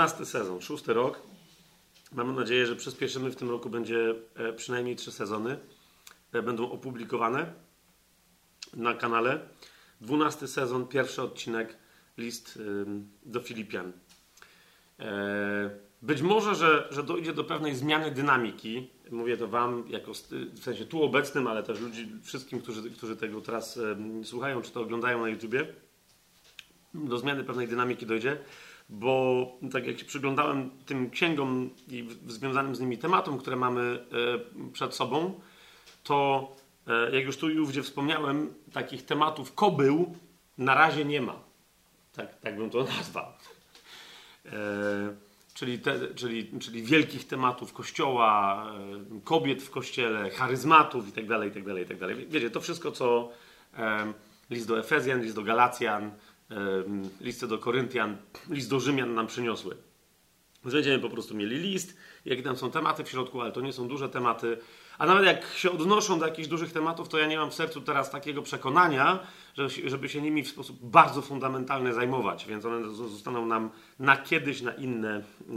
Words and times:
13 0.00 0.26
sezon, 0.26 0.60
szósty 0.60 0.94
rok. 0.94 1.22
Mamy 2.12 2.32
nadzieję, 2.32 2.66
że 2.66 2.76
przyspieszymy 2.76 3.30
w 3.30 3.36
tym 3.36 3.50
roku, 3.50 3.70
będzie 3.70 4.14
e, 4.34 4.52
przynajmniej 4.52 4.96
trzy 4.96 5.12
sezony. 5.12 5.58
E, 6.32 6.42
będą 6.42 6.70
opublikowane 6.70 7.52
na 8.74 8.94
kanale. 8.94 9.40
12 10.00 10.48
sezon, 10.48 10.86
pierwszy 10.86 11.22
odcinek, 11.22 11.76
list 12.18 12.58
do 13.26 13.40
Filipian. 13.40 13.92
E, 14.98 15.70
być 16.02 16.22
może, 16.22 16.54
że, 16.54 16.88
że 16.90 17.02
dojdzie 17.02 17.32
do 17.32 17.44
pewnej 17.44 17.74
zmiany 17.74 18.10
dynamiki. 18.10 18.90
Mówię 19.10 19.36
to 19.36 19.48
Wam, 19.48 19.84
jako, 19.88 20.12
w 20.52 20.62
sensie 20.62 20.84
tu 20.84 21.02
obecnym, 21.02 21.46
ale 21.46 21.62
też 21.62 21.80
ludzi, 21.80 22.08
wszystkim, 22.22 22.60
którzy, 22.60 22.90
którzy 22.90 23.16
tego 23.16 23.40
teraz 23.40 23.78
słuchają 24.24 24.62
czy 24.62 24.70
to 24.70 24.80
oglądają 24.80 25.20
na 25.20 25.28
YouTubie. 25.28 25.66
Do 26.94 27.18
zmiany 27.18 27.44
pewnej 27.44 27.68
dynamiki 27.68 28.06
dojdzie 28.06 28.38
bo 28.90 29.46
tak 29.72 29.86
jak 29.86 29.98
się 29.98 30.04
przyglądałem 30.04 30.70
tym 30.86 31.10
księgom 31.10 31.70
i 31.88 32.08
związanym 32.26 32.74
z 32.74 32.80
nimi 32.80 32.98
tematom, 32.98 33.38
które 33.38 33.56
mamy 33.56 33.80
e, 34.62 34.70
przed 34.72 34.94
sobą, 34.94 35.40
to 36.04 36.48
e, 36.86 37.16
jak 37.16 37.24
już 37.24 37.36
tu 37.36 37.50
i 37.50 37.58
ówdzie 37.58 37.82
wspomniałem, 37.82 38.54
takich 38.72 39.04
tematów 39.04 39.54
kobył 39.54 40.14
na 40.58 40.74
razie 40.74 41.04
nie 41.04 41.22
ma. 41.22 41.36
Tak, 42.12 42.40
tak 42.40 42.56
bym 42.56 42.70
to 42.70 42.84
nazwał. 42.98 43.26
E, 44.46 44.50
czyli, 45.54 45.78
te, 45.78 46.14
czyli, 46.14 46.58
czyli 46.60 46.82
wielkich 46.82 47.26
tematów 47.26 47.72
kościoła, 47.72 48.66
kobiet 49.24 49.62
w 49.62 49.70
kościele, 49.70 50.30
charyzmatów 50.30 51.06
itd., 51.06 51.44
itd., 51.44 51.80
itd. 51.80 52.14
Wiecie, 52.14 52.50
to 52.50 52.60
wszystko, 52.60 52.92
co 52.92 53.32
list 54.50 54.68
do 54.68 54.78
Efezjan, 54.78 55.22
list 55.22 55.34
do 55.34 55.42
Galacjan, 55.42 56.10
listy 57.20 57.46
do 57.46 57.58
Koryntian, 57.58 58.16
list 58.50 58.70
do 58.70 58.80
Rzymian 58.80 59.14
nam 59.14 59.26
przyniosły. 59.26 59.76
Będziemy 60.64 60.98
po 60.98 61.10
prostu 61.10 61.34
mieli 61.34 61.56
list, 61.56 61.96
jakie 62.24 62.42
tam 62.42 62.56
są 62.56 62.70
tematy 62.70 63.04
w 63.04 63.08
środku, 63.08 63.40
ale 63.40 63.52
to 63.52 63.60
nie 63.60 63.72
są 63.72 63.88
duże 63.88 64.08
tematy. 64.08 64.58
A 64.98 65.06
nawet 65.06 65.24
jak 65.24 65.46
się 65.46 65.70
odnoszą 65.70 66.18
do 66.18 66.26
jakichś 66.26 66.48
dużych 66.48 66.72
tematów, 66.72 67.08
to 67.08 67.18
ja 67.18 67.26
nie 67.26 67.36
mam 67.36 67.50
w 67.50 67.54
sercu 67.54 67.80
teraz 67.80 68.10
takiego 68.10 68.42
przekonania, 68.42 69.26
żeby 69.84 70.08
się 70.08 70.22
nimi 70.22 70.42
w 70.42 70.48
sposób 70.48 70.78
bardzo 70.82 71.22
fundamentalny 71.22 71.94
zajmować, 71.94 72.46
więc 72.46 72.64
one 72.64 72.88
zostaną 72.94 73.46
nam 73.46 73.70
na 73.98 74.16
kiedyś, 74.16 74.62
na 74.62 74.72
inne 74.72 75.22
yy, 75.48 75.56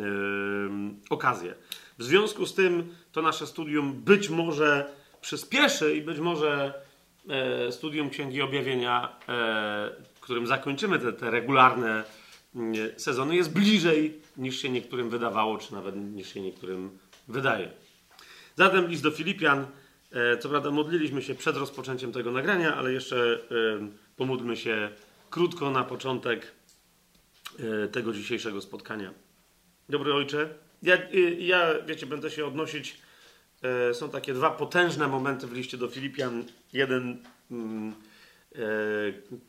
okazje. 1.10 1.56
W 1.98 2.04
związku 2.04 2.46
z 2.46 2.54
tym 2.54 2.96
to 3.12 3.22
nasze 3.22 3.48
studium 3.48 3.94
być 3.94 4.30
może 4.30 4.94
przyspieszy 5.22 5.96
i 5.96 6.02
być 6.02 6.20
może 6.20 6.74
e, 7.30 7.72
studium 7.72 8.10
Księgi 8.10 8.42
Objawienia 8.42 9.16
e, 9.30 10.13
którym 10.24 10.48
zakończymy 10.48 11.00
te, 11.00 11.14
te 11.14 11.32
regularne 11.32 12.04
mm, 12.56 12.76
sezony, 12.98 13.36
jest 13.36 13.54
bliżej 13.54 14.22
niż 14.38 14.62
się 14.62 14.70
niektórym 14.70 15.10
wydawało, 15.10 15.58
czy 15.58 15.74
nawet 15.74 15.96
niż 15.96 16.34
się 16.34 16.42
niektórym 16.42 16.98
wydaje. 17.28 17.72
Zatem 18.56 18.88
list 18.88 19.04
do 19.04 19.12
Filipian. 19.12 19.66
E, 20.12 20.38
co 20.38 20.50
prawda 20.50 20.72
modliliśmy 20.72 21.22
się 21.22 21.36
przed 21.36 21.58
rozpoczęciem 21.58 22.12
tego 22.12 22.32
nagrania, 22.32 22.76
ale 22.76 22.94
jeszcze 22.94 23.18
e, 23.18 23.38
pomódlmy 24.18 24.58
się 24.58 24.90
krótko 25.30 25.72
na 25.72 25.84
początek 25.84 26.52
e, 27.60 27.88
tego 27.88 28.14
dzisiejszego 28.14 28.62
spotkania. 28.62 29.14
Dobry 29.90 30.14
ojcze, 30.14 30.50
ja, 30.84 30.98
ja 31.40 31.82
wiecie, 31.88 32.06
będę 32.06 32.32
się 32.32 32.46
odnosić. 32.46 32.98
Są 33.94 34.10
takie 34.10 34.34
dwa 34.34 34.52
potężne 34.52 35.08
momenty 35.08 35.48
w 35.48 35.54
liście 35.54 35.78
do 35.78 35.88
Filipian. 35.88 36.44
Jeden 36.74 37.24
mm, 37.52 37.94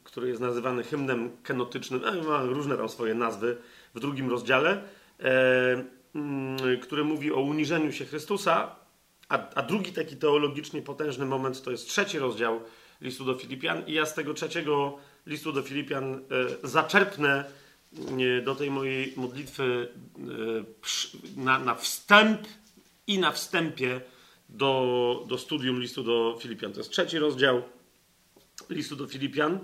który 0.04 0.28
jest 0.28 0.40
nazywany 0.40 0.82
hymnem 0.82 1.30
kenotycznym, 1.42 2.00
ma 2.26 2.42
różne 2.42 2.76
tam 2.76 2.88
swoje 2.88 3.14
nazwy 3.14 3.56
w 3.94 4.00
drugim 4.00 4.30
rozdziale, 4.30 4.82
e, 5.20 5.84
mm, 6.14 6.80
który 6.82 7.04
mówi 7.04 7.32
o 7.32 7.40
uniżeniu 7.40 7.92
się 7.92 8.04
Chrystusa, 8.04 8.76
a, 9.28 9.54
a 9.54 9.62
drugi 9.62 9.92
taki 9.92 10.16
teologicznie 10.16 10.82
potężny 10.82 11.26
moment 11.26 11.62
to 11.62 11.70
jest 11.70 11.88
trzeci 11.88 12.18
rozdział 12.18 12.60
listu 13.00 13.24
do 13.24 13.34
Filipian 13.34 13.86
i 13.86 13.92
ja 13.92 14.06
z 14.06 14.14
tego 14.14 14.34
trzeciego 14.34 14.98
listu 15.26 15.52
do 15.52 15.62
Filipian 15.62 16.14
e, 16.14 16.18
zaczerpnę 16.68 17.44
do 18.44 18.54
tej 18.54 18.70
mojej 18.70 19.12
modlitwy 19.16 19.88
na, 21.36 21.58
na 21.58 21.74
wstęp 21.74 22.40
i 23.06 23.18
na 23.18 23.32
wstępie 23.32 24.00
do, 24.48 25.24
do 25.28 25.38
studium 25.38 25.80
listu 25.80 26.02
do 26.02 26.38
Filipian. 26.40 26.72
To 26.72 26.80
jest 26.80 26.90
trzeci 26.90 27.18
rozdział, 27.18 27.62
listu 28.70 28.96
do 28.96 29.06
Filipian 29.06 29.58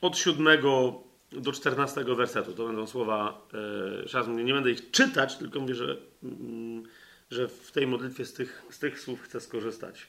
od 0.00 0.18
7 0.18 0.46
do 1.32 1.52
14 1.52 2.04
wersetu. 2.16 2.52
To 2.52 2.66
będą 2.66 2.86
słowa, 2.86 3.46
e, 4.14 4.44
nie 4.44 4.54
będę 4.54 4.70
ich 4.70 4.90
czytać, 4.90 5.36
tylko 5.36 5.60
mówię, 5.60 5.74
że, 5.74 5.96
mm, 6.22 6.82
że 7.30 7.48
w 7.48 7.72
tej 7.72 7.86
modlitwie 7.86 8.24
z 8.24 8.32
tych, 8.32 8.62
z 8.70 8.78
tych 8.78 9.00
słów 9.00 9.22
chcę 9.22 9.40
skorzystać. 9.40 10.06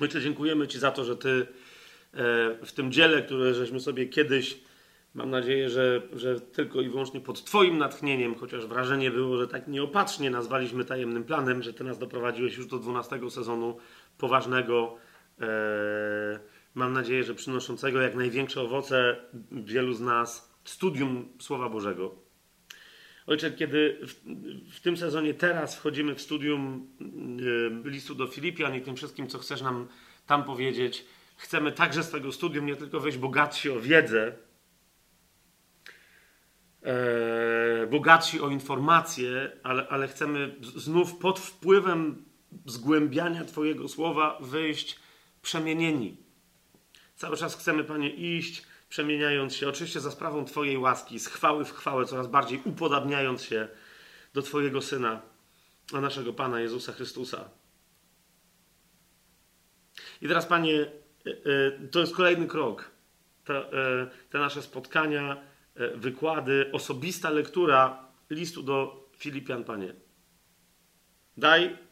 Ojcze, 0.00 0.20
dziękujemy 0.20 0.68
Ci 0.68 0.78
za 0.78 0.90
to, 0.90 1.04
że 1.04 1.16
Ty 1.16 1.46
e, 2.14 2.66
w 2.66 2.72
tym 2.72 2.92
dziele, 2.92 3.22
które 3.22 3.54
żeśmy 3.54 3.80
sobie 3.80 4.06
kiedyś, 4.06 4.58
mam 5.14 5.30
nadzieję, 5.30 5.70
że, 5.70 6.02
że 6.12 6.40
tylko 6.40 6.80
i 6.80 6.88
wyłącznie 6.88 7.20
pod 7.20 7.44
Twoim 7.44 7.78
natchnieniem, 7.78 8.34
chociaż 8.34 8.66
wrażenie 8.66 9.10
było, 9.10 9.36
że 9.36 9.48
tak 9.48 9.68
nieopatrznie 9.68 10.30
nazwaliśmy 10.30 10.84
tajemnym 10.84 11.24
planem, 11.24 11.62
że 11.62 11.72
Ty 11.72 11.84
nas 11.84 11.98
doprowadziłeś 11.98 12.56
już 12.56 12.66
do 12.66 12.78
12 12.78 13.30
sezonu 13.30 13.76
poważnego, 14.18 14.96
e, 15.40 15.46
mam 16.74 16.92
nadzieję, 16.92 17.24
że 17.24 17.34
przynoszącego 17.34 18.00
jak 18.00 18.14
największe 18.14 18.60
owoce 18.60 19.16
wielu 19.52 19.92
z 19.92 20.00
nas 20.00 20.54
studium 20.64 21.28
Słowa 21.38 21.68
Bożego. 21.68 22.14
Ojcze, 23.26 23.50
kiedy 23.50 23.98
w, 24.02 24.14
w, 24.76 24.80
tym 24.80 24.96
sezonie 24.96 25.34
teraz 25.34 25.76
wchodzimy 25.76 26.14
w 26.14 26.20
studium 26.20 26.88
y, 27.84 27.90
listu 27.90 28.14
do 28.14 28.26
Filipian 28.26 28.74
i 28.74 28.80
tym 28.80 28.96
wszystkim, 28.96 29.28
co 29.28 29.38
chcesz 29.38 29.62
nam 29.62 29.88
tam 30.26 30.44
powiedzieć, 30.44 31.04
chcemy 31.36 31.72
także 31.72 32.02
z 32.02 32.10
tego 32.10 32.32
studium 32.32 32.66
nie 32.66 32.76
tylko 32.76 33.00
wejść 33.00 33.18
bogatsi 33.18 33.70
o 33.70 33.80
wiedzę, 33.80 34.32
e, 36.82 37.86
bogatsi 37.86 38.40
o 38.40 38.48
informacje, 38.48 39.52
ale, 39.62 39.88
ale 39.88 40.08
chcemy 40.08 40.56
znów 40.60 41.16
pod 41.16 41.38
wpływem 41.38 42.24
zgłębiania 42.66 43.44
Twojego 43.44 43.88
słowa 43.88 44.38
wyjść 44.40 44.98
przemienieni. 45.42 46.16
Cały 47.16 47.36
czas 47.36 47.56
chcemy, 47.56 47.84
Panie, 47.84 48.10
iść, 48.10 48.62
przemieniając 48.88 49.56
się, 49.56 49.68
oczywiście 49.68 50.00
za 50.00 50.10
sprawą 50.10 50.44
Twojej 50.44 50.78
łaski, 50.78 51.18
z 51.18 51.26
chwały 51.26 51.64
w 51.64 51.72
chwałę, 51.72 52.04
coraz 52.04 52.26
bardziej 52.26 52.60
upodabniając 52.64 53.42
się 53.42 53.68
do 54.34 54.42
Twojego 54.42 54.82
Syna, 54.82 55.22
a 55.92 56.00
naszego 56.00 56.32
Pana 56.32 56.60
Jezusa 56.60 56.92
Chrystusa. 56.92 57.50
I 60.22 60.28
teraz, 60.28 60.46
Panie, 60.46 60.80
e, 60.80 61.30
e, 61.30 61.88
to 61.88 62.00
jest 62.00 62.14
kolejny 62.14 62.46
krok. 62.46 62.90
Te, 63.44 63.72
e, 63.72 64.10
te 64.30 64.38
nasze 64.38 64.62
spotkania, 64.62 65.50
wykłady, 65.94 66.70
osobista 66.72 67.30
lektura 67.30 68.04
listu 68.30 68.62
do 68.62 69.08
Filipian, 69.16 69.64
Panie. 69.64 69.94
Daj 71.36 71.64
E, 71.64 71.89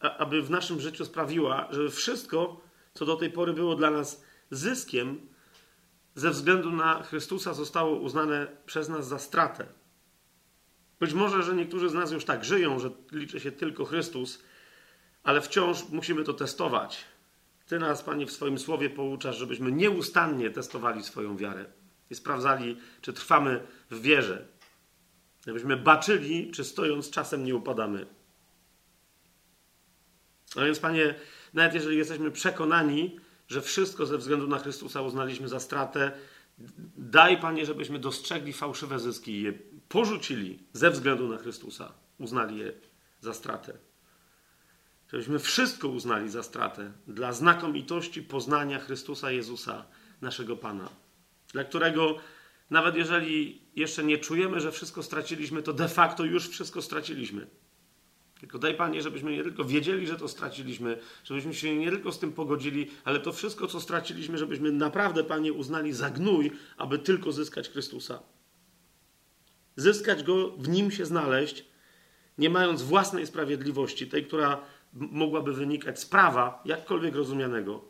aby 0.00 0.42
w 0.42 0.50
naszym 0.50 0.80
życiu 0.80 1.04
sprawiła, 1.04 1.68
że 1.70 1.90
wszystko, 1.90 2.60
co 2.94 3.06
do 3.06 3.16
tej 3.16 3.30
pory 3.30 3.52
było 3.52 3.74
dla 3.74 3.90
nas 3.90 4.24
zyskiem, 4.50 5.20
ze 6.14 6.30
względu 6.30 6.72
na 6.72 7.02
Chrystusa 7.02 7.54
zostało 7.54 7.96
uznane 7.96 8.46
przez 8.66 8.88
nas 8.88 9.08
za 9.08 9.18
stratę. 9.18 9.66
Być 11.00 11.12
może, 11.12 11.42
że 11.42 11.54
niektórzy 11.54 11.88
z 11.88 11.94
nas 11.94 12.12
już 12.12 12.24
tak 12.24 12.44
żyją, 12.44 12.78
że 12.78 12.90
liczy 13.12 13.40
się 13.40 13.52
tylko 13.52 13.84
Chrystus, 13.84 14.42
ale 15.22 15.40
wciąż 15.40 15.88
musimy 15.88 16.24
to 16.24 16.32
testować. 16.32 17.04
Ty 17.66 17.78
nas, 17.78 18.02
Panie, 18.02 18.26
w 18.26 18.32
swoim 18.32 18.58
słowie 18.58 18.90
pouczasz, 18.90 19.36
żebyśmy 19.36 19.72
nieustannie 19.72 20.50
testowali 20.50 21.02
swoją 21.02 21.36
wiarę 21.36 21.64
i 22.10 22.14
sprawdzali, 22.14 22.76
czy 23.00 23.12
trwamy 23.12 23.66
w 23.90 24.00
wierze. 24.00 24.46
Żebyśmy 25.46 25.76
baczyli, 25.76 26.50
czy 26.50 26.64
stojąc 26.64 27.10
czasem 27.10 27.44
nie 27.44 27.54
upadamy. 27.54 28.06
A 30.56 30.64
więc, 30.64 30.78
Panie, 30.78 31.14
nawet 31.54 31.74
jeżeli 31.74 31.96
jesteśmy 31.96 32.30
przekonani, 32.30 33.20
że 33.48 33.62
wszystko 33.62 34.06
ze 34.06 34.18
względu 34.18 34.48
na 34.48 34.58
Chrystusa 34.58 35.02
uznaliśmy 35.02 35.48
za 35.48 35.60
stratę, 35.60 36.12
daj, 36.96 37.40
Panie, 37.40 37.66
żebyśmy 37.66 37.98
dostrzegli 37.98 38.52
fałszywe 38.52 38.98
zyski 38.98 39.32
i 39.32 39.42
je 39.42 39.52
porzucili 39.88 40.58
ze 40.72 40.90
względu 40.90 41.28
na 41.28 41.38
Chrystusa. 41.38 41.92
Uznali 42.18 42.58
je 42.58 42.72
za 43.20 43.34
stratę. 43.34 43.72
Żebyśmy 45.12 45.38
wszystko 45.38 45.88
uznali 45.88 46.28
za 46.28 46.42
stratę 46.42 46.92
dla 47.06 47.32
znakomitości 47.32 48.22
poznania 48.22 48.78
Chrystusa 48.78 49.30
Jezusa, 49.30 49.84
naszego 50.20 50.56
Pana, 50.56 50.88
dla 51.52 51.64
którego 51.64 52.16
nawet 52.70 52.96
jeżeli 52.96 53.62
jeszcze 53.76 54.04
nie 54.04 54.18
czujemy, 54.18 54.60
że 54.60 54.72
wszystko 54.72 55.02
straciliśmy, 55.02 55.62
to 55.62 55.72
de 55.72 55.88
facto 55.88 56.24
już 56.24 56.48
wszystko 56.48 56.82
straciliśmy. 56.82 57.46
Tylko 58.46 58.58
daj 58.58 58.74
Panie, 58.74 59.02
żebyśmy 59.02 59.32
nie 59.32 59.42
tylko 59.42 59.64
wiedzieli, 59.64 60.06
że 60.06 60.16
to 60.16 60.28
straciliśmy, 60.28 60.98
żebyśmy 61.24 61.54
się 61.54 61.76
nie 61.76 61.90
tylko 61.90 62.12
z 62.12 62.18
tym 62.18 62.32
pogodzili, 62.32 62.90
ale 63.04 63.20
to 63.20 63.32
wszystko, 63.32 63.66
co 63.66 63.80
straciliśmy, 63.80 64.38
żebyśmy 64.38 64.72
naprawdę, 64.72 65.24
Panie, 65.24 65.52
uznali 65.52 65.92
za 65.92 66.10
gnój, 66.10 66.52
aby 66.76 66.98
tylko 66.98 67.32
zyskać 67.32 67.68
Chrystusa. 67.68 68.22
Zyskać 69.76 70.22
Go, 70.22 70.50
w 70.50 70.68
Nim 70.68 70.90
się 70.90 71.06
znaleźć, 71.06 71.64
nie 72.38 72.50
mając 72.50 72.82
własnej 72.82 73.26
sprawiedliwości, 73.26 74.06
tej, 74.06 74.26
która 74.26 74.60
mogłaby 74.92 75.52
wynikać 75.52 76.00
z 76.00 76.06
prawa, 76.06 76.62
jakkolwiek 76.64 77.14
rozumianego, 77.14 77.84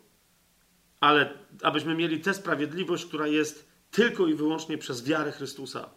ale 1.00 1.38
abyśmy 1.62 1.94
mieli 1.94 2.20
tę 2.20 2.34
sprawiedliwość, 2.34 3.06
która 3.06 3.26
jest 3.26 3.68
tylko 3.90 4.26
i 4.26 4.34
wyłącznie 4.34 4.78
przez 4.78 5.04
wiarę 5.04 5.32
Chrystusa. 5.32 5.90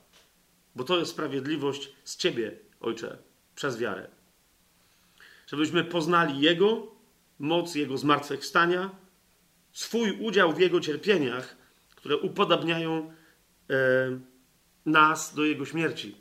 Bo 0.76 0.84
to 0.84 0.98
jest 0.98 1.12
sprawiedliwość 1.12 1.94
z 2.04 2.18
Ciebie, 2.18 2.60
Ojcze, 2.80 3.18
przez 3.56 3.78
wiarę. 3.78 4.19
Żebyśmy 5.50 5.84
poznali 5.84 6.42
Jego 6.42 6.88
moc, 7.40 7.76
Jego 7.76 7.98
zmartwychwstania, 7.98 8.90
swój 9.72 10.12
udział 10.12 10.54
w 10.54 10.60
Jego 10.60 10.80
cierpieniach, 10.80 11.58
które 11.96 12.18
upodabniają 12.18 13.14
e, 13.70 14.20
nas 14.86 15.36
do 15.36 15.46
Jego 15.46 15.66
śmierci. 15.66 16.16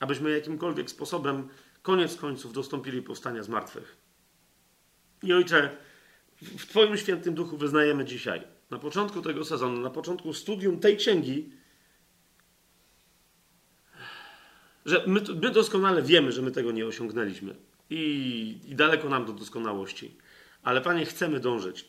Abyśmy 0.00 0.30
jakimkolwiek 0.30 0.90
sposobem, 0.90 1.48
koniec 1.82 2.16
końców, 2.16 2.52
dostąpili 2.52 3.02
powstania 3.02 3.42
z 3.42 3.48
martwych. 3.48 3.96
I 5.22 5.32
Ojcze, 5.32 5.76
w 6.36 6.66
Twoim 6.66 6.96
świętym 6.96 7.34
duchu 7.34 7.56
wyznajemy 7.56 8.04
dzisiaj, 8.04 8.42
na 8.70 8.78
początku 8.78 9.22
tego 9.22 9.44
sezonu, 9.44 9.80
na 9.80 9.90
początku 9.90 10.32
studium 10.32 10.80
tej 10.80 10.96
księgi, 10.96 11.52
że 14.84 15.04
my, 15.06 15.20
my 15.42 15.50
doskonale 15.50 16.02
wiemy, 16.02 16.32
że 16.32 16.42
my 16.42 16.50
tego 16.50 16.72
nie 16.72 16.86
osiągnęliśmy 16.86 17.69
i, 17.90 18.60
i 18.68 18.74
daleko 18.74 19.08
nam 19.08 19.24
do 19.24 19.32
doskonałości. 19.32 20.16
Ale 20.62 20.80
Panie, 20.80 21.06
chcemy 21.06 21.40
dążyć. 21.40 21.88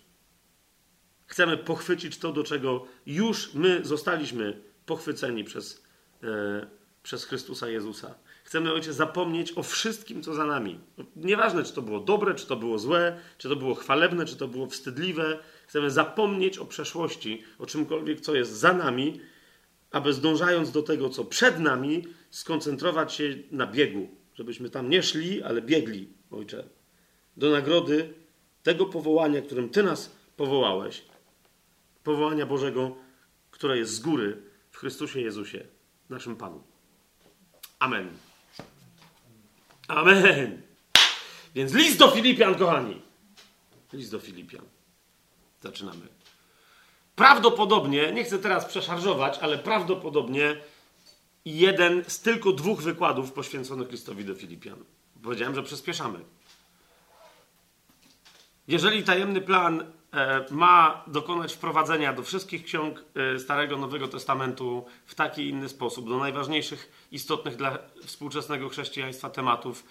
Chcemy 1.25 1.57
pochwycić 1.57 2.18
to, 2.18 2.31
do 2.31 2.44
czego 2.44 2.86
już 3.06 3.53
my 3.53 3.80
zostaliśmy 3.83 4.62
pochwyceni 4.86 5.44
przez, 5.44 5.83
e, 6.24 6.68
przez 7.03 7.25
Chrystusa 7.25 7.69
Jezusa. 7.69 8.15
Chcemy, 8.44 8.74
Ojcze, 8.74 8.94
zapomnieć 8.94 9.53
o 9.57 9.63
wszystkim, 9.63 10.24
co 10.24 10.33
za 10.33 10.45
nami. 10.45 10.80
Nieważne, 11.15 11.63
czy 11.63 11.74
to 11.74 11.81
było 11.81 12.00
dobre, 12.00 12.36
czy 12.36 12.48
to 12.48 12.56
było 12.56 12.80
złe, 12.80 13.19
czy 13.38 13.50
to 13.50 13.56
było 13.56 13.75
chwalebne, 13.75 14.25
czy 14.25 14.36
to 14.36 14.48
było 14.48 14.68
wstydliwe. 14.68 15.39
Chcemy 15.68 15.92
zapomnieć 15.92 16.57
o 16.57 16.65
przeszłości, 16.65 17.44
o 17.59 17.65
czymkolwiek, 17.65 18.21
co 18.21 18.36
jest 18.36 18.51
za 18.51 18.74
nami, 18.74 19.21
aby 19.92 20.13
zdążając 20.13 20.71
do 20.71 20.83
tego, 20.83 21.09
co 21.09 21.25
przed 21.25 21.59
nami, 21.59 22.07
skoncentrować 22.30 23.13
się 23.13 23.36
na 23.51 23.68
biegu. 23.68 24.20
Żebyśmy 24.33 24.69
tam 24.69 24.89
nie 24.89 25.03
szli, 25.03 25.43
ale 25.43 25.61
biegli, 25.61 26.07
Ojcze. 26.31 26.63
Do 27.37 27.49
nagrody 27.49 28.13
tego 28.63 28.85
powołania, 28.85 29.41
którym 29.41 29.69
Ty 29.69 29.83
nas 29.83 30.15
powołałeś. 30.37 31.03
Powołania 32.03 32.45
Bożego, 32.45 32.95
które 33.51 33.77
jest 33.77 33.93
z 33.93 33.99
góry 33.99 34.41
w 34.71 34.77
Chrystusie 34.77 35.21
Jezusie, 35.21 35.63
naszym 36.09 36.35
Panu. 36.35 36.63
Amen. 37.79 38.09
Amen. 39.87 40.61
Więc 41.55 41.73
list 41.73 41.97
do 41.97 42.11
Filipian, 42.11 42.55
kochani. 42.55 43.01
List 43.93 44.11
do 44.11 44.19
Filipian. 44.19 44.65
Zaczynamy. 45.61 46.07
Prawdopodobnie, 47.15 48.11
nie 48.11 48.23
chcę 48.23 48.39
teraz 48.39 48.65
przeszarżować, 48.65 49.39
ale 49.39 49.57
prawdopodobnie 49.57 50.55
jeden 51.45 52.03
z 52.07 52.19
tylko 52.19 52.51
dwóch 52.51 52.81
wykładów 52.81 53.31
poświęconych 53.31 53.91
listowi 53.91 54.25
do 54.25 54.35
Filipian. 54.35 54.83
Powiedziałem, 55.23 55.55
że 55.55 55.63
przyspieszamy. 55.63 56.19
Jeżeli 58.67 59.03
tajemny 59.03 59.41
plan 59.41 59.83
e, 60.13 60.45
ma 60.51 61.03
dokonać 61.07 61.53
wprowadzenia 61.53 62.13
do 62.13 62.23
wszystkich 62.23 62.65
ksiąg 62.65 63.03
e, 63.35 63.39
Starego 63.39 63.77
Nowego 63.77 64.07
Testamentu 64.07 64.85
w 65.05 65.15
taki 65.15 65.49
inny 65.49 65.69
sposób, 65.69 66.09
do 66.09 66.17
najważniejszych, 66.17 67.07
istotnych 67.11 67.55
dla 67.55 67.77
współczesnego 68.05 68.69
chrześcijaństwa 68.69 69.29
tematów, 69.29 69.83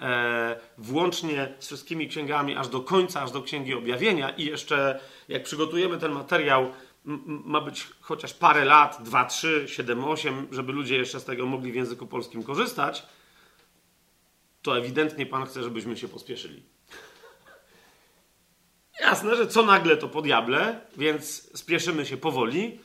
e, 0.00 0.60
włącznie 0.78 1.54
z 1.58 1.66
wszystkimi 1.66 2.08
księgami, 2.08 2.56
aż 2.56 2.68
do 2.68 2.80
końca, 2.80 3.22
aż 3.22 3.30
do 3.30 3.42
księgi 3.42 3.74
objawienia, 3.74 4.30
i 4.30 4.44
jeszcze 4.44 5.00
jak 5.28 5.42
przygotujemy 5.42 5.98
ten 5.98 6.12
materiał, 6.12 6.72
ma 7.26 7.60
być 7.60 7.86
chociaż 8.00 8.34
parę 8.34 8.64
lat, 8.64 8.98
2, 9.02 9.24
3, 9.24 9.64
7, 9.68 10.04
8, 10.04 10.48
żeby 10.50 10.72
ludzie 10.72 10.96
jeszcze 10.96 11.20
z 11.20 11.24
tego 11.24 11.46
mogli 11.46 11.72
w 11.72 11.74
języku 11.74 12.06
polskim 12.06 12.42
korzystać, 12.42 13.06
to 14.62 14.78
ewidentnie 14.78 15.26
Pan 15.26 15.46
chce, 15.46 15.62
żebyśmy 15.62 15.96
się 15.96 16.08
pospieszyli. 16.08 16.62
Jasne, 19.00 19.36
że 19.36 19.46
co 19.46 19.62
nagle 19.62 19.96
to 19.96 20.08
po 20.08 20.22
diable, 20.22 20.80
więc 20.96 21.50
spieszymy 21.58 22.06
się 22.06 22.16
powoli, 22.16 22.80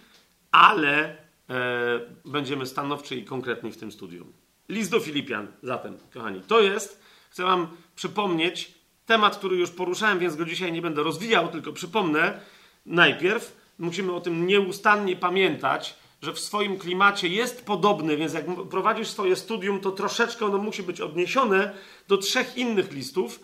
ale 0.51 1.17
e, 1.49 1.99
będziemy 2.25 2.65
stanowczy 2.65 3.15
i 3.15 3.25
konkretni 3.25 3.71
w 3.71 3.77
tym 3.77 3.91
studium. 3.91 4.33
List 4.69 4.91
do 4.91 4.99
Filipian, 4.99 5.47
zatem, 5.63 5.97
kochani, 6.13 6.41
to 6.41 6.61
jest, 6.61 7.01
chcę 7.29 7.43
Wam 7.43 7.67
przypomnieć 7.95 8.73
temat, 9.05 9.37
który 9.37 9.55
już 9.55 9.71
poruszałem, 9.71 10.19
więc 10.19 10.35
go 10.35 10.45
dzisiaj 10.45 10.71
nie 10.71 10.81
będę 10.81 11.03
rozwijał, 11.03 11.47
tylko 11.47 11.73
przypomnę 11.73 12.39
najpierw. 12.85 13.62
Musimy 13.79 14.13
o 14.13 14.21
tym 14.21 14.47
nieustannie 14.47 15.15
pamiętać, 15.15 15.95
że 16.21 16.33
w 16.33 16.39
swoim 16.39 16.77
klimacie 16.77 17.27
jest 17.27 17.65
podobny, 17.65 18.17
więc 18.17 18.33
jak 18.33 18.45
prowadzisz 18.69 19.07
swoje 19.07 19.35
studium, 19.35 19.79
to 19.79 19.91
troszeczkę 19.91 20.45
ono 20.45 20.57
musi 20.57 20.83
być 20.83 21.01
odniesione 21.01 21.73
do 22.07 22.17
trzech 22.17 22.57
innych 22.57 22.91
listów 22.91 23.39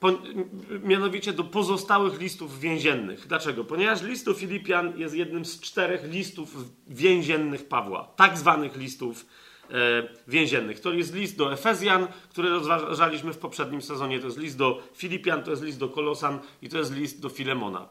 po, 0.00 0.12
mianowicie 0.82 1.32
do 1.32 1.44
pozostałych 1.44 2.20
listów 2.20 2.60
więziennych. 2.60 3.26
Dlaczego? 3.26 3.64
Ponieważ 3.64 4.02
list 4.02 4.24
do 4.24 4.34
Filipian 4.34 4.98
jest 4.98 5.14
jednym 5.14 5.44
z 5.44 5.60
czterech 5.60 6.04
listów 6.04 6.56
więziennych 6.86 7.68
Pawła, 7.68 8.08
tak 8.16 8.38
zwanych 8.38 8.76
listów 8.76 9.26
e, 9.70 9.72
więziennych. 10.28 10.80
To 10.80 10.92
jest 10.92 11.14
list 11.14 11.36
do 11.36 11.52
Efezjan, 11.52 12.08
który 12.30 12.50
rozważaliśmy 12.50 13.32
w 13.32 13.38
poprzednim 13.38 13.82
sezonie, 13.82 14.20
to 14.20 14.26
jest 14.26 14.38
list 14.38 14.56
do 14.58 14.82
Filipian, 14.94 15.42
to 15.42 15.50
jest 15.50 15.62
list 15.62 15.78
do 15.78 15.88
Kolosan 15.88 16.38
i 16.62 16.68
to 16.68 16.78
jest 16.78 16.94
list 16.94 17.20
do 17.20 17.28
Filemona. 17.28 17.88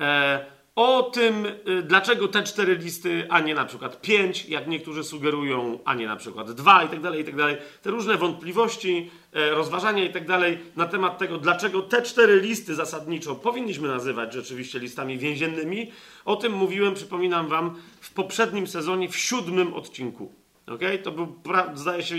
E, 0.00 0.61
o 0.74 1.02
tym, 1.02 1.46
y, 1.46 1.82
dlaczego 1.82 2.28
te 2.28 2.42
cztery 2.42 2.76
listy, 2.76 3.26
a 3.30 3.40
nie 3.40 3.54
na 3.54 3.64
przykład 3.64 4.00
pięć, 4.00 4.46
jak 4.46 4.68
niektórzy 4.68 5.04
sugerują, 5.04 5.78
a 5.84 5.94
nie 5.94 6.06
na 6.06 6.16
przykład 6.16 6.52
dwa 6.52 6.82
i 6.84 6.88
tak 6.88 7.00
dalej, 7.00 7.20
i 7.20 7.24
tak 7.24 7.36
dalej. 7.36 7.56
Te 7.82 7.90
różne 7.90 8.16
wątpliwości, 8.16 9.10
e, 9.32 9.50
rozważania 9.50 10.04
i 10.04 10.12
tak 10.12 10.26
dalej 10.26 10.58
na 10.76 10.86
temat 10.86 11.18
tego, 11.18 11.38
dlaczego 11.38 11.82
te 11.82 12.02
cztery 12.02 12.40
listy 12.40 12.74
zasadniczo 12.74 13.34
powinniśmy 13.34 13.88
nazywać 13.88 14.32
rzeczywiście 14.32 14.78
listami 14.78 15.18
więziennymi. 15.18 15.92
O 16.24 16.36
tym 16.36 16.52
mówiłem, 16.52 16.94
przypominam 16.94 17.48
wam, 17.48 17.74
w 18.00 18.12
poprzednim 18.12 18.66
sezonie, 18.66 19.08
w 19.08 19.16
siódmym 19.16 19.74
odcinku. 19.74 20.32
Okay? 20.66 20.98
To 20.98 21.12
był, 21.12 21.36
zdaje 21.74 22.02
się, 22.02 22.16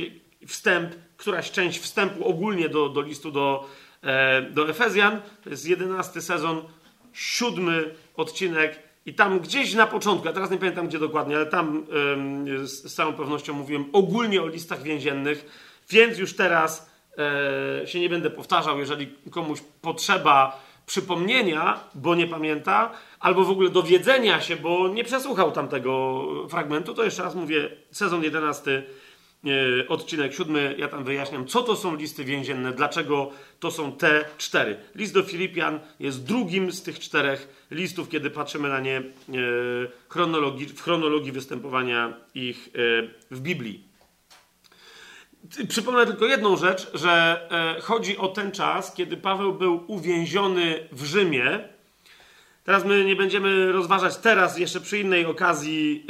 wstęp, 0.47 0.95
któraś 1.17 1.51
część 1.51 1.79
wstępu 1.79 2.27
ogólnie 2.27 2.69
do, 2.69 2.89
do 2.89 3.01
listu 3.01 3.31
do, 3.31 3.69
e, 4.03 4.41
do 4.41 4.69
Efezjan. 4.69 5.21
To 5.43 5.49
jest 5.49 5.67
jedenasty 5.69 6.21
sezon, 6.21 6.61
siódmy 7.13 7.95
odcinek 8.15 8.79
i 9.05 9.13
tam 9.13 9.39
gdzieś 9.39 9.73
na 9.73 9.87
początku, 9.87 10.27
ja 10.27 10.33
teraz 10.33 10.51
nie 10.51 10.57
pamiętam 10.57 10.87
gdzie 10.87 10.99
dokładnie, 10.99 11.35
ale 11.35 11.45
tam 11.45 11.85
yy, 12.45 12.67
z 12.67 12.95
całą 12.95 13.13
pewnością 13.13 13.53
mówiłem 13.53 13.85
ogólnie 13.93 14.41
o 14.41 14.47
listach 14.47 14.81
więziennych, 14.81 15.45
więc 15.89 16.17
już 16.17 16.35
teraz 16.35 16.89
yy, 17.81 17.87
się 17.87 17.99
nie 17.99 18.09
będę 18.09 18.29
powtarzał, 18.29 18.79
jeżeli 18.79 19.07
komuś 19.31 19.59
potrzeba 19.81 20.63
przypomnienia, 20.85 21.79
bo 21.95 22.15
nie 22.15 22.27
pamięta, 22.27 22.91
albo 23.19 23.43
w 23.43 23.49
ogóle 23.49 23.69
dowiedzenia 23.69 24.41
się, 24.41 24.55
bo 24.55 24.87
nie 24.87 25.03
przesłuchał 25.03 25.51
tamtego 25.51 26.23
fragmentu, 26.49 26.93
to 26.93 27.03
jeszcze 27.03 27.23
raz 27.23 27.35
mówię, 27.35 27.69
sezon 27.91 28.23
11 28.23 28.71
E, 28.71 28.83
odcinek 29.87 30.33
siódmy, 30.33 30.75
ja 30.77 30.87
tam 30.87 31.03
wyjaśniam, 31.03 31.47
co 31.47 31.63
to 31.63 31.75
są 31.75 31.95
listy 31.95 32.23
więzienne, 32.23 32.71
dlaczego 32.71 33.31
to 33.59 33.71
są 33.71 33.91
te 33.91 34.25
cztery. 34.37 34.77
List 34.95 35.13
do 35.13 35.23
Filipian 35.23 35.79
jest 35.99 36.23
drugim 36.23 36.71
z 36.71 36.83
tych 36.83 36.99
czterech 36.99 37.65
listów, 37.71 38.09
kiedy 38.09 38.29
patrzymy 38.29 38.69
na 38.69 38.79
nie 38.79 38.97
e, 38.97 39.03
chronologii, 40.09 40.65
w 40.65 40.81
chronologii 40.81 41.31
występowania 41.31 42.13
ich 42.35 42.67
e, 42.67 42.79
w 43.31 43.39
Biblii. 43.41 43.93
Przypomnę 45.69 46.05
tylko 46.05 46.25
jedną 46.25 46.57
rzecz, 46.57 46.91
że 46.93 47.41
chodzi 47.81 48.17
o 48.17 48.27
ten 48.27 48.51
czas, 48.51 48.93
kiedy 48.93 49.17
Paweł 49.17 49.53
był 49.53 49.83
uwięziony 49.87 50.87
w 50.91 51.03
Rzymie 51.03 51.69
Teraz 52.63 52.85
my 52.85 53.05
nie 53.05 53.15
będziemy 53.15 53.71
rozważać 53.71 54.17
teraz, 54.17 54.57
jeszcze 54.57 54.81
przy 54.81 54.99
innej 54.99 55.25
okazji, 55.25 56.05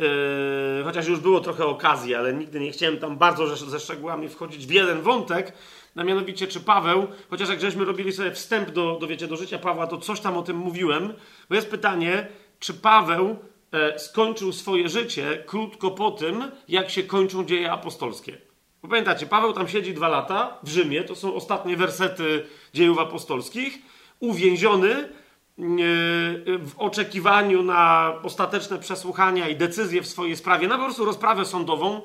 yy, 0.78 0.84
chociaż 0.84 1.08
już 1.08 1.20
było 1.20 1.40
trochę 1.40 1.66
okazji, 1.66 2.16
ale 2.16 2.34
nigdy 2.34 2.60
nie 2.60 2.72
chciałem 2.72 2.98
tam 2.98 3.18
bardzo 3.18 3.56
ze 3.56 3.80
szczegółami 3.80 4.30
wchodzić 4.30 4.68
w 4.68 4.72
jeden 4.72 5.02
wątek, 5.02 5.54
na 5.96 6.04
mianowicie 6.04 6.48
czy 6.48 6.60
Paweł, 6.60 7.08
chociaż 7.30 7.50
jak 7.50 7.62
żeśmy 7.62 7.86
robili 7.86 8.12
sobie 8.12 8.32
wstęp 8.32 8.70
do, 8.70 8.98
do, 9.02 9.08
wiecie, 9.08 9.28
do 9.28 9.36
życia 9.36 9.60
Pawła, 9.60 9.88
to 9.88 9.98
coś 9.98 10.20
tam 10.20 10.38
o 10.38 10.42
tym 10.42 10.58
mówiłem, 10.58 11.14
bo 11.50 11.56
jest 11.56 11.70
pytanie, 11.70 12.28
czy 12.60 12.74
Paweł 12.74 13.38
e, 13.72 14.00
skończył 14.00 14.54
swoje 14.54 14.90
życie 14.90 15.44
krótko 15.46 15.92
po 15.92 16.12
tym, 16.12 16.52
jak 16.68 16.90
się 16.90 17.04
kończą 17.04 17.46
dzieje 17.46 17.72
apostolskie. 17.72 18.38
Bo 18.82 18.90
pamiętacie, 18.90 19.26
Paweł 19.26 19.54
tam 19.54 19.68
siedzi 19.68 19.94
dwa 19.94 20.08
lata 20.08 20.58
w 20.64 20.70
Rzymie, 20.70 21.04
to 21.04 21.16
są 21.16 21.34
ostatnie 21.34 21.78
wersety 21.78 22.46
dziejów 22.74 23.00
apostolskich, 23.00 23.80
uwięziony 24.20 25.10
w 25.58 26.72
oczekiwaniu 26.78 27.64
na 27.64 28.14
ostateczne 28.24 28.80
przesłuchania 28.80 29.50
i 29.50 29.56
decyzje 29.56 30.02
w 30.02 30.08
swojej 30.08 30.36
sprawie, 30.36 30.68
na 30.68 30.78
po 30.78 30.84
prostu 30.84 31.06
rozprawę 31.06 31.46
sądową, 31.46 32.02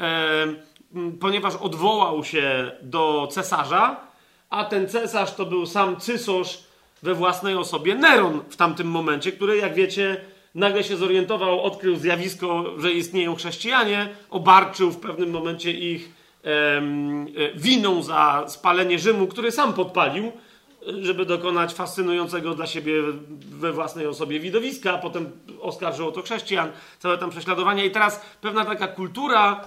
e, 0.00 0.46
ponieważ 1.20 1.56
odwołał 1.56 2.24
się 2.24 2.72
do 2.82 3.28
cesarza, 3.30 4.00
a 4.50 4.64
ten 4.64 4.88
cesarz 4.88 5.34
to 5.34 5.46
był 5.46 5.66
sam 5.66 5.96
Cysosz 5.96 6.62
we 7.02 7.14
własnej 7.14 7.54
osobie, 7.54 7.94
Neron 7.94 8.40
w 8.48 8.56
tamtym 8.56 8.86
momencie, 8.86 9.32
który, 9.32 9.56
jak 9.56 9.74
wiecie, 9.74 10.20
nagle 10.54 10.84
się 10.84 10.96
zorientował, 10.96 11.62
odkrył 11.62 11.96
zjawisko, 11.96 12.64
że 12.78 12.92
istnieją 12.92 13.34
chrześcijanie, 13.34 14.08
obarczył 14.30 14.90
w 14.90 15.00
pewnym 15.00 15.30
momencie 15.30 15.72
ich 15.72 16.12
e, 16.44 16.82
winą 17.54 18.02
za 18.02 18.44
spalenie 18.48 18.98
Rzymu, 18.98 19.26
który 19.26 19.52
sam 19.52 19.72
podpalił, 19.72 20.32
żeby 21.02 21.26
dokonać 21.26 21.74
fascynującego 21.74 22.54
dla 22.54 22.66
siebie 22.66 23.02
we 23.38 23.72
własnej 23.72 24.06
osobie 24.06 24.40
widowiska, 24.40 24.92
a 24.92 24.98
potem 24.98 25.30
oskarżył 25.60 26.08
o 26.08 26.12
to 26.12 26.22
chrześcijan, 26.22 26.72
całe 26.98 27.18
tam 27.18 27.30
prześladowania. 27.30 27.84
I 27.84 27.90
teraz 27.90 28.20
pewna 28.40 28.64
taka 28.64 28.88
kultura 28.88 29.64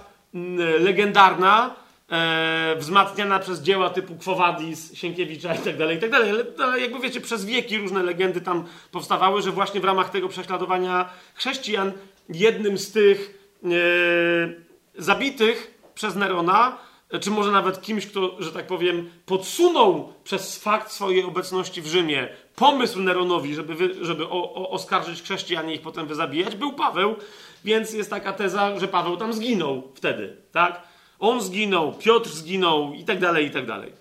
legendarna, 0.80 1.74
e, 2.10 2.76
wzmacniana 2.78 3.38
przez 3.38 3.60
dzieła 3.60 3.90
typu 3.90 4.14
Quo 4.14 4.34
Vadis, 4.34 4.94
Sienkiewicza 4.94 5.54
i 5.54 5.58
tak 5.58 5.76
dalej, 5.76 5.96
i 5.96 6.00
tak 6.00 6.10
dalej. 6.10 6.30
Ale, 6.30 6.44
ale 6.58 6.80
jakby 6.80 7.00
wiecie, 7.00 7.20
przez 7.20 7.44
wieki 7.44 7.78
różne 7.78 8.02
legendy 8.02 8.40
tam 8.40 8.64
powstawały, 8.92 9.42
że 9.42 9.52
właśnie 9.52 9.80
w 9.80 9.84
ramach 9.84 10.10
tego 10.10 10.28
prześladowania 10.28 11.08
chrześcijan 11.34 11.92
jednym 12.28 12.78
z 12.78 12.92
tych 12.92 13.48
e, 13.64 13.68
zabitych 15.02 15.80
przez 15.94 16.16
Nerona, 16.16 16.78
czy 17.20 17.30
może 17.30 17.50
nawet 17.50 17.82
kimś, 17.82 18.06
kto, 18.06 18.36
że 18.38 18.52
tak 18.52 18.66
powiem, 18.66 19.10
podsunął 19.26 20.12
przez 20.24 20.58
fakt 20.58 20.92
swojej 20.92 21.24
obecności 21.24 21.82
w 21.82 21.86
Rzymie 21.86 22.28
pomysł 22.56 23.00
Neronowi, 23.00 23.54
żeby, 23.54 23.74
wy, 23.74 24.04
żeby 24.04 24.24
o, 24.24 24.54
o, 24.54 24.70
oskarżyć 24.70 25.22
chrześcijan 25.22 25.70
i 25.70 25.74
ich 25.74 25.82
potem 25.82 26.06
wyzabijać, 26.06 26.56
był 26.56 26.72
Paweł, 26.72 27.16
więc 27.64 27.92
jest 27.92 28.10
taka 28.10 28.32
teza, 28.32 28.78
że 28.78 28.88
Paweł 28.88 29.16
tam 29.16 29.32
zginął 29.32 29.92
wtedy, 29.94 30.36
tak? 30.52 30.82
On 31.18 31.40
zginął, 31.40 31.92
Piotr 31.92 32.30
zginął 32.30 32.92
i 32.92 33.04
tak 33.04 33.20
dalej, 33.20 33.46
i 33.46 33.50
tak 33.50 33.66
dalej. 33.66 33.92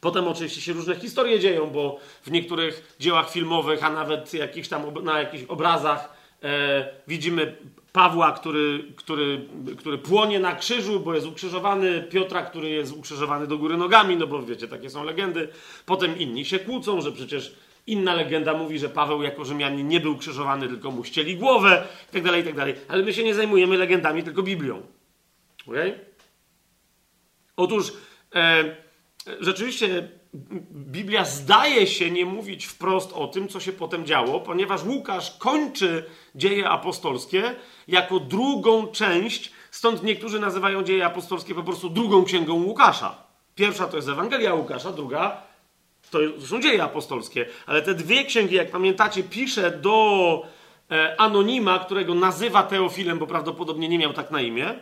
Potem 0.00 0.28
oczywiście 0.28 0.60
się 0.60 0.72
różne 0.72 0.96
historie 0.96 1.40
dzieją, 1.40 1.66
bo 1.66 1.98
w 2.22 2.30
niektórych 2.30 2.96
dziełach 3.00 3.30
filmowych, 3.30 3.84
a 3.84 3.90
nawet 3.90 4.34
jakichś 4.34 4.68
tam 4.68 5.04
na 5.04 5.18
jakichś 5.18 5.44
obrazach 5.44 6.14
e, 6.42 6.88
widzimy 7.08 7.56
Pawła, 7.92 8.32
który, 8.32 8.84
który, 8.96 9.48
który 9.78 9.98
płonie 9.98 10.40
na 10.40 10.54
krzyżu, 10.54 11.00
bo 11.00 11.14
jest 11.14 11.26
ukrzyżowany, 11.26 12.02
Piotra, 12.10 12.42
który 12.42 12.70
jest 12.70 12.92
ukrzyżowany 12.92 13.46
do 13.46 13.58
góry 13.58 13.76
nogami, 13.76 14.16
no 14.16 14.26
bo 14.26 14.42
wiecie, 14.42 14.68
takie 14.68 14.90
są 14.90 15.04
legendy. 15.04 15.48
Potem 15.86 16.18
inni 16.18 16.44
się 16.44 16.58
kłócą, 16.58 17.00
że 17.00 17.12
przecież 17.12 17.54
inna 17.86 18.14
legenda 18.14 18.54
mówi, 18.54 18.78
że 18.78 18.88
Paweł 18.88 19.22
jako 19.22 19.44
Rzymianin 19.44 19.88
nie 19.88 20.00
był 20.00 20.16
krzyżowany, 20.16 20.68
tylko 20.68 20.90
mu 20.90 21.04
ścieli 21.04 21.36
głowę, 21.36 21.86
i 22.10 22.12
tak 22.12 22.22
dalej, 22.22 22.40
i 22.42 22.54
tak. 22.54 22.68
Ale 22.88 23.02
my 23.02 23.12
się 23.12 23.24
nie 23.24 23.34
zajmujemy 23.34 23.76
legendami, 23.76 24.22
tylko 24.22 24.42
Biblią. 24.42 24.82
Okay? 25.66 25.98
Otóż 27.56 27.92
e, 28.34 28.76
rzeczywiście 29.40 30.08
Biblia 30.72 31.24
zdaje 31.24 31.86
się 31.86 32.10
nie 32.10 32.26
mówić 32.26 32.66
wprost 32.66 33.12
o 33.12 33.28
tym, 33.28 33.48
co 33.48 33.60
się 33.60 33.72
potem 33.72 34.06
działo, 34.06 34.40
ponieważ 34.40 34.84
Łukasz 34.84 35.38
kończy 35.38 36.04
dzieje 36.34 36.68
apostolskie 36.68 37.54
jako 37.88 38.20
drugą 38.20 38.86
część, 38.86 39.52
stąd 39.70 40.02
niektórzy 40.02 40.40
nazywają 40.40 40.82
dzieje 40.82 41.06
apostolskie 41.06 41.54
po 41.54 41.62
prostu 41.62 41.90
drugą 41.90 42.24
księgą 42.24 42.52
Łukasza. 42.64 43.16
Pierwsza 43.54 43.86
to 43.86 43.96
jest 43.96 44.08
Ewangelia 44.08 44.54
Łukasza, 44.54 44.92
druga 44.92 45.50
to 46.10 46.18
są 46.46 46.60
dzieje 46.60 46.82
apostolskie. 46.82 47.46
Ale 47.66 47.82
te 47.82 47.94
dwie 47.94 48.24
księgi, 48.24 48.54
jak 48.54 48.70
pamiętacie, 48.70 49.22
pisze 49.22 49.70
do 49.70 50.42
e, 50.90 51.20
anonima, 51.20 51.78
którego 51.78 52.14
nazywa 52.14 52.62
Teofilem, 52.62 53.18
bo 53.18 53.26
prawdopodobnie 53.26 53.88
nie 53.88 53.98
miał 53.98 54.12
tak 54.12 54.30
na 54.30 54.40
imię, 54.40 54.74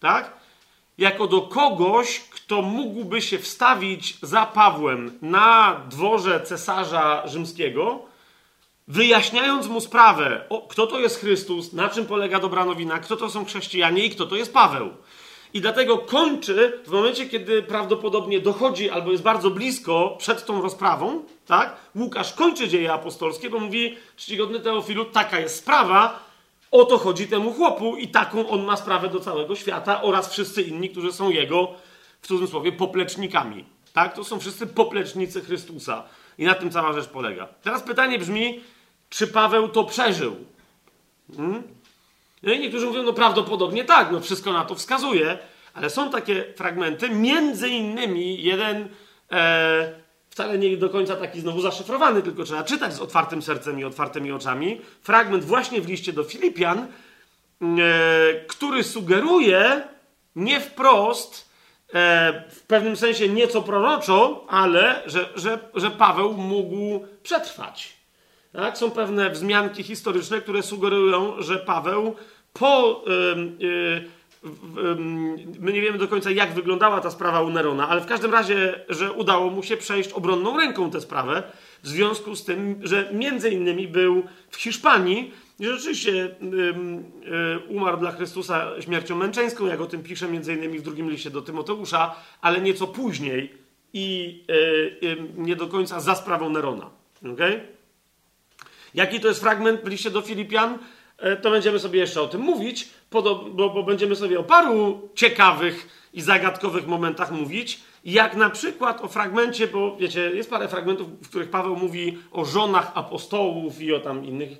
tak? 0.00 0.39
Jako 0.98 1.26
do 1.26 1.42
kogoś, 1.42 2.20
kto 2.20 2.62
mógłby 2.62 3.22
się 3.22 3.38
wstawić 3.38 4.18
za 4.22 4.46
Pawłem 4.46 5.18
na 5.22 5.80
dworze 5.88 6.40
cesarza 6.40 7.22
rzymskiego, 7.26 8.02
wyjaśniając 8.88 9.66
mu 9.66 9.80
sprawę, 9.80 10.44
o, 10.48 10.66
kto 10.68 10.86
to 10.86 11.00
jest 11.00 11.20
Chrystus, 11.20 11.72
na 11.72 11.88
czym 11.88 12.06
polega 12.06 12.40
dobra 12.40 12.64
nowina, 12.64 12.98
kto 12.98 13.16
to 13.16 13.30
są 13.30 13.44
chrześcijanie 13.44 14.04
i 14.04 14.10
kto 14.10 14.26
to 14.26 14.36
jest 14.36 14.52
Paweł. 14.52 14.90
I 15.54 15.60
dlatego 15.60 15.98
kończy 15.98 16.80
w 16.86 16.90
momencie, 16.90 17.28
kiedy 17.28 17.62
prawdopodobnie 17.62 18.40
dochodzi 18.40 18.90
albo 18.90 19.10
jest 19.10 19.22
bardzo 19.22 19.50
blisko 19.50 20.16
przed 20.18 20.46
tą 20.46 20.62
rozprawą, 20.62 21.24
tak? 21.46 21.76
Łukasz 21.96 22.32
kończy 22.32 22.68
dzieje 22.68 22.92
apostolskie, 22.92 23.50
bo 23.50 23.60
mówi, 23.60 23.96
czcigodny 24.16 24.60
Teofilu, 24.60 25.04
taka 25.04 25.40
jest 25.40 25.56
sprawa, 25.56 26.29
o 26.70 26.84
to 26.84 26.98
chodzi 26.98 27.26
temu 27.26 27.52
chłopu 27.52 27.96
i 27.96 28.08
taką 28.08 28.48
on 28.48 28.64
ma 28.64 28.76
sprawę 28.76 29.08
do 29.08 29.20
całego 29.20 29.56
świata 29.56 30.02
oraz 30.02 30.32
wszyscy 30.32 30.62
inni, 30.62 30.90
którzy 30.90 31.12
są 31.12 31.30
jego, 31.30 31.74
w 32.20 32.26
cudzysłowie, 32.26 32.72
poplecznikami. 32.72 33.64
Tak? 33.92 34.14
To 34.14 34.24
są 34.24 34.40
wszyscy 34.40 34.66
poplecznicy 34.66 35.40
Chrystusa. 35.40 36.04
I 36.38 36.44
na 36.44 36.54
tym 36.54 36.70
cała 36.70 36.92
rzecz 36.92 37.08
polega. 37.08 37.48
Teraz 37.62 37.82
pytanie 37.82 38.18
brzmi, 38.18 38.60
czy 39.08 39.26
Paweł 39.26 39.68
to 39.68 39.84
przeżył? 39.84 40.36
Hmm? 41.36 41.62
No 42.42 42.52
i 42.52 42.60
niektórzy 42.60 42.86
mówią, 42.86 43.02
no 43.02 43.12
prawdopodobnie 43.12 43.84
tak, 43.84 44.12
no 44.12 44.20
wszystko 44.20 44.52
na 44.52 44.64
to 44.64 44.74
wskazuje, 44.74 45.38
ale 45.74 45.90
są 45.90 46.10
takie 46.10 46.44
fragmenty, 46.56 47.08
między 47.10 47.68
innymi 47.68 48.42
jeden 48.42 48.88
e, 49.32 49.99
wcale 50.40 50.58
nie 50.58 50.76
do 50.76 50.90
końca 50.90 51.16
taki 51.16 51.40
znowu 51.40 51.60
zaszyfrowany, 51.60 52.22
tylko 52.22 52.44
trzeba 52.44 52.64
czytać 52.64 52.94
z 52.94 53.00
otwartym 53.00 53.42
sercem 53.42 53.80
i 53.80 53.84
otwartymi 53.84 54.32
oczami. 54.32 54.80
Fragment 55.02 55.44
właśnie 55.44 55.80
w 55.80 55.88
liście 55.88 56.12
do 56.12 56.24
Filipian, 56.24 56.78
e, 56.78 56.86
który 58.48 58.84
sugeruje 58.84 59.82
nie 60.36 60.60
wprost, 60.60 61.50
e, 61.94 62.44
w 62.50 62.60
pewnym 62.60 62.96
sensie 62.96 63.28
nieco 63.28 63.62
proroczo, 63.62 64.46
ale 64.48 65.02
że, 65.06 65.28
że, 65.34 65.58
że 65.74 65.90
Paweł 65.90 66.32
mógł 66.32 67.06
przetrwać. 67.22 67.96
Tak? 68.52 68.78
Są 68.78 68.90
pewne 68.90 69.30
wzmianki 69.30 69.82
historyczne, 69.82 70.40
które 70.40 70.62
sugerują, 70.62 71.42
że 71.42 71.56
Paweł 71.56 72.16
po. 72.52 73.04
E, 73.06 74.19
my 75.60 75.72
nie 75.72 75.80
wiemy 75.80 75.98
do 75.98 76.08
końca, 76.08 76.30
jak 76.30 76.54
wyglądała 76.54 77.00
ta 77.00 77.10
sprawa 77.10 77.42
u 77.42 77.50
Nerona, 77.50 77.88
ale 77.88 78.00
w 78.00 78.06
każdym 78.06 78.32
razie, 78.32 78.84
że 78.88 79.12
udało 79.12 79.50
mu 79.50 79.62
się 79.62 79.76
przejść 79.76 80.12
obronną 80.12 80.56
ręką 80.56 80.90
tę 80.90 81.00
sprawę, 81.00 81.42
w 81.82 81.88
związku 81.88 82.36
z 82.36 82.44
tym, 82.44 82.80
że 82.82 83.10
między 83.12 83.50
innymi 83.50 83.88
był 83.88 84.22
w 84.50 84.56
Hiszpanii 84.56 85.32
i 85.58 85.64
rzeczywiście 85.64 86.36
umarł 87.68 87.96
dla 87.96 88.12
Chrystusa 88.12 88.80
śmiercią 88.80 89.16
męczeńską, 89.16 89.66
jak 89.66 89.80
o 89.80 89.86
tym 89.86 90.02
pisze 90.02 90.28
między 90.28 90.54
innymi 90.54 90.78
w 90.78 90.82
drugim 90.82 91.10
liście 91.10 91.30
do 91.30 91.42
Tymoteusza, 91.42 92.14
ale 92.40 92.60
nieco 92.60 92.86
później 92.86 93.54
i 93.92 94.38
e, 95.02 95.16
nie 95.36 95.56
do 95.56 95.66
końca 95.66 96.00
za 96.00 96.14
sprawą 96.14 96.50
Nerona. 96.50 96.90
Okay? 97.32 97.60
Jaki 98.94 99.20
to 99.20 99.28
jest 99.28 99.40
fragment 99.40 99.80
w 99.84 99.88
liście 99.88 100.10
do 100.10 100.20
Filipian? 100.20 100.78
E, 101.18 101.36
to 101.36 101.50
będziemy 101.50 101.78
sobie 101.78 102.00
jeszcze 102.00 102.22
o 102.22 102.26
tym 102.26 102.40
mówić, 102.40 102.88
bo, 103.10 103.70
bo 103.70 103.82
będziemy 103.82 104.16
sobie 104.16 104.40
o 104.40 104.44
paru 104.44 105.08
ciekawych 105.14 105.88
i 106.14 106.20
zagadkowych 106.20 106.86
momentach 106.86 107.32
mówić, 107.32 107.80
jak 108.04 108.36
na 108.36 108.50
przykład 108.50 109.00
o 109.00 109.08
fragmencie, 109.08 109.66
bo 109.66 109.96
wiecie, 109.96 110.20
jest 110.20 110.50
parę 110.50 110.68
fragmentów, 110.68 111.08
w 111.22 111.28
których 111.28 111.50
Paweł 111.50 111.76
mówi 111.76 112.18
o 112.32 112.44
żonach 112.44 112.92
apostołów 112.94 113.80
i 113.80 113.94
o 113.94 114.00
tam 114.00 114.24
innych, 114.24 114.50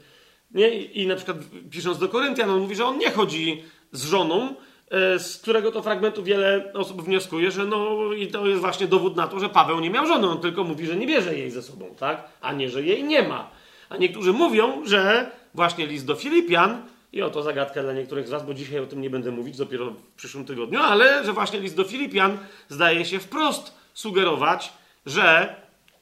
nie? 0.50 0.80
I 0.80 1.07
na 1.07 1.16
przykład 1.16 1.37
pisząc 1.71 1.99
do 1.99 2.09
Koryntian, 2.09 2.50
on 2.50 2.61
mówi, 2.61 2.76
że 2.76 2.87
on 2.87 2.99
nie 2.99 3.11
chodzi 3.11 3.62
z 3.92 4.04
żoną, 4.04 4.54
e, 4.90 5.19
z 5.19 5.38
którego 5.38 5.73
to 5.73 5.83
fragmentu 5.83 6.23
wiele 6.23 6.73
osób 6.75 7.02
wnioskuje, 7.02 7.50
że 7.50 7.64
no 7.64 7.99
i 8.12 8.26
to 8.26 8.47
jest 8.47 8.61
właśnie 8.61 8.87
dowód 8.87 9.16
na 9.16 9.28
to, 9.28 9.40
że 9.40 9.49
Paweł 9.49 9.80
nie 9.80 9.90
miał 9.90 10.07
żony, 10.07 10.28
on 10.28 10.40
tylko 10.40 10.64
mówi, 10.64 10.87
że 10.87 10.97
nie 10.97 11.07
bierze 11.07 11.38
jej 11.38 11.50
ze 11.50 11.62
sobą, 11.62 11.95
tak? 11.99 12.28
A 12.40 12.52
nie, 12.52 12.71
że 12.71 12.83
jej 12.83 13.04
nie 13.04 13.23
ma. 13.23 13.50
A 13.88 13.97
niektórzy 13.97 14.33
mówią, 14.33 14.87
że 14.87 15.30
właśnie 15.54 15.87
list 15.87 16.07
do 16.07 16.14
Filipian, 16.14 16.83
i 17.12 17.22
oto 17.22 17.42
zagadka 17.42 17.82
dla 17.82 17.92
niektórych 17.92 18.26
z 18.26 18.30
Was, 18.30 18.46
bo 18.46 18.54
dzisiaj 18.54 18.80
o 18.80 18.86
tym 18.86 19.00
nie 19.00 19.10
będę 19.10 19.30
mówić, 19.30 19.56
dopiero 19.56 19.90
w 19.90 20.02
przyszłym 20.16 20.44
tygodniu, 20.44 20.80
ale 20.80 21.24
że 21.24 21.32
właśnie 21.32 21.60
list 21.60 21.76
do 21.76 21.84
Filipian 21.84 22.38
zdaje 22.68 23.04
się 23.04 23.18
wprost 23.18 23.74
sugerować, 23.94 24.72
że 25.06 25.56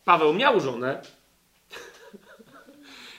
Paweł 0.05 0.35
miał 0.35 0.61
żonę. 0.61 1.03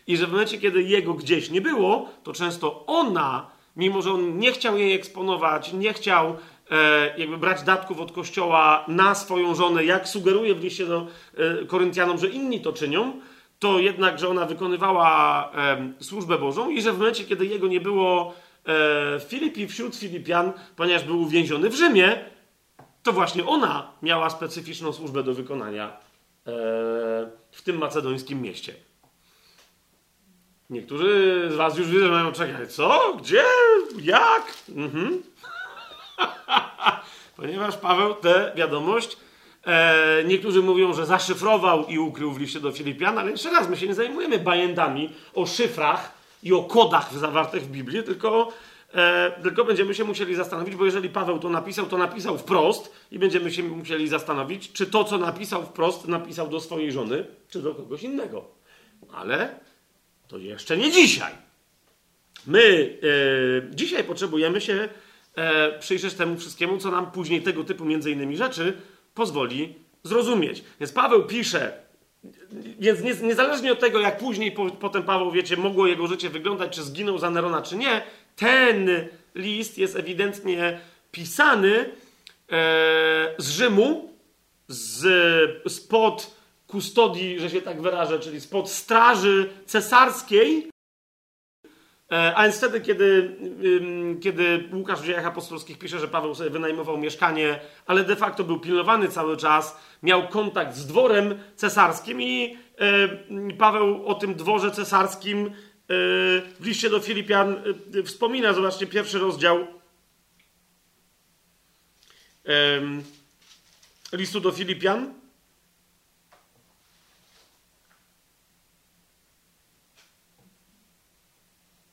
I 0.08 0.18
że 0.18 0.28
w 0.28 0.32
momencie, 0.32 0.58
kiedy 0.58 0.84
jego 0.84 1.14
gdzieś 1.14 1.50
nie 1.50 1.62
było, 1.62 2.10
to 2.24 2.34
często 2.34 2.86
ona, 2.86 3.50
mimo 3.76 4.02
że 4.02 4.12
on 4.12 4.38
nie 4.38 4.52
chciał 4.52 4.78
jej 4.78 4.94
eksponować, 4.94 5.74
nie 5.74 5.94
chciał 5.94 6.38
e, 6.72 7.18
jakby 7.18 7.38
brać 7.38 7.64
datków 7.64 8.00
od 8.00 8.12
kościoła 8.12 8.86
na 8.88 9.16
swoją 9.16 9.56
żonę, 9.56 9.86
jak 9.86 10.08
sugeruje 10.08 10.56
w 10.56 10.64
liście 10.64 10.86
do 10.86 11.08
e, 11.38 11.66
Koryntianom, 11.66 12.18
że 12.18 12.28
inni 12.30 12.62
to 12.62 12.74
czynią, 12.74 13.14
to 13.60 13.80
jednak, 13.80 14.20
że 14.20 14.30
ona 14.30 14.46
wykonywała 14.46 15.52
e, 15.56 15.94
służbę 16.04 16.38
Bożą 16.38 16.70
i 16.70 16.82
że 16.82 16.94
w 16.94 16.98
momencie, 16.98 17.24
kiedy 17.24 17.46
jego 17.46 17.68
nie 17.68 17.82
było 17.82 18.34
e, 18.34 18.34
w 19.20 19.26
Filipi, 19.28 19.68
wśród 19.68 19.96
Filipian, 19.96 20.54
ponieważ 20.76 21.04
był 21.04 21.22
uwięziony 21.22 21.70
w 21.70 21.76
Rzymie, 21.76 22.26
to 23.04 23.14
właśnie 23.14 23.46
ona 23.46 23.92
miała 24.02 24.30
specyficzną 24.30 24.94
służbę 24.94 25.24
do 25.24 25.34
wykonania 25.34 25.88
e, 25.88 25.92
w 27.52 27.62
tym 27.64 27.78
macedońskim 27.78 28.42
mieście. 28.42 28.74
Niektórzy 30.70 31.42
z 31.52 31.56
Was 31.56 31.78
już 31.78 31.88
widzą, 31.88 32.06
że 32.06 32.12
mają 32.12 32.32
czekać. 32.32 32.74
Co? 32.74 33.18
Gdzie? 33.20 33.44
Jak? 34.02 34.54
Mhm. 34.76 35.24
Ponieważ 37.38 37.78
Paweł 37.78 38.14
tę 38.14 38.52
wiadomość, 38.56 39.18
e, 39.66 40.24
niektórzy 40.26 40.62
mówią, 40.62 40.94
że 40.94 41.06
zaszyfrował 41.06 41.86
i 41.86 42.00
ukrył 42.00 42.32
w 42.32 42.40
liście 42.40 42.60
do 42.60 42.72
Filipian, 42.72 43.18
ale 43.18 43.32
jeszcze 43.32 43.52
raz, 43.52 43.70
my 43.70 43.78
się 43.78 43.88
nie 43.88 43.94
zajmujemy 43.94 44.40
bajędami 44.40 45.10
o 45.34 45.46
szyfrach 45.46 46.20
i 46.44 46.54
o 46.54 46.64
kodach 46.64 47.14
zawartych 47.14 47.64
w 47.64 47.72
Biblii, 47.72 48.04
tylko, 48.04 48.54
e, 48.94 49.32
tylko 49.44 49.66
będziemy 49.66 49.96
się 49.96 50.04
musieli 50.04 50.36
zastanowić, 50.36 50.76
bo 50.76 50.86
jeżeli 50.86 51.10
Paweł 51.10 51.40
to 51.40 51.50
napisał, 51.50 51.86
to 51.86 51.98
napisał 51.98 52.38
wprost 52.38 52.92
i 53.12 53.20
będziemy 53.20 53.52
się 53.52 53.64
musieli 53.64 54.08
zastanowić, 54.08 54.72
czy 54.72 54.86
to, 54.86 55.04
co 55.04 55.18
napisał 55.18 55.64
wprost, 55.64 56.08
napisał 56.08 56.48
do 56.48 56.60
swojej 56.60 56.92
żony, 56.92 57.26
czy 57.50 57.62
do 57.62 57.76
kogoś 57.76 58.04
innego. 58.04 58.46
Ale 59.14 59.60
to 60.28 60.38
jeszcze 60.38 60.78
nie 60.78 60.92
dzisiaj. 60.92 61.34
My 62.48 62.98
e, 63.72 63.76
dzisiaj 63.76 64.04
potrzebujemy 64.04 64.62
się 64.62 64.90
e, 65.36 65.80
przyjrzeć 65.80 66.14
temu 66.14 66.38
wszystkiemu, 66.38 66.78
co 66.78 66.92
nam 66.92 67.12
później 67.12 67.42
tego 67.42 67.64
typu 67.64 67.86
między 67.86 68.12
innymi 68.12 68.38
rzeczy 68.38 68.74
pozwoli 69.14 69.76
zrozumieć. 70.04 70.64
Więc 70.80 70.92
Paweł 70.92 71.24
pisze, 71.24 71.74
więc 72.80 73.02
nie, 73.02 73.28
niezależnie 73.28 73.72
od 73.72 73.80
tego, 73.80 74.00
jak 74.00 74.18
później 74.18 74.52
po, 74.52 74.70
potem 74.70 75.04
Paweł, 75.04 75.32
wiecie, 75.32 75.58
mogło 75.58 75.88
jego 75.88 76.08
życie 76.08 76.30
wyglądać, 76.30 76.76
czy 76.76 76.84
zginął 76.84 77.18
za 77.18 77.30
Nerona, 77.30 77.62
czy 77.62 77.76
nie, 77.76 78.02
ten 78.36 78.90
list 79.36 79.78
jest 79.78 79.96
ewidentnie 79.96 80.80
pisany 81.12 81.76
e, 81.80 81.90
z 83.38 83.50
Rzymu, 83.50 84.14
z, 84.68 85.74
spod 85.74 86.40
kustodii, 86.68 87.40
że 87.40 87.50
się 87.50 87.62
tak 87.62 87.82
wyrażę, 87.82 88.20
czyli 88.20 88.42
spod 88.42 88.70
straży 88.70 89.50
cesarskiej, 89.66 90.70
a 92.10 92.44
więc 92.44 92.58
wtedy, 92.58 92.82
kiedy, 92.82 93.36
kiedy 94.22 94.70
Łukasz 94.74 95.02
w 95.02 95.06
dziejach 95.06 95.26
apostolskich 95.26 95.80
pisze, 95.80 96.00
że 96.00 96.08
Paweł 96.08 96.36
sobie 96.36 96.50
wynajmował 96.50 96.98
mieszkanie, 96.98 97.60
ale 97.86 98.04
de 98.04 98.16
facto 98.16 98.44
był 98.44 98.60
pilnowany 98.60 99.08
cały 99.08 99.38
czas, 99.38 99.78
miał 100.04 100.28
kontakt 100.28 100.76
z 100.76 100.88
dworem 100.88 101.40
cesarskim 101.56 102.22
i 102.22 102.58
e, 102.78 103.54
Paweł 103.58 104.06
o 104.06 104.16
tym 104.16 104.36
dworze 104.36 104.72
cesarskim 104.72 105.46
e, 105.46 105.52
w 106.60 106.66
liście 106.66 106.90
do 106.90 107.00
Filipian 107.00 107.56
wspomina. 108.06 108.54
Zobaczcie, 108.54 108.88
pierwszy 108.88 109.20
rozdział 109.20 109.68
listu 114.14 114.40
do 114.40 114.52
Filipian. 114.52 115.19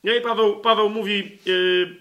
No 0.03 0.13
i 0.13 0.21
Paweł, 0.21 0.59
Paweł 0.59 0.89
mówi 0.89 1.39
yy, 1.45 1.95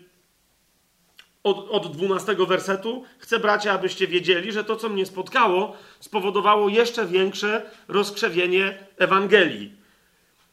od, 1.43 1.71
od 1.71 1.97
12 1.97 2.37
wersetu: 2.49 3.05
Chcę, 3.19 3.39
bracia, 3.39 3.73
abyście 3.73 4.07
wiedzieli, 4.07 4.53
że 4.53 4.65
to, 4.65 4.77
co 4.77 4.89
mnie 4.89 5.07
spotkało, 5.07 5.77
spowodowało 6.01 6.69
jeszcze 6.69 7.07
większe 7.07 7.71
rozkrzewienie 7.89 8.79
Ewangelii. 8.99 9.73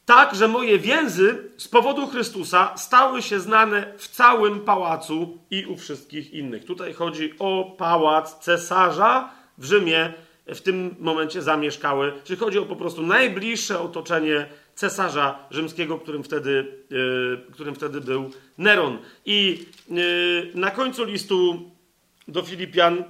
Tak, 0.05 0.35
że 0.35 0.47
moje 0.47 0.79
więzy 0.79 1.51
z 1.57 1.67
powodu 1.67 2.07
Chrystusa 2.07 2.77
stały 2.77 3.21
się 3.21 3.39
znane 3.39 3.93
w 3.97 4.07
całym 4.07 4.59
pałacu 4.59 5.37
i 5.51 5.65
u 5.65 5.77
wszystkich 5.77 6.33
innych. 6.33 6.65
Tutaj 6.65 6.93
chodzi 6.93 7.33
o 7.39 7.75
pałac 7.77 8.39
cesarza 8.39 9.29
w 9.57 9.65
Rzymie, 9.65 10.13
w 10.47 10.61
tym 10.61 10.95
momencie 10.99 11.41
zamieszkały, 11.41 12.13
czyli 12.23 12.39
chodzi 12.39 12.59
o 12.59 12.65
po 12.65 12.75
prostu 12.75 13.01
najbliższe 13.01 13.79
otoczenie 13.79 14.45
cesarza 14.75 15.39
rzymskiego, 15.51 15.99
którym 15.99 16.23
wtedy, 16.23 16.83
yy, 16.89 17.45
którym 17.51 17.75
wtedy 17.75 18.01
był 18.01 18.31
Neron. 18.57 18.97
I 19.25 19.65
yy, 19.89 20.51
na 20.55 20.71
końcu 20.71 21.03
listu 21.03 21.71
do 22.27 22.41
Filipian, 22.41 23.03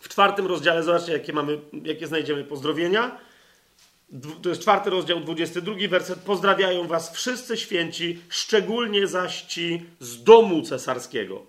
w 0.00 0.08
czwartym 0.08 0.46
rozdziale, 0.46 0.82
zobaczcie, 0.82 1.12
jakie, 1.12 1.32
mamy, 1.32 1.58
jakie 1.84 2.06
znajdziemy 2.06 2.44
pozdrowienia. 2.44 3.18
To 4.42 4.48
jest 4.48 4.62
czwarty 4.62 4.90
rozdział, 4.90 5.20
22 5.20 5.74
werset. 5.88 6.18
Pozdrawiają 6.18 6.86
was 6.86 7.12
wszyscy 7.14 7.56
święci, 7.56 8.18
szczególnie 8.28 9.06
zaś 9.06 9.42
ci 9.42 9.82
z 10.00 10.22
domu 10.22 10.62
cesarskiego. 10.62 11.46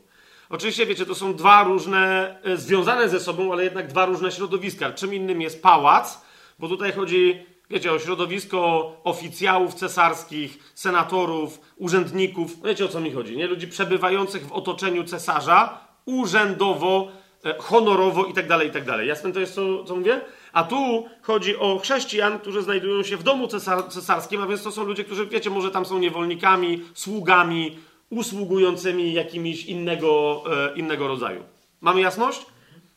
Oczywiście, 0.49 0.85
wiecie, 0.85 1.05
to 1.05 1.15
są 1.15 1.35
dwa 1.35 1.63
różne, 1.63 2.35
e, 2.43 2.57
związane 2.57 3.09
ze 3.09 3.19
sobą, 3.19 3.51
ale 3.53 3.63
jednak 3.63 3.87
dwa 3.87 4.05
różne 4.05 4.31
środowiska. 4.31 4.91
Czym 4.91 5.13
innym 5.13 5.41
jest 5.41 5.61
pałac, 5.61 6.21
bo 6.59 6.67
tutaj 6.67 6.91
chodzi 6.91 7.45
Wiecie, 7.73 7.93
o 7.93 7.99
środowisko 7.99 8.91
oficjałów 9.03 9.73
cesarskich, 9.73 10.71
senatorów, 10.75 11.61
urzędników. 11.77 12.63
Wiecie 12.65 12.85
o 12.85 12.87
co 12.87 12.99
mi 12.99 13.11
chodzi, 13.11 13.37
nie? 13.37 13.47
Ludzi 13.47 13.67
przebywających 13.67 14.47
w 14.47 14.51
otoczeniu 14.51 15.03
cesarza 15.03 15.87
urzędowo, 16.05 17.11
e, 17.45 17.55
honorowo 17.59 18.25
i 18.25 18.33
tak 18.33 18.47
dalej, 18.47 18.67
i 18.67 18.71
tak 18.71 18.85
dalej. 18.85 19.07
Jasne 19.07 19.31
to 19.31 19.39
jest, 19.39 19.55
co, 19.55 19.83
co 19.83 19.95
mówię? 19.95 20.21
A 20.53 20.63
tu 20.63 21.05
chodzi 21.21 21.57
o 21.57 21.79
chrześcijan, 21.79 22.39
którzy 22.39 22.61
znajdują 22.61 23.03
się 23.03 23.17
w 23.17 23.23
domu 23.23 23.47
cesar 23.47 23.89
cesarskim, 23.89 24.41
a 24.41 24.47
więc 24.47 24.63
to 24.63 24.71
są 24.71 24.83
ludzie, 24.83 25.03
którzy, 25.03 25.25
wiecie, 25.25 25.49
może 25.49 25.71
tam 25.71 25.85
są 25.85 25.99
niewolnikami, 25.99 26.81
sługami, 26.93 27.77
usługującymi 28.09 29.13
jakimiś 29.13 29.65
innego, 29.65 30.43
e, 30.71 30.75
innego 30.75 31.07
rodzaju. 31.07 31.43
Mamy 31.81 32.01
jasność? 32.01 32.45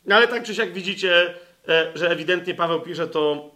No 0.06 0.16
ale 0.16 0.28
tak 0.28 0.42
czy 0.42 0.54
siak 0.54 0.72
widzicie, 0.72 1.34
że 1.94 2.10
ewidentnie 2.10 2.54
Paweł 2.54 2.80
pisze 2.80 3.06
to, 3.06 3.50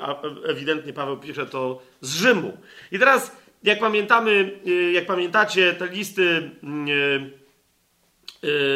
e, 0.00 0.48
ewidentnie 0.48 0.92
Paweł 0.92 1.16
pisze 1.16 1.46
to 1.46 1.82
z 2.00 2.16
Rzymu. 2.16 2.56
I 2.92 2.98
teraz, 2.98 3.36
jak 3.62 3.80
pamiętamy, 3.80 4.60
e, 4.66 4.92
jak 4.92 5.06
pamiętacie, 5.06 5.72
te 5.72 5.88
listy, 5.88 6.50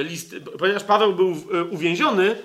listy 0.05 0.41
ponieważ 0.41 0.85
Paweł 0.85 1.13
był 1.13 1.37
uwięziony, 1.71 2.37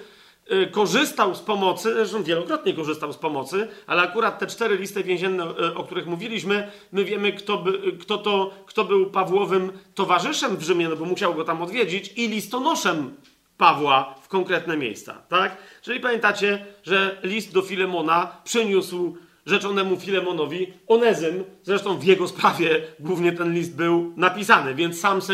korzystał 0.71 1.35
z 1.35 1.39
pomocy, 1.39 1.93
zresztą 1.93 2.23
wielokrotnie 2.23 2.73
korzystał 2.73 3.13
z 3.13 3.17
pomocy, 3.17 3.67
ale 3.87 4.01
akurat 4.01 4.39
te 4.39 4.47
cztery 4.47 4.77
listy 4.77 5.03
więzienne, 5.03 5.43
o 5.75 5.83
których 5.83 6.07
mówiliśmy, 6.07 6.71
my 6.91 7.05
wiemy, 7.05 7.33
kto, 7.33 7.57
by, 7.57 7.91
kto, 7.99 8.17
to, 8.17 8.53
kto 8.65 8.83
był 8.83 9.05
Pawłowym 9.05 9.71
towarzyszem 9.95 10.57
w 10.57 10.63
Rzymie, 10.63 10.89
no 10.89 10.95
bo 10.95 11.05
musiał 11.05 11.35
go 11.35 11.43
tam 11.43 11.61
odwiedzić, 11.61 12.13
i 12.15 12.27
listonoszem 12.27 13.13
Pawła 13.57 14.15
konkretne 14.33 14.77
miejsca, 14.77 15.21
tak? 15.29 15.57
Czyli 15.81 15.99
pamiętacie, 15.99 16.65
że 16.83 17.17
list 17.23 17.53
do 17.53 17.61
Filemona 17.61 18.37
przyniósł 18.43 19.17
rzeczonemu 19.45 19.99
Filemonowi 19.99 20.73
Onezym, 20.87 21.43
zresztą 21.63 21.97
w 21.97 22.03
jego 22.03 22.27
sprawie 22.27 22.81
głównie 22.99 23.31
ten 23.31 23.53
list 23.53 23.75
był 23.75 24.13
napisany, 24.17 24.75
więc 24.75 24.99
sam 24.99 25.21
se 25.21 25.33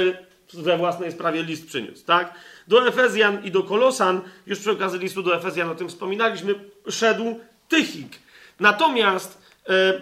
we 0.53 0.77
własnej 0.77 1.11
sprawie 1.11 1.43
list 1.43 1.67
przyniósł, 1.67 2.05
tak? 2.05 2.33
Do 2.67 2.87
Efezjan 2.87 3.43
i 3.43 3.51
do 3.51 3.63
Kolosan, 3.63 4.21
już 4.47 4.59
przy 4.59 4.71
okazji 4.71 4.99
listu 4.99 5.23
do 5.23 5.35
Efezjan 5.35 5.69
o 5.69 5.75
tym 5.75 5.89
wspominaliśmy, 5.89 6.55
szedł 6.89 7.39
Tychik. 7.67 8.19
Natomiast 8.59 9.41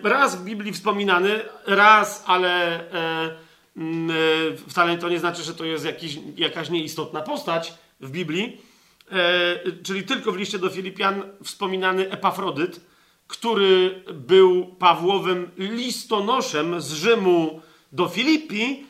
e, 0.03 0.09
raz 0.09 0.35
w 0.35 0.43
Biblii 0.43 0.73
wspominany, 0.73 1.39
raz, 1.65 2.23
ale 2.27 2.79
e, 2.79 2.95
e, 2.95 3.31
wcale 4.69 4.97
to 4.97 5.09
nie 5.09 5.19
znaczy, 5.19 5.43
że 5.43 5.53
to 5.53 5.65
jest 5.65 5.85
jakiś, 5.85 6.19
jakaś 6.37 6.69
nieistotna 6.69 7.21
postać, 7.21 7.73
w 7.99 8.11
Biblii, 8.11 8.61
czyli 9.83 10.03
tylko 10.03 10.31
w 10.31 10.37
liście 10.37 10.59
do 10.59 10.69
Filipian 10.69 11.23
wspominany 11.43 12.11
Epafrodyt, 12.11 12.81
który 13.27 14.03
był 14.13 14.65
Pawłowym 14.65 15.51
listonoszem 15.57 16.81
z 16.81 16.93
Rzymu 16.93 17.61
do 17.91 18.07
Filipi, 18.07 18.85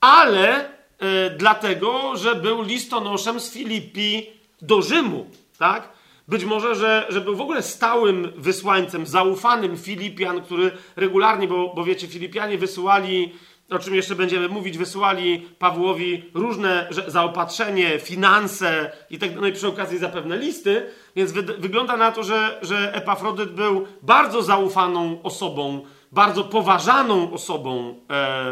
ale 0.00 0.68
e, 0.98 1.30
dlatego, 1.30 2.16
że 2.16 2.34
był 2.34 2.62
listonoszem 2.62 3.40
z 3.40 3.52
Filipi 3.52 4.26
do 4.62 4.82
Rzymu, 4.82 5.30
tak? 5.58 5.92
Być 6.28 6.44
może, 6.44 6.74
że, 6.74 7.06
że 7.08 7.20
był 7.20 7.36
w 7.36 7.40
ogóle 7.40 7.62
stałym 7.62 8.32
wysłańcem, 8.36 9.06
zaufanym 9.06 9.76
Filipian, 9.76 10.42
który 10.42 10.70
regularnie, 10.96 11.48
bo, 11.48 11.72
bo 11.74 11.84
wiecie, 11.84 12.08
Filipianie 12.08 12.58
wysyłali 12.58 13.32
o 13.70 13.78
czym 13.78 13.94
jeszcze 13.94 14.14
będziemy 14.14 14.48
mówić, 14.48 14.78
wysyłali 14.78 15.48
Pawłowi 15.58 16.24
różne 16.34 16.88
zaopatrzenie, 17.06 17.98
finanse 17.98 18.92
i 19.10 19.18
tak 19.18 19.30
no 19.40 19.46
i 19.46 19.52
przy 19.52 19.68
okazji 19.68 19.98
zapewne 19.98 20.38
listy, 20.38 20.86
więc 21.16 21.32
wy, 21.32 21.42
wygląda 21.42 21.96
na 21.96 22.12
to, 22.12 22.22
że, 22.22 22.58
że 22.62 22.94
Epafrodyt 22.94 23.50
był 23.50 23.86
bardzo 24.02 24.42
zaufaną 24.42 25.22
osobą, 25.22 25.84
bardzo 26.12 26.44
poważaną 26.44 27.32
osobą 27.32 27.88
e, 27.90 27.94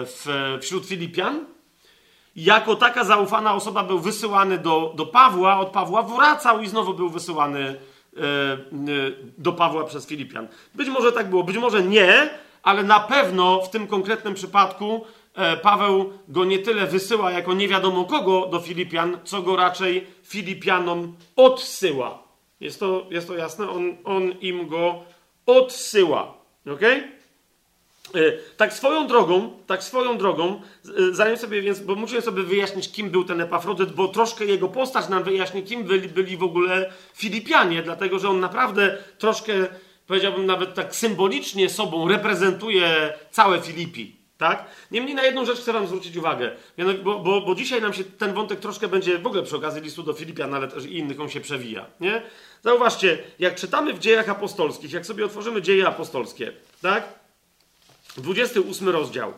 w, 0.05 0.59
wśród 0.63 0.87
Filipian. 0.87 1.45
Jako 2.37 2.77
taka 2.77 3.05
zaufana 3.05 3.55
osoba 3.55 3.85
był 3.85 3.99
wysyłany 3.99 4.59
do, 4.59 4.93
do 4.97 5.07
Pawła, 5.07 5.61
od 5.61 5.69
Pawła 5.69 6.03
wracał 6.03 6.61
i 6.61 6.69
znowu 6.69 6.95
był 6.95 7.11
wysyłany 7.11 7.61
e, 7.61 8.21
e, 8.21 8.57
do 9.39 9.53
Pawła 9.53 9.85
przez 9.85 10.07
Filipian. 10.07 10.49
Być 10.75 10.89
może 10.89 11.13
tak 11.13 11.31
było, 11.31 11.45
być 11.45 11.57
może 11.57 11.83
nie, 11.83 12.31
ale 12.63 12.83
na 12.83 13.01
pewno 13.01 13.63
w 13.63 13.71
tym 13.71 13.87
konkretnym 13.87 14.35
przypadku 14.35 15.05
e, 15.35 15.57
Paweł 15.57 16.13
go 16.29 16.45
nie 16.45 16.59
tyle 16.59 16.87
wysyła 16.87 17.33
jako 17.33 17.55
nie 17.55 17.69
wiadomo 17.69 18.05
kogo 18.05 18.47
do 18.47 18.61
Filipian, 18.61 19.19
co 19.25 19.43
go 19.43 19.57
raczej 19.57 20.07
Filipianom 20.23 21.17
odsyła. 21.37 22.23
Jest 22.61 22.81
to, 22.81 23.07
jest 23.11 23.29
to 23.29 23.35
jasne? 23.35 23.71
On, 23.71 23.97
on 24.05 24.33
im 24.41 24.69
go 24.69 25.05
odsyła. 25.47 26.35
Okej? 26.67 26.99
Okay? 26.99 27.19
Tak 28.57 28.73
swoją 28.73 29.07
drogą, 29.07 29.51
tak 29.67 29.83
swoją 29.83 30.19
drogą, 30.19 30.61
zanim 31.13 31.37
sobie 31.37 31.63
więc, 31.63 31.81
bo 31.81 31.95
musimy 31.95 32.23
sobie 32.23 32.43
wyjaśnić, 32.43 32.93
kim 32.93 33.11
był 33.11 33.25
ten 33.25 33.41
Epafrodyt, 33.41 33.93
bo 33.93 34.09
troszkę 34.09 34.45
jego 34.45 34.69
postać 34.69 35.09
nam 35.09 35.23
wyjaśni, 35.23 35.63
kim 35.63 35.85
byli, 35.85 36.09
byli 36.09 36.37
w 36.37 36.43
ogóle 36.43 36.93
Filipianie, 37.15 37.83
dlatego 37.83 38.19
że 38.19 38.29
on 38.29 38.41
naprawdę 38.41 38.99
troszkę, 39.19 39.53
powiedziałbym 40.09 40.47
nawet 40.47 40.75
tak 40.75 40.97
symbolicznie 40.97 41.69
sobą 41.69 42.09
reprezentuje 42.09 43.15
całe 43.31 43.61
Filipi. 43.61 44.17
Tak? 44.39 44.65
Niemniej 44.91 45.15
na 45.15 45.23
jedną 45.23 45.45
rzecz 45.45 45.59
chcę 45.59 45.73
Wam 45.73 45.87
zwrócić 45.87 46.17
uwagę, 46.17 46.51
bo, 47.05 47.19
bo, 47.19 47.41
bo 47.41 47.55
dzisiaj 47.55 47.83
nam 47.83 47.93
się 47.93 48.05
ten 48.05 48.35
wątek 48.35 48.61
troszkę 48.61 48.89
będzie 48.89 49.19
w 49.19 49.27
ogóle 49.27 49.43
przy 49.43 49.57
okazji 49.57 49.83
listu 49.83 50.03
do 50.03 50.13
Filipian, 50.13 50.55
ale 50.55 50.69
też 50.69 50.85
i 50.85 50.99
innych 50.99 51.21
on 51.21 51.29
się 51.29 51.41
przewija. 51.41 51.87
Nie? 52.01 52.23
Zauważcie, 52.65 53.19
jak 53.39 53.55
czytamy 53.55 53.95
w 53.95 53.99
dziejach 53.99 54.29
apostolskich, 54.29 54.93
jak 54.93 55.07
sobie 55.07 55.25
otworzymy 55.25 55.63
dzieje 55.63 55.89
apostolskie, 55.89 56.53
tak? 56.83 57.05
28 58.17 58.89
rozdział. 58.89 59.33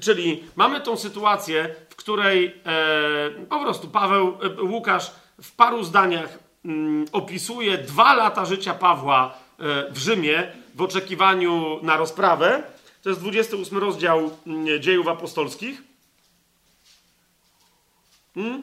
Czyli 0.00 0.44
mamy 0.56 0.80
tą 0.80 0.96
sytuację, 0.96 1.74
w 1.90 1.96
której 1.96 2.54
e, 2.66 3.46
po 3.48 3.60
prostu 3.60 3.88
Paweł, 3.88 4.38
e, 4.58 4.62
Łukasz 4.62 5.10
w 5.42 5.52
paru 5.52 5.84
zdaniach 5.84 6.38
mm, 6.64 7.06
opisuje 7.12 7.78
dwa 7.78 8.14
lata 8.14 8.44
życia 8.44 8.74
Pawła 8.74 9.45
w 9.90 9.98
Rzymie 9.98 10.52
w 10.74 10.82
oczekiwaniu 10.82 11.80
na 11.82 11.96
rozprawę. 11.96 12.62
To 13.02 13.08
jest 13.08 13.20
28 13.20 13.78
rozdział 13.78 14.30
mm, 14.46 14.82
dziejów 14.82 15.08
apostolskich. 15.08 15.82
Hmm? 18.34 18.62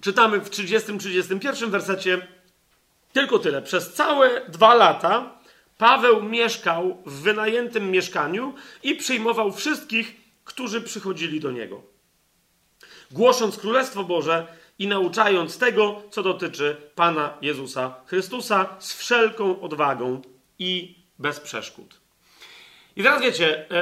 Czytamy 0.00 0.40
w 0.40 0.50
30-31 0.50 1.70
wersecie 1.70 2.26
tylko 3.12 3.38
tyle. 3.38 3.62
Przez 3.62 3.92
całe 3.92 4.40
dwa 4.48 4.74
lata 4.74 5.42
Paweł 5.78 6.22
mieszkał 6.22 7.02
w 7.06 7.22
wynajętym 7.22 7.90
mieszkaniu 7.90 8.54
i 8.82 8.94
przyjmował 8.94 9.52
wszystkich, 9.52 10.16
którzy 10.44 10.80
przychodzili 10.80 11.40
do 11.40 11.50
niego. 11.50 11.82
Głosząc 13.10 13.56
Królestwo 13.56 14.04
Boże 14.04 14.46
i 14.82 14.86
nauczając 14.86 15.58
tego, 15.58 16.02
co 16.10 16.22
dotyczy 16.22 16.76
Pana 16.94 17.34
Jezusa 17.42 17.94
Chrystusa 18.06 18.76
z 18.78 18.94
wszelką 18.94 19.60
odwagą 19.60 20.22
i 20.58 20.94
bez 21.18 21.40
przeszkód. 21.40 22.00
I 22.96 23.02
teraz 23.02 23.22
wiecie, 23.22 23.70
e, 23.70 23.74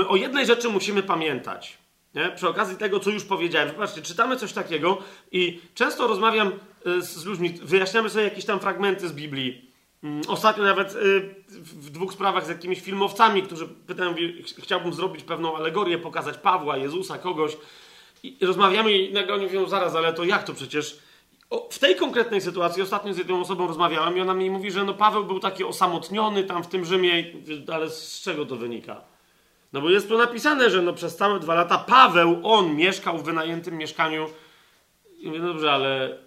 e, 0.00 0.08
o 0.08 0.16
jednej 0.16 0.46
rzeczy 0.46 0.68
musimy 0.68 1.02
pamiętać. 1.02 1.78
Nie? 2.14 2.32
Przy 2.36 2.48
okazji 2.48 2.76
tego, 2.76 3.00
co 3.00 3.10
już 3.10 3.24
powiedziałem. 3.24 3.68
Zobaczcie, 3.68 4.02
czytamy 4.02 4.36
coś 4.36 4.52
takiego 4.52 4.98
i 5.32 5.60
często 5.74 6.06
rozmawiam 6.06 6.52
e, 6.86 7.02
z 7.02 7.24
ludźmi, 7.24 7.50
wyjaśniamy 7.62 8.10
sobie 8.10 8.24
jakieś 8.24 8.44
tam 8.44 8.60
fragmenty 8.60 9.08
z 9.08 9.12
Biblii. 9.12 9.70
Mm, 10.04 10.22
ostatnio 10.28 10.64
nawet 10.64 10.96
w 11.48 11.90
dwóch 11.90 12.12
sprawach 12.12 12.46
z 12.46 12.48
jakimiś 12.48 12.80
filmowcami, 12.80 13.42
którzy 13.42 13.68
pytają, 13.68 14.14
chciałbym 14.58 14.92
zrobić 14.92 15.24
pewną 15.24 15.56
alegorię, 15.56 15.98
pokazać 15.98 16.38
Pawła, 16.38 16.76
Jezusa, 16.76 17.18
kogoś. 17.18 17.56
I 18.22 18.38
rozmawiamy 18.40 18.92
i 18.92 19.12
nagle 19.12 19.34
oni 19.34 19.44
mówią, 19.44 19.68
zaraz, 19.68 19.94
ale 19.94 20.12
to 20.12 20.24
jak 20.24 20.44
to 20.44 20.54
przecież 20.54 20.98
o, 21.50 21.68
w 21.70 21.78
tej 21.78 21.96
konkretnej 21.96 22.40
sytuacji 22.40 22.82
ostatnio 22.82 23.14
z 23.14 23.18
jedną 23.18 23.40
osobą 23.40 23.66
rozmawiałem 23.66 24.16
i 24.16 24.20
ona 24.20 24.34
mi 24.34 24.50
mówi, 24.50 24.70
że 24.70 24.84
no 24.84 24.94
Paweł 24.94 25.24
był 25.24 25.40
taki 25.40 25.64
osamotniony 25.64 26.44
tam 26.44 26.62
w 26.62 26.66
tym 26.66 26.84
Rzymie, 26.84 27.24
ale 27.72 27.90
z 27.90 28.20
czego 28.20 28.46
to 28.46 28.56
wynika? 28.56 29.00
No 29.72 29.80
bo 29.80 29.90
jest 29.90 30.08
tu 30.08 30.18
napisane, 30.18 30.70
że 30.70 30.82
no 30.82 30.92
przez 30.92 31.16
całe 31.16 31.40
dwa 31.40 31.54
lata 31.54 31.78
Paweł, 31.78 32.40
on 32.42 32.76
mieszkał 32.76 33.18
w 33.18 33.24
wynajętym 33.24 33.76
mieszkaniu. 33.76 34.26
I 35.18 35.26
mówię, 35.26 35.40
dobrze, 35.40 35.72
ale 35.72 36.18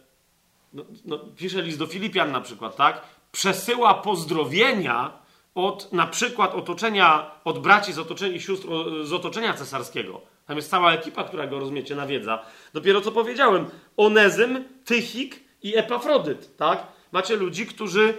no, 0.73 0.85
no, 1.05 1.19
pisze 1.37 1.61
list 1.61 1.79
do 1.79 1.87
Filipian 1.87 2.31
na 2.31 2.41
przykład, 2.41 2.75
tak? 2.75 3.01
Przesyła 3.31 3.93
pozdrowienia 3.93 5.11
od 5.55 5.93
na 5.93 6.07
przykład 6.07 6.55
otoczenia, 6.55 7.31
od 7.43 7.59
braci 7.59 7.93
z 7.93 7.99
otoczenia 7.99 8.39
sióstr 8.39 8.67
z 9.03 9.13
otoczenia 9.13 9.53
cesarskiego. 9.53 10.21
Tam 10.45 10.57
jest 10.57 10.69
cała 10.69 10.93
ekipa, 10.93 11.23
która 11.23 11.47
go, 11.47 11.59
rozumiecie, 11.59 11.95
nawiedza. 11.95 12.45
Dopiero 12.73 13.01
co 13.01 13.11
powiedziałem, 13.11 13.65
Onezym, 13.97 14.63
Tychik 14.85 15.39
i 15.63 15.77
Epafrodyt, 15.77 16.57
tak? 16.57 16.87
Macie 17.11 17.35
ludzi, 17.35 17.65
którzy... 17.65 18.13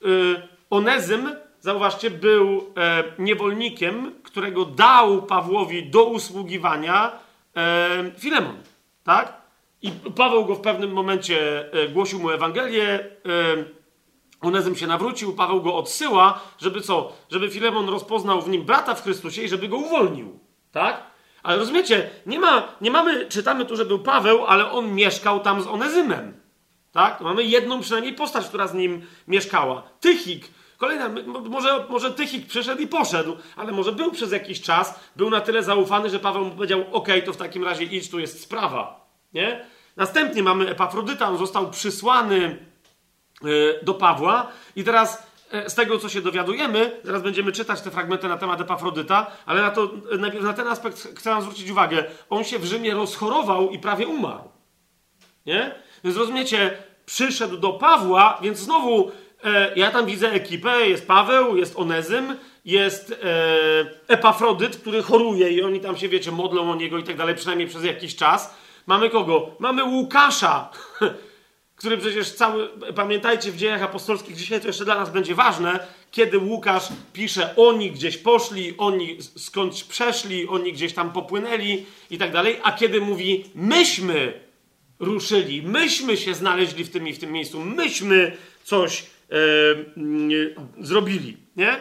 Yy, 0.00 0.54
Onezym, 0.70 1.36
zauważcie, 1.60 2.10
był 2.10 2.72
e, 2.76 3.04
niewolnikiem, 3.18 4.12
którego 4.22 4.64
dał 4.64 5.22
Pawłowi 5.22 5.90
do 5.90 6.04
usługiwania 6.04 7.12
e, 7.56 8.10
Filemon, 8.18 8.56
tak? 9.04 9.32
I 9.82 9.90
Paweł 10.16 10.44
go 10.44 10.54
w 10.54 10.60
pewnym 10.60 10.92
momencie 10.92 11.72
e, 11.72 11.88
głosił 11.88 12.18
mu 12.18 12.30
Ewangelię, 12.30 13.08
Onezym 14.40 14.76
się 14.76 14.86
nawrócił, 14.86 15.32
Paweł 15.32 15.62
go 15.62 15.74
odsyła, 15.76 16.40
żeby 16.58 16.80
co? 16.80 17.12
Żeby 17.30 17.50
Filemon 17.50 17.88
rozpoznał 17.88 18.42
w 18.42 18.48
nim 18.48 18.64
brata 18.64 18.94
w 18.94 19.02
Chrystusie 19.02 19.42
i 19.42 19.48
żeby 19.48 19.68
go 19.68 19.76
uwolnił, 19.76 20.38
tak? 20.72 21.02
Ale 21.44 21.58
rozumiecie, 21.58 22.10
nie, 22.26 22.40
ma, 22.40 22.68
nie 22.80 22.90
mamy, 22.90 23.26
czytamy 23.26 23.64
tu, 23.64 23.76
że 23.76 23.84
był 23.84 23.98
Paweł, 23.98 24.44
ale 24.44 24.70
on 24.70 24.94
mieszkał 24.94 25.40
tam 25.40 25.62
z 25.62 25.66
Onezymem. 25.66 26.40
Tak? 26.92 27.20
mamy 27.20 27.44
jedną 27.44 27.80
przynajmniej 27.80 28.14
postać, 28.14 28.46
która 28.46 28.66
z 28.66 28.74
nim 28.74 29.06
mieszkała. 29.28 29.82
Tychik. 30.00 30.48
Kolejna, 30.78 31.10
może, 31.48 31.86
może 31.88 32.10
Tychik 32.10 32.46
przyszedł 32.46 32.82
i 32.82 32.86
poszedł, 32.86 33.36
ale 33.56 33.72
może 33.72 33.92
był 33.92 34.12
przez 34.12 34.32
jakiś 34.32 34.60
czas, 34.60 35.00
był 35.16 35.30
na 35.30 35.40
tyle 35.40 35.62
zaufany, 35.62 36.10
że 36.10 36.18
Paweł 36.18 36.44
mu 36.44 36.50
powiedział, 36.50 36.84
ok, 36.92 37.08
to 37.26 37.32
w 37.32 37.36
takim 37.36 37.64
razie 37.64 37.84
idź, 37.84 38.10
tu 38.10 38.18
jest 38.18 38.42
sprawa. 38.42 39.06
Nie? 39.34 39.66
Następnie 39.96 40.42
mamy 40.42 40.68
Epafrodyta, 40.68 41.28
on 41.28 41.38
został 41.38 41.70
przysłany 41.70 42.66
yy, 43.42 43.80
do 43.82 43.94
Pawła 43.94 44.48
i 44.76 44.84
teraz 44.84 45.33
z 45.66 45.74
tego, 45.74 45.98
co 45.98 46.08
się 46.08 46.20
dowiadujemy, 46.20 47.00
zaraz 47.04 47.22
będziemy 47.22 47.52
czytać 47.52 47.80
te 47.80 47.90
fragmenty 47.90 48.28
na 48.28 48.36
temat 48.36 48.60
Epafrodyta, 48.60 49.26
ale 49.46 49.62
na, 49.62 49.70
to, 49.70 49.90
najpierw 50.18 50.44
na 50.44 50.52
ten 50.52 50.68
aspekt 50.68 51.18
chcę 51.18 51.42
zwrócić 51.42 51.70
uwagę. 51.70 52.04
On 52.30 52.44
się 52.44 52.58
w 52.58 52.64
Rzymie 52.64 52.94
rozchorował 52.94 53.70
i 53.70 53.78
prawie 53.78 54.06
umarł. 54.06 54.48
Nie? 55.46 55.74
Więc 56.04 56.16
rozumiecie, 56.16 56.78
przyszedł 57.06 57.56
do 57.56 57.72
Pawła, 57.72 58.38
więc 58.42 58.58
znowu 58.58 59.10
e, 59.44 59.74
ja 59.76 59.90
tam 59.90 60.06
widzę 60.06 60.32
ekipę, 60.32 60.88
jest 60.88 61.06
Paweł, 61.06 61.56
jest 61.56 61.78
Onezym, 61.78 62.36
jest 62.64 63.12
e, 63.12 64.14
Epafrodyt, 64.14 64.76
który 64.76 65.02
choruje 65.02 65.50
i 65.50 65.62
oni 65.62 65.80
tam 65.80 65.96
się, 65.96 66.08
wiecie, 66.08 66.32
modlą 66.32 66.70
o 66.70 66.74
niego 66.74 66.98
i 66.98 67.02
tak 67.02 67.16
dalej, 67.16 67.34
przynajmniej 67.34 67.68
przez 67.68 67.84
jakiś 67.84 68.16
czas. 68.16 68.54
Mamy 68.86 69.10
kogo? 69.10 69.50
Mamy 69.58 69.84
Łukasza, 69.84 70.70
który 71.76 71.98
przecież 71.98 72.32
cały, 72.32 72.68
pamiętajcie 72.94 73.52
w 73.52 73.56
dziejach 73.56 73.82
apostolskich, 73.82 74.36
dzisiaj 74.36 74.60
to 74.60 74.66
jeszcze 74.66 74.84
dla 74.84 74.94
nas 74.94 75.10
będzie 75.10 75.34
ważne, 75.34 75.86
kiedy 76.10 76.38
Łukasz 76.38 76.88
pisze, 77.12 77.56
oni 77.56 77.90
gdzieś 77.90 78.16
poszli, 78.16 78.74
oni 78.78 79.18
skądś 79.36 79.84
przeszli, 79.84 80.48
oni 80.48 80.72
gdzieś 80.72 80.94
tam 80.94 81.12
popłynęli 81.12 81.86
i 82.10 82.18
tak 82.18 82.32
dalej, 82.32 82.60
a 82.62 82.72
kiedy 82.72 83.00
mówi, 83.00 83.44
myśmy 83.54 84.40
ruszyli, 84.98 85.62
myśmy 85.62 86.16
się 86.16 86.34
znaleźli 86.34 86.84
w 86.84 86.90
tym 86.90 87.08
i 87.08 87.12
w 87.12 87.18
tym 87.18 87.32
miejscu, 87.32 87.60
myśmy 87.60 88.36
coś 88.64 89.02
e, 89.02 89.36
zrobili, 90.80 91.36
nie? 91.56 91.76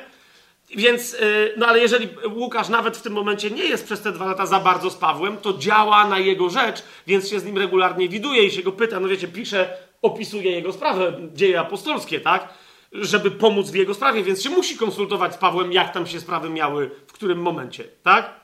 Więc, 0.75 1.13
e, 1.13 1.17
no 1.57 1.67
ale 1.67 1.79
jeżeli 1.79 2.09
Łukasz 2.35 2.69
nawet 2.69 2.97
w 2.97 3.01
tym 3.01 3.13
momencie 3.13 3.51
nie 3.51 3.63
jest 3.63 3.85
przez 3.85 4.01
te 4.01 4.11
dwa 4.11 4.25
lata 4.25 4.45
za 4.45 4.59
bardzo 4.59 4.89
z 4.89 4.95
Pawłem, 4.95 5.37
to 5.37 5.57
działa 5.57 6.07
na 6.07 6.19
jego 6.19 6.49
rzecz, 6.49 6.83
więc 7.07 7.29
się 7.29 7.39
z 7.39 7.45
nim 7.45 7.57
regularnie 7.57 8.09
widuje 8.09 8.45
i 8.45 8.51
się 8.51 8.63
go 8.63 8.71
pyta, 8.71 8.99
no 8.99 9.07
wiecie, 9.07 9.27
pisze, 9.27 9.77
opisuje 10.03 10.51
jego 10.51 10.73
sprawę, 10.73 11.19
dzieje 11.33 11.59
apostolskie, 11.59 12.19
tak? 12.19 12.53
Żeby 12.91 13.31
pomóc 13.31 13.69
w 13.69 13.75
jego 13.75 13.93
sprawie, 13.93 14.23
więc 14.23 14.43
się 14.43 14.49
musi 14.49 14.77
konsultować 14.77 15.33
z 15.33 15.37
Pawłem, 15.37 15.73
jak 15.73 15.93
tam 15.93 16.07
się 16.07 16.19
sprawy 16.19 16.49
miały, 16.49 16.91
w 17.07 17.13
którym 17.13 17.41
momencie, 17.41 17.83
tak? 18.03 18.39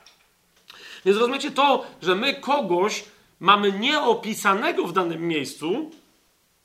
Więc 1.04 1.18
rozumiecie 1.18 1.50
to, 1.50 1.86
że 2.02 2.14
my 2.14 2.34
kogoś 2.34 3.04
mamy 3.40 3.72
nieopisanego 3.72 4.86
w 4.86 4.92
danym 4.92 5.28
miejscu, 5.28 5.90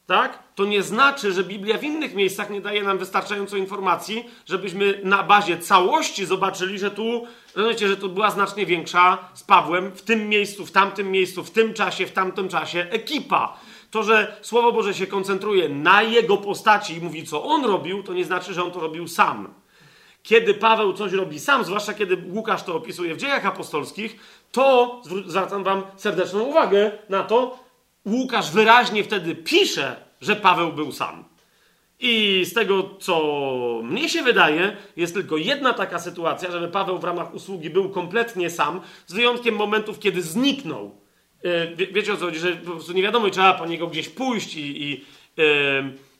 tak? 0.07 0.39
To 0.55 0.65
nie 0.65 0.83
znaczy, 0.83 1.33
że 1.33 1.43
Biblia 1.43 1.77
w 1.77 1.83
innych 1.83 2.15
miejscach 2.15 2.49
nie 2.49 2.61
daje 2.61 2.83
nam 2.83 2.97
wystarczająco 2.97 3.57
informacji, 3.57 4.25
żebyśmy 4.45 4.99
na 5.03 5.23
bazie 5.23 5.57
całości 5.57 6.25
zobaczyli, 6.25 6.79
że 6.79 6.91
tu, 6.91 7.27
rozumiecie, 7.55 7.87
że 7.87 7.97
to 7.97 8.09
była 8.09 8.31
znacznie 8.31 8.65
większa 8.65 9.29
z 9.33 9.43
Pawłem 9.43 9.91
w 9.91 10.01
tym 10.01 10.29
miejscu, 10.29 10.65
w 10.65 10.71
tamtym 10.71 11.11
miejscu, 11.11 11.43
w 11.43 11.51
tym 11.51 11.73
czasie, 11.73 12.05
w 12.05 12.11
tamtym 12.11 12.49
czasie 12.49 12.87
ekipa. 12.89 13.57
To, 13.95 14.03
że 14.03 14.37
Słowo 14.41 14.71
Boże 14.71 14.93
się 14.93 15.07
koncentruje 15.07 15.69
na 15.69 16.01
jego 16.01 16.37
postaci 16.37 16.93
i 16.93 17.01
mówi, 17.01 17.27
co 17.27 17.43
on 17.43 17.65
robił, 17.65 18.03
to 18.03 18.13
nie 18.13 18.25
znaczy, 18.25 18.53
że 18.53 18.63
on 18.63 18.71
to 18.71 18.79
robił 18.79 19.07
sam. 19.07 19.53
Kiedy 20.23 20.53
Paweł 20.53 20.93
coś 20.93 21.13
robi 21.13 21.39
sam, 21.39 21.65
zwłaszcza 21.65 21.93
kiedy 21.93 22.17
Łukasz 22.33 22.63
to 22.63 22.75
opisuje 22.75 23.15
w 23.15 23.17
dziejach 23.17 23.45
apostolskich, 23.45 24.15
to 24.51 25.01
zwracam 25.25 25.63
Wam 25.63 25.83
serdeczną 25.95 26.43
uwagę 26.43 26.91
na 27.09 27.23
to, 27.23 27.59
Łukasz 28.05 28.51
wyraźnie 28.51 29.03
wtedy 29.03 29.35
pisze, 29.35 29.95
że 30.21 30.35
Paweł 30.35 30.73
był 30.73 30.91
sam. 30.91 31.23
I 31.99 32.43
z 32.45 32.53
tego, 32.53 32.89
co 32.99 33.21
mnie 33.83 34.09
się 34.09 34.23
wydaje, 34.23 34.77
jest 34.97 35.13
tylko 35.13 35.37
jedna 35.37 35.73
taka 35.73 35.99
sytuacja, 35.99 36.51
żeby 36.51 36.67
Paweł 36.67 36.99
w 36.99 37.03
ramach 37.03 37.33
usługi 37.33 37.69
był 37.69 37.89
kompletnie 37.89 38.49
sam, 38.49 38.81
z 39.07 39.13
wyjątkiem 39.13 39.55
momentów, 39.55 39.99
kiedy 39.99 40.21
zniknął. 40.21 41.04
Yy, 41.45 41.75
wie, 41.75 41.87
wiecie 41.87 42.13
o 42.13 42.17
co 42.17 42.25
chodzi, 42.25 42.39
że 42.39 42.51
po 42.51 42.71
prostu 42.71 42.93
nie 42.93 43.03
wiadomo, 43.03 43.29
trzeba 43.29 43.53
po 43.53 43.65
niego 43.65 43.87
gdzieś 43.87 44.09
pójść 44.09 44.55
i, 44.55 44.83
i, 44.83 45.05
yy, 45.37 45.45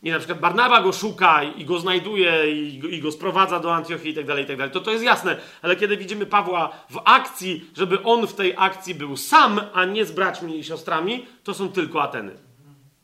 i 0.04 0.12
na 0.12 0.18
przykład 0.18 0.40
Barnaba 0.40 0.82
go 0.82 0.92
szuka 0.92 1.44
i 1.44 1.66
go 1.66 1.80
znajduje 1.80 2.52
i 2.52 2.80
go, 2.80 2.88
i 2.88 3.00
go 3.00 3.12
sprowadza 3.12 3.60
do 3.60 3.76
Antiochii 3.76 4.12
i 4.12 4.14
tak 4.14 4.26
dalej, 4.26 4.44
i 4.44 4.48
tak 4.48 4.58
dalej. 4.58 4.74
To 4.74 4.80
to 4.80 4.92
jest 4.92 5.04
jasne, 5.04 5.38
ale 5.62 5.76
kiedy 5.76 5.98
widzimy 5.98 6.26
Pawła 6.26 6.70
w 6.90 7.02
akcji, 7.06 7.66
żeby 7.78 8.04
on 8.04 8.28
w 8.28 8.34
tej 8.34 8.54
akcji 8.58 8.96
był 8.96 9.18
sam, 9.18 9.62
a 9.74 9.86
nie 9.86 10.06
z 10.06 10.12
braćmi 10.12 10.60
i 10.60 10.64
siostrami, 10.64 11.26
to 11.44 11.54
są 11.54 11.72
tylko 11.72 12.04
Ateny. 12.04 12.32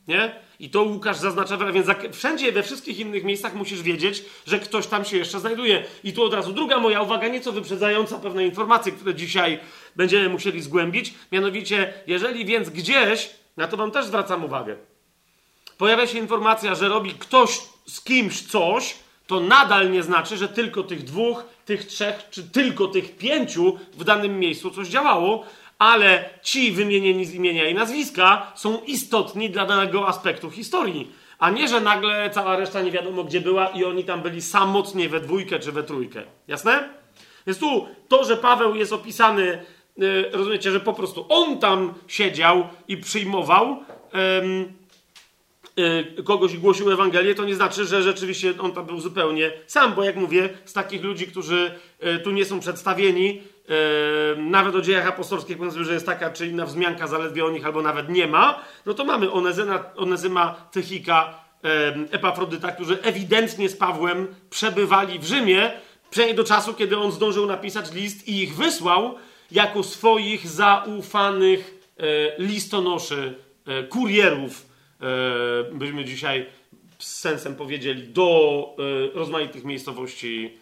Nie? 0.08 0.34
I 0.60 0.70
to 0.70 0.82
Łukasz 0.82 1.16
zaznacza, 1.16 1.56
więc 1.56 1.86
wszędzie, 2.12 2.52
we 2.52 2.62
wszystkich 2.62 2.98
innych 2.98 3.24
miejscach 3.24 3.54
musisz 3.54 3.82
wiedzieć, 3.82 4.24
że 4.46 4.58
ktoś 4.58 4.86
tam 4.86 5.04
się 5.04 5.16
jeszcze 5.16 5.40
znajduje. 5.40 5.84
I 6.04 6.12
tu 6.12 6.22
od 6.22 6.34
razu 6.34 6.52
druga 6.52 6.78
moja 6.78 7.02
uwaga, 7.02 7.28
nieco 7.28 7.52
wyprzedzająca 7.52 8.18
pewne 8.18 8.46
informacje, 8.46 8.92
które 8.92 9.14
dzisiaj 9.14 9.58
będziemy 9.96 10.28
musieli 10.28 10.62
zgłębić. 10.62 11.14
Mianowicie, 11.32 11.94
jeżeli 12.06 12.44
więc 12.44 12.70
gdzieś, 12.70 13.30
na 13.56 13.68
to 13.68 13.76
wam 13.76 13.90
też 13.90 14.06
zwracam 14.06 14.44
uwagę, 14.44 14.76
pojawia 15.78 16.06
się 16.06 16.18
informacja, 16.18 16.74
że 16.74 16.88
robi 16.88 17.10
ktoś 17.10 17.60
z 17.86 18.00
kimś 18.00 18.42
coś, 18.42 18.94
to 19.26 19.40
nadal 19.40 19.90
nie 19.90 20.02
znaczy, 20.02 20.36
że 20.36 20.48
tylko 20.48 20.82
tych 20.82 21.04
dwóch, 21.04 21.44
tych 21.64 21.84
trzech, 21.86 22.28
czy 22.30 22.42
tylko 22.42 22.86
tych 22.86 23.16
pięciu 23.16 23.78
w 23.92 24.04
danym 24.04 24.38
miejscu 24.38 24.70
coś 24.70 24.88
działało, 24.88 25.44
ale 25.78 26.30
ci 26.42 26.72
wymienieni 26.72 27.24
z 27.24 27.34
imienia 27.34 27.68
i 27.68 27.74
nazwiska 27.74 28.52
są 28.54 28.80
istotni 28.80 29.50
dla 29.50 29.66
danego 29.66 30.08
aspektu 30.08 30.50
historii. 30.50 31.12
A 31.38 31.50
nie, 31.50 31.68
że 31.68 31.80
nagle 31.80 32.30
cała 32.30 32.56
reszta 32.56 32.82
nie 32.82 32.90
wiadomo 32.90 33.24
gdzie 33.24 33.40
była 33.40 33.66
i 33.66 33.84
oni 33.84 34.04
tam 34.04 34.22
byli 34.22 34.42
samotnie 34.42 35.08
we 35.08 35.20
dwójkę 35.20 35.58
czy 35.58 35.72
we 35.72 35.82
trójkę. 35.82 36.22
Jasne? 36.48 36.88
Więc 37.46 37.58
tu 37.58 37.88
to, 38.08 38.24
że 38.24 38.36
Paweł 38.36 38.74
jest 38.74 38.92
opisany, 38.92 39.64
rozumiecie, 40.32 40.70
że 40.70 40.80
po 40.80 40.92
prostu 40.92 41.26
on 41.28 41.58
tam 41.58 41.94
siedział 42.06 42.66
i 42.88 42.96
przyjmował 42.96 43.76
yy, 45.76 46.22
kogoś 46.24 46.54
i 46.54 46.58
głosił 46.58 46.90
Ewangelię, 46.90 47.34
to 47.34 47.44
nie 47.44 47.54
znaczy, 47.54 47.84
że 47.84 48.02
rzeczywiście 48.02 48.54
on 48.58 48.72
tam 48.72 48.86
był 48.86 49.00
zupełnie 49.00 49.52
sam, 49.66 49.94
bo 49.94 50.02
jak 50.02 50.16
mówię, 50.16 50.48
z 50.64 50.72
takich 50.72 51.04
ludzi, 51.04 51.26
którzy 51.26 51.74
yy, 52.02 52.18
tu 52.18 52.30
nie 52.30 52.44
są 52.44 52.60
przedstawieni, 52.60 53.42
nawet 54.36 54.74
o 54.74 54.80
dziejach 54.80 55.08
apostolskich 55.08 55.58
powiedzmy, 55.58 55.84
że 55.84 55.94
jest 55.94 56.06
taka 56.06 56.30
czy 56.30 56.46
inna 56.46 56.66
wzmianka 56.66 57.06
zaledwie 57.06 57.44
o 57.44 57.50
nich, 57.50 57.66
albo 57.66 57.82
nawet 57.82 58.08
nie 58.08 58.26
ma, 58.26 58.64
no 58.86 58.94
to 58.94 59.04
mamy 59.04 59.32
Onezyna, 59.32 59.84
Onezyma, 59.96 60.54
Tychika, 60.72 61.34
Epafrodyta, 62.10 62.72
którzy 62.72 63.02
ewidentnie 63.02 63.68
z 63.68 63.76
Pawłem 63.76 64.34
przebywali 64.50 65.18
w 65.18 65.24
Rzymie, 65.24 65.72
przynajmniej 66.10 66.36
do 66.36 66.44
czasu, 66.44 66.74
kiedy 66.74 66.98
on 66.98 67.12
zdążył 67.12 67.46
napisać 67.46 67.92
list 67.92 68.28
i 68.28 68.42
ich 68.42 68.56
wysłał 68.56 69.14
jako 69.52 69.82
swoich 69.82 70.48
zaufanych 70.48 71.74
e, 71.98 72.04
listonoszy, 72.42 73.34
e, 73.66 73.82
kurierów, 73.82 74.66
e, 75.00 75.74
byśmy 75.74 76.04
dzisiaj 76.04 76.46
z 76.98 77.20
sensem 77.20 77.56
powiedzieli, 77.56 78.08
do 78.08 78.76
rozmaitych 79.14 79.64
miejscowości 79.64 80.58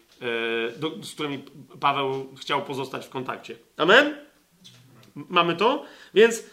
do, 0.77 0.91
z 1.03 1.15
którymi 1.15 1.45
Paweł 1.81 2.35
chciał 2.41 2.63
pozostać 2.63 3.07
w 3.07 3.09
kontakcie. 3.09 3.57
Amen? 3.77 4.17
Mamy 5.15 5.57
to? 5.57 5.85
Więc 6.15 6.45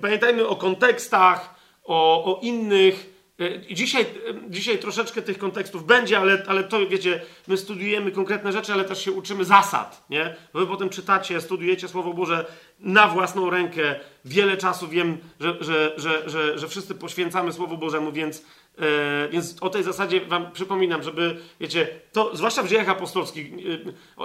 pamiętajmy 0.00 0.46
o 0.46 0.56
kontekstach, 0.56 1.54
o, 1.84 2.24
o 2.24 2.40
innych. 2.40 3.19
E, 3.40 3.74
dzisiaj, 3.74 4.02
e, 4.02 4.06
dzisiaj 4.48 4.78
troszeczkę 4.78 5.22
tych 5.22 5.38
kontekstów 5.38 5.86
będzie, 5.86 6.18
ale, 6.18 6.42
ale 6.48 6.64
to 6.64 6.86
wiecie, 6.86 7.22
my 7.48 7.56
studiujemy 7.56 8.12
konkretne 8.12 8.52
rzeczy, 8.52 8.72
ale 8.72 8.84
też 8.84 9.04
się 9.04 9.12
uczymy 9.12 9.44
zasad. 9.44 10.04
Nie? 10.10 10.36
Wy 10.54 10.66
potem 10.66 10.88
czytacie, 10.88 11.40
studiujecie 11.40 11.88
Słowo 11.88 12.14
Boże 12.14 12.46
na 12.80 13.08
własną 13.08 13.50
rękę. 13.50 14.00
Wiele 14.24 14.56
czasu 14.56 14.88
wiem, 14.88 15.18
że, 15.40 15.56
że, 15.60 15.92
że, 15.96 16.30
że, 16.30 16.58
że 16.58 16.68
wszyscy 16.68 16.94
poświęcamy 16.94 17.52
Słowu 17.52 17.78
Bożemu, 17.78 18.12
więc 18.12 18.42
E, 18.80 19.28
więc 19.28 19.56
o 19.60 19.70
tej 19.70 19.82
zasadzie 19.82 20.20
wam 20.20 20.52
przypominam, 20.52 21.02
żeby, 21.02 21.36
wiecie, 21.60 21.88
to 22.12 22.36
zwłaszcza 22.36 22.62
w 22.62 22.68
dziejach 22.68 22.88
apostolskich, 22.88 23.52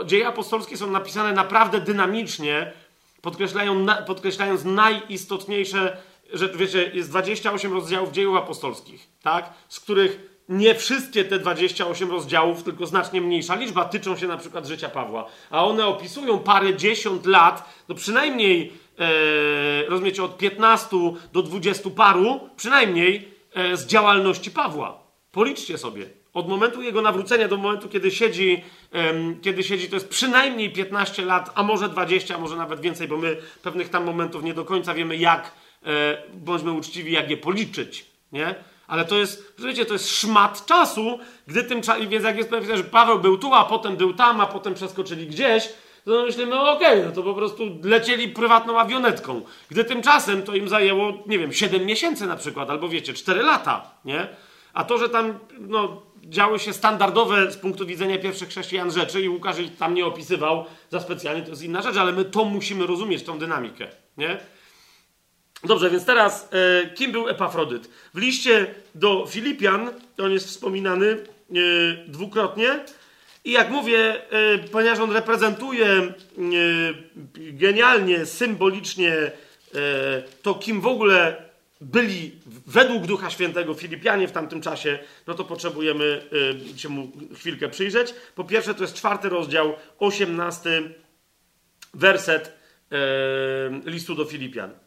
e, 0.01 0.05
dzieje 0.05 0.27
apostolskie 0.27 0.77
są 0.77 0.91
napisane 0.91 1.33
naprawdę 1.33 1.81
dynamicznie, 1.81 2.73
podkreślają, 3.21 3.85
podkreślając 4.07 4.63
najistotniejsze, 4.63 5.97
że 6.33 6.49
wiecie, 6.49 6.91
jest 6.93 7.09
28 7.09 7.73
rozdziałów 7.73 8.11
dziejów 8.11 8.35
apostolskich, 8.37 9.07
tak, 9.21 9.53
z 9.69 9.79
których 9.79 10.35
nie 10.49 10.75
wszystkie 10.75 11.25
te 11.25 11.39
28 11.39 12.11
rozdziałów, 12.11 12.63
tylko 12.63 12.85
znacznie 12.85 13.21
mniejsza 13.21 13.55
liczba 13.55 13.85
tyczą 13.85 14.17
się 14.17 14.27
na 14.27 14.37
przykład 14.37 14.65
życia 14.65 14.89
Pawła, 14.89 15.25
a 15.49 15.65
one 15.65 15.85
opisują 15.85 16.39
parę 16.39 16.75
dziesiąt 16.75 17.25
lat, 17.25 17.69
no 17.89 17.95
przynajmniej, 17.95 18.73
e, 18.99 19.85
rozumiecie, 19.89 20.23
od 20.23 20.37
15 20.37 21.13
do 21.33 21.41
20 21.41 21.89
paru, 21.89 22.49
przynajmniej 22.57 23.35
E, 23.55 23.77
z 23.77 23.85
działalności 23.85 24.51
Pawła. 24.51 24.99
Policzcie 25.31 25.77
sobie. 25.77 26.09
Od 26.33 26.47
momentu 26.47 26.81
jego 26.81 27.01
nawrócenia 27.01 27.47
do 27.47 27.57
momentu, 27.57 27.89
kiedy 27.89 28.11
siedzi, 28.11 28.63
kiedy 29.41 29.63
siedzi, 29.63 29.89
to 29.89 29.95
jest 29.95 30.09
przynajmniej 30.09 30.71
15 30.71 31.25
lat, 31.25 31.51
a 31.55 31.63
może 31.63 31.89
20, 31.89 32.35
a 32.35 32.37
może 32.37 32.55
nawet 32.55 32.81
więcej, 32.81 33.07
bo 33.07 33.17
my 33.17 33.37
pewnych 33.61 33.89
tam 33.89 34.05
momentów 34.05 34.43
nie 34.43 34.53
do 34.53 34.65
końca 34.65 34.93
wiemy, 34.93 35.17
jak, 35.17 35.51
e, 35.85 36.17
bądźmy 36.33 36.71
uczciwi, 36.71 37.11
jak 37.11 37.29
je 37.29 37.37
policzyć. 37.37 38.05
Nie? 38.31 38.55
Ale 38.87 39.05
to 39.05 39.17
jest, 39.17 39.53
wiecie, 39.59 39.85
to 39.85 39.93
jest 39.93 40.09
szmat 40.09 40.65
czasu, 40.65 41.19
gdy 41.47 41.63
tym 41.63 41.81
czasem, 41.81 42.09
więc 42.09 42.25
jak 42.25 42.37
jest 42.37 42.51
napisane, 42.51 42.77
że 42.77 42.83
Paweł 42.83 43.19
był 43.19 43.37
tu, 43.37 43.53
a 43.53 43.63
potem 43.63 43.95
był 43.95 44.13
tam, 44.13 44.41
a 44.41 44.45
potem 44.45 44.73
przeskoczyli 44.73 45.27
gdzieś, 45.27 45.69
to 46.05 46.25
myślimy, 46.25 46.51
no 46.51 46.71
okej, 46.71 46.99
okay, 46.99 47.05
no 47.05 47.11
to 47.11 47.23
po 47.23 47.33
prostu 47.33 47.63
lecieli 47.83 48.27
prywatną 48.27 48.79
awionetką. 48.79 49.41
Gdy 49.69 49.83
tymczasem 49.83 50.43
to 50.43 50.55
im 50.55 50.69
zajęło, 50.69 51.13
nie 51.27 51.39
wiem, 51.39 51.53
7 51.53 51.85
miesięcy 51.85 52.27
na 52.27 52.35
przykład, 52.35 52.69
albo 52.69 52.89
wiecie, 52.89 53.13
4 53.13 53.41
lata, 53.41 53.91
nie? 54.05 54.27
A 54.73 54.83
to, 54.83 54.97
że 54.97 55.09
tam, 55.09 55.39
no, 55.59 56.01
działy 56.23 56.59
się 56.59 56.73
standardowe 56.73 57.51
z 57.51 57.57
punktu 57.57 57.85
widzenia 57.85 58.17
pierwszych 58.17 58.49
chrześcijan 58.49 58.91
rzeczy 58.91 59.21
i 59.21 59.29
Łukasz 59.29 59.59
ich 59.59 59.77
tam 59.77 59.93
nie 59.93 60.05
opisywał 60.05 60.65
za 60.91 60.99
specjalnie, 60.99 61.43
to 61.43 61.49
jest 61.49 61.63
inna 61.63 61.81
rzecz, 61.81 61.97
ale 61.97 62.11
my 62.11 62.25
to 62.25 62.45
musimy 62.45 62.87
rozumieć, 62.87 63.23
tą 63.23 63.39
dynamikę, 63.39 63.87
nie? 64.17 64.37
Dobrze, 65.63 65.89
więc 65.89 66.05
teraz, 66.05 66.49
e, 66.51 66.89
kim 66.89 67.11
był 67.11 67.27
Epafrodyt? 67.27 67.89
W 68.13 68.17
liście 68.17 68.75
do 68.95 69.25
Filipian, 69.29 69.89
on 70.17 70.31
jest 70.31 70.47
wspominany 70.47 71.07
e, 71.11 71.23
dwukrotnie, 72.07 72.79
i 73.45 73.51
jak 73.51 73.69
mówię, 73.69 74.31
e, 74.31 74.57
ponieważ 74.57 74.99
on 74.99 75.11
reprezentuje 75.11 75.87
e, 75.87 76.13
genialnie, 77.35 78.25
symbolicznie 78.25 79.13
e, 79.13 79.31
to, 80.41 80.55
kim 80.55 80.81
w 80.81 80.87
ogóle 80.87 81.45
byli 81.81 82.31
według 82.67 83.05
Ducha 83.05 83.29
Świętego 83.29 83.73
Filipianie 83.73 84.27
w 84.27 84.31
tamtym 84.31 84.61
czasie, 84.61 84.99
no 85.27 85.33
to 85.33 85.43
potrzebujemy 85.43 86.21
się 86.77 86.89
mu 86.89 87.11
chwilkę 87.35 87.69
przyjrzeć. 87.69 88.13
Po 88.35 88.43
pierwsze, 88.43 88.73
to 88.73 88.83
jest 88.83 88.95
czwarty 88.95 89.29
rozdział, 89.29 89.75
osiemnasty 89.99 90.93
werset 91.93 92.57
listu 93.85 94.15
do 94.15 94.25
Filipian. 94.25 94.84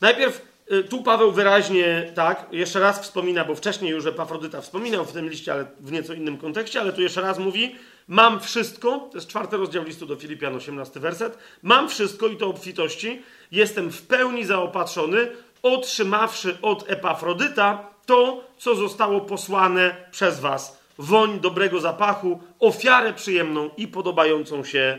Najpierw 0.00 0.48
Y, 0.72 0.84
tu 0.84 1.02
Paweł 1.02 1.32
wyraźnie, 1.32 2.12
tak, 2.14 2.46
jeszcze 2.52 2.80
raz 2.80 3.00
wspomina, 3.00 3.44
bo 3.44 3.54
wcześniej 3.54 3.90
już 3.90 4.06
Epafrodyta 4.06 4.60
wspominał 4.60 5.04
w 5.04 5.12
tym 5.12 5.28
liście, 5.28 5.52
ale 5.52 5.66
w 5.80 5.92
nieco 5.92 6.14
innym 6.14 6.38
kontekście, 6.38 6.80
ale 6.80 6.92
tu 6.92 7.02
jeszcze 7.02 7.20
raz 7.20 7.38
mówi, 7.38 7.76
mam 8.08 8.40
wszystko, 8.40 9.08
to 9.10 9.18
jest 9.18 9.28
czwarty 9.28 9.56
rozdział 9.56 9.84
listu 9.84 10.06
do 10.06 10.16
Filipian, 10.16 10.56
18 10.56 11.00
werset, 11.00 11.38
mam 11.62 11.88
wszystko 11.88 12.26
i 12.26 12.36
to 12.36 12.46
obfitości, 12.46 13.22
jestem 13.52 13.92
w 13.92 14.02
pełni 14.02 14.44
zaopatrzony, 14.44 15.30
otrzymawszy 15.62 16.58
od 16.62 16.90
Epafrodyta 16.90 17.88
to, 18.06 18.44
co 18.58 18.74
zostało 18.74 19.20
posłane 19.20 19.96
przez 20.10 20.40
was, 20.40 20.78
woń 20.98 21.40
dobrego 21.40 21.80
zapachu, 21.80 22.40
ofiarę 22.58 23.12
przyjemną 23.12 23.70
i 23.76 23.88
podobającą 23.88 24.64
się 24.64 24.98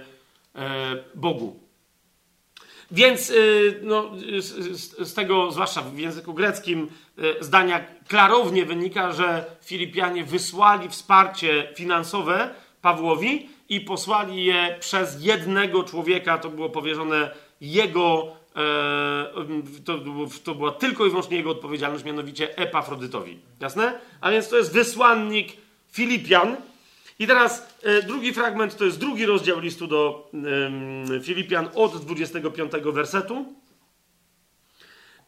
e, 0.55 0.95
Bogu. 1.15 1.68
Więc 2.91 3.29
y, 3.29 3.79
no, 3.83 4.11
z, 4.99 5.13
tego, 5.13 5.51
zwłaszcza 5.51 5.81
w 5.81 5.97
języku 5.97 6.33
greckim, 6.33 6.87
y, 7.19 7.43
zdania 7.43 7.85
klarownie 8.07 8.65
wynika, 8.65 9.11
że 9.11 9.45
Filipianie 9.61 10.23
wysłali 10.23 10.89
wsparcie 10.89 11.67
finansowe 11.75 12.49
Pawłowi 12.81 13.49
i 13.69 13.81
posłali 13.81 14.45
je 14.45 14.77
przez 14.79 15.23
jednego 15.23 15.83
człowieka. 15.83 16.37
To 16.37 16.49
było 16.49 16.69
powierzone 16.69 17.31
jego, 17.61 18.27
e, 18.55 19.81
to, 19.85 19.99
to 20.43 20.55
była 20.55 20.71
tylko 20.71 21.05
i 21.05 21.09
wyłącznie 21.09 21.37
jego 21.37 21.51
odpowiedzialność, 21.51 22.03
mianowicie 22.03 22.57
Epafrodytowi. 22.57 23.39
Jasne? 23.59 23.99
A 24.21 24.31
więc 24.31 24.49
to 24.49 24.57
jest 24.57 24.73
wysłannik 24.73 25.57
Filipian, 25.91 26.55
i 27.19 27.27
teraz 27.27 27.77
e, 27.83 28.01
drugi 28.01 28.33
fragment 28.33 28.77
to 28.77 28.85
jest 28.85 28.99
drugi 28.99 29.25
rozdział 29.25 29.59
listu 29.59 29.87
do 29.87 30.29
e, 31.13 31.19
Filipian 31.21 31.69
od 31.75 31.97
25 31.97 32.71
wersetu. 32.85 33.45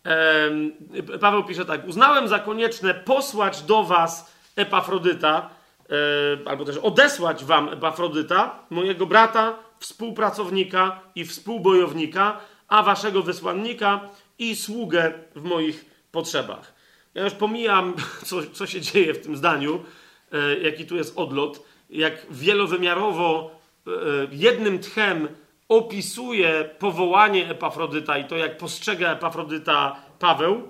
E, 0.06 1.18
Paweł 1.20 1.44
pisze 1.44 1.66
tak: 1.66 1.88
Uznałem 1.88 2.28
za 2.28 2.40
konieczne 2.40 2.94
posłać 2.94 3.62
do 3.62 3.84
Was 3.84 4.32
Epafrodyta, 4.56 5.50
e, 5.90 6.50
albo 6.50 6.66
też 6.66 6.78
odesłać 6.78 7.46
wam 7.46 7.70
Epafrodyta, 7.70 8.60
mojego 8.70 9.06
brata, 9.06 9.56
współpracownika 9.80 11.00
i 11.16 11.26
współbojownika, 11.26 12.40
a 12.68 12.84
waszego 12.84 13.24
wysłannika 13.24 14.10
i 14.40 14.56
sługę 14.56 15.14
w 15.36 15.44
moich 15.44 15.86
potrzebach. 16.12 16.74
Ja 17.14 17.24
już 17.24 17.34
pomijam, 17.34 17.94
co, 18.28 18.36
co 18.54 18.68
się 18.68 18.82
dzieje 18.82 19.14
w 19.14 19.24
tym 19.24 19.38
zdaniu, 19.38 19.84
e, 20.32 20.60
jaki 20.60 20.86
tu 20.86 20.96
jest 20.96 21.18
odlot, 21.18 21.71
jak 21.92 22.26
wielowymiarowo 22.30 23.52
e, 23.88 23.92
jednym 24.32 24.80
tchem 24.80 25.28
opisuje 25.70 26.70
powołanie 26.80 27.50
Epafrodyta 27.50 28.18
i 28.18 28.26
to, 28.26 28.38
jak 28.38 28.58
postrzega 28.58 29.12
Epafrodyta 29.12 29.96
Paweł. 30.20 30.64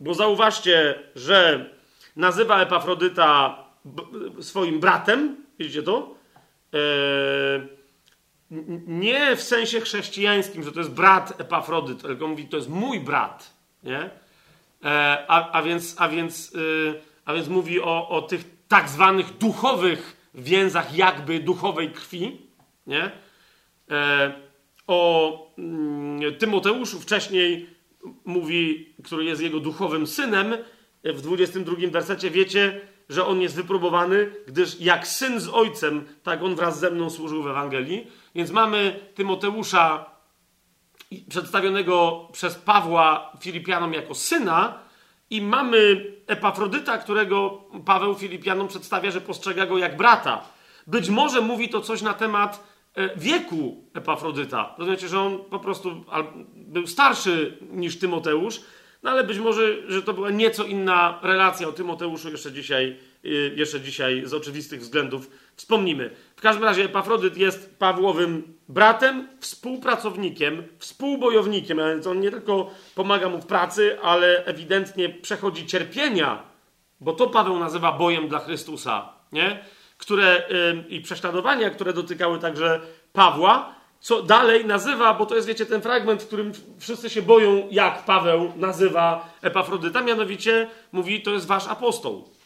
Bo 0.00 0.14
zauważcie, 0.14 1.02
że 1.14 1.70
nazywa 2.16 2.60
Epafrodyta 2.60 3.58
swoim 4.40 4.80
bratem, 4.80 5.36
widzicie 5.58 5.82
to? 5.82 6.14
Eee, 6.72 7.68
nie 8.86 9.36
w 9.36 9.42
sensie 9.42 9.80
chrześcijańskim, 9.80 10.62
że 10.62 10.72
to 10.72 10.78
jest 10.78 10.92
brat 10.92 11.40
Epafrodyt, 11.40 12.02
tylko 12.02 12.28
mówi, 12.28 12.48
to 12.48 12.56
jest 12.56 12.68
mój 12.68 13.00
brat, 13.00 13.54
nie? 13.82 14.10
E, 14.84 15.24
a, 15.28 15.52
a, 15.52 15.62
więc, 15.62 15.94
a, 15.98 16.08
więc, 16.08 16.54
y, 16.54 17.00
a 17.24 17.34
więc 17.34 17.48
mówi 17.48 17.80
o, 17.80 18.08
o 18.08 18.22
tych 18.22 18.44
tak 18.68 18.88
zwanych 18.88 19.38
duchowych 19.38 20.30
więzach 20.34 20.96
jakby 20.96 21.40
duchowej 21.40 21.90
krwi, 21.90 22.40
nie? 22.86 23.10
E, 23.90 24.32
o 24.86 25.52
mm, 25.58 26.34
Tymoteuszu 26.38 27.00
wcześniej 27.00 27.66
mówi, 28.24 28.94
który 29.04 29.24
jest 29.24 29.42
jego 29.42 29.60
duchowym 29.60 30.06
synem, 30.06 30.56
w 31.04 31.20
22 31.20 31.76
wersecie 31.90 32.30
wiecie, 32.30 32.80
że 33.08 33.26
on 33.26 33.40
jest 33.40 33.54
wypróbowany, 33.54 34.32
gdyż 34.46 34.80
jak 34.80 35.06
syn 35.06 35.40
z 35.40 35.48
ojcem, 35.48 36.04
tak 36.22 36.42
on 36.42 36.54
wraz 36.54 36.80
ze 36.80 36.90
mną 36.90 37.10
służył 37.10 37.42
w 37.42 37.46
Ewangelii. 37.46 38.06
Więc 38.34 38.50
mamy 38.50 39.00
Tymoteusza 39.14 40.10
przedstawionego 41.28 42.28
przez 42.32 42.54
Pawła 42.54 43.32
Filipianom 43.40 43.92
jako 43.92 44.14
syna 44.14 44.78
i 45.30 45.42
mamy 45.42 46.06
Epafrodyta, 46.26 46.98
którego 46.98 47.64
Paweł 47.84 48.14
Filipianom 48.14 48.68
przedstawia, 48.68 49.10
że 49.10 49.20
postrzega 49.20 49.66
go 49.66 49.78
jak 49.78 49.96
brata. 49.96 50.44
Być 50.86 51.10
może 51.10 51.40
mówi 51.40 51.68
to 51.68 51.80
coś 51.80 52.02
na 52.02 52.14
temat 52.14 52.64
e, 52.94 53.16
wieku 53.16 53.84
Epafrodyta. 53.94 54.74
Rozumiecie, 54.78 55.08
że 55.08 55.20
on 55.20 55.38
po 55.38 55.58
prostu 55.58 56.04
był 56.54 56.86
starszy 56.86 57.58
niż 57.70 57.98
Tymoteusz, 57.98 58.60
no 59.02 59.10
ale 59.10 59.24
być 59.24 59.38
może, 59.38 59.90
że 59.90 60.02
to 60.02 60.14
była 60.14 60.30
nieco 60.30 60.64
inna 60.64 61.18
relacja 61.22 61.68
o 61.68 61.72
Tymoteuszu 61.72 62.30
jeszcze 62.30 62.52
dzisiaj, 62.52 62.96
jeszcze 63.56 63.80
dzisiaj 63.80 64.22
z 64.24 64.34
oczywistych 64.34 64.80
względów 64.80 65.30
wspomnimy. 65.56 66.10
W 66.36 66.40
każdym 66.40 66.64
razie 66.64 66.84
Epafrodyt 66.84 67.36
jest 67.36 67.78
Pawłowym 67.78 68.54
bratem, 68.68 69.28
współpracownikiem, 69.40 70.62
współbojownikiem, 70.78 71.80
a 71.80 71.88
więc 71.88 72.06
on 72.06 72.20
nie 72.20 72.30
tylko 72.30 72.70
pomaga 72.94 73.28
mu 73.28 73.40
w 73.40 73.46
pracy, 73.46 74.00
ale 74.02 74.44
ewidentnie 74.44 75.08
przechodzi 75.08 75.66
cierpienia, 75.66 76.42
bo 77.00 77.12
to 77.12 77.26
Paweł 77.26 77.58
nazywa 77.58 77.92
bojem 77.92 78.28
dla 78.28 78.38
Chrystusa, 78.38 79.12
nie? 79.32 79.64
Które, 79.98 80.42
yy, 80.50 80.88
i 80.88 81.00
prześladowania, 81.00 81.70
które 81.70 81.92
dotykały 81.92 82.38
także 82.38 82.80
Pawła, 83.12 83.74
co 84.00 84.22
dalej 84.22 84.64
nazywa, 84.64 85.14
bo 85.14 85.26
to 85.26 85.34
jest, 85.34 85.48
wiecie, 85.48 85.66
ten 85.66 85.82
fragment, 85.82 86.22
w 86.22 86.26
którym 86.26 86.52
wszyscy 86.78 87.10
się 87.10 87.22
boją, 87.22 87.68
jak 87.70 88.04
Paweł 88.04 88.52
nazywa 88.56 89.34
Epafrodyta, 89.42 90.02
mianowicie 90.02 90.68
mówi, 90.92 91.22
to 91.22 91.30
jest 91.30 91.46
wasz 91.46 91.66
apostoł. 91.66 92.39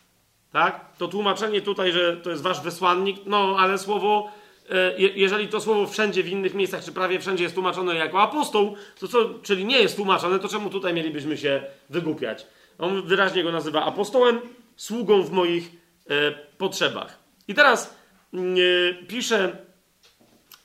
Tak? 0.55 0.85
To 0.99 1.09
tłumaczenie 1.09 1.61
tutaj, 1.61 1.93
że 1.93 2.17
to 2.17 2.31
jest 2.31 2.43
wasz 2.43 2.61
wysłannik, 2.61 3.17
no 3.27 3.57
ale 3.59 3.79
słowo, 3.79 4.33
e, 4.71 4.99
jeżeli 4.99 5.49
to 5.49 5.61
słowo 5.61 5.87
wszędzie 5.87 6.23
w 6.23 6.29
innych 6.29 6.55
miejscach, 6.55 6.85
czy 6.85 6.93
prawie 6.93 7.21
wszędzie 7.21 7.43
jest 7.43 7.55
tłumaczone 7.55 7.95
jako 7.95 8.23
apostoł, 8.23 8.77
to 9.01 9.09
co, 9.09 9.31
czyli 9.43 9.64
nie 9.64 9.79
jest 9.79 9.97
tłumaczone, 9.97 10.38
to 10.38 10.49
czemu 10.49 10.71
tutaj 10.71 10.95
mielibyśmy 10.95 11.37
się 11.37 11.62
wygłupiać? 11.90 12.47
On 12.79 13.03
wyraźnie 13.03 13.43
go 13.43 13.53
nazywa 13.53 13.85
apostołem, 13.85 14.40
sługą 14.77 15.23
w 15.23 15.31
moich 15.31 15.71
e, 16.11 16.33
potrzebach. 16.59 17.19
I 17.49 17.55
teraz 17.55 17.97
mm, 18.35 18.55
e, 18.55 19.07
pisze 19.07 19.57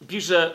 pisze 0.07 0.51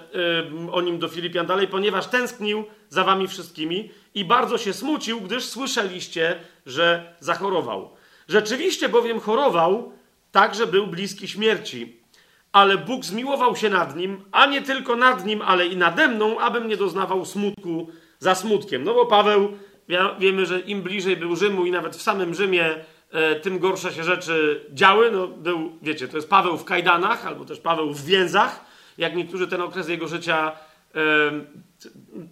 o 0.73 0.81
nim 0.81 0.99
do 0.99 1.09
Filipian 1.09 1.47
dalej, 1.47 1.69
ponieważ 1.69 2.07
tęsknił 2.07 2.65
za 2.89 3.05
wami 3.05 3.29
wszystkimi 3.29 3.91
i 4.15 4.25
bardzo 4.25 4.59
się 4.59 4.73
smucił, 4.73 5.21
gdyż 5.21 5.45
słyszeliście, 5.45 6.41
że 6.67 7.15
zachorował. 7.21 7.91
Rzeczywiście 8.29 8.89
bowiem 8.89 9.21
chorował, 9.21 9.93
tak, 10.33 10.55
że 10.55 10.67
był 10.67 10.87
bliski 10.87 11.29
śmierci. 11.29 11.97
Ale 12.53 12.79
Bóg 12.79 13.05
zmiłował 13.05 13.57
się 13.57 13.71
nad 13.71 13.97
nim, 13.97 14.25
a 14.33 14.47
nie 14.47 14.63
tylko 14.63 14.97
nad 14.97 15.27
nim, 15.27 15.43
ale 15.43 15.67
i 15.67 15.77
nade 15.77 16.09
mną, 16.09 16.41
abym 16.41 16.69
nie 16.69 16.77
doznawał 16.77 17.25
smutku 17.25 17.89
za 18.19 18.35
smutkiem. 18.35 18.85
No 18.85 18.95
bo 18.95 19.07
Paweł, 19.07 19.49
wiemy, 20.19 20.47
że 20.47 20.61
im 20.61 20.83
bliżej 20.83 21.17
był 21.17 21.37
Rzymu 21.37 21.67
i 21.67 21.71
nawet 21.71 21.97
w 21.97 22.03
samym 22.03 22.35
Rzymie, 22.35 22.85
e, 23.11 23.41
tym 23.41 23.59
gorsze 23.59 23.93
się 23.93 24.05
rzeczy 24.05 24.67
działy. 24.73 25.11
No, 25.11 25.29
był, 25.29 25.73
wiecie, 25.83 26.09
to 26.09 26.17
jest 26.17 26.31
Paweł 26.31 26.57
w 26.57 26.65
kajdanach, 26.65 27.27
albo 27.27 27.45
też 27.45 27.61
Paweł 27.61 27.93
w 27.93 28.05
więzach 28.05 28.75
jak 28.99 29.17
niektórzy 29.17 29.49
ten 29.49 29.61
okres 29.61 29.89
jego 29.89 30.09
życia 30.09 30.53
e, 30.95 31.01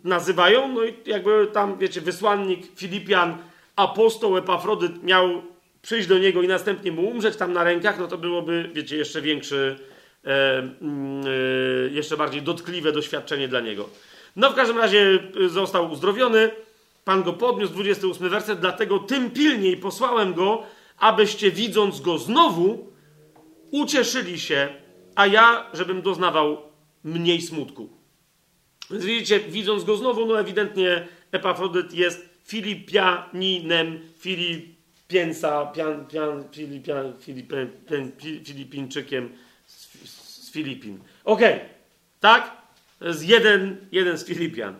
nazywają. 0.05 0.69
No 0.69 0.85
i 0.85 0.95
jakby 1.07 1.47
tam, 1.53 1.79
wiecie, 1.79 2.01
wysłannik 2.01 2.67
Filipian, 2.77 3.37
apostoł 3.77 4.37
Epafrodyt 4.37 5.03
miał 5.03 5.43
przyjść 5.83 6.09
do 6.09 6.18
niego 6.18 6.42
i 6.42 6.49
następnie 6.49 6.92
mu 6.92 7.09
umrzeć 7.09 7.37
tam 7.37 7.53
na 7.53 7.64
rękach, 7.64 7.99
no 7.99 8.09
to 8.09 8.18
byłoby, 8.18 8.71
wiecie, 8.75 8.97
jeszcze 8.97 9.23
większy, 9.23 9.79
e, 10.25 10.29
e, 10.31 10.64
jeszcze 11.90 12.16
bardziej 12.16 12.42
dotkliwe 12.42 12.92
doświadczenie 12.92 13.49
dla 13.49 13.61
niego. 13.61 13.88
No 14.37 14.51
w 14.51 14.55
każdym 14.55 14.79
razie 14.79 15.18
został 15.49 15.90
uzdrowiony. 15.90 16.51
Pan 17.05 17.23
go 17.23 17.33
podniósł, 17.33 17.73
28 17.73 18.29
werset, 18.29 18.61
dlatego 18.61 18.99
tym 18.99 19.31
pilniej 19.31 19.77
posłałem 19.77 20.35
go, 20.35 20.62
abyście 20.99 21.51
widząc 21.51 22.01
go 22.01 22.18
znowu, 22.18 22.92
ucieszyli 23.71 24.40
się 24.40 24.68
a 25.14 25.27
ja, 25.27 25.71
żebym 25.73 26.03
doznawał 26.03 26.62
mniej 27.05 27.42
smutku. 27.42 27.88
Więc 28.90 29.05
widzicie, 29.05 29.40
widząc 29.40 29.85
go 29.85 29.97
znowu, 29.97 30.27
no 30.27 30.40
ewidentnie 30.40 31.09
Epafrodyt 31.33 31.95
jest 31.95 32.29
Filipianinem, 32.45 34.01
Filipiensa, 35.12 35.66
pian, 35.66 36.07
pian, 36.07 36.44
Filipian, 36.53 37.12
Filipian, 37.20 37.68
Filipińczykiem 38.44 39.29
z, 39.66 39.88
z 40.44 40.51
Filipin. 40.51 40.98
Okej, 41.25 41.55
okay. 41.55 41.68
tak? 42.20 42.57
To 42.98 43.09
jest 43.09 43.29
jeden, 43.29 43.77
jeden 43.92 44.18
z 44.18 44.25
Filipian. 44.25 44.79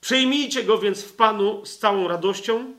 Przyjmijcie 0.00 0.64
go 0.64 0.78
więc 0.78 1.02
w 1.02 1.16
Panu 1.16 1.66
z 1.66 1.78
całą 1.78 2.08
radością 2.08 2.74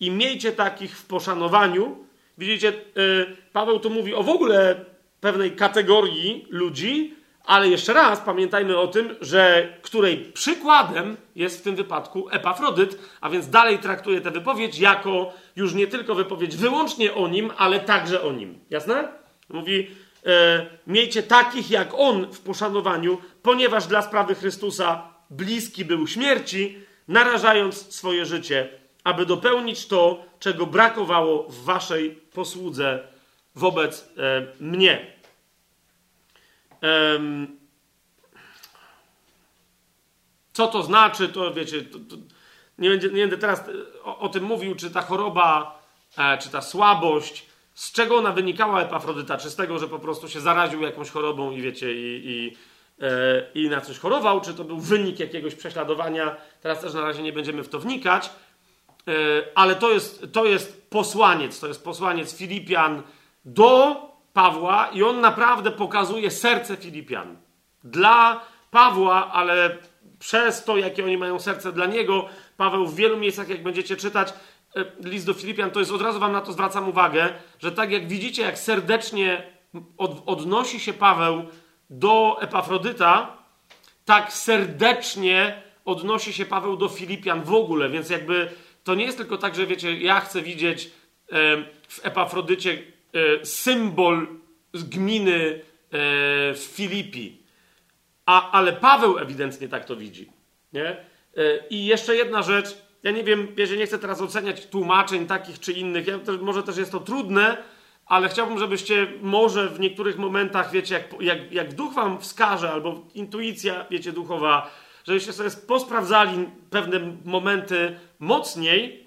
i 0.00 0.10
miejcie 0.10 0.52
takich 0.52 0.98
w 0.98 1.06
poszanowaniu. 1.06 2.04
Widzicie, 2.38 2.72
yy, 2.94 3.36
Paweł 3.52 3.80
tu 3.80 3.90
mówi 3.90 4.14
o 4.14 4.22
w 4.22 4.28
ogóle 4.28 4.84
pewnej 5.20 5.52
kategorii 5.52 6.46
ludzi, 6.50 7.14
ale 7.46 7.68
jeszcze 7.68 7.92
raz 7.92 8.20
pamiętajmy 8.20 8.78
o 8.78 8.86
tym, 8.86 9.16
że 9.20 9.72
której 9.82 10.16
przykładem 10.16 11.16
jest 11.36 11.58
w 11.58 11.62
tym 11.62 11.76
wypadku 11.76 12.28
Epafrodyt, 12.30 12.98
a 13.20 13.30
więc 13.30 13.50
dalej 13.50 13.78
traktuje 13.78 14.20
tę 14.20 14.30
wypowiedź 14.30 14.78
jako 14.78 15.32
już 15.56 15.74
nie 15.74 15.86
tylko 15.86 16.14
wypowiedź 16.14 16.56
wyłącznie 16.56 17.14
o 17.14 17.28
nim, 17.28 17.52
ale 17.56 17.80
także 17.80 18.22
o 18.22 18.32
nim. 18.32 18.58
Jasne? 18.70 19.08
Mówi, 19.48 19.90
e, 20.26 20.66
miejcie 20.86 21.22
takich 21.22 21.70
jak 21.70 21.88
on 21.94 22.32
w 22.32 22.40
poszanowaniu, 22.40 23.18
ponieważ 23.42 23.86
dla 23.86 24.02
sprawy 24.02 24.34
Chrystusa 24.34 25.02
bliski 25.30 25.84
był 25.84 26.06
śmierci, 26.06 26.78
narażając 27.08 27.94
swoje 27.94 28.26
życie, 28.26 28.68
aby 29.04 29.26
dopełnić 29.26 29.86
to, 29.86 30.24
czego 30.38 30.66
brakowało 30.66 31.48
w 31.48 31.64
waszej 31.64 32.10
posłudze 32.10 33.08
wobec 33.54 34.12
e, 34.18 34.46
mnie. 34.60 35.15
E, 36.82 37.18
co 40.52 40.66
to 40.66 40.82
znaczy, 40.82 41.28
to 41.28 41.54
wiecie, 41.54 41.82
to, 41.82 41.98
to 41.98 42.16
nie, 42.78 42.90
będzie, 42.90 43.08
nie, 43.08 43.20
będę 43.20 43.38
teraz 43.38 43.64
o, 44.04 44.18
o, 44.18 44.28
tym 44.28 44.44
mówił, 44.44 44.74
czy 44.74 44.90
ta 44.90 45.02
choroba, 45.02 45.82
e, 46.18 46.38
czy 46.38 46.50
ta 46.50 46.62
słabość, 46.62 47.46
z 47.74 47.92
czego 47.92 48.16
ona 48.16 48.32
wynikała 48.32 48.82
Epafrodyta, 48.82 49.38
czy 49.38 49.50
z 49.50 49.56
tego, 49.56 49.78
że 49.78 49.88
po 49.88 49.98
prostu 49.98 50.28
się 50.28 50.40
zaraził 50.40 50.82
jakąś 50.82 51.10
chorobą 51.10 51.50
i 51.50 51.62
wiecie, 51.62 51.94
i, 51.94 52.22
i, 52.24 52.56
e, 53.00 53.46
i 53.54 53.68
na 53.68 53.80
coś 53.80 53.98
chorował, 53.98 54.40
czy 54.40 54.54
to 54.54 54.64
był 54.64 54.80
wynik 54.80 55.20
jakiegoś 55.20 55.54
prześladowania, 55.54 56.36
teraz 56.62 56.80
też 56.80 56.94
na 56.94 57.00
razie 57.00 57.22
nie 57.22 57.32
będziemy 57.32 57.62
w 57.62 57.68
to 57.68 57.78
wnikać, 57.78 58.30
e, 59.08 59.12
ale 59.54 59.74
to 59.74 59.90
jest, 59.90 60.26
to 60.32 60.44
jest 60.44 60.90
posłaniec, 60.90 61.60
to 61.60 61.68
jest 61.68 61.84
posłaniec 61.84 62.36
Filipian, 62.36 63.02
do 63.44 63.96
Pawła 64.36 64.88
i 64.92 65.02
on 65.02 65.20
naprawdę 65.20 65.70
pokazuje 65.70 66.30
serce 66.30 66.76
Filipian. 66.76 67.36
Dla 67.84 68.40
Pawła, 68.70 69.32
ale 69.32 69.76
przez 70.18 70.64
to, 70.64 70.76
jakie 70.76 71.04
oni 71.04 71.18
mają 71.18 71.38
serce 71.38 71.72
dla 71.72 71.86
niego, 71.86 72.28
Paweł 72.56 72.86
w 72.86 72.96
wielu 72.96 73.16
miejscach, 73.16 73.48
jak 73.48 73.62
będziecie 73.62 73.96
czytać, 73.96 74.32
e, 74.76 74.84
list 75.00 75.26
do 75.26 75.34
Filipian, 75.34 75.70
to 75.70 75.80
jest 75.80 75.92
od 75.92 76.02
razu 76.02 76.20
wam 76.20 76.32
na 76.32 76.40
to 76.40 76.52
zwracam 76.52 76.88
uwagę, 76.88 77.28
że 77.58 77.72
tak 77.72 77.90
jak 77.90 78.08
widzicie, 78.08 78.42
jak 78.42 78.58
serdecznie 78.58 79.42
od, 79.98 80.22
odnosi 80.26 80.80
się 80.80 80.92
Paweł 80.92 81.44
do 81.90 82.38
Epafrodyta, 82.40 83.36
tak 84.04 84.32
serdecznie 84.32 85.62
odnosi 85.84 86.32
się 86.32 86.46
Paweł 86.46 86.76
do 86.76 86.88
Filipian 86.88 87.42
w 87.42 87.54
ogóle, 87.54 87.88
więc 87.88 88.10
jakby 88.10 88.50
to 88.84 88.94
nie 88.94 89.04
jest 89.04 89.18
tylko 89.18 89.38
tak, 89.38 89.54
że 89.54 89.66
wiecie, 89.66 89.98
ja 89.98 90.20
chcę 90.20 90.42
widzieć 90.42 90.86
e, 90.86 90.90
w 91.88 92.00
Epafrodycie 92.02 92.95
symbol 93.42 94.26
gminy 94.84 95.34
e, 95.36 95.60
w 96.54 96.70
Filipi, 96.72 97.42
a, 98.26 98.50
ale 98.50 98.72
Paweł 98.72 99.18
ewidentnie 99.18 99.68
tak 99.68 99.84
to 99.84 99.96
widzi. 99.96 100.32
Nie? 100.72 100.88
E, 100.88 101.66
I 101.70 101.86
jeszcze 101.86 102.16
jedna 102.16 102.42
rzecz, 102.42 102.76
ja 103.02 103.10
nie 103.10 103.24
wiem, 103.24 103.48
wiecie, 103.54 103.76
nie 103.76 103.86
chcę 103.86 103.98
teraz 103.98 104.20
oceniać 104.20 104.66
tłumaczeń 104.66 105.26
takich 105.26 105.60
czy 105.60 105.72
innych, 105.72 106.06
ja, 106.06 106.18
może 106.40 106.62
też 106.62 106.76
jest 106.76 106.92
to 106.92 107.00
trudne, 107.00 107.56
ale 108.06 108.28
chciałbym, 108.28 108.58
żebyście 108.58 109.06
może 109.20 109.68
w 109.68 109.80
niektórych 109.80 110.18
momentach, 110.18 110.70
wiecie, 110.72 110.94
jak, 110.94 111.22
jak, 111.22 111.52
jak 111.52 111.74
duch 111.74 111.94
wam 111.94 112.20
wskaże, 112.20 112.72
albo 112.72 113.06
intuicja, 113.14 113.86
wiecie, 113.90 114.12
duchowa, 114.12 114.70
żebyście 115.06 115.32
sobie 115.32 115.50
posprawdzali 115.50 116.50
pewne 116.70 117.16
momenty 117.24 117.98
mocniej, 118.18 119.06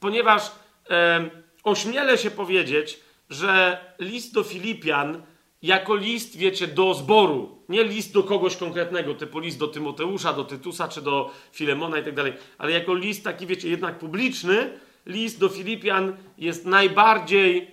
ponieważ 0.00 0.52
e, 0.90 1.30
ośmielę 1.64 2.18
się 2.18 2.30
powiedzieć, 2.30 3.00
że 3.32 3.80
list 3.98 4.34
do 4.34 4.42
Filipian 4.42 5.22
jako 5.62 5.94
list, 5.94 6.36
wiecie, 6.36 6.66
do 6.66 6.94
zboru, 6.94 7.62
nie 7.68 7.84
list 7.84 8.12
do 8.12 8.22
kogoś 8.22 8.56
konkretnego, 8.56 9.14
typu 9.14 9.38
list 9.38 9.58
do 9.58 9.68
Tymoteusza, 9.68 10.32
do 10.32 10.44
Tytusa 10.44 10.88
czy 10.88 11.02
do 11.02 11.30
Filemona 11.52 11.98
i 11.98 12.04
tak 12.04 12.14
dalej, 12.14 12.32
ale 12.58 12.72
jako 12.72 12.94
list 12.94 13.24
taki, 13.24 13.46
wiecie, 13.46 13.68
jednak 13.68 13.98
publiczny, 13.98 14.78
list 15.06 15.40
do 15.40 15.48
Filipian 15.48 16.16
jest 16.38 16.66
najbardziej 16.66 17.70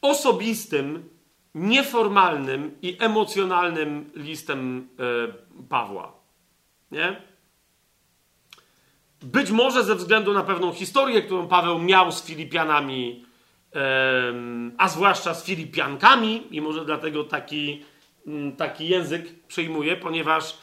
osobistym, 0.00 1.08
nieformalnym 1.54 2.78
i 2.82 2.96
emocjonalnym 3.00 4.10
listem 4.14 4.88
e, 4.98 5.62
Pawła. 5.68 6.12
Nie? 6.90 7.22
Być 9.22 9.50
może 9.50 9.84
ze 9.84 9.94
względu 9.94 10.32
na 10.32 10.42
pewną 10.42 10.72
historię, 10.72 11.22
którą 11.22 11.48
Paweł 11.48 11.78
miał 11.78 12.12
z 12.12 12.22
Filipianami, 12.22 13.23
a 14.78 14.88
zwłaszcza 14.88 15.34
z 15.34 15.44
Filipiankami, 15.44 16.46
i 16.50 16.60
może 16.60 16.84
dlatego 16.84 17.24
taki, 17.24 17.82
m, 18.26 18.56
taki 18.56 18.88
język 18.88 19.46
przyjmuje, 19.48 19.96
ponieważ 19.96 20.58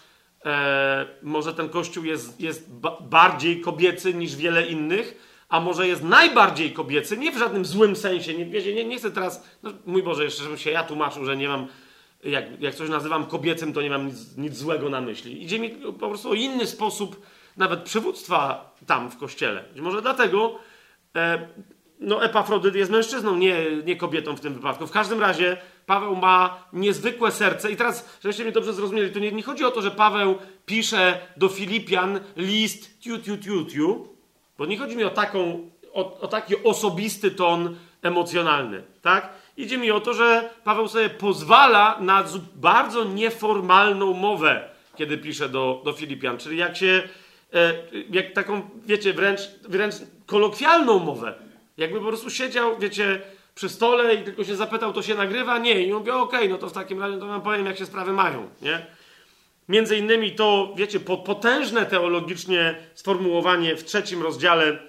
e, 0.46 1.06
może 1.22 1.54
ten 1.54 1.70
kościół 1.70 2.06
jest, 2.06 2.42
jest 2.42 2.74
ba 2.74 2.98
bardziej 3.02 3.62
kobiecy 3.62 4.14
niż 4.14 4.36
wiele 4.36 4.68
innych 4.68 5.32
a 5.52 5.60
może 5.60 5.88
jest 5.88 6.04
najbardziej 6.04 6.72
kobiecy, 6.72 7.18
nie 7.18 7.32
w 7.32 7.38
żadnym 7.38 7.66
złym 7.66 7.96
sensie, 7.96 8.34
nie, 8.34 8.46
wiecie, 8.46 8.74
nie, 8.74 8.86
nie 8.86 8.98
chcę 8.98 9.12
teraz, 9.12 9.44
no, 9.64 9.72
mój 9.86 10.04
Boże, 10.04 10.24
jeszcze 10.24 10.44
żebym 10.44 10.58
się 10.58 10.72
ja 10.72 10.84
tłumaczył, 10.84 11.26
że 11.26 11.38
nie 11.38 11.48
mam, 11.48 11.68
jak, 12.24 12.62
jak 12.62 12.76
coś 12.76 12.90
nazywam 12.90 13.26
kobiecym, 13.26 13.74
to 13.74 13.82
nie 13.82 13.90
mam 13.90 14.08
nic, 14.08 14.38
nic 14.38 14.58
złego 14.58 14.90
na 14.90 15.02
myśli. 15.02 15.44
Idzie 15.44 15.60
mi 15.60 15.70
po 15.70 16.08
prostu 16.08 16.30
o 16.30 16.34
inny 16.34 16.68
sposób 16.68 17.22
nawet 17.58 17.84
przywództwa 17.84 18.72
tam 18.88 19.12
w 19.12 19.18
kościele. 19.18 19.64
Może 19.76 20.02
dlatego 20.02 20.60
e, 21.16 21.48
no, 22.02 22.24
Epafrodyt 22.24 22.76
jest 22.76 22.92
mężczyzną, 22.92 23.36
nie, 23.36 23.56
nie 23.86 23.96
kobietą 23.96 24.36
w 24.36 24.40
tym 24.40 24.54
wypadku. 24.54 24.88
W 24.88 24.92
każdym 24.92 25.20
razie 25.22 25.58
Paweł 25.86 26.16
ma 26.16 26.64
niezwykłe 26.74 27.32
serce 27.32 27.72
i 27.72 27.76
teraz, 27.76 28.20
żebyście 28.24 28.44
mnie 28.44 28.52
dobrze 28.52 28.74
zrozumieli, 28.74 29.12
to 29.12 29.20
nie, 29.20 29.32
nie 29.32 29.44
chodzi 29.44 29.66
o 29.66 29.72
to, 29.72 29.82
że 29.82 29.92
Paweł 29.92 30.36
pisze 30.66 31.20
do 31.38 31.50
Filipian 31.50 32.20
list 32.36 33.00
tiu, 33.00 33.20
tiu, 33.20 33.38
tiu, 33.38 33.66
tiu, 33.66 34.08
bo 34.58 34.66
nie 34.66 34.78
chodzi 34.78 34.98
mi 34.98 35.04
o, 35.04 35.10
taką, 35.10 35.70
o, 35.94 36.20
o 36.20 36.28
taki 36.28 36.64
osobisty 36.64 37.32
ton 37.32 37.76
emocjonalny, 38.02 38.84
tak? 39.02 39.30
Idzie 39.58 39.78
mi 39.78 39.92
o 39.92 40.00
to, 40.00 40.14
że 40.14 40.50
Paweł 40.64 40.88
sobie 40.88 41.10
pozwala 41.10 41.98
na 42.00 42.24
bardzo 42.56 43.04
nieformalną 43.04 44.14
mowę, 44.14 44.70
kiedy 44.96 45.18
pisze 45.18 45.50
do, 45.50 45.82
do 45.86 45.94
Filipian. 45.94 46.38
Czyli 46.38 46.58
jak 46.58 46.78
się, 46.78 47.04
e, 47.54 47.74
jak 48.10 48.34
taką, 48.34 48.70
wiecie, 48.86 49.14
wręcz, 49.14 49.42
wręcz 49.70 49.96
kolokwialną 50.26 51.00
mowę. 51.00 51.51
Jakby 51.82 52.00
po 52.00 52.08
prostu 52.08 52.30
siedział, 52.30 52.80
wiecie, 52.80 53.22
przy 53.56 53.70
stole 53.70 54.16
i 54.16 54.24
tylko 54.24 54.44
się 54.44 54.56
zapytał, 54.56 54.94
to 54.94 55.02
się 55.02 55.16
nagrywa? 55.16 55.58
Nie. 55.58 55.86
I 55.86 55.94
mówię, 55.94 56.14
okej, 56.14 56.40
okay, 56.40 56.50
no 56.50 56.58
to 56.58 56.70
w 56.70 56.74
takim 56.74 57.00
razie 57.00 57.18
to 57.18 57.28
wam 57.28 57.42
powiem, 57.42 57.66
jak 57.66 57.78
się 57.78 57.86
sprawy 57.86 58.14
mają, 58.14 58.50
nie? 58.62 58.86
Między 59.70 59.98
innymi 59.98 60.32
to, 60.32 60.74
wiecie, 60.76 61.00
potężne 61.00 61.86
teologicznie 61.86 62.76
sformułowanie 62.94 63.76
w 63.76 63.84
trzecim 63.84 64.24
rozdziale, 64.24 64.80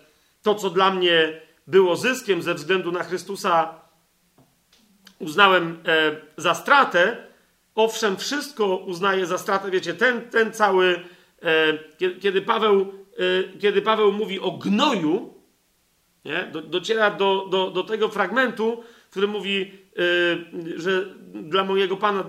to 0.43 0.55
co 0.55 0.71
dla 0.71 0.91
mnie 0.91 1.41
było 1.67 1.97
zyskiem 1.97 2.43
ze 2.43 2.55
względu 2.55 2.93
na 2.93 3.05
Chrystusa, 3.05 3.75
uznałem 5.19 5.79
e, 5.87 6.17
za 6.37 6.55
stratę. 6.55 7.17
Owszem, 7.75 8.17
wszystko 8.17 8.77
uznaję 8.77 9.27
za 9.27 9.39
stratę. 9.39 9.71
Wiecie, 9.71 9.95
ten, 9.95 10.31
ten 10.31 10.53
cały, 10.53 11.05
e, 11.43 12.19
kiedy, 12.21 12.43
Paweł, 12.43 12.81
e, 12.81 13.59
kiedy 13.59 13.83
Paweł 13.83 14.13
mówi 14.13 14.41
o 14.41 14.51
gnoju, 14.51 15.42
nie? 16.25 16.49
Do, 16.53 16.63
dociera 16.63 17.11
do, 17.11 17.47
do, 17.51 17.71
do 17.71 17.83
tego 17.85 18.09
fragmentu, 18.09 18.83
w 19.07 19.11
którym 19.11 19.31
mówi, 19.31 19.83
Y, 19.99 20.81
że 20.81 21.05
dla 21.35 21.65
mojego 21.65 21.97
Pana, 21.97 22.25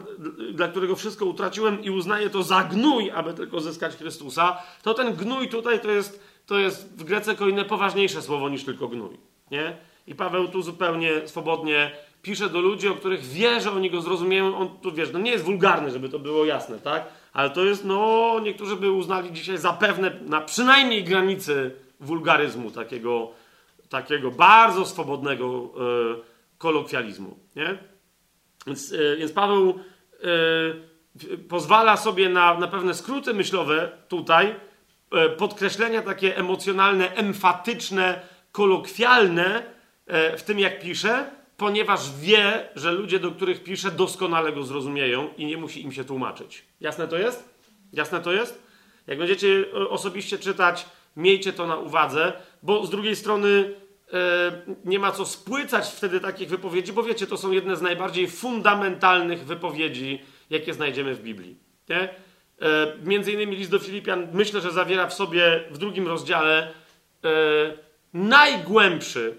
dla 0.53 0.67
którego 0.67 0.95
wszystko 0.95 1.25
utraciłem 1.25 1.83
i 1.83 1.89
uznaję 1.89 2.29
to 2.29 2.43
za 2.43 2.63
gnój, 2.63 3.11
aby 3.11 3.33
tylko 3.33 3.59
zyskać 3.59 3.95
Chrystusa, 3.95 4.57
to 4.81 4.93
ten 4.93 5.13
gnój 5.13 5.49
tutaj 5.49 5.79
to 5.79 5.91
jest, 5.91 6.23
to 6.45 6.59
jest 6.59 6.97
w 6.97 7.03
Grece 7.03 7.35
inne 7.49 7.65
poważniejsze 7.65 8.21
słowo 8.21 8.49
niż 8.49 8.63
tylko 8.63 8.87
gnój. 8.87 9.17
Nie? 9.51 9.77
I 10.07 10.15
Paweł 10.15 10.47
tu 10.47 10.61
zupełnie 10.61 11.27
swobodnie 11.27 11.91
pisze 12.21 12.49
do 12.49 12.61
ludzi, 12.61 12.87
o 12.87 12.95
których 12.95 13.25
wie, 13.25 13.61
że 13.61 13.71
oni 13.71 13.91
go 13.91 14.01
zrozumieją. 14.01 14.57
On 14.57 14.69
tu 14.81 14.91
wiesz, 14.91 15.09
no 15.13 15.19
nie 15.19 15.31
jest 15.31 15.43
wulgarny, 15.43 15.91
żeby 15.91 16.09
to 16.09 16.19
było 16.19 16.45
jasne, 16.45 16.79
tak? 16.79 17.07
Ale 17.33 17.49
to 17.49 17.63
jest, 17.63 17.85
no, 17.85 18.39
niektórzy 18.43 18.75
by 18.75 18.91
uznali 18.91 19.31
dzisiaj 19.31 19.57
zapewne 19.57 20.11
na 20.25 20.41
przynajmniej 20.41 21.03
granicy 21.03 21.71
wulgaryzmu, 21.99 22.71
takiego, 22.71 23.31
takiego 24.01 24.31
bardzo 24.31 24.85
swobodnego. 24.85 25.73
Yy, 25.75 26.33
kolokwializmu. 26.63 27.39
Nie? 27.55 27.77
Więc, 28.67 28.91
yy, 28.91 29.17
więc 29.17 29.31
Paweł 29.31 29.79
yy, 31.27 31.37
pozwala 31.37 31.97
sobie 31.97 32.29
na, 32.29 32.59
na 32.59 32.67
pewne 32.67 32.93
skróty 32.93 33.33
myślowe 33.33 33.91
tutaj, 34.07 34.55
podkreślenia 35.37 36.01
takie 36.01 36.37
emocjonalne, 36.37 37.15
emfatyczne, 37.15 38.21
kolokwialne 38.51 39.63
w 40.37 40.41
tym, 40.45 40.59
jak 40.59 40.79
pisze, 40.79 41.31
ponieważ 41.57 42.11
wie, 42.19 42.69
że 42.75 42.91
ludzie, 42.91 43.19
do 43.19 43.31
których 43.31 43.63
pisze, 43.63 43.91
doskonale 43.91 44.51
go 44.51 44.63
zrozumieją 44.63 45.29
i 45.37 45.45
nie 45.45 45.57
musi 45.57 45.83
im 45.83 45.91
się 45.91 46.03
tłumaczyć. 46.03 46.65
Jasne 46.81 47.07
to 47.07 47.17
jest? 47.17 47.49
Jasne 47.93 48.19
to 48.21 48.31
jest? 48.31 48.63
Jak 49.07 49.17
będziecie 49.17 49.65
osobiście 49.89 50.37
czytać, 50.37 50.85
miejcie 51.15 51.53
to 51.53 51.67
na 51.67 51.75
uwadze, 51.75 52.33
bo 52.63 52.85
z 52.85 52.89
drugiej 52.89 53.15
strony 53.15 53.73
E, 53.73 53.82
nie 54.85 54.99
ma 54.99 55.11
co 55.11 55.25
spłycać 55.25 55.89
wtedy 55.89 56.19
takich 56.19 56.49
wypowiedzi, 56.49 56.93
bo 56.93 57.03
wiecie, 57.03 57.27
to 57.27 57.37
są 57.37 57.51
jedne 57.51 57.75
z 57.75 57.81
najbardziej 57.81 58.27
fundamentalnych 58.27 59.45
wypowiedzi, 59.45 60.21
jakie 60.49 60.73
znajdziemy 60.73 61.15
w 61.15 61.21
Biblii. 61.21 61.57
Nie? 61.89 61.99
E, 61.99 62.09
między 63.03 63.31
innymi 63.31 63.55
list 63.55 63.71
do 63.71 63.79
Filipian, 63.79 64.27
myślę, 64.33 64.61
że 64.61 64.71
zawiera 64.71 65.07
w 65.07 65.13
sobie 65.13 65.63
w 65.71 65.77
drugim 65.77 66.07
rozdziale 66.07 66.73
e, 67.23 67.29
najgłębszy, 68.13 69.37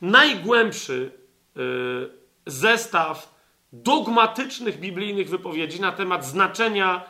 najgłębszy 0.00 1.10
zestaw 2.46 3.34
dogmatycznych 3.72 4.80
biblijnych 4.80 5.28
wypowiedzi 5.28 5.80
na 5.80 5.92
temat 5.92 6.26
znaczenia 6.26 7.04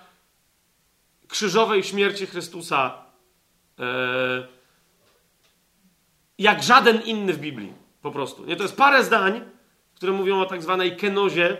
krzyżowej 1.28 1.82
śmierci 1.82 2.26
Chrystusa 2.26 3.04
jak 6.38 6.62
żaden 6.62 7.00
inny 7.00 7.32
w 7.32 7.38
Biblii. 7.38 7.72
Po 8.02 8.10
prostu. 8.10 8.46
Nie? 8.46 8.56
To 8.56 8.62
jest 8.62 8.76
parę 8.76 9.04
zdań, 9.04 9.40
które 9.94 10.12
mówią 10.12 10.40
o 10.40 10.46
tak 10.46 10.62
zwanej 10.62 10.96
kenozie 10.96 11.56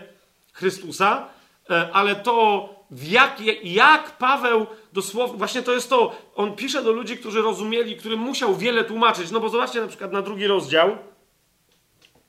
Chrystusa, 0.53 1.27
e, 1.69 1.89
ale 1.93 2.15
to 2.15 2.69
jak, 2.91 3.41
jak 3.63 4.17
Paweł 4.17 4.67
dosłownie, 4.93 5.37
właśnie 5.37 5.61
to 5.61 5.73
jest 5.73 5.89
to, 5.89 6.15
on 6.35 6.55
pisze 6.55 6.83
do 6.83 6.91
ludzi, 6.91 7.17
którzy 7.17 7.41
rozumieli, 7.41 7.97
którym 7.97 8.19
musiał 8.19 8.55
wiele 8.55 8.83
tłumaczyć. 8.83 9.31
No 9.31 9.39
bo 9.39 9.49
zobaczcie 9.49 9.81
na 9.81 9.87
przykład 9.87 10.11
na 10.11 10.21
drugi 10.21 10.47
rozdział. 10.47 10.97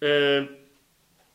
E, 0.03 0.61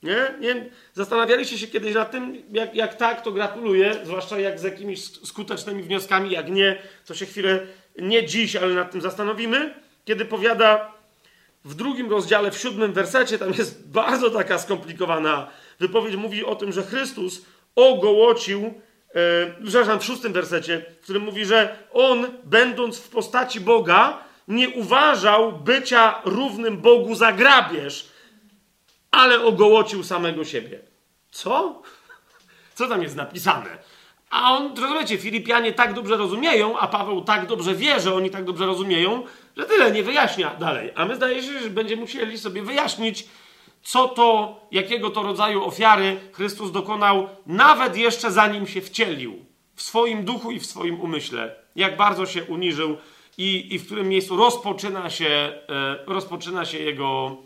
nie? 0.04 0.34
nie? 0.40 0.70
Zastanawialiście 0.94 1.58
się 1.58 1.68
kiedyś 1.68 1.96
nad 1.96 2.12
tym, 2.12 2.44
jak, 2.52 2.76
jak 2.76 2.96
tak, 2.96 3.22
to 3.22 3.32
gratuluję, 3.32 3.96
zwłaszcza 4.04 4.40
jak 4.40 4.60
z 4.60 4.64
jakimiś 4.64 5.04
skutecznymi 5.04 5.84
wnioskami, 5.84 6.32
jak 6.32 6.50
nie, 6.50 6.82
to 7.06 7.14
się 7.14 7.26
chwilę, 7.26 7.68
nie 8.00 8.26
dziś, 8.26 8.56
ale 8.56 8.74
nad 8.74 8.92
tym 8.92 9.02
zastanowimy. 9.02 9.74
Kiedy 10.06 10.26
powiada 10.26 10.95
w 11.66 11.76
drugim 11.76 12.10
rozdziale, 12.10 12.52
w 12.52 12.58
siódmym 12.58 12.94
wersecie, 12.94 13.38
tam 13.38 13.54
jest 13.54 13.90
bardzo 14.02 14.30
taka 14.30 14.60
skomplikowana 14.60 15.48
wypowiedź. 15.80 16.16
Mówi 16.16 16.46
o 16.46 16.56
tym, 16.56 16.72
że 16.72 16.84
Chrystus 16.84 17.46
ogołocił, 17.76 18.74
e, 19.16 19.64
przepraszam, 19.64 20.00
w 20.00 20.06
szóstym 20.06 20.34
wersecie, 20.34 20.86
w 21.00 21.04
którym 21.04 21.24
mówi, 21.24 21.46
że 21.46 21.78
on, 21.94 22.28
będąc 22.44 23.00
w 23.00 23.10
postaci 23.10 23.62
Boga, 23.62 24.24
nie 24.48 24.70
uważał 24.70 25.52
bycia 25.52 26.22
równym 26.26 26.78
Bogu 26.78 27.16
za 27.16 27.32
grabież, 27.32 28.10
ale 29.12 29.42
ogołocił 29.44 30.04
samego 30.04 30.46
siebie. 30.46 30.80
Co? 31.32 31.82
Co 32.76 32.88
tam 32.88 33.04
jest 33.04 33.16
napisane? 33.16 33.78
A 34.36 34.58
on, 34.58 34.78
rozumiecie, 34.78 35.18
Filipianie 35.18 35.74
tak 35.74 35.94
dobrze 35.94 36.18
rozumieją, 36.18 36.80
a 36.80 36.88
Paweł 36.88 37.22
tak 37.22 37.48
dobrze 37.48 37.76
wie, 37.76 38.00
że 38.00 38.14
oni 38.14 38.30
tak 38.30 38.46
dobrze 38.46 38.66
rozumieją, 38.66 39.24
że 39.58 39.66
tyle 39.66 39.92
nie 39.92 40.04
wyjaśnia 40.04 40.56
dalej. 40.60 40.92
A 40.96 41.06
my 41.06 41.16
zdaje 41.16 41.44
się, 41.44 41.60
że 41.60 41.70
będziemy 41.70 42.02
musieli 42.02 42.38
sobie 42.38 42.62
wyjaśnić, 42.62 43.26
co 43.84 44.08
to, 44.08 44.60
jakiego 44.72 45.10
to 45.10 45.24
rodzaju 45.24 45.66
ofiary 45.66 46.20
Chrystus 46.32 46.72
dokonał, 46.72 47.30
nawet 47.46 47.98
jeszcze 47.98 48.32
zanim 48.32 48.68
się 48.68 48.82
wcielił 48.82 49.46
w 49.76 49.82
swoim 49.82 50.26
duchu 50.26 50.52
i 50.52 50.60
w 50.60 50.66
swoim 50.66 51.02
umyśle. 51.02 51.56
Jak 51.76 51.98
bardzo 51.98 52.26
się 52.26 52.44
uniżył 52.44 52.98
i, 53.38 53.76
i 53.76 53.80
w 53.80 53.86
którym 53.86 54.10
miejscu 54.10 54.36
rozpoczyna 54.38 55.10
się, 55.10 55.26
e, 55.26 55.60
rozpoczyna 56.08 56.66
się 56.66 56.78
jego, 56.78 57.38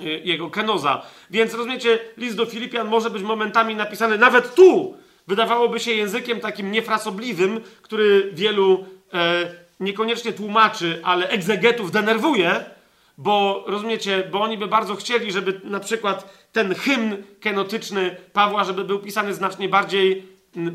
e, 0.00 0.04
jego 0.04 0.50
kenoza. 0.50 1.02
Więc 1.30 1.54
rozumiecie, 1.54 1.98
list 2.16 2.36
do 2.36 2.46
Filipian 2.46 2.88
może 2.88 3.10
być 3.10 3.22
momentami 3.22 3.74
napisany 3.74 4.18
nawet 4.18 4.54
tu, 4.54 4.96
wydawałoby 5.30 5.80
się 5.80 5.92
językiem 5.92 6.40
takim 6.40 6.72
niefrasobliwym, 6.72 7.60
który 7.82 8.30
wielu 8.32 8.86
e, 9.14 9.54
niekoniecznie 9.80 10.32
tłumaczy, 10.32 11.00
ale 11.02 11.28
egzegetów 11.28 11.90
denerwuje, 11.90 12.64
bo 13.18 13.64
rozumiecie, 13.66 14.28
bo 14.32 14.40
oni 14.40 14.58
by 14.58 14.66
bardzo 14.66 14.96
chcieli, 14.96 15.32
żeby 15.32 15.60
na 15.64 15.80
przykład 15.80 16.46
ten 16.52 16.74
hymn 16.74 17.16
kenotyczny 17.40 18.16
Pawła, 18.32 18.64
żeby 18.64 18.84
był 18.84 18.98
pisany 18.98 19.34
znacznie 19.34 19.68
bardziej 19.68 20.26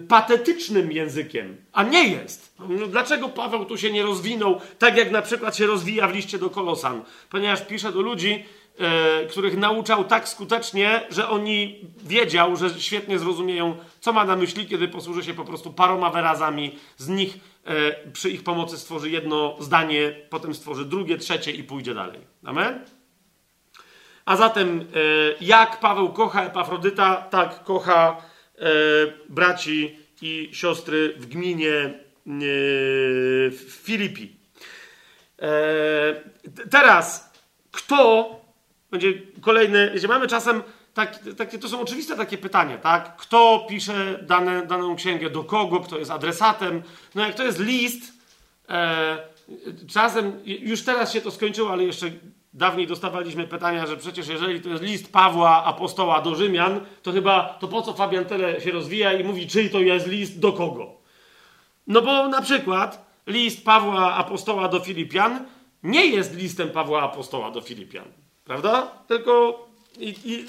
patetycznym 0.07 0.91
językiem, 0.91 1.57
a 1.73 1.83
nie 1.83 2.07
jest. 2.07 2.53
No, 2.59 2.87
dlaczego 2.87 3.29
Paweł 3.29 3.65
tu 3.65 3.77
się 3.77 3.91
nie 3.91 4.03
rozwinął, 4.03 4.61
tak 4.79 4.97
jak 4.97 5.11
na 5.11 5.21
przykład 5.21 5.57
się 5.57 5.65
rozwija 5.65 6.07
w 6.07 6.15
liście 6.15 6.37
do 6.37 6.49
Kolosan? 6.49 7.01
Ponieważ 7.29 7.61
pisze 7.61 7.91
do 7.91 8.01
ludzi, 8.01 8.45
e, 8.79 9.25
których 9.25 9.57
nauczał 9.57 10.03
tak 10.03 10.29
skutecznie, 10.29 11.01
że 11.09 11.29
oni 11.29 11.79
wiedział, 12.03 12.55
że 12.55 12.69
świetnie 12.69 13.19
zrozumieją, 13.19 13.77
co 13.99 14.13
ma 14.13 14.25
na 14.25 14.35
myśli, 14.35 14.65
kiedy 14.65 14.87
posłuży 14.87 15.23
się 15.23 15.33
po 15.33 15.45
prostu 15.45 15.73
paroma 15.73 16.09
wyrazami. 16.09 16.79
Z 16.97 17.07
nich 17.07 17.37
e, 17.65 18.09
przy 18.11 18.29
ich 18.29 18.43
pomocy 18.43 18.77
stworzy 18.77 19.09
jedno 19.09 19.55
zdanie, 19.59 20.15
potem 20.29 20.55
stworzy 20.55 20.85
drugie, 20.85 21.17
trzecie 21.17 21.51
i 21.51 21.63
pójdzie 21.63 21.93
dalej. 21.93 22.19
Amen? 22.43 22.85
A 24.25 24.35
zatem, 24.35 24.81
e, 24.81 24.85
jak 25.41 25.79
Paweł 25.79 26.13
kocha 26.13 26.43
Epafrodyta, 26.43 27.15
tak 27.15 27.63
kocha 27.63 28.17
e, 28.57 28.65
braci 29.29 29.99
i 30.21 30.49
siostry 30.53 31.13
w 31.17 31.25
gminie 31.25 31.73
e, 31.73 31.93
w 33.49 33.79
Filipi. 33.83 34.35
Teraz, 36.71 37.33
kto 37.71 38.29
będzie 38.97 39.21
kolejny, 39.41 39.91
jeśli 39.93 40.07
mamy 40.07 40.27
czasem 40.27 40.63
tak, 40.93 41.19
takie, 41.37 41.59
to 41.59 41.69
są 41.69 41.81
oczywiste 41.81 42.17
takie 42.17 42.37
pytania, 42.37 42.77
tak? 42.77 43.15
Kto 43.17 43.65
pisze 43.69 44.19
dane, 44.21 44.65
daną 44.65 44.95
księgę, 44.95 45.29
do 45.29 45.43
kogo, 45.43 45.79
kto 45.79 45.99
jest 45.99 46.11
adresatem. 46.11 46.83
No 47.15 47.25
jak 47.25 47.35
to 47.35 47.43
jest 47.43 47.59
list, 47.59 48.13
e, 48.69 49.17
czasem, 49.93 50.41
już 50.45 50.83
teraz 50.83 51.13
się 51.13 51.21
to 51.21 51.31
skończyło, 51.31 51.71
ale 51.71 51.83
jeszcze 51.83 52.11
dawniej 52.53 52.87
dostawaliśmy 52.87 53.47
pytania, 53.47 53.87
że 53.87 53.97
przecież 53.97 54.27
jeżeli 54.27 54.61
to 54.61 54.69
jest 54.69 54.83
list 54.83 55.11
Pawła, 55.11 55.63
apostoła 55.63 56.21
do 56.21 56.35
Rzymian, 56.35 56.79
to 57.03 57.11
chyba, 57.11 57.57
to 57.59 57.67
po 57.67 57.81
co 57.81 57.93
Fabian 57.93 58.25
tyle 58.25 58.61
się 58.61 58.71
rozwija 58.71 59.13
i 59.13 59.23
mówi, 59.23 59.47
czyj 59.47 59.69
to 59.69 59.79
jest 59.79 60.07
list, 60.07 60.39
do 60.39 60.53
kogo? 60.53 60.93
No 61.87 62.01
bo 62.01 62.27
na 62.27 62.41
przykład 62.41 63.05
list 63.27 63.65
Pawła, 63.65 64.13
apostoła 64.13 64.67
do 64.67 64.79
Filipian 64.79 65.45
nie 65.83 66.05
jest 66.05 66.35
listem 66.35 66.69
Pawła, 66.69 67.01
apostoła 67.01 67.51
do 67.51 67.61
Filipian. 67.61 68.24
Prawda? 68.45 68.91
Tylko 69.07 69.65
i, 69.99 70.15
i 70.25 70.45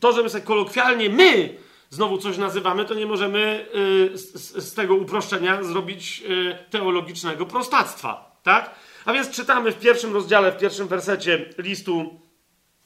to, 0.00 0.12
że 0.12 0.22
my 0.22 0.28
sobie 0.28 0.44
kolokwialnie 0.44 1.10
my 1.10 1.58
znowu 1.90 2.18
coś 2.18 2.38
nazywamy, 2.38 2.84
to 2.84 2.94
nie 2.94 3.06
możemy 3.06 3.66
y, 4.14 4.18
z, 4.18 4.56
z, 4.64 4.74
tego 4.74 4.94
uproszczenia 4.94 5.62
zrobić 5.62 6.22
y, 6.30 6.58
teologicznego 6.70 7.46
prostactwa. 7.46 8.40
Tak? 8.42 8.74
A 9.04 9.12
więc 9.12 9.30
czytamy 9.30 9.72
w 9.72 9.78
pierwszym 9.78 10.12
rozdziale, 10.12 10.52
w 10.52 10.58
pierwszym 10.58 10.88
wersecie 10.88 11.54
listu 11.58 12.20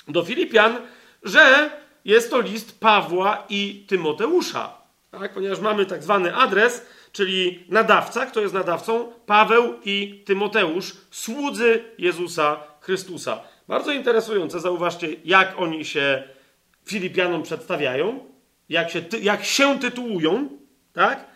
do 0.08 0.24
Filipian, 0.24 0.76
że 1.22 1.70
jest 2.04 2.30
to 2.30 2.40
list 2.40 2.80
Pawła 2.80 3.46
i 3.48 3.84
Tymoteusza. 3.88 4.78
Tak? 5.10 5.34
Ponieważ 5.34 5.60
mamy 5.60 5.86
tak 5.86 6.02
zwany 6.02 6.36
adres, 6.36 6.86
czyli 7.12 7.64
nadawca, 7.68 8.26
kto 8.26 8.40
jest 8.40 8.54
nadawcą? 8.54 9.12
Paweł 9.26 9.74
i 9.84 10.22
Tymoteusz, 10.26 10.92
słudzy 11.10 11.84
Jezusa 11.98 12.60
Chrystusa. 12.80 13.51
Bardzo 13.68 13.92
interesujące, 13.92 14.60
zauważcie, 14.60 15.08
jak 15.24 15.54
oni 15.58 15.84
się 15.84 16.22
Filipianom 16.84 17.42
przedstawiają, 17.42 18.32
jak 18.68 18.90
się, 18.90 19.02
jak 19.22 19.44
się 19.44 19.78
tytułują, 19.78 20.48
tak? 20.92 21.26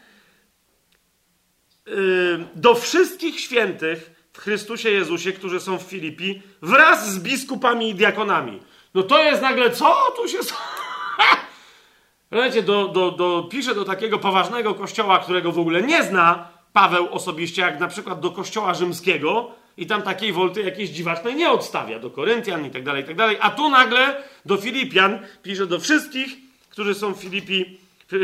Do 2.54 2.74
wszystkich 2.74 3.40
świętych 3.40 4.28
w 4.32 4.38
Chrystusie 4.38 4.90
Jezusie, 4.90 5.32
którzy 5.32 5.60
są 5.60 5.78
w 5.78 5.82
Filipi, 5.82 6.42
wraz 6.62 7.10
z 7.10 7.18
biskupami 7.18 7.90
i 7.90 7.94
diakonami. 7.94 8.60
No 8.94 9.02
to 9.02 9.22
jest 9.22 9.42
nagle, 9.42 9.70
co 9.70 9.94
tu 10.16 10.28
się... 10.28 10.38
Wiecie, 12.32 12.62
do, 12.62 12.88
do, 12.88 13.10
do, 13.10 13.48
pisze 13.50 13.74
do 13.74 13.84
takiego 13.84 14.18
poważnego 14.18 14.74
kościoła, 14.74 15.18
którego 15.18 15.52
w 15.52 15.58
ogóle 15.58 15.82
nie 15.82 16.02
zna 16.02 16.48
Paweł 16.72 17.08
osobiście, 17.10 17.62
jak 17.62 17.80
na 17.80 17.88
przykład 17.88 18.20
do 18.20 18.30
kościoła 18.30 18.74
rzymskiego, 18.74 19.50
i 19.76 19.86
tam 19.86 20.02
takiej 20.02 20.32
wolty 20.32 20.62
jakiejś 20.62 20.90
dziwacznej 20.90 21.34
nie 21.34 21.50
odstawia, 21.50 21.98
do 21.98 22.10
Koryntian 22.10 22.66
i 22.66 22.70
tak 22.70 22.84
dalej, 22.84 23.02
i 23.02 23.06
tak 23.06 23.16
dalej. 23.16 23.36
A 23.40 23.50
tu 23.50 23.70
nagle 23.70 24.22
do 24.44 24.56
Filipian 24.56 25.18
pisze 25.42 25.66
do 25.66 25.80
wszystkich, 25.80 26.36
którzy 26.70 26.94
są 26.94 27.14
w 27.14 27.20
Filipi, 27.20 27.78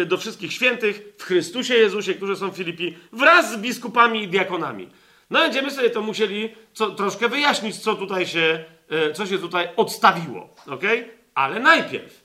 do 0.06 0.18
wszystkich 0.18 0.52
świętych 0.52 1.14
w 1.18 1.22
Chrystusie 1.22 1.74
Jezusie, 1.74 2.14
którzy 2.14 2.36
są 2.36 2.50
w 2.50 2.56
Filipi, 2.56 2.96
wraz 3.12 3.52
z 3.52 3.56
biskupami 3.56 4.22
i 4.22 4.28
diakonami. 4.28 4.88
No 5.30 5.38
będziemy 5.38 5.70
sobie 5.70 5.90
to 5.90 6.02
musieli 6.02 6.54
co, 6.72 6.90
troszkę 6.90 7.28
wyjaśnić, 7.28 7.76
co 7.76 7.94
tutaj 7.94 8.26
się, 8.26 8.64
e, 8.88 9.12
co 9.12 9.26
się 9.26 9.38
tutaj 9.38 9.68
odstawiło, 9.76 10.54
ok? 10.66 10.82
Ale 11.34 11.60
najpierw, 11.60 12.24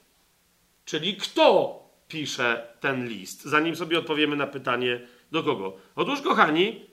czyli 0.85 1.15
kto 1.15 1.79
pisze 2.07 2.67
ten 2.79 3.07
list, 3.07 3.43
zanim 3.43 3.75
sobie 3.75 3.99
odpowiemy 3.99 4.35
na 4.35 4.47
pytanie 4.47 4.99
do 5.31 5.43
kogo. 5.43 5.77
Otóż, 5.95 6.21
kochani, 6.21 6.85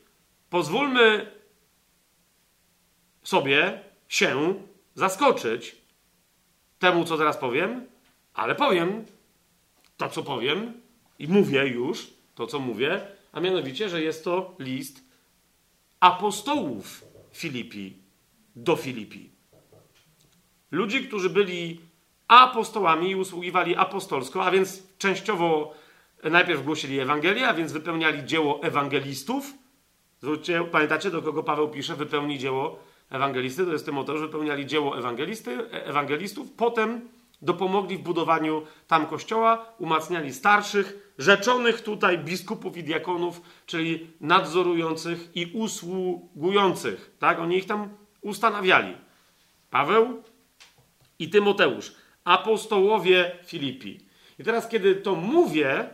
pozwólmy 0.50 1.26
sobie 3.24 3.80
się 4.08 4.54
zaskoczyć 4.94 5.76
temu, 6.78 7.04
co 7.04 7.18
teraz 7.18 7.36
powiem, 7.36 7.86
ale 8.34 8.54
powiem 8.54 9.04
to, 9.96 10.08
co 10.08 10.22
powiem 10.22 10.72
i 11.18 11.28
mówię 11.28 11.66
już 11.66 12.06
to, 12.34 12.46
co 12.46 12.58
mówię, 12.58 13.06
a 13.32 13.40
mianowicie, 13.40 13.88
że 13.88 14.02
jest 14.02 14.24
to 14.24 14.56
list 14.58 15.04
apostołów 16.00 17.04
Filipi 17.32 17.96
do 18.56 18.76
Filipi. 18.76 19.30
Ludzi, 20.70 21.08
którzy 21.08 21.30
byli 21.30 21.80
apostołami 22.28 23.10
i 23.10 23.16
usługiwali 23.16 23.76
apostolsko, 23.76 24.44
a 24.44 24.50
więc 24.50 24.82
częściowo 24.98 25.74
najpierw 26.22 26.64
głosili 26.64 27.00
Ewangelię, 27.00 27.48
a 27.48 27.54
więc 27.54 27.72
wypełniali 27.72 28.24
dzieło 28.24 28.62
ewangelistów. 28.62 29.54
Zwróćcie, 30.20 30.64
pamiętacie, 30.64 31.10
do 31.10 31.22
kogo 31.22 31.42
Paweł 31.42 31.68
pisze, 31.68 31.96
wypełni 31.96 32.38
dzieło 32.38 32.78
ewangelisty, 33.14 33.64
to 33.66 33.72
jest 33.72 33.86
Tymoteusz, 33.86 34.20
wypełniali 34.20 34.66
dzieło 34.66 34.98
ewangelisty, 34.98 35.70
ewangelistów, 35.70 36.52
potem 36.52 37.08
dopomogli 37.42 37.96
w 37.96 38.02
budowaniu 38.02 38.62
tam 38.86 39.06
kościoła, 39.06 39.66
umacniali 39.78 40.32
starszych, 40.32 41.14
rzeczonych 41.18 41.80
tutaj 41.80 42.18
biskupów 42.18 42.76
i 42.76 42.84
diakonów, 42.84 43.40
czyli 43.66 44.10
nadzorujących 44.20 45.30
i 45.34 45.52
usługujących. 45.54 47.16
Tak? 47.18 47.38
Oni 47.38 47.56
ich 47.56 47.66
tam 47.66 47.88
ustanawiali. 48.20 48.96
Paweł 49.70 50.22
i 51.18 51.30
Tymoteusz, 51.30 51.94
apostołowie 52.24 53.38
Filipi. 53.44 54.00
I 54.38 54.44
teraz, 54.44 54.68
kiedy 54.68 54.94
to 54.94 55.14
mówię, 55.14 55.88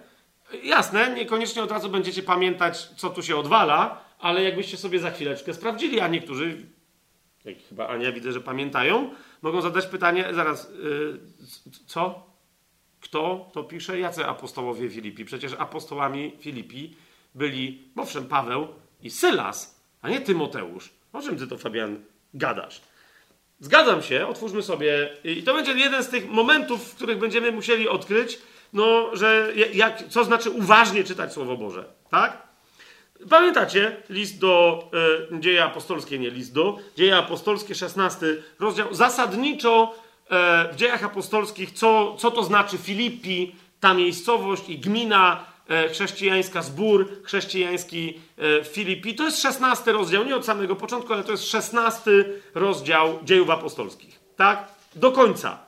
jasne, 0.62 1.14
niekoniecznie 1.14 1.62
od 1.62 1.70
razu 1.70 1.88
będziecie 1.88 2.22
pamiętać, 2.22 2.88
co 2.96 3.10
tu 3.10 3.22
się 3.22 3.36
odwala, 3.36 4.04
ale 4.18 4.42
jakbyście 4.42 4.76
sobie 4.76 4.98
za 4.98 5.10
chwileczkę 5.10 5.54
sprawdzili, 5.54 6.00
a 6.00 6.08
niektórzy 6.08 6.66
jak 7.44 7.56
chyba 7.68 7.88
Ania 7.88 8.12
widzę, 8.12 8.32
że 8.32 8.40
pamiętają, 8.40 9.10
mogą 9.42 9.60
zadać 9.60 9.86
pytanie, 9.86 10.28
zaraz, 10.32 10.70
yy, 10.70 11.20
co? 11.86 12.30
Kto 13.00 13.50
to 13.52 13.64
pisze? 13.64 13.98
Jacy 13.98 14.26
apostołowie 14.26 14.88
Filipi? 14.88 15.24
Przecież 15.24 15.52
apostołami 15.58 16.36
Filipi 16.40 16.96
byli, 17.34 17.82
owszem, 17.96 18.26
Paweł 18.26 18.68
i 19.02 19.10
Sylas, 19.10 19.80
a 20.02 20.08
nie 20.08 20.20
Tymoteusz. 20.20 20.90
O 21.12 21.22
czym 21.22 21.38
ty 21.38 21.46
to, 21.46 21.58
Fabian, 21.58 22.04
gadasz? 22.34 22.80
Zgadzam 23.60 24.02
się, 24.02 24.26
otwórzmy 24.26 24.62
sobie, 24.62 25.16
i 25.24 25.42
to 25.42 25.54
będzie 25.54 25.72
jeden 25.72 26.04
z 26.04 26.08
tych 26.08 26.30
momentów, 26.30 26.92
w 26.92 26.94
których 26.94 27.18
będziemy 27.18 27.52
musieli 27.52 27.88
odkryć, 27.88 28.38
no, 28.72 29.16
że 29.16 29.52
jak, 29.72 30.08
co 30.08 30.24
znaczy 30.24 30.50
uważnie 30.50 31.04
czytać 31.04 31.32
Słowo 31.32 31.56
Boże, 31.56 31.84
tak? 32.10 32.49
Pamiętacie 33.28 33.96
list 34.08 34.38
do 34.38 34.84
e, 35.32 35.40
Dzieje 35.40 35.64
Apostolskie, 35.64 36.18
nie 36.18 36.30
list 36.30 36.54
do 36.54 36.78
Dzieje 36.96 37.16
Apostolskie, 37.16 37.74
16 37.74 38.26
rozdział. 38.58 38.94
Zasadniczo 38.94 39.94
e, 40.30 40.72
w 40.72 40.76
Dziejach 40.76 41.04
Apostolskich, 41.04 41.70
co, 41.70 42.16
co 42.18 42.30
to 42.30 42.42
znaczy 42.42 42.78
Filipi, 42.78 43.54
ta 43.80 43.94
miejscowość 43.94 44.68
i 44.68 44.78
gmina 44.78 45.44
e, 45.68 45.88
chrześcijańska, 45.88 46.62
zbór 46.62 47.08
chrześcijański 47.24 48.20
e, 48.38 48.64
Filipi. 48.64 49.14
To 49.14 49.24
jest 49.24 49.42
16 49.42 49.92
rozdział, 49.92 50.24
nie 50.24 50.36
od 50.36 50.46
samego 50.46 50.76
początku, 50.76 51.12
ale 51.12 51.24
to 51.24 51.32
jest 51.32 51.50
16 51.50 52.10
rozdział 52.54 53.18
Dziejów 53.24 53.50
Apostolskich. 53.50 54.20
Tak? 54.36 54.68
Do 54.94 55.12
końca. 55.12 55.58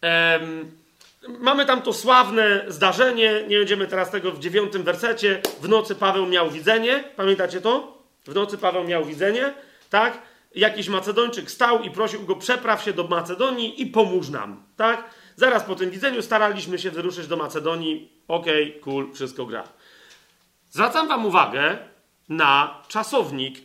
Ehm, 0.00 0.81
Mamy 1.28 1.66
tam 1.66 1.82
to 1.82 1.92
sławne 1.92 2.64
zdarzenie, 2.68 3.44
nie 3.48 3.58
będziemy 3.58 3.86
teraz 3.86 4.10
tego 4.10 4.32
w 4.32 4.38
dziewiątym 4.38 4.82
wersecie. 4.82 5.42
W 5.60 5.68
nocy 5.68 5.94
Paweł 5.94 6.26
miał 6.26 6.50
widzenie, 6.50 7.04
pamiętacie 7.16 7.60
to? 7.60 8.02
W 8.26 8.34
nocy 8.34 8.58
Paweł 8.58 8.84
miał 8.84 9.04
widzenie, 9.04 9.54
tak? 9.90 10.18
Jakiś 10.54 10.88
Macedończyk 10.88 11.50
stał 11.50 11.82
i 11.82 11.90
prosił 11.90 12.22
go, 12.22 12.36
przepraw 12.36 12.82
się 12.82 12.92
do 12.92 13.04
Macedonii 13.04 13.82
i 13.82 13.86
pomóż 13.86 14.28
nam, 14.28 14.62
tak? 14.76 15.10
Zaraz 15.36 15.62
po 15.62 15.74
tym 15.74 15.90
widzeniu 15.90 16.22
staraliśmy 16.22 16.78
się 16.78 16.90
wyruszyć 16.90 17.26
do 17.26 17.36
Macedonii. 17.36 18.12
Okej, 18.28 18.68
okay, 18.70 18.80
cool, 18.80 19.12
wszystko 19.12 19.46
gra. 19.46 19.64
Zwracam 20.70 21.08
wam 21.08 21.26
uwagę 21.26 21.78
na 22.28 22.82
czasownik 22.88 23.58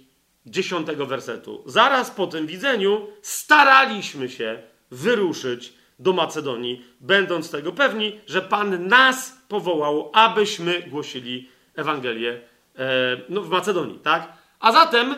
dziesiątego 0.46 1.06
wersetu. 1.06 1.64
Zaraz 1.66 2.12
po 2.12 2.28
tym 2.28 2.48
widzeniu 2.48 3.08
staraliśmy 3.22 4.30
się 4.30 4.64
wyruszyć 4.92 5.74
do 6.00 6.14
Macedonii, 6.14 6.86
będąc 7.00 7.52
tego 7.52 7.72
pewni, 7.72 8.20
że 8.28 8.42
Pan 8.42 8.88
nas 8.88 9.42
powołał, 9.48 10.12
abyśmy 10.14 10.82
głosili 10.82 11.50
Ewangelię 11.76 12.42
e, 12.76 13.18
no, 13.30 13.42
w 13.42 13.50
Macedonii, 13.50 14.00
tak? 14.00 14.34
A 14.60 14.72
zatem 14.72 15.12
e, 15.12 15.18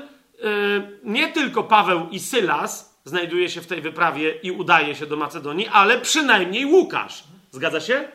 nie 1.04 1.28
tylko 1.28 1.64
Paweł 1.64 2.08
i 2.12 2.20
Sylas 2.20 3.00
znajduje 3.06 3.50
się 3.50 3.62
w 3.62 3.68
tej 3.68 3.82
wyprawie 3.82 4.32
i 4.44 4.52
udaje 4.52 4.96
się 4.96 5.06
do 5.06 5.18
Macedonii, 5.18 5.68
ale 5.68 6.02
przynajmniej 6.02 6.66
Łukasz. 6.66 7.24
Zgadza 7.52 7.80
się? 7.80 8.08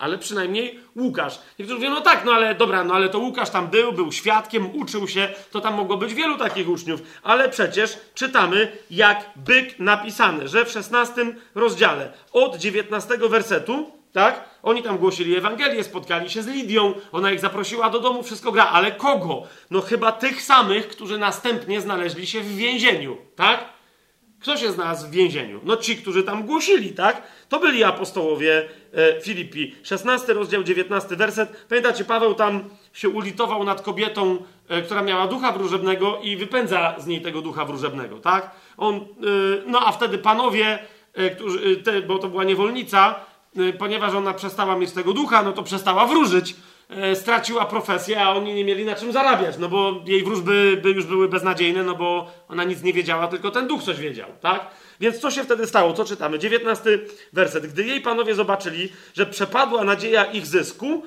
Ale 0.00 0.18
przynajmniej 0.18 0.80
Łukasz. 0.96 1.38
Niektórzy 1.58 1.80
mówią, 1.80 1.90
no 1.94 2.00
tak, 2.00 2.24
no 2.24 2.32
ale 2.32 2.54
dobra, 2.54 2.84
no 2.84 2.94
ale 2.94 3.08
to 3.08 3.18
Łukasz 3.18 3.50
tam 3.50 3.68
był, 3.68 3.92
był 3.92 4.12
świadkiem, 4.12 4.76
uczył 4.76 5.08
się, 5.08 5.28
to 5.50 5.60
tam 5.60 5.74
mogło 5.74 5.96
być 5.96 6.14
wielu 6.14 6.38
takich 6.38 6.68
uczniów, 6.68 7.02
ale 7.22 7.48
przecież 7.48 7.98
czytamy, 8.14 8.72
jak 8.90 9.30
byk 9.36 9.78
napisane, 9.78 10.48
że 10.48 10.64
w 10.64 10.70
16 10.70 11.26
rozdziale 11.54 12.12
od 12.32 12.56
19 12.56 13.18
wersetu, 13.18 14.00
tak, 14.12 14.44
oni 14.62 14.82
tam 14.82 14.98
głosili 14.98 15.36
Ewangelię, 15.36 15.84
spotkali 15.84 16.30
się 16.30 16.42
z 16.42 16.46
Lidią, 16.46 16.94
ona 17.12 17.32
ich 17.32 17.40
zaprosiła 17.40 17.90
do 17.90 18.00
domu, 18.00 18.22
wszystko 18.22 18.52
gra, 18.52 18.64
ale 18.64 18.92
kogo? 18.92 19.42
No 19.70 19.80
chyba 19.80 20.12
tych 20.12 20.42
samych, 20.42 20.88
którzy 20.88 21.18
następnie 21.18 21.80
znaleźli 21.80 22.26
się 22.26 22.40
w 22.40 22.56
więzieniu, 22.56 23.16
tak? 23.36 23.79
Kto 24.40 24.56
się 24.56 24.72
znalazł 24.72 25.06
w 25.06 25.10
więzieniu? 25.10 25.60
No 25.64 25.76
ci, 25.76 25.96
którzy 25.96 26.22
tam 26.22 26.46
głosili, 26.46 26.92
tak? 26.92 27.22
To 27.48 27.60
byli 27.60 27.84
apostołowie 27.84 28.68
e, 28.94 29.20
Filipi. 29.20 29.74
16 29.82 30.32
rozdział, 30.32 30.62
19 30.62 31.16
werset. 31.16 31.66
Pamiętacie, 31.68 32.04
Paweł 32.04 32.34
tam 32.34 32.64
się 32.92 33.08
ulitował 33.08 33.64
nad 33.64 33.82
kobietą, 33.82 34.38
e, 34.68 34.82
która 34.82 35.02
miała 35.02 35.26
ducha 35.26 35.52
wróżebnego 35.52 36.18
i 36.22 36.36
wypędza 36.36 36.94
z 36.98 37.06
niej 37.06 37.20
tego 37.20 37.42
ducha 37.42 37.64
wróżebnego, 37.64 38.18
tak? 38.18 38.50
On, 38.76 38.94
e, 38.96 39.00
no 39.66 39.86
a 39.86 39.92
wtedy 39.92 40.18
panowie, 40.18 40.78
e, 41.14 41.30
którzy, 41.30 41.72
e, 41.72 41.76
te, 41.76 42.02
bo 42.02 42.18
to 42.18 42.28
była 42.28 42.44
niewolnica, 42.44 43.14
e, 43.56 43.72
ponieważ 43.72 44.14
ona 44.14 44.34
przestała 44.34 44.76
mieć 44.76 44.92
tego 44.92 45.12
ducha, 45.12 45.42
no 45.42 45.52
to 45.52 45.62
przestała 45.62 46.06
wróżyć. 46.06 46.56
E, 46.90 47.16
straciła 47.16 47.66
profesję, 47.66 48.22
a 48.22 48.30
oni 48.30 48.54
nie 48.54 48.64
mieli 48.64 48.84
na 48.84 48.94
czym 48.94 49.12
zarabiać, 49.12 49.58
no 49.58 49.68
bo 49.68 50.02
jej 50.06 50.24
wróżby 50.24 50.80
by 50.82 50.90
już 50.90 51.06
były 51.06 51.28
beznadziejne, 51.28 51.82
no 51.82 51.94
bo 51.94 52.30
ona 52.48 52.64
nic 52.64 52.82
nie 52.82 52.92
wiedziała, 52.92 53.28
tylko 53.28 53.50
ten 53.50 53.68
duch 53.68 53.82
coś 53.82 54.00
wiedział, 54.00 54.28
tak? 54.40 54.66
Więc 55.00 55.18
co 55.18 55.30
się 55.30 55.44
wtedy 55.44 55.66
stało? 55.66 55.92
Co 55.92 56.04
czytamy? 56.04 56.38
19 56.38 56.98
werset. 57.32 57.66
Gdy 57.66 57.84
jej 57.84 58.00
panowie 58.00 58.34
zobaczyli, 58.34 58.92
że 59.14 59.26
przepadła 59.26 59.84
nadzieja 59.84 60.24
ich 60.24 60.46
zysku, 60.46 61.02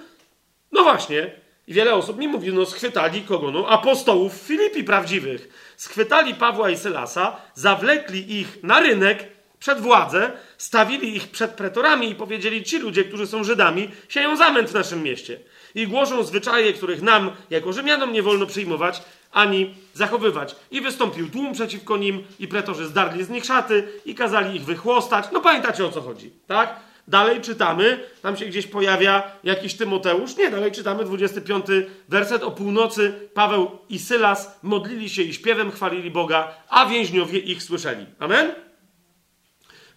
no 0.71 0.84
właśnie, 0.84 1.31
i 1.67 1.73
wiele 1.73 1.93
osób 1.93 2.17
mi 2.17 2.27
mówi, 2.27 2.53
no 2.53 2.65
schwytali 2.65 3.21
kogo? 3.21 3.51
No 3.51 3.67
apostołów 3.67 4.34
Filipi 4.34 4.84
prawdziwych. 4.84 5.73
Schwytali 5.77 6.36
Pawła 6.36 6.69
i 6.69 6.77
Sylasa, 6.77 7.36
zawlekli 7.53 8.39
ich 8.39 8.63
na 8.63 8.79
rynek, 8.79 9.27
przed 9.59 9.79
władzę, 9.79 10.31
stawili 10.57 11.15
ich 11.15 11.27
przed 11.27 11.51
pretorami 11.51 12.09
i 12.09 12.15
powiedzieli: 12.15 12.63
Ci 12.63 12.79
ludzie, 12.79 13.03
którzy 13.03 13.27
są 13.27 13.43
Żydami, 13.43 13.89
sieją 14.09 14.38
zamęt 14.38 14.69
w 14.69 14.73
naszym 14.73 15.03
mieście 15.03 15.39
i 15.76 15.88
głoszą 15.88 16.24
zwyczaje, 16.24 16.74
których 16.74 17.01
nam, 17.01 17.32
jako 17.49 17.74
Rzymianom, 17.74 18.13
nie 18.13 18.24
wolno 18.24 18.45
przyjmować 18.45 19.01
ani 19.32 19.76
zachowywać. 19.93 20.55
I 20.71 20.82
wystąpił 20.82 21.30
tłum 21.30 21.53
przeciwko 21.53 21.97
nim, 21.97 22.24
i 22.39 22.47
pretorzy 22.47 22.88
zdarli 22.88 23.24
z 23.24 23.30
nich 23.30 23.45
szaty 23.45 23.88
i 24.05 24.15
kazali 24.15 24.55
ich 24.55 24.65
wychłostać. 24.65 25.26
No 25.32 25.41
pamiętacie 25.41 25.86
o 25.86 25.89
co 25.89 26.01
chodzi, 26.01 26.32
tak? 26.47 26.80
Dalej 27.07 27.41
czytamy, 27.41 27.99
tam 28.21 28.38
się 28.38 28.45
gdzieś 28.45 28.67
pojawia 28.67 29.24
jakiś 29.43 29.74
Tymoteusz. 29.74 30.38
Nie, 30.38 30.49
dalej 30.49 30.71
czytamy 30.71 31.03
25 31.03 31.65
werset 32.09 32.43
o 32.43 32.51
północy. 32.51 33.30
Paweł 33.34 33.71
i 33.89 33.99
Sylas 33.99 34.59
modlili 34.63 35.09
się 35.09 35.21
i 35.21 35.34
śpiewem 35.34 35.71
chwalili 35.71 36.11
Boga, 36.11 36.53
a 36.69 36.86
więźniowie 36.86 37.39
ich 37.39 37.63
słyszeli. 37.63 38.05
Amen? 38.19 38.51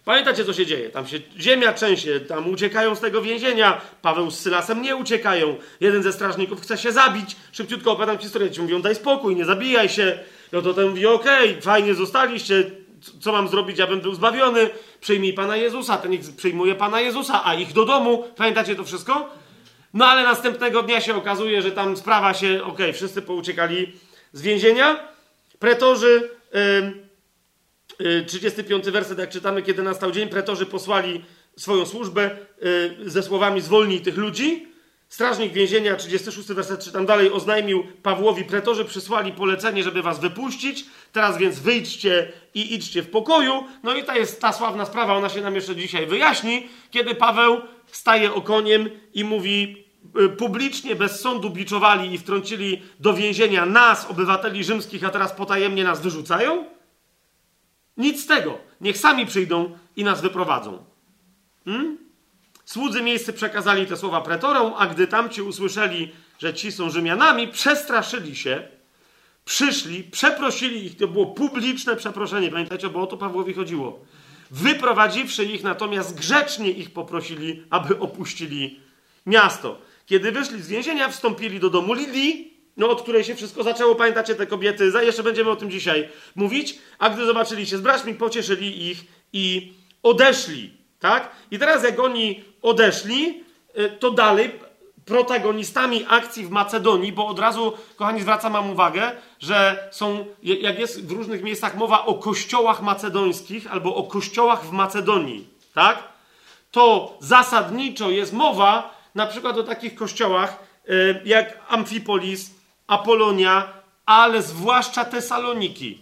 Pamiętacie, 0.07 0.45
co 0.45 0.53
się 0.53 0.65
dzieje? 0.65 0.89
Tam 0.89 1.07
się 1.07 1.19
ziemia 1.39 1.73
trzęsie, 1.73 2.19
tam 2.19 2.49
uciekają 2.49 2.95
z 2.95 2.99
tego 2.99 3.21
więzienia. 3.21 3.81
Paweł 4.01 4.31
z 4.31 4.39
Sylasem 4.39 4.81
nie 4.81 4.95
uciekają. 4.95 5.55
Jeden 5.79 6.03
ze 6.03 6.13
strażników 6.13 6.61
chce 6.61 6.77
się 6.77 6.91
zabić. 6.91 7.35
Szybciutko 7.51 7.91
opowiadam 7.91 8.17
ci 8.17 8.23
historię. 8.23 8.51
Ci 8.51 8.61
mówią, 8.61 8.81
daj 8.81 8.95
spokój, 8.95 9.35
nie 9.35 9.45
zabijaj 9.45 9.89
się. 9.89 10.19
No 10.51 10.61
to 10.61 10.73
ten 10.73 10.89
mówi, 10.89 11.05
okej, 11.05 11.49
okay, 11.49 11.61
fajnie 11.61 11.93
zostaliście. 11.93 12.63
Co 13.21 13.31
mam 13.31 13.47
zrobić, 13.47 13.79
abym 13.79 14.01
był 14.01 14.15
zbawiony? 14.15 14.69
Przyjmij 15.01 15.33
Pana 15.33 15.55
Jezusa. 15.55 15.97
Ten 15.97 16.13
ich 16.13 16.35
przyjmuje 16.35 16.75
Pana 16.75 17.01
Jezusa, 17.01 17.41
a 17.45 17.53
ich 17.53 17.73
do 17.73 17.85
domu. 17.85 18.23
Pamiętacie 18.35 18.75
to 18.75 18.83
wszystko? 18.83 19.29
No 19.93 20.05
ale 20.05 20.23
następnego 20.23 20.83
dnia 20.83 21.01
się 21.01 21.15
okazuje, 21.15 21.61
że 21.61 21.71
tam 21.71 21.97
sprawa 21.97 22.33
się, 22.33 22.47
okej, 22.47 22.71
okay, 22.71 22.93
wszyscy 22.93 23.21
pouciekali 23.21 23.93
z 24.33 24.41
więzienia. 24.41 24.99
Pretorzy... 25.59 26.29
Yy, 26.53 27.06
35 28.27 28.87
y, 28.87 28.91
werset, 28.91 29.19
jak 29.19 29.29
czytamy, 29.29 29.61
kiedy 29.61 29.83
nastał 29.83 30.11
dzień, 30.11 30.29
pretorzy 30.29 30.65
posłali 30.65 31.25
swoją 31.57 31.85
służbę 31.85 32.31
y, 33.05 33.09
ze 33.09 33.23
słowami 33.23 33.61
zwolnij 33.61 34.01
tych 34.01 34.17
ludzi. 34.17 34.67
Strażnik 35.09 35.53
więzienia, 35.53 35.95
36 35.95 36.47
werset, 36.47 36.83
czytam 36.83 37.05
dalej, 37.05 37.31
oznajmił 37.31 37.83
Pawłowi, 38.03 38.45
pretorzy 38.45 38.85
przysłali 38.85 39.31
polecenie, 39.31 39.83
żeby 39.83 40.01
was 40.01 40.19
wypuścić, 40.19 40.85
teraz 41.11 41.37
więc 41.37 41.59
wyjdźcie 41.59 42.31
i 42.53 42.73
idźcie 42.73 43.01
w 43.01 43.09
pokoju. 43.09 43.63
No 43.83 43.95
i 43.95 44.03
to 44.03 44.15
jest 44.15 44.41
ta 44.41 44.53
sławna 44.53 44.85
sprawa, 44.85 45.13
ona 45.13 45.29
się 45.29 45.41
nam 45.41 45.55
jeszcze 45.55 45.75
dzisiaj 45.75 46.07
wyjaśni, 46.07 46.67
kiedy 46.91 47.15
Paweł 47.15 47.61
staje 47.91 48.33
okoniem 48.33 48.89
i 49.13 49.23
mówi, 49.23 49.85
y, 50.21 50.29
publicznie, 50.29 50.95
bez 50.95 51.21
sądu 51.21 51.49
biczowali 51.49 52.13
i 52.13 52.17
wtrącili 52.17 52.81
do 52.99 53.13
więzienia 53.13 53.65
nas, 53.65 54.05
obywateli 54.09 54.63
rzymskich, 54.63 55.03
a 55.03 55.09
teraz 55.09 55.33
potajemnie 55.33 55.83
nas 55.83 56.01
wyrzucają? 56.01 56.76
Nic 57.97 58.23
z 58.23 58.25
tego. 58.25 58.57
Niech 58.81 58.97
sami 58.97 59.25
przyjdą 59.25 59.77
i 59.95 60.03
nas 60.03 60.21
wyprowadzą. 60.21 60.85
Hmm? 61.65 61.97
Słudzy 62.65 63.01
miejsce 63.01 63.33
przekazali 63.33 63.85
te 63.85 63.97
słowa 63.97 64.21
pretorom, 64.21 64.73
a 64.77 64.87
gdy 64.87 65.07
tamci 65.07 65.41
usłyszeli, 65.41 66.11
że 66.39 66.53
ci 66.53 66.71
są 66.71 66.89
Rzymianami, 66.89 67.47
przestraszyli 67.47 68.35
się, 68.35 68.67
przyszli, 69.45 70.03
przeprosili 70.03 70.85
ich. 70.85 70.97
To 70.97 71.07
było 71.07 71.25
publiczne 71.25 71.95
przeproszenie. 71.95 72.51
Pamiętajcie, 72.51 72.89
bo 72.89 73.01
o 73.01 73.07
to 73.07 73.17
Pawłowi 73.17 73.53
chodziło. 73.53 73.99
Wyprowadziwszy 74.51 75.45
ich, 75.45 75.63
natomiast 75.63 76.17
grzecznie 76.17 76.71
ich 76.71 76.93
poprosili, 76.93 77.63
aby 77.69 77.99
opuścili 77.99 78.79
miasto. 79.25 79.81
Kiedy 80.05 80.31
wyszli 80.31 80.61
z 80.61 80.67
więzienia, 80.67 81.09
wstąpili 81.09 81.59
do 81.59 81.69
domu 81.69 81.93
Lidii, 81.93 82.56
no 82.77 82.89
od 82.89 83.01
której 83.01 83.23
się 83.23 83.35
wszystko 83.35 83.63
zaczęło, 83.63 83.95
pamiętacie 83.95 84.35
te 84.35 84.47
kobiety, 84.47 84.91
jeszcze 85.01 85.23
będziemy 85.23 85.49
o 85.49 85.55
tym 85.55 85.71
dzisiaj 85.71 86.09
mówić, 86.35 86.79
a 86.99 87.09
gdy 87.09 87.25
zobaczyli 87.25 87.65
się 87.65 87.77
z 87.77 87.81
braćmi, 87.81 88.13
pocieszyli 88.13 88.87
ich 88.87 89.03
i 89.33 89.73
odeszli, 90.03 90.73
tak? 90.99 91.31
I 91.51 91.59
teraz 91.59 91.83
jak 91.83 91.99
oni 91.99 92.43
odeszli, 92.61 93.43
y, 93.79 93.89
to 93.99 94.11
dalej 94.11 94.51
protagonistami 95.05 96.05
akcji 96.09 96.45
w 96.45 96.49
Macedonii, 96.49 97.11
bo 97.11 97.27
od 97.27 97.39
razu, 97.39 97.73
kochani, 97.95 98.21
zwracam 98.21 98.53
wam 98.53 98.69
uwagę, 98.69 99.11
że 99.39 99.89
są, 99.91 100.25
jak 100.43 100.79
jest 100.79 101.07
w 101.07 101.11
różnych 101.11 101.43
miejscach 101.43 101.75
mowa 101.75 102.05
o 102.05 102.13
kościołach 102.13 102.81
macedońskich 102.81 103.71
albo 103.71 103.95
o 103.95 104.03
kościołach 104.03 104.65
w 104.65 104.71
Macedonii, 104.71 105.47
tak? 105.73 106.03
To 106.71 107.17
zasadniczo 107.19 108.09
jest 108.09 108.33
mowa 108.33 108.97
na 109.15 109.27
przykład 109.27 109.57
o 109.57 109.63
takich 109.63 109.95
kościołach 109.95 110.63
y, 110.89 111.21
jak 111.25 111.59
Amfipolis, 111.67 112.56
Apolonia, 112.87 113.73
ale 114.05 114.41
zwłaszcza 114.41 115.05
Tesaloniki. 115.05 115.97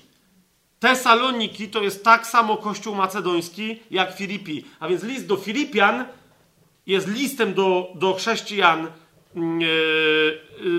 Tesaloniki 0.80 1.70
to 1.70 1.84
jest 1.84 2.04
tak 2.04 2.28
samo 2.28 2.58
kościół 2.58 2.96
macedoński 2.96 3.80
jak 3.92 4.16
Filipi. 4.16 4.66
A 4.80 4.88
więc 4.88 5.04
list 5.04 5.28
do 5.28 5.38
Filipian 5.38 6.06
jest 6.88 7.08
listem 7.08 7.54
do, 7.54 7.92
do 7.96 8.14
chrześcijan 8.14 8.88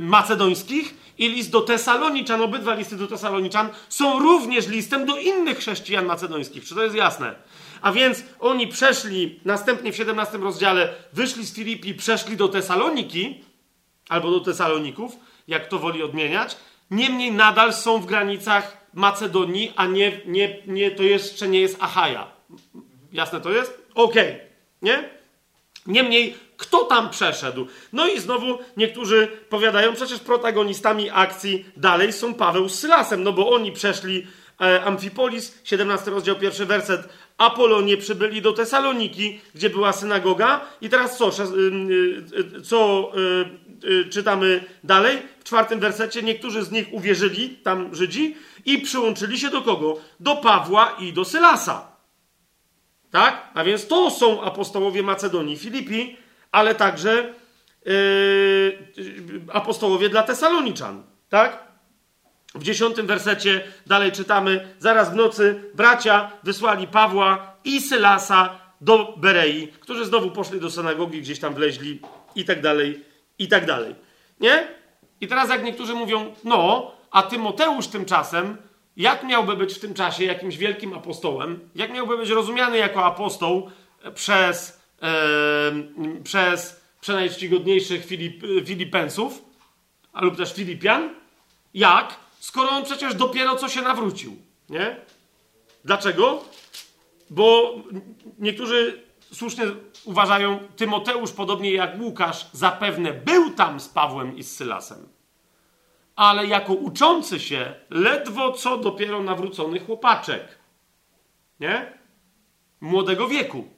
macedońskich 0.00 0.94
i 1.18 1.28
list 1.28 1.50
do 1.50 1.60
Tesaloniczan, 1.60 2.42
obydwa 2.42 2.74
listy 2.74 2.96
do 2.96 3.06
Tesaloniczan 3.06 3.68
są 3.88 4.18
również 4.18 4.68
listem 4.68 5.06
do 5.06 5.16
innych 5.16 5.58
chrześcijan 5.58 6.06
macedońskich. 6.06 6.64
Czy 6.64 6.74
to 6.74 6.82
jest 6.82 6.96
jasne? 6.96 7.34
A 7.80 7.92
więc 7.92 8.22
oni 8.40 8.68
przeszli, 8.68 9.40
następnie 9.44 9.92
w 9.92 9.96
17 9.96 10.38
rozdziale, 10.38 10.94
wyszli 11.12 11.46
z 11.46 11.54
Filipi, 11.54 11.94
przeszli 11.94 12.36
do 12.36 12.48
Tesaloniki, 12.48 13.44
albo 14.08 14.30
do 14.30 14.40
Tesaloników, 14.40 15.16
jak 15.48 15.68
to 15.68 15.78
woli 15.78 16.02
odmieniać. 16.02 16.56
Niemniej 16.90 17.32
nadal 17.32 17.72
są 17.72 18.00
w 18.00 18.06
granicach 18.06 18.86
Macedonii, 18.94 19.72
a 19.76 19.86
nie, 19.86 20.20
nie, 20.26 20.62
nie, 20.66 20.90
to 20.90 21.02
jeszcze 21.02 21.48
nie 21.48 21.60
jest 21.60 21.82
Achaja. 21.82 22.30
Jasne 23.12 23.40
to 23.40 23.50
jest? 23.50 23.86
Okej. 23.94 24.28
Okay. 24.28 24.46
Nie? 24.82 25.08
Niemniej, 25.86 26.34
kto 26.56 26.84
tam 26.84 27.10
przeszedł? 27.10 27.66
No 27.92 28.08
i 28.08 28.20
znowu 28.20 28.58
niektórzy 28.76 29.28
powiadają, 29.48 29.94
przecież 29.94 30.18
protagonistami 30.18 31.10
akcji 31.10 31.64
dalej 31.76 32.12
są 32.12 32.34
Paweł 32.34 32.68
z 32.68 32.78
Sylasem, 32.78 33.22
no 33.22 33.32
bo 33.32 33.50
oni 33.50 33.72
przeszli 33.72 34.26
e, 34.60 34.84
Amfipolis, 34.84 35.58
17 35.64 36.10
rozdział, 36.10 36.36
pierwszy 36.36 36.66
werset. 36.66 37.08
Apolonie 37.38 37.96
przybyli 37.96 38.42
do 38.42 38.52
Tesaloniki, 38.52 39.40
gdzie 39.54 39.70
była 39.70 39.92
synagoga. 39.92 40.60
I 40.80 40.88
teraz 40.88 41.18
co? 41.18 41.28
Y, 41.28 41.56
y, 42.58 42.62
co 42.62 43.12
y, 43.16 43.65
czytamy 44.10 44.64
dalej? 44.84 45.18
W 45.40 45.44
czwartym 45.44 45.80
wersecie 45.80 46.22
niektórzy 46.22 46.64
z 46.64 46.70
nich 46.70 46.86
uwierzyli, 46.92 47.50
tam 47.50 47.94
Żydzi, 47.94 48.36
i 48.64 48.78
przyłączyli 48.78 49.38
się 49.38 49.50
do 49.50 49.62
kogo? 49.62 50.00
Do 50.20 50.36
Pawła 50.36 50.96
i 51.00 51.12
do 51.12 51.24
Sylasa. 51.24 51.96
Tak? 53.10 53.50
A 53.54 53.64
więc 53.64 53.86
to 53.86 54.10
są 54.10 54.42
apostołowie 54.42 55.02
Macedonii, 55.02 55.56
Filipi, 55.56 56.16
ale 56.52 56.74
także 56.74 57.34
yy, 57.84 58.78
apostołowie 59.52 60.08
dla 60.08 60.22
Tesaloniczan. 60.22 61.02
Tak? 61.28 61.66
W 62.54 62.62
dziesiątym 62.62 63.06
wersecie 63.06 63.64
dalej 63.86 64.12
czytamy: 64.12 64.68
Zaraz 64.78 65.10
w 65.10 65.14
nocy 65.14 65.70
bracia 65.74 66.32
wysłali 66.42 66.86
Pawła 66.86 67.56
i 67.64 67.80
Sylasa 67.80 68.58
do 68.80 69.14
Berei, 69.16 69.68
którzy 69.68 70.04
znowu 70.04 70.30
poszli 70.30 70.60
do 70.60 70.70
synagogi, 70.70 71.20
gdzieś 71.20 71.38
tam 71.38 71.54
wleźli 71.54 72.00
i 72.34 72.44
tak 72.44 72.62
dalej, 72.62 73.04
i 73.38 73.48
tak 73.48 73.66
dalej. 73.66 73.94
Nie? 74.40 74.68
I 75.20 75.28
teraz 75.28 75.48
jak 75.48 75.64
niektórzy 75.64 75.94
mówią, 75.94 76.34
no, 76.44 76.92
a 77.10 77.22
Tymoteusz 77.22 77.86
tymczasem 77.86 78.56
jak 78.96 79.24
miałby 79.24 79.56
być 79.56 79.74
w 79.74 79.78
tym 79.78 79.94
czasie 79.94 80.24
jakimś 80.24 80.56
wielkim 80.56 80.94
apostołem, 80.94 81.68
jak 81.74 81.92
miałby 81.92 82.16
być 82.16 82.30
rozumiany 82.30 82.78
jako 82.78 83.04
apostoł 83.04 83.70
przez, 84.14 84.80
e, 85.02 85.12
przez 86.24 86.80
przenajczcigodniejszych 87.00 88.06
Filip, 88.06 88.42
Filipensów, 88.66 89.44
lub 90.20 90.36
też 90.36 90.54
Filipian? 90.54 91.14
Jak? 91.74 92.16
Skoro 92.40 92.70
on 92.70 92.84
przecież 92.84 93.14
dopiero 93.14 93.56
co 93.56 93.68
się 93.68 93.82
nawrócił, 93.82 94.36
nie? 94.68 94.96
Dlaczego? 95.84 96.44
Bo 97.30 97.74
niektórzy 98.38 99.05
słusznie 99.32 99.64
uważają, 100.04 100.58
Tymoteusz, 100.76 101.32
podobnie 101.32 101.72
jak 101.72 102.00
Łukasz, 102.00 102.46
zapewne 102.52 103.12
był 103.12 103.50
tam 103.50 103.80
z 103.80 103.88
Pawłem 103.88 104.36
i 104.36 104.42
z 104.42 104.56
Sylasem 104.56 105.16
ale 106.16 106.46
jako 106.46 106.72
uczący 106.72 107.40
się 107.40 107.74
ledwo 107.90 108.52
co 108.52 108.76
dopiero 108.76 109.22
nawrócony 109.22 109.80
chłopaczek. 109.80 110.58
Nie? 111.60 111.92
Młodego 112.80 113.28
wieku. 113.28 113.68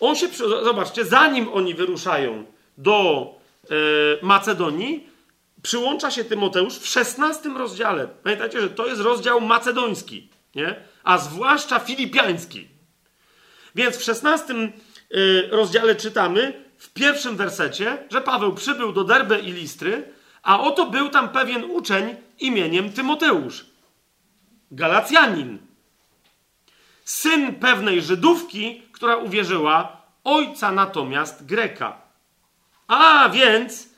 On 0.00 0.16
się, 0.16 0.28
zobaczcie, 0.64 1.04
zanim 1.04 1.52
oni 1.52 1.74
wyruszają 1.74 2.44
do 2.78 3.26
e, 3.64 3.74
Macedonii, 4.22 5.08
przyłącza 5.62 6.10
się 6.10 6.24
Tymoteusz 6.24 6.78
w 6.78 6.86
16 6.86 7.48
rozdziale. 7.48 8.08
Pamiętajcie, 8.22 8.60
że 8.60 8.70
to 8.70 8.86
jest 8.86 9.00
rozdział 9.00 9.40
macedoński, 9.40 10.28
nie? 10.54 10.84
a 11.04 11.18
zwłaszcza 11.18 11.78
filipiański. 11.78 12.68
Więc 13.74 13.96
w 13.96 14.02
16 14.02 14.54
e, 14.54 14.68
rozdziale 15.50 15.96
czytamy 15.96 16.64
w 16.78 16.92
pierwszym 16.92 17.36
wersecie, 17.36 17.98
że 18.10 18.20
Paweł 18.20 18.54
przybył 18.54 18.92
do 18.92 19.04
Derbe 19.04 19.40
i 19.40 19.52
Listry, 19.52 20.12
a 20.42 20.60
oto 20.60 20.86
był 20.86 21.08
tam 21.08 21.28
pewien 21.28 21.64
uczeń 21.64 22.16
imieniem 22.38 22.92
Tymoteusz, 22.92 23.66
Galacjanin, 24.70 25.58
syn 27.04 27.54
pewnej 27.54 28.02
Żydówki, 28.02 28.82
która 28.92 29.16
uwierzyła, 29.16 30.02
ojca 30.24 30.72
natomiast 30.72 31.46
Greka. 31.46 32.02
A 32.86 33.28
więc 33.28 33.88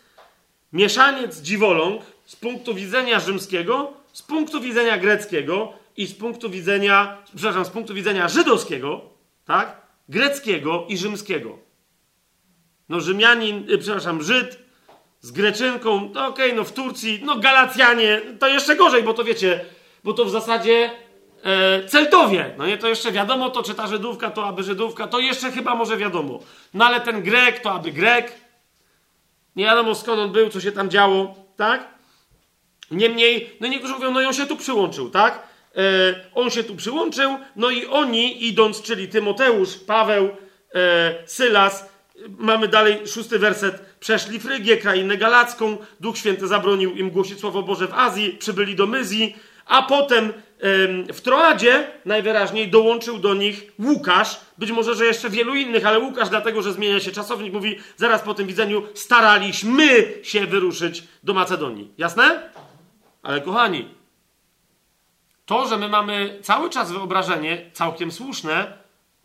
mieszaniec 0.73 1.41
dziwoląg 1.41 2.03
z 2.27 2.37
punktu 2.37 2.75
widzenia 2.75 3.21
rzymskiego, 3.21 3.93
z 4.13 4.23
punktu 4.23 4.61
widzenia 4.61 4.99
greckiego 4.99 5.73
i 5.97 6.07
z 6.07 6.15
punktu 6.15 6.51
widzenia, 6.51 7.23
przepraszam, 7.37 7.65
z 7.65 7.71
punktu 7.71 7.95
widzenia 7.95 8.29
żydowskiego, 8.29 9.01
tak? 9.51 9.77
Greckiego 10.09 10.87
i 10.89 10.99
rzymskiego. 10.99 11.59
No 12.89 13.01
Rzymianin, 13.01 13.71
y, 13.71 13.79
przepraszam, 13.79 14.23
Żyd 14.23 14.59
z 15.21 15.31
Greczynką, 15.31 16.11
no 16.15 16.27
okej, 16.27 16.47
okay, 16.47 16.57
no 16.57 16.65
w 16.65 16.73
Turcji, 16.73 17.21
no 17.25 17.37
Galacjanie, 17.37 18.21
to 18.39 18.49
jeszcze 18.49 18.77
gorzej, 18.77 19.03
bo 19.03 19.15
to 19.15 19.25
wiecie, 19.25 19.65
bo 20.05 20.13
to 20.13 20.25
w 20.25 20.31
zasadzie 20.31 20.91
e, 21.45 21.85
Celtowie, 21.85 22.55
no 22.59 22.67
nie, 22.67 22.79
to 22.79 22.89
jeszcze 22.89 23.13
wiadomo, 23.13 23.51
to 23.51 23.63
czy 23.63 23.75
ta 23.75 23.87
Żydówka, 23.87 24.31
to 24.31 24.47
aby 24.47 24.63
Żydówka, 24.63 25.07
to 25.07 25.19
jeszcze 25.19 25.53
chyba 25.53 25.75
może 25.75 25.97
wiadomo. 25.97 26.39
No 26.75 26.87
ale 26.87 27.01
ten 27.01 27.23
Grek, 27.23 27.61
to 27.61 27.73
aby 27.73 27.93
Grek, 27.93 28.33
nie 29.57 29.65
wiadomo 29.65 29.95
skąd 29.95 30.21
on 30.21 30.33
był, 30.33 30.49
co 30.49 30.61
się 30.61 30.73
tam 30.73 30.91
działo, 30.91 31.35
tak? 31.57 31.89
Niemniej, 32.91 33.57
no 33.61 33.69
niektórzy 33.69 33.95
mówią, 33.95 34.11
no 34.11 34.21
i 34.21 34.25
on 34.25 34.35
się 34.35 34.47
tu 34.47 34.57
przyłączył, 34.57 35.11
tak? 35.11 35.50
E, 35.77 35.81
on 36.35 36.51
się 36.51 36.65
tu 36.65 36.77
przyłączył, 36.77 37.39
no 37.57 37.71
i 37.71 37.87
oni 37.87 38.47
idąc, 38.47 38.83
czyli 38.83 39.09
Tymoteusz, 39.09 39.77
Paweł, 39.77 40.29
e, 40.75 41.15
Sylas, 41.27 41.91
mamy 42.39 42.69
dalej 42.69 43.07
szósty 43.07 43.39
werset. 43.39 43.83
Przeszli 44.01 44.41
Frygię, 44.41 44.77
krainę 44.77 45.17
galacką. 45.17 45.77
Duch 46.01 46.19
Święty 46.19 46.47
zabronił 46.47 46.95
im 46.95 47.11
głosić 47.11 47.41
Słowo 47.41 47.63
Boże 47.63 47.87
w 47.87 47.95
Azji. 47.95 48.37
Przybyli 48.39 48.77
do 48.77 48.87
Myzji. 48.87 49.37
A 49.67 49.83
potem 49.83 50.33
w 51.13 51.21
Troadzie 51.21 51.91
najwyraźniej 52.05 52.69
dołączył 52.69 53.19
do 53.19 53.35
nich 53.35 53.73
Łukasz. 53.79 54.41
Być 54.59 54.71
może, 54.71 54.95
że 54.95 55.05
jeszcze 55.05 55.31
wielu 55.31 55.55
innych, 55.55 55.87
ale 55.87 55.99
Łukasz, 55.99 56.29
dlatego 56.29 56.63
że 56.63 56.73
zmienia 56.73 57.01
się 57.01 57.13
czasownik, 57.13 57.53
mówi 57.53 57.79
zaraz 57.97 58.23
po 58.23 58.35
tym 58.35 58.47
widzeniu 58.47 58.83
staraliśmy 58.95 60.13
się 60.23 60.47
wyruszyć 60.47 61.03
do 61.23 61.35
Macedonii. 61.35 61.93
Jasne? 61.99 62.51
Ale 63.23 63.41
kochani, 63.41 63.89
to, 65.51 65.67
że 65.67 65.77
my 65.77 65.89
mamy 65.89 66.39
cały 66.43 66.71
czas 66.71 66.93
wyobrażenie, 66.93 67.71
całkiem 67.73 68.13
słuszne, 68.13 68.79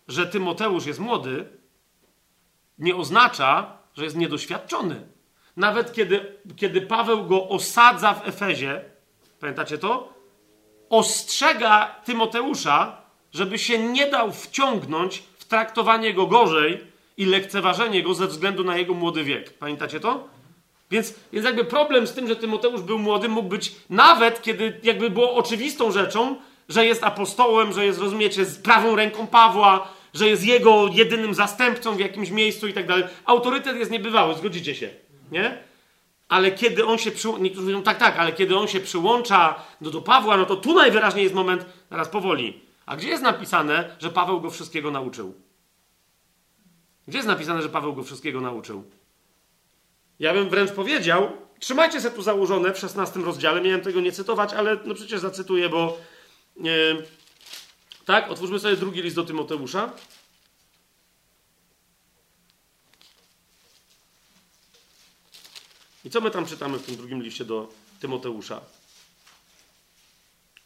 że 0.07 0.27
Tymoteusz 0.27 0.85
jest 0.85 0.99
młody, 0.99 1.45
nie 2.79 2.95
oznacza, 2.95 3.77
że 3.93 4.03
jest 4.03 4.15
niedoświadczony. 4.15 5.07
Nawet 5.57 5.93
kiedy, 5.93 6.37
kiedy 6.55 6.81
Paweł 6.81 7.25
go 7.25 7.49
osadza 7.49 8.13
w 8.13 8.27
Efezie, 8.27 8.81
pamiętacie 9.39 9.77
to? 9.77 10.13
Ostrzega 10.89 11.95
Tymoteusza, 12.05 13.01
żeby 13.33 13.59
się 13.59 13.79
nie 13.79 14.11
dał 14.11 14.31
wciągnąć 14.31 15.23
w 15.37 15.45
traktowanie 15.45 16.13
go 16.13 16.27
gorzej 16.27 16.87
i 17.17 17.25
lekceważenie 17.25 18.03
go 18.03 18.13
ze 18.13 18.27
względu 18.27 18.63
na 18.63 18.77
jego 18.77 18.93
młody 18.93 19.23
wiek. 19.23 19.57
Pamiętacie 19.57 19.99
to? 19.99 20.27
Więc, 20.91 21.13
więc 21.33 21.45
jakby 21.45 21.65
problem 21.65 22.07
z 22.07 22.13
tym, 22.13 22.27
że 22.27 22.35
Tymoteusz 22.35 22.81
był 22.81 22.99
młody, 22.99 23.29
mógł 23.29 23.49
być 23.49 23.75
nawet, 23.89 24.41
kiedy 24.41 24.79
jakby 24.83 25.09
było 25.09 25.35
oczywistą 25.35 25.91
rzeczą, 25.91 26.35
że 26.69 26.85
jest 26.85 27.03
apostołem, 27.03 27.73
że 27.73 27.85
jest, 27.85 27.99
rozumiecie, 27.99 28.45
z 28.45 28.57
prawą 28.57 28.95
ręką 28.95 29.27
Pawła, 29.27 29.87
że 30.13 30.27
jest 30.27 30.43
jego 30.43 30.87
jedynym 30.93 31.33
zastępcą 31.33 31.95
w 31.95 31.99
jakimś 31.99 32.29
miejscu 32.29 32.67
i 32.67 32.73
tak 32.73 32.87
dalej. 32.87 33.03
Autorytet 33.25 33.77
jest 33.77 33.91
niebywały, 33.91 34.35
zgodzicie 34.35 34.75
się, 34.75 34.89
nie? 35.31 35.57
Ale 36.29 36.51
kiedy 36.51 36.85
on 36.85 36.97
się 36.97 37.11
przyłącza, 37.11 37.43
niektórzy 37.43 37.65
mówią 37.65 37.83
tak, 37.83 37.97
tak, 37.97 38.19
ale 38.19 38.31
kiedy 38.31 38.57
on 38.57 38.67
się 38.67 38.79
przyłącza 38.79 39.55
do, 39.81 39.91
do 39.91 40.01
Pawła, 40.01 40.37
no 40.37 40.45
to 40.45 40.55
tu 40.55 40.73
najwyraźniej 40.73 41.23
jest 41.23 41.35
moment, 41.35 41.65
teraz 41.89 42.09
powoli. 42.09 42.61
A 42.85 42.95
gdzie 42.95 43.07
jest 43.07 43.23
napisane, 43.23 43.95
że 43.99 44.09
Paweł 44.09 44.41
go 44.41 44.49
wszystkiego 44.49 44.91
nauczył? 44.91 45.33
Gdzie 47.07 47.17
jest 47.17 47.27
napisane, 47.27 47.61
że 47.61 47.69
Paweł 47.69 47.93
go 47.93 48.03
wszystkiego 48.03 48.41
nauczył? 48.41 48.83
Ja 50.19 50.33
bym 50.33 50.49
wręcz 50.49 50.71
powiedział, 50.71 51.31
trzymajcie 51.59 52.01
się 52.01 52.11
tu 52.11 52.21
założone 52.21 52.73
w 52.73 52.79
16 52.79 53.19
rozdziale, 53.19 53.61
miałem 53.61 53.81
tego 53.81 54.01
nie 54.01 54.11
cytować, 54.11 54.53
ale 54.53 54.77
no 54.85 54.95
przecież 54.95 55.19
zacytuję, 55.19 55.69
bo... 55.69 55.97
Yy, 56.57 57.05
tak? 58.05 58.31
Otwórzmy 58.31 58.59
sobie 58.59 58.75
drugi 58.75 59.01
list 59.01 59.15
do 59.15 59.23
Tymoteusza. 59.23 59.93
I 66.05 66.09
co 66.09 66.21
my 66.21 66.31
tam 66.31 66.45
czytamy 66.45 66.79
w 66.79 66.85
tym 66.85 66.95
drugim 66.95 67.23
liście 67.23 67.45
do 67.45 67.73
Tymoteusza? 67.99 68.61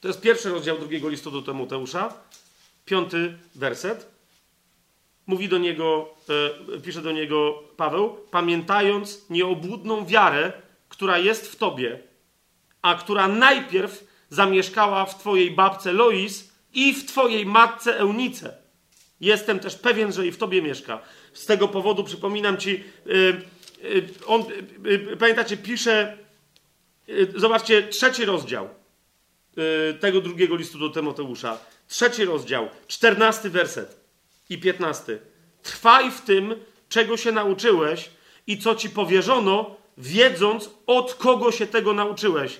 To 0.02 0.08
jest 0.08 0.22
pierwszy 0.22 0.50
rozdział 0.50 0.80
drugiego 0.80 1.10
listu 1.10 1.32
do 1.32 1.42
Tymoteusza, 1.42 2.14
piąty 2.86 3.38
werset. 3.56 4.19
Mówi 5.30 5.50
do 5.50 5.58
niego, 5.58 6.16
e, 6.76 6.80
pisze 6.82 7.02
do 7.02 7.12
niego 7.12 7.64
Paweł, 7.78 8.18
pamiętając 8.32 9.30
nieobłudną 9.30 10.06
wiarę, 10.06 10.54
która 10.90 11.18
jest 11.18 11.52
w 11.52 11.56
tobie, 11.56 12.00
a 12.82 12.96
która 12.96 13.28
najpierw 13.28 14.08
zamieszkała 14.30 15.06
w 15.06 15.20
twojej 15.20 15.52
babce 15.52 15.94
Lois 15.94 16.54
i 16.74 16.94
w 16.94 17.06
twojej 17.06 17.46
matce 17.46 18.00
Eunice. 18.00 18.58
Jestem 19.22 19.60
też 19.60 19.76
pewien, 19.76 20.12
że 20.12 20.28
i 20.28 20.32
w 20.32 20.38
tobie 20.38 20.62
mieszka. 20.62 21.02
Z 21.34 21.46
tego 21.46 21.68
powodu 21.68 22.04
przypominam 22.04 22.58
ci, 22.58 22.84
yy, 23.06 23.42
yy, 23.84 24.10
on, 24.26 24.44
pamiętacie, 25.20 25.58
pisze, 25.58 26.18
zobaczcie, 27.36 27.84
trzeci 27.84 28.26
rozdział 28.26 28.70
tego 30.00 30.22
drugiego 30.22 30.56
listu 30.56 30.80
do 30.80 30.90
Tymoteusza. 30.90 31.58
Trzeci 31.88 32.26
rozdział, 32.26 32.70
czternasty 32.88 33.50
werset 33.50 33.99
i 34.50 34.58
piętnasty. 34.58 35.20
Trwaj 35.64 36.12
w 36.12 36.22
tym, 36.22 36.56
czego 36.90 37.18
się 37.18 37.32
nauczyłeś 37.32 38.10
i 38.48 38.58
co 38.58 38.76
ci 38.76 38.90
powierzono, 38.90 39.76
wiedząc, 39.98 40.70
od 40.88 41.14
kogo 41.14 41.52
się 41.52 41.68
tego 41.68 41.94
nauczyłeś. 41.94 42.60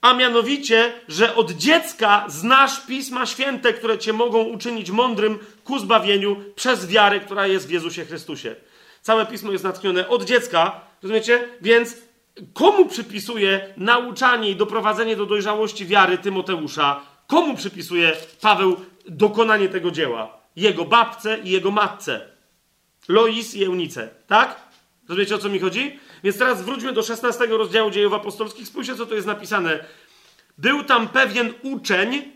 A 0.00 0.14
mianowicie, 0.14 0.92
że 1.08 1.34
od 1.34 1.50
dziecka 1.50 2.24
znasz 2.28 2.86
pisma 2.86 3.26
święte, 3.26 3.72
które 3.72 3.98
cię 3.98 4.12
mogą 4.12 4.42
uczynić 4.42 4.90
mądrym 4.90 5.38
ku 5.64 5.78
zbawieniu 5.78 6.36
przez 6.54 6.86
wiarę, 6.86 7.20
która 7.20 7.46
jest 7.46 7.66
w 7.66 7.70
Jezusie 7.70 8.04
Chrystusie. 8.04 8.56
Całe 9.02 9.26
pismo 9.26 9.52
jest 9.52 9.64
natchnione 9.64 10.08
od 10.08 10.24
dziecka, 10.24 10.80
rozumiecie? 11.02 11.48
Więc 11.60 11.96
komu 12.52 12.86
przypisuje 12.86 13.74
nauczanie 13.76 14.50
i 14.50 14.56
doprowadzenie 14.56 15.16
do 15.16 15.26
dojrzałości 15.26 15.86
wiary 15.86 16.18
Tymoteusza? 16.18 17.00
Komu 17.26 17.56
przypisuje 17.56 18.12
Paweł 18.40 18.76
dokonanie 19.08 19.68
tego 19.68 19.90
dzieła? 19.90 20.41
Jego 20.56 20.84
babce 20.84 21.38
i 21.38 21.50
jego 21.50 21.70
matce. 21.70 22.28
Lois 23.08 23.54
i 23.54 23.64
Eunice, 23.64 24.08
tak? 24.26 24.60
Rozumiecie 25.08 25.34
o 25.34 25.38
co 25.38 25.48
mi 25.48 25.58
chodzi? 25.58 25.98
Więc 26.24 26.38
teraz 26.38 26.62
wróćmy 26.62 26.92
do 26.92 27.02
16 27.02 27.46
rozdziału 27.46 27.90
dziejów 27.90 28.12
apostolskich. 28.12 28.68
Spójrzcie, 28.68 28.96
co 28.96 29.06
to 29.06 29.14
jest 29.14 29.26
napisane. 29.26 29.84
Był 30.58 30.84
tam 30.84 31.08
pewien 31.08 31.54
uczeń, 31.62 32.32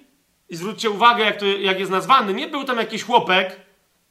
i 0.49 0.57
zwróćcie 0.57 0.91
uwagę, 0.91 1.25
jak, 1.25 1.37
to, 1.37 1.47
jak 1.47 1.79
jest 1.79 1.91
nazwany. 1.91 2.35
Nie 2.35 2.49
był 2.49 2.65
tam 2.65 2.79
jakiś 2.79 3.03
chłopek, 3.03 3.61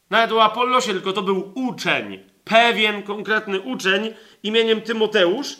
nawet 0.09 0.31
o 0.31 0.43
Apollosie, 0.43 0.93
tylko 0.93 1.13
to 1.13 1.21
był 1.21 1.51
uczeń. 1.55 2.19
Pewien, 2.43 3.03
konkretny 3.03 3.61
uczeń 3.61 4.13
imieniem 4.43 4.81
Tymoteusz. 4.81 5.57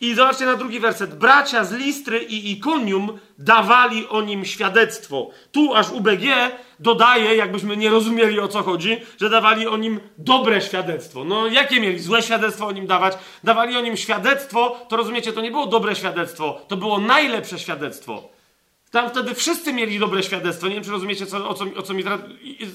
I 0.00 0.14
zobaczcie 0.14 0.46
na 0.46 0.56
drugi 0.56 0.80
werset. 0.80 1.18
Bracia 1.18 1.64
z 1.64 1.72
Listry 1.72 2.18
i 2.18 2.52
Ikonium 2.52 3.18
dawali 3.38 4.08
o 4.08 4.22
nim 4.22 4.44
świadectwo. 4.44 5.30
Tu 5.52 5.74
aż 5.74 5.90
UBG 5.90 6.22
dodaje, 6.80 7.36
jakbyśmy 7.36 7.76
nie 7.76 7.90
rozumieli 7.90 8.40
o 8.40 8.48
co 8.48 8.62
chodzi, 8.62 9.00
że 9.20 9.30
dawali 9.30 9.66
o 9.66 9.76
nim 9.76 10.00
dobre 10.18 10.60
świadectwo. 10.60 11.24
No 11.24 11.46
jakie 11.46 11.80
mieli 11.80 11.98
złe 11.98 12.22
świadectwo 12.22 12.66
o 12.66 12.72
nim 12.72 12.86
dawać? 12.86 13.18
Dawali 13.44 13.76
o 13.76 13.80
nim 13.80 13.96
świadectwo, 13.96 14.86
to 14.88 14.96
rozumiecie, 14.96 15.32
to 15.32 15.40
nie 15.40 15.50
było 15.50 15.66
dobre 15.66 15.96
świadectwo, 15.96 16.60
to 16.68 16.76
było 16.76 16.98
najlepsze 16.98 17.58
świadectwo. 17.58 18.28
Tam 18.90 19.10
wtedy 19.10 19.34
wszyscy 19.34 19.72
mieli 19.72 19.98
dobre 19.98 20.22
świadectwo. 20.22 20.68
Nie 20.68 20.74
wiem, 20.74 20.84
czy 20.84 20.90
rozumiecie, 20.90 21.26
co, 21.26 21.48
o, 21.48 21.54
co, 21.54 21.64
o 21.76 21.82
co 21.82 21.94
mi 21.94 22.04
teraz, 22.04 22.20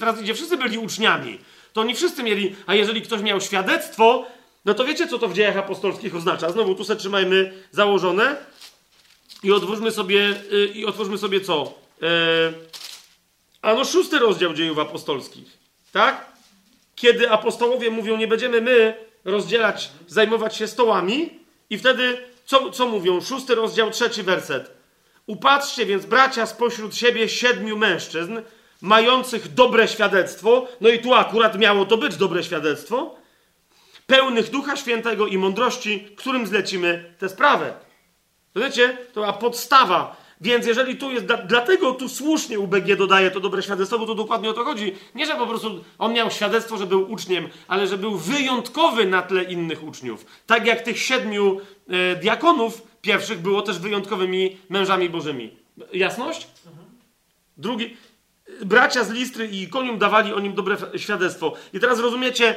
teraz 0.00 0.22
idzie. 0.22 0.34
Wszyscy 0.34 0.56
byli 0.56 0.78
uczniami. 0.78 1.38
To 1.72 1.80
oni 1.80 1.94
wszyscy 1.94 2.22
mieli, 2.22 2.56
a 2.66 2.74
jeżeli 2.74 3.02
ktoś 3.02 3.22
miał 3.22 3.40
świadectwo, 3.40 4.26
no 4.64 4.74
to 4.74 4.84
wiecie, 4.84 5.06
co 5.06 5.18
to 5.18 5.28
w 5.28 5.34
dziejach 5.34 5.56
apostolskich 5.56 6.16
oznacza? 6.16 6.50
Znowu 6.50 6.74
tu 6.74 6.84
sobie 6.84 7.00
trzymajmy 7.00 7.52
założone 7.70 8.36
i 9.42 9.52
otwórzmy 9.52 9.90
sobie, 9.90 10.34
yy, 10.50 10.66
i 10.66 10.84
otwórzmy 10.86 11.18
sobie 11.18 11.40
co? 11.40 11.74
Yy, 12.00 12.08
a 13.62 13.74
no 13.74 13.84
szósty 13.84 14.18
rozdział 14.18 14.54
dziejów 14.54 14.78
apostolskich. 14.78 15.58
Tak? 15.92 16.32
Kiedy 16.94 17.30
apostołowie 17.30 17.90
mówią, 17.90 18.16
nie 18.16 18.28
będziemy 18.28 18.60
my 18.60 18.94
rozdzielać, 19.24 19.90
zajmować 20.08 20.56
się 20.56 20.66
stołami 20.66 21.38
i 21.70 21.78
wtedy 21.78 22.32
co, 22.46 22.70
co 22.70 22.88
mówią? 22.88 23.20
Szósty 23.20 23.54
rozdział, 23.54 23.90
trzeci 23.90 24.22
werset. 24.22 24.70
Upatrzcie 25.26 25.86
więc, 25.86 26.06
bracia, 26.06 26.46
spośród 26.46 26.96
siebie 26.96 27.28
siedmiu 27.28 27.76
mężczyzn, 27.76 28.40
mających 28.80 29.54
dobre 29.54 29.88
świadectwo, 29.88 30.68
no 30.80 30.88
i 30.88 30.98
tu 30.98 31.14
akurat 31.14 31.58
miało 31.58 31.86
to 31.86 31.96
być 31.96 32.16
dobre 32.16 32.44
świadectwo, 32.44 33.14
pełnych 34.12 34.50
Ducha 34.50 34.76
Świętego 34.76 35.26
i 35.26 35.38
mądrości, 35.38 36.08
którym 36.16 36.46
zlecimy 36.46 37.14
tę 37.18 37.28
sprawę. 37.28 37.74
Wiecie, 38.56 38.98
to 39.12 39.14
była 39.14 39.32
podstawa. 39.32 40.16
Więc 40.40 40.66
jeżeli 40.66 40.96
tu 40.96 41.10
jest, 41.10 41.26
dlatego 41.46 41.92
tu 41.92 42.08
słusznie 42.08 42.58
UBG 42.58 42.96
dodaje 42.96 43.30
to 43.30 43.40
dobre 43.40 43.62
świadectwo, 43.62 43.98
bo 43.98 44.06
to 44.06 44.14
dokładnie 44.14 44.50
o 44.50 44.52
to 44.52 44.64
chodzi. 44.64 44.94
Nie, 45.14 45.26
że 45.26 45.34
po 45.34 45.46
prostu 45.46 45.84
on 45.98 46.12
miał 46.12 46.30
świadectwo, 46.30 46.76
że 46.76 46.86
był 46.86 47.12
uczniem, 47.12 47.48
ale 47.68 47.86
że 47.86 47.98
był 47.98 48.16
wyjątkowy 48.16 49.06
na 49.06 49.22
tle 49.22 49.44
innych 49.44 49.84
uczniów. 49.84 50.26
Tak 50.46 50.66
jak 50.66 50.82
tych 50.82 50.98
siedmiu 50.98 51.60
e, 51.88 52.16
diakonów 52.16 52.82
pierwszych 53.00 53.40
było 53.40 53.62
też 53.62 53.78
wyjątkowymi 53.78 54.56
mężami 54.68 55.10
bożymi. 55.10 55.56
Jasność? 55.92 56.46
Drugi, 57.56 57.96
bracia 58.64 59.04
z 59.04 59.10
Listry 59.10 59.46
i 59.46 59.68
Konium 59.68 59.98
dawali 59.98 60.32
o 60.32 60.40
nim 60.40 60.54
dobre 60.54 60.76
świadectwo. 60.96 61.54
I 61.72 61.80
teraz 61.80 62.00
rozumiecie, 62.00 62.56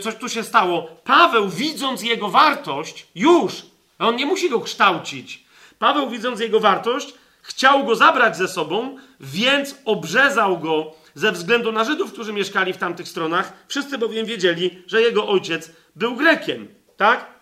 coś 0.00 0.16
tu 0.16 0.28
się 0.28 0.42
stało. 0.42 0.88
Paweł, 1.04 1.48
widząc 1.48 2.02
jego 2.02 2.28
wartość, 2.28 3.06
już, 3.14 3.52
on 3.98 4.16
nie 4.16 4.26
musi 4.26 4.50
go 4.50 4.60
kształcić. 4.60 5.44
Paweł, 5.78 6.10
widząc 6.10 6.40
jego 6.40 6.60
wartość, 6.60 7.14
chciał 7.42 7.84
go 7.84 7.96
zabrać 7.96 8.36
ze 8.36 8.48
sobą, 8.48 8.96
więc 9.20 9.74
obrzezał 9.84 10.58
go 10.58 10.92
ze 11.14 11.32
względu 11.32 11.72
na 11.72 11.84
Żydów, 11.84 12.12
którzy 12.12 12.32
mieszkali 12.32 12.72
w 12.72 12.76
tamtych 12.76 13.08
stronach. 13.08 13.52
Wszyscy 13.68 13.98
bowiem 13.98 14.26
wiedzieli, 14.26 14.82
że 14.86 15.02
jego 15.02 15.28
ojciec 15.28 15.70
był 15.96 16.16
Grekiem. 16.16 16.68
Tak? 16.96 17.36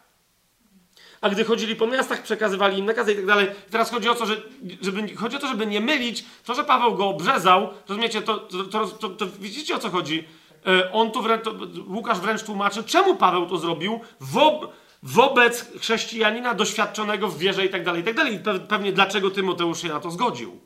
a 1.24 1.30
gdy 1.30 1.44
chodzili 1.44 1.76
po 1.76 1.86
miastach, 1.86 2.22
przekazywali 2.22 2.78
im 2.78 2.84
nakazy 2.84 3.12
i 3.12 3.16
tak 3.16 3.26
dalej. 3.26 3.46
Teraz 3.70 3.90
chodzi 3.90 4.08
o 4.08 4.14
to, 4.14 4.26
że, 4.26 4.36
żeby, 4.82 5.16
chodzi 5.16 5.36
o 5.36 5.38
to, 5.38 5.48
żeby 5.48 5.66
nie 5.66 5.80
mylić, 5.80 6.24
to, 6.44 6.54
że 6.54 6.64
Paweł 6.64 6.94
go 6.94 7.08
obrzezał, 7.08 7.68
rozumiecie, 7.88 8.22
to, 8.22 8.38
to, 8.70 8.86
to, 8.86 9.08
to 9.08 9.26
widzicie 9.26 9.74
o 9.74 9.78
co 9.78 9.90
chodzi? 9.90 10.24
E, 10.66 10.92
on 10.92 11.10
tu 11.10 11.22
wręcz, 11.22 11.44
Łukasz 11.88 12.18
wręcz 12.18 12.42
tłumaczy, 12.42 12.84
czemu 12.84 13.16
Paweł 13.16 13.46
to 13.46 13.58
zrobił 13.58 14.00
wo, 14.20 14.72
wobec 15.02 15.78
chrześcijanina 15.78 16.54
doświadczonego 16.54 17.28
w 17.28 17.38
wierze 17.38 17.66
i 17.66 17.68
tak 17.68 17.84
dalej, 17.84 18.02
i 18.02 18.04
tak 18.04 18.14
dalej. 18.14 18.40
Pewnie 18.68 18.92
dlaczego 18.92 19.30
Tymoteusz 19.30 19.82
się 19.82 19.88
na 19.88 20.00
to 20.00 20.10
zgodził. 20.10 20.60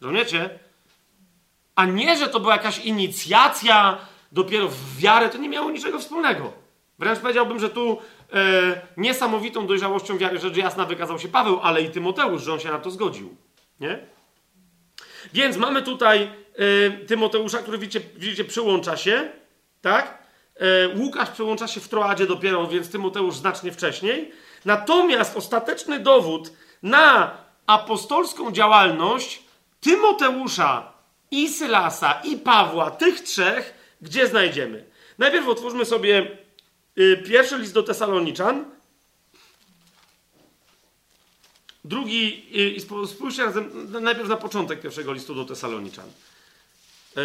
Rozumiecie? 0.00 0.58
A 1.74 1.86
nie, 1.86 2.16
że 2.16 2.28
to 2.28 2.40
była 2.40 2.52
jakaś 2.52 2.78
inicjacja 2.78 3.98
dopiero 4.32 4.68
w 4.68 4.96
wiarę, 4.96 5.28
to 5.28 5.38
nie 5.38 5.48
miało 5.48 5.70
niczego 5.70 5.98
wspólnego. 5.98 6.52
Wręcz 6.98 7.18
powiedziałbym, 7.18 7.58
że 7.58 7.70
tu 7.70 7.98
e, 8.32 8.80
niesamowitą 8.96 9.66
dojrzałością 9.66 10.18
wiary 10.18 10.38
rzecz 10.38 10.56
jasna 10.56 10.84
wykazał 10.84 11.18
się 11.18 11.28
Paweł, 11.28 11.60
ale 11.62 11.82
i 11.82 11.90
Tymoteusz, 11.90 12.42
że 12.42 12.52
on 12.52 12.60
się 12.60 12.68
na 12.68 12.78
to 12.78 12.90
zgodził. 12.90 13.36
Nie? 13.80 14.06
Więc 15.32 15.56
mamy 15.56 15.82
tutaj 15.82 16.30
e, 16.54 16.90
Tymoteusza, 16.90 17.58
który 17.58 17.78
widzicie, 17.78 18.00
widzicie, 18.16 18.44
przyłącza 18.44 18.96
się, 18.96 19.30
tak? 19.80 20.18
E, 20.56 20.88
Łukasz 20.96 21.30
przyłącza 21.30 21.68
się 21.68 21.80
w 21.80 21.88
Troadzie 21.88 22.26
dopiero, 22.26 22.66
więc 22.66 22.90
Tymoteusz 22.90 23.36
znacznie 23.36 23.72
wcześniej. 23.72 24.32
Natomiast 24.64 25.36
ostateczny 25.36 26.00
dowód 26.00 26.52
na 26.82 27.36
apostolską 27.66 28.52
działalność 28.52 29.42
Tymoteusza 29.80 30.92
i 31.30 31.48
Sylasa 31.48 32.20
i 32.24 32.36
Pawła, 32.36 32.90
tych 32.90 33.20
trzech, 33.20 33.74
gdzie 34.00 34.26
znajdziemy? 34.26 34.84
Najpierw 35.18 35.48
otwórzmy 35.48 35.84
sobie 35.84 36.38
Y, 36.98 37.16
pierwszy 37.16 37.58
list 37.58 37.74
do 37.74 37.82
Tesaloniczan. 37.82 38.64
Drugi, 41.84 42.46
y, 42.56 42.70
i 42.70 42.80
spójrzcie 43.06 43.44
razem, 43.44 43.92
najpierw 44.02 44.28
na 44.28 44.36
początek 44.36 44.80
pierwszego 44.80 45.12
listu 45.12 45.34
do 45.34 45.44
Tesaloniczan. 45.44 46.08
Y, 46.08 47.22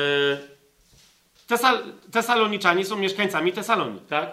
Tesal, 1.47 1.83
Tesaloniczanie 2.11 2.85
są 2.85 2.95
mieszkańcami 2.95 3.53
Tesalonii, 3.53 4.01
tak? 4.09 4.29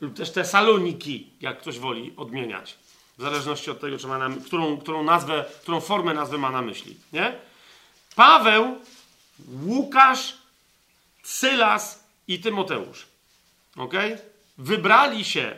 Lub 0.00 0.14
też 0.14 0.30
Tesaloniki, 0.30 1.30
jak 1.40 1.60
ktoś 1.60 1.78
woli 1.78 2.12
odmieniać. 2.16 2.76
W 3.18 3.22
zależności 3.22 3.70
od 3.70 3.80
tego, 3.80 3.98
czy 3.98 4.06
ma 4.06 4.18
na, 4.18 4.36
którą, 4.46 4.78
którą 4.78 5.02
nazwę, 5.02 5.44
którą 5.62 5.80
formę 5.80 6.14
nazwy 6.14 6.38
ma 6.38 6.50
na 6.50 6.62
myśli. 6.62 6.96
Nie? 7.12 7.32
Paweł, 8.16 8.78
Łukasz, 9.66 10.36
Sylas 11.22 12.04
i 12.28 12.40
Tymoteusz. 12.40 13.06
Okay? 13.76 14.18
wybrali 14.60 15.24
się, 15.24 15.56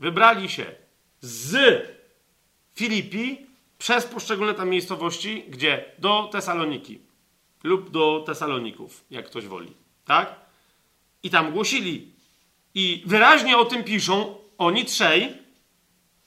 wybrali 0.00 0.48
się 0.48 0.66
z 1.20 1.56
Filipi 2.76 3.46
przez 3.78 4.04
poszczególne 4.04 4.54
tam 4.54 4.68
miejscowości, 4.68 5.44
gdzie? 5.48 5.84
Do 5.98 6.28
Tesaloniki 6.32 6.98
lub 7.64 7.90
do 7.90 8.24
Tesaloników, 8.26 9.04
jak 9.10 9.26
ktoś 9.26 9.46
woli. 9.46 9.72
Tak? 10.04 10.34
I 11.22 11.30
tam 11.30 11.52
głosili. 11.52 12.12
I 12.74 13.02
wyraźnie 13.06 13.58
o 13.58 13.64
tym 13.64 13.84
piszą 13.84 14.36
oni 14.58 14.84
trzej 14.84 15.34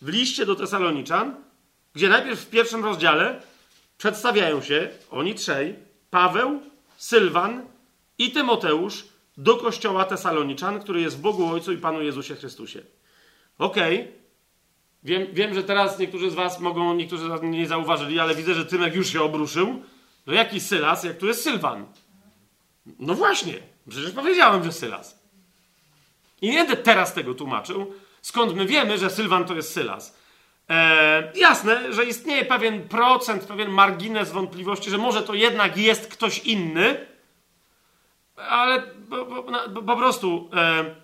w 0.02 0.10
liście 0.10 0.46
do 0.46 0.56
Tesaloniczan, 0.56 1.36
gdzie 1.94 2.10
najpierw 2.10 2.40
w 2.40 2.50
pierwszym 2.50 2.84
rozdziale 2.84 3.42
przedstawiają 3.98 4.62
się 4.62 4.90
oni 5.12 5.36
trzej, 5.36 5.76
Paweł, 6.10 6.62
Sylwan 6.98 7.66
i 8.18 8.32
Tymoteusz, 8.32 9.06
do 9.38 9.58
kościoła 9.58 10.06
Tesaloniczan, 10.06 10.80
który 10.82 11.02
jest 11.02 11.18
w 11.18 11.22
Bogu 11.22 11.46
Ojcu 11.46 11.72
i 11.72 11.78
Panu 11.78 12.02
Jezusie 12.02 12.36
Chrystusie. 12.36 12.82
Okej. 13.58 14.02
Okay. 14.02 14.20
Wiem, 15.04 15.28
wiem, 15.34 15.54
że 15.54 15.64
teraz 15.64 16.00
niektórzy 16.00 16.32
z 16.32 16.34
was 16.34 16.60
mogą, 16.60 16.94
niektórzy 16.94 17.24
z 17.26 17.28
was 17.28 17.42
nie 17.44 17.68
zauważyli, 17.68 18.20
ale 18.20 18.36
widzę, 18.36 18.54
że 18.54 18.66
Tymek 18.66 18.96
już 18.96 19.10
się 19.10 19.22
obruszył. 19.22 19.84
No 20.28 20.34
jaki 20.34 20.60
Sylas, 20.60 21.04
jak 21.04 21.18
tu 21.18 21.28
jest 21.28 21.44
Sylwan? 21.44 21.86
No 23.00 23.14
właśnie, 23.14 23.54
przecież 23.90 24.12
powiedziałem, 24.12 24.64
że 24.64 24.72
Sylas. 24.72 25.20
I 26.42 26.50
nie 26.50 26.58
będę 26.58 26.78
teraz 26.78 27.14
tego 27.14 27.34
tłumaczył, 27.34 27.94
skąd 28.22 28.56
my 28.56 28.66
wiemy, 28.66 28.98
że 28.98 29.10
Sylwan 29.10 29.46
to 29.46 29.56
jest 29.56 29.74
Sylas. 29.74 30.20
E, 30.70 31.32
jasne, 31.36 31.94
że 31.94 32.06
istnieje 32.06 32.46
pewien 32.46 32.88
procent, 32.88 33.46
pewien 33.46 33.70
margines 33.70 34.32
wątpliwości, 34.32 34.90
że 34.90 34.98
może 34.98 35.22
to 35.22 35.34
jednak 35.34 35.78
jest 35.78 36.08
ktoś 36.08 36.40
inny, 36.40 37.06
ale 38.36 38.84
po, 39.10 39.26
po, 39.26 39.82
po 39.82 39.98
prostu 39.98 40.50
e, 40.54 40.96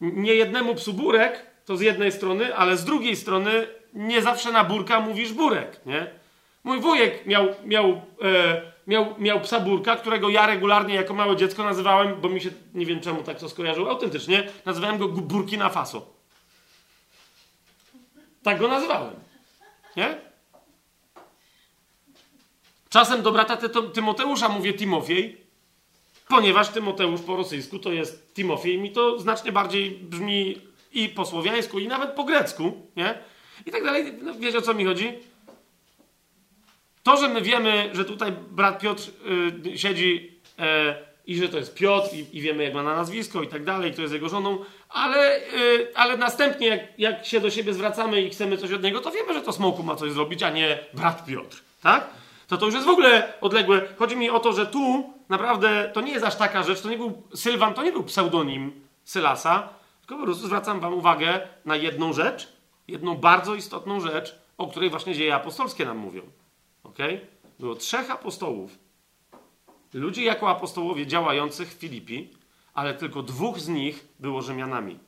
nie 0.00 0.34
jednemu 0.34 0.74
psu 0.74 0.92
burek, 0.92 1.45
to 1.66 1.76
z 1.76 1.80
jednej 1.80 2.12
strony, 2.12 2.56
ale 2.56 2.76
z 2.76 2.84
drugiej 2.84 3.16
strony 3.16 3.66
nie 3.94 4.22
zawsze 4.22 4.52
na 4.52 4.64
burka 4.64 5.00
mówisz 5.00 5.32
burek, 5.32 5.80
nie? 5.86 6.10
Mój 6.64 6.80
wujek 6.80 7.26
miał, 7.26 7.46
miał, 7.64 8.02
e, 8.22 8.62
miał, 8.86 9.14
miał 9.18 9.40
psa 9.40 9.60
burka, 9.60 9.96
którego 9.96 10.28
ja 10.28 10.46
regularnie 10.46 10.94
jako 10.94 11.14
małe 11.14 11.36
dziecko 11.36 11.64
nazywałem, 11.64 12.20
bo 12.20 12.28
mi 12.28 12.40
się, 12.40 12.50
nie 12.74 12.86
wiem 12.86 13.00
czemu 13.00 13.22
tak 13.22 13.38
to 13.38 13.48
skojarzył, 13.48 13.88
autentycznie, 13.88 14.48
nazywałem 14.64 14.98
go 14.98 15.08
Burkina 15.08 15.68
Faso. 15.68 16.06
Tak 18.42 18.58
go 18.58 18.68
nazywałem. 18.68 19.14
Nie? 19.96 20.18
Czasem 22.88 23.22
do 23.22 23.32
brata 23.32 23.58
Tymoteusza 23.94 24.48
mówię 24.48 24.74
Timofiej, 24.74 25.40
ponieważ 26.28 26.68
Tymoteusz 26.68 27.20
po 27.20 27.36
rosyjsku 27.36 27.78
to 27.78 27.92
jest 27.92 28.34
Timofiej, 28.34 28.78
mi 28.78 28.92
to 28.92 29.18
znacznie 29.18 29.52
bardziej 29.52 29.90
brzmi 29.90 30.60
i 30.96 31.08
po 31.08 31.26
słowiańsku, 31.26 31.78
i 31.78 31.88
nawet 31.88 32.10
po 32.10 32.24
grecku, 32.24 32.86
nie? 32.96 33.14
I 33.66 33.70
tak 33.70 33.84
dalej. 33.84 34.12
No, 34.22 34.34
wiecie 34.34 34.58
o 34.58 34.62
co 34.62 34.74
mi 34.74 34.84
chodzi? 34.84 35.12
To, 37.02 37.16
że 37.16 37.28
my 37.28 37.42
wiemy, 37.42 37.90
że 37.92 38.04
tutaj 38.04 38.32
brat 38.50 38.78
Piotr 38.78 39.02
y, 39.66 39.78
siedzi 39.78 40.40
y, 40.58 40.62
i 41.26 41.36
że 41.36 41.48
to 41.48 41.58
jest 41.58 41.74
Piotr 41.74 42.14
i, 42.14 42.36
i, 42.38 42.40
wiemy, 42.40 42.64
jak 42.64 42.74
ma 42.74 42.82
na 42.82 42.96
nazwisko 42.96 43.42
i 43.42 43.48
tak 43.48 43.64
dalej, 43.64 43.92
kto 43.92 44.02
jest 44.02 44.14
jego 44.14 44.28
żoną, 44.28 44.58
ale, 44.88 45.36
y, 45.38 45.92
ale 45.94 46.16
następnie, 46.16 46.66
jak, 46.66 46.80
jak, 46.98 47.26
się 47.26 47.40
do 47.40 47.50
siebie 47.50 47.74
zwracamy 47.74 48.22
i 48.22 48.30
chcemy 48.30 48.58
coś 48.58 48.72
od 48.72 48.82
niego, 48.82 49.00
to 49.00 49.10
wiemy, 49.10 49.34
że 49.34 49.42
to 49.42 49.52
Smoku 49.52 49.82
ma 49.82 49.96
coś 49.96 50.12
zrobić, 50.12 50.42
a 50.42 50.50
nie 50.50 50.78
brat 50.94 51.26
Piotr, 51.26 51.62
tak? 51.82 52.10
To 52.48 52.56
to 52.56 52.66
już 52.66 52.74
jest 52.74 52.86
w 52.86 52.90
ogóle 52.90 53.32
odległe. 53.40 53.82
Chodzi 53.98 54.16
mi 54.16 54.30
o 54.30 54.40
to, 54.40 54.52
że 54.52 54.66
tu 54.66 55.12
naprawdę 55.28 55.90
to 55.94 56.00
nie 56.00 56.12
jest 56.12 56.24
aż 56.24 56.36
taka 56.36 56.62
rzecz, 56.62 56.80
to 56.80 56.90
nie 56.90 56.98
był 56.98 57.22
Sylwan, 57.34 57.74
to 57.74 57.82
nie 57.82 57.92
był 57.92 58.04
pseudonim 58.04 58.72
Sylasa, 59.04 59.68
tylko 60.06 60.20
po 60.20 60.24
prostu 60.24 60.46
zwracam 60.46 60.80
wam 60.80 60.94
uwagę 60.94 61.48
na 61.64 61.76
jedną 61.76 62.12
rzecz, 62.12 62.52
jedną 62.88 63.14
bardzo 63.14 63.54
istotną 63.54 64.00
rzecz, 64.00 64.38
o 64.58 64.66
której 64.66 64.90
właśnie 64.90 65.14
dzieje 65.14 65.34
apostolskie 65.34 65.84
nam 65.84 65.98
mówią. 65.98 66.22
Ok? 66.84 66.98
Było 67.58 67.74
trzech 67.74 68.10
apostołów, 68.10 68.78
ludzi 69.94 70.24
jako 70.24 70.50
apostołowie 70.50 71.06
działających 71.06 71.68
w 71.68 71.78
Filipi, 71.78 72.30
ale 72.74 72.94
tylko 72.94 73.22
dwóch 73.22 73.60
z 73.60 73.68
nich 73.68 74.08
było 74.20 74.42
Rzymianami. 74.42 74.98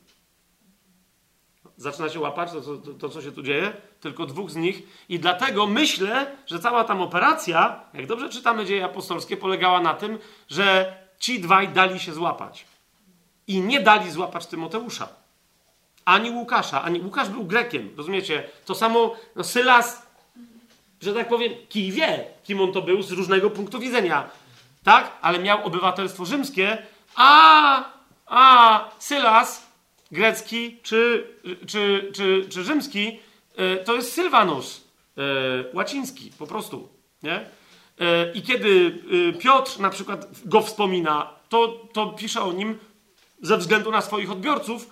Zaczyna 1.76 2.08
się 2.08 2.20
łapać 2.20 2.52
to, 2.52 2.60
to, 2.60 2.94
to, 2.94 3.08
co 3.08 3.22
się 3.22 3.32
tu 3.32 3.42
dzieje? 3.42 3.72
Tylko 4.00 4.26
dwóch 4.26 4.50
z 4.50 4.56
nich. 4.56 4.82
I 5.08 5.18
dlatego 5.18 5.66
myślę, 5.66 6.36
że 6.46 6.58
cała 6.58 6.84
tam 6.84 7.00
operacja, 7.00 7.84
jak 7.94 8.06
dobrze 8.06 8.28
czytamy 8.28 8.64
dzieje 8.66 8.84
apostolskie, 8.84 9.36
polegała 9.36 9.80
na 9.80 9.94
tym, 9.94 10.18
że 10.48 10.96
ci 11.18 11.40
dwaj 11.40 11.68
dali 11.68 12.00
się 12.00 12.12
złapać. 12.12 12.66
I 13.48 13.60
nie 13.60 13.80
dali 13.80 14.10
złapać 14.10 14.46
Tymoteusza. 14.46 15.08
Ani 16.04 16.30
Łukasza. 16.30 16.82
Ani 16.82 17.00
Łukasz 17.00 17.28
był 17.28 17.44
Grekiem, 17.44 17.94
rozumiecie? 17.96 18.44
To 18.64 18.74
samo 18.74 19.16
no, 19.36 19.44
Sylas, 19.44 20.06
że 21.00 21.14
tak 21.14 21.28
powiem, 21.28 21.52
kij 21.68 21.92
wie, 21.92 22.24
kim 22.44 22.60
on 22.60 22.72
to 22.72 22.82
był 22.82 23.02
z 23.02 23.10
różnego 23.10 23.50
punktu 23.50 23.78
widzenia. 23.78 24.30
Tak? 24.84 25.12
Ale 25.20 25.38
miał 25.38 25.66
obywatelstwo 25.66 26.24
rzymskie, 26.24 26.78
a, 27.16 27.84
a 28.26 28.90
Sylas, 28.98 29.66
grecki 30.12 30.76
czy, 30.82 31.26
czy, 31.66 32.10
czy, 32.14 32.46
czy 32.50 32.64
rzymski, 32.64 33.20
e, 33.56 33.76
to 33.76 33.94
jest 33.94 34.12
Sylwanus, 34.12 34.84
e, 35.18 35.20
łaciński, 35.72 36.32
po 36.38 36.46
prostu. 36.46 36.88
Nie? 37.22 37.34
E, 38.00 38.32
I 38.32 38.42
kiedy 38.42 39.02
Piotr 39.38 39.80
na 39.80 39.90
przykład 39.90 40.28
go 40.44 40.62
wspomina, 40.62 41.30
to, 41.48 41.88
to 41.92 42.06
pisze 42.06 42.42
o 42.42 42.52
nim 42.52 42.78
ze 43.42 43.58
względu 43.58 43.90
na 43.90 44.00
swoich 44.00 44.30
odbiorców, 44.30 44.90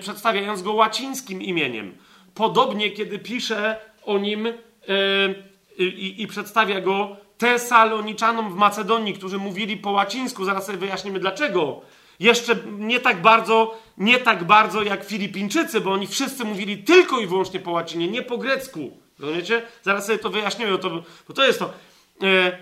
przedstawiając 0.00 0.62
go 0.62 0.72
łacińskim 0.72 1.42
imieniem. 1.42 1.94
Podobnie, 2.34 2.90
kiedy 2.90 3.18
pisze 3.18 3.76
o 4.04 4.18
nim 4.18 4.48
i, 5.78 6.22
i 6.22 6.26
przedstawia 6.26 6.80
go 6.80 7.16
Tesaloniczannom 7.38 8.52
w 8.52 8.56
Macedonii, 8.56 9.14
którzy 9.14 9.38
mówili 9.38 9.76
po 9.76 9.90
łacińsku, 9.90 10.44
zaraz 10.44 10.66
sobie 10.66 10.78
wyjaśnimy 10.78 11.20
dlaczego. 11.20 11.80
Jeszcze 12.20 12.56
nie 12.78 13.00
tak 13.00 13.22
bardzo, 13.22 13.78
nie 13.98 14.18
tak 14.18 14.44
bardzo 14.44 14.82
jak 14.82 15.04
Filipińczycy, 15.04 15.80
bo 15.80 15.92
oni 15.92 16.06
wszyscy 16.06 16.44
mówili 16.44 16.78
tylko 16.78 17.20
i 17.20 17.26
wyłącznie 17.26 17.60
po 17.60 17.70
łacinie, 17.70 18.08
nie 18.08 18.22
po 18.22 18.38
grecku. 18.38 18.90
Rozumiecie? 19.18 19.62
Zaraz 19.82 20.06
sobie 20.06 20.18
to 20.18 20.30
wyjaśnię, 20.30 20.78
to, 20.78 20.90
bo 21.28 21.34
to 21.34 21.44
jest 21.44 21.58
to. 21.58 21.70
E, 22.22 22.26
e, 22.26 22.58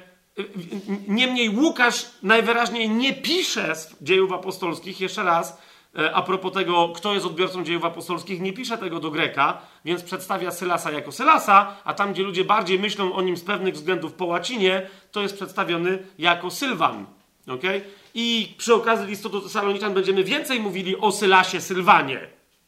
niemniej 1.08 1.48
Łukasz 1.48 2.06
najwyraźniej 2.22 2.90
nie 2.90 3.12
pisze 3.12 3.76
z 3.76 3.96
dziejów 4.02 4.32
apostolskich, 4.32 5.00
jeszcze 5.00 5.22
raz, 5.22 5.62
e, 5.98 6.14
a 6.14 6.22
propos 6.22 6.52
tego, 6.52 6.88
kto 6.88 7.14
jest 7.14 7.26
odbiorcą 7.26 7.64
dziejów 7.64 7.84
apostolskich, 7.84 8.40
nie 8.40 8.52
pisze 8.52 8.78
tego 8.78 9.00
do 9.00 9.10
Greka, 9.10 9.58
więc 9.84 10.02
przedstawia 10.02 10.50
Sylasa 10.50 10.90
jako 10.90 11.12
Sylasa, 11.12 11.76
a 11.84 11.94
tam, 11.94 12.12
gdzie 12.12 12.22
ludzie 12.22 12.44
bardziej 12.44 12.78
myślą 12.78 13.12
o 13.12 13.22
nim 13.22 13.36
z 13.36 13.44
pewnych 13.44 13.74
względów 13.74 14.12
po 14.12 14.24
łacinie, 14.24 14.90
to 15.12 15.22
jest 15.22 15.34
przedstawiony 15.34 15.98
jako 16.18 16.50
Sylwan. 16.50 17.06
Okay? 17.48 17.84
I 18.14 18.54
przy 18.58 18.74
okazji 18.74 19.06
listu 19.06 19.28
do 19.28 19.40
Tesaloniczan 19.40 19.94
będziemy 19.94 20.24
więcej 20.24 20.60
mówili 20.60 20.96
o 20.96 21.12
Sylasie, 21.12 21.60
Sylwanie. 21.60 22.20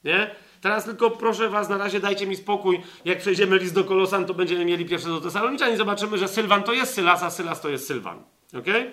Nie? 0.05 0.31
Teraz 0.61 0.85
tylko 0.85 1.11
proszę 1.11 1.49
was, 1.49 1.69
na 1.69 1.79
razie 1.79 2.01
dajcie 2.01 2.27
mi 2.27 2.37
spokój. 2.37 2.81
Jak 3.05 3.19
przejdziemy 3.19 3.59
list 3.59 3.75
do 3.75 3.85
Kolosan, 3.85 4.27
to 4.27 4.35
będziemy 4.35 4.65
mieli 4.65 4.85
pierwsze 4.85 5.09
do 5.09 5.21
Tesaloniczan 5.21 5.75
i 5.75 5.77
zobaczymy, 5.77 6.19
że 6.19 6.29
Sylwan 6.29 6.63
to 6.63 6.73
jest 6.73 6.95
Sylas, 6.95 7.23
a 7.23 7.31
Sylas 7.31 7.61
to 7.61 7.69
jest 7.69 7.87
Sylwan. 7.87 8.23
Okay? 8.59 8.93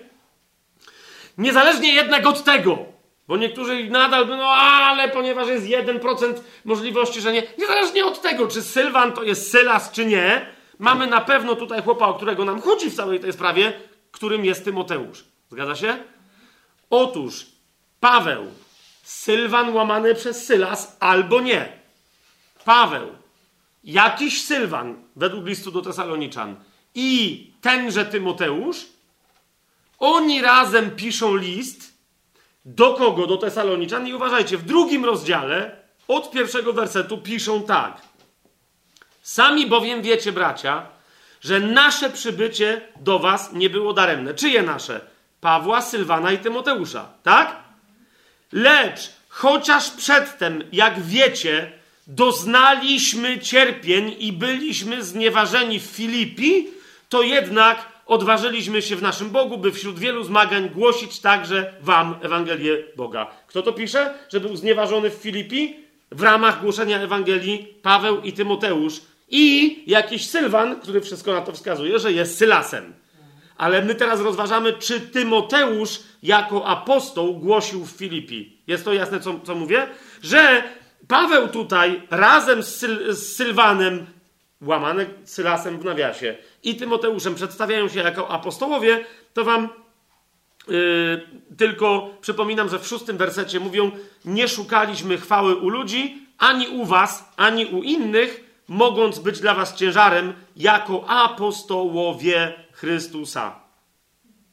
Niezależnie 1.38 1.94
jednak 1.94 2.26
od 2.26 2.44
tego, 2.44 2.78
bo 3.28 3.36
niektórzy 3.36 3.90
nadal 3.90 4.28
no 4.28 4.44
ale 4.50 5.08
ponieważ 5.08 5.48
jest 5.48 5.66
1% 5.66 6.34
możliwości, 6.64 7.20
że 7.20 7.32
nie. 7.32 7.42
Niezależnie 7.58 8.06
od 8.06 8.20
tego, 8.20 8.48
czy 8.48 8.62
Sylwan 8.62 9.12
to 9.12 9.22
jest 9.22 9.50
Sylas, 9.50 9.90
czy 9.90 10.06
nie, 10.06 10.46
mamy 10.78 11.06
na 11.06 11.20
pewno 11.20 11.56
tutaj 11.56 11.82
chłopa, 11.82 12.06
o 12.06 12.14
którego 12.14 12.44
nam 12.44 12.60
chodzi 12.60 12.90
w 12.90 12.94
całej 12.94 13.20
tej 13.20 13.32
sprawie, 13.32 13.72
którym 14.10 14.44
jest 14.44 14.64
Tymoteusz. 14.64 15.24
Zgadza 15.50 15.76
się? 15.76 15.96
Otóż 16.90 17.46
Paweł, 18.00 18.46
Sylwan 19.04 19.74
łamany 19.74 20.14
przez 20.14 20.46
Sylas, 20.46 20.96
albo 21.00 21.40
nie. 21.40 21.72
Paweł, 22.64 23.08
jakiś 23.84 24.44
Sylwan, 24.44 25.04
według 25.16 25.46
listu 25.46 25.70
do 25.70 25.82
Tesaloniczan, 25.82 26.56
i 26.94 27.50
tenże 27.60 28.04
Tymoteusz, 28.04 28.86
oni 29.98 30.42
razem 30.42 30.90
piszą 30.90 31.36
list 31.36 31.94
do 32.64 32.94
kogo? 32.94 33.26
Do 33.26 33.36
Tesaloniczan. 33.36 34.08
I 34.08 34.14
uważajcie, 34.14 34.58
w 34.58 34.64
drugim 34.64 35.04
rozdziale, 35.04 35.76
od 36.08 36.30
pierwszego 36.30 36.72
wersetu, 36.72 37.18
piszą 37.18 37.62
tak. 37.62 38.02
Sami 39.22 39.66
bowiem 39.66 40.02
wiecie, 40.02 40.32
bracia, 40.32 40.86
że 41.40 41.60
nasze 41.60 42.10
przybycie 42.10 42.88
do 43.00 43.18
was 43.18 43.52
nie 43.52 43.70
było 43.70 43.92
daremne. 43.92 44.34
Czyje 44.34 44.62
nasze? 44.62 45.00
Pawła, 45.40 45.82
Sylwana 45.82 46.32
i 46.32 46.38
Tymoteusza, 46.38 47.08
tak? 47.22 47.63
Lecz 48.54 49.10
chociaż 49.28 49.90
przedtem, 49.90 50.64
jak 50.72 51.02
wiecie, 51.02 51.72
doznaliśmy 52.06 53.38
cierpień 53.38 54.16
i 54.18 54.32
byliśmy 54.32 55.04
znieważeni 55.04 55.80
w 55.80 55.82
Filipi, 55.82 56.66
to 57.08 57.22
jednak 57.22 57.88
odważyliśmy 58.06 58.82
się 58.82 58.96
w 58.96 59.02
naszym 59.02 59.30
Bogu, 59.30 59.58
by 59.58 59.72
wśród 59.72 59.98
wielu 59.98 60.24
zmagań 60.24 60.70
głosić 60.70 61.20
także 61.20 61.72
wam 61.80 62.14
Ewangelię 62.22 62.76
Boga. 62.96 63.26
Kto 63.46 63.62
to 63.62 63.72
pisze, 63.72 64.14
że 64.32 64.40
był 64.40 64.56
znieważony 64.56 65.10
w 65.10 65.14
Filipi? 65.14 65.76
W 66.10 66.22
ramach 66.22 66.62
głoszenia 66.62 67.00
Ewangelii 67.00 67.74
Paweł 67.82 68.20
i 68.20 68.32
Tymoteusz 68.32 69.00
i 69.28 69.82
jakiś 69.86 70.26
Sylwan, 70.26 70.80
który 70.80 71.00
wszystko 71.00 71.32
na 71.32 71.40
to 71.40 71.52
wskazuje, 71.52 71.98
że 71.98 72.12
jest 72.12 72.38
Sylasem. 72.38 73.03
Ale 73.56 73.82
my 73.82 73.94
teraz 73.94 74.20
rozważamy, 74.20 74.72
czy 74.72 75.00
Tymoteusz 75.00 76.00
jako 76.22 76.66
apostoł 76.66 77.34
głosił 77.34 77.84
w 77.84 77.90
Filipi. 77.90 78.58
Jest 78.66 78.84
to 78.84 78.92
jasne, 78.92 79.20
co, 79.20 79.40
co 79.40 79.54
mówię? 79.54 79.86
Że 80.22 80.62
Paweł 81.08 81.48
tutaj 81.48 82.02
razem 82.10 82.62
z, 82.62 82.76
Syl 82.76 83.14
z 83.14 83.36
Sylwanem, 83.36 84.06
łamane 84.62 85.06
Sylasem 85.24 85.78
w 85.78 85.84
nawiasie, 85.84 86.36
i 86.62 86.76
Tymoteuszem 86.76 87.34
przedstawiają 87.34 87.88
się 87.88 88.00
jako 88.00 88.30
apostołowie, 88.30 89.04
to 89.34 89.44
wam 89.44 89.68
Yy, 90.68 91.26
tylko 91.56 92.10
przypominam, 92.20 92.68
że 92.68 92.78
w 92.78 92.86
szóstym 92.86 93.16
wersecie 93.16 93.60
mówią: 93.60 93.90
Nie 94.24 94.48
szukaliśmy 94.48 95.18
chwały 95.18 95.56
u 95.56 95.68
ludzi, 95.68 96.26
ani 96.38 96.68
u 96.68 96.84
was, 96.84 97.32
ani 97.36 97.66
u 97.66 97.82
innych, 97.82 98.44
mogąc 98.68 99.18
być 99.18 99.40
dla 99.40 99.54
was 99.54 99.74
ciężarem, 99.74 100.32
jako 100.56 101.04
apostołowie 101.08 102.63
Chrystusa. 102.74 103.60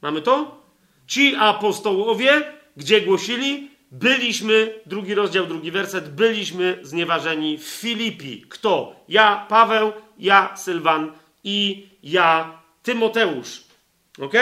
Mamy 0.02 0.22
to? 0.22 0.62
Ci 1.06 1.34
apostołowie, 1.34 2.52
gdzie 2.76 3.00
głosili, 3.00 3.70
byliśmy, 3.90 4.80
drugi 4.86 5.14
rozdział, 5.14 5.46
drugi 5.46 5.70
werset, 5.70 6.14
byliśmy 6.14 6.78
znieważeni 6.82 7.58
w 7.58 7.64
Filipi. 7.64 8.44
Kto? 8.48 8.96
Ja, 9.08 9.46
Paweł, 9.48 9.92
ja, 10.18 10.56
Sylwan 10.56 11.12
i 11.44 11.88
ja, 12.02 12.62
Tymoteusz. 12.82 13.64
Ok? 14.20 14.34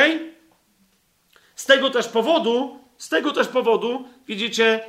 Z 1.55 1.67
tego 1.67 1.91
też 1.91 2.09
powodu, 2.09 2.79
z 2.99 3.09
tego 3.09 3.33
też 3.33 3.49
powodu, 3.49 4.09
widzicie, 4.29 4.85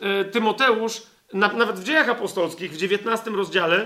e, 0.00 0.24
Tymoteusz, 0.24 1.02
nawet 1.32 1.76
w 1.76 1.84
dziejach 1.84 2.08
apostolskich, 2.08 2.72
w 2.72 2.76
19 2.76 3.30
rozdziale, 3.30 3.76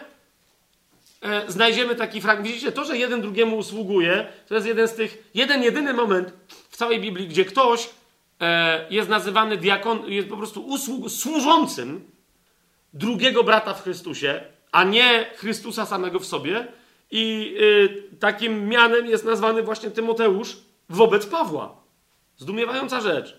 e, 1.22 1.52
znajdziemy 1.52 1.94
taki 1.94 2.20
fragment. 2.20 2.48
Widzicie, 2.48 2.72
to, 2.72 2.84
że 2.84 2.98
jeden 2.98 3.22
drugiemu 3.22 3.58
usługuje, 3.58 4.26
to 4.48 4.54
jest 4.54 4.66
jeden 4.66 4.88
z 4.88 4.94
tych, 4.94 5.30
jeden 5.34 5.62
jedyny 5.62 5.94
moment 5.94 6.32
w 6.70 6.76
całej 6.76 7.00
Biblii, 7.00 7.28
gdzie 7.28 7.44
ktoś 7.44 7.88
jest 8.90 9.08
nazywany 9.08 9.56
diakon, 9.56 10.02
jest 10.06 10.28
po 10.28 10.36
prostu 10.36 10.66
usług, 10.66 11.10
służącym 11.10 12.10
drugiego 12.92 13.44
brata 13.44 13.74
w 13.74 13.82
Chrystusie, 13.82 14.44
a 14.72 14.84
nie 14.84 15.30
Chrystusa 15.36 15.86
samego 15.86 16.20
w 16.20 16.26
sobie. 16.26 16.66
I 17.10 17.54
y, 17.60 18.18
takim 18.18 18.68
mianem 18.68 19.06
jest 19.06 19.24
nazwany 19.24 19.62
właśnie 19.62 19.90
Tymoteusz 19.90 20.56
wobec 20.88 21.26
Pawła. 21.26 21.76
Zdumiewająca 22.36 23.00
rzecz. 23.00 23.38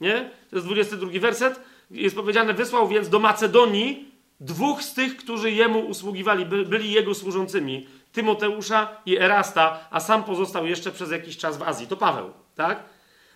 Nie? 0.00 0.30
To 0.50 0.56
jest 0.56 0.66
22 0.66 1.20
werset. 1.20 1.60
Jest 1.90 2.16
powiedziane, 2.16 2.54
wysłał 2.54 2.88
więc 2.88 3.08
do 3.08 3.18
Macedonii 3.18 4.10
dwóch 4.40 4.82
z 4.82 4.94
tych, 4.94 5.16
którzy 5.16 5.50
jemu 5.50 5.80
usługiwali, 5.80 6.46
by, 6.46 6.64
byli 6.64 6.92
jego 6.92 7.14
służącymi. 7.14 7.86
Tymoteusza 8.12 8.88
i 9.06 9.18
Erasta, 9.18 9.88
a 9.90 10.00
sam 10.00 10.24
pozostał 10.24 10.66
jeszcze 10.66 10.92
przez 10.92 11.10
jakiś 11.10 11.36
czas 11.36 11.58
w 11.58 11.62
Azji. 11.62 11.86
To 11.86 11.96
Paweł, 11.96 12.30
tak? 12.54 12.84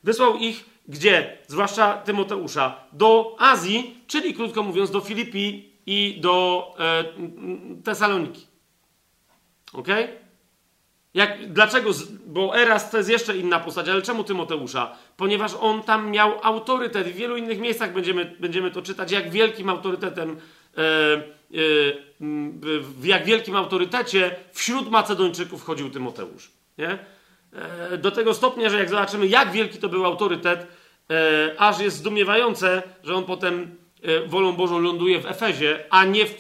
Wysłał 0.05 0.37
ich 0.37 0.75
gdzie? 0.89 1.39
Zwłaszcza 1.47 1.99
Tymoteusza. 1.99 2.77
Do 2.93 3.37
Azji, 3.39 4.05
czyli 4.07 4.35
krótko 4.35 4.63
mówiąc 4.63 4.91
do 4.91 5.01
Filipii 5.01 5.73
i 5.87 6.19
do 6.21 6.67
e, 6.79 7.05
Tesaloniki. 7.85 8.47
Ok? 9.73 9.89
Jak, 11.15 11.53
dlaczego? 11.53 11.91
Bo 12.27 12.59
Eras 12.59 12.91
to 12.91 12.97
jest 12.97 13.11
jeszcze 13.11 13.37
inna 13.37 13.61
postać, 13.61 13.89
ale 13.89 14.03
czemu 14.03 14.25
Tymoteusza? 14.25 14.97
Ponieważ 15.17 15.53
on 15.61 15.83
tam 15.83 16.11
miał 16.11 16.33
autorytet. 16.43 17.07
W 17.07 17.15
wielu 17.15 17.37
innych 17.37 17.61
miejscach 17.61 17.93
będziemy, 17.93 18.37
będziemy 18.41 18.71
to 18.71 18.83
czytać, 18.83 19.11
jak 19.13 19.31
wielkim 19.31 19.69
autorytetem, 19.69 20.31
e, 20.31 20.81
e, 20.81 21.23
w 22.81 23.05
jak 23.05 23.25
wielkim 23.25 23.57
autorytecie 23.57 24.37
wśród 24.53 24.91
Macedończyków 24.91 25.65
chodził 25.65 25.91
Tymoteusz. 25.91 26.51
Nie? 26.79 26.99
E, 27.55 27.99
do 27.99 28.11
tego 28.11 28.35
stopnia, 28.35 28.71
że 28.71 28.79
jak 28.79 28.89
zobaczymy, 28.89 29.27
jak 29.27 29.53
wielki 29.53 29.79
to 29.79 29.89
był 29.89 30.05
autorytet, 30.05 30.67
e, 31.11 31.55
aż 31.59 31.81
jest 31.81 31.97
zdumiewające, 31.97 32.83
że 33.05 33.15
on 33.15 33.25
potem 33.25 33.77
e, 34.03 34.27
wolą 34.27 34.53
Bożą 34.53 34.79
ląduje 34.79 35.21
w 35.21 35.27
Efezie, 35.27 35.85
a 35.91 36.05
nie 36.05 36.27
w, 36.27 36.35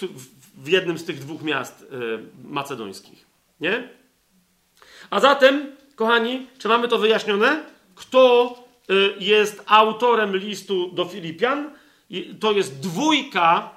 w 0.56 0.68
jednym 0.68 0.98
z 0.98 1.04
tych 1.04 1.18
dwóch 1.18 1.42
miast 1.42 1.86
macedońskich. 2.44 3.26
Nie? 3.60 3.88
A 5.10 5.20
zatem, 5.20 5.76
kochani, 5.94 6.46
czy 6.58 6.68
mamy 6.68 6.88
to 6.88 6.98
wyjaśnione? 6.98 7.62
Kto 7.94 8.54
jest 9.18 9.62
autorem 9.66 10.36
listu 10.36 10.90
do 10.92 11.04
Filipian? 11.04 11.70
To 12.40 12.52
jest 12.52 12.80
dwójka 12.80 13.70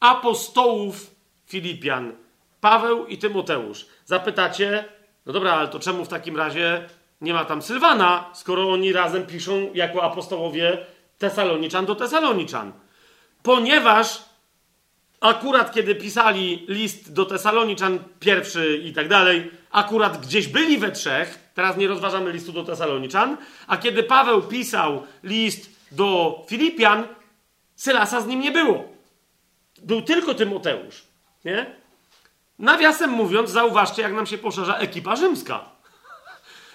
apostołów 0.00 1.10
Filipian. 1.46 2.12
Paweł 2.60 3.06
i 3.06 3.18
Tymoteusz. 3.18 3.86
Zapytacie, 4.04 4.84
no 5.26 5.32
dobra, 5.32 5.52
ale 5.52 5.68
to 5.68 5.78
czemu 5.78 6.04
w 6.04 6.08
takim 6.08 6.36
razie 6.36 6.88
nie 7.20 7.34
ma 7.34 7.44
tam 7.44 7.62
Sylwana, 7.62 8.30
skoro 8.34 8.72
oni 8.72 8.92
razem 8.92 9.26
piszą 9.26 9.70
jako 9.74 10.02
apostołowie 10.02 10.86
Tesaloniczan 11.18 11.86
do 11.86 11.94
Tesaloniczan? 11.94 12.72
Ponieważ 13.42 14.22
akurat 15.20 15.74
kiedy 15.74 15.94
pisali 15.94 16.64
list 16.68 17.12
do 17.12 17.24
Tesaloniczan, 17.24 17.98
pierwszy 18.20 18.76
i 18.84 18.92
tak 18.92 19.08
dalej, 19.08 19.50
akurat 19.70 20.20
gdzieś 20.26 20.48
byli 20.48 20.78
we 20.78 20.92
trzech, 20.92 21.38
teraz 21.54 21.76
nie 21.76 21.88
rozważamy 21.88 22.32
listu 22.32 22.52
do 22.52 22.64
Tesaloniczan, 22.64 23.36
a 23.66 23.76
kiedy 23.76 24.02
Paweł 24.02 24.42
pisał 24.42 25.02
list 25.22 25.70
do 25.92 26.40
Filipian, 26.48 27.08
Sylasa 27.76 28.20
z 28.20 28.26
nim 28.26 28.40
nie 28.40 28.52
było. 28.52 28.84
Był 29.82 30.02
tylko 30.02 30.34
Tymoteusz. 30.34 31.04
Nie? 31.44 31.76
Nawiasem 32.58 33.10
mówiąc, 33.10 33.50
zauważcie, 33.50 34.02
jak 34.02 34.12
nam 34.12 34.26
się 34.26 34.38
poszerza 34.38 34.76
ekipa 34.76 35.16
rzymska. 35.16 35.64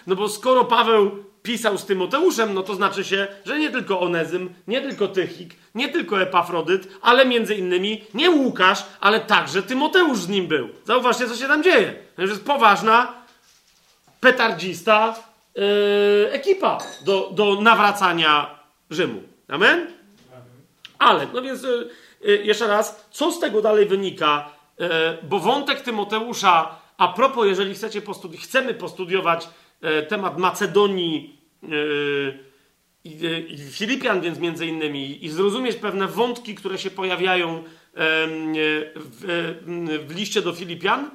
No 0.08 0.16
bo 0.16 0.30
skoro 0.30 0.66
Paweł 0.66 1.24
pisał 1.44 1.78
z 1.78 1.86
Tymoteuszem, 1.86 2.54
no 2.54 2.64
to 2.64 2.76
znaczy 2.76 3.04
się, 3.04 3.28
że 3.46 3.60
nie 3.60 3.72
tylko 3.72 4.00
Onezym, 4.00 4.54
nie 4.68 4.82
tylko 4.82 5.08
Tychik, 5.08 5.56
nie 5.76 5.90
tylko 5.90 6.22
Epafrodyt, 6.22 6.88
ale 7.02 7.26
między 7.26 7.56
innymi 7.56 8.04
nie 8.14 8.32
Łukasz, 8.32 8.86
ale 9.00 9.20
także 9.20 9.64
Tymoteusz 9.64 10.20
z 10.20 10.30
nim 10.30 10.48
był. 10.48 10.70
Zauważcie, 10.86 11.28
co 11.28 11.36
się 11.36 11.48
tam 11.48 11.64
dzieje. 11.64 11.94
To 12.16 12.22
jest 12.22 12.46
poważna, 12.46 13.14
petardzista 14.20 15.16
yy, 15.56 15.64
ekipa 16.32 16.78
do, 17.06 17.30
do 17.34 17.62
nawracania 17.62 18.60
Rzymu. 18.90 19.24
Amen? 19.48 19.88
Ale, 21.00 21.28
no 21.34 21.42
więc 21.42 21.64
yy, 21.64 21.90
yy, 22.22 22.44
jeszcze 22.44 22.68
raz, 22.68 23.06
co 23.12 23.32
z 23.32 23.40
tego 23.40 23.62
dalej 23.62 23.86
wynika? 23.86 24.50
E, 24.80 25.18
bo 25.24 25.40
wątek 25.40 25.82
Tymoteusza, 25.82 26.76
a 26.98 27.08
propos, 27.08 27.48
jeżeli 27.48 27.74
chcecie 27.74 28.02
postudi 28.02 28.38
chcemy 28.38 28.74
postudiować 28.74 29.50
temat 30.08 30.38
Macedonii 30.38 31.40
e, 31.64 31.68
i 33.04 33.58
Filipian, 33.72 34.22
więc 34.22 34.40
między 34.40 34.68
innymi, 34.68 35.26
i 35.26 35.30
zrozumieć 35.30 35.76
pewne 35.76 36.08
wątki, 36.08 36.56
które 36.56 36.78
się 36.78 36.90
pojawiają 36.90 37.64
w, 38.96 40.14
liście 40.16 40.42
do 40.42 40.54
Filipian, 40.54 41.12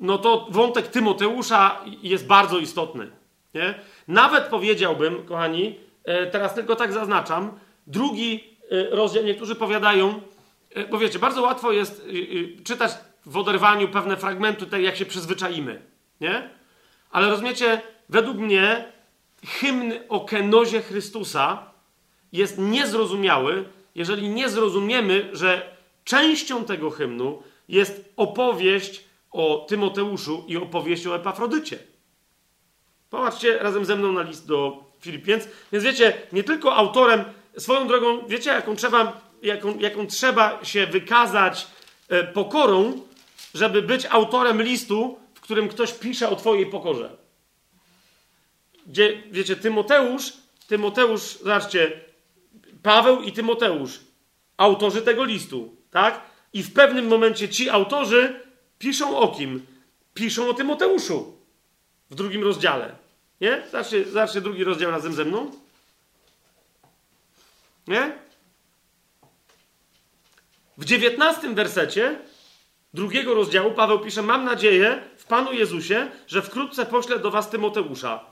no 0.00 0.18
to 0.18 0.46
wątek 0.50 0.86
Tymoteusza 0.86 1.84
jest 2.02 2.26
bardzo 2.26 2.58
istotny. 2.58 3.10
Nie? 3.54 3.74
Nawet 4.08 4.44
powiedziałbym, 4.44 5.26
kochani, 5.26 5.74
teraz 6.32 6.54
tylko 6.54 6.76
tak 6.76 6.92
zaznaczam, 6.92 7.52
drugi 7.86 8.44
rozdział, 8.90 9.24
niektórzy 9.24 9.54
powiadają, 9.54 10.20
E, 10.74 10.86
bo 10.86 10.98
wiecie, 10.98 11.18
bardzo 11.18 11.42
łatwo 11.42 11.72
jest 11.72 12.08
czytać 12.64 12.92
w 13.26 13.36
oderwaniu 13.36 13.88
pewne 13.88 14.16
fragmenty, 14.16 14.66
tak 14.66 14.82
jak 14.82 14.96
się 14.96 15.06
przyzwyczaimy, 15.06 15.82
nie? 16.20 16.50
Ale 17.10 17.30
rozumiecie, 17.30 17.80
według 18.12 18.36
mnie 18.36 18.92
hymn 19.46 19.92
o 20.08 20.20
kenozie 20.20 20.82
Chrystusa 20.82 21.70
jest 22.32 22.58
niezrozumiały, 22.58 23.64
jeżeli 23.94 24.28
nie 24.28 24.48
zrozumiemy, 24.48 25.28
że 25.32 25.76
częścią 26.04 26.64
tego 26.64 26.90
hymnu 26.90 27.42
jest 27.68 28.12
opowieść 28.16 29.04
o 29.30 29.66
Tymoteuszu 29.68 30.44
i 30.48 30.56
opowieść 30.56 31.06
o 31.06 31.16
Epafrodycie. 31.16 31.78
Popatrzcie 33.10 33.58
razem 33.58 33.84
ze 33.84 33.96
mną 33.96 34.12
na 34.12 34.22
list 34.22 34.46
do 34.46 34.84
Filipienc. 35.00 35.44
Więc 35.72 35.84
wiecie, 35.84 36.12
nie 36.32 36.44
tylko 36.44 36.76
autorem, 36.76 37.24
swoją 37.58 37.86
drogą, 37.86 38.26
wiecie, 38.26 38.50
jaką 38.50 38.76
trzeba 38.76 39.20
jaką, 39.42 39.78
jaką 39.78 40.06
trzeba 40.06 40.64
się 40.64 40.86
wykazać 40.86 41.66
e, 42.08 42.24
pokorą, 42.24 43.00
żeby 43.54 43.82
być 43.82 44.06
autorem 44.06 44.62
listu, 44.62 45.18
w 45.34 45.40
którym 45.40 45.68
ktoś 45.68 45.92
pisze 45.92 46.28
o 46.28 46.36
Twojej 46.36 46.66
pokorze. 46.66 47.21
Gdzie, 48.86 49.22
wiecie, 49.30 49.56
Tymoteusz, 49.56 50.32
Tymoteusz, 50.68 51.38
zobaczcie, 51.38 52.00
Paweł 52.82 53.22
i 53.22 53.32
Tymoteusz, 53.32 54.00
autorzy 54.56 55.02
tego 55.02 55.24
listu, 55.24 55.76
tak? 55.90 56.20
I 56.52 56.62
w 56.62 56.72
pewnym 56.72 57.06
momencie 57.06 57.48
ci 57.48 57.70
autorzy 57.70 58.40
piszą 58.78 59.18
o 59.18 59.28
kim? 59.28 59.66
Piszą 60.14 60.48
o 60.48 60.54
Tymoteuszu 60.54 61.36
w 62.10 62.14
drugim 62.14 62.42
rozdziale. 62.42 62.94
Nie? 63.40 63.62
Zobaczcie, 63.70 64.04
zobaczcie 64.04 64.40
drugi 64.40 64.64
rozdział 64.64 64.90
razem 64.90 65.12
ze 65.12 65.24
mną. 65.24 65.50
Nie? 67.86 68.12
W 70.78 70.84
dziewiętnastym 70.84 71.54
wersecie 71.54 72.18
drugiego 72.94 73.34
rozdziału 73.34 73.70
Paweł 73.70 74.00
pisze: 74.00 74.22
Mam 74.22 74.44
nadzieję 74.44 75.02
w 75.16 75.24
Panu 75.24 75.52
Jezusie, 75.52 76.10
że 76.26 76.42
wkrótce 76.42 76.86
poślę 76.86 77.18
do 77.18 77.30
Was 77.30 77.50
Tymoteusza. 77.50 78.31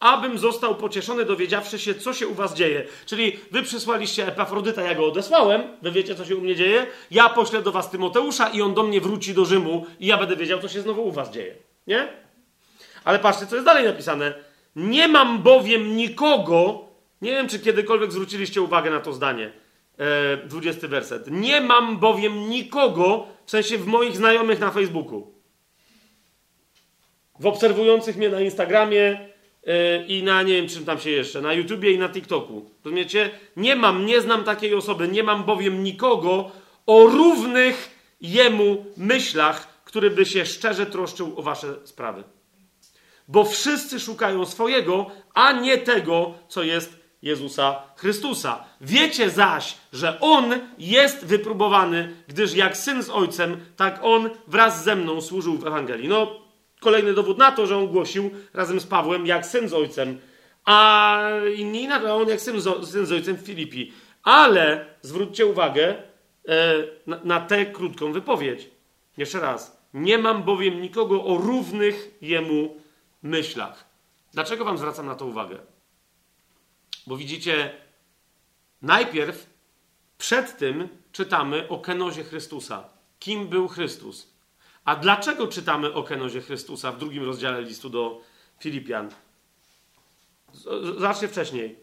Abym 0.00 0.38
został 0.38 0.74
pocieszony, 0.74 1.24
dowiedziawszy 1.24 1.78
się, 1.78 1.94
co 1.94 2.14
się 2.14 2.28
u 2.28 2.34
was 2.34 2.54
dzieje. 2.54 2.84
Czyli 3.06 3.38
wy 3.50 3.62
przysłaliście 3.62 4.26
Epafrodyta, 4.26 4.82
ja 4.82 4.94
go 4.94 5.06
odesłałem, 5.06 5.62
wy 5.82 5.90
wiecie, 5.90 6.14
co 6.14 6.24
się 6.24 6.36
u 6.36 6.40
mnie 6.40 6.56
dzieje, 6.56 6.86
ja 7.10 7.28
poślę 7.28 7.62
do 7.62 7.72
was 7.72 7.90
Tymoteusza 7.90 8.48
i 8.48 8.62
on 8.62 8.74
do 8.74 8.82
mnie 8.82 9.00
wróci 9.00 9.34
do 9.34 9.44
Rzymu 9.44 9.86
i 10.00 10.06
ja 10.06 10.16
będę 10.16 10.36
wiedział, 10.36 10.60
co 10.60 10.68
się 10.68 10.80
znowu 10.80 11.04
u 11.04 11.12
was 11.12 11.30
dzieje. 11.30 11.54
Nie? 11.86 12.08
Ale 13.04 13.18
patrzcie, 13.18 13.46
co 13.46 13.56
jest 13.56 13.66
dalej 13.66 13.84
napisane. 13.84 14.34
Nie 14.76 15.08
mam 15.08 15.42
bowiem 15.42 15.96
nikogo, 15.96 16.84
nie 17.22 17.30
wiem, 17.30 17.48
czy 17.48 17.58
kiedykolwiek 17.58 18.12
zwróciliście 18.12 18.62
uwagę 18.62 18.90
na 18.90 19.00
to 19.00 19.12
zdanie, 19.12 19.52
e, 19.98 20.36
20 20.36 20.88
werset. 20.88 21.30
Nie 21.30 21.60
mam 21.60 21.98
bowiem 21.98 22.50
nikogo, 22.50 23.26
w 23.46 23.50
sensie 23.50 23.78
w 23.78 23.86
moich 23.86 24.16
znajomych 24.16 24.60
na 24.60 24.70
Facebooku, 24.70 25.34
w 27.40 27.46
obserwujących 27.46 28.16
mnie 28.16 28.28
na 28.28 28.40
Instagramie, 28.40 29.29
i 30.08 30.22
na 30.22 30.42
nie 30.42 30.54
wiem 30.54 30.68
czym 30.68 30.84
tam 30.84 31.00
się 31.00 31.10
jeszcze, 31.10 31.40
na 31.40 31.52
YouTubie 31.52 31.92
i 31.92 31.98
na 31.98 32.08
TikToku. 32.08 32.70
Rozumiecie? 32.84 33.30
Nie 33.56 33.76
mam, 33.76 34.06
nie 34.06 34.20
znam 34.20 34.44
takiej 34.44 34.74
osoby, 34.74 35.08
nie 35.08 35.22
mam 35.22 35.44
bowiem 35.44 35.84
nikogo 35.84 36.50
o 36.86 37.06
równych 37.06 37.90
jemu 38.20 38.86
myślach, 38.96 39.82
który 39.84 40.10
by 40.10 40.26
się 40.26 40.46
szczerze 40.46 40.86
troszczył 40.86 41.38
o 41.38 41.42
wasze 41.42 41.74
sprawy. 41.84 42.24
Bo 43.28 43.44
wszyscy 43.44 44.00
szukają 44.00 44.46
swojego, 44.46 45.06
a 45.34 45.52
nie 45.52 45.78
tego, 45.78 46.34
co 46.48 46.62
jest 46.62 47.00
Jezusa 47.22 47.82
Chrystusa. 47.96 48.64
Wiecie 48.80 49.30
zaś, 49.30 49.76
że 49.92 50.20
On 50.20 50.54
jest 50.78 51.24
wypróbowany, 51.24 52.16
gdyż 52.28 52.54
jak 52.54 52.76
syn 52.76 53.02
z 53.02 53.10
ojcem, 53.10 53.60
tak 53.76 53.98
On 54.02 54.30
wraz 54.46 54.84
ze 54.84 54.96
mną 54.96 55.20
służył 55.20 55.58
w 55.58 55.66
Ewangelii. 55.66 56.08
No, 56.08 56.39
Kolejny 56.80 57.14
dowód 57.14 57.38
na 57.38 57.52
to, 57.52 57.66
że 57.66 57.76
on 57.76 57.86
głosił 57.86 58.30
razem 58.54 58.80
z 58.80 58.86
Pawłem 58.86 59.26
jak 59.26 59.46
syn 59.46 59.68
z 59.68 59.74
ojcem, 59.74 60.18
a 60.64 61.20
inni 61.56 61.82
inaczej, 61.82 62.10
on 62.10 62.28
jak 62.28 62.40
syn 62.40 62.60
z, 62.60 62.90
syn 62.90 63.06
z 63.06 63.12
ojcem 63.12 63.36
w 63.36 63.40
Filipi. 63.40 63.92
Ale 64.22 64.86
zwróćcie 65.02 65.46
uwagę 65.46 66.02
e, 66.48 66.74
na, 67.06 67.20
na 67.24 67.40
tę 67.40 67.66
krótką 67.66 68.12
wypowiedź. 68.12 68.70
Jeszcze 69.16 69.40
raz. 69.40 69.80
Nie 69.94 70.18
mam 70.18 70.42
bowiem 70.42 70.82
nikogo 70.82 71.24
o 71.24 71.36
równych 71.36 72.18
jemu 72.22 72.76
myślach. 73.22 73.84
Dlaczego 74.32 74.64
wam 74.64 74.78
zwracam 74.78 75.06
na 75.06 75.14
to 75.14 75.26
uwagę? 75.26 75.58
Bo 77.06 77.16
widzicie, 77.16 77.70
najpierw 78.82 79.46
przed 80.18 80.58
tym 80.58 80.88
czytamy 81.12 81.68
o 81.68 81.78
kenozie 81.78 82.24
Chrystusa. 82.24 82.84
Kim 83.18 83.48
był 83.48 83.68
Chrystus? 83.68 84.32
A 84.84 84.96
dlaczego 84.96 85.48
czytamy 85.48 85.92
o 85.94 86.02
kenozie 86.02 86.40
Chrystusa 86.40 86.92
w 86.92 86.98
drugim 86.98 87.24
rozdziale 87.24 87.62
listu 87.62 87.90
do 87.90 88.20
Filipian? 88.60 89.10
Zacznę 90.98 91.28
wcześniej. 91.28 91.78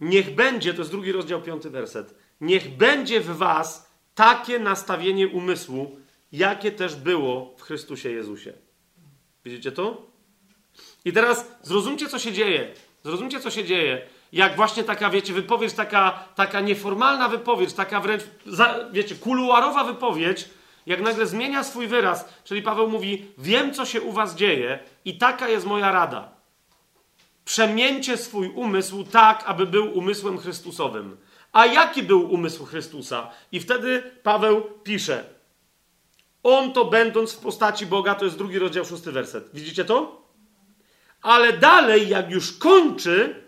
Niech 0.00 0.34
będzie, 0.34 0.74
to 0.74 0.78
jest 0.78 0.90
drugi 0.90 1.12
rozdział, 1.12 1.42
piąty 1.42 1.70
werset. 1.70 2.14
Niech 2.40 2.76
będzie 2.76 3.20
w 3.20 3.36
was 3.36 3.90
takie 4.14 4.58
nastawienie 4.58 5.28
umysłu, 5.28 5.96
jakie 6.32 6.72
też 6.72 6.96
było 6.96 7.54
w 7.58 7.62
Chrystusie 7.62 8.10
Jezusie. 8.10 8.52
Widzicie 9.44 9.72
to? 9.72 10.06
I 11.04 11.12
teraz 11.12 11.46
zrozumcie, 11.62 12.08
co 12.08 12.18
się 12.18 12.32
dzieje. 12.32 12.74
Zrozumcie, 13.04 13.40
co 13.40 13.50
się 13.50 13.64
dzieje. 13.64 14.06
Jak 14.32 14.56
właśnie 14.56 14.84
taka, 14.84 15.10
wiecie, 15.10 15.32
wypowiedź, 15.32 15.72
taka, 15.72 16.28
taka 16.34 16.60
nieformalna 16.60 17.28
wypowiedź, 17.28 17.72
taka 17.72 18.00
wręcz, 18.00 18.22
wiecie, 18.92 19.14
kuluarowa 19.14 19.84
wypowiedź, 19.84 20.48
jak 20.86 21.00
nagle 21.00 21.26
zmienia 21.26 21.64
swój 21.64 21.86
wyraz, 21.86 22.28
czyli 22.44 22.62
Paweł 22.62 22.88
mówi: 22.88 23.26
Wiem, 23.38 23.74
co 23.74 23.84
się 23.84 24.00
u 24.00 24.12
was 24.12 24.34
dzieje, 24.34 24.78
i 25.04 25.18
taka 25.18 25.48
jest 25.48 25.66
moja 25.66 25.92
rada. 25.92 26.36
Przemieńcie 27.44 28.16
swój 28.16 28.48
umysł 28.48 29.04
tak, 29.04 29.44
aby 29.46 29.66
był 29.66 29.98
umysłem 29.98 30.38
Chrystusowym. 30.38 31.16
A 31.52 31.66
jaki 31.66 32.02
był 32.02 32.32
umysł 32.32 32.64
Chrystusa? 32.64 33.30
I 33.52 33.60
wtedy 33.60 34.02
Paweł 34.22 34.62
pisze: 34.82 35.24
On 36.42 36.72
to 36.72 36.84
będąc 36.84 37.32
w 37.32 37.38
postaci 37.38 37.86
Boga, 37.86 38.14
to 38.14 38.24
jest 38.24 38.38
drugi 38.38 38.58
rozdział, 38.58 38.84
szósty 38.84 39.12
werset. 39.12 39.48
Widzicie 39.54 39.84
to? 39.84 40.26
Ale 41.22 41.52
dalej, 41.52 42.08
jak 42.08 42.30
już 42.30 42.58
kończy, 42.58 43.44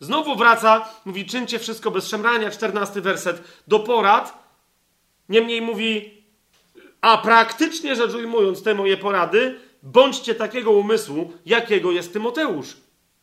znowu 0.00 0.36
wraca, 0.36 0.88
mówi: 1.04 1.26
Czyńcie 1.26 1.58
wszystko 1.58 1.90
bez 1.90 2.08
szemrania, 2.08 2.50
czternasty 2.50 3.00
werset, 3.00 3.42
do 3.68 3.78
porad. 3.78 4.48
Niemniej 5.28 5.62
mówi: 5.62 6.17
a 7.00 7.18
praktycznie 7.18 7.96
rzecz 7.96 8.14
ujmując 8.14 8.62
te 8.62 8.74
moje 8.74 8.96
porady, 8.96 9.60
bądźcie 9.82 10.34
takiego 10.34 10.70
umysłu, 10.70 11.32
jakiego 11.46 11.92
jest 11.92 12.12
Tymoteusz. 12.12 12.76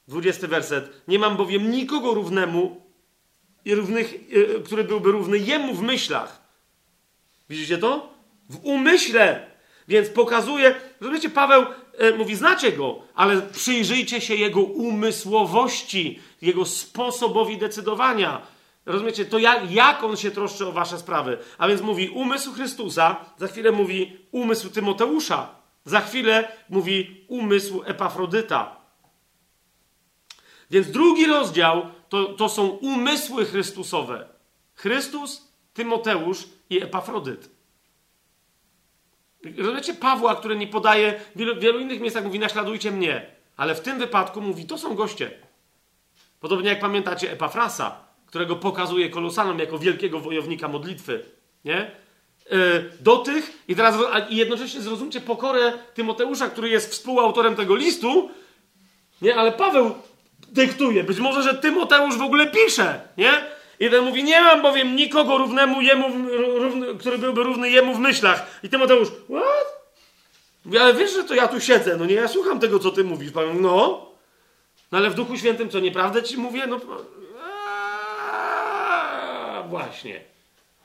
20 0.07 0.47
werset. 0.47 1.01
Nie 1.07 1.19
mam 1.19 1.37
bowiem 1.37 1.71
nikogo 1.71 2.13
równemu, 2.13 2.81
równych, 3.65 4.13
e, 4.13 4.63
który 4.63 4.83
byłby 4.83 5.11
równy 5.11 5.37
jemu 5.37 5.73
w 5.73 5.81
myślach. 5.81 6.41
Widzicie 7.49 7.77
to? 7.77 8.13
W 8.49 8.65
umyśle. 8.65 9.55
Więc 9.87 10.09
pokazuje, 10.09 10.75
rozumiecie, 11.01 11.29
Paweł 11.29 11.65
e, 11.97 12.11
mówi, 12.11 12.35
znacie 12.35 12.71
go, 12.71 12.99
ale 13.15 13.41
przyjrzyjcie 13.41 14.21
się 14.21 14.35
jego 14.35 14.61
umysłowości, 14.61 16.19
jego 16.41 16.65
sposobowi 16.65 17.57
decydowania. 17.57 18.41
Rozumiecie, 18.85 19.25
to 19.25 19.39
jak, 19.39 19.71
jak 19.71 20.03
on 20.03 20.17
się 20.17 20.31
troszczy 20.31 20.67
o 20.67 20.71
wasze 20.71 20.97
sprawy. 20.97 21.37
A 21.57 21.67
więc 21.67 21.81
mówi 21.81 22.09
umysł 22.09 22.53
Chrystusa, 22.53 23.25
za 23.37 23.47
chwilę 23.47 23.71
mówi 23.71 24.17
umysł 24.31 24.69
Tymoteusza, 24.69 25.55
za 25.85 26.01
chwilę 26.01 26.51
mówi 26.69 27.25
umysł 27.27 27.83
Epafrodyta. 27.85 28.75
Więc 30.71 30.91
drugi 30.91 31.25
rozdział 31.25 31.85
to, 32.09 32.25
to 32.25 32.49
są 32.49 32.67
umysły 32.67 33.45
Chrystusowe. 33.45 34.27
Chrystus, 34.75 35.53
Tymoteusz 35.73 36.47
i 36.69 36.83
Epafrodyt. 36.83 37.49
Rozumiecie 39.57 39.93
Pawła, 39.93 40.35
który 40.35 40.55
nie 40.55 40.67
podaje, 40.67 41.19
w 41.35 41.37
wielu, 41.37 41.59
wielu 41.59 41.79
innych 41.79 41.99
miejscach 42.01 42.23
mówi 42.23 42.39
naśladujcie 42.39 42.91
mnie, 42.91 43.35
ale 43.57 43.75
w 43.75 43.81
tym 43.81 43.99
wypadku 43.99 44.41
mówi 44.41 44.65
to 44.65 44.77
są 44.77 44.95
goście. 44.95 45.31
Podobnie 46.39 46.69
jak 46.69 46.79
pamiętacie 46.79 47.31
Epafrasa, 47.31 48.04
którego 48.35 48.55
pokazuje 48.55 49.09
kolosanom 49.09 49.59
jako 49.59 49.79
wielkiego 49.79 50.19
wojownika 50.19 50.67
modlitwy, 50.67 51.25
nie? 51.65 51.77
E, 51.77 51.87
do 52.99 53.17
tych, 53.17 53.63
i 53.67 53.75
teraz 53.75 53.95
i 54.29 54.35
jednocześnie 54.35 54.81
zrozumcie 54.81 55.21
pokorę 55.21 55.73
Tymoteusza, 55.93 56.49
który 56.49 56.69
jest 56.69 56.91
współautorem 56.91 57.55
tego 57.55 57.75
listu, 57.75 58.29
nie? 59.21 59.35
Ale 59.35 59.51
Paweł 59.51 59.91
dyktuje. 60.47 61.03
Być 61.03 61.19
może, 61.19 61.43
że 61.43 61.53
Tymoteusz 61.53 62.17
w 62.17 62.21
ogóle 62.21 62.47
pisze, 62.47 63.01
nie? 63.17 63.31
I 63.79 63.89
ten 63.89 64.03
mówi, 64.03 64.23
nie 64.23 64.41
mam 64.41 64.61
bowiem 64.61 64.95
nikogo 64.95 65.37
równemu 65.37 65.81
jemu, 65.81 66.07
równy, 66.59 66.95
który 66.95 67.17
byłby 67.17 67.43
równy 67.43 67.69
jemu 67.69 67.93
w 67.93 67.99
myślach. 67.99 68.59
I 68.63 68.69
Tymoteusz, 68.69 69.07
what? 69.09 69.95
Mówi, 70.65 70.77
ale 70.77 70.93
wiesz, 70.93 71.13
że 71.13 71.23
to 71.23 71.33
ja 71.35 71.47
tu 71.47 71.59
siedzę, 71.59 71.97
no 71.97 72.05
nie, 72.05 72.15
ja 72.15 72.27
słucham 72.27 72.59
tego, 72.59 72.79
co 72.79 72.91
ty 72.91 73.03
mówisz. 73.03 73.31
Paweł, 73.31 73.53
no. 73.53 74.05
No 74.91 74.97
ale 74.97 75.09
w 75.09 75.13
Duchu 75.13 75.37
Świętym 75.37 75.69
co, 75.69 75.79
nieprawdę 75.79 76.23
ci 76.23 76.37
mówię? 76.37 76.67
No 76.67 76.79
właśnie. 79.65 80.21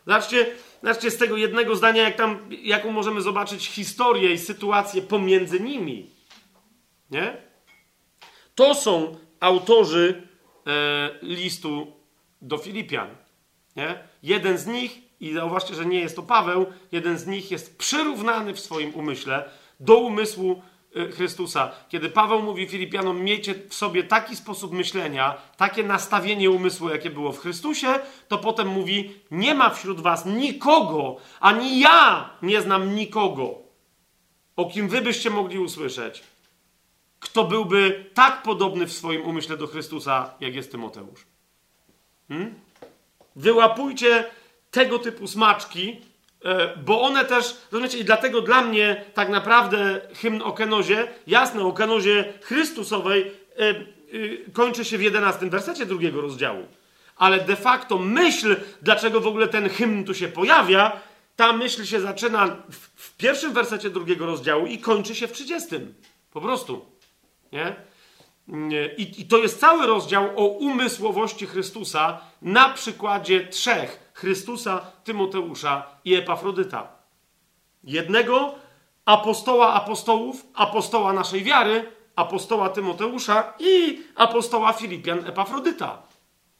Zobaczcie, 0.07 0.47
zobaczcie 0.82 1.11
z 1.11 1.16
tego 1.16 1.36
jednego 1.36 1.77
zdania, 1.77 2.02
jak 2.02 2.16
tam, 2.16 2.39
jaką 2.62 2.93
możemy 2.93 3.23
zobaczyć 3.23 3.66
historię 3.66 4.32
i 4.32 4.39
sytuację 4.39 5.02
pomiędzy 5.02 5.61
nimi. 5.61 6.11
Nie? 7.11 7.36
To 8.55 8.74
są 8.74 9.16
autorzy 9.40 10.23
e, 10.66 11.11
listu 11.23 11.93
do 12.43 12.59
Filipian. 12.59 13.09
Nie? 13.77 13.98
Jeden 14.23 14.59
z 14.59 14.66
nich, 14.66 14.98
i 15.20 15.32
zauważcie, 15.32 15.74
że 15.74 15.86
nie 15.86 16.01
jest 16.01 16.16
to 16.16 16.23
Paweł, 16.23 16.66
jeden 16.93 17.19
z 17.19 17.27
nich 17.27 17.51
jest 17.51 17.78
przyrównany 17.78 18.55
w 18.55 18.61
swoim 18.61 18.94
umyśle 18.94 19.51
do 19.81 19.98
umysłu 19.98 20.62
Chrystusa. 21.12 21.72
Kiedy 21.88 22.08
Paweł 22.08 22.42
mówi 22.42 22.68
Filipianom, 22.68 23.22
miejcie 23.22 23.54
w 23.68 23.74
sobie 23.74 24.04
taki 24.04 24.36
sposób 24.36 24.72
myślenia, 24.72 25.34
takie 25.56 25.82
nastawienie 25.82 26.50
umysłu, 26.50 26.88
jakie 26.88 27.10
było 27.10 27.32
w 27.32 27.38
Chrystusie, 27.38 27.88
to 28.28 28.38
potem 28.38 28.68
mówi, 28.68 29.14
nie 29.30 29.54
ma 29.54 29.70
wśród 29.70 30.00
was 30.00 30.26
nikogo, 30.26 31.16
ani 31.40 31.80
ja 31.80 32.30
nie 32.42 32.60
znam 32.60 32.94
nikogo, 32.94 33.58
o 34.56 34.66
kim 34.66 34.88
wy 34.88 35.02
byście 35.02 35.30
mogli 35.30 35.58
usłyszeć, 35.58 36.22
kto 37.20 37.44
byłby 37.44 38.10
tak 38.14 38.42
podobny 38.42 38.86
w 38.86 38.92
swoim 38.92 39.22
umyśle 39.22 39.56
do 39.56 39.66
Chrystusa, 39.66 40.34
jak 40.40 40.54
jest 40.54 40.72
Tymoteusz. 40.72 41.26
Hmm? 42.28 42.54
Wyłapujcie 43.36 44.24
tego 44.70 44.98
typu 44.98 45.26
smaczki, 45.26 46.00
bo 46.86 47.02
one 47.02 47.24
też, 47.24 47.56
rozumiecie, 47.72 47.98
i 47.98 48.04
dlatego 48.04 48.40
dla 48.40 48.62
mnie 48.62 49.04
tak 49.14 49.28
naprawdę 49.28 50.00
hymn 50.14 50.42
o 50.42 50.52
kenozie, 50.52 51.08
jasne, 51.26 51.64
o 51.64 51.72
kenozie 51.72 52.32
Chrystusowej, 52.42 53.32
e, 53.58 53.68
e, 53.68 53.74
kończy 54.52 54.84
się 54.84 54.98
w 54.98 55.02
11 55.02 55.50
wersecie 55.50 55.86
drugiego 55.86 56.20
rozdziału. 56.20 56.66
Ale 57.16 57.40
de 57.40 57.56
facto 57.56 57.98
myśl, 57.98 58.56
dlaczego 58.82 59.20
w 59.20 59.26
ogóle 59.26 59.48
ten 59.48 59.68
hymn 59.68 60.04
tu 60.04 60.14
się 60.14 60.28
pojawia, 60.28 61.00
ta 61.36 61.52
myśl 61.52 61.84
się 61.84 62.00
zaczyna 62.00 62.46
w, 62.46 62.76
w 62.76 63.16
pierwszym 63.16 63.52
wersecie 63.52 63.90
drugiego 63.90 64.26
rozdziału 64.26 64.66
i 64.66 64.78
kończy 64.78 65.14
się 65.14 65.28
w 65.28 65.32
30. 65.32 65.68
Po 66.32 66.40
prostu. 66.40 66.86
Nie? 67.52 67.76
I, 68.96 69.20
I 69.20 69.24
to 69.24 69.38
jest 69.38 69.60
cały 69.60 69.86
rozdział 69.86 70.30
o 70.36 70.46
umysłowości 70.46 71.46
Chrystusa 71.46 72.20
na 72.42 72.68
przykładzie 72.68 73.48
trzech: 73.48 74.10
Chrystusa, 74.20 74.80
Tymoteusza 75.05 75.86
i 76.05 76.14
Epafrodyta. 76.14 76.88
Jednego 77.84 78.55
apostoła 79.05 79.74
apostołów, 79.74 80.47
apostoła 80.55 81.12
naszej 81.12 81.44
wiary, 81.44 81.92
apostoła 82.16 82.68
Tymoteusza 82.68 83.52
i 83.59 84.02
apostoła 84.14 84.72
Filipian 84.72 85.26
Epafrodyta. 85.26 86.02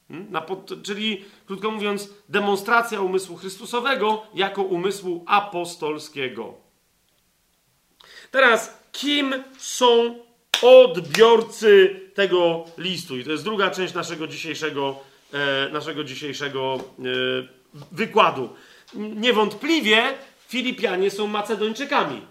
Hmm? 0.09 0.47
Pod, 0.47 0.83
czyli, 0.83 1.25
krótko 1.47 1.71
mówiąc, 1.71 2.09
demonstracja 2.29 3.01
umysłu 3.01 3.37
Chrystusowego 3.37 4.23
jako 4.35 4.63
umysłu 4.63 5.25
apostolskiego. 5.27 6.55
Teraz, 8.31 8.79
kim 8.93 9.35
są 9.59 10.19
odbiorcy 10.63 12.01
tego 12.15 12.65
listu? 12.79 13.19
I 13.19 13.25
to 13.25 13.31
jest 13.31 13.45
druga 13.45 13.71
część 13.71 13.95
naszego 13.95 14.27
dzisiejszego, 14.27 15.10
naszego 15.73 16.05
dzisiejszego 16.05 16.79
e, 16.99 17.03
wykładu. 17.93 18.49
Niewątpliwie 18.95 20.15
Filipianie 20.49 21.11
są 21.11 21.27
Macedończykami. 21.27 22.23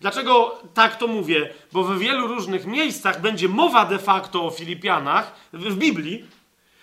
Dlaczego 0.00 0.58
tak 0.74 0.96
to 0.96 1.06
mówię? 1.06 1.50
Bo 1.72 1.84
w 1.84 1.98
wielu 1.98 2.26
różnych 2.26 2.66
miejscach 2.66 3.20
będzie 3.20 3.48
mowa 3.48 3.84
de 3.84 3.98
facto 3.98 4.44
o 4.44 4.50
Filipianach 4.50 5.32
w 5.52 5.76
Biblii, 5.76 6.24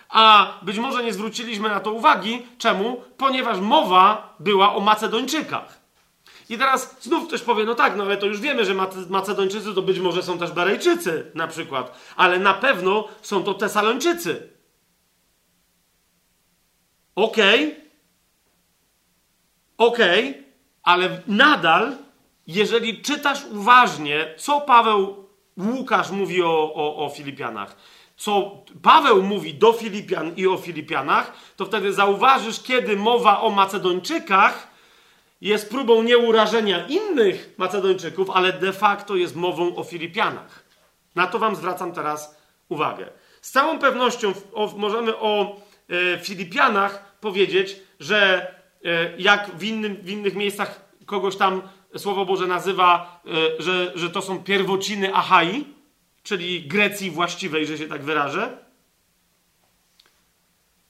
a 0.10 0.53
być 0.61 0.77
może 0.77 1.03
nie 1.03 1.14
zwróciliśmy 1.14 1.69
na 1.69 1.80
to 1.80 1.91
uwagi. 1.91 2.41
Czemu? 2.57 3.03
Ponieważ 3.18 3.60
mowa 3.60 4.36
była 4.40 4.76
o 4.76 4.80
Macedończykach. 4.80 5.80
I 6.49 6.57
teraz 6.57 6.98
znów 7.02 7.27
ktoś 7.27 7.41
powie, 7.41 7.64
no 7.64 7.76
tak, 7.76 7.95
no 7.95 8.03
ale 8.03 8.18
to 8.18 8.26
już 8.26 8.40
wiemy, 8.40 8.65
że 8.65 8.76
Macedończycy 9.10 9.73
to 9.73 9.82
być 9.82 9.99
może 9.99 10.23
są 10.23 10.38
też 10.38 10.52
Berejczycy 10.52 11.32
na 11.36 11.48
przykład, 11.48 11.99
ale 12.15 12.40
na 12.40 12.53
pewno 12.53 13.07
są 13.22 13.44
to 13.44 13.53
Tesalończycy. 13.53 14.55
Okej, 17.16 17.66
okay. 17.66 17.82
okej, 19.78 20.30
okay. 20.30 20.44
ale 20.84 21.22
nadal, 21.28 21.98
jeżeli 22.48 23.02
czytasz 23.02 23.46
uważnie, 23.46 24.34
co 24.38 24.62
Paweł 24.62 25.26
Łukasz 25.58 26.12
mówi 26.12 26.44
o, 26.44 26.74
o, 26.74 27.06
o 27.06 27.10
Filipianach, 27.10 27.76
co 28.18 28.64
Paweł 28.82 29.24
mówi 29.24 29.54
do 29.54 29.74
Filipian 29.74 30.36
i 30.36 30.48
o 30.48 30.58
Filipianach, 30.58 31.34
to 31.56 31.66
wtedy 31.66 31.94
zauważysz, 31.94 32.64
kiedy 32.64 32.96
mowa 32.96 33.42
o 33.42 33.50
Macedończykach 33.50 34.68
jest 35.42 35.70
próbą 35.70 36.04
nieurażenia 36.04 36.88
innych 36.88 37.56
Macedończyków, 37.58 38.30
ale 38.30 38.54
de 38.54 38.74
facto 38.74 39.16
jest 39.16 39.36
mową 39.36 39.76
o 39.76 39.84
Filipianach. 39.84 40.64
Na 41.16 41.28
to 41.28 41.40
Wam 41.40 41.56
zwracam 41.56 41.94
teraz 41.94 42.38
uwagę. 42.70 43.10
Z 43.42 43.52
całą 43.52 43.80
pewnością 43.80 44.34
możemy 44.78 45.18
o 45.18 45.56
e, 45.90 46.20
Filipianach 46.20 47.18
powiedzieć, 47.20 47.76
że 47.99 48.48
e, 48.86 49.18
jak 49.18 49.52
w, 49.57 49.64
innym, 49.64 49.95
w 49.95 50.10
innych 50.10 50.36
miejscach 50.36 50.90
kogoś 51.06 51.36
tam 51.36 51.62
Słowo 51.98 52.26
Boże 52.26 52.48
nazywa, 52.48 53.22
e, 53.26 53.62
że, 53.64 53.91
że 53.95 54.10
to 54.10 54.22
są 54.22 54.44
pierwociny 54.44 55.16
Achai, 55.16 55.66
czyli 56.24 56.68
Grecji 56.68 57.12
właściwej, 57.12 57.66
że 57.66 57.78
się 57.78 57.88
tak 57.88 58.03
wyrażę, 58.03 58.57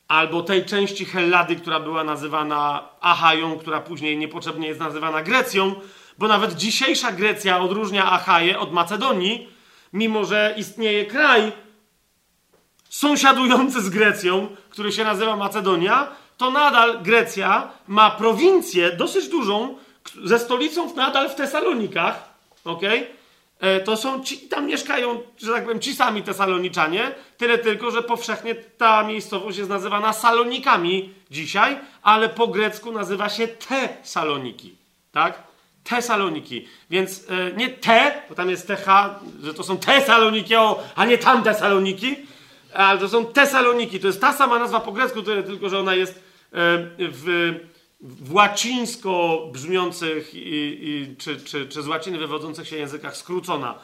albo 0.07 0.43
tej 0.43 0.65
części 0.65 1.05
Hellady, 1.05 1.55
która 1.55 1.79
była 1.79 2.03
nazywana 2.03 2.89
Achają, 3.01 3.59
która 3.59 3.81
później 3.81 4.17
niepotrzebnie 4.17 4.67
jest 4.67 4.79
nazywana 4.79 5.23
Grecją, 5.23 5.75
bo 6.17 6.27
nawet 6.27 6.53
dzisiejsza 6.53 7.11
Grecja 7.11 7.59
odróżnia 7.59 8.11
Achaję 8.11 8.59
od 8.59 8.73
Macedonii, 8.73 9.49
mimo 9.93 10.25
że 10.25 10.55
istnieje 10.57 11.05
kraj 11.05 11.51
sąsiadujący 12.89 13.81
z 13.81 13.89
Grecją, 13.89 14.47
który 14.69 14.91
się 14.91 15.03
nazywa 15.03 15.35
Macedonia, 15.35 16.07
to 16.37 16.51
nadal 16.51 17.01
Grecja 17.01 17.67
ma 17.87 18.11
prowincję 18.11 18.91
dosyć 18.91 19.27
dużą, 19.27 19.77
ze 20.23 20.39
stolicą 20.39 20.95
nadal 20.95 21.29
w 21.29 21.35
Tesalonikach? 21.35 22.29
Okay? 22.65 23.07
E, 23.59 23.79
to 23.79 23.97
są 23.97 24.23
ci, 24.23 24.37
tam 24.37 24.65
mieszkają, 24.65 25.21
że 25.37 25.51
tak 25.51 25.63
powiem, 25.63 25.79
ci 25.79 25.95
sami 25.95 26.23
Tesaloniczanie, 26.23 27.11
tyle 27.37 27.57
tylko, 27.57 27.91
że 27.91 28.03
powszechnie 28.03 28.55
ta 28.55 29.03
miejscowość 29.03 29.57
jest 29.57 29.69
nazywana 29.69 30.13
Salonikami 30.13 31.13
dzisiaj, 31.31 31.77
ale 32.01 32.29
po 32.29 32.47
grecku 32.47 32.91
nazywa 32.91 33.29
się 33.29 33.47
Te-Saloniki, 33.47 34.75
tak? 35.11 35.43
Tesaloniki, 35.83 36.67
więc 36.89 37.25
e, 37.29 37.51
nie 37.57 37.69
te, 37.69 38.21
bo 38.29 38.35
tam 38.35 38.49
jest 38.49 38.67
TH, 38.67 38.85
że 39.43 39.53
to 39.53 39.63
są 39.63 39.77
Tesaloniki, 39.77 40.53
a 40.95 41.05
nie 41.05 41.17
tam 41.17 41.43
Tesaloniki, 41.43 42.15
ale 42.75 42.99
to 42.99 43.09
są 43.09 43.25
Tesaloniki, 43.25 43.99
to 43.99 44.07
jest 44.07 44.21
ta 44.21 44.33
sama 44.33 44.59
nazwa 44.59 44.79
po 44.79 44.91
grecku, 44.91 45.21
tylko, 45.21 45.69
że 45.69 45.79
ona 45.79 45.95
jest 45.95 46.13
e, 46.13 46.19
w 46.97 47.53
w 48.01 48.33
łacińsko 48.33 49.39
brzmiących 49.53 50.35
i, 50.35 50.77
i, 50.89 51.15
czy, 51.17 51.39
czy, 51.39 51.67
czy 51.67 51.81
z 51.81 51.87
łaciny 51.87 52.17
wywodzących 52.17 52.67
się 52.67 52.77
językach 52.77 53.17
skrócona. 53.17 53.79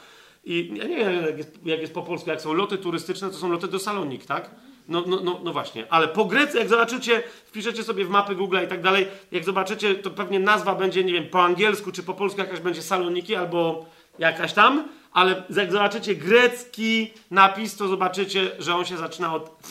I 0.46 0.72
ja 0.76 0.84
nie 0.84 0.98
wiem, 0.98 1.26
jak 1.26 1.38
jest, 1.38 1.66
jak 1.66 1.82
jest 1.82 1.94
po 1.94 2.04
polsku, 2.04 2.30
jak 2.30 2.42
są 2.42 2.54
loty 2.54 2.78
turystyczne, 2.78 3.30
to 3.30 3.38
są 3.38 3.50
loty 3.50 3.68
do 3.68 3.80
Salonik, 3.80 4.26
tak? 4.26 4.52
No, 4.88 5.04
no, 5.08 5.20
no, 5.24 5.40
no 5.44 5.54
właśnie, 5.54 5.86
ale 5.90 6.08
po 6.08 6.26
grecku, 6.26 6.58
jak 6.58 6.70
zobaczycie, 6.70 7.24
wpiszecie 7.46 7.84
sobie 7.84 8.06
w 8.06 8.10
mapy 8.10 8.36
Google 8.36 8.58
i 8.66 8.68
tak 8.68 8.82
dalej, 8.82 9.08
jak 9.32 9.44
zobaczycie, 9.44 9.96
to 9.96 10.10
pewnie 10.10 10.40
nazwa 10.40 10.76
będzie, 10.76 11.04
nie 11.04 11.14
wiem, 11.14 11.28
po 11.28 11.44
angielsku 11.44 11.92
czy 11.92 12.04
po 12.04 12.14
polsku 12.14 12.42
jakaś 12.42 12.60
będzie 12.60 12.82
Saloniki 12.82 13.36
albo 13.36 13.86
jakaś 14.20 14.54
tam, 14.54 14.90
ale 15.12 15.44
jak 15.56 15.72
zobaczycie 15.72 16.16
grecki 16.16 17.14
napis, 17.32 17.78
to 17.78 17.88
zobaczycie, 17.88 18.52
że 18.60 18.76
on 18.76 18.86
się 18.86 18.98
zaczyna 18.98 19.36
od 19.36 19.62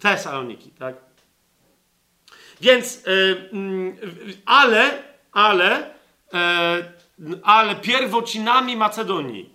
te 0.00 0.18
Saloniki, 0.18 0.70
tak? 0.70 0.94
Więc, 2.60 3.02
yy, 3.06 3.96
ale, 4.46 5.02
ale, 5.32 5.94
yy, 7.18 7.40
ale 7.42 7.76
pierwocinami 7.76 8.76
Macedonii. 8.76 9.50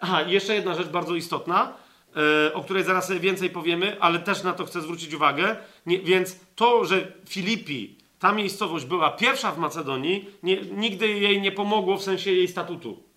Aha, 0.00 0.22
jeszcze 0.22 0.54
jedna 0.54 0.74
rzecz 0.74 0.88
bardzo 0.88 1.14
istotna, 1.14 1.72
yy, 2.16 2.54
o 2.54 2.62
której 2.62 2.84
zaraz 2.84 3.06
sobie 3.06 3.20
więcej 3.20 3.50
powiemy, 3.50 3.96
ale 4.00 4.18
też 4.18 4.42
na 4.42 4.52
to 4.52 4.64
chcę 4.64 4.80
zwrócić 4.80 5.14
uwagę. 5.14 5.56
Nie, 5.86 5.98
więc 5.98 6.36
to, 6.56 6.84
że 6.84 7.12
Filipi, 7.28 7.96
ta 8.18 8.32
miejscowość 8.32 8.84
była 8.84 9.10
pierwsza 9.10 9.52
w 9.52 9.58
Macedonii, 9.58 10.30
nie, 10.42 10.56
nigdy 10.56 11.08
jej 11.08 11.40
nie 11.40 11.52
pomogło 11.52 11.96
w 11.96 12.02
sensie 12.02 12.32
jej 12.32 12.48
statutu. 12.48 13.11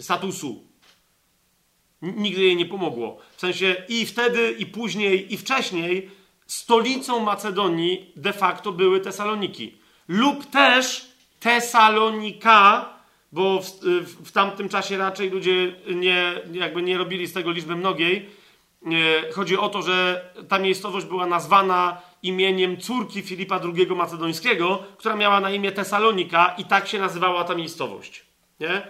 Statusu. 0.00 0.66
Nigdy 2.02 2.42
jej 2.42 2.56
nie 2.56 2.66
pomogło. 2.66 3.18
W 3.36 3.40
sensie 3.40 3.76
i 3.88 4.06
wtedy, 4.06 4.56
i 4.58 4.66
później, 4.66 5.34
i 5.34 5.36
wcześniej 5.36 6.10
stolicą 6.46 7.20
Macedonii 7.20 8.12
de 8.16 8.32
facto 8.32 8.72
były 8.72 9.00
Tesaloniki. 9.00 9.76
Lub 10.08 10.46
też 10.46 11.06
Tesalonika, 11.40 12.88
bo 13.32 13.62
w, 13.62 13.66
w, 13.80 14.28
w 14.28 14.32
tamtym 14.32 14.68
czasie 14.68 14.98
raczej 14.98 15.30
ludzie 15.30 15.74
nie, 15.94 16.34
jakby 16.52 16.82
nie 16.82 16.98
robili 16.98 17.26
z 17.26 17.32
tego 17.32 17.50
liczby 17.50 17.76
mnogiej. 17.76 18.30
Chodzi 19.32 19.56
o 19.56 19.68
to, 19.68 19.82
że 19.82 20.30
ta 20.48 20.58
miejscowość 20.58 21.06
była 21.06 21.26
nazwana 21.26 22.00
imieniem 22.22 22.76
córki 22.76 23.22
Filipa 23.22 23.60
II 23.74 23.86
Macedońskiego, 23.86 24.82
która 24.98 25.16
miała 25.16 25.40
na 25.40 25.50
imię 25.50 25.72
Tesalonika 25.72 26.54
i 26.58 26.64
tak 26.64 26.88
się 26.88 26.98
nazywała 26.98 27.44
ta 27.44 27.54
miejscowość. 27.54 28.24
Nie? 28.60 28.82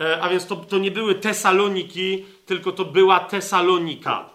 E, 0.00 0.20
a 0.20 0.28
więc 0.28 0.46
to, 0.46 0.56
to 0.56 0.78
nie 0.78 0.90
były 0.90 1.14
Tesaloniki, 1.14 2.24
tylko 2.46 2.72
to 2.72 2.84
była 2.84 3.20
Tesalonika. 3.20 4.30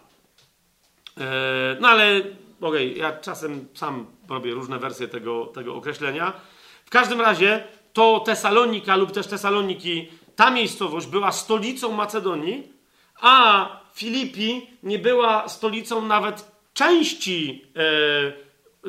E, 1.17 1.77
no 1.79 1.87
ale 1.87 2.21
Okej, 2.63 2.91
okay, 2.91 2.99
ja 2.99 3.19
czasem 3.19 3.67
sam 3.73 4.05
robię 4.29 4.53
różne 4.53 4.79
wersje 4.79 5.07
tego, 5.07 5.45
tego 5.45 5.75
określenia. 5.75 6.33
W 6.85 6.89
każdym 6.89 7.21
razie 7.21 7.63
to 7.93 8.19
Tesalonika 8.19 8.95
lub 8.95 9.11
też 9.11 9.27
Tesaloniki, 9.27 10.07
ta 10.35 10.51
miejscowość 10.51 11.07
była 11.07 11.31
stolicą 11.31 11.91
Macedonii, 11.91 12.73
a 13.21 13.67
Filipi 13.93 14.67
nie 14.83 14.99
była 14.99 15.49
stolicą 15.49 16.07
nawet 16.07 16.51
części 16.73 17.65
e, 17.75 17.81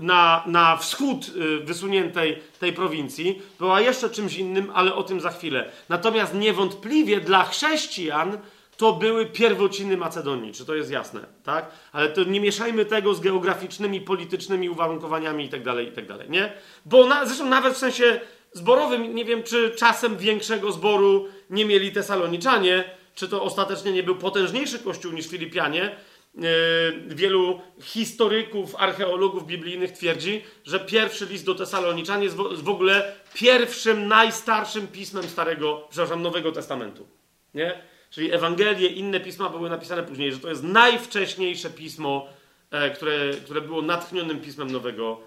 na, 0.02 0.44
na 0.46 0.76
wschód 0.76 1.26
e, 1.26 1.64
wysuniętej 1.64 2.38
tej 2.60 2.72
prowincji. 2.72 3.42
Była 3.58 3.80
jeszcze 3.80 4.10
czymś 4.10 4.36
innym, 4.36 4.70
ale 4.74 4.94
o 4.94 5.02
tym 5.02 5.20
za 5.20 5.30
chwilę. 5.30 5.70
Natomiast 5.88 6.34
niewątpliwie 6.34 7.20
dla 7.20 7.44
chrześcijan 7.44 8.38
to 8.76 8.92
były 8.92 9.26
pierwociny 9.26 9.96
Macedonii, 9.96 10.52
czy 10.52 10.64
to 10.64 10.74
jest 10.74 10.90
jasne, 10.90 11.20
tak? 11.44 11.70
Ale 11.92 12.08
to 12.08 12.24
nie 12.24 12.40
mieszajmy 12.40 12.84
tego 12.84 13.14
z 13.14 13.20
geograficznymi, 13.20 14.00
politycznymi 14.00 14.70
uwarunkowaniami 14.70 15.44
itd., 15.44 15.64
tak 15.64 15.84
itd., 15.84 16.18
tak 16.18 16.30
nie? 16.30 16.52
Bo 16.84 17.06
na, 17.06 17.26
zresztą 17.26 17.46
nawet 17.46 17.74
w 17.74 17.78
sensie 17.78 18.20
zborowym, 18.52 19.14
nie 19.14 19.24
wiem, 19.24 19.42
czy 19.42 19.70
czasem 19.70 20.16
większego 20.16 20.72
zboru 20.72 21.28
nie 21.50 21.64
mieli 21.64 21.92
Tesaloniczanie, 21.92 22.84
czy 23.14 23.28
to 23.28 23.42
ostatecznie 23.42 23.92
nie 23.92 24.02
był 24.02 24.16
potężniejszy 24.16 24.78
kościół 24.78 25.12
niż 25.12 25.26
Filipianie. 25.28 25.96
Yy, 26.34 27.14
wielu 27.14 27.60
historyków, 27.80 28.76
archeologów 28.76 29.46
biblijnych 29.46 29.92
twierdzi, 29.92 30.42
że 30.64 30.80
pierwszy 30.80 31.26
list 31.26 31.44
do 31.44 31.54
Tesaloniczan 31.54 32.22
jest 32.22 32.36
w, 32.36 32.68
ogóle 32.68 33.12
pierwszym, 33.34 34.08
najstarszym 34.08 34.86
pismem 34.88 35.24
Starego, 35.24 35.86
przepraszam, 35.90 36.22
Nowego 36.22 36.52
Testamentu. 36.52 37.06
Nie? 37.54 37.82
czyli 38.14 38.32
Ewangelie, 38.32 38.88
inne 38.88 39.20
pisma 39.20 39.48
były 39.48 39.70
napisane 39.70 40.02
później, 40.02 40.32
że 40.32 40.38
to 40.38 40.48
jest 40.48 40.62
najwcześniejsze 40.62 41.70
pismo, 41.70 42.26
e, 42.70 42.90
które, 42.90 43.30
które 43.44 43.60
było 43.60 43.82
natchnionym 43.82 44.40
pismem 44.40 44.70
Nowego 44.70 45.20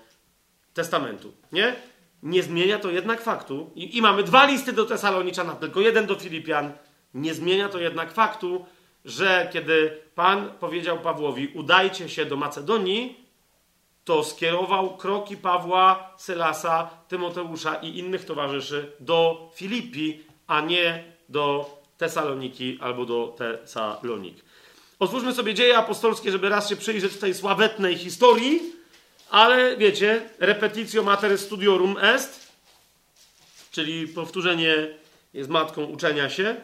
Testamentu. 0.74 1.34
Nie? 1.52 1.76
Nie 2.24 2.44
zmienia 2.44 2.80
to 2.80 2.92
jednak 2.92 3.22
faktu, 3.22 3.72
i, 3.76 3.98
i 3.98 4.02
mamy 4.02 4.24
dwa 4.24 4.46
listy 4.46 4.74
do 4.74 4.86
Tesaloniczana, 4.86 5.56
tylko 5.56 5.82
jeden 5.82 6.06
do 6.06 6.16
Filipian. 6.16 6.72
Nie 7.14 7.34
zmienia 7.34 7.70
to 7.70 7.80
jednak 7.80 8.12
faktu, 8.12 8.66
że 9.06 9.50
kiedy 9.54 10.02
Pan 10.16 10.52
powiedział 10.60 11.00
Pawłowi, 11.00 11.48
udajcie 11.48 12.10
się 12.10 12.26
do 12.26 12.36
Macedonii, 12.36 13.28
to 14.06 14.24
skierował 14.24 14.98
kroki 14.98 15.38
Pawła, 15.38 16.14
Sylasa, 16.18 16.90
Tymoteusza 17.08 17.76
i 17.76 17.98
innych 17.98 18.26
towarzyszy 18.26 18.92
do 19.00 19.50
Filipi, 19.56 20.24
a 20.48 20.62
nie 20.62 21.04
do 21.30 21.70
Tesaloniki 21.98 22.78
albo 22.82 23.06
do 23.06 23.36
Tesalonik. 23.38 24.36
Otwórzmy 25.00 25.34
sobie 25.34 25.54
dzieje 25.54 25.78
apostolskie, 25.78 26.32
żeby 26.32 26.50
raz 26.50 26.70
się 26.70 26.76
przyjrzeć 26.76 27.18
tej 27.18 27.34
sławetnej 27.34 27.98
historii, 27.98 28.62
ale 29.30 29.78
wiecie, 29.78 30.30
repetitio 30.40 31.04
mater 31.04 31.38
studiorum 31.38 31.98
est, 32.02 32.48
czyli 33.72 34.08
powtórzenie 34.08 34.74
jest 35.34 35.50
matką 35.50 35.84
uczenia 35.84 36.30
się. 36.30 36.56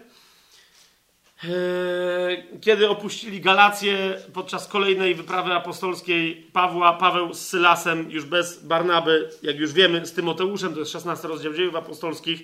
Eee, 1.44 2.60
kiedy 2.62 2.90
opuścili 2.90 3.42
Galację 3.42 4.22
podczas 4.34 4.68
kolejnej 4.68 5.16
wyprawy 5.16 5.54
apostolskiej 5.54 6.36
Pawła, 6.36 6.94
Paweł 6.94 7.34
z 7.34 7.40
Sylasem, 7.40 8.12
już 8.12 8.26
bez 8.26 8.64
Barnaby, 8.64 9.30
jak 9.42 9.58
już 9.58 9.74
wiemy, 9.74 10.06
z 10.06 10.14
Tymoteuszem, 10.14 10.74
to 10.74 10.80
jest 10.80 10.92
16 10.92 11.28
rozdział 11.28 11.54
dziejów 11.54 11.76
apostolskich, 11.76 12.44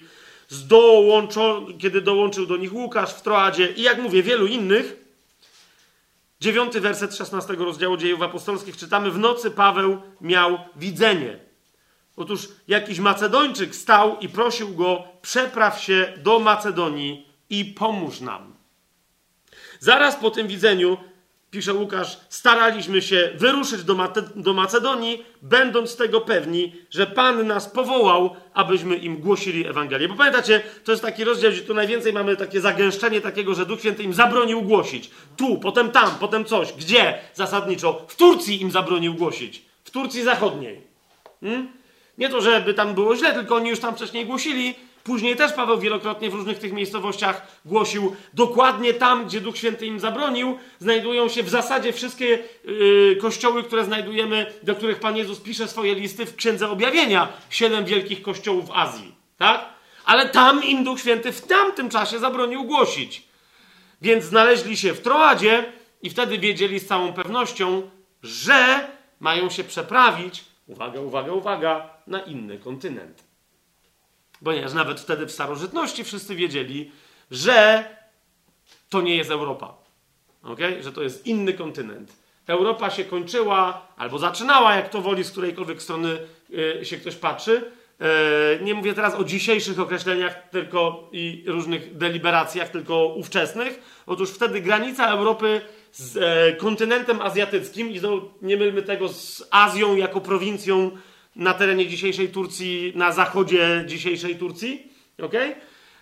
kiedy 1.79 2.01
dołączył 2.01 2.45
do 2.45 2.57
nich 2.57 2.73
Łukasz 2.73 3.13
w 3.13 3.21
Troadzie 3.21 3.71
i 3.71 3.81
jak 3.81 4.01
mówię, 4.01 4.23
wielu 4.23 4.47
innych. 4.47 4.95
Dziewiąty 6.41 6.81
werset 6.81 7.15
16 7.15 7.53
rozdziału 7.53 7.97
dziejów 7.97 8.21
apostolskich 8.21 8.77
czytamy, 8.77 9.11
w 9.11 9.17
nocy 9.17 9.51
Paweł 9.51 10.01
miał 10.21 10.59
widzenie. 10.75 11.39
Otóż 12.17 12.47
jakiś 12.67 12.99
Macedończyk 12.99 13.75
stał 13.75 14.19
i 14.19 14.29
prosił 14.29 14.75
go, 14.75 15.03
przepraw 15.21 15.83
się 15.83 16.13
do 16.17 16.39
Macedonii 16.39 17.27
i 17.49 17.65
pomóż 17.65 18.21
nam. 18.21 18.48
Zaraz 19.79 20.15
po 20.15 20.31
tym 20.31 20.47
widzeniu, 20.47 20.97
pisze 21.51 21.73
Łukasz, 21.73 22.19
staraliśmy 22.29 23.01
się 23.01 23.29
wyruszyć 23.35 23.83
do, 23.83 23.95
do 24.35 24.53
Macedonii, 24.53 25.25
będąc 25.41 25.95
tego 25.95 26.21
pewni, 26.21 26.75
że 26.89 27.07
Pan 27.07 27.47
nas 27.47 27.69
powołał, 27.69 28.35
abyśmy 28.53 28.95
im 28.95 29.17
głosili 29.17 29.67
Ewangelię. 29.67 30.07
Bo 30.07 30.15
pamiętacie, 30.15 30.61
to 30.83 30.91
jest 30.91 31.03
taki 31.03 31.23
rozdział, 31.23 31.51
gdzie 31.51 31.61
tu 31.61 31.73
najwięcej 31.73 32.13
mamy 32.13 32.35
takie 32.35 32.61
zagęszczenie 32.61 33.21
takiego, 33.21 33.55
że 33.55 33.65
Duch 33.65 33.79
Święty 33.79 34.03
im 34.03 34.13
zabronił 34.13 34.61
głosić. 34.61 35.09
Tu, 35.37 35.57
potem 35.57 35.91
tam, 35.91 36.11
potem 36.19 36.45
coś. 36.45 36.73
Gdzie? 36.73 37.19
Zasadniczo. 37.33 38.05
W 38.07 38.15
Turcji 38.15 38.61
im 38.61 38.71
zabronił 38.71 39.13
głosić. 39.13 39.61
W 39.83 39.91
Turcji 39.91 40.23
Zachodniej. 40.23 40.81
Hmm? 41.41 41.67
Nie 42.17 42.29
to, 42.29 42.41
żeby 42.41 42.73
tam 42.73 42.93
było 42.93 43.15
źle, 43.15 43.33
tylko 43.33 43.55
oni 43.55 43.69
już 43.69 43.79
tam 43.79 43.95
wcześniej 43.95 44.25
głosili, 44.25 44.75
Później 45.03 45.35
też 45.35 45.53
Paweł 45.53 45.79
wielokrotnie 45.79 46.29
w 46.29 46.33
różnych 46.33 46.59
tych 46.59 46.73
miejscowościach 46.73 47.59
głosił, 47.65 48.15
dokładnie 48.33 48.93
tam, 48.93 49.25
gdzie 49.25 49.41
Duch 49.41 49.57
Święty 49.57 49.85
im 49.85 49.99
zabronił, 49.99 50.57
znajdują 50.79 51.29
się 51.29 51.43
w 51.43 51.49
zasadzie 51.49 51.93
wszystkie 51.93 52.39
yy, 52.65 53.17
kościoły, 53.21 53.63
które 53.63 53.85
znajdujemy, 53.85 54.53
do 54.63 54.75
których 54.75 54.99
Pan 54.99 55.17
Jezus 55.17 55.39
pisze 55.39 55.67
swoje 55.67 55.95
listy 55.95 56.25
w 56.25 56.35
Księdze 56.35 56.69
Objawienia. 56.69 57.27
Siedem 57.49 57.85
wielkich 57.85 58.21
kościołów 58.21 58.67
w 58.67 58.71
Azji, 58.71 59.15
tak? 59.37 59.65
Ale 60.05 60.29
tam 60.29 60.63
im 60.63 60.83
Duch 60.83 60.99
Święty 60.99 61.31
w 61.31 61.41
tamtym 61.41 61.89
czasie 61.89 62.19
zabronił 62.19 62.63
głosić. 62.63 63.23
Więc 64.01 64.25
znaleźli 64.25 64.77
się 64.77 64.93
w 64.93 65.01
Troadzie 65.01 65.73
i 66.01 66.09
wtedy 66.09 66.37
wiedzieli 66.37 66.79
z 66.79 66.87
całą 66.87 67.13
pewnością, 67.13 67.89
że 68.23 68.87
mają 69.19 69.49
się 69.49 69.63
przeprawić, 69.63 70.43
uwaga, 70.67 70.99
uwaga, 70.99 71.31
uwaga, 71.31 71.89
na 72.07 72.19
inny 72.19 72.57
kontynent. 72.57 73.28
Ponieważ 74.43 74.73
nawet 74.73 74.99
wtedy 74.99 75.25
w 75.25 75.31
starożytności 75.31 76.03
wszyscy 76.03 76.35
wiedzieli, 76.35 76.91
że 77.31 77.85
to 78.89 79.01
nie 79.01 79.15
jest 79.15 79.31
Europa. 79.31 79.77
Okay? 80.43 80.83
Że 80.83 80.91
to 80.91 81.01
jest 81.01 81.27
inny 81.27 81.53
kontynent. 81.53 82.13
Europa 82.47 82.89
się 82.89 83.05
kończyła, 83.05 83.87
albo 83.97 84.19
zaczynała, 84.19 84.75
jak 84.75 84.89
to 84.89 85.01
woli, 85.01 85.23
z 85.23 85.31
którejkolwiek 85.31 85.81
strony 85.81 86.17
yy, 86.49 86.85
się 86.85 86.97
ktoś 86.97 87.15
patrzy. 87.15 87.71
Yy, 87.99 88.05
nie 88.61 88.73
mówię 88.73 88.93
teraz 88.93 89.15
o 89.15 89.23
dzisiejszych 89.23 89.79
określeniach 89.79 90.49
tylko 90.49 91.09
i 91.11 91.43
różnych 91.47 91.97
deliberacjach, 91.97 92.69
tylko 92.69 93.05
ówczesnych. 93.05 94.03
Otóż 94.05 94.29
wtedy 94.29 94.61
granica 94.61 95.07
Europy 95.07 95.61
z 95.91 96.17
e, 96.17 96.55
kontynentem 96.55 97.21
azjatyckim, 97.21 97.89
i 97.89 98.01
nie 98.41 98.57
mylmy 98.57 98.81
tego 98.81 99.09
z 99.09 99.47
Azją 99.51 99.95
jako 99.95 100.21
prowincją 100.21 100.91
na 101.39 101.53
terenie 101.53 101.87
dzisiejszej 101.87 102.29
Turcji, 102.29 102.93
na 102.95 103.11
zachodzie 103.11 103.83
dzisiejszej 103.87 104.35
Turcji. 104.35 104.87
Okay? 105.23 105.55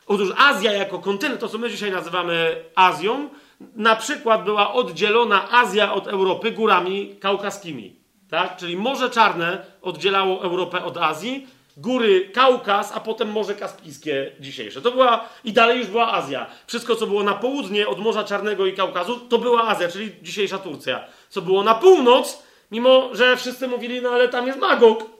Otóż 0.08 0.30
Azja 0.38 0.74
jako 0.74 1.00
kontynent, 1.00 1.40
to 1.40 1.50
co 1.50 1.58
my 1.58 1.70
dzisiaj 1.70 1.92
nazywamy 1.92 2.64
Azją, 2.76 3.30
na 3.76 3.96
przykład 3.96 4.44
była 4.44 4.74
oddzielona 4.74 5.52
Azja 5.52 5.94
od 5.94 6.08
Europy 6.08 6.52
górami 6.52 7.16
kaukaskimi. 7.20 7.96
Tak? 8.30 8.58
Czyli 8.58 8.78
Morze 8.78 9.10
Czarne 9.10 9.66
oddzielało 9.82 10.44
Europę 10.44 10.84
od 10.84 10.98
Azji, 10.98 11.48
góry 11.78 12.30
Kaukaz, 12.34 12.92
a 12.96 13.00
potem 13.00 13.32
Morze 13.32 13.56
Kaspijskie 13.56 14.32
dzisiejsze. 14.40 14.82
To 14.82 14.92
była, 14.92 15.30
i 15.44 15.54
dalej 15.54 15.80
już 15.80 15.88
była 15.88 16.14
Azja. 16.14 16.46
Wszystko, 16.68 16.96
co 16.96 17.08
było 17.08 17.24
na 17.24 17.34
południe 17.34 17.88
od 17.88 18.00
Morza 18.00 18.24
Czarnego 18.24 18.66
i 18.66 18.74
Kaukazu, 18.74 19.20
to 19.20 19.38
była 19.38 19.64
Azja, 19.64 19.88
czyli 19.88 20.12
dzisiejsza 20.22 20.58
Turcja. 20.58 21.04
Co 21.30 21.42
było 21.42 21.64
na 21.64 21.76
północ, 21.76 22.44
mimo 22.72 23.10
że 23.14 23.38
wszyscy 23.38 23.68
mówili, 23.68 24.02
no 24.02 24.10
ale 24.10 24.30
tam 24.30 24.48
jest 24.48 24.60
Magog, 24.60 25.17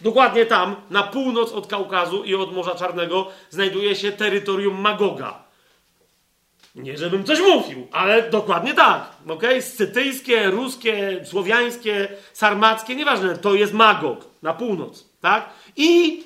Dokładnie 0.00 0.46
tam, 0.46 0.76
na 0.90 1.02
północ 1.02 1.52
od 1.52 1.66
Kaukazu 1.66 2.24
i 2.24 2.34
od 2.34 2.52
Morza 2.52 2.74
Czarnego, 2.74 3.28
znajduje 3.50 3.94
się 3.94 4.12
terytorium 4.12 4.80
Magoga. 4.80 5.46
Nie, 6.74 6.98
żebym 6.98 7.24
coś 7.24 7.40
mówił, 7.40 7.86
ale 7.92 8.30
dokładnie 8.30 8.74
tak. 8.74 9.10
Okay? 9.28 9.62
Scytyjskie, 9.62 10.50
ruskie, 10.50 11.24
słowiańskie, 11.24 12.08
sarmackie, 12.32 12.96
nieważne, 12.96 13.38
to 13.38 13.54
jest 13.54 13.72
Magog 13.72 14.24
na 14.42 14.54
północ. 14.54 15.04
Tak? 15.20 15.50
I 15.76 16.22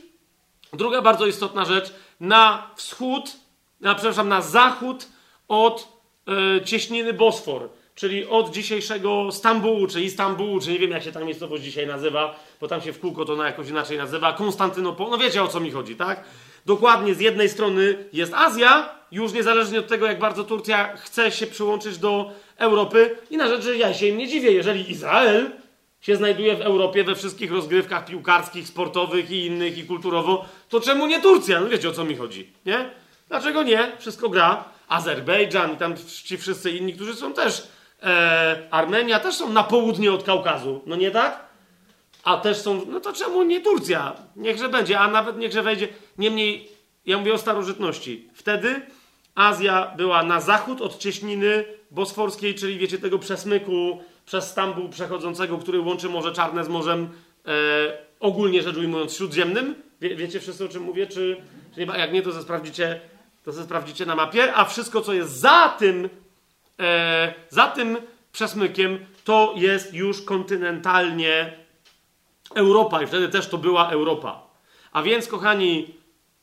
druga 0.73 1.03
bardzo 1.03 1.27
istotna 1.27 1.65
rzecz, 1.65 1.93
na 2.21 2.71
wschód, 2.77 3.37
na, 3.81 3.95
przepraszam, 3.95 4.29
na 4.29 4.41
zachód 4.41 5.09
od 5.49 5.89
e, 6.29 6.65
cieśniny 6.65 7.13
Bosfor 7.13 7.69
czyli 8.01 8.27
od 8.27 8.51
dzisiejszego 8.51 9.33
Stambułu, 9.33 9.87
czy 9.87 10.03
Istambułu, 10.03 10.61
czy 10.61 10.71
nie 10.71 10.79
wiem 10.79 10.91
jak 10.91 11.03
się 11.03 11.13
ta 11.13 11.21
miejscowość 11.21 11.63
dzisiaj 11.63 11.87
nazywa, 11.87 12.41
bo 12.61 12.69
tam 12.69 12.81
się 12.81 12.93
w 12.93 13.01
kółko 13.01 13.25
to 13.25 13.37
na 13.37 13.47
jakoś 13.47 13.69
inaczej 13.69 13.99
nazywa, 13.99 14.33
Konstantynopol, 14.33 15.11
no 15.11 15.19
wiecie 15.19 15.43
o 15.43 15.49
co 15.49 15.61
mi 15.61 15.71
chodzi, 15.71 15.97
tak? 15.97 16.25
Dokładnie 16.67 17.15
z 17.15 17.21
jednej 17.21 17.49
strony 17.49 18.05
jest 18.13 18.35
Azja, 18.35 18.89
już 19.13 19.33
niezależnie 19.33 19.79
od 19.79 19.89
tego, 19.89 20.07
jak 20.07 20.19
bardzo 20.19 20.45
Turcja 20.45 20.97
chce 20.97 21.31
się 21.31 21.47
przyłączyć 21.47 21.99
do 21.99 22.31
Europy, 22.57 23.17
i 23.31 23.37
na 23.37 23.49
rzecz, 23.49 23.65
że 23.65 23.77
ja 23.77 23.95
się 23.95 24.07
im 24.07 24.19
nie 24.19 24.29
dziwię, 24.29 24.53
jeżeli 24.53 24.91
Izrael 24.91 25.51
się 26.01 26.17
znajduje 26.17 26.57
w 26.57 26.61
Europie 26.61 27.05
we 27.05 27.15
wszystkich 27.15 27.53
rozgrywkach 27.53 28.05
piłkarskich, 28.05 28.69
sportowych 28.69 29.31
i 29.31 29.47
innych, 29.47 29.79
i 29.79 29.85
kulturowo, 29.85 30.45
to 30.69 30.81
czemu 30.81 31.07
nie 31.07 31.21
Turcja? 31.21 31.61
No 31.61 31.69
wiecie 31.69 31.89
o 31.89 31.93
co 31.93 32.05
mi 32.05 32.17
chodzi, 32.17 32.53
nie? 32.67 32.91
Dlaczego 33.29 33.63
nie? 33.63 33.93
Wszystko 33.99 34.29
gra. 34.29 34.65
Azerbejdżan 34.89 35.75
i 35.75 35.77
tam 35.77 35.95
ci 36.25 36.39
wszyscy 36.39 36.71
inni, 36.71 36.95
którzy 36.95 37.15
są 37.15 37.33
też 37.33 37.69
e, 38.03 38.69
Armenia 38.71 39.21
też 39.21 39.35
są 39.35 39.53
na 39.53 39.65
południe 39.65 40.13
od 40.13 40.23
Kaukazu, 40.23 40.83
no 40.87 40.97
nie 40.97 41.11
tak? 41.11 41.51
A 42.25 42.37
też 42.37 42.57
są, 42.57 42.87
no 42.89 43.01
to 43.01 43.13
czemu 43.13 43.43
nie 43.43 43.61
Turcja? 43.61 44.17
Niechże 44.37 44.69
będzie, 44.69 44.99
a 44.99 45.09
nawet 45.09 45.39
niechże 45.39 45.63
wejdzie. 45.63 45.89
Niemniej, 46.19 46.69
ja 47.07 47.19
mówię 47.19 47.35
o 47.35 47.39
starożytności. 47.39 48.29
Wtedy 48.35 48.83
Azja 49.35 49.95
była 49.97 50.23
na 50.23 50.41
zachód 50.41 50.81
od 50.81 50.99
cieśniny 50.99 51.65
bosforskiej, 51.91 52.55
czyli 52.55 52.79
wiecie, 52.79 52.99
tego 52.99 53.19
przesmyku 53.19 53.99
przez 54.27 54.51
Stambuł 54.51 54.89
przechodzącego, 54.89 55.59
który 55.59 55.81
łączy 55.81 56.09
Morze 56.09 56.33
Czarne 56.33 56.65
z 56.65 56.69
Morzem 56.69 57.09
e, 57.47 57.51
ogólnie 58.21 58.63
rzecz 58.63 58.77
ujmując 58.77 59.17
śródziemnym. 59.17 59.75
Wie, 60.01 60.17
wiecie 60.17 60.41
wszyscy 60.41 60.65
o 60.65 60.69
czym 60.69 60.83
mówię? 60.83 61.07
Czy, 61.07 61.37
czy 61.75 61.87
nie? 61.87 61.99
Jak 61.99 62.13
nie, 62.13 62.23
to 62.23 62.33
ze 62.33 62.43
sprawdzicie, 62.43 63.01
to 63.45 63.53
sprawdzicie 63.53 64.07
na 64.07 64.15
mapie. 64.15 64.55
A 64.55 64.65
wszystko, 64.65 65.01
co 65.01 65.13
jest 65.13 65.33
za 65.33 65.69
tym 65.79 66.09
e, 66.81 67.35
za 67.49 67.67
tym 67.67 67.97
przesmykiem 68.33 69.07
to 69.25 69.55
jest 69.57 69.95
już 69.95 70.23
kontynentalnie 70.23 71.57
Europa 72.55 73.03
i 73.03 73.07
wtedy 73.07 73.29
też 73.29 73.49
to 73.49 73.59
była 73.59 73.91
Europa. 73.91 74.51
A 74.93 75.03
więc, 75.03 75.27
kochani, 75.29 75.95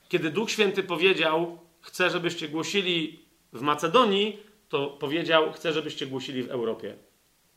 kiedy 0.09 0.29
Duch 0.29 0.51
Święty 0.51 0.83
powiedział, 0.83 1.59
chcę, 1.81 2.09
żebyście 2.09 2.47
głosili 2.49 3.19
w 3.53 3.61
Macedonii, 3.61 4.39
to 4.69 4.87
powiedział, 4.87 5.51
chcę, 5.53 5.73
żebyście 5.73 6.07
głosili 6.07 6.43
w 6.43 6.51
Europie. 6.51 6.95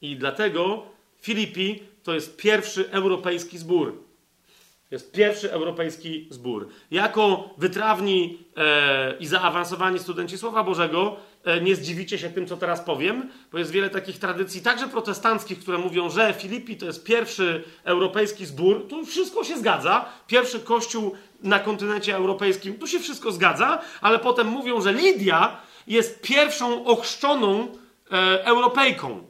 I 0.03 0.17
dlatego 0.17 0.83
Filipi 1.21 1.83
to 2.03 2.15
jest 2.15 2.37
pierwszy 2.37 2.91
europejski 2.91 3.59
zbór. 3.59 4.05
Jest 4.91 5.13
pierwszy 5.13 5.53
europejski 5.53 6.27
zbór. 6.31 6.69
Jako 6.91 7.55
wytrawni 7.59 8.39
e, 8.57 9.17
i 9.21 9.27
zaawansowani 9.27 9.99
studenci 9.99 10.39
Słowa 10.39 10.65
Bożego, 10.65 11.17
nie 11.63 11.77
zdziwicie 11.77 12.19
się 12.19 12.31
tym, 12.31 12.47
co 12.47 12.57
teraz 12.57 12.81
powiem, 12.81 13.31
bo 13.53 13.59
jest 13.59 13.71
wiele 13.71 13.91
takich 13.91 14.19
tradycji, 14.19 14.63
także 14.63 14.89
protestanckich, 14.89 15.59
które 15.59 15.79
mówią, 15.79 16.11
że 16.11 16.35
Filipi 16.39 16.77
to 16.77 16.87
jest 16.87 17.05
pierwszy 17.05 17.65
europejski 17.85 18.47
zbór. 18.47 18.89
Tu 18.89 19.07
wszystko 19.07 19.45
się 19.45 19.59
zgadza. 19.59 20.05
Pierwszy 20.27 20.61
kościół 20.61 21.15
na 21.43 21.59
kontynencie 21.59 22.17
europejskim, 22.17 22.79
tu 22.79 22.87
się 22.87 22.99
wszystko 22.99 23.33
zgadza, 23.33 23.79
ale 24.01 24.19
potem 24.19 24.47
mówią, 24.47 24.81
że 24.81 24.93
Lidia 24.93 25.57
jest 25.87 26.23
pierwszą 26.23 26.85
ochrzczoną 26.85 27.69
e, 28.13 28.45
Europejką. 28.45 29.25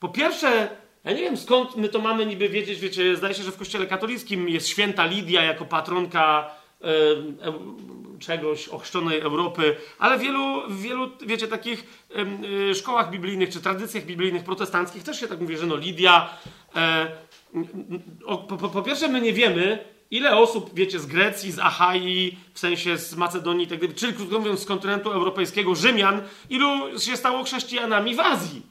Po 0.00 0.08
pierwsze, 0.08 0.68
ja 1.04 1.12
nie 1.12 1.22
wiem 1.22 1.36
skąd 1.36 1.76
my 1.76 1.88
to 1.88 1.98
mamy 1.98 2.26
niby 2.26 2.48
wiedzieć, 2.48 2.80
wiecie, 2.80 3.16
zdaje 3.16 3.34
się, 3.34 3.42
że 3.42 3.52
w 3.52 3.56
kościele 3.56 3.86
katolickim 3.86 4.48
jest 4.48 4.68
święta 4.68 5.06
Lidia 5.06 5.42
jako 5.42 5.64
patronka 5.64 6.50
e, 6.50 6.50
e, 6.50 6.63
czegoś, 8.18 8.68
ochrzczonej 8.68 9.20
Europy, 9.20 9.76
ale 9.98 10.18
w 10.18 10.20
wielu, 10.20 10.62
w 10.68 10.82
wielu 10.82 11.10
wiecie, 11.26 11.48
takich 11.48 12.06
e, 12.70 12.74
szkołach 12.74 13.10
biblijnych 13.10 13.50
czy 13.50 13.60
tradycjach 13.60 14.04
biblijnych 14.04 14.44
protestanckich 14.44 15.02
też 15.02 15.20
się 15.20 15.28
tak 15.28 15.40
mówi, 15.40 15.56
że 15.56 15.66
no 15.66 15.76
Lidia. 15.76 16.30
E, 16.76 17.06
po, 18.26 18.38
po, 18.38 18.68
po 18.68 18.82
pierwsze, 18.82 19.08
my 19.08 19.20
nie 19.20 19.32
wiemy, 19.32 19.78
ile 20.10 20.36
osób, 20.36 20.70
wiecie, 20.74 21.00
z 21.00 21.06
Grecji, 21.06 21.52
z 21.52 21.58
Achai, 21.58 22.36
w 22.54 22.58
sensie 22.58 22.98
z 22.98 23.16
Macedonii, 23.16 23.66
tak, 23.66 23.94
czyli 23.94 24.12
krótko 24.12 24.38
mówiąc 24.38 24.60
z 24.60 24.66
kontynentu 24.66 25.10
europejskiego, 25.10 25.74
Rzymian, 25.74 26.22
ilu 26.50 26.98
się 26.98 27.16
stało 27.16 27.44
chrześcijanami 27.44 28.14
w 28.14 28.20
Azji, 28.20 28.62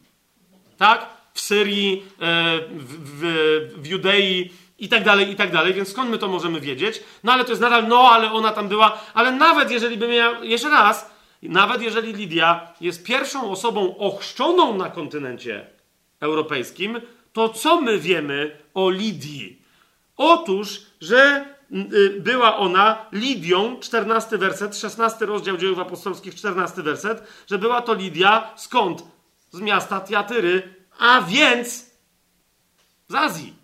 tak? 0.78 1.08
W 1.34 1.42
Syrii, 1.42 2.04
e, 2.20 2.60
w, 2.70 3.22
w, 3.22 3.82
w 3.82 3.88
Judei 3.88 4.50
i 4.84 4.90
tak 4.90 5.04
dalej, 5.04 5.32
i 5.32 5.36
tak 5.36 5.52
dalej, 5.52 5.74
więc 5.74 5.90
skąd 5.90 6.10
my 6.10 6.18
to 6.18 6.28
możemy 6.28 6.60
wiedzieć? 6.60 7.04
No 7.24 7.34
ale 7.34 7.44
to 7.44 7.50
jest 7.50 7.62
nadal, 7.62 7.88
no 7.88 8.00
ale 8.00 8.32
ona 8.32 8.52
tam 8.52 8.68
była, 8.68 9.02
ale 9.14 9.32
nawet 9.32 9.72
jeżeli 9.72 9.98
by 9.98 10.08
miała, 10.08 10.40
jeszcze 10.40 10.70
raz, 10.70 11.12
nawet 11.44 11.82
jeżeli 11.82 12.14
Lidia 12.14 12.74
jest 12.82 13.04
pierwszą 13.04 13.52
osobą 13.52 13.98
ochrzczoną 13.98 14.78
na 14.78 14.90
kontynencie 14.90 15.68
europejskim, 16.20 17.02
to 17.34 17.50
co 17.50 17.82
my 17.82 18.00
wiemy 18.00 18.58
o 18.74 18.90
Lidii? 18.90 19.62
Otóż, 20.18 20.82
że 21.02 21.46
y, 21.94 22.20
była 22.20 22.58
ona 22.58 23.06
Lidią, 23.12 23.80
14 23.80 24.38
werset, 24.38 24.78
16 24.78 25.26
rozdział 25.26 25.58
dziejów 25.58 25.80
apostolskich, 25.80 26.36
14 26.36 26.84
werset, 26.84 27.24
że 27.48 27.58
była 27.58 27.82
to 27.82 27.94
Lidia 27.94 28.52
skąd? 28.56 29.04
Z 29.52 29.60
miasta 29.60 30.02
Tiatyry, 30.02 30.76
a 31.00 31.22
więc 31.22 31.86
z 33.08 33.16
Azji. 33.16 33.63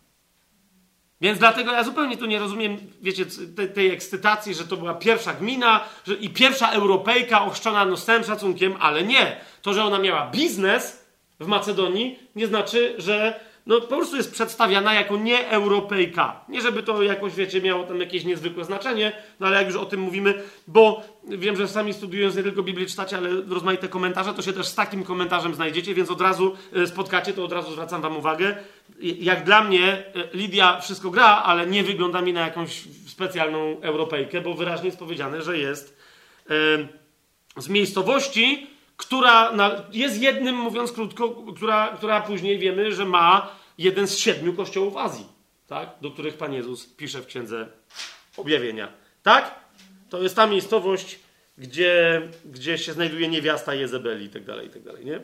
Więc 1.22 1.40
dlatego 1.40 1.72
ja 1.72 1.84
zupełnie 1.84 2.18
tu 2.18 2.26
nie 2.26 2.40
rozumiem, 2.40 2.78
wiecie, 3.02 3.26
tej, 3.56 3.74
tej 3.74 3.92
ekscytacji, 3.92 4.54
że 4.54 4.68
to 4.68 4.78
była 4.78 4.94
pierwsza 4.94 5.34
gmina 5.34 5.84
że, 6.08 6.14
i 6.14 6.30
pierwsza 6.30 6.72
Europejka 6.72 7.46
ochrzczona 7.46 7.86
no, 7.86 7.98
z 7.98 8.06
całym 8.06 8.24
szacunkiem, 8.24 8.76
ale 8.80 9.04
nie. 9.04 9.38
To, 9.62 9.74
że 9.74 9.84
ona 9.84 10.00
miała 10.00 10.32
biznes 10.32 11.06
w 11.40 11.48
Macedonii, 11.48 12.20
nie 12.36 12.48
znaczy, 12.48 12.96
że 12.98 13.40
no, 13.70 13.82
po 13.82 13.88
prostu 13.88 14.18
jest 14.18 14.32
przedstawiana 14.32 14.94
jako 14.94 15.18
nieeuropejka. 15.18 16.42
Nie, 16.50 16.62
żeby 16.62 16.84
to 16.84 17.04
jakoś, 17.04 17.36
wiecie, 17.36 17.62
miało 17.62 17.84
tam 17.84 18.00
jakieś 18.00 18.24
niezwykłe 18.24 18.66
znaczenie, 18.66 19.12
no 19.40 19.48
ale 19.48 19.58
jak 19.58 19.68
już 19.68 19.76
o 19.76 19.86
tym 19.86 20.00
mówimy, 20.00 20.44
bo 20.68 21.04
wiem, 21.24 21.56
że 21.56 21.68
sami 21.68 21.94
studiując 21.94 22.36
nie 22.36 22.44
tylko 22.44 22.64
Biblię 22.64 22.86
czytacie, 22.86 23.18
ale 23.18 23.30
rozmaite 23.50 23.88
komentarze, 23.88 24.34
to 24.34 24.42
się 24.42 24.54
też 24.54 24.68
z 24.68 24.76
takim 24.76 25.04
komentarzem 25.04 25.56
znajdziecie, 25.56 25.94
więc 25.94 26.12
od 26.12 26.22
razu 26.22 26.56
e, 26.74 26.88
spotkacie, 26.88 27.34
to 27.34 27.44
od 27.44 27.52
razu 27.52 27.72
zwracam 27.72 28.02
wam 28.02 28.18
uwagę. 28.18 28.56
Jak 29.02 29.44
dla 29.44 29.64
mnie 29.64 29.84
e, 29.84 30.04
Lidia 30.34 30.80
wszystko 30.80 31.10
gra, 31.10 31.26
ale 31.26 31.68
nie 31.68 31.84
wygląda 31.84 32.22
mi 32.22 32.34
na 32.34 32.42
jakąś 32.42 32.84
specjalną 33.08 33.82
Europejkę, 33.82 34.42
bo 34.42 34.54
wyraźnie 34.54 34.86
jest 34.86 35.00
powiedziane, 35.00 35.42
że 35.42 35.58
jest 35.58 35.98
e, 36.50 36.54
z 37.62 37.70
miejscowości, 37.70 38.68
która 38.98 39.52
jest 39.92 40.22
jednym, 40.22 40.56
mówiąc 40.56 40.92
krótko, 40.92 41.30
która, 41.56 41.88
która 41.98 42.22
później 42.22 42.60
wiemy, 42.60 42.92
że 42.92 43.06
ma 43.06 43.59
jeden 43.80 44.08
z 44.08 44.18
siedmiu 44.18 44.54
kościołów 44.54 44.98
Azji, 44.98 45.26
tak? 45.68 45.90
do 46.02 46.12
których 46.12 46.38
Pan 46.38 46.54
Jezus 46.54 46.86
pisze 46.86 47.22
w 47.22 47.26
Księdze 47.26 47.68
Objawienia. 48.38 48.88
Tak? 49.24 49.56
To 50.10 50.22
jest 50.22 50.36
ta 50.36 50.48
miejscowość, 50.48 51.20
gdzie, 51.58 52.22
gdzie 52.46 52.78
się 52.78 52.94
znajduje 52.94 53.28
niewiasta 53.28 53.74
Jezebeli 53.74 54.26
i 54.26 54.30
tak 54.30 54.46
dalej, 54.46 54.68
i 54.68 54.70
tak 54.70 54.84
dalej, 54.84 55.06
nie? 55.06 55.20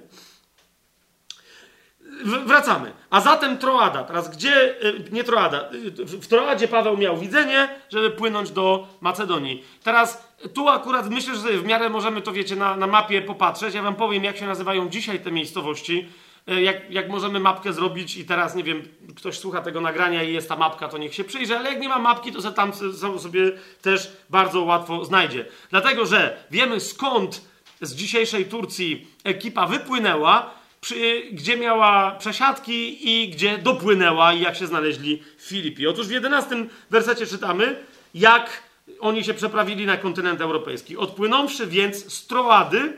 Wracamy. 2.45 2.91
A 3.09 3.21
zatem 3.21 3.57
Troada. 3.57 4.03
Teraz 4.03 4.29
gdzie, 4.29 4.81
e, 4.81 4.93
nie 5.11 5.23
Troada, 5.23 5.69
w 5.97 6.27
Troadzie 6.27 6.67
Paweł 6.67 6.97
miał 6.97 7.17
widzenie, 7.17 7.69
żeby 7.89 8.11
płynąć 8.11 8.51
do 8.51 8.87
Macedonii. 9.01 9.63
Teraz 9.83 10.33
tu 10.53 10.69
akurat 10.69 11.09
myślę, 11.09 11.35
że 11.35 11.49
w 11.49 11.65
miarę 11.65 11.89
możemy 11.89 12.21
to, 12.21 12.31
wiecie, 12.31 12.55
na, 12.55 12.77
na 12.77 12.87
mapie 12.87 13.21
popatrzeć. 13.21 13.75
Ja 13.75 13.81
wam 13.81 13.95
powiem, 13.95 14.23
jak 14.23 14.37
się 14.37 14.45
nazywają 14.45 14.89
dzisiaj 14.89 15.19
te 15.19 15.31
miejscowości. 15.31 16.09
E, 16.47 16.61
jak, 16.61 16.91
jak 16.91 17.09
możemy 17.09 17.39
mapkę 17.39 17.73
zrobić 17.73 18.17
i 18.17 18.25
teraz, 18.25 18.55
nie 18.55 18.63
wiem, 18.63 18.83
ktoś 19.15 19.39
słucha 19.39 19.61
tego 19.61 19.81
nagrania 19.81 20.23
i 20.23 20.33
jest 20.33 20.49
ta 20.49 20.55
mapka, 20.55 20.87
to 20.87 20.97
niech 20.97 21.15
się 21.15 21.23
przyjrzy, 21.23 21.57
ale 21.57 21.71
jak 21.71 21.81
nie 21.81 21.89
ma 21.89 21.99
mapki, 21.99 22.31
to 22.31 22.41
se 22.41 22.51
tam 22.51 22.73
sobie 23.19 23.51
też 23.81 24.11
bardzo 24.29 24.61
łatwo 24.61 25.05
znajdzie. 25.05 25.45
Dlatego, 25.69 26.05
że 26.05 26.37
wiemy 26.51 26.79
skąd 26.79 27.41
z 27.81 27.95
dzisiejszej 27.95 28.45
Turcji 28.45 29.07
ekipa 29.23 29.67
wypłynęła, 29.67 30.51
przy, 30.81 31.21
gdzie 31.31 31.57
miała 31.57 32.11
przesiadki 32.11 33.09
i 33.09 33.29
gdzie 33.29 33.57
dopłynęła 33.57 34.33
i 34.33 34.41
jak 34.41 34.55
się 34.55 34.67
znaleźli 34.67 35.23
w 35.37 35.41
Filipii. 35.41 35.87
Otóż 35.87 36.07
w 36.07 36.11
11 36.11 36.65
wersecie 36.89 37.27
czytamy, 37.27 37.83
jak 38.13 38.63
oni 38.99 39.23
się 39.23 39.33
przeprawili 39.33 39.85
na 39.85 39.97
kontynent 39.97 40.41
europejski. 40.41 40.97
Odpłynąwszy 40.97 41.67
więc 41.67 42.13
z 42.13 42.27
Troady, 42.27 42.97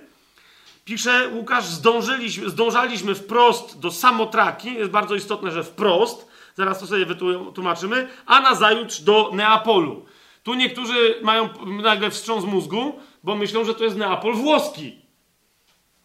pisze 0.87 1.29
Łukasz, 1.33 1.65
zdążyliśmy, 1.65 2.49
zdążaliśmy 2.49 3.15
wprost 3.15 3.79
do 3.79 3.91
Samotraki, 3.91 4.73
jest 4.73 4.91
bardzo 4.91 5.15
istotne, 5.15 5.51
że 5.51 5.63
wprost, 5.63 6.27
zaraz 6.55 6.79
to 6.79 6.87
sobie 6.87 7.05
wytłumaczymy, 7.05 8.07
a 8.25 8.41
nazajutrz 8.41 9.01
do 9.01 9.31
Neapolu. 9.33 10.05
Tu 10.43 10.53
niektórzy 10.53 11.19
mają 11.21 11.49
nagle 11.83 12.09
wstrząs 12.09 12.45
mózgu, 12.45 12.99
bo 13.23 13.35
myślą, 13.35 13.65
że 13.65 13.73
to 13.75 13.83
jest 13.83 13.97
Neapol 13.97 14.33
włoski. 14.33 15.01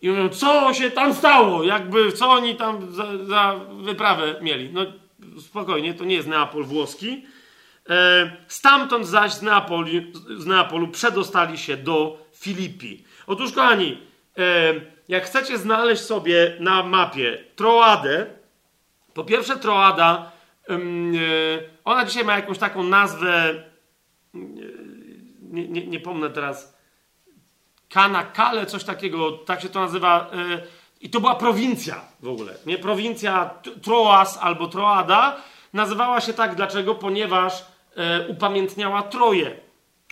I 0.01 0.09
mówią, 0.09 0.29
co 0.29 0.75
się 0.75 0.91
tam 0.91 1.15
stało? 1.15 1.63
Jakby, 1.63 2.13
co 2.13 2.31
oni 2.31 2.57
tam 2.57 2.93
za, 2.93 3.25
za 3.25 3.61
wyprawę 3.83 4.35
mieli? 4.41 4.71
No 4.73 4.81
spokojnie, 5.41 5.95
to 5.95 6.05
nie 6.05 6.15
jest 6.15 6.29
Neapol 6.29 6.65
włoski. 6.65 7.25
E, 7.91 8.37
stamtąd 8.49 9.07
zaś 9.07 9.33
z, 9.33 9.43
Neapoli, 9.43 10.13
z 10.39 10.47
Neapolu 10.47 10.89
przedostali 10.89 11.59
się 11.59 11.77
do 11.77 12.19
Filipii. 12.35 13.05
Otóż, 13.27 13.53
kochani, 13.53 14.12
jak 15.09 15.25
chcecie 15.25 15.59
znaleźć 15.59 16.03
sobie 16.03 16.57
na 16.61 16.83
mapie 16.83 17.45
Troadę, 17.57 18.27
po 19.15 19.25
pierwsze 19.25 19.57
Troada, 19.57 20.33
e, 20.69 20.79
ona 21.85 22.05
dzisiaj 22.05 22.25
ma 22.25 22.37
jakąś 22.37 22.59
taką 22.59 22.83
nazwę, 22.83 23.65
nie, 25.43 25.69
nie, 25.69 25.87
nie 25.87 26.01
pomnę 26.01 26.31
teraz, 26.31 26.83
Kanakale, 27.93 28.67
coś 28.67 28.85
takiego, 28.85 29.33
tak 29.33 29.61
się 29.61 29.69
to 29.69 29.81
nazywa. 29.81 30.31
I 31.01 31.11
to 31.11 31.21
była 31.21 31.35
prowincja 31.35 32.01
w 32.21 32.29
ogóle. 32.29 32.55
Nie 32.67 32.79
prowincja 32.79 33.51
Troas 33.83 34.39
albo 34.41 34.67
Troada. 34.67 35.37
Nazywała 35.73 36.21
się 36.21 36.33
tak 36.33 36.55
dlaczego? 36.55 36.95
Ponieważ 36.95 37.65
e, 37.97 38.29
upamiętniała 38.29 39.03
Troję. 39.03 39.57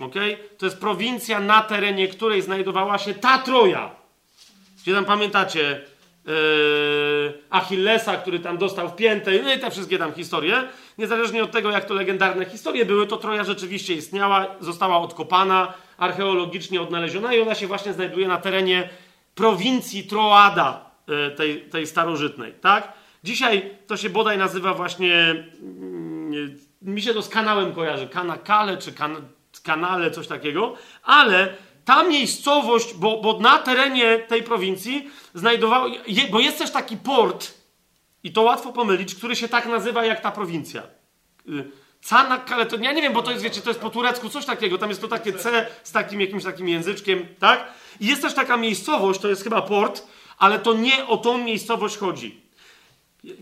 Okay? 0.01 0.39
To 0.59 0.67
jest 0.67 0.81
prowincja, 0.81 1.41
na 1.41 1.63
terenie 1.63 2.09
której 2.09 2.43
znajdowała 2.43 2.99
się 2.99 3.15
ta 3.15 3.39
Troja. 3.39 4.00
Gdzie 4.83 4.95
tam 4.95 5.05
pamiętacie 5.05 5.81
e, 6.27 6.31
Achillesa, 7.51 8.17
który 8.17 8.39
tam 8.39 8.59
dostał 8.59 8.89
w 8.89 8.97
piętę, 8.97 9.31
no 9.43 9.53
i 9.53 9.59
te 9.59 9.71
wszystkie 9.71 9.99
tam 9.99 10.13
historie. 10.13 10.63
Niezależnie 10.99 11.45
od 11.45 11.51
tego, 11.51 11.71
jak 11.71 11.85
to 11.85 11.95
legendarne 11.95 12.45
historie 12.45 12.87
były, 12.87 13.07
to 13.07 13.17
Troja 13.17 13.45
rzeczywiście 13.45 13.95
istniała, 13.95 14.47
została 14.61 14.99
odkopana, 14.99 15.75
archeologicznie 15.99 16.81
odnaleziona 16.81 17.35
i 17.35 17.41
ona 17.41 17.55
się 17.55 17.67
właśnie 17.67 17.93
znajduje 17.93 18.29
na 18.29 18.37
terenie 18.37 18.89
prowincji 19.35 20.05
Troada, 20.05 20.91
e, 21.09 21.31
tej, 21.31 21.61
tej 21.61 21.87
starożytnej, 21.87 22.53
tak? 22.61 22.93
Dzisiaj 23.25 23.71
to 23.87 23.97
się 23.97 24.11
bodaj 24.11 24.39
nazywa 24.39 24.75
właśnie 24.75 25.15
mm, 25.63 26.59
mi 26.83 27.03
się 27.03 27.15
to 27.15 27.23
z 27.23 27.29
kanałem 27.29 27.73
kojarzy, 27.73 28.09
Kanakale 28.09 28.77
czy 28.77 28.93
kan, 28.93 29.17
Kanale, 29.63 30.11
coś 30.11 30.27
takiego, 30.27 30.75
ale 31.03 31.55
ta 31.91 32.03
miejscowość, 32.03 32.95
bo, 32.95 33.21
bo 33.21 33.39
na 33.39 33.59
terenie 33.59 34.19
tej 34.19 34.43
prowincji 34.43 35.11
znajdowało, 35.35 35.87
je, 36.07 36.29
bo 36.31 36.41
jest 36.41 36.59
też 36.59 36.71
taki 36.71 36.97
port, 36.97 37.55
i 38.23 38.33
to 38.33 38.43
łatwo 38.43 38.73
pomylić, 38.73 39.15
który 39.15 39.37
się 39.37 39.49
tak 39.49 39.67
nazywa 39.67 40.05
jak 40.05 40.21
ta 40.21 40.31
prowincja. 40.31 40.83
Canakale, 42.09 42.67
to 42.67 42.77
ja 42.77 42.93
nie 42.93 43.03
wiem, 43.03 43.13
bo 43.13 43.23
to 43.23 43.31
jest, 43.31 43.45
wiecie, 43.45 43.61
to 43.61 43.71
jest 43.71 43.81
po 43.81 43.91
turecku 43.91 44.29
coś 44.29 44.45
takiego, 44.45 44.79
tam 44.79 44.89
jest 44.89 45.01
to 45.01 45.09
takie 45.09 45.33
C 45.33 45.67
z 45.83 45.93
takim 45.93 46.21
jakimś 46.21 46.45
takim 46.45 46.69
języczkiem, 46.69 47.27
tak? 47.39 47.73
I 48.01 48.07
jest 48.07 48.23
też 48.23 48.35
taka 48.35 48.57
miejscowość, 48.57 49.21
to 49.21 49.29
jest 49.29 49.43
chyba 49.43 49.63
port, 49.63 50.07
ale 50.39 50.59
to 50.59 50.73
nie 50.75 51.07
o 51.07 51.17
tą 51.17 51.39
miejscowość 51.39 51.97
chodzi. 51.97 52.40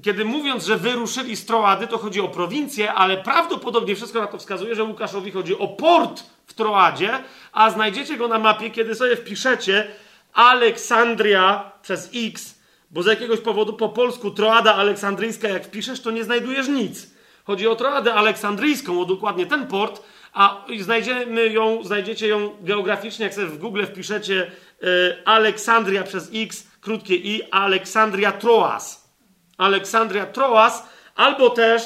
Kiedy 0.03 0.25
mówiąc, 0.25 0.65
że 0.65 0.77
wyruszyli 0.77 1.37
z 1.37 1.47
Troady, 1.47 1.87
to 1.87 1.99
chodzi 1.99 2.21
o 2.21 2.29
prowincję, 2.29 2.93
ale 2.93 3.17
prawdopodobnie 3.17 3.97
wszystko 3.97 4.21
na 4.21 4.27
to 4.27 4.39
wskazuje, 4.39 4.75
że 4.75 4.85
Łukaszowi 4.85 5.31
chodzi 5.31 5.59
o 5.59 5.69
port 5.69 6.23
w 6.47 6.55
Troadzie, 6.55 7.11
a 7.53 7.71
znajdziecie 7.71 8.17
go 8.17 8.29
na 8.29 8.39
mapie, 8.39 8.71
kiedy 8.71 8.95
sobie 8.95 9.17
wpiszecie 9.17 9.87
Aleksandria 10.33 11.73
przez 11.83 12.11
X, 12.15 12.55
bo 12.91 13.03
z 13.03 13.07
jakiegoś 13.07 13.41
powodu 13.41 13.73
po 13.73 13.89
polsku 13.89 14.31
Troada 14.31 14.75
Aleksandryjska, 14.75 15.49
jak 15.49 15.65
wpiszesz, 15.65 16.01
to 16.01 16.11
nie 16.11 16.25
znajdujesz 16.25 16.69
nic. 16.69 17.11
Chodzi 17.45 17.69
o 17.69 17.77
Troadę 17.77 18.15
Aleksandryjską, 18.15 19.01
o 19.01 19.05
dokładnie 19.05 19.47
ten 19.47 19.67
port, 19.67 20.03
a 20.33 20.65
znajdziemy 20.81 21.49
ją, 21.49 21.85
znajdziecie 21.85 22.29
ją 22.29 22.51
geograficznie, 22.61 23.25
jak 23.25 23.35
sobie 23.35 23.47
w 23.47 23.59
Google 23.59 23.85
wpiszecie 23.85 24.51
y, 24.83 24.87
Aleksandria 25.25 26.03
przez 26.03 26.31
X, 26.35 26.67
krótkie 26.81 27.17
i, 27.17 27.51
Aleksandria 27.51 28.33
Troas. 28.33 29.07
Aleksandria 29.59 30.26
Troas, 30.26 30.82
albo 31.14 31.51
też 31.51 31.82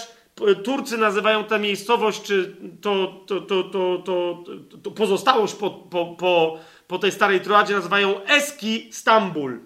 Turcy 0.65 0.99
nazywają 0.99 1.45
tę 1.45 1.59
miejscowość, 1.59 2.23
czy 2.23 2.57
to, 2.81 3.25
to, 3.27 3.41
to, 3.41 3.65
to, 4.05 4.45
to 4.83 4.91
pozostałość 4.91 5.55
po, 5.55 5.71
po, 5.71 6.07
po, 6.07 6.59
po 6.89 6.99
tej 6.99 7.13
starej 7.13 7.41
Troadzie 7.41 7.75
nazywają 7.75 8.25
Eski 8.25 8.89
Stambul. 8.93 9.61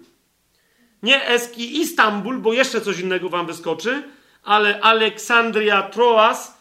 Nie 1.03 1.27
Eski 1.27 1.81
Istanbul, 1.81 2.37
bo 2.37 2.53
jeszcze 2.53 2.81
coś 2.81 2.99
innego 2.99 3.29
wam 3.29 3.45
wyskoczy, 3.47 4.03
ale 4.43 4.81
Aleksandria 4.81 5.83
Troas 5.83 6.57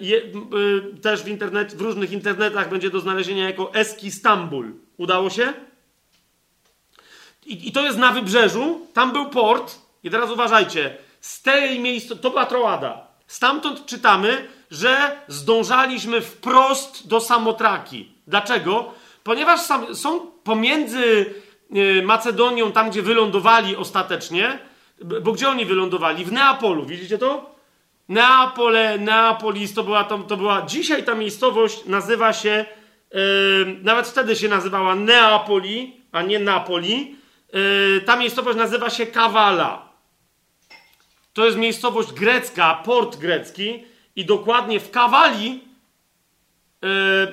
je, 0.00 0.16
y, 0.16 1.00
też 1.02 1.22
w, 1.22 1.28
internet, 1.28 1.74
w 1.74 1.80
różnych 1.80 2.12
internetach 2.12 2.70
będzie 2.70 2.90
do 2.90 3.00
znalezienia 3.00 3.44
jako 3.44 3.74
Eski 3.74 4.10
Stambul. 4.10 4.74
Udało 4.96 5.30
się? 5.30 5.52
I, 7.46 7.68
I, 7.68 7.72
to 7.72 7.82
jest 7.82 7.98
na 7.98 8.12
wybrzeżu, 8.12 8.86
tam 8.92 9.12
był 9.12 9.30
port. 9.30 9.85
I 10.04 10.10
teraz 10.10 10.30
uważajcie, 10.30 10.96
z 11.20 11.42
tej 11.42 11.80
miejsca, 11.80 12.14
to 12.16 12.30
była 12.30 12.46
Troada. 12.46 13.06
Stamtąd 13.26 13.86
czytamy, 13.86 14.48
że 14.70 15.16
zdążaliśmy 15.28 16.20
wprost 16.20 17.08
do 17.08 17.20
Samotraki. 17.20 18.12
Dlaczego? 18.26 18.92
Ponieważ 19.24 19.60
są 19.94 20.20
pomiędzy 20.44 21.34
y, 21.76 22.02
Macedonią, 22.02 22.72
tam 22.72 22.90
gdzie 22.90 23.02
wylądowali 23.02 23.76
ostatecznie, 23.76 24.58
bo 25.20 25.32
gdzie 25.32 25.48
oni 25.48 25.64
wylądowali? 25.64 26.24
W 26.24 26.32
Neapolu, 26.32 26.86
widzicie 26.86 27.18
to? 27.18 27.56
Neapole, 28.08 28.98
Neapolis, 28.98 29.74
to 29.74 29.84
była, 29.84 30.04
to, 30.04 30.18
to 30.18 30.36
była, 30.36 30.62
dzisiaj 30.62 31.04
ta 31.04 31.14
miejscowość 31.14 31.84
nazywa 31.84 32.32
się, 32.32 32.64
yy, 33.12 33.20
nawet 33.82 34.08
wtedy 34.08 34.36
się 34.36 34.48
nazywała 34.48 34.94
Neapoli, 34.94 36.00
a 36.12 36.22
nie 36.22 36.38
Napoli. 36.38 37.16
Yy, 37.52 38.00
ta 38.00 38.16
miejscowość 38.16 38.58
nazywa 38.58 38.90
się 38.90 39.06
Kawala. 39.06 39.85
To 41.36 41.44
jest 41.44 41.58
miejscowość 41.58 42.12
grecka, 42.12 42.74
port 42.84 43.16
grecki 43.16 43.84
i 44.16 44.24
dokładnie 44.24 44.80
w 44.80 44.90
Kawali 44.90 45.64
yy, 46.82 46.88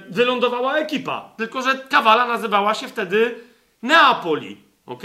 wylądowała 0.09 0.77
ekipa. 0.77 1.33
Tylko, 1.37 1.61
że 1.61 1.77
Kawala 1.77 2.27
nazywała 2.27 2.73
się 2.73 2.87
wtedy 2.87 3.35
Neapoli, 3.81 4.57
ok? 4.85 5.03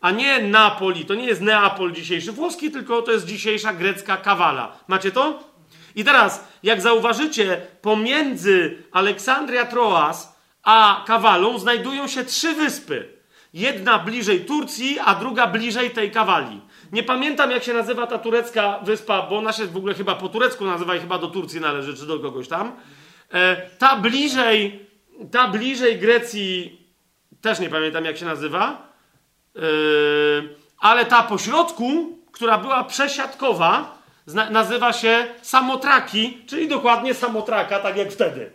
A 0.00 0.10
nie 0.10 0.42
Napoli. 0.42 1.04
To 1.04 1.14
nie 1.14 1.26
jest 1.26 1.40
Neapol 1.40 1.92
dzisiejszy 1.92 2.32
włoski, 2.32 2.70
tylko 2.70 3.02
to 3.02 3.12
jest 3.12 3.26
dzisiejsza 3.26 3.72
grecka 3.72 4.16
Kawala. 4.16 4.78
Macie 4.86 5.12
to? 5.12 5.44
I 5.94 6.04
teraz, 6.04 6.48
jak 6.62 6.80
zauważycie, 6.80 7.60
pomiędzy 7.82 8.82
Aleksandria 8.92 9.66
Troas 9.66 10.38
a 10.62 11.04
Kawalą 11.06 11.58
znajdują 11.58 12.08
się 12.08 12.24
trzy 12.24 12.52
wyspy. 12.52 13.08
Jedna 13.54 13.98
bliżej 13.98 14.44
Turcji, 14.44 14.98
a 15.04 15.14
druga 15.14 15.46
bliżej 15.46 15.90
tej 15.90 16.10
Kawali. 16.10 16.60
Nie 16.92 17.02
pamiętam, 17.02 17.50
jak 17.50 17.64
się 17.64 17.74
nazywa 17.74 18.06
ta 18.06 18.18
turecka 18.18 18.78
wyspa, 18.82 19.22
bo 19.22 19.38
ona 19.38 19.52
się 19.52 19.66
w 19.66 19.76
ogóle 19.76 19.94
chyba 19.94 20.14
po 20.14 20.28
turecku 20.28 20.64
nazywa 20.64 20.96
i 20.96 21.00
chyba 21.00 21.18
do 21.18 21.28
Turcji 21.28 21.60
należy, 21.60 21.96
czy 21.96 22.06
do 22.06 22.20
kogoś 22.20 22.48
tam. 22.48 22.72
E, 23.32 23.56
ta 23.78 23.96
bliżej, 23.96 24.86
ta 25.30 25.48
bliżej 25.48 25.98
Grecji, 25.98 26.82
też 27.40 27.60
nie 27.60 27.70
pamiętam, 27.70 28.04
jak 28.04 28.16
się 28.16 28.26
nazywa. 28.26 28.88
E, 29.56 29.60
ale 30.78 31.06
ta 31.06 31.22
pośrodku, 31.22 32.18
która 32.32 32.58
była 32.58 32.84
przesiadkowa, 32.84 33.98
nazywa 34.50 34.92
się 34.92 35.26
Samotraki, 35.42 36.38
czyli 36.46 36.68
dokładnie 36.68 37.14
Samotraka, 37.14 37.80
tak 37.80 37.96
jak 37.96 38.12
wtedy. 38.12 38.50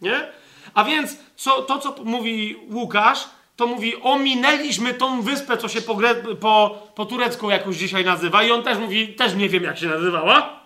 Nie? 0.00 0.28
A 0.74 0.84
więc 0.84 1.16
co, 1.36 1.62
to, 1.62 1.78
co 1.78 1.94
mówi 2.04 2.56
Łukasz, 2.70 3.28
to 3.56 3.66
mówi, 3.66 3.96
ominęliśmy 4.02 4.94
tą 4.94 5.22
wyspę, 5.22 5.56
co 5.56 5.68
się 5.68 5.82
po, 5.82 5.98
po, 6.40 6.82
po 6.94 7.06
turecku 7.06 7.50
jakoś 7.50 7.76
dzisiaj 7.76 8.04
nazywa. 8.04 8.42
I 8.42 8.50
on 8.50 8.62
też 8.62 8.78
mówi, 8.78 9.08
też 9.08 9.34
nie 9.34 9.48
wiem 9.48 9.64
jak 9.64 9.78
się 9.78 9.86
nazywała. 9.86 10.60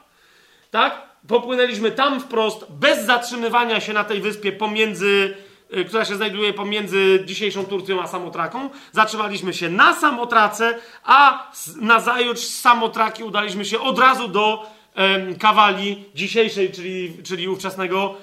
Tak? 0.71 1.09
Popłynęliśmy 1.29 1.91
tam 1.91 2.21
wprost, 2.21 2.67
bez 2.71 3.05
zatrzymywania 3.05 3.81
się 3.81 3.93
na 3.93 4.05
tej 4.05 4.21
wyspie 4.21 4.53
pomiędzy, 4.53 5.37
y, 5.77 5.85
która 5.85 6.05
się 6.05 6.17
znajduje 6.17 6.53
pomiędzy 6.53 7.23
dzisiejszą 7.25 7.65
Turcją 7.65 8.03
a 8.03 8.07
Samotraką. 8.07 8.71
Zatrzymaliśmy 8.93 9.55
się 9.55 9.69
na 9.69 9.95
Samotrace, 9.95 10.79
a 11.05 11.51
na 11.81 12.01
zajutrz 12.01 12.43
z 12.43 12.61
Samotraki 12.61 13.25
udaliśmy 13.25 13.65
się 13.65 13.81
od 13.81 13.99
razu 13.99 14.29
do 14.29 14.67
e, 14.95 15.35
Kawali 15.35 16.05
dzisiejszej, 16.15 16.73
czyli, 16.73 17.17
czyli 17.25 17.49
ówczesnego 17.49 18.15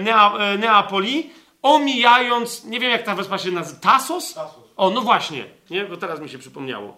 Nea, 0.00 0.38
e, 0.38 0.58
Neapoli 0.58 1.30
omijając, 1.62 2.64
nie 2.64 2.80
wiem 2.80 2.90
jak 2.90 3.02
ta 3.02 3.14
wyspa 3.14 3.38
się 3.38 3.50
nazywa, 3.50 3.80
Tasos? 3.80 4.34
Tasos. 4.34 4.64
O, 4.76 4.90
no 4.90 5.00
właśnie, 5.00 5.44
nie? 5.70 5.84
Bo 5.84 5.96
teraz 5.96 6.20
mi 6.20 6.28
się 6.28 6.38
przypomniało. 6.38 6.96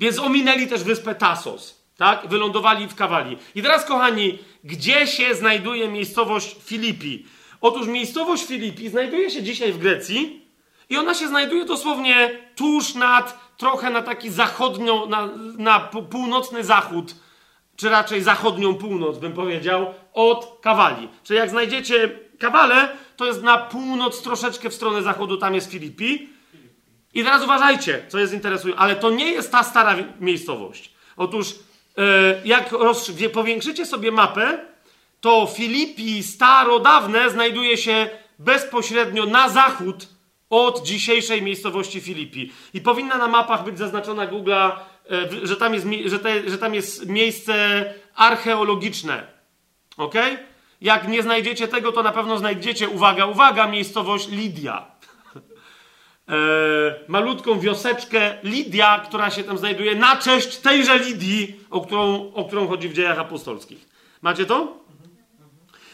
Więc 0.00 0.18
ominęli 0.18 0.66
też 0.66 0.84
wyspę 0.84 1.14
Tasos, 1.14 1.82
tak? 1.96 2.28
Wylądowali 2.28 2.88
w 2.88 2.94
Kawali. 2.94 3.36
I 3.54 3.62
teraz, 3.62 3.84
kochani, 3.84 4.38
gdzie 4.64 5.06
się 5.06 5.34
znajduje 5.34 5.88
miejscowość 5.88 6.56
Filipi? 6.64 7.26
Otóż 7.60 7.86
miejscowość 7.86 8.46
Filipi 8.46 8.88
znajduje 8.88 9.30
się 9.30 9.42
dzisiaj 9.42 9.72
w 9.72 9.78
Grecji 9.78 10.46
i 10.90 10.96
ona 10.96 11.14
się 11.14 11.28
znajduje 11.28 11.64
dosłownie 11.64 12.30
tuż 12.56 12.94
nad, 12.94 13.56
trochę 13.56 13.90
na 13.90 14.02
taki 14.02 14.30
zachodnią, 14.30 15.06
na, 15.06 15.28
na 15.58 15.80
północny 16.10 16.64
zachód, 16.64 17.14
czy 17.76 17.88
raczej 17.88 18.22
zachodnią 18.22 18.74
północ, 18.74 19.18
bym 19.18 19.32
powiedział, 19.32 19.94
od 20.12 20.58
Kawali. 20.62 21.08
Czyli 21.24 21.38
jak 21.38 21.50
znajdziecie 21.50 22.18
Kawale, 22.42 22.88
to 23.16 23.26
jest 23.26 23.42
na 23.42 23.58
północ, 23.58 24.22
troszeczkę 24.22 24.70
w 24.70 24.74
stronę 24.74 25.02
zachodu, 25.02 25.36
tam 25.36 25.54
jest 25.54 25.70
Filipi. 25.70 26.28
I 27.14 27.24
teraz 27.24 27.44
uważajcie, 27.44 28.06
co 28.08 28.18
jest 28.18 28.32
interesujące, 28.32 28.82
ale 28.82 28.96
to 28.96 29.10
nie 29.10 29.32
jest 29.32 29.52
ta 29.52 29.62
stara 29.62 29.96
miejscowość. 30.20 30.92
Otóż, 31.16 31.54
yy, 31.96 32.04
jak 32.44 32.74
powiększycie 33.32 33.86
sobie 33.86 34.12
mapę, 34.12 34.58
to 35.20 35.46
Filipi 35.56 36.22
starodawne 36.22 37.30
znajduje 37.30 37.76
się 37.76 38.10
bezpośrednio 38.38 39.26
na 39.26 39.48
zachód 39.48 40.08
od 40.50 40.86
dzisiejszej 40.86 41.42
miejscowości 41.42 42.00
Filipi. 42.00 42.52
I 42.74 42.80
powinna 42.80 43.18
na 43.18 43.28
mapach 43.28 43.64
być 43.64 43.78
zaznaczona 43.78 44.26
Google'a, 44.26 44.72
yy, 45.10 45.46
że, 45.46 45.56
tam 45.56 45.74
jest, 45.74 45.86
że, 46.06 46.18
te, 46.18 46.50
że 46.50 46.58
tam 46.58 46.74
jest 46.74 47.08
miejsce 47.08 47.54
archeologiczne. 48.14 49.26
ok? 49.96 50.14
Jak 50.82 51.08
nie 51.08 51.22
znajdziecie 51.22 51.68
tego, 51.68 51.92
to 51.92 52.02
na 52.02 52.12
pewno 52.12 52.38
znajdziecie, 52.38 52.88
uwaga, 52.88 53.26
uwaga, 53.26 53.66
miejscowość 53.66 54.28
Lidia. 54.28 54.86
E, 56.28 56.34
malutką 57.08 57.60
wioseczkę 57.60 58.38
Lidia, 58.42 59.02
która 59.08 59.30
się 59.30 59.44
tam 59.44 59.58
znajduje 59.58 59.94
na 59.94 60.16
cześć 60.16 60.56
tejże 60.56 60.98
Lidii, 60.98 61.60
o 61.70 61.80
którą, 61.80 62.32
o 62.34 62.44
którą 62.44 62.68
chodzi 62.68 62.88
w 62.88 62.92
dziejach 62.92 63.18
apostolskich. 63.18 63.88
Macie 64.22 64.46
to? 64.46 64.82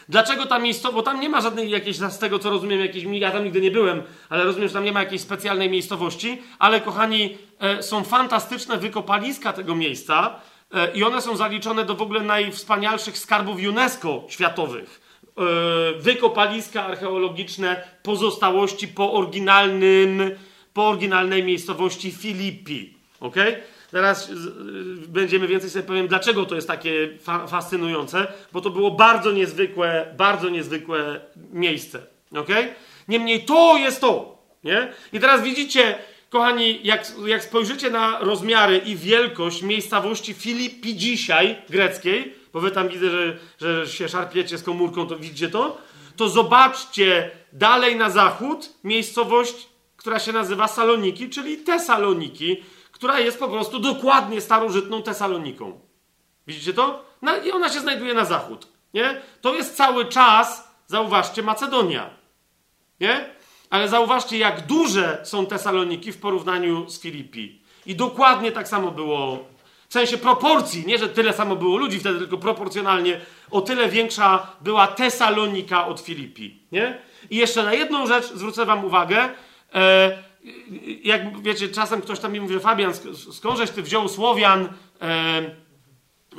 Dlaczego 0.09 0.45
ta 0.45 0.59
miejscowość, 0.59 0.95
bo 0.95 1.03
tam 1.03 1.19
nie 1.19 1.29
ma 1.29 1.41
żadnej 1.41 1.69
jakiejś, 1.69 1.97
z 1.97 2.19
tego 2.19 2.39
co 2.39 2.49
rozumiem, 2.49 2.79
jakiejś, 2.79 3.03
ja 3.03 3.31
tam 3.31 3.43
nigdy 3.43 3.61
nie 3.61 3.71
byłem, 3.71 4.03
ale 4.29 4.43
rozumiem, 4.43 4.67
że 4.67 4.73
tam 4.73 4.83
nie 4.83 4.91
ma 4.91 5.03
jakiejś 5.03 5.21
specjalnej 5.21 5.69
miejscowości, 5.69 6.41
ale 6.59 6.81
kochani, 6.81 7.37
e, 7.59 7.83
są 7.83 8.03
fantastyczne 8.03 8.77
wykopaliska 8.77 9.53
tego 9.53 9.75
miejsca, 9.75 10.39
i 10.93 11.03
one 11.03 11.21
są 11.21 11.35
zaliczone 11.35 11.85
do 11.85 11.95
w 11.95 12.01
ogóle 12.01 12.21
najwspanialszych 12.21 13.17
skarbów 13.17 13.57
UNESCO 13.69 14.23
światowych. 14.27 15.01
E, 15.37 15.99
wykopaliska 15.99 16.85
archeologiczne, 16.85 17.83
pozostałości 18.03 18.87
po 18.87 19.13
oryginalnym, 19.13 20.31
po 20.73 20.87
oryginalnej 20.87 21.43
miejscowości 21.43 22.11
Filipi. 22.11 22.93
Ok? 23.19 23.35
Teraz 23.91 24.31
będziemy 25.07 25.47
więcej 25.47 25.69
sobie 25.69 25.83
powiem, 25.83 26.07
dlaczego 26.07 26.45
to 26.45 26.55
jest 26.55 26.67
takie 26.67 27.09
fa 27.21 27.47
fascynujące, 27.47 28.27
bo 28.53 28.61
to 28.61 28.69
było 28.69 28.91
bardzo 28.91 29.31
niezwykłe, 29.31 30.13
bardzo 30.17 30.49
niezwykłe 30.49 31.21
miejsce. 31.51 32.01
Ok? 32.35 32.49
Niemniej 33.07 33.45
to 33.45 33.77
jest 33.77 34.01
to. 34.01 34.39
Nie? 34.63 34.93
I 35.13 35.19
teraz 35.19 35.41
widzicie, 35.41 35.95
Kochani, 36.29 36.79
jak, 36.83 37.05
jak 37.25 37.43
spojrzycie 37.43 37.89
na 37.89 38.19
rozmiary 38.19 38.77
i 38.77 38.95
wielkość 38.95 39.61
miejscowości 39.61 40.33
Filipi 40.33 40.95
dzisiaj, 40.95 41.61
greckiej, 41.69 42.35
bo 42.53 42.59
wy 42.59 42.71
tam 42.71 42.89
widzę, 42.89 43.09
że, 43.09 43.37
że 43.59 43.87
się 43.87 44.09
szarpiecie 44.09 44.57
z 44.57 44.63
komórką, 44.63 45.07
to 45.07 45.17
widzicie 45.17 45.49
to? 45.49 45.77
To 46.15 46.29
zobaczcie 46.29 47.31
dalej 47.53 47.95
na 47.95 48.09
zachód 48.09 48.69
miejscowość, 48.83 49.67
która 49.97 50.19
się 50.19 50.33
nazywa 50.33 50.67
Saloniki, 50.67 51.29
czyli 51.29 51.57
Tesaloniki, 51.57 52.63
która 52.91 53.19
jest 53.19 53.39
po 53.39 53.47
prostu 53.47 53.79
dokładnie 53.79 54.41
starożytną 54.41 55.03
Tesaloniką. 55.03 55.79
Widzicie 56.47 56.73
to? 56.73 57.05
No, 57.21 57.37
I 57.37 57.51
ona 57.51 57.69
się 57.69 57.79
znajduje 57.79 58.13
na 58.13 58.25
zachód. 58.25 58.67
Nie? 58.93 59.21
To 59.41 59.55
jest 59.55 59.75
cały 59.75 60.05
czas, 60.05 60.67
zauważcie, 60.87 61.43
Macedonia. 61.43 62.09
Nie? 62.99 63.38
Ale 63.69 63.89
zauważcie, 63.89 64.37
jak 64.37 64.67
duże 64.67 65.21
są 65.23 65.45
Tesaloniki 65.45 66.11
w 66.11 66.17
porównaniu 66.17 66.89
z 66.89 67.01
Filipi. 67.01 67.61
I 67.85 67.95
dokładnie 67.95 68.51
tak 68.51 68.67
samo 68.67 68.91
było, 68.91 69.45
w 69.89 69.93
sensie 69.93 70.17
proporcji, 70.17 70.83
nie, 70.87 70.97
że 70.97 71.09
tyle 71.09 71.33
samo 71.33 71.55
było 71.55 71.77
ludzi 71.77 71.99
wtedy, 71.99 72.19
tylko 72.19 72.37
proporcjonalnie 72.37 73.21
o 73.51 73.61
tyle 73.61 73.89
większa 73.89 74.47
była 74.61 74.87
Tesalonika 74.87 75.87
od 75.87 75.99
Filipi, 75.99 76.59
nie? 76.71 76.97
I 77.29 77.35
jeszcze 77.35 77.63
na 77.63 77.73
jedną 77.73 78.07
rzecz 78.07 78.33
zwrócę 78.33 78.65
wam 78.65 78.85
uwagę. 78.85 79.29
E, 79.73 80.17
jak 81.03 81.41
wiecie, 81.41 81.69
czasem 81.69 82.01
ktoś 82.01 82.19
tam 82.19 82.33
mi 82.33 82.41
mówi, 82.41 82.59
Fabian, 82.59 82.93
skądżeś 83.31 83.69
ty 83.69 83.81
wziął 83.83 84.09
Słowian, 84.09 84.69
e, 85.01 85.05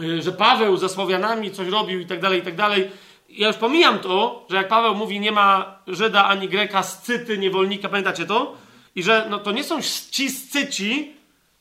e, 0.03 0.23
że 0.23 0.33
Paweł 0.33 0.77
ze 0.77 0.89
Słowianami 0.89 1.51
coś 1.51 1.69
robił 1.69 2.01
i 2.01 2.07
tak 2.07 2.21
dalej, 2.21 2.41
i 2.41 2.43
tak 2.43 2.57
dalej. 2.57 2.91
Ja 3.31 3.49
już 3.49 3.57
pomijam 3.57 3.99
to, 3.99 4.47
że 4.51 4.57
jak 4.57 4.69
Paweł 4.69 4.95
mówi, 4.95 5.21
nie 5.21 5.33
ma 5.33 5.79
Żyda 5.87 6.25
ani 6.25 6.49
Greka, 6.49 6.83
scyty, 6.83 7.39
niewolnika, 7.39 7.89
pamiętacie 7.89 8.27
to? 8.27 8.57
I 8.95 9.03
że 9.03 9.27
no, 9.31 9.39
to 9.39 9.53
nie 9.53 9.65
są 9.65 9.83
ci 10.11 10.31
scyci, 10.31 11.13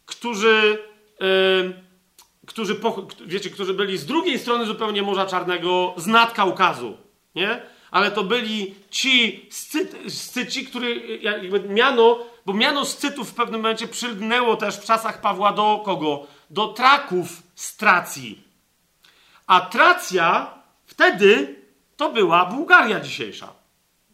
którzy, 0.05 0.77
yy, 1.19 1.73
którzy, 2.47 2.75
wiecie, 3.25 3.49
którzy 3.49 3.73
byli 3.73 3.97
z 3.97 4.05
drugiej 4.05 4.39
strony 4.39 4.65
zupełnie 4.65 5.01
Morza 5.01 5.25
Czarnego, 5.25 5.93
z 5.97 6.07
nad 6.07 6.33
Kaukazu, 6.33 6.97
nie? 7.35 7.61
Ale 7.91 8.11
to 8.11 8.23
byli 8.23 8.75
ci 8.89 9.45
scy, 9.49 10.09
scyci, 10.09 10.65
który 10.65 11.19
jakby 11.21 11.59
miano, 11.59 12.19
bo 12.45 12.53
miano 12.53 12.85
scytów 12.85 13.29
w 13.29 13.33
pewnym 13.33 13.61
momencie 13.61 13.87
przylgnęło 13.87 14.55
też 14.55 14.77
w 14.77 14.85
czasach 14.85 15.21
Pawła 15.21 15.53
do 15.53 15.81
kogo? 15.85 16.27
Do 16.49 16.67
Traków 16.67 17.43
z 17.55 17.77
Tracji. 17.77 18.43
A 19.47 19.61
Tracja 19.61 20.53
wtedy 20.85 21.58
to 21.99 22.09
była 22.09 22.45
Bułgaria 22.45 22.99
dzisiejsza. 22.99 23.53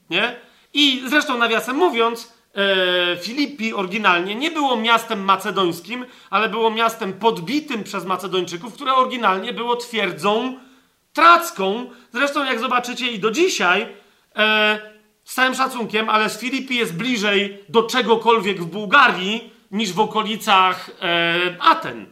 Nie? 0.09 0.35
I 0.73 1.03
zresztą 1.07 1.37
nawiasem 1.37 1.75
mówiąc, 1.75 2.33
e, 2.55 3.17
Filipi 3.17 3.73
oryginalnie 3.73 4.35
nie 4.35 4.51
było 4.51 4.77
miastem 4.77 5.23
macedońskim, 5.23 6.05
ale 6.29 6.49
było 6.49 6.71
miastem 6.71 7.13
podbitym 7.13 7.83
przez 7.83 8.05
Macedończyków, 8.05 8.73
które 8.73 8.93
oryginalnie 8.93 9.53
było 9.53 9.75
twierdzą 9.75 10.59
tracką. 11.13 11.89
Zresztą, 12.13 12.45
jak 12.45 12.59
zobaczycie, 12.59 13.11
i 13.11 13.19
do 13.19 13.31
dzisiaj, 13.31 13.87
e, 14.35 14.79
z 15.23 15.33
całym 15.33 15.55
szacunkiem, 15.55 16.09
ale 16.09 16.29
z 16.29 16.39
Filipi 16.39 16.75
jest 16.75 16.95
bliżej 16.95 17.63
do 17.69 17.83
czegokolwiek 17.83 18.61
w 18.61 18.65
Bułgarii 18.65 19.53
niż 19.71 19.93
w 19.93 19.99
okolicach 19.99 20.89
e, 21.01 21.55
Aten. 21.59 22.05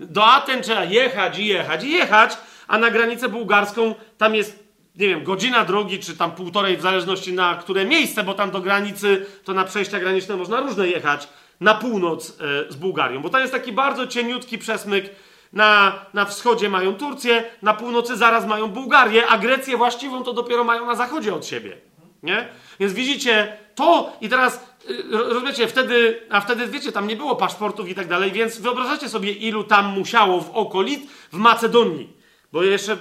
Do 0.00 0.26
Aten 0.26 0.62
trzeba 0.62 0.84
jechać 0.84 1.38
i 1.38 1.46
jechać 1.46 1.84
i 1.84 1.90
jechać, 1.90 2.36
a 2.68 2.78
na 2.78 2.90
granicę 2.90 3.28
bułgarską 3.28 3.94
tam 4.18 4.34
jest 4.34 4.65
nie 4.96 5.08
wiem, 5.08 5.24
godzina 5.24 5.64
drogi, 5.64 5.98
czy 5.98 6.16
tam 6.16 6.32
półtorej, 6.32 6.76
w 6.76 6.80
zależności 6.80 7.32
na 7.32 7.54
które 7.54 7.84
miejsce, 7.84 8.24
bo 8.24 8.34
tam 8.34 8.50
do 8.50 8.60
granicy, 8.60 9.26
to 9.44 9.54
na 9.54 9.64
przejścia 9.64 10.00
graniczne 10.00 10.36
można 10.36 10.60
różne 10.60 10.88
jechać, 10.88 11.28
na 11.60 11.74
północ 11.74 12.30
e, 12.30 12.72
z 12.72 12.76
Bułgarią, 12.76 13.22
bo 13.22 13.28
to 13.30 13.38
jest 13.38 13.52
taki 13.52 13.72
bardzo 13.72 14.06
cieniutki 14.06 14.58
przesmyk. 14.58 15.10
Na, 15.52 15.92
na 16.14 16.24
wschodzie 16.24 16.68
mają 16.68 16.94
Turcję, 16.94 17.44
na 17.62 17.74
północy 17.74 18.16
zaraz 18.16 18.46
mają 18.46 18.68
Bułgarię, 18.68 19.26
a 19.26 19.38
Grecję 19.38 19.76
właściwą 19.76 20.24
to 20.24 20.32
dopiero 20.32 20.64
mają 20.64 20.86
na 20.86 20.94
zachodzie 20.94 21.34
od 21.34 21.46
siebie. 21.46 21.76
Nie? 22.22 22.48
Więc 22.80 22.92
widzicie 22.92 23.56
to 23.74 24.12
i 24.20 24.28
teraz 24.28 24.76
e, 24.88 24.92
rozumiecie, 25.10 25.68
wtedy, 25.68 26.22
a 26.30 26.40
wtedy 26.40 26.66
wiecie, 26.66 26.92
tam 26.92 27.06
nie 27.06 27.16
było 27.16 27.36
paszportów 27.36 27.88
i 27.88 27.94
tak 27.94 28.08
dalej, 28.08 28.32
więc 28.32 28.58
wyobrażacie 28.58 29.08
sobie, 29.08 29.32
ilu 29.32 29.64
tam 29.64 29.86
musiało 29.86 30.40
w 30.40 30.50
okolic 30.50 31.10
w 31.32 31.36
Macedonii. 31.36 32.12
Bo 32.52 32.62
jeszcze 32.62 32.96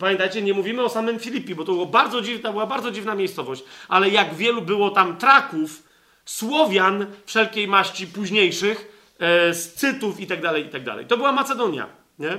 Pamiętajcie, 0.00 0.42
nie 0.42 0.54
mówimy 0.54 0.82
o 0.82 0.88
samym 0.88 1.18
Filipi, 1.18 1.54
bo 1.54 1.64
to 1.64 1.72
było 1.72 1.86
bardzo 1.86 2.20
dziwna, 2.20 2.52
była 2.52 2.66
bardzo 2.66 2.90
dziwna 2.90 3.14
miejscowość, 3.14 3.64
ale 3.88 4.08
jak 4.08 4.34
wielu 4.34 4.62
było 4.62 4.90
tam 4.90 5.16
Traków, 5.16 5.82
Słowian 6.24 7.06
wszelkiej 7.26 7.68
maści 7.68 8.06
późniejszych, 8.06 9.02
e, 9.18 9.54
Scytów 9.54 10.20
i 10.20 10.26
tak 10.26 10.42
dalej, 10.42 10.66
i 10.66 10.68
tak 10.68 10.84
dalej. 10.84 11.06
To 11.06 11.16
była 11.16 11.32
Macedonia, 11.32 11.86
nie? 12.18 12.38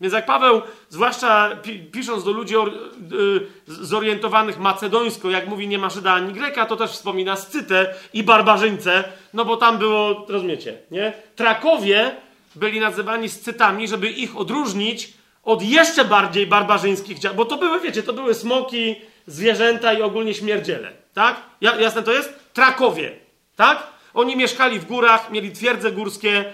Więc 0.00 0.14
jak 0.14 0.26
Paweł, 0.26 0.62
zwłaszcza 0.88 1.56
pi 1.62 1.78
pisząc 1.78 2.24
do 2.24 2.32
ludzi 2.32 2.54
y, 2.56 3.46
zorientowanych 3.66 4.58
macedońsko, 4.58 5.30
jak 5.30 5.48
mówi 5.48 5.68
nie 5.68 5.78
ma 5.78 5.90
Żyda 5.90 6.12
ani 6.12 6.32
Greka, 6.32 6.66
to 6.66 6.76
też 6.76 6.90
wspomina 6.90 7.36
Scytę 7.36 7.94
i 8.12 8.22
Barbarzyńcę, 8.22 9.04
no 9.34 9.44
bo 9.44 9.56
tam 9.56 9.78
było, 9.78 10.26
rozumiecie, 10.28 10.78
nie? 10.90 11.12
Trakowie 11.36 12.16
byli 12.54 12.80
nazywani 12.80 13.28
Scytami, 13.28 13.88
żeby 13.88 14.10
ich 14.10 14.36
odróżnić 14.36 15.17
od 15.48 15.62
jeszcze 15.62 16.04
bardziej 16.04 16.46
barbarzyńskich 16.46 17.18
bo 17.36 17.44
to 17.44 17.56
były, 17.56 17.80
wiecie, 17.80 18.02
to 18.02 18.12
były 18.12 18.34
smoki, 18.34 18.96
zwierzęta 19.26 19.92
i 19.92 20.02
ogólnie 20.02 20.34
śmierdziele, 20.34 20.92
tak? 21.14 21.36
Jasne 21.60 22.02
to 22.02 22.12
jest? 22.12 22.52
Trakowie, 22.52 23.16
tak? 23.56 23.86
Oni 24.14 24.36
mieszkali 24.36 24.78
w 24.78 24.84
górach, 24.84 25.30
mieli 25.30 25.52
twierdze 25.52 25.92
górskie, 25.92 26.44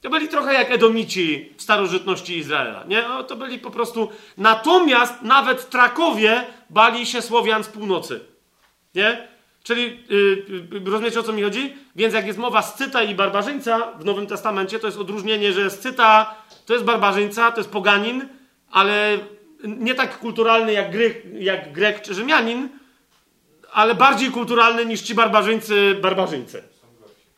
to 0.00 0.10
byli 0.10 0.28
trochę 0.28 0.54
jak 0.54 0.70
Edomici 0.70 1.52
w 1.56 1.62
starożytności 1.62 2.38
Izraela, 2.38 2.84
nie? 2.88 3.02
No, 3.02 3.24
to 3.24 3.36
byli 3.36 3.58
po 3.58 3.70
prostu... 3.70 4.08
Natomiast 4.38 5.22
nawet 5.22 5.70
Trakowie 5.70 6.44
bali 6.70 7.06
się 7.06 7.22
Słowian 7.22 7.64
z 7.64 7.68
północy, 7.68 8.20
nie? 8.94 9.28
Czyli, 9.62 10.00
yy, 10.08 10.90
rozumiecie 10.90 11.20
o 11.20 11.22
co 11.22 11.32
mi 11.32 11.42
chodzi? 11.42 11.74
Więc 11.96 12.14
jak 12.14 12.26
jest 12.26 12.38
mowa 12.38 12.62
Scyta 12.62 13.02
i 13.02 13.14
barbarzyńca 13.14 13.92
w 13.98 14.04
Nowym 14.04 14.26
Testamencie, 14.26 14.78
to 14.78 14.86
jest 14.86 14.98
odróżnienie, 14.98 15.52
że 15.52 15.70
Scyta 15.70 16.34
to 16.66 16.72
jest 16.72 16.84
barbarzyńca, 16.84 17.52
to 17.52 17.60
jest 17.60 17.70
poganin, 17.70 18.28
ale 18.72 19.18
nie 19.64 19.94
tak 19.94 20.18
kulturalny 20.18 20.72
jak, 20.72 20.92
Gry, 20.92 21.22
jak 21.38 21.72
Grek 21.72 22.02
czy 22.02 22.14
Rzymianin, 22.14 22.68
ale 23.72 23.94
bardziej 23.94 24.30
kulturalny 24.30 24.86
niż 24.86 25.00
ci 25.00 25.14
barbarzyńcy, 25.14 25.98
barbarzyńcy, 26.02 26.62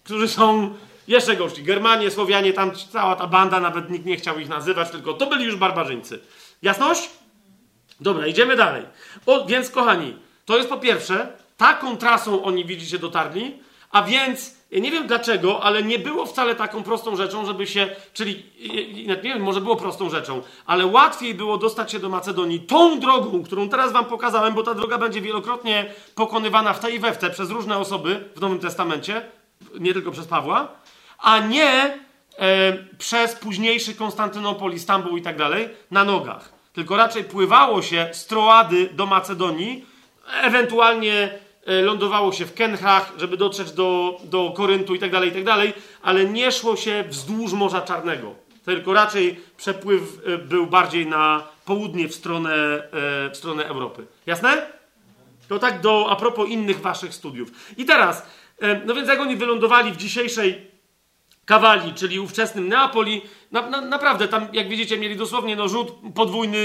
którzy 0.04 0.28
są 0.28 0.74
jeszcze 1.08 1.36
gorsi. 1.36 1.62
Germanie, 1.62 2.10
Słowianie, 2.10 2.52
tam 2.52 2.70
cała 2.92 3.16
ta 3.16 3.26
banda, 3.26 3.60
nawet 3.60 3.90
nikt 3.90 4.06
nie 4.06 4.16
chciał 4.16 4.38
ich 4.38 4.48
nazywać, 4.48 4.90
tylko 4.90 5.12
to 5.12 5.26
byli 5.26 5.44
już 5.44 5.56
barbarzyńcy. 5.56 6.20
Jasność? 6.62 7.10
Dobra, 8.00 8.26
idziemy 8.26 8.56
dalej. 8.56 8.82
O, 9.26 9.46
więc, 9.46 9.70
kochani, 9.70 10.16
to 10.44 10.56
jest 10.56 10.68
po 10.68 10.76
pierwsze, 10.76 11.32
taką 11.56 11.96
trasą 11.96 12.44
oni, 12.44 12.64
widzicie, 12.64 12.98
dotarli, 12.98 13.58
a 13.90 14.02
więc 14.02 14.54
ja 14.74 14.80
nie 14.80 14.90
wiem 14.90 15.06
dlaczego, 15.06 15.62
ale 15.62 15.82
nie 15.82 15.98
było 15.98 16.26
wcale 16.26 16.54
taką 16.54 16.82
prostą 16.82 17.16
rzeczą, 17.16 17.46
żeby 17.46 17.66
się, 17.66 17.88
czyli 18.12 18.42
nie 19.06 19.16
wiem, 19.16 19.42
może 19.42 19.60
było 19.60 19.76
prostą 19.76 20.10
rzeczą, 20.10 20.42
ale 20.66 20.86
łatwiej 20.86 21.34
było 21.34 21.58
dostać 21.58 21.92
się 21.92 21.98
do 21.98 22.08
Macedonii 22.08 22.60
tą 22.60 23.00
drogą, 23.00 23.42
którą 23.42 23.68
teraz 23.68 23.92
wam 23.92 24.04
pokazałem, 24.04 24.54
bo 24.54 24.62
ta 24.62 24.74
droga 24.74 24.98
będzie 24.98 25.20
wielokrotnie 25.20 25.94
pokonywana 26.14 26.72
w 26.72 26.80
tej 26.80 26.94
i 26.94 26.98
we 26.98 27.12
w 27.12 27.18
te 27.18 27.30
przez 27.30 27.50
różne 27.50 27.78
osoby 27.78 28.28
w 28.36 28.40
Nowym 28.40 28.58
Testamencie, 28.58 29.22
nie 29.80 29.92
tylko 29.92 30.10
przez 30.10 30.26
Pawła, 30.26 30.68
a 31.18 31.38
nie 31.38 31.72
e, 31.72 31.98
przez 32.98 33.34
późniejszy 33.34 33.94
Konstantynopol, 33.94 34.78
Stambuł 34.78 35.16
i 35.16 35.22
tak 35.22 35.36
dalej, 35.36 35.68
na 35.90 36.04
nogach. 36.04 36.52
Tylko 36.72 36.96
raczej 36.96 37.24
pływało 37.24 37.82
się 37.82 38.08
z 38.12 38.26
Troady 38.26 38.88
do 38.92 39.06
Macedonii, 39.06 39.86
ewentualnie 40.42 41.43
lądowało 41.66 42.32
się 42.32 42.46
w 42.46 42.54
Kenchach, 42.54 43.12
żeby 43.18 43.36
dotrzeć 43.36 43.72
do, 43.72 44.20
do 44.24 44.52
Koryntu 44.56 44.94
i 44.94 44.98
tak 44.98 45.10
dalej, 45.10 45.28
i 45.28 45.32
tak 45.32 45.44
dalej, 45.44 45.72
ale 46.02 46.24
nie 46.24 46.52
szło 46.52 46.76
się 46.76 47.04
wzdłuż 47.08 47.52
Morza 47.52 47.80
Czarnego. 47.80 48.34
Tylko 48.64 48.92
raczej 48.92 49.40
przepływ 49.56 50.02
e, 50.26 50.38
był 50.38 50.66
bardziej 50.66 51.06
na 51.06 51.48
południe 51.64 52.08
w 52.08 52.14
stronę, 52.14 52.54
e, 52.54 53.30
w 53.30 53.36
stronę 53.36 53.66
Europy. 53.66 54.06
Jasne? 54.26 54.66
To 55.48 55.58
tak 55.58 55.80
do, 55.80 56.06
a 56.10 56.16
propos 56.16 56.48
innych 56.48 56.80
waszych 56.80 57.14
studiów. 57.14 57.50
I 57.76 57.84
teraz, 57.84 58.26
no 58.86 58.94
więc 58.94 59.08
jak 59.08 59.20
oni 59.20 59.36
wylądowali 59.36 59.92
w 59.92 59.96
dzisiejszej 59.96 60.73
Kawali, 61.44 61.94
czyli 61.94 62.20
ówczesnym 62.20 62.68
Neapoli, 62.68 63.22
na, 63.52 63.70
na, 63.70 63.80
naprawdę 63.80 64.28
tam, 64.28 64.46
jak 64.52 64.68
widzicie, 64.68 64.98
mieli 64.98 65.16
dosłownie 65.16 65.56
no, 65.56 65.68
rzut 65.68 65.92
podwójny 66.14 66.58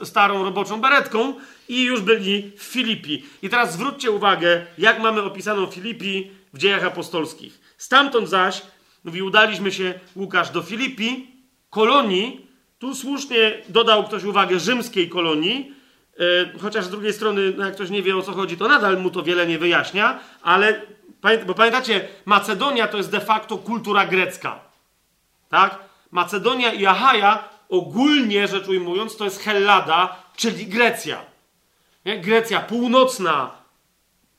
yy, 0.00 0.06
starą 0.06 0.44
roboczą 0.44 0.80
beretką 0.80 1.34
i 1.68 1.82
już 1.82 2.00
byli 2.00 2.52
w 2.56 2.62
Filipi. 2.62 3.24
I 3.42 3.48
teraz 3.48 3.72
zwróćcie 3.72 4.10
uwagę, 4.10 4.66
jak 4.78 5.00
mamy 5.00 5.22
opisaną 5.22 5.66
Filipi 5.66 6.30
w 6.52 6.58
dziejach 6.58 6.84
apostolskich. 6.84 7.60
Stamtąd 7.78 8.28
zaś, 8.28 8.62
mówi, 9.04 9.22
udaliśmy 9.22 9.72
się, 9.72 9.94
Łukasz, 10.16 10.50
do 10.50 10.62
Filipi, 10.62 11.26
kolonii, 11.70 12.46
tu 12.78 12.94
słusznie 12.94 13.62
dodał 13.68 14.04
ktoś 14.04 14.24
uwagę, 14.24 14.60
rzymskiej 14.60 15.08
kolonii, 15.08 15.72
yy, 16.18 16.58
chociaż 16.60 16.84
z 16.84 16.90
drugiej 16.90 17.12
strony, 17.12 17.52
no 17.56 17.64
jak 17.64 17.74
ktoś 17.74 17.90
nie 17.90 18.02
wie 18.02 18.16
o 18.16 18.22
co 18.22 18.32
chodzi, 18.32 18.56
to 18.56 18.68
nadal 18.68 19.00
mu 19.00 19.10
to 19.10 19.22
wiele 19.22 19.46
nie 19.46 19.58
wyjaśnia, 19.58 20.20
ale 20.42 20.82
bo 21.46 21.54
pamiętacie, 21.54 22.08
Macedonia 22.24 22.88
to 22.88 22.96
jest 22.96 23.10
de 23.10 23.20
facto 23.20 23.58
kultura 23.58 24.06
grecka. 24.06 24.60
Tak? 25.48 25.78
Macedonia 26.10 26.72
i 26.72 26.86
Achaja, 26.86 27.48
ogólnie 27.68 28.48
rzecz 28.48 28.68
ujmując, 28.68 29.16
to 29.16 29.24
jest 29.24 29.40
Hellada, 29.40 30.16
czyli 30.36 30.66
Grecja. 30.66 31.24
Nie? 32.04 32.20
Grecja 32.20 32.60
północna, 32.60 33.50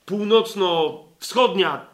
północno-wschodnia 0.05 1.93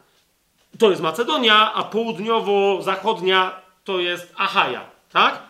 to 0.80 0.90
jest 0.90 1.02
Macedonia, 1.02 1.74
a 1.74 1.84
południowo-zachodnia 1.84 3.62
to 3.84 4.00
jest 4.00 4.34
Achaja. 4.38 4.82
Tak? 5.12 5.44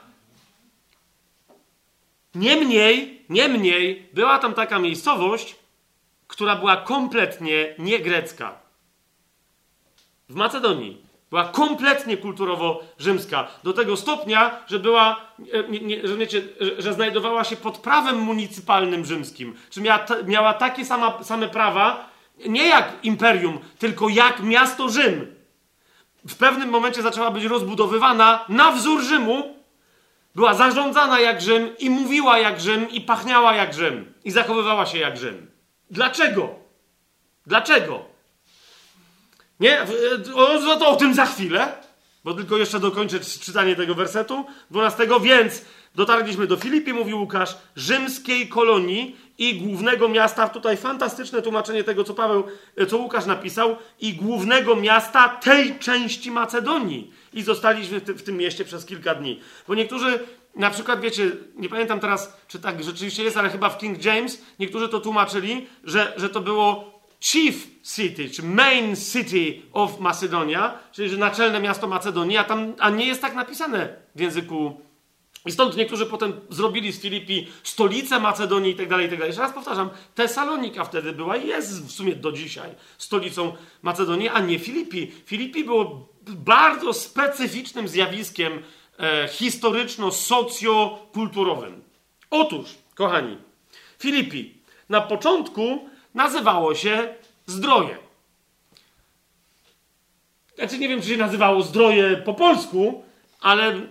Niemniej, 2.36 3.26
niemniej 3.30 4.10
była 4.14 4.40
tam 4.40 4.54
taka 4.54 4.80
miejscowość, 4.80 5.56
która 6.28 6.56
była 6.56 6.78
kompletnie 6.78 7.76
niegrecka. 7.80 8.69
W 10.30 10.36
Macedonii. 10.36 11.10
Była 11.30 11.46
kompletnie 11.46 12.18
kulturowo 12.18 12.84
rzymska. 13.00 13.48
Do 13.64 13.74
tego 13.74 13.98
stopnia, 13.98 14.64
że 14.68 14.80
była, 14.80 15.22
e, 15.54 15.70
nie, 15.70 15.80
nie, 15.80 16.08
że, 16.08 16.18
wiecie, 16.18 16.42
że, 16.60 16.82
że, 16.82 16.94
znajdowała 16.94 17.44
się 17.44 17.56
pod 17.56 17.78
prawem 17.78 18.20
municypalnym 18.20 19.06
rzymskim. 19.06 19.56
Czy 19.70 19.82
miała, 19.82 20.06
miała 20.26 20.54
takie 20.54 20.86
sama, 20.86 21.24
same 21.24 21.48
prawa, 21.48 22.10
nie 22.48 22.68
jak 22.68 22.94
imperium, 23.04 23.60
tylko 23.80 24.10
jak 24.10 24.44
miasto 24.44 24.90
Rzym. 24.90 25.36
W 26.28 26.36
pewnym 26.36 26.70
momencie 26.70 27.02
zaczęła 27.02 27.32
być 27.32 27.44
rozbudowywana 27.44 28.46
na 28.50 28.72
wzór 28.72 29.02
Rzymu, 29.02 29.56
była 30.36 30.54
zarządzana 30.54 31.20
jak 31.20 31.42
Rzym 31.42 31.78
i 31.80 31.90
mówiła 31.90 32.40
jak 32.40 32.60
Rzym 32.62 32.90
i 32.90 33.02
pachniała 33.02 33.56
jak 33.56 33.74
Rzym 33.74 34.14
i 34.24 34.32
zachowywała 34.32 34.86
się 34.86 34.98
jak 34.98 35.18
Rzym. 35.18 35.52
Dlaczego? 35.92 36.50
Dlaczego? 37.46 38.09
Nie? 39.60 39.86
O, 40.36 40.78
to 40.78 40.90
o 40.90 40.96
tym 40.96 41.14
za 41.14 41.26
chwilę, 41.26 41.74
bo 42.24 42.34
tylko 42.34 42.58
jeszcze 42.58 42.80
dokończę 42.80 43.20
czytanie 43.20 43.76
tego 43.76 43.96
wersetu 43.96 44.46
12. 44.72 45.08
Więc 45.22 45.62
dotarliśmy 45.96 46.48
do 46.48 46.58
Filipi, 46.58 46.94
mówił 46.94 47.20
Łukasz, 47.20 47.58
rzymskiej 47.76 48.48
kolonii 48.48 49.16
i 49.38 49.56
głównego 49.56 50.10
miasta, 50.10 50.50
tutaj 50.50 50.78
fantastyczne 50.78 51.42
tłumaczenie 51.42 51.84
tego, 51.84 52.04
co 52.04 52.14
Paweł, 52.14 52.44
co 52.88 52.98
Łukasz 52.98 53.26
napisał, 53.26 53.76
i 54.00 54.14
głównego 54.14 54.76
miasta 54.76 55.30
tej 55.30 55.80
części 55.80 56.32
Macedonii. 56.32 57.14
I 57.34 57.44
zostaliśmy 57.44 58.00
w 58.00 58.24
tym 58.24 58.38
mieście 58.38 58.66
przez 58.66 58.86
kilka 58.86 59.16
dni. 59.16 59.40
Bo 59.68 59.76
niektórzy, 59.76 60.20
na 60.56 60.70
przykład, 60.70 61.02
wiecie, 61.02 61.32
nie 61.56 61.70
pamiętam 61.70 62.00
teraz, 62.00 62.38
czy 62.48 62.60
tak 62.60 62.84
rzeczywiście 62.84 63.24
jest, 63.24 63.38
ale 63.38 63.50
chyba 63.50 63.70
w 63.70 63.78
King 63.78 64.06
James, 64.06 64.42
niektórzy 64.60 64.90
to 64.90 65.00
tłumaczyli, 65.00 65.68
że, 65.84 66.14
że 66.18 66.30
to 66.30 66.42
było 66.42 66.89
chief 67.22 67.68
city, 67.96 68.30
czy 68.30 68.44
main 68.44 68.96
city 68.96 69.62
of 69.74 70.00
Macedonia, 70.00 70.80
czyli 70.92 71.10
że 71.10 71.18
naczelne 71.18 71.60
miasto 71.60 71.88
Macedonii, 71.88 72.38
a 72.38 72.44
tam 72.44 72.74
a 72.80 72.90
nie 72.90 73.06
jest 73.06 73.22
tak 73.22 73.36
napisane 73.36 73.96
w 74.16 74.20
języku. 74.20 74.82
I 75.46 75.52
stąd 75.52 75.78
niektórzy 75.78 76.06
potem 76.06 76.34
zrobili 76.50 76.92
z 76.92 77.02
Filipi 77.02 77.48
stolicę 77.64 78.20
Macedonii 78.20 78.72
i 78.72 78.76
tak 78.76 78.90
dalej, 78.90 79.06
i 79.06 79.10
tak 79.10 79.20
dalej. 79.20 79.30
Jeszcze 79.30 79.42
raz 79.42 79.54
powtarzam, 79.54 79.90
Tesalonika 80.16 80.84
wtedy 80.84 81.14
była 81.14 81.38
i 81.38 81.48
jest 81.48 81.88
w 81.88 81.92
sumie 81.92 82.16
do 82.16 82.32
dzisiaj 82.32 82.70
stolicą 82.98 83.56
Macedonii, 83.82 84.30
a 84.30 84.40
nie 84.40 84.60
Filipi. 84.60 85.12
Filipi 85.26 85.64
było 85.64 86.10
bardzo 86.22 86.94
specyficznym 86.94 87.88
zjawiskiem 87.88 88.64
e, 89.00 89.28
historyczno-socjokulturowym. 89.28 91.82
Otóż, 92.30 92.70
kochani, 92.96 93.38
Filipi 94.00 94.54
na 94.90 95.02
początku 95.02 95.89
nazywało 96.14 96.76
się 96.76 97.16
Zdroje. 97.46 97.98
Znaczy 100.56 100.78
nie 100.78 100.90
wiem, 100.90 101.02
czy 101.02 101.08
się 101.08 101.18
nazywało 101.18 101.62
Zdroje 101.62 102.18
po 102.18 102.34
polsku, 102.34 103.04
ale, 103.42 103.82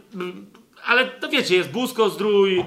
ale 0.85 1.07
to 1.07 1.29
wiecie, 1.29 1.57
jest 1.57 1.71
Busko 1.71 2.11
Zdrój, 2.11 2.65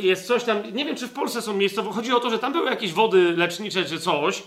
jest 0.00 0.26
coś 0.26 0.44
tam, 0.44 0.62
nie 0.72 0.84
wiem, 0.84 0.96
czy 0.96 1.08
w 1.08 1.12
Polsce 1.12 1.42
są 1.42 1.56
miejscowe, 1.56 1.92
chodzi 1.92 2.12
o 2.12 2.20
to, 2.20 2.30
że 2.30 2.38
tam 2.38 2.52
były 2.52 2.70
jakieś 2.70 2.92
wody 2.92 3.36
lecznicze 3.36 3.84
czy 3.84 4.00
coś. 4.00 4.42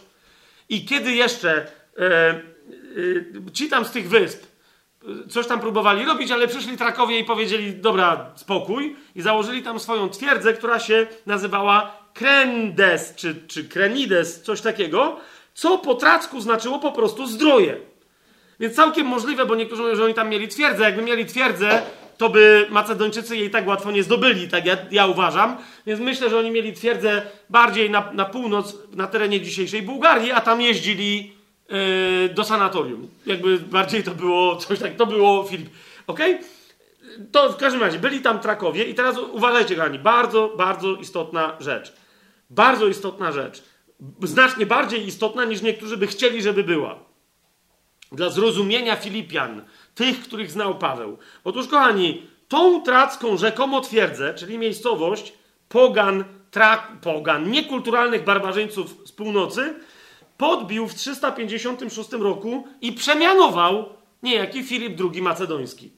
I 0.69 0.85
kiedy 0.85 1.11
jeszcze 1.11 1.71
e, 1.97 2.05
e, 2.05 3.51
ci 3.53 3.69
tam 3.69 3.85
z 3.85 3.91
tych 3.91 4.09
wysp 4.09 4.45
coś 5.29 5.47
tam 5.47 5.59
próbowali 5.59 6.05
robić, 6.05 6.31
ale 6.31 6.47
przyszli 6.47 6.77
Trakowie 6.77 7.19
i 7.19 7.23
powiedzieli, 7.23 7.75
dobra, 7.75 8.31
spokój. 8.35 8.95
I 9.15 9.21
założyli 9.21 9.63
tam 9.63 9.79
swoją 9.79 10.09
twierdzę, 10.09 10.53
która 10.53 10.79
się 10.79 11.07
nazywała 11.25 12.04
Krendes 12.15 13.13
czy, 13.15 13.35
czy 13.47 13.63
Krenides, 13.63 14.41
coś 14.41 14.61
takiego, 14.61 15.19
co 15.53 15.77
po 15.77 15.95
tracku 15.95 16.41
znaczyło 16.41 16.79
po 16.79 16.91
prostu 16.91 17.27
zdroje. 17.27 17.77
Więc 18.59 18.75
całkiem 18.75 19.07
możliwe, 19.07 19.45
bo 19.45 19.55
niektórzy 19.55 19.81
mówią, 19.81 19.95
że 19.95 20.05
oni 20.05 20.13
tam 20.13 20.29
mieli 20.29 20.47
twierdzę. 20.47 20.83
Jakby 20.83 21.01
mieli 21.01 21.25
twierdzę, 21.25 21.81
to 22.17 22.29
by 22.29 22.67
Macedończycy 22.69 23.37
jej 23.37 23.49
tak 23.49 23.67
łatwo 23.67 23.91
nie 23.91 24.03
zdobyli, 24.03 24.47
tak 24.47 24.65
ja, 24.65 24.77
ja 24.91 25.07
uważam. 25.07 25.57
Więc 25.85 25.99
myślę, 25.99 26.29
że 26.29 26.39
oni 26.39 26.51
mieli 26.51 26.73
twierdzę 26.73 27.21
bardziej 27.49 27.89
na, 27.89 28.11
na 28.13 28.25
północ, 28.25 28.77
na 28.93 29.07
terenie 29.07 29.41
dzisiejszej 29.41 29.81
Bułgarii, 29.81 30.31
a 30.31 30.41
tam 30.41 30.61
jeździli 30.61 31.31
yy, 31.69 32.29
do 32.29 32.43
sanatorium. 32.43 33.07
Jakby 33.25 33.59
bardziej 33.59 34.03
to 34.03 34.11
było 34.11 34.55
coś 34.55 34.79
tak, 34.79 34.95
to 34.95 35.05
było 35.05 35.43
Filip. 35.43 35.69
Okej? 36.07 36.35
Okay? 36.35 36.45
To 37.31 37.49
w 37.49 37.57
każdym 37.57 37.81
razie 37.81 37.99
byli 37.99 38.21
tam 38.21 38.39
Trakowie 38.39 38.83
i 38.83 38.93
teraz 38.93 39.17
uważajcie, 39.17 39.75
kochani, 39.75 39.99
bardzo, 39.99 40.53
bardzo 40.57 40.95
istotna 40.95 41.55
rzecz. 41.59 42.04
Bardzo 42.49 42.87
istotna 42.87 43.31
rzecz. 43.31 43.63
Znacznie 44.23 44.65
bardziej 44.65 45.07
istotna 45.07 45.45
niż 45.45 45.61
niektórzy 45.61 45.97
by 45.97 46.07
chcieli, 46.07 46.41
żeby 46.41 46.63
była. 46.63 46.99
Dla 48.11 48.29
zrozumienia 48.29 48.95
Filipian, 48.95 49.61
tych, 49.95 50.23
których 50.23 50.51
znał 50.51 50.77
Paweł. 50.77 51.17
Otóż, 51.43 51.67
kochani, 51.67 52.27
tą 52.47 52.81
tracką 52.81 53.37
rzekomo 53.37 53.81
twierdzę, 53.81 54.33
czyli 54.33 54.57
miejscowość 54.57 55.33
pogan, 55.69 56.23
trak, 56.51 56.91
pogan, 57.01 57.51
niekulturalnych 57.51 58.23
barbarzyńców 58.23 59.01
z 59.05 59.11
północy, 59.11 59.73
podbił 60.37 60.87
w 60.87 60.95
356 60.95 62.11
roku 62.11 62.67
i 62.81 62.91
przemianował 62.93 63.89
niejaki 64.23 64.63
Filip 64.63 65.01
II 65.13 65.21
Macedoński. 65.21 65.91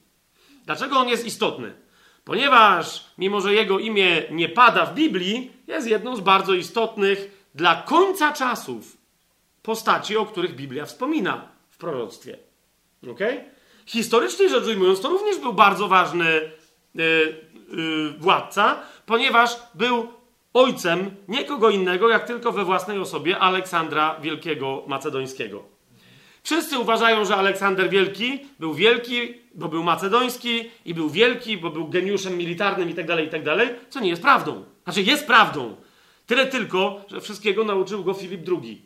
Dlaczego 0.64 0.98
on 0.98 1.08
jest 1.08 1.26
istotny? 1.26 1.87
Ponieważ, 2.28 3.04
mimo 3.18 3.40
że 3.40 3.54
jego 3.54 3.78
imię 3.78 4.22
nie 4.30 4.48
pada 4.48 4.86
w 4.86 4.94
Biblii, 4.94 5.52
jest 5.66 5.88
jedną 5.88 6.16
z 6.16 6.20
bardzo 6.20 6.54
istotnych 6.54 7.46
dla 7.54 7.82
końca 7.82 8.32
czasów 8.32 8.96
postaci, 9.62 10.16
o 10.16 10.26
których 10.26 10.56
Biblia 10.56 10.86
wspomina 10.86 11.48
w 11.70 11.76
proroctwie. 11.76 12.38
Ok? 13.10 13.18
Historycznie 13.86 14.48
rzecz 14.48 14.66
ujmując, 14.66 15.00
to 15.00 15.08
również 15.08 15.38
był 15.38 15.52
bardzo 15.52 15.88
ważny 15.88 16.50
yy, 16.94 17.04
yy, 17.72 18.14
władca, 18.18 18.82
ponieważ 19.06 19.56
był 19.74 20.08
ojcem 20.54 21.10
nie 21.28 21.44
kogo 21.44 21.70
innego, 21.70 22.08
jak 22.08 22.26
tylko 22.26 22.52
we 22.52 22.64
własnej 22.64 22.98
osobie 22.98 23.38
Aleksandra 23.38 24.20
Wielkiego 24.20 24.84
Macedońskiego. 24.86 25.77
Wszyscy 26.48 26.78
uważają, 26.78 27.24
że 27.24 27.36
Aleksander 27.36 27.90
Wielki 27.90 28.40
był 28.58 28.74
wielki, 28.74 29.34
bo 29.54 29.68
był 29.68 29.82
macedoński 29.82 30.70
i 30.84 30.94
był 30.94 31.10
wielki, 31.10 31.58
bo 31.58 31.70
był 31.70 31.88
geniuszem 31.88 32.36
militarnym 32.36 32.88
itd., 32.88 33.16
tak 33.16 33.24
itd., 33.24 33.56
tak 33.56 33.90
co 33.90 34.00
nie 34.00 34.10
jest 34.10 34.22
prawdą. 34.22 34.64
Znaczy 34.84 35.02
jest 35.02 35.26
prawdą. 35.26 35.76
Tyle 36.26 36.46
tylko, 36.46 37.04
że 37.08 37.20
wszystkiego 37.20 37.64
nauczył 37.64 38.04
go 38.04 38.14
Filip 38.14 38.48
II, 38.48 38.82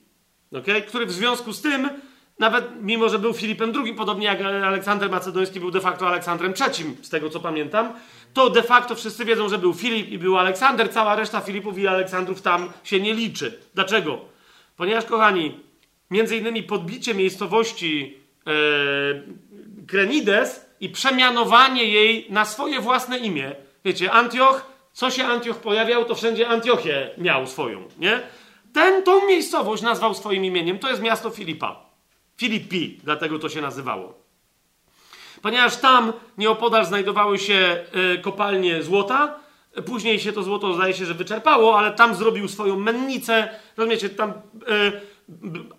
okay? 0.52 0.82
który 0.82 1.06
w 1.06 1.12
związku 1.12 1.52
z 1.52 1.60
tym, 1.60 1.90
nawet 2.38 2.64
mimo, 2.80 3.08
że 3.08 3.18
był 3.18 3.32
Filipem 3.32 3.72
II, 3.76 3.94
podobnie 3.94 4.26
jak 4.26 4.40
Aleksander 4.40 5.10
Macedoński 5.10 5.60
był 5.60 5.70
de 5.70 5.80
facto 5.80 6.08
Aleksandrem 6.08 6.54
III, 6.60 6.96
z 7.02 7.08
tego 7.08 7.30
co 7.30 7.40
pamiętam, 7.40 7.92
to 8.34 8.50
de 8.50 8.62
facto 8.62 8.94
wszyscy 8.94 9.24
wiedzą, 9.24 9.48
że 9.48 9.58
był 9.58 9.74
Filip 9.74 10.08
i 10.08 10.18
był 10.18 10.38
Aleksander, 10.38 10.92
cała 10.92 11.16
reszta 11.16 11.40
Filipów 11.40 11.78
i 11.78 11.86
Aleksandrów 11.86 12.42
tam 12.42 12.72
się 12.84 13.00
nie 13.00 13.14
liczy. 13.14 13.58
Dlaczego? 13.74 14.18
Ponieważ, 14.76 15.04
kochani, 15.04 15.71
między 16.12 16.36
innymi 16.36 16.62
podbicie 16.62 17.14
miejscowości 17.14 18.18
e, 18.46 18.50
Krenides 19.86 20.66
i 20.80 20.88
przemianowanie 20.88 21.84
jej 21.84 22.26
na 22.30 22.44
swoje 22.44 22.80
własne 22.80 23.18
imię. 23.18 23.54
Wiecie, 23.84 24.12
Antioch, 24.12 24.66
co 24.92 25.10
się 25.10 25.24
Antioch 25.24 25.56
pojawiał, 25.56 26.04
to 26.04 26.14
wszędzie 26.14 26.48
Antiochię 26.48 27.10
miał 27.18 27.46
swoją, 27.46 27.88
nie? 27.98 28.20
Ten, 28.72 29.02
tą 29.02 29.26
miejscowość 29.26 29.82
nazwał 29.82 30.14
swoim 30.14 30.44
imieniem, 30.44 30.78
to 30.78 30.88
jest 30.88 31.02
miasto 31.02 31.30
Filipa. 31.30 31.86
Filipi, 32.36 33.00
dlatego 33.04 33.38
to 33.38 33.48
się 33.48 33.60
nazywało. 33.60 34.14
Ponieważ 35.42 35.76
tam 35.76 36.12
nieopodal 36.38 36.86
znajdowały 36.86 37.38
się 37.38 37.84
y, 38.14 38.18
kopalnie 38.18 38.82
złota, 38.82 39.40
później 39.86 40.20
się 40.20 40.32
to 40.32 40.42
złoto 40.42 40.74
zdaje 40.74 40.94
się, 40.94 41.06
że 41.06 41.14
wyczerpało, 41.14 41.78
ale 41.78 41.92
tam 41.92 42.14
zrobił 42.14 42.48
swoją 42.48 42.78
mennicę, 42.78 43.48
rozumiecie, 43.76 44.08
tam... 44.08 44.30
Y, 44.30 45.11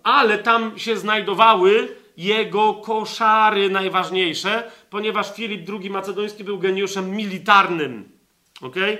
ale 0.02 0.38
tam 0.38 0.78
się 0.78 0.96
znajdowały 0.96 1.96
jego 2.16 2.74
koszary 2.74 3.70
najważniejsze, 3.70 4.70
ponieważ 4.90 5.34
Filip 5.34 5.70
II 5.80 5.90
Macedoński 5.90 6.44
był 6.44 6.58
geniuszem 6.58 7.10
militarnym. 7.10 8.08
Okay? 8.62 8.98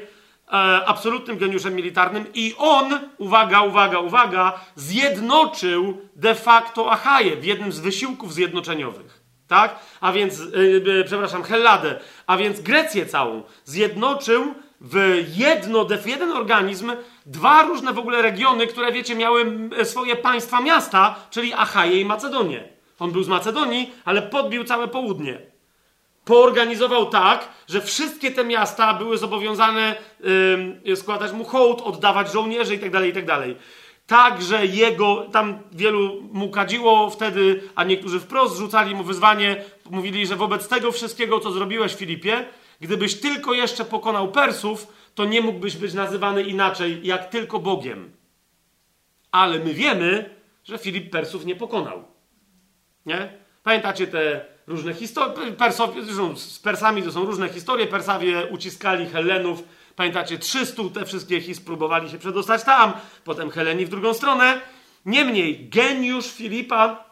E, 0.49 0.53
absolutnym 0.87 1.39
geniuszem 1.39 1.75
militarnym 1.75 2.27
i 2.35 2.55
on, 2.59 3.01
uwaga, 3.19 3.63
uwaga, 3.63 3.99
uwaga, 3.99 4.61
zjednoczył 4.77 6.01
de 6.17 6.35
facto 6.35 6.91
Achaję 6.91 7.37
w 7.37 7.45
jednym 7.45 7.73
z 7.73 7.81
wysiłków 7.81 8.35
zjednoczeniowych. 8.35 9.25
Tak? 9.49 9.79
A 10.01 10.13
więc, 10.13 10.39
yy, 10.85 11.05
przepraszam, 11.07 11.43
Helladę, 11.43 12.01
a 12.27 12.37
więc 12.37 12.61
Grecję 12.61 13.07
całą 13.07 13.43
zjednoczył 13.65 14.55
w 14.85 15.25
jedno, 15.37 15.85
w 15.85 16.07
jeden 16.07 16.33
organizm 16.33 16.93
dwa 17.27 17.63
różne 17.63 17.93
w 17.93 17.99
ogóle 17.99 18.23
regiony, 18.23 18.67
które 18.67 18.93
wiecie, 18.93 19.15
miały 19.15 19.71
swoje 19.85 20.17
państwa 20.17 20.61
miasta, 20.61 21.15
czyli 21.31 21.53
Achaję 21.53 22.01
i 22.01 22.05
Macedonię. 22.05 22.65
On 22.99 23.11
był 23.11 23.23
z 23.23 23.29
Macedonii, 23.29 23.93
ale 24.05 24.23
podbił 24.23 24.65
całe 24.65 24.89
południe. 24.89 25.39
Poorganizował 26.25 27.07
tak, 27.07 27.49
że 27.69 27.81
wszystkie 27.81 28.31
te 28.31 28.45
miasta 28.45 28.95
były 28.95 29.19
zobowiązane 29.19 29.95
yy, 30.85 30.97
składać 30.97 31.33
mu 31.33 31.45
hołd, 31.45 31.81
oddawać 31.81 32.33
żołnierzy 32.33 32.75
itd., 32.75 32.99
tak 32.99 33.07
itd. 33.07 33.27
Tak 33.27 33.57
tak, 34.07 34.43
że 34.43 34.67
jego, 34.67 35.27
tam 35.33 35.59
wielu 35.73 36.23
mu 36.33 36.51
kadziło 36.51 37.11
wtedy, 37.11 37.63
a 37.75 37.85
niektórzy 37.85 38.21
wprost 38.21 38.59
rzucali 38.59 38.95
mu 38.95 39.05
wyzwanie, 39.05 39.65
mówili, 39.91 40.27
że 40.27 40.37
wobec 40.37 40.69
tego 40.69 40.93
wszystkiego, 40.93 41.41
co 41.41 41.53
zrobiłeś 41.53 41.95
Filipie, 41.95 42.45
gdybyś 42.81 43.21
tylko 43.21 43.55
jeszcze 43.55 43.85
pokonał 43.85 44.33
Persów, 44.33 44.87
to 45.15 45.25
nie 45.25 45.41
mógłbyś 45.41 45.77
być 45.77 45.95
nazywany 45.95 46.43
inaczej, 46.43 47.01
jak 47.07 47.31
tylko 47.31 47.59
Bogiem. 47.59 48.13
Ale 49.33 49.59
my 49.59 49.75
wiemy, 49.75 50.31
że 50.65 50.79
Filip 50.79 51.11
Persów 51.11 51.45
nie 51.45 51.57
pokonał. 51.57 52.05
Nie? 53.07 53.33
Pamiętacie 53.63 54.07
te 54.07 54.45
różne 54.67 54.95
historie? 54.95 55.57
Z 56.37 56.59
Persami 56.59 57.03
to 57.03 57.13
są 57.13 57.25
różne 57.25 57.49
historie. 57.49 57.87
Persawie 57.87 58.47
uciskali 58.47 59.07
Helenów. 59.07 59.63
Pamiętacie, 59.97 60.39
300 60.39 60.83
te 60.95 61.05
wszystkie 61.05 61.41
his 61.41 61.61
próbowali 61.61 62.11
się 62.11 62.19
przedostać 62.19 62.65
tam, 62.65 62.93
potem 63.25 63.51
Heleni 63.51 63.87
w 63.87 63.89
drugą 63.89 64.15
stronę. 64.15 64.61
Niemniej 65.07 65.69
geniusz 65.69 66.27
Filipa 66.27 67.05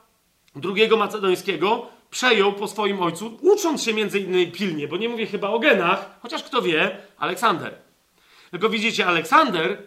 II 0.64 0.89
Macedońskiego 0.98 1.86
przejął 2.12 2.52
po 2.52 2.68
swoim 2.68 3.02
ojcu, 3.02 3.39
ucząc 3.40 3.82
się 3.82 3.94
między 3.94 4.20
innymi 4.20 4.52
pilnie, 4.52 4.89
bo 4.89 4.97
nie 4.97 5.09
mówię 5.09 5.26
chyba 5.26 5.48
o 5.48 5.59
genach, 5.59 6.18
chociaż 6.22 6.43
kto 6.43 6.62
wie, 6.62 6.97
Aleksander. 7.18 7.74
Tylko 8.51 8.68
widzicie, 8.68 9.06
Aleksander, 9.06 9.82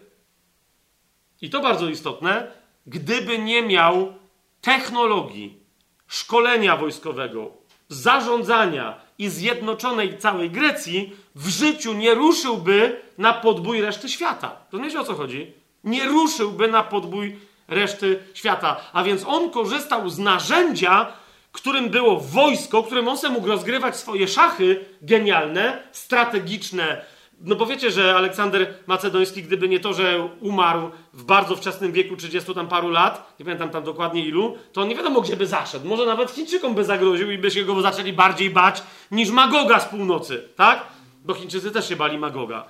i 1.41 1.49
to 1.49 1.61
bardzo 1.61 1.89
istotne, 1.89 2.52
gdyby 2.88 3.39
nie 3.39 3.61
miał 3.61 4.14
technologii, 4.61 5.60
szkolenia 6.07 6.77
wojskowego, 6.77 7.52
zarządzania 7.89 8.99
i 9.18 9.30
zjednoczonej 9.30 10.18
całej 10.18 10.49
Grecji, 10.49 11.15
w 11.35 11.47
życiu 11.47 11.93
nie 11.93 12.14
ruszyłby 12.14 13.02
na 13.18 13.34
podbój 13.34 13.81
reszty 13.81 14.10
świata. 14.10 14.57
Rozumiecie 14.72 14.99
o 14.99 15.03
co 15.03 15.15
chodzi? 15.15 15.53
Nie 15.84 16.06
ruszyłby 16.06 16.68
na 16.68 16.84
podbój 16.84 17.39
reszty 17.68 18.19
świata. 18.34 18.81
A 18.93 19.03
więc 19.03 19.23
on 19.27 19.49
korzystał 19.49 20.10
z 20.10 20.19
narzędzia, 20.19 21.14
którym 21.56 21.90
było 21.90 22.19
wojsko, 22.19 22.84
którym 22.84 23.07
on 23.07 23.18
mógł 23.30 23.48
rozgrywać 23.48 23.95
swoje 23.95 24.27
szachy 24.27 24.86
genialne, 25.02 25.84
strategiczne, 25.91 27.06
no 27.41 27.56
bo 27.56 27.65
wiecie, 27.65 27.91
że 27.91 28.15
Aleksander 28.15 28.73
Macedoński, 28.88 29.44
gdyby 29.44 29.69
nie 29.69 29.80
to, 29.80 29.94
że 29.94 30.30
umarł 30.41 30.91
w 31.14 31.23
bardzo 31.23 31.56
wczesnym 31.56 31.91
wieku, 31.91 32.15
30 32.15 32.53
tam 32.53 32.68
paru 32.68 32.90
lat, 32.90 33.36
nie 33.40 33.45
pamiętam 33.45 33.69
tam 33.69 33.84
dokładnie 33.84 34.26
ilu, 34.26 34.57
to 34.73 34.82
on 34.82 34.88
nie 34.88 34.95
wiadomo 34.95 35.22
gdzie 35.22 35.38
by 35.38 35.48
zaszedł. 35.48 35.88
Może 35.88 36.06
nawet 36.06 36.32
Chińczykom 36.32 36.76
by 36.76 36.84
zagroził 36.84 37.32
i 37.32 37.38
by 37.38 37.52
się 37.52 37.64
go 37.64 37.82
zaczęli 37.82 38.14
bardziej 38.14 38.49
bać 38.49 38.84
niż 39.11 39.30
Magoga 39.30 39.80
z 39.80 39.86
północy, 39.86 40.49
tak? 40.56 40.86
Bo 41.26 41.34
Chińczycy 41.34 41.72
też 41.72 41.90
się 41.90 41.95
bali 41.95 42.18
Magoga. 42.18 42.65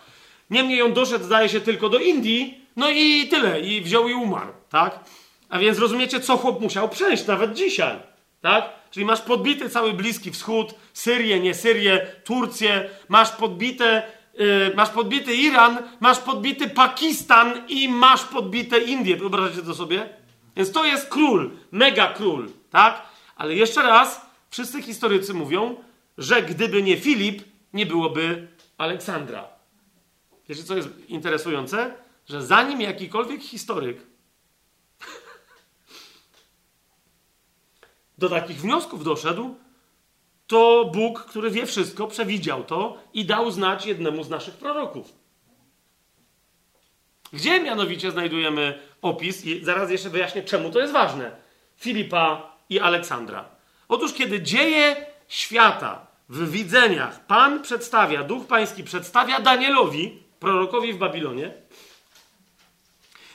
Niemniej 0.50 0.82
on 0.82 0.94
doszedł, 0.94 1.26
zdaje 1.26 1.50
się, 1.50 1.62
tylko 1.62 1.90
do 1.90 2.00
Indii, 2.00 2.62
no 2.76 2.90
i 2.90 3.28
tyle, 3.28 3.62
i 3.62 3.82
wziął 3.82 4.08
i 4.08 4.14
umarł, 4.14 4.52
tak? 4.70 5.00
A 5.50 5.60
więc 5.60 5.80
rozumiecie, 5.80 6.20
co 6.20 6.38
chłop 6.38 6.62
musiał 6.62 6.90
przejść 6.90 7.28
nawet 7.28 7.54
dzisiaj, 7.54 7.96
tak? 8.42 8.70
Czyli 8.92 9.06
masz 9.06 9.22
podbity 9.22 9.70
cały 9.70 9.94
Bliski 9.94 10.32
Wschód, 10.32 10.76
Syrię, 10.94 11.40
nie 11.40 11.54
Syrię, 11.54 12.08
Turcję, 12.24 12.90
masz 13.10 13.32
podbite 13.32 14.16
Yy, 14.38 14.74
masz 14.76 14.90
podbity 14.90 15.36
Iran, 15.36 15.78
masz 16.00 16.20
podbity 16.20 16.70
Pakistan 16.70 17.68
i 17.68 17.90
masz 17.90 18.24
podbite 18.24 18.80
Indie. 18.80 19.18
Wyobrażacie 19.18 19.62
to 19.62 19.74
sobie? 19.74 20.10
Więc 20.56 20.72
to 20.72 20.86
jest 20.86 21.10
król, 21.10 21.52
mega 21.72 22.14
król, 22.14 22.50
tak? 22.70 23.02
Ale 23.36 23.56
jeszcze 23.56 23.82
raz, 23.82 24.26
wszyscy 24.50 24.82
historycy 24.82 25.34
mówią, 25.34 25.76
że 26.18 26.42
gdyby 26.42 26.84
nie 26.84 26.98
Filip, 26.98 27.44
nie 27.74 27.86
byłoby 27.86 28.48
Aleksandra. 28.78 29.48
Wiecie, 30.50 30.64
co 30.64 30.76
jest 30.76 30.90
interesujące? 31.08 31.94
Że 32.30 32.46
zanim 32.46 32.82
jakikolwiek 32.82 33.42
historyk 33.42 33.98
do 38.18 38.30
takich 38.30 38.62
wniosków 38.62 39.04
doszedł, 39.04 39.56
to 40.48 40.92
Bóg, 40.94 41.26
który 41.26 41.52
wie 41.52 41.66
wszystko, 41.66 42.08
przewidział 42.08 42.64
to 42.64 42.98
i 43.14 43.26
dał 43.26 43.52
znać 43.52 43.86
jednemu 43.86 44.24
z 44.24 44.30
naszych 44.30 44.54
proroków. 44.54 45.14
Gdzie 47.34 47.62
mianowicie 47.62 48.12
znajdujemy 48.12 48.80
opis, 49.02 49.46
i 49.46 49.66
zaraz 49.66 49.92
jeszcze 49.92 50.10
wyjaśnię, 50.10 50.44
czemu 50.44 50.72
to 50.72 50.80
jest 50.80 50.94
ważne, 50.94 51.32
Filipa 51.78 52.56
i 52.70 52.80
Aleksandra. 52.80 53.46
Otóż, 53.88 54.14
kiedy 54.14 54.42
dzieje 54.42 55.06
świata 55.28 56.08
w 56.30 56.52
widzeniach 56.52 57.26
Pan 57.26 57.62
przedstawia, 57.62 58.24
Duch 58.24 58.48
Pański 58.48 58.84
przedstawia 58.84 59.40
Danielowi, 59.40 60.24
prorokowi 60.40 60.94
w 60.94 60.98
Babilonie, 60.98 61.54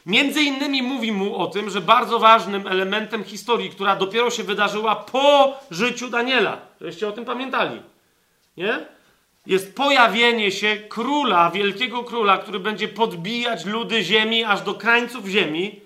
Między 0.07 0.43
innymi 0.43 0.83
mówi 0.83 1.13
mu 1.13 1.37
o 1.37 1.47
tym, 1.47 1.71
że 1.71 1.81
bardzo 1.81 2.19
ważnym 2.19 2.67
elementem 2.67 3.25
historii, 3.25 3.71
która 3.71 3.97
dopiero 3.97 4.31
się 4.31 4.43
wydarzyła 4.45 4.97
po 4.97 5.59
życiu 5.71 6.09
Daniela, 6.09 6.59
żebyście 6.81 7.09
o 7.09 7.13
tym 7.13 7.25
pamiętali, 7.25 7.83
nie? 8.57 8.87
Jest 9.47 9.75
pojawienie 9.75 10.53
się 10.53 10.77
króla, 10.77 11.51
wielkiego 11.51 12.05
króla, 12.05 12.39
który 12.39 12.61
będzie 12.61 12.89
podbijać 12.89 13.65
ludy 13.65 14.03
ziemi 14.03 14.45
aż 14.45 14.63
do 14.63 14.75
krańców 14.75 15.27
ziemi, 15.27 15.81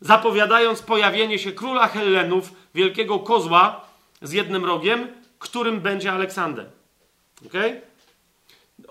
zapowiadając 0.00 0.82
pojawienie 0.82 1.38
się 1.38 1.52
króla 1.52 1.88
Hellenów, 1.88 2.52
wielkiego 2.74 3.18
kozła 3.18 3.80
z 4.22 4.32
jednym 4.32 4.64
rogiem, 4.64 5.08
którym 5.38 5.80
będzie 5.80 6.12
Aleksander. 6.12 6.66
Okay? 7.46 7.80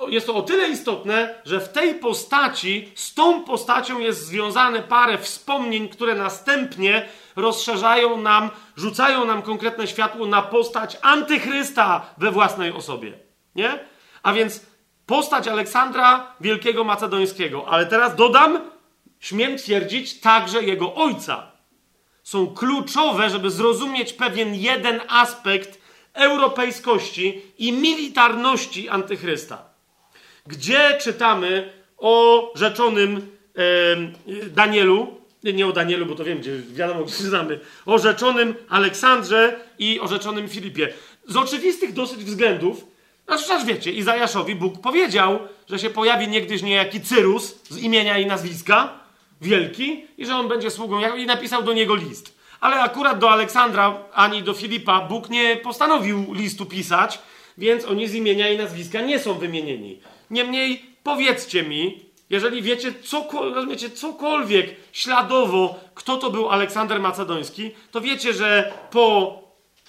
Jest 0.07 0.27
to 0.27 0.35
o 0.35 0.41
tyle 0.41 0.67
istotne, 0.67 1.35
że 1.45 1.59
w 1.59 1.69
tej 1.69 1.95
postaci, 1.95 2.91
z 2.95 3.13
tą 3.13 3.43
postacią 3.43 3.99
jest 3.99 4.25
związane 4.25 4.83
parę 4.83 5.17
wspomnień, 5.17 5.89
które 5.89 6.15
następnie 6.15 7.09
rozszerzają 7.35 8.21
nam, 8.21 8.49
rzucają 8.77 9.25
nam 9.25 9.41
konkretne 9.41 9.87
światło 9.87 10.27
na 10.27 10.41
postać 10.41 10.97
antychrysta 11.01 12.05
we 12.17 12.31
własnej 12.31 12.71
osobie. 12.71 13.13
Nie? 13.55 13.79
A 14.23 14.33
więc 14.33 14.65
postać 15.05 15.47
Aleksandra 15.47 16.35
Wielkiego 16.41 16.83
Macedońskiego. 16.83 17.67
Ale 17.67 17.85
teraz 17.85 18.15
dodam, 18.15 18.59
śmiem 19.19 19.57
twierdzić, 19.57 20.19
także 20.19 20.63
jego 20.63 20.95
ojca. 20.95 21.51
Są 22.23 22.47
kluczowe, 22.47 23.29
żeby 23.29 23.51
zrozumieć 23.51 24.13
pewien 24.13 24.55
jeden 24.55 25.01
aspekt 25.09 25.81
europejskości 26.13 27.41
i 27.57 27.71
militarności 27.71 28.89
antychrysta 28.89 29.74
gdzie 30.47 30.97
czytamy 31.01 31.73
o 31.97 32.51
rzeczonym 32.55 33.37
e, 33.55 34.49
Danielu, 34.49 35.07
nie 35.43 35.67
o 35.67 35.71
Danielu, 35.71 36.05
bo 36.05 36.15
to 36.15 36.23
wiem, 36.23 36.39
gdzie 36.39 36.51
wiadomo, 36.73 37.03
gdzie 37.03 37.15
znamy, 37.15 37.59
o 37.85 37.99
rzeczonym 37.99 38.55
Aleksandrze 38.69 39.59
i 39.79 39.99
o 39.99 40.07
rzeczonym 40.07 40.49
Filipie. 40.49 40.93
Z 41.27 41.35
oczywistych 41.35 41.93
dosyć 41.93 42.23
względów, 42.23 42.85
znaczy 43.27 43.65
wiecie, 43.65 43.91
Izajaszowi 43.91 44.55
Bóg 44.55 44.81
powiedział, 44.81 45.39
że 45.69 45.79
się 45.79 45.89
pojawi 45.89 46.27
niegdyś 46.27 46.61
niejaki 46.61 47.01
Cyrus 47.01 47.59
z 47.69 47.77
imienia 47.77 48.17
i 48.17 48.25
nazwiska, 48.25 48.99
wielki, 49.41 50.05
i 50.17 50.25
że 50.25 50.35
on 50.35 50.47
będzie 50.47 50.71
sługą, 50.71 51.15
i 51.15 51.25
napisał 51.25 51.63
do 51.63 51.73
niego 51.73 51.95
list. 51.95 52.35
Ale 52.59 52.75
akurat 52.75 53.19
do 53.19 53.31
Aleksandra 53.31 54.03
ani 54.13 54.43
do 54.43 54.53
Filipa 54.53 55.01
Bóg 55.01 55.29
nie 55.29 55.57
postanowił 55.57 56.33
listu 56.33 56.65
pisać, 56.65 57.19
więc 57.57 57.85
oni 57.85 58.07
z 58.07 58.13
imienia 58.13 58.49
i 58.49 58.57
nazwiska 58.57 59.01
nie 59.01 59.19
są 59.19 59.33
wymienieni. 59.33 59.99
Niemniej 60.29 60.85
powiedzcie 61.03 61.63
mi, 61.63 62.05
jeżeli 62.29 62.61
wiecie, 62.61 62.93
cokolwiek, 63.03 63.55
rozumiecie, 63.55 63.89
cokolwiek 63.89 64.75
śladowo, 64.91 65.79
kto 65.95 66.17
to 66.17 66.31
był 66.31 66.49
Aleksander 66.49 66.99
Macedoński, 66.99 67.71
to 67.91 68.01
wiecie, 68.01 68.33
że 68.33 68.73
po 68.91 69.45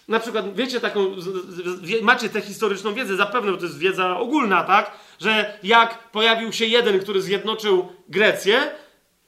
na 0.09 0.21
przykład, 0.21 0.55
wiecie 0.55 0.81
taką, 0.81 1.17
macie 2.03 2.29
tę 2.29 2.41
historyczną 2.41 2.95
wiedzę, 2.95 3.17
zapewne, 3.17 3.53
bo 3.53 3.57
to 3.57 3.65
jest 3.65 3.79
wiedza 3.79 4.19
ogólna, 4.19 4.65
tak? 4.65 4.93
Że 5.21 5.59
jak 5.63 6.11
pojawił 6.11 6.53
się 6.53 6.67
jeden, 6.67 7.01
który 7.01 7.23
zjednoczył 7.23 7.89
Grecję, 8.09 8.71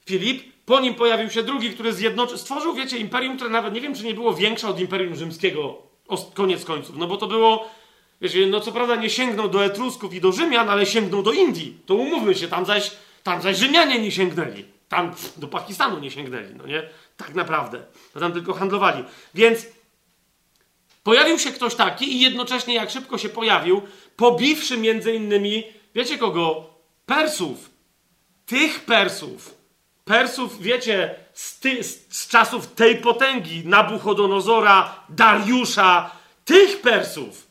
Filip, 0.05 0.65
po 0.65 0.79
nim 0.79 0.95
pojawił 0.95 1.29
się 1.29 1.43
drugi, 1.43 1.69
który 1.69 1.93
zjednoczył, 1.93 2.37
stworzył, 2.37 2.73
wiecie, 2.73 2.97
imperium, 2.97 3.35
które 3.35 3.49
nawet 3.49 3.73
nie 3.73 3.81
wiem, 3.81 3.95
czy 3.95 4.03
nie 4.03 4.13
było 4.13 4.33
większe 4.33 4.67
od 4.67 4.79
imperium 4.79 5.15
rzymskiego, 5.15 5.77
koniec 6.33 6.65
końców, 6.65 6.97
no 6.97 7.07
bo 7.07 7.17
to 7.17 7.27
było 7.27 7.69
Wiecie, 8.21 8.47
no 8.47 8.59
co 8.59 8.71
prawda 8.71 8.95
nie 8.95 9.09
sięgnął 9.09 9.49
do 9.49 9.65
Etrusków 9.65 10.13
i 10.13 10.21
do 10.21 10.31
Rzymian, 10.31 10.69
ale 10.69 10.85
sięgnął 10.85 11.23
do 11.23 11.31
Indii. 11.31 11.77
To 11.85 11.95
umówmy 11.95 12.35
się, 12.35 12.47
tam 12.47 12.65
zaś, 12.65 12.91
tam 13.23 13.41
zaś 13.41 13.57
Rzymianie 13.57 13.99
nie 13.99 14.11
sięgnęli. 14.11 14.65
Tam 14.89 15.15
do 15.37 15.47
Pakistanu 15.47 15.99
nie 15.99 16.11
sięgnęli, 16.11 16.55
no 16.55 16.67
nie? 16.67 16.83
Tak 17.17 17.35
naprawdę. 17.35 17.83
No 18.15 18.21
tam 18.21 18.33
tylko 18.33 18.53
handlowali. 18.53 19.03
Więc 19.33 19.65
pojawił 21.03 21.39
się 21.39 21.51
ktoś 21.51 21.75
taki 21.75 22.15
i 22.15 22.19
jednocześnie 22.19 22.75
jak 22.75 22.89
szybko 22.89 23.17
się 23.17 23.29
pojawił, 23.29 23.81
pobiwszy 24.15 24.77
między 24.77 25.13
innymi, 25.13 25.63
wiecie 25.95 26.17
kogo? 26.17 26.69
Persów. 27.05 27.69
Tych 28.45 28.79
Persów. 28.79 29.53
Persów, 30.05 30.61
wiecie, 30.61 31.15
z, 31.33 31.59
ty, 31.59 31.83
z 32.09 32.27
czasów 32.27 32.67
tej 32.67 32.97
potęgi, 32.97 33.61
Nabuchodonozora, 33.65 35.03
Dariusza, 35.09 36.11
tych 36.45 36.81
Persów 36.81 37.48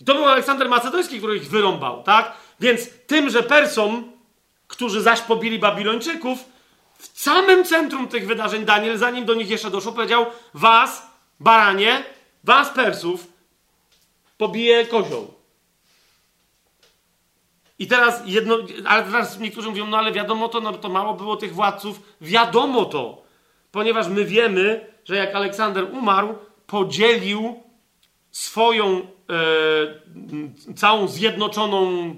i 0.00 0.04
to 0.04 0.14
był 0.14 0.24
Aleksander 0.24 0.68
Macedoński, 0.68 1.18
który 1.18 1.36
ich 1.36 1.48
wyrąbał, 1.48 2.02
tak? 2.02 2.32
Więc 2.60 2.88
tymże 3.06 3.42
Persom, 3.42 4.12
którzy 4.66 5.02
zaś 5.02 5.20
pobili 5.20 5.58
Babilończyków, 5.58 6.38
w 6.98 7.20
samym 7.20 7.64
centrum 7.64 8.08
tych 8.08 8.26
wydarzeń 8.26 8.64
Daniel, 8.64 8.98
zanim 8.98 9.24
do 9.24 9.34
nich 9.34 9.50
jeszcze 9.50 9.70
doszło, 9.70 9.92
powiedział: 9.92 10.26
Was, 10.54 11.02
baranie, 11.40 12.04
was, 12.44 12.70
Persów, 12.70 13.26
pobije 14.38 14.86
kozioł. 14.86 15.34
I 17.78 17.86
teraz 17.86 18.22
jedno, 18.26 18.58
ale 18.86 19.02
teraz 19.02 19.38
niektórzy 19.38 19.68
mówią, 19.68 19.86
no 19.86 19.98
ale 19.98 20.12
wiadomo 20.12 20.48
to, 20.48 20.60
no 20.60 20.72
to 20.72 20.88
mało 20.88 21.14
było 21.14 21.36
tych 21.36 21.54
władców. 21.54 22.00
Wiadomo 22.20 22.84
to, 22.84 23.22
ponieważ 23.72 24.08
my 24.08 24.24
wiemy, 24.24 24.86
że 25.04 25.16
jak 25.16 25.34
Aleksander 25.34 25.84
umarł, 25.92 26.38
podzielił 26.66 27.62
swoją 28.30 29.06
e, 29.30 30.74
całą 30.74 31.08
zjednoczoną, 31.08 32.14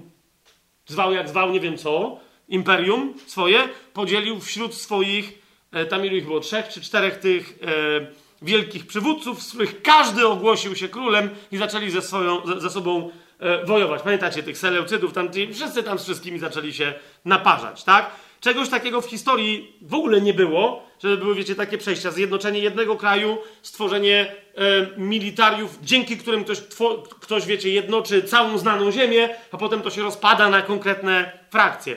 zwał 0.85 1.13
jak 1.13 1.29
zwał, 1.29 1.51
nie 1.51 1.59
wiem 1.59 1.77
co, 1.77 2.19
imperium 2.47 3.13
swoje, 3.27 3.69
podzielił 3.93 4.39
wśród 4.39 4.75
swoich, 4.75 5.41
e, 5.71 5.85
tam 5.85 6.05
ilu 6.05 6.15
ich 6.15 6.25
było, 6.25 6.39
trzech 6.39 6.67
czy 6.67 6.81
czterech 6.81 7.17
tych 7.17 7.59
e, 7.61 8.23
wielkich 8.41 8.87
przywódców, 8.87 9.43
z 9.43 9.49
których 9.49 9.81
każdy 9.81 10.27
ogłosił 10.27 10.75
się 10.75 10.89
królem 10.89 11.29
i 11.51 11.57
zaczęli 11.57 11.91
ze, 11.91 12.01
swoją, 12.01 12.47
ze, 12.47 12.61
ze 12.61 12.69
sobą 12.69 13.11
e, 13.39 13.65
wojować. 13.65 14.01
Pamiętacie 14.01 14.43
tych 14.43 14.57
Seleucydów, 14.57 15.13
tam, 15.13 15.29
wszyscy 15.53 15.83
tam 15.83 15.99
z 15.99 16.03
wszystkimi 16.03 16.39
zaczęli 16.39 16.73
się 16.73 16.93
naparzać, 17.25 17.83
tak? 17.83 18.11
Czegoś 18.43 18.69
takiego 18.69 19.01
w 19.01 19.05
historii 19.05 19.77
w 19.81 19.93
ogóle 19.93 20.21
nie 20.21 20.33
było, 20.33 20.83
żeby 20.99 21.17
były, 21.17 21.35
wiecie, 21.35 21.55
takie 21.55 21.77
przejścia. 21.77 22.11
Zjednoczenie 22.11 22.59
jednego 22.59 22.95
kraju, 22.95 23.37
stworzenie 23.61 24.35
e, 24.55 24.87
militariów, 24.97 25.79
dzięki 25.81 26.17
którym 26.17 26.43
ktoś, 26.43 26.59
two, 26.59 27.03
ktoś, 27.19 27.45
wiecie, 27.45 27.69
jednoczy 27.69 28.23
całą 28.23 28.57
znaną 28.57 28.91
ziemię, 28.91 29.29
a 29.51 29.57
potem 29.57 29.81
to 29.81 29.89
się 29.89 30.01
rozpada 30.01 30.49
na 30.49 30.61
konkretne 30.61 31.39
frakcje. 31.51 31.95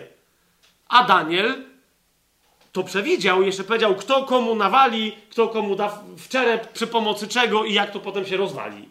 A 0.88 1.04
Daniel 1.04 1.54
to 2.72 2.82
przewidział, 2.82 3.42
jeszcze 3.42 3.64
powiedział, 3.64 3.94
kto 3.94 4.24
komu 4.24 4.54
nawali, 4.54 5.12
kto 5.30 5.48
komu 5.48 5.76
da 5.76 6.02
w 6.18 6.28
czerep, 6.28 6.72
przy 6.72 6.86
pomocy 6.86 7.28
czego 7.28 7.64
i 7.64 7.74
jak 7.74 7.90
to 7.90 8.00
potem 8.00 8.26
się 8.26 8.36
rozwali. 8.36 8.88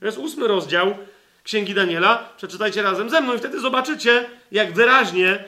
To 0.00 0.06
jest 0.06 0.18
ósmy 0.18 0.48
rozdział 0.48 0.96
Księgi 1.44 1.74
Daniela. 1.74 2.28
Przeczytajcie 2.36 2.82
razem 2.82 3.10
ze 3.10 3.20
mną 3.20 3.34
i 3.34 3.38
wtedy 3.38 3.60
zobaczycie, 3.60 4.26
jak 4.52 4.72
wyraźnie 4.74 5.44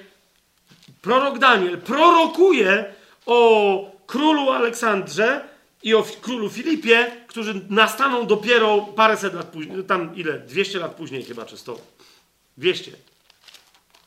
prorok 1.03 1.39
Daniel 1.39 1.79
prorokuje 1.79 2.95
o 3.27 3.93
królu 4.07 4.51
Aleksandrze 4.51 5.49
i 5.83 5.95
o 5.95 6.05
królu 6.21 6.51
Filipie, 6.51 7.11
którzy 7.27 7.61
nastaną 7.69 8.27
dopiero 8.27 8.79
paręset 8.79 9.35
lat 9.35 9.47
później, 9.47 9.85
tam 9.85 10.17
ile? 10.17 10.39
200 10.39 10.79
lat 10.79 10.95
później 10.95 11.23
chyba, 11.23 11.45
czy 11.45 11.59
100? 11.59 11.81
200. 12.57 12.91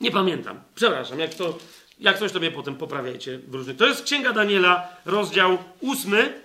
Nie 0.01 0.11
pamiętam. 0.11 0.59
Przepraszam, 0.75 1.19
jak 1.19 1.33
to 1.33 1.57
jak 1.99 2.19
coś 2.19 2.31
to 2.31 2.39
mnie 2.39 2.51
potem 2.51 2.75
poprawiajcie 2.75 3.39
różnych. 3.51 3.77
To 3.77 3.87
jest 3.87 4.03
Księga 4.03 4.33
Daniela, 4.33 4.89
rozdział 5.05 5.57
ósmy. 5.79 6.41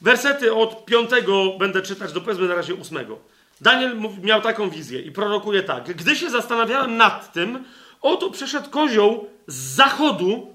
Wersety 0.00 0.54
od 0.54 0.84
piątego 0.84 1.58
będę 1.58 1.82
czytać 1.82 2.12
do 2.12 2.20
powiedzmy 2.20 2.48
na 2.48 2.54
razie 2.54 2.74
ósmego. 2.74 3.18
Daniel 3.60 3.96
miał 4.22 4.40
taką 4.40 4.70
wizję 4.70 5.00
i 5.00 5.12
prorokuje 5.12 5.62
tak. 5.62 5.94
Gdy 5.94 6.16
się 6.16 6.30
zastanawiałem 6.30 6.96
nad 6.96 7.32
tym, 7.32 7.64
oto 8.02 8.30
przeszedł 8.30 8.70
kozioł 8.70 9.28
z 9.46 9.54
zachodu. 9.54 10.54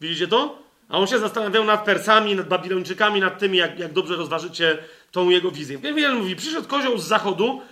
Widzicie 0.00 0.28
to? 0.28 0.58
A 0.88 0.98
on 0.98 1.06
się 1.06 1.18
zastanawiał 1.18 1.64
nad 1.64 1.84
Persami, 1.84 2.34
nad 2.34 2.48
Babilończykami, 2.48 3.20
nad 3.20 3.38
tymi, 3.38 3.58
jak, 3.58 3.78
jak 3.78 3.92
dobrze 3.92 4.16
rozważycie 4.16 4.78
tą 5.12 5.30
jego 5.30 5.50
wizję. 5.50 5.78
Daniel 5.78 6.14
mówi, 6.14 6.36
przyszedł 6.36 6.68
kozioł 6.68 6.98
z 6.98 7.04
zachodu, 7.04 7.62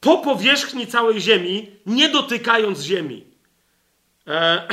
po 0.00 0.18
powierzchni 0.18 0.86
całej 0.86 1.20
ziemi, 1.20 1.70
nie 1.86 2.08
dotykając 2.08 2.80
ziemi. 2.80 3.24
E, 4.26 4.68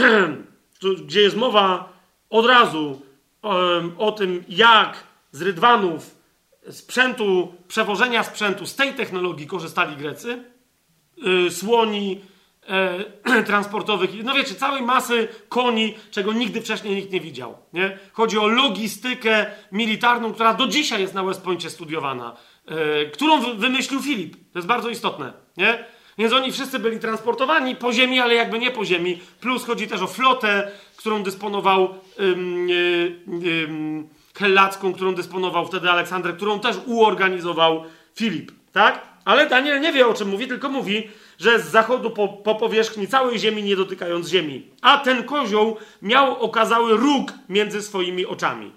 gdzie 1.06 1.22
jest 1.22 1.36
mowa 1.36 1.94
od 2.30 2.46
razu 2.46 3.02
o 3.98 4.12
tym, 4.12 4.44
jak 4.50 5.04
z 5.32 5.42
rydwanów, 5.42 6.16
sprzętu, 6.70 7.54
przewożenia 7.68 8.24
sprzętu 8.24 8.66
z 8.66 8.76
tej 8.76 8.94
technologii 8.94 9.48
korzystali 9.48 9.96
Grecy, 9.96 10.44
yy, 11.18 11.52
słoni, 11.52 12.22
yy, 13.28 13.44
transportowych, 13.52 14.24
no 14.24 14.34
wiecie, 14.34 14.56
całej 14.56 14.82
masy 14.82 15.28
koni, 15.50 15.96
czego 16.12 16.34
nigdy 16.34 16.62
wcześniej 16.62 16.96
nikt 16.96 17.12
nie 17.12 17.22
widział. 17.22 17.58
Nie? 17.74 17.98
Chodzi 18.14 18.38
o 18.38 18.48
logistykę 18.48 19.46
militarną, 19.72 20.34
która 20.34 20.54
do 20.54 20.68
dzisiaj 20.68 21.02
jest 21.02 21.14
na 21.14 21.24
West 21.24 21.42
Pointie 21.42 21.70
studiowana. 21.70 22.38
E, 22.70 23.06
którą 23.06 23.58
wymyślił 23.58 24.02
Filip. 24.02 24.36
To 24.54 24.60
jest 24.60 24.68
bardzo 24.68 24.90
istotne, 24.90 25.34
nie? 25.58 25.86
Więc 26.18 26.34
oni 26.34 26.52
wszyscy 26.52 26.80
byli 26.80 27.00
transportowani 27.00 27.76
po 27.76 27.94
ziemi, 27.94 28.20
ale 28.20 28.36
jakby 28.36 28.60
nie 28.60 28.72
po 28.72 28.86
ziemi. 28.86 29.22
Plus 29.42 29.66
chodzi 29.66 29.88
też 29.88 30.02
o 30.02 30.08
flotę, 30.08 30.72
którą 30.96 31.24
dysponował 31.24 31.96
ym, 32.20 32.68
ym, 33.32 34.10
hellacką, 34.34 34.94
którą 34.94 35.16
dysponował 35.16 35.66
wtedy 35.66 35.90
Aleksander, 35.90 36.36
którą 36.36 36.60
też 36.60 36.78
uorganizował 36.86 37.84
Filip, 38.16 38.52
tak? 38.72 39.08
Ale 39.26 39.50
Daniel 39.50 39.82
nie 39.82 39.94
wie 39.94 40.08
o 40.08 40.14
czym 40.14 40.30
mówi, 40.30 40.48
tylko 40.48 40.70
mówi, 40.70 41.10
że 41.40 41.60
z 41.60 41.72
zachodu 41.72 42.12
po, 42.12 42.28
po 42.28 42.56
powierzchni 42.56 43.08
całej 43.08 43.40
ziemi, 43.40 43.64
nie 43.64 43.76
dotykając 43.76 44.28
ziemi. 44.28 44.68
A 44.82 44.98
ten 44.98 45.24
kozioł 45.24 45.78
miał 46.02 46.42
okazały 46.42 46.98
róg 46.98 47.34
między 47.50 47.82
swoimi 47.82 48.26
oczami. 48.26 48.72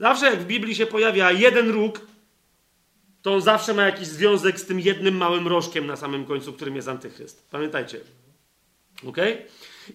Zawsze 0.00 0.26
jak 0.26 0.40
w 0.40 0.46
Biblii 0.46 0.74
się 0.74 0.86
pojawia 0.86 1.32
jeden 1.32 1.70
róg, 1.70 2.00
to 3.22 3.34
on 3.34 3.40
zawsze 3.40 3.74
ma 3.74 3.82
jakiś 3.82 4.06
związek 4.06 4.60
z 4.60 4.66
tym 4.66 4.80
jednym 4.80 5.16
małym 5.16 5.48
rożkiem 5.48 5.86
na 5.86 5.96
samym 5.96 6.24
końcu, 6.24 6.52
którym 6.52 6.76
jest 6.76 6.88
antychryst. 6.88 7.48
Pamiętajcie. 7.50 8.00
Ok? 9.06 9.16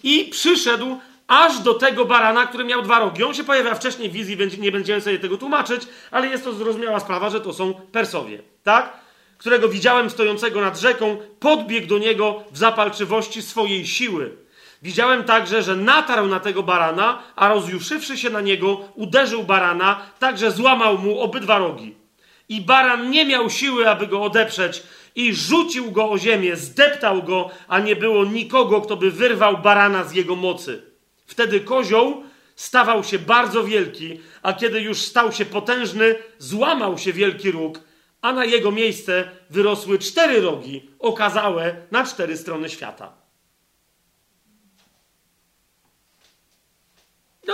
I 0.03 0.25
przyszedł 0.31 0.97
aż 1.27 1.59
do 1.59 1.73
tego 1.73 2.05
barana, 2.05 2.45
który 2.45 2.63
miał 2.63 2.81
dwa 2.81 2.99
rogi. 2.99 3.23
On 3.23 3.33
się 3.33 3.43
pojawia 3.43 3.75
wcześniej 3.75 4.09
w 4.09 4.13
wizji, 4.13 4.37
nie 4.59 4.71
będziemy 4.71 5.01
sobie 5.01 5.19
tego 5.19 5.37
tłumaczyć, 5.37 5.81
ale 6.11 6.27
jest 6.27 6.43
to 6.43 6.53
zrozumiała 6.53 6.99
sprawa, 6.99 7.29
że 7.29 7.41
to 7.41 7.53
są 7.53 7.73
Persowie. 7.73 8.39
Tak? 8.63 8.93
Którego 9.37 9.67
widziałem 9.67 10.09
stojącego 10.09 10.61
nad 10.61 10.79
rzeką, 10.79 11.17
podbiegł 11.39 11.87
do 11.87 11.97
niego 11.97 12.43
w 12.51 12.57
zapalczywości 12.57 13.41
swojej 13.41 13.87
siły. 13.87 14.37
Widziałem 14.81 15.23
także, 15.23 15.63
że 15.63 15.75
natarł 15.75 16.27
na 16.27 16.39
tego 16.39 16.63
barana, 16.63 17.23
a 17.35 17.49
rozjuszywszy 17.49 18.17
się 18.17 18.29
na 18.29 18.41
niego, 18.41 18.79
uderzył 18.95 19.43
barana, 19.43 20.01
tak 20.19 20.37
że 20.37 20.51
złamał 20.51 20.97
mu 20.97 21.19
obydwa 21.19 21.57
rogi. 21.57 21.95
I 22.49 22.61
baran 22.61 23.09
nie 23.09 23.25
miał 23.25 23.49
siły, 23.49 23.89
aby 23.89 24.07
go 24.07 24.23
odeprzeć, 24.23 24.83
i 25.15 25.33
rzucił 25.33 25.91
go 25.91 26.09
o 26.09 26.17
ziemię, 26.17 26.55
zdeptał 26.55 27.23
go, 27.23 27.49
a 27.67 27.79
nie 27.79 27.95
było 27.95 28.25
nikogo, 28.25 28.81
kto 28.81 28.97
by 28.97 29.11
wyrwał 29.11 29.57
barana 29.57 30.03
z 30.03 30.13
jego 30.13 30.35
mocy. 30.35 30.86
Wtedy 31.27 31.59
kozioł 31.59 32.23
stawał 32.55 33.03
się 33.03 33.19
bardzo 33.19 33.63
wielki, 33.63 34.19
a 34.41 34.53
kiedy 34.53 34.81
już 34.81 35.01
stał 35.01 35.31
się 35.31 35.45
potężny, 35.45 36.15
złamał 36.39 36.97
się 36.97 37.13
wielki 37.13 37.51
róg, 37.51 37.79
a 38.21 38.33
na 38.33 38.45
jego 38.45 38.71
miejsce 38.71 39.31
wyrosły 39.49 39.99
cztery 39.99 40.41
rogi, 40.41 40.89
okazałe 40.99 41.75
na 41.91 42.05
cztery 42.05 42.37
strony 42.37 42.69
świata. 42.69 43.13
No, 47.47 47.53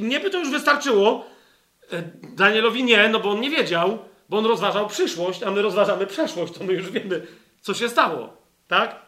nie 0.00 0.20
by 0.20 0.30
to 0.30 0.38
już 0.38 0.50
wystarczyło. 0.50 1.26
E, 1.92 2.02
Danielowi 2.22 2.84
nie, 2.84 3.08
no 3.08 3.20
bo 3.20 3.30
on 3.30 3.40
nie 3.40 3.50
wiedział, 3.50 3.98
bo 4.28 4.38
on 4.38 4.46
rozważał 4.46 4.88
przyszłość, 4.88 5.42
a 5.42 5.50
my 5.50 5.62
rozważamy 5.62 6.06
przeszłość, 6.06 6.52
to 6.52 6.64
my 6.64 6.72
już 6.72 6.90
wiemy, 6.90 7.26
co 7.60 7.74
się 7.74 7.88
stało. 7.88 8.36
Tak? 8.68 9.03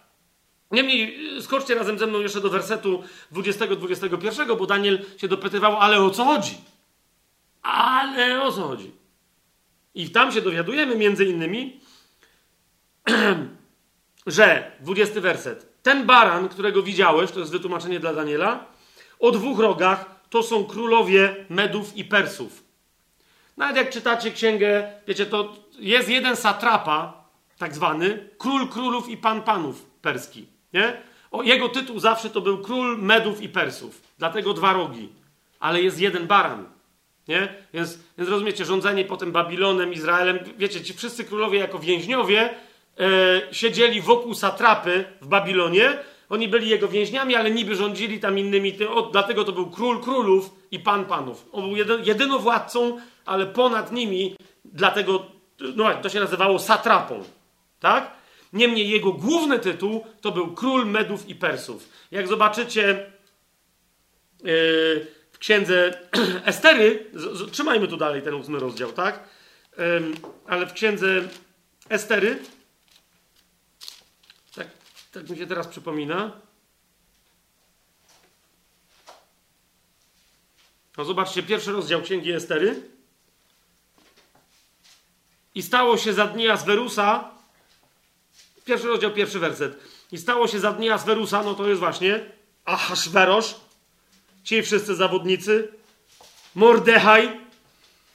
Niemniej, 0.70 1.18
skoczcie 1.42 1.74
razem 1.74 1.98
ze 1.98 2.06
mną 2.06 2.20
jeszcze 2.20 2.40
do 2.40 2.50
wersetu 2.50 3.02
20-21, 3.32 4.58
bo 4.58 4.66
Daniel 4.66 5.04
się 5.16 5.28
dopytywał, 5.28 5.76
ale 5.76 6.00
o 6.00 6.10
co 6.10 6.24
chodzi? 6.24 6.58
Ale 7.62 8.42
o 8.42 8.52
co 8.52 8.62
chodzi? 8.62 8.92
I 9.94 10.10
tam 10.10 10.32
się 10.32 10.42
dowiadujemy 10.42 10.96
między 10.96 11.24
innymi, 11.24 11.80
że, 14.26 14.72
20 14.80 15.20
werset, 15.20 15.82
ten 15.82 16.06
baran, 16.06 16.48
którego 16.48 16.82
widziałeś, 16.82 17.30
to 17.30 17.40
jest 17.40 17.52
wytłumaczenie 17.52 18.00
dla 18.00 18.14
Daniela, 18.14 18.64
o 19.18 19.30
dwóch 19.30 19.58
rogach 19.58 20.16
to 20.30 20.42
są 20.42 20.64
królowie 20.64 21.46
Medów 21.48 21.96
i 21.96 22.04
Persów. 22.04 22.64
Nawet 23.56 23.76
jak 23.76 23.90
czytacie 23.90 24.30
księgę, 24.30 24.92
wiecie, 25.08 25.26
to 25.26 25.56
jest 25.78 26.08
jeden 26.08 26.36
satrapa, 26.36 27.24
tak 27.58 27.74
zwany, 27.74 28.28
król 28.38 28.68
królów 28.68 29.08
i 29.08 29.16
pan 29.16 29.42
panów 29.42 29.86
perski. 30.02 30.55
Nie? 30.72 30.96
O, 31.30 31.42
jego 31.42 31.68
tytuł 31.68 31.98
zawsze 31.98 32.30
to 32.30 32.40
był 32.40 32.58
król 32.58 32.98
Medów 32.98 33.42
i 33.42 33.48
Persów. 33.48 34.02
Dlatego 34.18 34.54
dwa 34.54 34.72
rogi. 34.72 35.08
Ale 35.60 35.82
jest 35.82 36.00
jeden 36.00 36.26
baran. 36.26 36.64
Nie? 37.28 37.54
Więc, 37.74 37.98
więc 38.18 38.30
rozumiecie, 38.30 38.64
rządzenie 38.64 39.04
potem 39.04 39.32
Babilonem, 39.32 39.92
Izraelem. 39.92 40.38
Wiecie, 40.58 40.80
ci 40.80 40.94
wszyscy 40.94 41.24
królowie 41.24 41.58
jako 41.58 41.78
więźniowie 41.78 42.50
e, 43.00 43.54
siedzieli 43.54 44.00
wokół 44.00 44.34
satrapy 44.34 45.04
w 45.20 45.26
Babilonie. 45.28 45.98
Oni 46.28 46.48
byli 46.48 46.68
jego 46.68 46.88
więźniami, 46.88 47.34
ale 47.34 47.50
niby 47.50 47.74
rządzili 47.76 48.20
tam 48.20 48.38
innymi. 48.38 48.84
O, 48.84 49.02
dlatego 49.02 49.44
to 49.44 49.52
był 49.52 49.70
król 49.70 50.00
królów 50.00 50.50
i 50.70 50.78
pan 50.78 51.04
panów. 51.04 51.46
On 51.52 51.62
był 51.62 51.76
jedyn, 51.76 52.04
jedynowładcą 52.04 52.98
ale 53.26 53.46
ponad 53.46 53.92
nimi, 53.92 54.36
dlatego 54.64 55.26
no, 55.76 55.94
to 55.94 56.08
się 56.08 56.20
nazywało 56.20 56.58
satrapą. 56.58 57.24
Tak? 57.80 58.15
Niemniej 58.56 58.90
jego 58.90 59.12
główny 59.12 59.58
tytuł 59.58 60.04
to 60.20 60.32
był 60.32 60.54
król 60.54 60.86
Medów 60.86 61.28
i 61.28 61.34
Persów. 61.34 61.88
Jak 62.10 62.28
zobaczycie 62.28 63.12
w 65.32 65.38
księdze 65.38 65.98
Estery, 66.44 67.10
trzymajmy 67.52 67.88
tu 67.88 67.96
dalej 67.96 68.22
ten 68.22 68.34
ósmy 68.34 68.58
rozdział, 68.58 68.92
tak? 68.92 69.28
ale 70.46 70.66
w 70.66 70.72
księdze 70.72 71.28
Estery, 71.88 72.38
tak, 74.54 74.68
tak 75.12 75.30
mi 75.30 75.38
się 75.38 75.46
teraz 75.46 75.66
przypomina. 75.66 76.40
No 80.96 81.04
zobaczcie, 81.04 81.42
pierwszy 81.42 81.72
rozdział 81.72 82.02
księgi 82.02 82.32
Estery. 82.32 82.82
I 85.54 85.62
stało 85.62 85.96
się 85.96 86.12
za 86.12 86.26
dni 86.26 86.48
Aswerusa, 86.48 87.35
pierwszy 88.66 88.86
rozdział, 88.86 89.10
pierwszy 89.10 89.38
werset. 89.38 89.78
I 90.12 90.18
stało 90.18 90.48
się 90.48 90.60
za 90.60 90.72
dni 90.72 90.90
Aswerusa, 90.90 91.42
no 91.42 91.54
to 91.54 91.68
jest 91.68 91.80
właśnie 91.80 92.20
Ahasverosz, 92.64 93.54
ci 94.44 94.62
wszyscy 94.62 94.94
zawodnicy, 94.94 95.68
Mordechaj, 96.54 97.40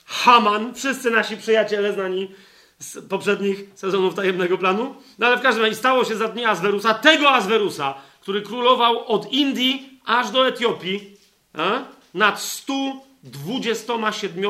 Haman, 0.06 0.74
wszyscy 0.74 1.12
nasi 1.12 1.38
przyjaciele 1.38 1.94
znani 1.94 2.32
z 2.80 3.10
poprzednich 3.10 3.64
sezonów 3.76 4.16
tajemnego 4.16 4.58
planu. 4.58 4.96
No 5.20 5.28
ale 5.28 5.38
w 5.38 5.42
każdym 5.42 5.64
razie 5.64 5.76
stało 5.76 6.06
się 6.06 6.16
za 6.16 6.28
dni 6.28 6.46
Aswerusa, 6.46 6.94
tego 6.94 7.32
Aswerusa, 7.32 7.94
który 8.22 8.42
królował 8.42 9.08
od 9.08 9.32
Indii 9.32 10.00
aż 10.06 10.32
do 10.32 10.48
Etiopii, 10.48 11.18
a? 11.54 11.84
nad 12.14 12.42
127 12.42 14.46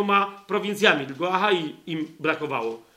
prowincjami. 0.47 1.07
Tylko 1.07 1.33
Ahai 1.33 1.75
im 1.85 2.07
brakowało. 2.19 2.90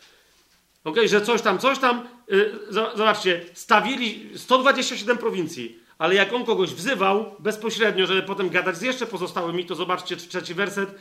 Ok, 0.85 0.97
że 1.07 1.21
coś 1.21 1.43
tam, 1.43 1.59
coś 1.59 1.79
tam. 1.79 2.09
Yy, 2.29 2.53
zobaczcie, 2.71 3.41
stawili 3.55 4.39
127 4.39 5.19
prowincji, 5.19 5.79
ale 5.99 6.15
jak 6.15 6.33
on 6.33 6.45
kogoś 6.45 6.71
wzywał 6.71 7.35
bezpośrednio, 7.39 8.07
żeby 8.07 8.23
potem 8.23 8.51
gadać 8.51 8.77
z 8.77 8.83
jeszcze 8.83 9.07
pozostałymi, 9.07 9.67
to 9.67 9.75
zobaczcie 9.75 10.17
trzeci 10.17 10.55
werset 10.55 10.95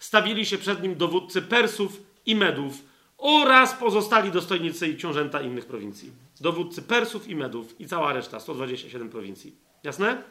stawili 0.00 0.46
się 0.46 0.58
przed 0.58 0.82
nim 0.82 0.96
dowódcy 0.96 1.42
Persów 1.42 2.02
i 2.26 2.36
Medów 2.36 2.74
oraz 3.18 3.74
pozostali 3.74 4.30
dostojnicy 4.30 4.88
i 4.88 4.96
książęta 4.96 5.42
innych 5.42 5.66
prowincji. 5.66 6.12
Dowódcy 6.40 6.82
Persów 6.82 7.28
i 7.28 7.36
Medów 7.36 7.80
i 7.80 7.86
cała 7.86 8.12
reszta, 8.12 8.40
127 8.40 9.08
prowincji. 9.08 9.56
Jasne? 9.82 10.22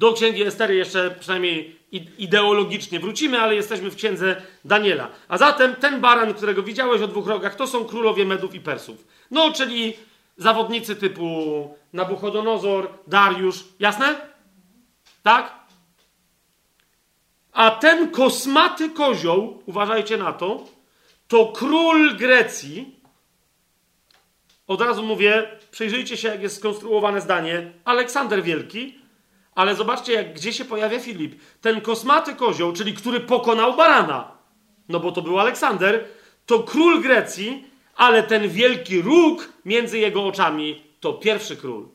Do 0.00 0.12
księgi 0.12 0.42
Estery 0.42 0.74
jeszcze 0.74 1.10
przynajmniej 1.10 1.76
ideologicznie 2.18 3.00
wrócimy, 3.00 3.40
ale 3.40 3.54
jesteśmy 3.54 3.90
w 3.90 3.96
księdze 3.96 4.42
Daniela. 4.64 5.08
A 5.28 5.38
zatem 5.38 5.74
ten 5.74 6.00
baran, 6.00 6.34
którego 6.34 6.62
widziałeś 6.62 7.02
o 7.02 7.08
dwóch 7.08 7.26
rogach, 7.26 7.54
to 7.54 7.66
są 7.66 7.84
królowie 7.84 8.24
Medów 8.24 8.54
i 8.54 8.60
Persów. 8.60 9.06
No, 9.30 9.52
czyli 9.52 9.96
zawodnicy 10.36 10.96
typu 10.96 11.24
Nabuchodonozor, 11.92 12.88
Dariusz. 13.06 13.64
Jasne? 13.78 14.14
Tak? 15.22 15.54
A 17.52 17.70
ten 17.70 18.10
kosmaty 18.10 18.90
kozioł, 18.90 19.62
uważajcie 19.66 20.16
na 20.16 20.32
to, 20.32 20.64
to 21.28 21.46
król 21.46 22.16
Grecji. 22.16 23.00
Od 24.66 24.80
razu 24.80 25.02
mówię, 25.02 25.58
przyjrzyjcie 25.70 26.16
się, 26.16 26.28
jak 26.28 26.42
jest 26.42 26.56
skonstruowane 26.56 27.20
zdanie. 27.20 27.72
Aleksander 27.84 28.42
Wielki, 28.42 28.99
ale 29.60 29.74
zobaczcie, 29.74 30.12
jak, 30.12 30.34
gdzie 30.34 30.52
się 30.52 30.64
pojawia 30.64 31.00
Filip. 31.00 31.40
Ten 31.60 31.80
kosmaty 31.80 32.34
kozioł, 32.34 32.72
czyli 32.72 32.94
który 32.94 33.20
pokonał 33.20 33.76
barana, 33.76 34.32
no 34.88 35.00
bo 35.00 35.12
to 35.12 35.22
był 35.22 35.38
Aleksander, 35.40 36.04
to 36.46 36.58
król 36.58 37.02
Grecji, 37.02 37.64
ale 37.96 38.22
ten 38.22 38.48
wielki 38.48 39.02
róg 39.02 39.48
między 39.64 39.98
jego 39.98 40.26
oczami 40.26 40.82
to 41.00 41.12
pierwszy 41.12 41.56
król. 41.56 41.88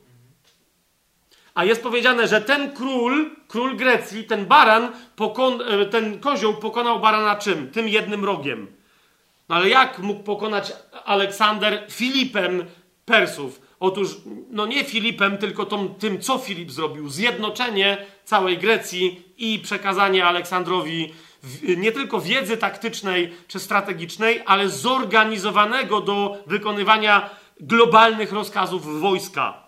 A 1.54 1.66
jest 1.66 1.84
powiedziane, 1.84 2.28
że 2.28 2.42
ten 2.42 2.74
król, 2.74 3.30
król 3.48 3.76
Grecji, 3.76 4.24
ten 4.24 4.46
baran, 4.46 4.92
pokon, 5.16 5.62
e, 5.62 5.86
ten 5.86 6.20
kozioł 6.20 6.54
pokonał 6.54 7.00
barana 7.00 7.36
czym? 7.36 7.72
Tym 7.72 7.90
jednym 7.90 8.26
rogiem. 8.26 8.68
No 9.50 9.56
ale 9.56 9.70
jak 9.70 10.00
mógł 10.00 10.24
pokonać 10.24 10.74
Aleksander 11.06 11.86
Filipem 11.90 12.66
Persów? 13.06 13.65
Otóż, 13.80 14.10
no 14.50 14.66
nie 14.66 14.84
Filipem, 14.84 15.38
tylko 15.38 15.66
tą, 15.66 15.94
tym, 15.94 16.22
co 16.22 16.38
Filip 16.38 16.72
zrobił. 16.72 17.10
Zjednoczenie 17.10 18.06
całej 18.24 18.58
Grecji 18.58 19.24
i 19.38 19.60
przekazanie 19.60 20.26
Aleksandrowi 20.26 21.14
nie 21.78 21.92
tylko 21.92 22.22
wiedzy 22.22 22.58
taktycznej 22.58 23.34
czy 23.48 23.60
strategicznej, 23.60 24.42
ale 24.46 24.70
zorganizowanego 24.70 26.02
do 26.02 26.38
wykonywania 26.48 27.30
globalnych 27.60 28.32
rozkazów 28.32 29.02
wojska. 29.02 29.64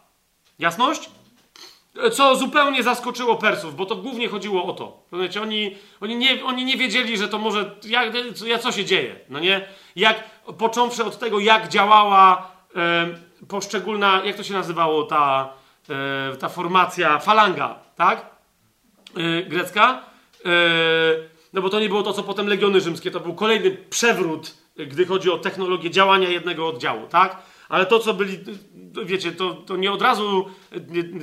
Jasność? 0.60 1.10
Co 2.14 2.36
zupełnie 2.36 2.84
zaskoczyło 2.84 3.36
Persów, 3.36 3.76
bo 3.76 3.86
to 3.86 3.96
głównie 3.96 4.28
chodziło 4.30 4.66
o 4.66 4.74
to. 4.74 5.04
Rozumiecie? 5.12 5.42
Oni, 5.42 5.76
oni, 6.02 6.16
nie, 6.16 6.46
oni 6.46 6.66
nie 6.66 6.78
wiedzieli, 6.78 7.18
że 7.18 7.28
to 7.28 7.38
może. 7.38 7.76
Jak, 7.84 8.14
co 8.62 8.72
się 8.72 8.86
dzieje? 8.86 9.16
No 9.30 9.40
nie? 9.40 9.68
Jak, 9.96 10.24
począwszy 10.58 11.06
od 11.06 11.20
tego, 11.20 11.40
jak 11.40 11.70
działała 11.70 12.52
e, 12.76 13.08
poszczególna. 13.48 14.22
Jak 14.26 14.36
to 14.36 14.44
się 14.44 14.54
nazywało 14.54 15.04
ta, 15.04 15.54
e, 15.90 16.36
ta 16.36 16.50
formacja 16.50 17.20
falanga, 17.20 17.80
tak? 17.96 18.26
E, 19.18 19.44
grecka. 19.44 20.04
E, 20.46 20.50
no 21.54 21.62
bo 21.62 21.70
to 21.70 21.80
nie 21.80 21.90
było 21.90 22.04
to, 22.04 22.14
co 22.14 22.24
potem 22.24 22.48
legiony 22.48 22.82
rzymskie. 22.82 23.12
To 23.12 23.20
był 23.20 23.34
kolejny 23.34 23.72
przewrót, 23.72 24.58
gdy 24.88 25.06
chodzi 25.06 25.32
o 25.32 25.38
technologię 25.38 25.92
działania 25.92 26.30
jednego 26.30 26.68
oddziału, 26.68 27.08
tak? 27.08 27.38
Ale 27.70 27.86
to, 27.86 28.00
co 28.00 28.14
byli, 28.14 28.40
wiecie, 29.06 29.32
to, 29.32 29.54
to 29.54 29.78
nie 29.78 29.92
od 29.92 30.02
razu 30.02 30.50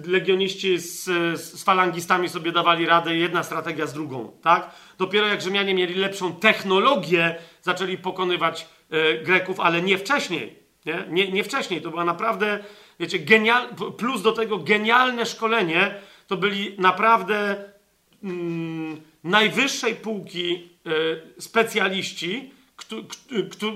legioniści 0.07 0.79
z, 0.79 1.05
z 1.41 1.65
falangistami 1.65 2.29
sobie 2.29 2.53
dawali 2.53 2.87
radę, 2.87 3.17
jedna 3.17 3.43
strategia 3.43 3.87
z 3.87 3.93
drugą, 3.93 4.33
tak? 4.43 4.71
Dopiero 4.99 5.27
jak 5.27 5.43
Rzymianie 5.43 5.75
mieli 5.75 5.95
lepszą 5.95 6.35
technologię, 6.35 7.37
zaczęli 7.63 7.99
pokonywać 7.99 8.69
Greków, 9.25 9.61
ale 9.61 9.83
nie 9.83 9.99
wcześniej. 9.99 10.64
Nie? 10.87 11.05
Nie, 11.09 11.33
nie 11.33 11.45
wcześniej. 11.45 11.83
To 11.83 11.91
była 11.91 12.05
naprawdę, 12.05 12.59
wiecie, 13.01 13.19
genial, 13.19 13.69
plus 13.97 14.23
do 14.23 14.33
tego 14.33 14.59
genialne 14.59 15.27
szkolenie, 15.27 15.95
to 16.27 16.37
byli 16.37 16.75
naprawdę 16.79 17.65
mm, 18.25 19.01
najwyższej 19.25 19.95
półki 19.95 20.69
y, 21.37 21.41
specjaliści, 21.43 22.53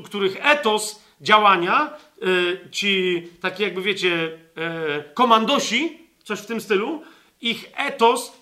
których 0.04 0.46
etos 0.46 1.02
działania 1.20 1.98
Y, 2.22 2.68
ci, 2.70 3.22
takie 3.40 3.64
jakby 3.64 3.82
wiecie, 3.82 4.30
y, 5.08 5.14
komandosi, 5.14 5.98
coś 6.24 6.40
w 6.40 6.46
tym 6.46 6.60
stylu, 6.60 7.02
ich 7.40 7.70
etos 7.76 8.32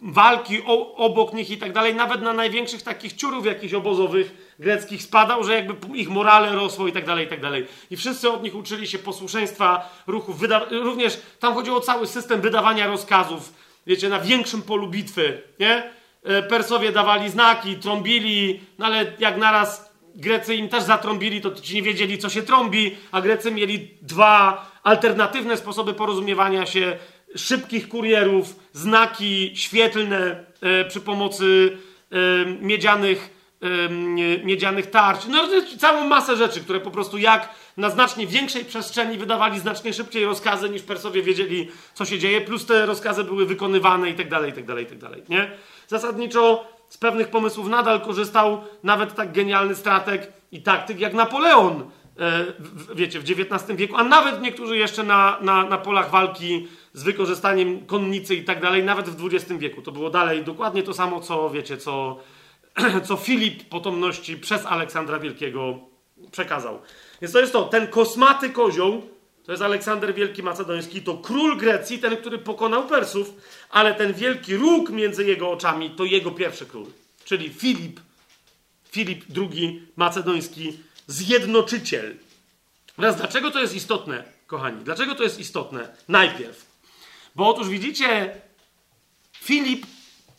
walki 0.00 0.62
o, 0.66 0.94
obok 0.96 1.32
nich 1.32 1.50
i 1.50 1.56
tak 1.56 1.72
dalej, 1.72 1.94
nawet 1.94 2.22
na 2.22 2.32
największych 2.32 2.82
takich 2.82 3.12
ciurów 3.12 3.46
jakichś 3.46 3.74
obozowych 3.74 4.49
greckich 4.60 5.02
spadał, 5.02 5.44
że 5.44 5.54
jakby 5.54 5.98
ich 5.98 6.08
morale 6.08 6.54
rosło 6.54 6.88
i 6.88 6.92
tak 6.92 7.06
dalej, 7.06 7.26
i 7.26 7.28
tak 7.28 7.40
dalej. 7.40 7.66
I 7.90 7.96
wszyscy 7.96 8.30
od 8.30 8.42
nich 8.42 8.54
uczyli 8.54 8.86
się 8.86 8.98
posłuszeństwa 8.98 9.94
ruchów. 10.06 10.36
Również 10.70 11.20
tam 11.38 11.54
chodziło 11.54 11.76
o 11.76 11.80
cały 11.80 12.06
system 12.06 12.40
wydawania 12.40 12.86
rozkazów, 12.86 13.52
wiecie, 13.86 14.08
na 14.08 14.20
większym 14.20 14.62
polu 14.62 14.88
bitwy, 14.88 15.42
nie? 15.58 15.90
Y, 16.38 16.42
Persowie 16.42 16.92
dawali 16.92 17.30
znaki, 17.30 17.76
trąbili, 17.76 18.60
no 18.78 18.86
ale 18.86 19.12
jak 19.18 19.36
naraz 19.36 19.90
Grecy 20.14 20.54
im 20.54 20.68
też 20.68 20.82
zatrąbili, 20.82 21.40
to 21.40 21.50
ci 21.50 21.74
nie 21.74 21.82
wiedzieli, 21.82 22.18
co 22.18 22.28
się 22.28 22.42
trąbi, 22.42 22.96
a 23.12 23.20
Grecy 23.20 23.50
mieli 23.50 23.90
dwa 24.02 24.70
alternatywne 24.82 25.56
sposoby 25.56 25.94
porozumiewania 25.94 26.66
się, 26.66 26.98
szybkich 27.36 27.88
kurierów, 27.88 28.56
znaki 28.72 29.52
świetlne 29.54 30.44
e, 30.60 30.84
przy 30.84 31.00
pomocy 31.00 31.78
e, 32.10 32.16
miedzianych, 32.46 33.30
e, 33.36 33.39
miedzianych 34.44 34.90
tarcz. 34.90 35.26
No, 35.26 35.48
całą 35.78 36.06
masę 36.06 36.36
rzeczy, 36.36 36.60
które 36.60 36.80
po 36.80 36.90
prostu 36.90 37.18
jak 37.18 37.48
na 37.76 37.90
znacznie 37.90 38.26
większej 38.26 38.64
przestrzeni 38.64 39.18
wydawali 39.18 39.60
znacznie 39.60 39.92
szybciej 39.92 40.24
rozkazy, 40.24 40.70
niż 40.70 40.82
Persowie 40.82 41.22
wiedzieli, 41.22 41.68
co 41.94 42.04
się 42.04 42.18
dzieje, 42.18 42.40
plus 42.40 42.66
te 42.66 42.86
rozkazy 42.86 43.24
były 43.24 43.46
wykonywane 43.46 44.10
i 44.10 44.14
tak 44.14 44.28
dalej, 44.28 44.50
i 44.50 44.54
tak 44.54 44.66
dalej, 44.66 44.84
i 44.84 44.86
tak 44.86 44.98
dalej, 44.98 45.22
nie? 45.28 45.50
Zasadniczo 45.88 46.64
z 46.88 46.98
pewnych 46.98 47.28
pomysłów 47.28 47.68
nadal 47.68 48.00
korzystał 48.00 48.64
nawet 48.82 49.14
tak 49.14 49.32
genialny 49.32 49.74
strateg 49.74 50.32
i 50.52 50.62
taktyk 50.62 51.00
jak 51.00 51.14
Napoleon, 51.14 51.90
e, 52.18 52.44
wiecie, 52.94 53.20
w 53.20 53.22
XIX 53.22 53.78
wieku, 53.78 53.96
a 53.96 54.04
nawet 54.04 54.42
niektórzy 54.42 54.76
jeszcze 54.76 55.02
na, 55.02 55.38
na, 55.40 55.64
na 55.64 55.78
polach 55.78 56.10
walki 56.10 56.68
z 56.92 57.02
wykorzystaniem 57.02 57.86
konnicy 57.86 58.34
i 58.34 58.44
tak 58.44 58.60
dalej, 58.60 58.84
nawet 58.84 59.08
w 59.08 59.26
XX 59.26 59.52
wieku. 59.60 59.82
To 59.82 59.92
było 59.92 60.10
dalej 60.10 60.44
dokładnie 60.44 60.82
to 60.82 60.94
samo, 60.94 61.20
co 61.20 61.50
wiecie, 61.50 61.76
co, 61.76 62.20
co 63.06 63.16
Filip 63.16 63.68
potomności 63.68 64.36
przez 64.36 64.66
Aleksandra 64.66 65.18
Wielkiego 65.18 65.78
przekazał. 66.32 66.80
Więc 67.22 67.32
to 67.32 67.40
jest 67.40 67.52
to, 67.52 67.64
ten 67.64 67.86
kosmaty 67.86 68.50
kozioł, 68.50 69.02
to 69.44 69.52
jest 69.52 69.62
Aleksander 69.62 70.14
Wielki 70.14 70.42
Macedoński, 70.42 71.02
to 71.02 71.18
król 71.18 71.56
Grecji, 71.56 71.98
ten, 71.98 72.16
który 72.16 72.38
pokonał 72.38 72.86
Persów, 72.86 73.34
ale 73.70 73.94
ten 73.94 74.14
wielki 74.14 74.56
róg 74.56 74.90
między 74.90 75.24
jego 75.24 75.50
oczami 75.50 75.90
to 75.90 76.04
jego 76.04 76.30
pierwszy 76.30 76.66
król, 76.66 76.86
czyli 77.24 77.48
Filip, 77.48 78.00
Filip 78.90 79.24
II 79.36 79.82
Macedoński, 79.96 80.78
zjednoczyciel. 81.06 82.16
Teraz 82.96 83.16
dlaczego 83.16 83.50
to 83.50 83.60
jest 83.60 83.74
istotne, 83.74 84.24
kochani? 84.46 84.84
Dlaczego 84.84 85.14
to 85.14 85.22
jest 85.22 85.40
istotne? 85.40 85.88
Najpierw, 86.08 86.66
bo 87.34 87.48
otóż 87.48 87.68
widzicie, 87.68 88.40
Filip, 89.32 89.86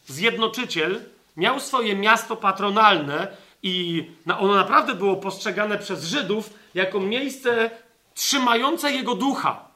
zjednoczyciel, 0.07 1.01
miał 1.37 1.59
swoje 1.59 1.95
miasto 1.95 2.35
patronalne 2.35 3.27
i 3.63 4.05
ono 4.39 4.55
naprawdę 4.55 4.95
było 4.95 5.15
postrzegane 5.15 5.77
przez 5.77 6.03
Żydów 6.03 6.49
jako 6.73 6.99
miejsce 6.99 7.69
trzymające 8.13 8.91
jego 8.91 9.15
ducha. 9.15 9.67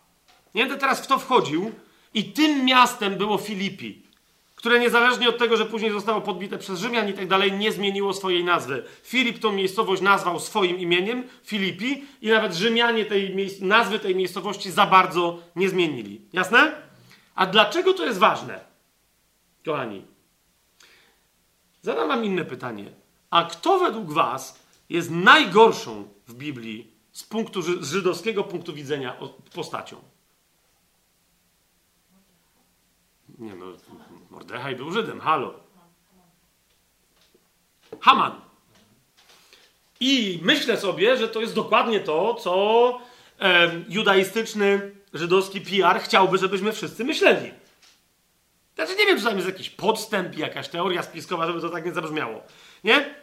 Nie 0.56 0.62
będę 0.64 0.78
teraz 0.78 1.02
w 1.02 1.08
to 1.08 1.20
wchodził. 1.20 1.72
I 2.14 2.24
tym 2.24 2.66
miastem 2.66 3.16
było 3.16 3.38
Filipi, 3.38 4.02
które 4.56 4.80
niezależnie 4.80 5.30
od 5.30 5.38
tego, 5.38 5.58
że 5.58 5.66
później 5.66 5.92
zostało 5.92 6.22
podbite 6.22 6.58
przez 6.58 6.80
Rzymian 6.80 7.10
i 7.10 7.14
tak 7.14 7.28
dalej, 7.28 7.52
nie 7.52 7.72
zmieniło 7.72 8.14
swojej 8.14 8.44
nazwy. 8.44 8.84
Filip 9.04 9.40
tą 9.40 9.52
miejscowość 9.52 10.02
nazwał 10.02 10.40
swoim 10.40 10.80
imieniem, 10.80 11.24
Filipi, 11.44 12.04
i 12.22 12.30
nawet 12.30 12.54
Rzymianie 12.54 13.06
tej 13.06 13.36
nazwy 13.62 14.00
tej 14.00 14.16
miejscowości 14.16 14.72
za 14.72 14.86
bardzo 14.86 15.40
nie 15.56 15.70
zmienili. 15.70 16.22
Jasne? 16.34 16.72
A 17.36 17.46
dlaczego 17.46 17.94
to 17.94 18.06
jest 18.06 18.20
ważne? 18.20 18.60
Kochani, 19.66 20.06
zadam 21.86 22.08
wam 22.08 22.26
inne 22.26 22.46
pytanie. 22.46 22.92
A 23.30 23.44
kto 23.44 23.80
według 23.80 24.12
was 24.12 24.60
jest 24.90 25.12
najgorszą 25.12 26.08
w 26.28 26.34
Biblii 26.34 26.92
z, 27.12 27.24
punktu, 27.24 27.62
z 27.62 27.92
żydowskiego 27.92 28.44
punktu 28.44 28.74
widzenia 28.74 29.18
postacią? 29.54 30.02
Nie 33.40 33.56
no, 33.56 33.66
Mordechaj 34.30 34.76
był 34.76 34.92
Żydem, 34.92 35.20
halo. 35.20 35.54
Haman. 38.02 38.42
I 40.00 40.40
myślę 40.44 40.78
sobie, 40.78 41.18
że 41.18 41.28
to 41.28 41.42
jest 41.42 41.56
dokładnie 41.56 42.00
to, 42.00 42.34
co 42.34 43.00
e, 43.40 43.72
judaistyczny, 43.90 44.96
żydowski 45.14 45.62
PR 45.62 46.00
chciałby, 46.00 46.38
żebyśmy 46.38 46.74
wszyscy 46.74 47.04
myśleli. 47.04 47.52
Znaczy 48.76 48.96
nie 48.96 49.06
wiem, 49.06 49.18
czy 49.18 49.24
tam 49.24 49.36
jest 49.36 49.48
jakiś 49.48 49.70
podstęp, 49.70 50.38
jakaś 50.38 50.68
teoria 50.70 51.04
spiskowa, 51.04 51.48
żeby 51.48 51.62
to 51.62 51.70
tak 51.70 51.86
nie 51.86 51.94
zabrzmiało. 51.94 52.44
Nie? 52.84 53.16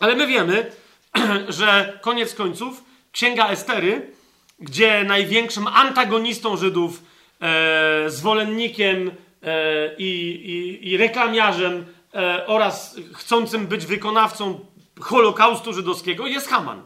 Ale 0.00 0.16
my 0.16 0.26
wiemy, 0.26 0.72
że 1.48 1.98
koniec 2.02 2.34
końców 2.34 2.84
Księga 3.12 3.48
Estery, 3.48 4.10
gdzie 4.58 5.04
największym 5.04 5.66
antagonistą 5.66 6.56
Żydów, 6.56 7.02
e, 7.40 8.10
zwolennikiem 8.10 9.10
e, 9.42 9.94
i, 9.96 10.04
i, 10.04 10.88
i, 10.90 10.96
reklamiarzem 10.96 11.86
e, 12.14 12.46
oraz 12.46 12.96
chcącym 13.14 13.66
być 13.66 13.86
wykonawcą 13.86 14.66
Holokaustu 15.00 15.72
żydowskiego 15.72 16.26
jest 16.26 16.48
Haman. 16.48 16.82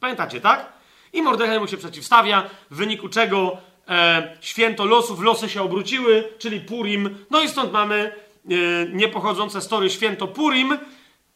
Pamiętacie, 0.00 0.40
tak? 0.40 0.72
I 1.12 1.22
Mordechaj 1.22 1.60
mu 1.60 1.66
się 1.66 1.76
przeciwstawia, 1.76 2.50
w 2.70 2.76
wyniku 2.76 3.08
czego 3.08 3.58
e, 3.88 4.36
święto 4.40 4.84
losów, 4.84 5.20
losy 5.20 5.48
się 5.48 5.62
obróciły, 5.62 6.28
czyli 6.38 6.60
Purim. 6.60 7.18
No 7.30 7.42
i 7.42 7.48
stąd 7.48 7.72
mamy 7.72 7.96
e, 8.04 8.54
niepochodzące 8.92 9.60
story 9.60 9.90
święto 9.90 10.26
Purim, 10.26 10.78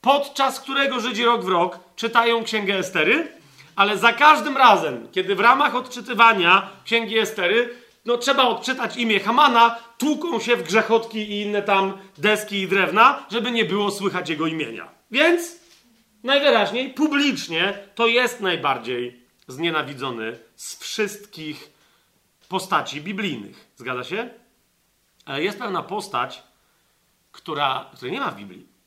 podczas 0.00 0.60
którego 0.60 1.00
Żydzi 1.00 1.24
rok 1.24 1.44
w 1.44 1.48
rok 1.48 1.78
czytają 1.96 2.44
Księgę 2.44 2.78
Estery, 2.78 3.28
ale 3.76 3.98
za 3.98 4.12
każdym 4.12 4.56
razem, 4.56 5.08
kiedy 5.12 5.34
w 5.34 5.40
ramach 5.40 5.74
odczytywania 5.74 6.70
Księgi 6.84 7.18
Estery 7.18 7.74
no, 8.04 8.18
trzeba 8.18 8.42
odczytać 8.42 8.96
imię 8.96 9.20
Hamana, 9.20 9.78
tłuką 9.98 10.40
się 10.40 10.56
w 10.56 10.62
grzechotki 10.62 11.18
i 11.18 11.40
inne 11.40 11.62
tam 11.62 11.92
deski 12.18 12.60
i 12.60 12.68
drewna, 12.68 13.26
żeby 13.32 13.50
nie 13.50 13.64
było 13.64 13.90
słychać 13.90 14.30
jego 14.30 14.46
imienia. 14.46 14.88
Więc 15.10 15.56
najwyraźniej 16.24 16.90
publicznie 16.90 17.78
to 17.94 18.06
jest 18.06 18.40
najbardziej 18.40 19.20
znienawidzony 19.48 20.38
z 20.56 20.78
wszystkich 20.78 21.77
postaci 22.48 23.00
biblijnych. 23.00 23.68
Zgadza 23.76 24.04
się? 24.04 24.30
Ale 25.24 25.42
jest 25.42 25.58
pewna 25.58 25.82
postać, 25.82 26.42
która, 27.32 27.90
której 27.94 28.12
nie 28.12 28.20
ma 28.20 28.30
w 28.30 28.36
Biblii 28.36 28.78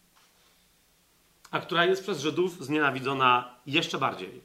a 1.52 1.60
która 1.60 1.86
jest 1.86 2.04
przez 2.04 2.20
Żydów 2.20 2.66
znienawidzona 2.66 3.56
jeszcze 3.66 3.98
bardziej. 3.98 4.42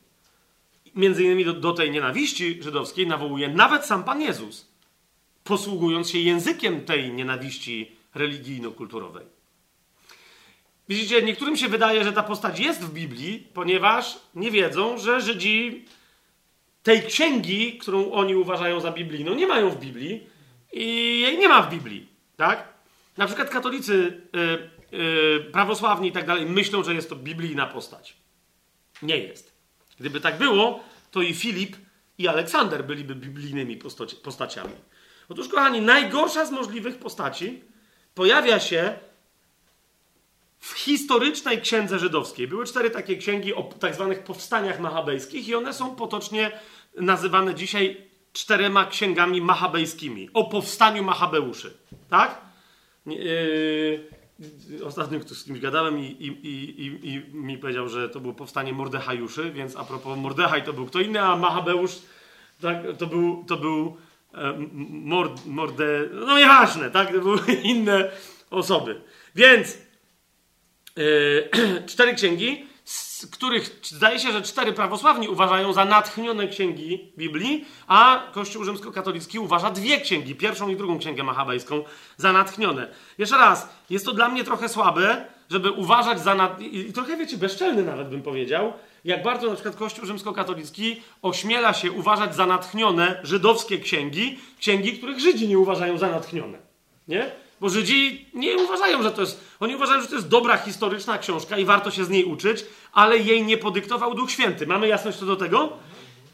Między 0.94 1.24
innymi 1.24 1.44
do, 1.44 1.52
do 1.52 1.72
tej 1.72 1.90
nienawiści 1.90 2.62
żydowskiej 2.62 3.06
nawołuje 3.06 3.48
nawet 3.48 3.86
sam 3.86 4.05
Pan 4.05 4.20
Jezus, 4.22 4.68
posługując 5.44 6.10
się 6.10 6.18
językiem 6.18 6.84
tej 6.84 7.12
nienawiści 7.12 7.93
religijno-kulturowej. 8.14 9.26
Widzicie, 10.88 11.22
niektórym 11.22 11.56
się 11.56 11.68
wydaje, 11.68 12.05
że 12.05 12.12
ta 12.12 12.22
postać 12.22 12.59
jest 12.59 12.84
w 12.84 12.93
Biblii, 12.93 13.47
ponieważ 13.55 14.18
nie 14.34 14.51
wiedzą, 14.51 14.98
że 14.98 15.20
Żydzi 15.20 15.84
tej 16.86 17.02
księgi, 17.02 17.78
którą 17.78 18.12
oni 18.12 18.36
uważają 18.36 18.80
za 18.80 18.92
biblijną, 18.92 19.34
nie 19.34 19.46
mają 19.46 19.70
w 19.70 19.80
Biblii 19.80 20.26
i 20.72 21.20
jej 21.20 21.38
nie 21.38 21.48
ma 21.48 21.62
w 21.62 21.70
Biblii. 21.70 22.08
Tak? 22.36 22.68
Na 23.16 23.26
przykład 23.26 23.50
katolicy 23.50 24.20
y, 24.92 24.96
yy, 24.96 25.50
prawosławni 25.52 26.08
i 26.08 26.12
tak 26.12 26.26
dalej 26.26 26.46
myślą, 26.46 26.84
że 26.84 26.94
jest 26.94 27.08
to 27.08 27.16
biblijna 27.16 27.66
postać. 27.66 28.16
Nie 29.02 29.18
jest. 29.18 29.52
Gdyby 30.00 30.20
tak 30.20 30.38
było, 30.38 30.80
to 31.10 31.22
i 31.22 31.34
Filip, 31.34 31.76
i 32.18 32.28
Aleksander 32.28 32.84
byliby 32.84 33.14
biblijnymi 33.14 33.78
postaciami. 34.22 34.74
Otóż, 35.28 35.48
kochani, 35.48 35.80
najgorsza 35.80 36.46
z 36.46 36.50
możliwych 36.50 36.98
postaci 36.98 37.62
pojawia 38.14 38.60
się 38.60 38.98
w 40.58 40.72
historycznej 40.72 41.60
księdze 41.60 41.98
żydowskiej. 41.98 42.48
Były 42.48 42.66
cztery 42.66 42.90
takie 42.90 43.16
księgi 43.16 43.54
o 43.54 43.62
tak 43.62 43.94
zwanych 43.94 44.24
powstaniach 44.24 44.80
machabejskich 44.80 45.48
i 45.48 45.54
one 45.54 45.72
są 45.72 45.96
potocznie 45.96 46.52
nazywane 46.97 47.55
dzisiaj 47.55 47.97
czterema 48.32 48.86
księgami 48.86 49.40
machabejskimi. 49.40 50.31
O 50.35 50.44
powstaniu 50.44 51.02
Machabeuszy. 51.02 51.74
Tak? 52.10 52.40
Yy, 53.06 54.16
Ostatnio 54.85 55.20
z 55.20 55.44
kimś 55.44 55.60
gadałem 55.60 55.98
i, 55.98 56.05
i, 56.05 56.27
i, 56.27 57.10
i, 57.12 57.35
mi 57.35 57.59
powiedział, 57.59 57.89
że 57.89 58.09
to 58.09 58.20
było 58.20 58.35
powstanie 58.35 58.73
Mordechajuszy, 58.73 59.52
więc 59.52 59.77
a 59.77 59.85
propos 59.85 60.18
Mordechaj 60.18 60.64
to 60.64 60.73
był 60.73 60.86
kto 60.86 61.01
inny, 61.01 61.23
a 61.23 61.36
Machabeusz 61.36 61.98
tak, 62.60 62.77
to 62.98 63.06
był, 63.06 63.44
to 63.44 63.56
był 63.56 63.97
e, 64.35 64.55
mord, 64.89 65.47
Morde... 65.47 66.09
No 66.12 66.39
nieważne, 66.39 66.90
tak? 66.90 67.12
To 67.12 67.20
były 67.20 67.40
inne 67.62 68.10
osoby. 68.51 69.01
Więc 69.35 69.78
e, 70.97 71.82
cztery 71.90 72.14
księgi 72.14 72.66
z 73.16 73.26
których 73.26 73.80
zdaje 73.82 74.18
się, 74.18 74.32
że 74.32 74.43
cztery 74.43 74.72
prawosławni 74.72 75.28
uważają 75.28 75.72
za 75.72 75.84
natchnione 75.84 76.48
księgi 76.48 77.12
Biblii, 77.18 77.64
a 77.86 78.22
Kościół 78.32 78.64
rzymskokatolicki 78.64 79.38
uważa 79.38 79.70
dwie 79.70 80.01
księgi, 80.01 80.34
pierwszą 80.34 80.68
i 80.68 80.76
drugą 80.76 80.98
księgę 80.98 81.22
machabejską, 81.22 81.84
za 82.16 82.32
natchnione. 82.32 82.88
Jeszcze 83.18 83.36
raz, 83.36 83.68
jest 83.90 84.05
to 84.05 84.12
dla 84.12 84.28
mnie 84.28 84.44
trochę 84.44 84.68
słabe, 84.68 85.24
żeby 85.51 85.70
uważać 85.70 86.20
za 86.20 86.34
nat... 86.34 86.60
i 86.60 86.93
trochę, 86.93 87.16
wiecie, 87.16 87.38
bezczelny 87.38 87.82
nawet 87.82 88.09
bym 88.09 88.22
powiedział, 88.22 88.72
jak 89.05 89.22
bardzo 89.22 89.48
na 89.48 89.55
przykład 89.55 89.76
Kościół 89.76 90.06
rzymskokatolicki 90.06 91.02
ośmiela 91.22 91.74
się 91.74 91.93
uważać 91.93 92.34
za 92.34 92.47
natchnione 92.47 93.20
żydowskie 93.22 93.78
księgi, 93.78 94.38
księgi, 94.59 94.98
których 94.98 95.20
Żydzi 95.20 95.48
nie 95.48 95.59
uważają 95.59 95.98
za 95.98 96.10
natchnione. 96.10 96.59
Nie? 97.09 97.30
Bo 97.61 97.69
Żydzi 97.69 98.28
nie 98.35 98.57
uważają, 98.57 99.03
że 99.03 99.11
to 99.11 99.20
jest. 99.20 99.45
Oni 99.61 99.77
uważają, 99.77 100.01
że 100.01 100.09
to 100.09 100.15
jest 100.15 100.28
dobra 100.28 100.57
historyczna 100.57 101.19
książka 101.19 101.59
i 101.59 101.65
warto 101.65 101.91
się 101.91 102.05
z 102.05 102.09
niej 102.09 102.24
uczyć, 102.24 102.65
ale 102.93 103.19
jej 103.19 103.43
nie 103.43 103.59
podyktował 103.59 104.15
Duch 104.15 104.31
Święty. 104.31 104.66
Mamy 104.66 104.89
jasność 104.89 105.19
co 105.19 105.27
do 105.27 105.37
tego? 105.37 105.73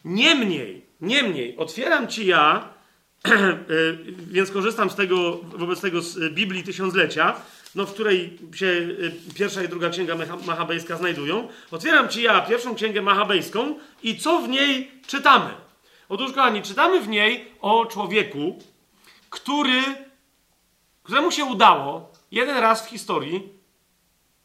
Niemniej, 0.04 0.86
niemniej, 1.00 1.56
otwieram 1.56 2.08
ci 2.08 2.26
ja, 2.26 2.68
e, 3.24 3.30
więc 4.18 4.50
korzystam 4.50 4.90
z 4.90 4.94
tego, 4.94 5.40
wobec 5.42 5.80
tego 5.80 6.02
z 6.02 6.34
Biblii 6.34 6.62
Tysiąclecia, 6.62 7.34
no, 7.74 7.86
w 7.86 7.92
której 7.92 8.38
się 8.54 8.66
e, 8.66 9.34
pierwsza 9.34 9.62
i 9.62 9.68
druga 9.68 9.90
księga 9.90 10.16
machabejska 10.46 10.96
znajdują. 10.96 11.48
Otwieram 11.70 12.08
ci 12.08 12.22
ja 12.22 12.40
pierwszą 12.40 12.74
księgę 12.74 13.02
machabejską 13.02 13.78
i 14.02 14.18
co 14.18 14.40
w 14.40 14.48
niej 14.48 14.90
czytamy? 15.06 15.50
Otóż, 16.08 16.32
kochani, 16.32 16.62
czytamy 16.62 17.00
w 17.00 17.08
niej 17.08 17.44
o 17.60 17.86
człowieku, 17.86 18.58
który 19.30 19.82
któremu 21.02 21.30
się 21.30 21.44
udało 21.44 22.12
jeden 22.30 22.56
raz 22.56 22.86
w 22.86 22.90
historii 22.90 23.52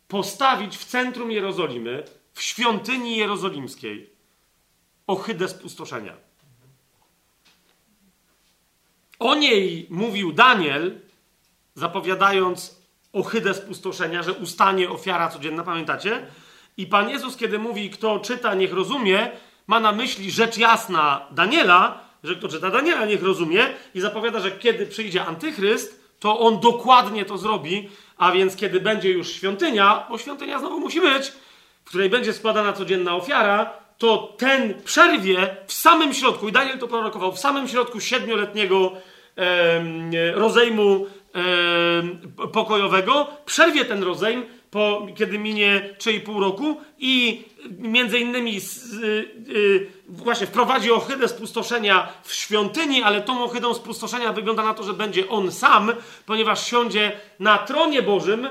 postawić 0.08 0.78
w 0.78 0.86
centrum 0.86 1.32
Jerozolimy, 1.32 2.04
w 2.34 2.42
świątyni 2.42 3.18
jerozolimskiej, 3.18 4.10
ohydę 5.08 5.48
spustoszenia. 5.48 6.14
O 9.20 9.36
niej 9.36 9.88
mówił 9.90 10.32
Daniel, 10.32 11.02
zapowiadając 11.76 12.82
ohydę 13.14 13.54
spustoszenia, 13.54 14.24
że 14.24 14.34
ustanie 14.34 14.90
ofiara 14.90 15.30
codzienna, 15.30 15.64
pamiętacie? 15.64 16.28
I 16.78 16.88
Pan 16.88 17.10
Jezus, 17.10 17.38
kiedy 17.38 17.60
mówi, 17.60 17.90
kto 17.90 18.20
czyta, 18.20 18.56
niech 18.56 18.74
rozumie, 18.74 19.32
ma 19.68 19.80
na 19.80 19.92
myśli 19.92 20.32
rzecz 20.32 20.58
jasna 20.58 21.28
Daniela, 21.32 22.00
że 22.24 22.36
kto 22.36 22.48
czyta 22.48 22.70
Daniela, 22.70 23.06
niech 23.06 23.24
rozumie, 23.24 23.66
i 23.94 24.02
zapowiada, 24.02 24.40
że 24.40 24.52
kiedy 24.52 24.86
przyjdzie 24.86 25.26
antychryst, 25.26 26.07
to 26.20 26.40
on 26.40 26.60
dokładnie 26.60 27.26
to 27.26 27.38
zrobi, 27.38 27.90
a 28.18 28.32
więc 28.32 28.56
kiedy 28.56 28.80
będzie 28.80 29.10
już 29.10 29.32
świątynia, 29.32 30.06
bo 30.10 30.18
świątynia 30.18 30.60
znowu 30.60 30.80
musi 30.80 31.02
być, 31.02 31.32
w 31.86 31.90
której 31.90 32.10
będzie 32.10 32.34
składana 32.34 32.74
codzienna 32.74 33.16
ofiara, 33.16 33.74
to 33.98 34.36
ten 34.38 34.82
przerwie 34.84 35.56
w 35.68 35.74
samym 35.74 36.14
środku, 36.14 36.48
i 36.48 36.52
Daniel 36.52 36.80
to 36.80 36.88
prorokował, 36.88 37.32
w 37.32 37.40
samym 37.40 37.68
środku 37.68 38.00
siedmioletniego 38.00 38.92
e, 39.38 40.32
rozejmu 40.32 41.06
e, 42.38 42.48
pokojowego, 42.48 43.28
przerwie 43.46 43.86
ten 43.86 44.04
rozejm, 44.04 44.46
po, 44.72 45.08
kiedy 45.16 45.40
minie 45.40 45.96
3,5 45.98 46.40
roku 46.40 46.82
i 47.00 47.44
między 47.80 48.20
innymi 48.20 48.58
y, 48.58 49.06
y, 49.50 49.88
właśnie 50.10 50.48
wprowadzi 50.48 50.92
ohydę 50.92 51.28
spustoszenia 51.28 52.08
w 52.24 52.34
świątyni, 52.34 53.04
ale 53.04 53.22
tą 53.22 53.44
ohydą 53.44 53.74
spustoszenia 53.74 54.34
wygląda 54.34 54.64
na 54.64 54.74
to, 54.74 54.84
że 54.84 54.94
będzie 54.94 55.30
on 55.30 55.52
sam, 55.52 55.92
ponieważ 56.26 56.68
siądzie 56.68 57.12
na 57.40 57.58
tronie 57.58 58.02
Bożym, 58.02 58.48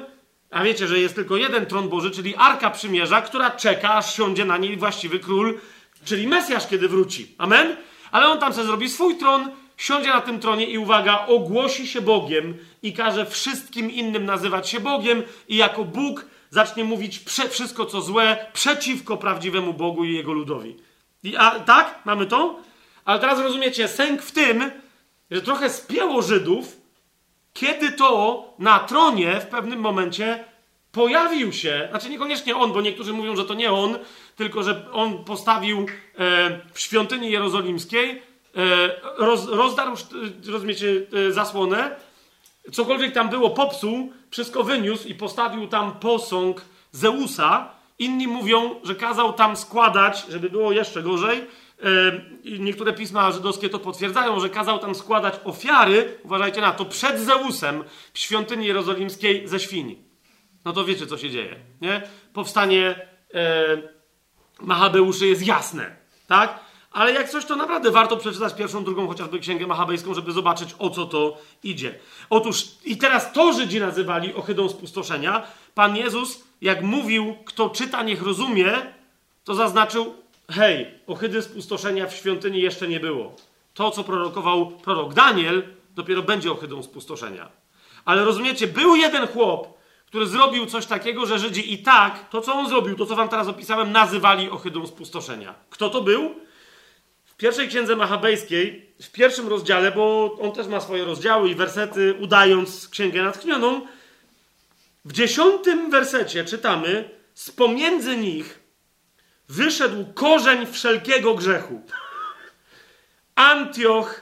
a 0.51 0.65
wiecie, 0.65 0.87
że 0.87 0.99
jest 0.99 1.15
tylko 1.15 1.37
jeden 1.37 1.67
tron 1.67 1.89
Boży, 1.89 2.11
czyli 2.11 2.35
Arka 2.37 2.71
Przymierza, 2.71 3.23
która 3.23 3.51
czeka, 3.51 3.95
aż 3.95 4.17
siądzie 4.17 4.45
na 4.45 4.57
niej 4.57 4.77
właściwy 4.77 5.19
król, 5.19 5.61
czyli 6.05 6.27
Mesjasz, 6.27 6.67
kiedy 6.67 6.89
wróci. 6.89 7.35
Amen? 7.39 7.77
Ale 8.11 8.27
on 8.27 8.39
tam 8.39 8.53
sobie 8.53 8.67
zrobi 8.67 8.89
swój 8.89 9.17
tron, 9.17 9.51
siądzie 9.77 10.09
na 10.09 10.21
tym 10.21 10.41
tronie 10.41 10.67
i 10.67 10.79
uwaga, 10.79 11.27
ogłosi 11.27 11.87
się 11.87 12.01
Bogiem 12.01 12.55
i 12.83 12.93
każe 12.93 13.27
wszystkim 13.27 13.91
innym 13.91 14.25
nazywać 14.25 14.69
się 14.69 14.81
Bogiem 14.81 15.23
i 15.49 15.57
jako 15.57 15.85
Bóg 15.85 16.27
zacznie 16.57 16.85
mówić 16.85 17.19
prze, 17.19 17.49
wszystko 17.49 17.87
co 17.87 18.01
złe 18.01 18.47
przeciwko 18.53 19.17
prawdziwemu 19.17 19.75
Bogu 19.75 20.05
i 20.05 20.15
jego 20.15 20.33
ludowi. 20.33 20.77
I, 21.23 21.37
a 21.37 21.51
tak? 21.51 22.01
Mamy 22.05 22.27
to? 22.27 22.61
Ale 23.05 23.21
teraz 23.21 23.39
rozumiecie, 23.39 23.89
sęk 23.89 24.23
w 24.23 24.33
tym, 24.33 24.71
że 25.31 25.43
trochę 25.43 25.71
spięło 25.71 26.23
Żydów, 26.23 26.77
kiedy 27.53 27.93
to 27.93 28.45
na 28.59 28.79
tronie 28.79 29.41
w 29.41 29.47
pewnym 29.47 29.81
momencie 29.81 30.45
pojawił 30.93 31.53
się, 31.53 31.87
znaczy 31.91 32.11
niekoniecznie 32.11 32.57
on, 32.57 32.73
bo 32.73 32.81
niektórzy 32.81 33.13
mówią, 33.13 33.37
że 33.37 33.45
to 33.45 33.55
nie 33.55 33.73
on, 33.73 33.99
tylko 34.37 34.63
że 34.63 34.93
on 34.93 35.25
postawił 35.25 35.79
e, 35.79 35.85
w 36.73 36.81
świątyni 36.81 37.31
jerozolimskiej 37.31 38.23
E, 38.57 38.91
roz, 39.19 39.49
rozdarł, 39.49 39.93
e, 39.93 40.53
rozumiecie, 40.53 41.03
e, 41.29 41.33
zasłonę, 41.33 41.97
cokolwiek 42.73 43.13
tam 43.13 43.29
było, 43.29 43.51
popsuł, 43.51 44.13
wszystko 44.37 44.65
wyniósł 44.65 45.09
i 45.09 45.15
postawił 45.15 45.67
tam 45.69 45.93
posąg 45.93 46.65
Zeusa. 46.93 47.71
Inni 47.99 48.29
mówią, 48.29 48.81
że 48.85 48.95
kazał 48.95 49.33
tam 49.33 49.57
składać, 49.57 50.27
żeby 50.29 50.51
było 50.51 50.73
jeszcze 50.73 51.03
gorzej. 51.03 51.47
Niektóre 52.59 52.93
pisma 52.93 53.33
żydowskie 53.33 53.69
to 53.69 53.79
potwierdzają, 53.79 54.41
że 54.41 54.51
kazał 54.51 54.79
tam 54.79 54.95
składać 54.95 55.35
ofiary, 55.45 56.19
uważajcie 56.23 56.61
na 56.61 56.73
to, 56.73 56.85
przed 56.85 57.21
Zeusem 57.21 57.85
w 58.13 58.19
świątyni 58.19 58.67
jerozolimskiej 58.67 59.49
ze 59.49 59.61
świni. 59.61 59.99
No 60.65 60.73
to 60.73 60.85
wiecie, 60.85 61.07
co 61.07 61.19
się 61.19 61.31
dzieje. 61.31 61.57
Nie? 61.81 62.03
Powstanie 62.33 63.09
e, 63.35 65.27
jest 65.27 65.47
jasne. 65.47 65.97
Tak? 66.27 66.61
Ale 66.97 67.13
jak 67.13 67.29
coś, 67.29 67.45
to 67.45 67.57
naprawdę 67.57 67.91
warto 67.91 68.17
przeczytać 68.17 68.55
pierwszą, 68.55 68.85
drugą 68.85 69.09
chociażby 69.09 69.39
księgę 69.39 69.67
machabejską, 69.67 70.15
żeby 70.15 70.33
zobaczyć, 70.33 70.75
o 70.79 70.91
co 70.91 71.07
to 71.07 71.39
idzie. 71.63 71.95
Otóż, 72.31 72.65
i 72.85 72.97
teraz 72.97 73.33
to 73.33 73.53
Żydzi 73.53 73.81
nazywali 73.81 74.35
ohydą 74.35 74.69
spustoszenia. 74.69 75.43
Pan 75.75 75.97
Jezus, 75.97 76.45
jak 76.61 76.83
mówił, 76.83 77.37
kto 77.45 77.71
czyta, 77.71 78.03
niech 78.03 78.23
rozumie, 78.23 78.73
to 79.45 79.55
zaznaczył, 79.55 80.15
hej, 80.51 80.87
ohydy 81.07 81.43
spustoszenia 81.43 82.07
w 82.07 82.15
świątyni 82.15 82.61
jeszcze 82.61 82.89
nie 82.89 83.01
było. 83.01 83.37
To, 83.75 83.91
co 83.91 84.05
prorokował 84.05 84.67
prorok 84.71 85.15
Daniel, 85.15 85.63
dopiero 85.95 86.23
będzie 86.23 86.53
ohydą 86.53 86.83
spustoszenia. 86.83 87.49
Ale 88.05 88.25
rozumiecie, 88.25 88.67
był 88.67 88.97
jeden 88.97 89.27
chłop, 89.27 89.79
który 90.07 90.27
zrobił 90.27 90.67
coś 90.67 90.87
takiego, 90.87 91.27
że 91.27 91.39
Żydzi 91.39 91.73
i 91.73 91.79
tak, 91.79 92.29
to 92.29 92.41
co 92.41 92.55
on 92.55 92.69
zrobił, 92.69 92.97
to 92.97 93.07
co 93.07 93.17
wam 93.17 93.29
teraz 93.29 93.49
opisałem, 93.49 93.93
nazywali 93.93 94.51
ohydą 94.51 94.87
spustoszenia. 94.87 95.55
Kto 95.71 95.91
to 95.91 96.03
był? 96.03 96.46
W 97.37 97.39
pierwszej 97.39 97.69
księdze 97.69 97.97
machabejskiej, 97.97 98.95
w 99.03 99.13
pierwszym 99.13 99.49
rozdziale, 99.49 99.93
bo 99.93 100.37
on 100.41 100.53
też 100.53 100.67
ma 100.67 100.81
swoje 100.81 101.05
rozdziały 101.05 101.51
i 101.51 101.55
wersety, 101.55 102.15
udając 102.21 102.89
księgę 102.89 103.23
natchnioną, 103.23 103.87
w 105.05 105.13
dziesiątym 105.13 105.91
wersecie 105.91 106.45
czytamy: 106.45 107.11
Z 107.35 107.51
pomiędzy 107.51 108.17
nich 108.17 108.61
wyszedł 109.49 110.13
korzeń 110.15 110.67
wszelkiego 110.67 111.35
grzechu. 111.35 111.83
Antioch 113.35 114.21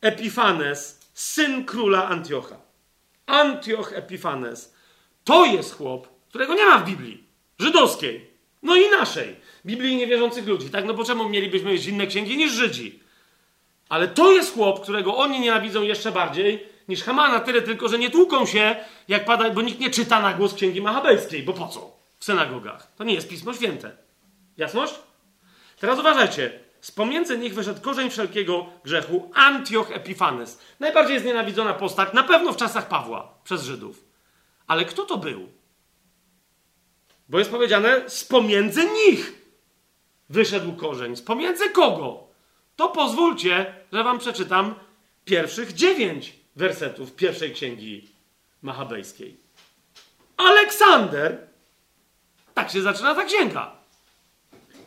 Epifanes, 0.00 1.00
syn 1.14 1.64
króla 1.64 2.08
Antiocha. 2.08 2.56
Antioch 3.26 3.92
Epifanes. 3.92 4.74
To 5.24 5.46
jest 5.46 5.76
chłop, 5.76 6.08
którego 6.28 6.54
nie 6.54 6.66
ma 6.66 6.78
w 6.78 6.86
Biblii. 6.86 7.24
Żydowskiej. 7.58 8.30
No 8.62 8.76
i 8.76 8.90
naszej. 8.90 9.36
Biblii 9.66 9.96
niewierzących 9.96 10.46
ludzi, 10.46 10.70
tak? 10.70 10.84
No 10.84 10.94
bo 10.94 11.04
czemu 11.04 11.28
mielibyśmy 11.28 11.72
mieć 11.72 11.86
inne 11.86 12.06
księgi 12.06 12.36
niż 12.36 12.52
Żydzi? 12.52 13.00
Ale 13.88 14.08
to 14.08 14.32
jest 14.32 14.54
chłop, 14.54 14.82
którego 14.82 15.16
oni 15.16 15.40
nienawidzą 15.40 15.82
jeszcze 15.82 16.12
bardziej 16.12 16.66
niż 16.88 17.02
Hamana, 17.02 17.40
tyle 17.40 17.62
tylko, 17.62 17.88
że 17.88 17.98
nie 17.98 18.10
tłuką 18.10 18.46
się, 18.46 18.76
jak 19.08 19.24
pada, 19.24 19.50
bo 19.50 19.62
nikt 19.62 19.80
nie 19.80 19.90
czyta 19.90 20.20
na 20.20 20.34
głos 20.34 20.54
księgi 20.54 20.80
machabejskiej, 20.80 21.42
bo 21.42 21.52
po 21.52 21.68
co? 21.68 21.96
W 22.18 22.24
synagogach. 22.24 22.92
To 22.96 23.04
nie 23.04 23.14
jest 23.14 23.28
Pismo 23.28 23.54
Święte. 23.54 23.96
Jasność? 24.56 24.94
Teraz 25.80 25.98
uważajcie. 25.98 26.60
Z 26.80 26.90
pomiędzy 26.90 27.38
nich 27.38 27.54
wyszedł 27.54 27.80
korzeń 27.80 28.10
wszelkiego 28.10 28.66
grzechu, 28.84 29.30
Antioch 29.34 29.90
Epifanes. 29.90 30.58
Najbardziej 30.80 31.20
znienawidzona 31.20 31.74
postać, 31.74 32.12
na 32.12 32.22
pewno 32.22 32.52
w 32.52 32.56
czasach 32.56 32.88
Pawła, 32.88 33.34
przez 33.44 33.64
Żydów. 33.64 34.04
Ale 34.66 34.84
kto 34.84 35.04
to 35.04 35.16
był? 35.16 35.48
Bo 37.28 37.38
jest 37.38 37.50
powiedziane, 37.50 38.10
z 38.10 38.24
pomiędzy 38.24 38.84
nich 38.84 39.41
wyszedł 40.28 40.72
korzeń. 40.72 41.16
Z 41.16 41.22
pomiędzy 41.22 41.70
kogo? 41.70 42.26
To 42.76 42.88
pozwólcie, 42.88 43.74
że 43.92 44.04
wam 44.04 44.18
przeczytam 44.18 44.74
pierwszych 45.24 45.72
dziewięć 45.72 46.32
wersetów 46.56 47.12
pierwszej 47.12 47.54
księgi 47.54 48.08
machabejskiej. 48.62 49.36
Aleksander, 50.36 51.38
tak 52.54 52.70
się 52.70 52.82
zaczyna 52.82 53.14
ta 53.14 53.24
księga. 53.24 53.72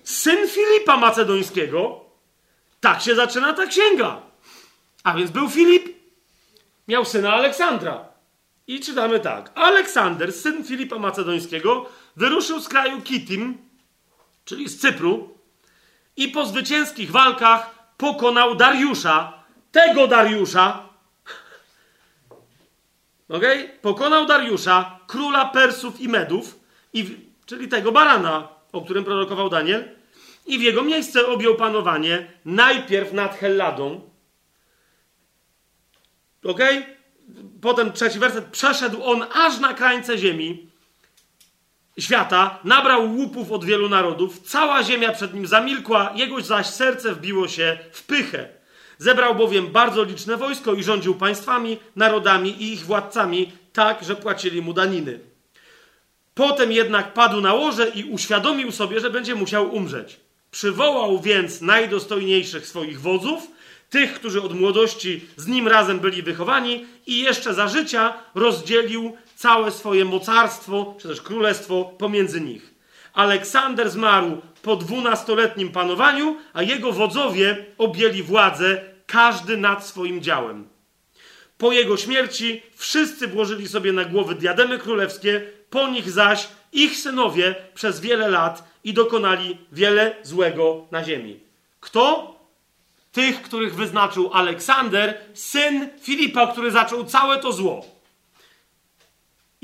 Syn 0.03 0.47
Filipa 0.47 0.97
Macedońskiego, 0.97 2.05
tak 2.81 3.01
się 3.01 3.15
zaczyna 3.15 3.53
ta 3.53 3.67
księga. 3.67 4.21
A 5.03 5.13
więc 5.13 5.31
był 5.31 5.49
Filip, 5.49 5.95
miał 6.87 7.05
syna 7.05 7.33
Aleksandra. 7.33 8.05
I 8.67 8.79
czytamy 8.79 9.19
tak. 9.19 9.51
Aleksander, 9.55 10.33
syn 10.33 10.63
Filipa 10.63 10.99
Macedońskiego, 10.99 11.89
wyruszył 12.15 12.59
z 12.59 12.69
kraju 12.69 13.01
Kitim, 13.01 13.57
czyli 14.45 14.69
z 14.69 14.79
Cypru, 14.79 15.37
i 16.17 16.27
po 16.27 16.45
zwycięskich 16.45 17.11
walkach 17.11 17.89
pokonał 17.97 18.55
Dariusza, 18.55 19.43
tego 19.71 20.07
Dariusza, 20.07 20.89
okay? 23.29 23.69
pokonał 23.81 24.25
Dariusza, 24.25 24.99
króla 25.07 25.45
Persów 25.45 26.01
i 26.01 26.07
Medów, 26.07 26.59
i, 26.93 27.17
czyli 27.45 27.67
tego 27.67 27.91
barana, 27.91 28.47
o 28.71 28.81
którym 28.81 29.03
prorokował 29.03 29.49
Daniel, 29.49 29.89
i 30.45 30.59
w 30.59 30.61
jego 30.61 30.83
miejsce 30.83 31.27
objął 31.27 31.55
panowanie 31.55 32.31
najpierw 32.45 33.13
nad 33.13 33.35
Helladą. 33.37 34.09
Ok? 36.43 36.59
Potem 37.61 37.91
trzeci 37.91 38.19
werset. 38.19 38.45
Przeszedł 38.45 39.03
on 39.03 39.25
aż 39.33 39.59
na 39.59 39.73
krańce 39.73 40.17
ziemi 40.17 40.69
świata, 41.99 42.59
nabrał 42.63 43.15
łupów 43.15 43.51
od 43.51 43.65
wielu 43.65 43.89
narodów, 43.89 44.39
cała 44.39 44.83
ziemia 44.83 45.11
przed 45.11 45.33
nim 45.33 45.47
zamilkła, 45.47 46.13
jego 46.15 46.41
zaś 46.41 46.67
serce 46.67 47.15
wbiło 47.15 47.47
się 47.47 47.77
w 47.91 48.03
pychę. 48.03 48.47
Zebrał 48.97 49.35
bowiem 49.35 49.67
bardzo 49.67 50.03
liczne 50.03 50.37
wojsko 50.37 50.73
i 50.73 50.83
rządził 50.83 51.15
państwami, 51.15 51.77
narodami 51.95 52.63
i 52.63 52.73
ich 52.73 52.85
władcami 52.85 53.51
tak, 53.73 54.03
że 54.03 54.15
płacili 54.15 54.61
mu 54.61 54.73
daniny. 54.73 55.19
Potem 56.33 56.71
jednak 56.71 57.13
padł 57.13 57.41
na 57.41 57.53
łoże 57.53 57.89
i 57.89 58.03
uświadomił 58.03 58.71
sobie, 58.71 58.99
że 58.99 59.09
będzie 59.09 59.35
musiał 59.35 59.75
umrzeć. 59.75 60.19
Przywołał 60.51 61.21
więc 61.21 61.61
najdostojniejszych 61.61 62.67
swoich 62.67 63.01
wodzów, 63.01 63.47
tych, 63.89 64.13
którzy 64.13 64.41
od 64.41 64.59
młodości 64.59 65.21
z 65.37 65.47
nim 65.47 65.67
razem 65.67 65.99
byli 65.99 66.21
wychowani, 66.21 66.85
i 67.07 67.19
jeszcze 67.19 67.53
za 67.53 67.67
życia 67.67 68.13
rozdzielił 68.35 69.17
całe 69.35 69.71
swoje 69.71 70.05
mocarstwo, 70.05 70.95
czy 71.01 71.07
też 71.07 71.21
królestwo 71.21 71.85
pomiędzy 71.97 72.41
nich. 72.41 72.73
Aleksander 73.13 73.89
zmarł 73.89 74.41
po 74.61 74.75
dwunastoletnim 74.75 75.71
panowaniu, 75.71 76.37
a 76.53 76.63
jego 76.63 76.91
wodzowie 76.91 77.65
objęli 77.77 78.23
władzę, 78.23 78.81
każdy 79.07 79.57
nad 79.57 79.87
swoim 79.87 80.21
działem. 80.21 80.67
Po 81.57 81.71
jego 81.71 81.97
śmierci 81.97 82.61
wszyscy 82.75 83.27
włożyli 83.27 83.67
sobie 83.67 83.91
na 83.93 84.05
głowy 84.05 84.35
diademy 84.35 84.77
królewskie, 84.77 85.41
po 85.69 85.87
nich 85.87 86.11
zaś 86.11 86.47
ich 86.71 86.97
synowie 86.97 87.55
przez 87.73 87.99
wiele 87.99 88.27
lat 88.27 88.63
i 88.83 88.93
dokonali 88.93 89.57
wiele 89.71 90.15
złego 90.23 90.87
na 90.91 91.03
ziemi. 91.03 91.39
Kto? 91.79 92.35
Tych, 93.11 93.41
których 93.41 93.75
wyznaczył 93.75 94.29
Aleksander, 94.33 95.17
syn 95.33 95.89
Filipa, 96.01 96.47
który 96.47 96.71
zaczął 96.71 97.05
całe 97.05 97.39
to 97.39 97.53
zło. 97.53 97.94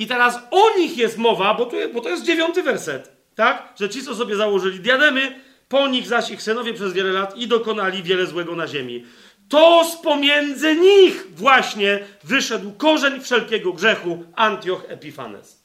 I 0.01 0.07
teraz 0.07 0.39
o 0.51 0.77
nich 0.77 0.97
jest 0.97 1.17
mowa, 1.17 1.53
bo, 1.53 1.65
tu, 1.65 1.75
bo 1.93 2.01
to 2.01 2.09
jest 2.09 2.23
dziewiąty 2.23 2.63
werset, 2.63 3.11
tak? 3.35 3.73
Że 3.79 3.89
ci, 3.89 4.03
co 4.03 4.15
sobie 4.15 4.35
założyli 4.35 4.79
diademy, 4.79 5.39
po 5.69 5.87
nich 5.87 6.07
zaś 6.07 6.31
ich 6.31 6.41
synowie 6.41 6.73
przez 6.73 6.93
wiele 6.93 7.11
lat 7.11 7.37
i 7.37 7.47
dokonali 7.47 8.03
wiele 8.03 8.25
złego 8.25 8.55
na 8.55 8.67
ziemi. 8.67 9.05
To 9.49 9.85
z 9.85 10.01
pomiędzy 10.01 10.75
nich 10.75 11.27
właśnie 11.35 11.99
wyszedł 12.23 12.71
korzeń 12.71 13.21
wszelkiego 13.21 13.73
grzechu, 13.73 14.23
Antioch 14.35 14.83
Epifanes. 14.87 15.63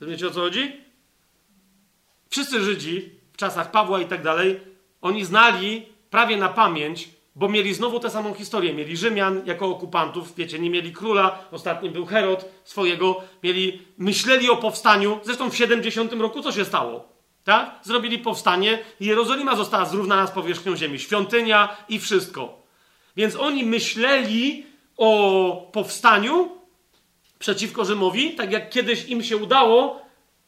Rozumiecie 0.00 0.26
o 0.26 0.30
co 0.30 0.40
chodzi? 0.40 0.80
Wszyscy 2.30 2.60
Żydzi 2.60 3.10
w 3.32 3.36
czasach 3.36 3.70
Pawła 3.70 4.00
i 4.00 4.06
tak 4.06 4.22
dalej, 4.22 4.60
oni 5.00 5.24
znali 5.24 5.86
prawie 6.10 6.36
na 6.36 6.48
pamięć, 6.48 7.08
bo 7.36 7.48
mieli 7.48 7.74
znowu 7.74 8.00
tę 8.00 8.10
samą 8.10 8.34
historię. 8.34 8.74
Mieli 8.74 8.96
Rzymian 8.96 9.42
jako 9.46 9.66
okupantów, 9.66 10.34
wiecie, 10.34 10.58
nie 10.58 10.70
mieli 10.70 10.92
króla, 10.92 11.38
ostatni 11.50 11.90
był 11.90 12.06
Herod 12.06 12.44
swojego, 12.64 13.20
mieli, 13.42 13.82
myśleli 13.98 14.50
o 14.50 14.56
powstaniu. 14.56 15.20
Zresztą 15.24 15.50
w 15.50 15.56
70 15.56 16.12
roku 16.12 16.42
co 16.42 16.52
się 16.52 16.64
stało? 16.64 17.08
Tak? 17.44 17.80
Zrobili 17.82 18.18
powstanie 18.18 18.78
i 19.00 19.06
Jerozolima 19.06 19.56
została 19.56 19.84
zrównana 19.84 20.26
z 20.26 20.30
powierzchnią 20.30 20.76
ziemi. 20.76 20.98
Świątynia 20.98 21.76
i 21.88 21.98
wszystko. 21.98 22.62
Więc 23.16 23.36
oni 23.36 23.64
myśleli 23.64 24.66
o 24.96 25.70
powstaniu 25.72 26.48
przeciwko 27.38 27.84
Rzymowi, 27.84 28.34
tak 28.34 28.52
jak 28.52 28.70
kiedyś 28.70 29.08
im 29.08 29.22
się 29.22 29.36
udało 29.36 30.02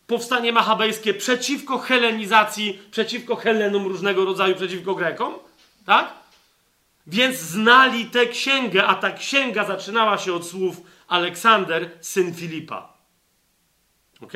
powstanie 0.07 0.53
machabejskie 0.53 1.15
przeciwko 1.15 1.79
helenizacji, 1.79 2.79
przeciwko 2.91 3.37
Helenom 3.37 3.87
różnego 3.87 4.25
rodzaju, 4.25 4.55
przeciwko 4.55 4.95
Grekom, 4.95 5.35
tak? 5.87 6.24
Więc 7.07 7.37
znali 7.37 8.07
tę 8.07 8.27
księgę, 8.27 8.87
a 8.87 8.95
ta 8.95 9.11
księga 9.11 9.65
zaczynała 9.65 10.19
się 10.19 10.33
od 10.33 10.47
słów 10.47 10.81
Aleksander, 11.09 11.91
syn 12.01 12.35
Filipa. 12.35 12.99
Ok? 14.21 14.33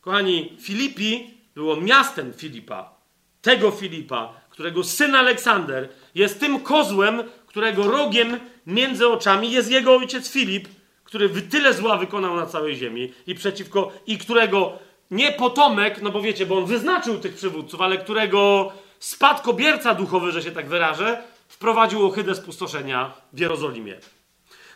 Kochani, 0.00 0.56
Filipi 0.60 1.30
było 1.54 1.76
miastem 1.76 2.32
Filipa. 2.32 2.94
Tego 3.42 3.70
Filipa, 3.70 4.34
którego 4.50 4.84
syn 4.84 5.14
Aleksander 5.14 5.88
jest 6.14 6.40
tym 6.40 6.60
kozłem, 6.60 7.22
którego 7.46 7.90
rogiem 7.90 8.40
między 8.66 9.08
oczami 9.08 9.50
jest 9.50 9.70
jego 9.70 9.96
ojciec 9.96 10.30
Filip, 10.30 10.68
który 11.04 11.28
tyle 11.28 11.74
zła 11.74 11.98
wykonał 11.98 12.36
na 12.36 12.46
całej 12.46 12.76
ziemi 12.76 13.12
i 13.26 13.34
przeciwko, 13.34 13.92
i 14.06 14.18
którego 14.18 14.78
nie 15.10 15.32
potomek, 15.32 16.02
no 16.02 16.10
bo 16.10 16.22
wiecie, 16.22 16.46
bo 16.46 16.58
on 16.58 16.66
wyznaczył 16.66 17.18
tych 17.18 17.34
przywódców, 17.34 17.80
ale 17.80 17.98
którego 17.98 18.72
spadkobierca 18.98 19.94
duchowy, 19.94 20.32
że 20.32 20.42
się 20.42 20.50
tak 20.50 20.68
wyrażę, 20.68 21.22
wprowadził 21.52 22.06
ohydę 22.06 22.34
spustoszenia 22.34 23.14
w 23.32 23.38
Jerozolimie. 23.38 24.00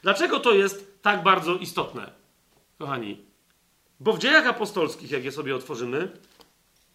Dlaczego 0.03 0.41
to 0.41 0.53
jest 0.53 1.03
tak 1.03 1.23
bardzo 1.23 1.55
istotne, 1.55 2.11
kochani? 2.79 3.25
Bo 4.01 4.13
w 4.13 4.19
dziejach 4.19 4.47
apostolskich, 4.47 5.11
jak 5.11 5.25
je 5.25 5.33
sobie 5.33 5.57
otworzymy, 5.57 6.09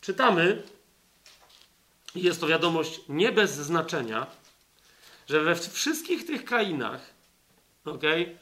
czytamy, 0.01 0.63
i 2.15 2.21
jest 2.21 2.41
to 2.41 2.47
wiadomość 2.47 3.01
nie 3.09 3.31
bez 3.31 3.55
znaczenia, 3.55 4.27
że 5.29 5.41
we 5.41 5.55
wszystkich 5.55 6.25
tych 6.25 6.45
krainach, 6.45 7.13
okay, 7.85 8.37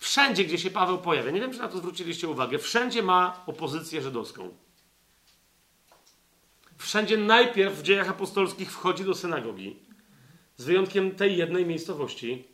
wszędzie, 0.00 0.44
gdzie 0.44 0.58
się 0.58 0.70
Paweł 0.70 0.98
pojawia, 0.98 1.30
nie 1.30 1.40
wiem, 1.40 1.52
czy 1.52 1.58
na 1.58 1.68
to 1.68 1.78
zwróciliście 1.78 2.28
uwagę, 2.28 2.58
wszędzie 2.58 3.02
ma 3.02 3.42
opozycję 3.46 4.02
żydowską. 4.02 4.56
Wszędzie 6.78 7.16
najpierw 7.16 7.78
w 7.78 7.82
dziejach 7.82 8.10
apostolskich 8.10 8.72
wchodzi 8.72 9.04
do 9.04 9.14
synagogi, 9.14 9.76
z 10.56 10.64
wyjątkiem 10.64 11.10
tej 11.10 11.36
jednej 11.36 11.66
miejscowości, 11.66 12.44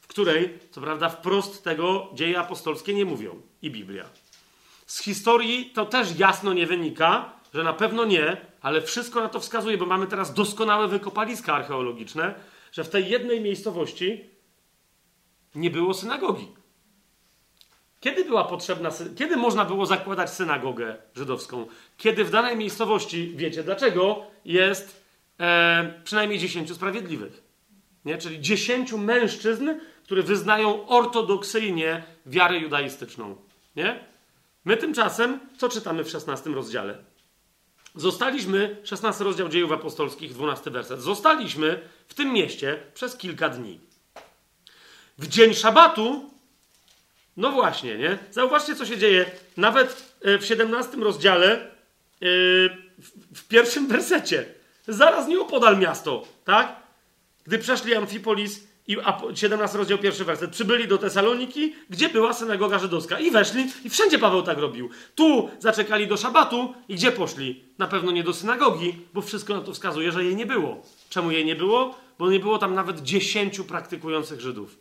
w 0.00 0.06
której, 0.06 0.58
co 0.70 0.80
prawda, 0.80 1.08
wprost 1.08 1.64
tego 1.64 2.08
dzieje 2.14 2.40
apostolskie 2.40 2.94
nie 2.94 3.04
mówią 3.04 3.42
i 3.62 3.70
Biblia. 3.70 4.04
Z 4.86 5.02
historii 5.02 5.70
to 5.74 5.86
też 5.86 6.18
jasno 6.18 6.52
nie 6.52 6.66
wynika, 6.66 7.32
że 7.54 7.64
na 7.64 7.72
pewno 7.72 8.04
nie, 8.04 8.36
ale 8.60 8.82
wszystko 8.82 9.20
na 9.20 9.28
to 9.28 9.40
wskazuje, 9.40 9.78
bo 9.78 9.86
mamy 9.86 10.06
teraz 10.06 10.34
doskonałe 10.34 10.88
wykopaliska 10.88 11.54
archeologiczne, 11.54 12.34
że 12.72 12.84
w 12.84 12.88
tej 12.88 13.08
jednej 13.08 13.40
miejscowości 13.40 14.24
nie 15.54 15.70
było 15.70 15.94
synagogi. 15.94 16.48
Kiedy 18.00 18.24
była 18.24 18.44
potrzebna, 18.44 18.90
kiedy 19.16 19.36
można 19.36 19.64
było 19.64 19.86
zakładać 19.86 20.30
synagogę 20.30 20.96
żydowską? 21.14 21.66
Kiedy 21.96 22.24
w 22.24 22.30
danej 22.30 22.56
miejscowości, 22.56 23.32
wiecie 23.36 23.62
dlaczego, 23.62 24.26
jest 24.44 25.04
e, 25.40 26.00
przynajmniej 26.04 26.38
dziesięciu 26.38 26.74
sprawiedliwych. 26.74 27.47
Nie? 28.04 28.18
Czyli 28.18 28.40
dziesięciu 28.40 28.98
mężczyzn, 28.98 29.70
którzy 30.04 30.22
wyznają 30.22 30.86
ortodoksyjnie 30.86 32.04
wiarę 32.26 32.58
judaistyczną. 32.58 33.36
Nie? 33.76 34.04
My 34.64 34.76
tymczasem, 34.76 35.40
co 35.58 35.68
czytamy 35.68 36.04
w 36.04 36.10
16 36.10 36.50
rozdziale? 36.50 36.98
Zostaliśmy, 37.94 38.76
16 38.84 39.24
rozdział 39.24 39.48
dziejów 39.48 39.72
apostolskich, 39.72 40.32
12 40.32 40.70
werset. 40.70 41.00
Zostaliśmy 41.00 41.80
w 42.08 42.14
tym 42.14 42.32
mieście 42.32 42.82
przez 42.94 43.16
kilka 43.16 43.48
dni. 43.48 43.80
W 45.18 45.28
dzień 45.28 45.54
szabatu, 45.54 46.30
no 47.36 47.52
właśnie, 47.52 47.98
nie? 47.98 48.18
Zauważcie, 48.30 48.74
co 48.76 48.86
się 48.86 48.98
dzieje. 48.98 49.30
Nawet 49.56 50.14
e, 50.22 50.38
w 50.38 50.46
17 50.46 50.96
rozdziale, 50.96 51.52
e, 51.52 51.68
w 53.34 53.48
pierwszym 53.48 53.86
wersecie. 53.92 54.46
Zaraz 54.88 55.28
nieopodal 55.28 55.78
miasto, 55.78 56.24
tak? 56.44 56.77
Gdy 57.48 57.58
przeszli 57.58 57.94
Amfipolis, 57.94 58.68
i 58.86 58.96
17 59.34 59.78
rozdział, 59.78 59.98
pierwszy 59.98 60.24
werset. 60.24 60.50
Przybyli 60.50 60.88
do 60.88 60.98
Tesaloniki, 60.98 61.74
gdzie 61.90 62.08
była 62.08 62.32
synagoga 62.32 62.78
żydowska. 62.78 63.20
I 63.20 63.30
weszli, 63.30 63.66
i 63.84 63.90
wszędzie 63.90 64.18
Paweł 64.18 64.42
tak 64.42 64.58
robił. 64.58 64.90
Tu 65.14 65.50
zaczekali 65.58 66.06
do 66.06 66.16
szabatu 66.16 66.74
i 66.88 66.94
gdzie 66.94 67.12
poszli? 67.12 67.64
Na 67.78 67.86
pewno 67.86 68.12
nie 68.12 68.24
do 68.24 68.32
synagogi, 68.32 68.98
bo 69.14 69.22
wszystko 69.22 69.54
na 69.54 69.60
to 69.60 69.72
wskazuje, 69.72 70.12
że 70.12 70.24
jej 70.24 70.36
nie 70.36 70.46
było. 70.46 70.82
Czemu 71.08 71.30
jej 71.30 71.44
nie 71.44 71.56
było? 71.56 71.94
Bo 72.18 72.30
nie 72.30 72.40
było 72.40 72.58
tam 72.58 72.74
nawet 72.74 73.02
dziesięciu 73.02 73.64
praktykujących 73.64 74.40
Żydów. 74.40 74.78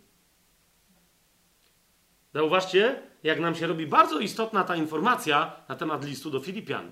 Zauważcie, 2.34 3.02
jak 3.24 3.40
nam 3.40 3.56
się 3.56 3.68
robi 3.68 3.88
bardzo 3.88 4.20
istotna 4.20 4.64
ta 4.64 4.76
informacja 4.76 5.52
na 5.70 5.76
temat 5.76 6.06
listu 6.06 6.30
do 6.30 6.40
Filipian. 6.40 6.92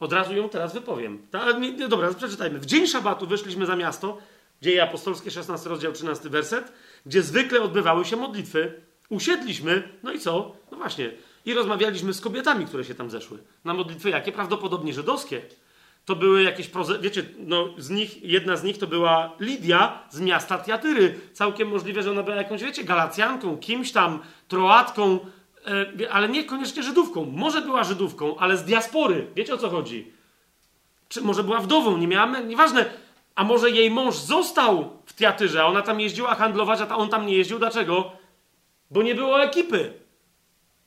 Od 0.00 0.12
razu 0.12 0.34
ją 0.34 0.48
teraz 0.48 0.74
wypowiem. 0.74 1.26
Ta, 1.30 1.52
nie, 1.52 1.88
dobra, 1.88 2.14
przeczytajmy. 2.14 2.58
W 2.58 2.66
dzień 2.66 2.86
szabatu 2.86 3.26
wyszliśmy 3.26 3.66
za 3.66 3.76
miasto, 3.76 4.18
Dzieje 4.66 4.82
apostolskie, 4.82 5.30
16 5.30 5.68
rozdział, 5.68 5.92
13 5.92 6.28
werset, 6.28 6.72
gdzie 7.06 7.22
zwykle 7.22 7.62
odbywały 7.62 8.04
się 8.04 8.16
modlitwy. 8.16 8.82
Usiedliśmy, 9.08 9.88
no 10.02 10.12
i 10.12 10.18
co? 10.18 10.56
No 10.70 10.76
właśnie. 10.76 11.10
I 11.44 11.54
rozmawialiśmy 11.54 12.14
z 12.14 12.20
kobietami, 12.20 12.66
które 12.66 12.84
się 12.84 12.94
tam 12.94 13.10
zeszły. 13.10 13.38
Na 13.64 13.74
modlitwy 13.74 14.10
jakie? 14.10 14.32
Prawdopodobnie 14.32 14.92
żydowskie. 14.92 15.42
To 16.04 16.16
były 16.16 16.42
jakieś, 16.42 16.68
proze... 16.68 16.98
wiecie, 16.98 17.24
no 17.38 17.68
z 17.78 17.90
nich, 17.90 18.22
jedna 18.22 18.56
z 18.56 18.64
nich 18.64 18.78
to 18.78 18.86
była 18.86 19.32
Lidia 19.40 20.02
z 20.10 20.20
miasta 20.20 20.58
Tiatyry. 20.58 21.20
Całkiem 21.32 21.68
możliwe, 21.68 22.02
że 22.02 22.10
ona 22.10 22.22
była 22.22 22.36
jakąś, 22.36 22.62
wiecie, 22.62 22.84
Galacjanką, 22.84 23.58
kimś 23.58 23.92
tam, 23.92 24.18
Troatką, 24.48 25.18
e, 26.00 26.12
ale 26.12 26.28
niekoniecznie 26.28 26.82
Żydówką. 26.82 27.24
Może 27.24 27.62
była 27.62 27.84
Żydówką, 27.84 28.36
ale 28.36 28.56
z 28.56 28.64
diaspory. 28.64 29.26
Wiecie 29.36 29.54
o 29.54 29.58
co 29.58 29.70
chodzi? 29.70 30.12
Czy 31.08 31.20
może 31.20 31.44
była 31.44 31.60
wdową, 31.60 31.96
nie 31.96 32.08
miała, 32.08 32.40
nieważne 32.40 33.05
a 33.36 33.44
może 33.44 33.70
jej 33.70 33.90
mąż 33.90 34.16
został 34.16 35.02
w 35.06 35.12
teatrze, 35.12 35.62
a 35.62 35.66
ona 35.66 35.82
tam 35.82 36.00
jeździła 36.00 36.34
handlować, 36.34 36.80
a 36.80 36.96
on 36.96 37.08
tam 37.08 37.26
nie 37.26 37.36
jeździł. 37.36 37.58
Dlaczego? 37.58 38.12
Bo 38.90 39.02
nie 39.02 39.14
było 39.14 39.42
ekipy. 39.42 39.92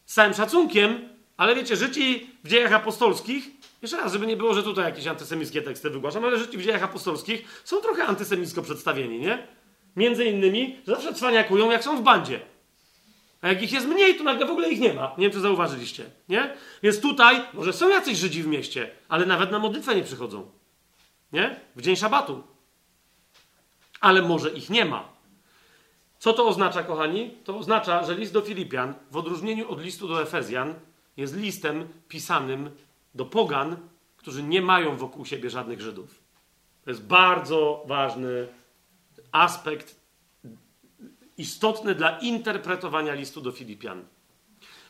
Z 0.06 0.14
całym 0.14 0.34
szacunkiem, 0.34 1.10
ale 1.38 1.56
wiecie, 1.56 1.76
życi 1.76 2.30
w 2.44 2.50
dziejach 2.50 2.74
apostolskich, 2.74 3.48
jeszcze 3.82 3.98
raz, 3.98 4.14
żeby 4.14 4.28
nie 4.28 4.38
było, 4.38 4.54
że 4.54 4.64
tutaj 4.64 4.86
jakieś 4.86 5.08
antysemickie 5.08 5.62
teksty 5.62 5.90
wygłaszam, 5.90 6.26
ale 6.26 6.40
życi 6.40 6.58
w 6.58 6.64
dziejach 6.64 6.84
apostolskich 6.84 7.62
są 7.64 7.82
trochę 7.82 8.04
antysemicko 8.04 8.62
przedstawieni, 8.62 9.20
nie? 9.20 9.48
Między 9.96 10.26
innymi, 10.26 10.78
że 10.88 10.96
zawsze 10.96 11.14
cwaniakują, 11.14 11.72
jak 11.72 11.84
są 11.84 11.98
w 11.98 12.02
bandzie. 12.02 12.40
A 13.42 13.48
jak 13.48 13.64
ich 13.64 13.72
jest 13.72 13.88
mniej, 13.88 14.16
to 14.16 14.24
nagle 14.24 14.46
w 14.46 14.50
ogóle 14.50 14.70
ich 14.70 14.80
nie 14.80 14.94
ma. 14.94 15.16
Nie 15.18 15.24
wiem, 15.24 15.32
czy 15.32 15.40
zauważyliście, 15.40 16.06
nie? 16.30 16.54
Więc 16.84 17.00
tutaj, 17.00 17.42
może 17.54 17.74
są 17.74 17.90
jacyś 17.90 18.18
Żydzi 18.18 18.44
w 18.44 18.48
mieście, 18.48 18.92
ale 19.10 19.26
nawet 19.26 19.52
na 19.52 19.60
modlitwę 19.60 19.96
nie 19.96 20.04
przychodzą. 20.04 20.59
Nie? 21.34 21.60
W 21.76 21.82
dzień 21.82 21.96
szabatu. 21.96 22.44
Ale 24.02 24.22
może 24.22 24.50
ich 24.50 24.70
nie 24.70 24.86
ma. 24.86 25.10
Co 26.20 26.34
to 26.34 26.48
oznacza, 26.48 26.84
kochani? 26.84 27.32
To 27.44 27.58
oznacza, 27.58 28.04
że 28.04 28.16
list 28.16 28.34
do 28.34 28.42
Filipian, 28.42 28.94
w 29.12 29.18
odróżnieniu 29.18 29.72
od 29.72 29.82
listu 29.82 30.08
do 30.08 30.22
Efezjan, 30.22 30.76
jest 31.18 31.36
listem 31.36 31.88
pisanym 32.08 32.72
do 33.16 33.26
pogan, 33.26 33.78
którzy 34.18 34.44
nie 34.44 34.62
mają 34.62 34.98
wokół 34.98 35.26
siebie 35.26 35.50
żadnych 35.50 35.82
Żydów. 35.82 36.20
To 36.84 36.90
jest 36.90 37.06
bardzo 37.06 37.84
ważny 37.88 38.48
aspekt, 39.32 40.00
istotny 41.38 41.96
dla 41.96 42.20
interpretowania 42.20 43.14
listu 43.14 43.42
do 43.42 43.52
Filipian. 43.52 44.06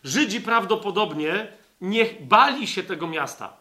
Żydzi 0.03 0.41
prawdopodobnie 0.41 1.53
nie 1.81 2.05
bali 2.21 2.67
się 2.67 2.83
tego 2.83 3.07
miasta. 3.07 3.58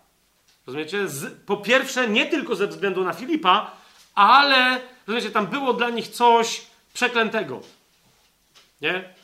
Rozumiecie? 0.68 1.08
Z, 1.08 1.44
po 1.46 1.56
pierwsze, 1.56 2.08
nie 2.08 2.26
tylko 2.26 2.56
ze 2.56 2.66
względu 2.66 3.04
na 3.04 3.12
Filipa, 3.12 3.76
ale, 4.14 4.80
rozumiecie, 5.06 5.30
tam 5.30 5.46
było 5.46 5.72
dla 5.72 5.90
nich 5.90 6.08
coś 6.08 6.66
przeklętego. 6.94 7.60
Nie? 8.80 9.14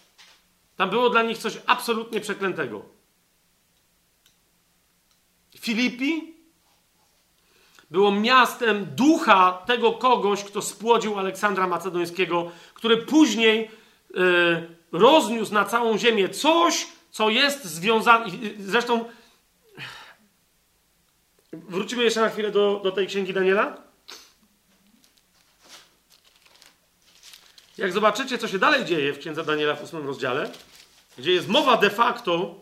Tam 0.76 0.90
było 0.90 1.10
dla 1.10 1.22
nich 1.22 1.38
coś 1.38 1.58
absolutnie 1.66 2.20
przeklętego. 2.20 2.82
Filipi 5.58 6.34
było 7.90 8.12
miastem 8.12 8.86
ducha 8.94 9.62
tego 9.66 9.92
kogoś, 9.92 10.44
kto 10.44 10.62
spłodził 10.62 11.18
Aleksandra 11.18 11.66
Macedońskiego, 11.66 12.50
który 12.74 12.96
później 12.96 13.70
yy, 14.14 14.76
rozniósł 14.92 15.54
na 15.54 15.64
całą 15.64 15.98
ziemię 15.98 16.28
coś, 16.28 16.86
co 17.10 17.30
jest 17.30 17.64
związane. 17.64 18.26
Zresztą 18.58 19.04
wrócimy 21.56 22.04
jeszcze 22.04 22.20
na 22.20 22.28
chwilę 22.28 22.50
do, 22.50 22.80
do 22.84 22.92
tej 22.92 23.06
księgi 23.06 23.32
Daniela. 23.32 23.76
Jak 27.78 27.92
zobaczycie, 27.92 28.38
co 28.38 28.48
się 28.48 28.58
dalej 28.58 28.84
dzieje 28.84 29.12
w 29.12 29.18
księdze 29.18 29.44
Daniela 29.44 29.74
w 29.74 29.82
ósmym 29.82 30.06
rozdziale, 30.06 30.50
gdzie 31.18 31.32
jest 31.32 31.48
mowa 31.48 31.76
de 31.76 31.90
facto 31.90 32.60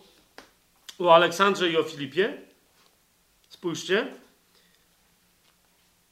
o 0.98 1.14
Aleksandrze 1.14 1.70
i 1.70 1.76
o 1.76 1.82
Filipie. 1.82 2.42
Spójrzcie. 3.48 4.06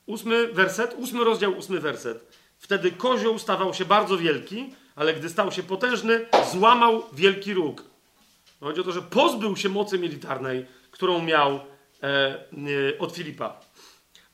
Ósmy 0.06 0.48
werset, 0.48 0.94
ósmy 0.98 1.24
rozdział, 1.24 1.58
ósmy 1.58 1.80
werset. 1.80 2.38
Wtedy 2.58 2.92
kozioł 2.92 3.38
stawał 3.38 3.74
się 3.74 3.84
bardzo 3.84 4.18
wielki, 4.18 4.74
ale 4.96 5.14
gdy 5.14 5.28
stał 5.28 5.52
się 5.52 5.62
potężny, 5.62 6.26
złamał 6.52 7.02
wielki 7.12 7.54
róg. 7.54 7.84
Chodzi 8.60 8.80
o 8.80 8.84
to, 8.84 8.92
że 8.92 9.02
pozbył 9.02 9.56
się 9.56 9.68
mocy 9.68 9.98
militarnej, 9.98 10.66
którą 10.90 11.22
miał 11.22 11.60
od 12.98 13.12
Filipa. 13.12 13.60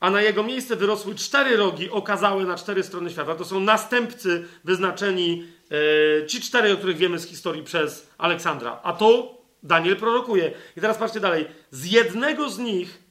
A 0.00 0.10
na 0.10 0.22
jego 0.22 0.42
miejsce 0.42 0.76
wyrosły 0.76 1.14
cztery 1.14 1.56
rogi 1.56 1.90
okazałe 1.90 2.44
na 2.44 2.56
cztery 2.56 2.82
strony 2.82 3.10
świata. 3.10 3.34
To 3.34 3.44
są 3.44 3.60
następcy 3.60 4.48
wyznaczeni, 4.64 5.44
e, 6.22 6.26
ci 6.26 6.40
cztery, 6.40 6.72
o 6.72 6.76
których 6.76 6.96
wiemy 6.96 7.18
z 7.18 7.26
historii 7.26 7.62
przez 7.62 8.10
Aleksandra. 8.18 8.80
A 8.82 8.92
to 8.92 9.38
Daniel 9.62 9.96
prorokuje. 9.96 10.52
I 10.76 10.80
teraz 10.80 10.98
patrzcie 10.98 11.20
dalej. 11.20 11.46
Z 11.70 11.84
jednego 11.84 12.50
z 12.50 12.58
nich 12.58 13.02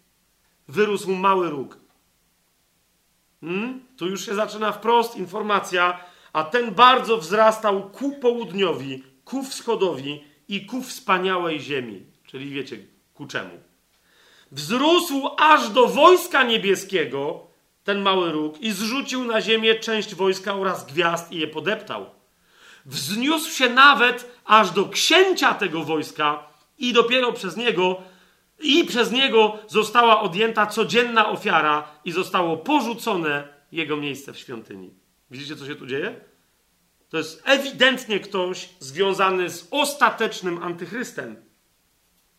wyrósł 0.68 1.12
mały 1.12 1.50
róg. 1.50 1.78
Hmm? 3.42 3.86
Tu 3.98 4.08
już 4.08 4.26
się 4.26 4.36
zaczyna 4.36 4.72
wprost 4.72 5.16
informacja, 5.16 6.00
a 6.34 6.44
ten 6.44 6.72
bardzo 6.74 7.18
wzrastał 7.18 7.90
ku 7.90 8.12
południowi, 8.12 9.04
ku 9.26 9.44
wschodowi 9.44 10.24
i 10.48 10.66
ku 10.66 10.82
wspaniałej 10.82 11.60
ziemi. 11.60 12.06
Czyli 12.26 12.50
wiecie, 12.50 12.78
ku 13.14 13.28
czemu. 13.28 13.60
Wzrósł 14.52 15.30
aż 15.38 15.70
do 15.70 15.88
wojska 15.88 16.44
niebieskiego, 16.44 17.48
ten 17.84 18.02
mały 18.02 18.32
róg, 18.32 18.62
i 18.62 18.72
zrzucił 18.72 19.24
na 19.24 19.42
ziemię 19.42 19.76
część 19.76 20.16
wojska 20.16 20.56
oraz 20.56 20.86
gwiazd 20.86 21.32
i 21.32 21.38
je 21.38 21.48
podeptał. 21.48 22.06
Wzniósł 22.86 23.52
się 23.52 23.70
nawet 23.70 24.32
aż 24.46 24.72
do 24.72 24.90
księcia 24.90 25.54
tego 25.54 25.84
wojska 25.84 26.48
i 26.78 26.94
dopiero 26.94 27.34
przez 27.34 27.58
niego 27.58 28.02
i 28.60 28.86
przez 28.86 29.12
niego 29.12 29.58
została 29.68 30.22
odjęta 30.22 30.68
codzienna 30.68 31.30
ofiara 31.30 31.88
i 32.06 32.12
zostało 32.12 32.58
porzucone 32.58 33.48
jego 33.72 33.98
miejsce 33.98 34.34
w 34.34 34.40
świątyni. 34.40 34.94
Widzicie, 35.32 35.56
co 35.56 35.66
się 35.66 35.76
tu 35.76 35.88
dzieje? 35.88 36.22
To 37.10 37.18
jest 37.18 37.42
ewidentnie 37.46 38.20
ktoś 38.20 38.70
związany 38.80 39.50
z 39.50 39.68
ostatecznym 39.72 40.64
antychrystem. 40.64 41.36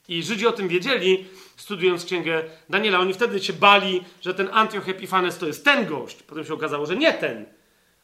I 0.08 0.22
Żydzi 0.22 0.46
o 0.46 0.52
tym 0.52 0.68
wiedzieli, 0.68 1.26
studiując 1.56 2.04
księgę 2.04 2.42
Daniela. 2.70 2.98
Oni 2.98 3.14
wtedy 3.14 3.40
się 3.40 3.52
bali, 3.52 4.04
że 4.20 4.34
ten 4.34 4.48
Antioch 4.52 4.88
Epifanes 4.88 5.38
to 5.38 5.46
jest 5.46 5.64
ten 5.64 5.86
gość. 5.86 6.22
Potem 6.22 6.44
się 6.44 6.54
okazało, 6.54 6.86
że 6.86 6.96
nie 6.96 7.12
ten. 7.12 7.46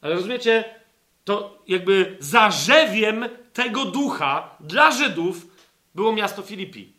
Ale 0.00 0.14
rozumiecie, 0.14 0.64
to 1.24 1.62
jakby 1.68 2.16
zarzewiem 2.20 3.24
tego 3.52 3.84
ducha 3.84 4.56
dla 4.60 4.90
Żydów 4.90 5.46
było 5.94 6.12
miasto 6.12 6.42
Filipi. 6.42 6.92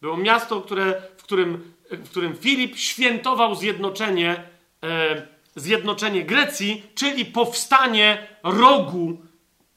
Było 0.00 0.16
miasto, 0.16 0.60
które, 0.60 1.02
w, 1.16 1.22
którym, 1.22 1.74
w 1.90 2.10
którym 2.10 2.36
Filip 2.36 2.76
świętował 2.76 3.54
zjednoczenie, 3.54 4.44
e, 4.82 5.26
zjednoczenie 5.56 6.24
Grecji, 6.24 6.82
czyli 6.94 7.24
powstanie 7.24 8.26
rogu, 8.42 9.22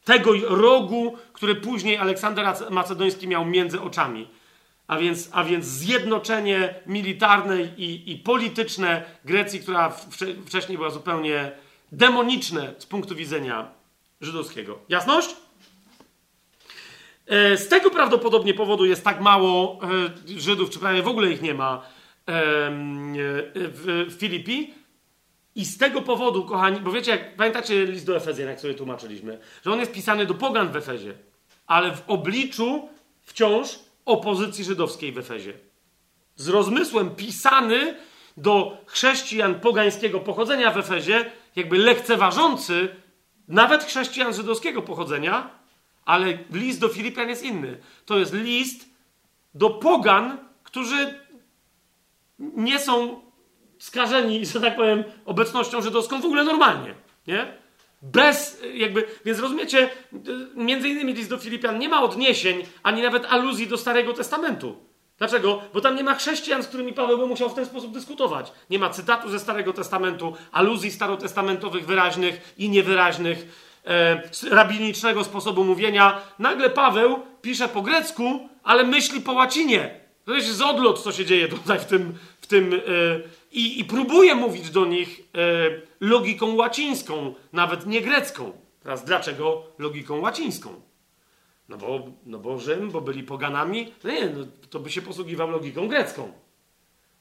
tego 0.04 0.32
rogu, 0.48 1.18
który 1.34 1.56
później 1.56 1.98
Aleksander 1.98 2.45
Macedoński 2.70 3.28
miał 3.28 3.45
między 3.45 3.82
oczami. 3.82 4.28
A 4.88 4.98
więc, 4.98 5.30
a 5.32 5.44
więc 5.44 5.66
zjednoczenie 5.66 6.76
militarne 6.86 7.62
i, 7.62 8.12
i 8.12 8.18
polityczne 8.18 9.04
Grecji, 9.26 9.60
która 9.60 9.90
wcze, 9.90 10.26
wcześniej 10.46 10.78
była 10.78 10.90
zupełnie 10.90 11.52
demoniczne 11.92 12.74
z 12.78 12.86
punktu 12.86 13.16
widzenia 13.16 13.68
żydowskiego. 14.22 14.80
Jasność? 14.90 15.36
E, 17.28 17.58
z 17.58 17.68
tego 17.68 17.90
prawdopodobnie 17.90 18.54
powodu 18.54 18.86
jest 18.86 19.04
tak 19.04 19.22
mało 19.22 19.80
e, 20.28 20.40
Żydów, 20.40 20.70
czy 20.70 20.80
prawie 20.80 21.02
w 21.02 21.08
ogóle 21.08 21.32
ich 21.32 21.42
nie 21.42 21.54
ma 21.54 21.76
e, 21.76 21.82
w 23.56 24.16
Filipi. 24.20 24.74
I 25.56 25.66
z 25.66 25.78
tego 25.78 26.02
powodu, 26.02 26.46
kochani, 26.46 26.80
bo 26.80 26.92
wiecie, 26.92 27.12
jak 27.12 27.36
pamiętacie 27.36 27.86
list 27.86 28.06
do 28.06 28.16
Efezjan, 28.16 28.48
jak 28.48 28.60
sobie 28.60 28.74
tłumaczyliśmy, 28.74 29.40
że 29.66 29.72
on 29.72 29.80
jest 29.80 29.92
pisany 29.92 30.26
do 30.26 30.34
pogan 30.34 30.72
w 30.72 30.76
Efezie, 30.76 31.14
ale 31.68 31.96
w 31.96 32.04
obliczu 32.08 32.90
wciąż 33.22 33.80
opozycji 34.06 34.64
żydowskiej 34.64 35.11
w 35.11 35.17
Efezie. 35.17 35.53
Z 36.35 36.48
rozmysłem 36.48 37.16
pisany 37.16 37.98
do 38.38 38.77
chrześcijan 38.85 39.59
pogańskiego 39.59 40.19
pochodzenia 40.19 40.72
w 40.72 40.77
Efezie, 40.77 41.32
jakby 41.56 41.77
lekceważący 41.77 42.95
nawet 43.48 43.84
chrześcijan 43.84 44.34
żydowskiego 44.34 44.82
pochodzenia, 44.82 45.50
ale 46.06 46.38
list 46.51 46.80
do 46.80 46.90
Filipian 46.90 47.30
jest 47.30 47.43
inny. 47.43 47.77
To 48.06 48.19
jest 48.19 48.34
list 48.34 48.90
do 49.53 49.69
pogan, 49.69 50.38
którzy 50.64 51.19
nie 52.40 52.80
są 52.80 53.22
skażeni, 53.77 54.45
że 54.45 54.61
tak 54.61 54.75
powiem, 54.75 55.03
obecnością 55.25 55.82
żydowską 55.82 56.22
w 56.22 56.25
ogóle 56.25 56.43
normalnie. 56.43 56.95
Nie? 57.27 57.65
Bez 58.11 58.61
jakby, 58.74 59.08
więc 59.25 59.40
rozumiecie, 59.40 59.90
między 60.56 60.90
innymi 60.90 61.14
list 61.14 61.30
do 61.30 61.38
Filipian 61.38 61.80
nie 61.80 61.90
ma 61.90 62.03
odniesień, 62.03 62.64
ani 62.84 63.01
nawet 63.01 63.25
aluzji 63.25 63.67
do 63.67 63.77
Starego 63.77 64.14
Testamentu. 64.14 64.75
Dlaczego? 65.17 65.61
Bo 65.74 65.82
tam 65.82 65.95
nie 65.95 66.03
ma 66.03 66.16
chrześcijan, 66.16 66.64
z 66.64 66.67
którymi 66.67 66.93
Paweł 66.93 67.17
by 67.17 67.25
musiał 67.25 67.50
w 67.50 67.53
ten 67.53 67.66
sposób 67.66 67.93
dyskutować. 67.93 68.51
Nie 68.69 68.80
ma 68.80 68.90
cytatu 68.90 69.30
ze 69.30 69.40
Starego 69.40 69.74
Testamentu, 69.74 70.34
aluzji 70.51 70.92
starotestamentowych 70.92 71.85
wyraźnych 71.85 72.53
i 72.58 72.69
niewyraźnych, 72.69 73.45
e, 73.85 74.22
rabinicznego 74.50 75.24
sposobu 75.24 75.64
mówienia. 75.64 76.22
Nagle 76.40 76.69
Paweł 76.69 77.19
pisze 77.42 77.67
po 77.67 77.82
grecku, 77.82 78.50
ale 78.64 78.84
myśli 78.84 79.22
po 79.22 79.34
łacinie. 79.34 80.00
To 80.25 80.34
jest 80.34 80.61
odlot, 80.61 81.03
co 81.03 81.11
się 81.11 81.25
dzieje 81.25 81.48
tutaj 81.48 81.80
w 81.80 81.85
tym, 81.85 82.17
w 82.42 82.48
tym 82.48 82.74
e, 82.74 82.77
i, 83.56 83.80
i 83.80 83.85
próbuje 83.85 84.35
mówić 84.35 84.69
do 84.69 84.85
nich 84.85 85.19
e, 85.19 85.82
logiką 86.00 86.56
łacińską, 86.56 87.34
nawet 87.53 87.85
nie 87.85 88.01
grecką. 88.01 88.51
Teraz 88.84 89.06
dlaczego 89.06 89.64
logiką 89.77 90.19
łacińską? 90.19 90.82
No 91.69 91.77
bo, 91.77 92.00
no 92.25 92.40
bo 92.40 92.59
Rzym, 92.59 92.92
bo 92.92 93.01
byli 93.01 93.24
poganami? 93.24 93.93
No 94.03 94.11
nie, 94.11 94.30
no 94.30 94.45
to 94.69 94.80
by 94.80 94.90
się 94.92 95.01
posługiwał 95.01 95.51
logiką 95.51 95.88
grecką. 95.88 96.32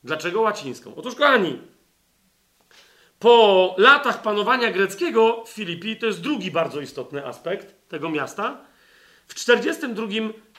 Dlaczego 0.05 0.41
łacińską? 0.41 0.95
Otóż, 0.97 1.15
kochani, 1.15 1.59
po 3.19 3.75
latach 3.79 4.23
panowania 4.23 4.73
greckiego 4.73 5.45
w 5.47 5.49
Filipii, 5.49 5.97
to 5.97 6.07
jest 6.07 6.21
drugi 6.21 6.51
bardzo 6.51 6.81
istotny 6.81 7.27
aspekt 7.27 7.89
tego 7.89 8.11
miasta, 8.11 8.65
w 9.27 9.35
42 9.35 10.07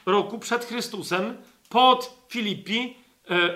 roku 0.05 0.39
przed 0.39 0.65
Chrystusem 0.65 1.37
pod 1.69 2.25
Filipii 2.29 3.04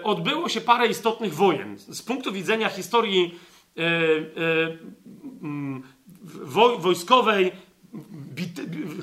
odbyło 0.04 0.50
się 0.50 0.62
parę 0.62 0.88
istotnych 0.88 1.34
wojen. 1.34 1.78
Z 1.78 2.02
punktu 2.02 2.32
widzenia 2.32 2.70
historii 2.70 3.40
e, 3.78 3.82
e, 3.82 3.88
mm, 5.42 5.84
wojskowej, 6.80 7.52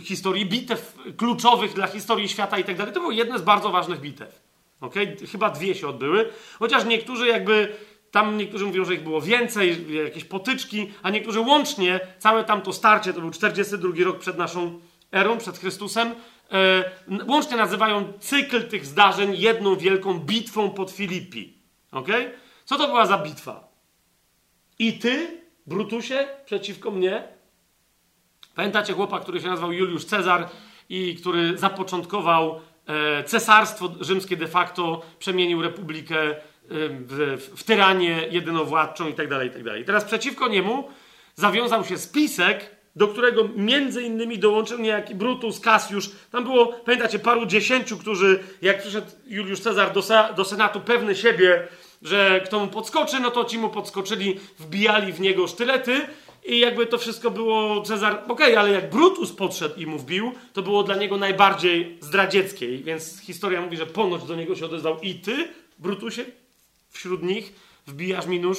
historii 0.02 0.46
bitew 0.46 0.98
kluczowych 1.16 1.74
dla 1.74 1.86
historii 1.86 2.28
świata 2.28 2.58
i 2.58 2.64
tak 2.64 2.76
dalej. 2.76 2.94
To 2.94 3.00
były 3.00 3.14
jedne 3.14 3.38
z 3.38 3.42
bardzo 3.42 3.70
ważnych 3.70 4.00
bitew. 4.00 4.42
Okay? 4.80 5.16
Chyba 5.32 5.50
dwie 5.50 5.74
się 5.74 5.88
odbyły, 5.88 6.28
chociaż 6.58 6.84
niektórzy 6.84 7.26
jakby 7.26 7.76
tam 8.10 8.36
niektórzy 8.36 8.64
mówią, 8.66 8.84
że 8.84 8.94
ich 8.94 9.02
było 9.02 9.20
więcej, 9.20 9.94
jakieś 10.04 10.24
potyczki, 10.24 10.92
a 11.02 11.10
niektórzy 11.10 11.40
łącznie, 11.40 12.00
całe 12.18 12.44
tamto 12.44 12.72
starcie, 12.72 13.12
to 13.12 13.20
był 13.20 13.30
42 13.30 14.04
rok 14.04 14.18
przed 14.18 14.38
naszą 14.38 14.80
erą, 15.12 15.38
przed 15.38 15.58
Chrystusem, 15.58 16.08
e, 16.08 16.14
łącznie 17.28 17.56
nazywają 17.56 18.12
cykl 18.20 18.68
tych 18.68 18.86
zdarzeń 18.86 19.36
jedną 19.36 19.76
wielką 19.76 20.18
bitwą 20.18 20.70
pod 20.70 20.90
Filipi. 20.90 21.58
Ok? 21.92 22.08
Co 22.64 22.78
to 22.78 22.86
była 22.86 23.06
za 23.06 23.18
bitwa? 23.18 23.68
I 24.78 24.98
ty, 24.98 25.40
Brutusie, 25.66 26.28
przeciwko 26.44 26.90
mnie, 26.90 27.36
Pamiętacie 28.56 28.92
chłopa, 28.92 29.20
który 29.20 29.40
się 29.40 29.48
nazywał 29.48 29.72
Juliusz 29.72 30.04
Cezar 30.04 30.48
i 30.88 31.16
który 31.16 31.58
zapoczątkował 31.58 32.60
e, 32.86 33.24
cesarstwo 33.24 33.94
rzymskie 34.00 34.36
de 34.36 34.48
facto, 34.48 35.02
przemienił 35.18 35.62
republikę 35.62 36.20
e, 36.30 36.36
w, 36.90 37.42
w 37.56 37.64
tyranię 37.64 38.28
jedynowładczą 38.30 39.06
itd., 39.06 39.36
tak 39.38 39.44
itd. 39.44 39.70
Tak 39.70 39.80
I 39.80 39.84
teraz 39.84 40.04
przeciwko 40.04 40.48
niemu 40.48 40.88
zawiązał 41.34 41.84
się 41.84 41.98
spisek, 41.98 42.75
do 42.96 43.08
którego 43.08 43.48
między 43.56 44.02
innymi 44.02 44.38
dołączył 44.38 44.78
niejaki 44.78 45.14
Brutus, 45.14 45.60
Cassius. 45.60 46.10
Tam 46.32 46.44
było, 46.44 46.66
pamiętacie, 46.66 47.18
paru 47.18 47.46
dziesięciu, 47.46 47.98
którzy, 47.98 48.44
jak 48.62 48.82
przyszedł 48.82 49.06
Juliusz 49.26 49.60
Cezar 49.60 49.92
do, 49.92 50.02
do 50.36 50.44
Senatu 50.44 50.80
pewny 50.80 51.16
siebie, 51.16 51.68
że 52.02 52.40
kto 52.44 52.60
mu 52.60 52.68
podskoczy, 52.68 53.20
no 53.20 53.30
to 53.30 53.44
ci 53.44 53.58
mu 53.58 53.68
podskoczyli, 53.68 54.40
wbijali 54.58 55.12
w 55.12 55.20
niego 55.20 55.46
sztylety 55.46 56.00
i 56.44 56.58
jakby 56.58 56.86
to 56.86 56.98
wszystko 56.98 57.30
było 57.30 57.82
Cezar, 57.82 58.12
okej, 58.12 58.32
okay, 58.32 58.58
ale 58.58 58.70
jak 58.70 58.90
Brutus 58.90 59.32
podszedł 59.32 59.80
i 59.80 59.86
mu 59.86 59.98
wbił, 59.98 60.32
to 60.52 60.62
było 60.62 60.82
dla 60.82 60.96
niego 60.96 61.16
najbardziej 61.16 61.98
zdradzieckie, 62.00 62.78
więc 62.78 63.20
historia 63.20 63.60
mówi, 63.60 63.76
że 63.76 63.86
ponoć 63.86 64.24
do 64.24 64.36
niego 64.36 64.56
się 64.56 64.64
odezwał 64.64 65.00
i 65.00 65.14
ty, 65.14 65.48
Brutusie, 65.78 66.24
wśród 66.90 67.22
nich 67.22 67.52
wbijasz 67.86 68.26
mi 68.26 68.40
nóż 68.40 68.58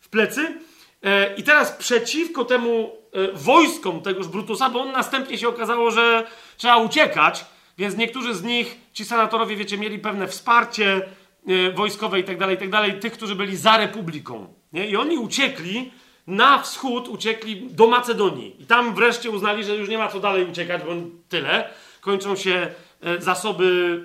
w 0.00 0.08
plecy. 0.08 0.54
E, 1.02 1.34
I 1.34 1.42
teraz 1.42 1.72
przeciwko 1.72 2.44
temu 2.44 2.99
wojskom 3.34 4.00
tegoż 4.00 4.28
Brutusa, 4.28 4.70
bo 4.70 4.80
on 4.80 4.92
następnie 4.92 5.38
się 5.38 5.48
okazało, 5.48 5.90
że 5.90 6.26
trzeba 6.56 6.76
uciekać, 6.76 7.44
więc 7.78 7.96
niektórzy 7.96 8.34
z 8.34 8.42
nich, 8.42 8.78
ci 8.92 9.04
senatorowie, 9.04 9.56
wiecie, 9.56 9.78
mieli 9.78 9.98
pewne 9.98 10.28
wsparcie 10.28 11.08
e, 11.46 11.72
wojskowe 11.72 12.20
i 12.20 12.24
tak 12.24 12.38
dalej, 12.38 12.56
i 12.56 12.58
tak 12.58 12.70
dalej, 12.70 13.00
tych, 13.00 13.12
którzy 13.12 13.34
byli 13.34 13.56
za 13.56 13.76
republiką. 13.76 14.54
Nie? 14.72 14.86
I 14.86 14.96
oni 14.96 15.18
uciekli 15.18 15.92
na 16.26 16.58
wschód, 16.58 17.08
uciekli 17.08 17.68
do 17.70 17.86
Macedonii. 17.86 18.62
I 18.62 18.66
tam 18.66 18.94
wreszcie 18.94 19.30
uznali, 19.30 19.64
że 19.64 19.76
już 19.76 19.88
nie 19.88 19.98
ma 19.98 20.08
co 20.08 20.20
dalej 20.20 20.44
uciekać, 20.44 20.82
bo 20.82 20.90
tyle. 21.28 21.70
Kończą 22.00 22.36
się 22.36 22.74
zasoby, 23.18 24.00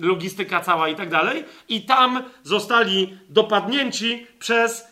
logistyka 0.00 0.60
cała 0.60 0.88
i 0.88 0.94
tak 0.94 1.10
dalej. 1.10 1.44
I 1.68 1.82
tam 1.82 2.22
zostali 2.42 3.18
dopadnięci 3.28 4.26
przez 4.38 4.91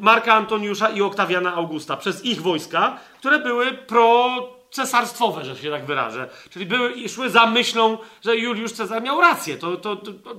Marka 0.00 0.34
Antoniusza 0.34 0.88
i 0.88 1.02
Oktawiana 1.02 1.54
Augusta, 1.54 1.96
przez 1.96 2.24
ich 2.24 2.42
wojska, 2.42 2.98
które 3.18 3.38
były 3.38 3.72
pro 3.72 4.28
cesarstwowe, 4.70 5.44
że 5.44 5.56
się 5.56 5.70
tak 5.70 5.86
wyrażę. 5.86 6.28
Czyli 6.50 6.66
były 6.66 7.08
szły 7.08 7.30
za 7.30 7.46
myślą, 7.46 7.98
że 8.24 8.36
Juliusz 8.36 8.72
Cezar 8.72 9.02
miał 9.02 9.20
rację. 9.20 9.56
To, 9.56 9.76
to, 9.76 9.96
to, 9.96 10.12
to, 10.12 10.34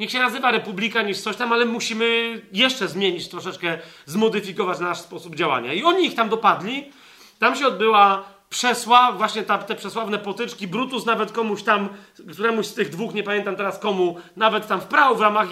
niech 0.00 0.10
się 0.10 0.18
nazywa 0.18 0.50
republika 0.50 1.02
niż 1.02 1.20
coś 1.20 1.36
tam, 1.36 1.52
ale 1.52 1.64
musimy 1.64 2.40
jeszcze 2.52 2.88
zmienić 2.88 3.28
troszeczkę, 3.28 3.78
zmodyfikować 4.06 4.78
nasz 4.80 4.98
sposób 4.98 5.34
działania. 5.36 5.72
I 5.72 5.82
oni 5.82 6.06
ich 6.06 6.14
tam 6.14 6.28
dopadli. 6.28 6.90
Tam 7.38 7.56
się 7.56 7.66
odbyła 7.66 8.24
przesła, 8.52 9.12
właśnie 9.12 9.42
te 9.42 9.74
przesławne 9.74 10.18
potyczki. 10.18 10.68
Brutus 10.68 11.06
nawet 11.06 11.32
komuś 11.32 11.62
tam, 11.62 11.88
któremuś 12.32 12.66
z 12.66 12.74
tych 12.74 12.88
dwóch, 12.88 13.14
nie 13.14 13.22
pamiętam 13.22 13.56
teraz 13.56 13.78
komu, 13.78 14.16
nawet 14.36 14.66
tam 14.66 14.80
wprał 14.80 15.16
w 15.16 15.20
ramach 15.20 15.48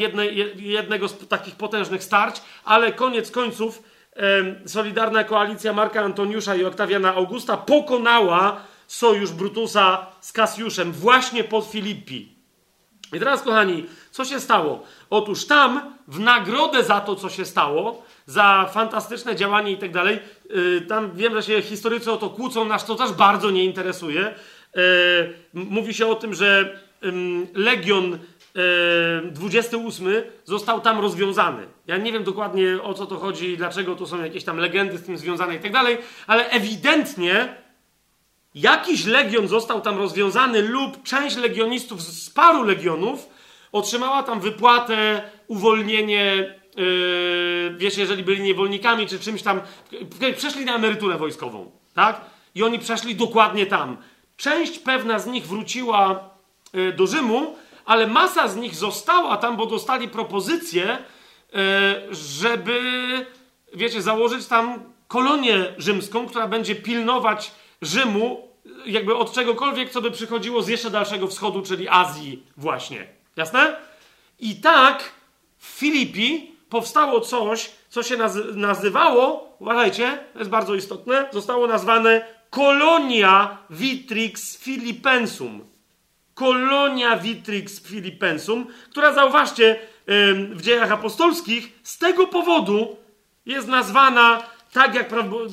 jednego 0.57 1.09
z 1.09 1.29
takich 1.29 1.55
potężnych 1.55 2.05
starć, 2.05 2.43
ale 2.65 2.93
koniec 2.93 3.31
końców 3.31 3.83
Solidarna 4.67 5.25
Koalicja 5.25 5.73
Marka 5.73 6.01
Antoniusza 6.01 6.55
i 6.55 6.65
Oktawiana 6.65 7.15
Augusta 7.15 7.57
pokonała 7.57 8.57
sojusz 8.87 9.33
Brutusa 9.33 10.07
z 10.21 10.33
Kasjuszem 10.33 10.93
właśnie 10.93 11.45
pod 11.45 11.67
Filippi. 11.67 12.41
I 13.13 13.19
teraz, 13.19 13.43
kochani, 13.43 13.87
co 14.11 14.25
się 14.25 14.41
stało? 14.41 14.83
Otóż 15.11 15.47
tam, 15.47 15.95
w 16.09 16.21
nagrodę 16.21 16.85
za 16.85 17.01
to, 17.01 17.17
co 17.17 17.29
się 17.29 17.45
stało, 17.45 18.03
za 18.31 18.71
fantastyczne 18.73 19.37
działanie 19.37 19.73
i 19.73 19.77
tak 19.77 19.93
dalej, 19.93 20.19
yy, 20.51 20.81
tam 20.81 21.13
wiem, 21.15 21.35
że 21.35 21.43
się 21.43 21.63
historycy 21.63 22.13
o 22.13 22.17
to 22.17 22.31
kłócą, 22.31 22.65
nas 22.65 22.87
to 22.87 22.95
też 22.95 23.13
bardzo 23.13 23.51
nie 23.51 23.65
interesuje. 23.65 24.35
Yy, 24.75 24.83
mówi 25.55 25.95
się 25.95 26.07
o 26.07 26.15
tym, 26.15 26.35
że 26.35 26.79
Legion 27.55 28.19
28 29.33 30.07
został 30.45 30.81
tam 30.81 31.01
rozwiązany. 31.01 31.67
Ja 31.87 31.97
nie 31.97 32.13
wiem 32.13 32.25
dokładnie 32.25 32.83
o 32.83 32.95
co 32.95 33.07
to 33.07 33.19
chodzi, 33.19 33.57
dlaczego 33.57 33.97
to 33.97 34.07
są 34.07 34.23
jakieś 34.23 34.45
tam 34.45 34.59
legendy 34.59 34.99
z 34.99 35.03
tym 35.03 35.19
związane 35.19 35.57
i 35.57 35.59
tak 35.59 35.73
dalej, 35.73 35.99
ale 36.27 36.51
ewidentnie 36.51 37.55
jakiś 38.55 39.07
legion 39.07 39.49
został 39.49 39.81
tam 39.81 39.99
rozwiązany 39.99 40.63
lub 40.63 41.03
część 41.03 41.37
legionistów 41.37 42.03
z 42.03 42.31
paru 42.31 42.63
legionów 42.63 43.29
otrzymała 43.73 44.23
tam 44.23 44.41
wypłatę, 44.41 45.23
uwolnienie, 45.47 46.55
yy, 46.77 47.75
wiesz, 47.77 47.97
jeżeli 47.97 48.23
byli 48.23 48.43
niewolnikami 48.43 49.07
czy 49.07 49.21
czymś 49.21 49.43
tam, 49.43 49.61
przeszli 50.37 50.65
na 50.65 50.75
emeryturę 50.75 51.19
wojskową, 51.19 51.71
tak? 51.95 52.21
I 52.55 52.63
oni 52.63 52.79
przeszli 52.79 53.15
dokładnie 53.15 53.67
tam. 53.67 53.97
Część 54.37 54.79
pewna 54.79 55.19
z 55.19 55.27
nich 55.27 55.47
wróciła 55.47 56.31
yy, 56.73 56.93
do 56.93 57.07
Rzymu, 57.07 57.57
ale 57.85 58.07
masa 58.07 58.49
z 58.49 58.57
nich 58.57 58.75
została 58.75 59.37
tam, 59.37 59.57
bo 59.57 59.67
dostali 59.67 60.09
propozycję, 60.09 60.99
yy, 61.53 61.59
żeby, 62.15 62.81
wiecie, 63.75 64.03
założyć 64.03 64.47
tam 64.47 64.93
kolonię 65.09 65.75
rzymską, 65.79 66.27
która 66.27 66.49
będzie 66.49 66.75
pilnować 66.75 67.53
Rzymu, 67.83 68.49
jakby 68.87 69.17
od 69.17 69.33
czegokolwiek, 69.33 69.91
co 69.91 70.03
by 70.03 70.11
przychodziło 70.11 70.63
z 70.63 70.69
jeszcze 70.69 70.91
dalszego 70.91 71.27
wschodu, 71.27 71.63
czyli 71.63 71.89
Azji 71.89 72.43
właśnie. 72.57 73.07
Jasne? 73.37 73.77
I 74.41 74.57
tak 74.57 75.13
w 75.59 75.67
Filipi 75.67 76.53
powstało 76.71 77.21
coś, 77.21 77.71
co 77.89 78.03
się 78.03 78.17
nazywało, 78.55 79.55
uważajcie, 79.59 80.19
to 80.33 80.39
jest 80.39 80.51
bardzo 80.51 80.75
istotne, 80.75 81.29
zostało 81.33 81.67
nazwane 81.67 82.25
Kolonia 82.51 83.59
Vitrix 83.71 84.59
Filipensum. 84.59 85.65
Kolonia 86.35 87.17
Vitrix 87.17 87.83
Filipensum, 87.83 88.67
która 88.91 89.13
zauważcie 89.13 89.81
w 90.51 90.63
dziejach 90.63 90.93
apostolskich, 90.93 91.81
z 91.83 91.99
tego 91.99 92.27
powodu 92.27 92.97
jest 93.47 93.69
nazwana 93.69 94.43
tak 94.73 94.95
jak, 94.95 95.09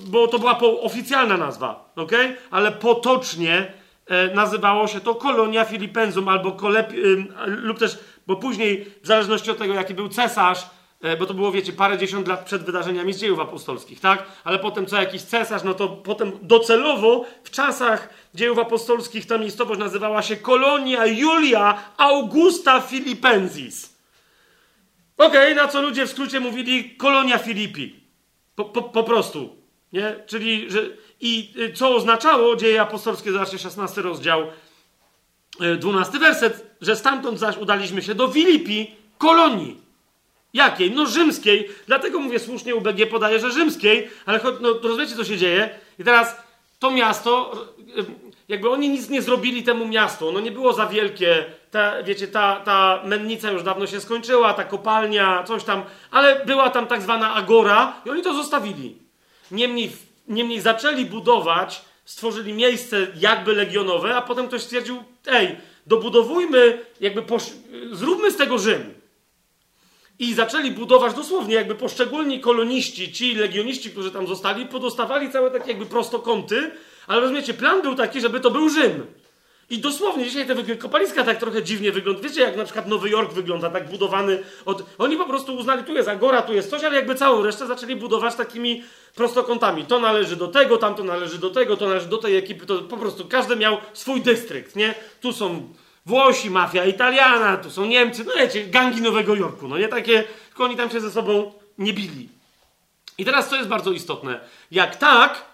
bo 0.08 0.28
to 0.28 0.40
była 0.40 0.60
oficjalna 0.60 1.38
nazwa, 1.38 1.92
ok? 1.96 2.12
Ale 2.52 2.72
potocznie 2.72 3.74
e, 4.06 4.36
nazywało 4.36 4.88
się 4.88 5.00
to 5.00 5.16
Kolonia 5.16 5.66
Filipensum 5.66 6.30
albo 6.30 6.52
kolep, 6.52 6.94
lub 7.46 7.80
też, 7.80 8.00
bo 8.28 8.36
później, 8.36 8.86
w 9.04 9.08
zależności 9.08 9.52
od 9.52 9.58
tego, 9.58 9.74
jaki 9.74 9.94
był 9.94 10.10
cesarz, 10.10 10.66
bo 11.20 11.26
to 11.26 11.34
było, 11.34 11.52
wiecie, 11.52 11.74
parę 11.74 11.98
dziesiąt 11.98 12.28
lat 12.28 12.46
przed 12.46 12.64
wydarzeniami 12.64 13.14
z 13.14 13.20
dziejów 13.20 13.40
apostolskich, 13.40 14.00
tak? 14.00 14.26
Ale 14.44 14.60
potem 14.60 14.86
co 14.86 14.96
jakiś 14.96 15.22
cesarz, 15.22 15.64
no 15.64 15.74
to 15.74 15.90
potem 15.90 16.32
docelowo 16.42 17.26
w 17.44 17.50
czasach 17.50 18.10
dziejów 18.34 18.60
apostolskich 18.60 19.26
ta 19.26 19.38
miejscowość 19.38 19.80
nazywała 19.80 20.22
się 20.22 20.36
Kolonia 20.36 21.06
Julia 21.06 21.84
Augusta 21.98 22.82
Filipensis. 22.82 23.98
Okej, 25.18 25.54
okay, 25.54 25.56
na 25.56 25.68
co 25.68 25.82
ludzie 25.82 26.06
w 26.06 26.10
skrócie 26.10 26.40
mówili 26.40 26.96
Kolonia 26.96 27.38
Filipi. 27.38 27.96
Po, 28.56 28.66
po, 28.66 28.82
po 28.82 29.04
prostu. 29.04 29.56
Nie? 29.94 30.16
Czyli, 30.28 30.72
że. 30.72 30.82
I 31.22 31.54
y, 31.58 31.74
co 31.74 31.96
oznaczało 31.96 32.56
dzieje 32.56 32.82
apostolskie, 32.82 33.32
zobaczcie, 33.32 33.60
16 33.60 34.02
rozdział, 34.02 34.48
12 35.80 36.18
y, 36.18 36.20
werset, 36.20 36.76
że 36.82 36.96
stamtąd 36.96 37.40
zaś 37.40 37.58
udaliśmy 37.58 38.02
się 38.02 38.16
do 38.16 38.28
Filipi, 38.28 38.92
kolonii. 39.18 39.87
Jakiej? 40.54 40.92
No 40.92 41.06
rzymskiej. 41.06 41.70
Dlatego 41.88 42.20
mówię 42.20 42.40
słusznie, 42.40 42.76
UBG 42.76 43.10
podaje, 43.10 43.40
że 43.40 43.52
rzymskiej, 43.52 44.10
ale 44.26 44.40
no, 44.62 44.74
rozumiecie, 44.84 45.16
co 45.16 45.26
się 45.26 45.38
dzieje? 45.38 45.70
I 46.00 46.04
teraz 46.04 46.36
to 46.80 46.92
miasto, 46.92 47.52
y, 47.98 48.06
jakby 48.48 48.70
oni 48.70 48.90
nic 48.90 49.10
nie 49.10 49.22
zrobili 49.22 49.64
temu 49.64 49.88
miastu, 49.88 50.28
ono 50.28 50.40
nie 50.40 50.52
było 50.52 50.74
za 50.74 50.88
wielkie, 50.88 51.46
ta, 51.72 52.04
wiecie, 52.04 52.28
ta, 52.28 52.56
ta 52.66 53.02
mennica 53.06 53.52
już 53.52 53.64
dawno 53.64 53.88
się 53.88 54.02
skończyła, 54.02 54.54
ta 54.54 54.64
kopalnia, 54.64 55.44
coś 55.44 55.64
tam, 55.64 55.84
ale 56.12 56.46
była 56.46 56.70
tam 56.70 56.88
tak 56.88 57.02
zwana 57.02 57.34
agora 57.34 58.02
i 58.06 58.10
oni 58.10 58.22
to 58.22 58.34
zostawili. 58.34 58.96
Niemniej, 59.52 59.92
niemniej 60.28 60.62
zaczęli 60.62 61.06
budować, 61.06 61.82
stworzyli 62.06 62.54
miejsce 62.54 63.08
jakby 63.16 63.54
legionowe, 63.54 64.16
a 64.16 64.22
potem 64.22 64.48
ktoś 64.48 64.62
stwierdził, 64.62 65.04
ej, 65.28 65.56
dobudowujmy, 65.88 66.86
jakby 67.02 67.22
posz... 67.22 67.46
zróbmy 67.92 68.32
z 68.32 68.38
tego 68.38 68.58
Rzym. 68.58 68.94
I 70.20 70.34
zaczęli 70.34 70.72
budować 70.72 71.14
dosłownie, 71.14 71.56
jakby 71.56 71.76
poszczególni 71.76 72.40
koloniści, 72.40 73.14
ci 73.14 73.36
legioniści, 73.36 73.90
którzy 73.92 74.12
tam 74.12 74.28
zostali, 74.28 74.66
podostawali 74.66 75.32
całe 75.32 75.52
takie 75.52 75.70
jakby 75.70 75.86
prostokąty, 75.86 76.72
ale 77.08 77.22
rozumiecie, 77.22 77.54
plan 77.54 77.82
był 77.82 77.96
taki, 77.96 78.22
żeby 78.22 78.40
to 78.40 78.52
był 78.52 78.70
Rzym. 78.70 79.06
I 79.70 79.78
dosłownie 79.78 80.26
dzisiaj 80.26 80.48
te 80.48 80.76
kopaliska 80.76 81.24
tak 81.24 81.38
trochę 81.38 81.64
dziwnie 81.64 81.92
wyglądają. 81.92 82.30
Wiecie, 82.30 82.42
jak 82.42 82.58
na 82.58 82.64
przykład 82.64 82.88
Nowy 82.88 83.10
Jork 83.10 83.34
wygląda, 83.34 83.70
tak 83.70 83.90
budowany 83.90 84.44
od... 84.66 84.84
Oni 84.98 85.18
po 85.18 85.26
prostu 85.26 85.56
uznali, 85.56 85.84
tu 85.84 85.94
jest 85.94 86.10
Agora, 86.10 86.42
tu 86.42 86.54
jest 86.54 86.70
coś, 86.70 86.84
ale 86.84 86.96
jakby 86.96 87.16
całą 87.16 87.44
resztę 87.44 87.68
zaczęli 87.68 87.96
budować 87.96 88.36
takimi 88.36 88.84
prostokątami. 89.16 89.86
To 89.86 90.00
należy 90.00 90.36
do 90.36 90.48
tego, 90.48 90.78
tamto 90.78 91.04
należy 91.04 91.38
do 91.38 91.50
tego, 91.50 91.78
to 91.78 91.88
należy 91.88 92.08
do 92.08 92.18
tej 92.18 92.38
ekipy. 92.38 92.66
To 92.66 92.78
po 92.82 92.98
prostu 92.98 93.26
każdy 93.26 93.56
miał 93.56 93.78
swój 93.94 94.22
dystrykt, 94.22 94.76
nie? 94.76 94.96
Tu 95.22 95.34
są 95.34 95.74
Włosi, 96.08 96.50
mafia 96.50 96.86
italiana, 96.86 97.58
tu 97.58 97.72
są 97.72 97.86
Niemcy, 97.86 98.24
no 98.24 98.32
wiecie, 98.38 98.66
gangi 98.66 99.02
Nowego 99.02 99.36
Jorku, 99.36 99.68
no 99.68 99.78
nie 99.78 99.88
takie, 99.88 100.24
tylko 100.48 100.64
oni 100.64 100.76
tam 100.76 100.90
się 100.90 101.02
ze 101.02 101.12
sobą 101.12 101.54
nie 101.78 101.94
bili. 101.94 102.30
I 103.18 103.26
teraz 103.26 103.50
co 103.50 103.56
jest 103.56 103.70
bardzo 103.70 103.92
istotne? 103.92 104.40
Jak 104.72 104.96
tak, 104.96 105.46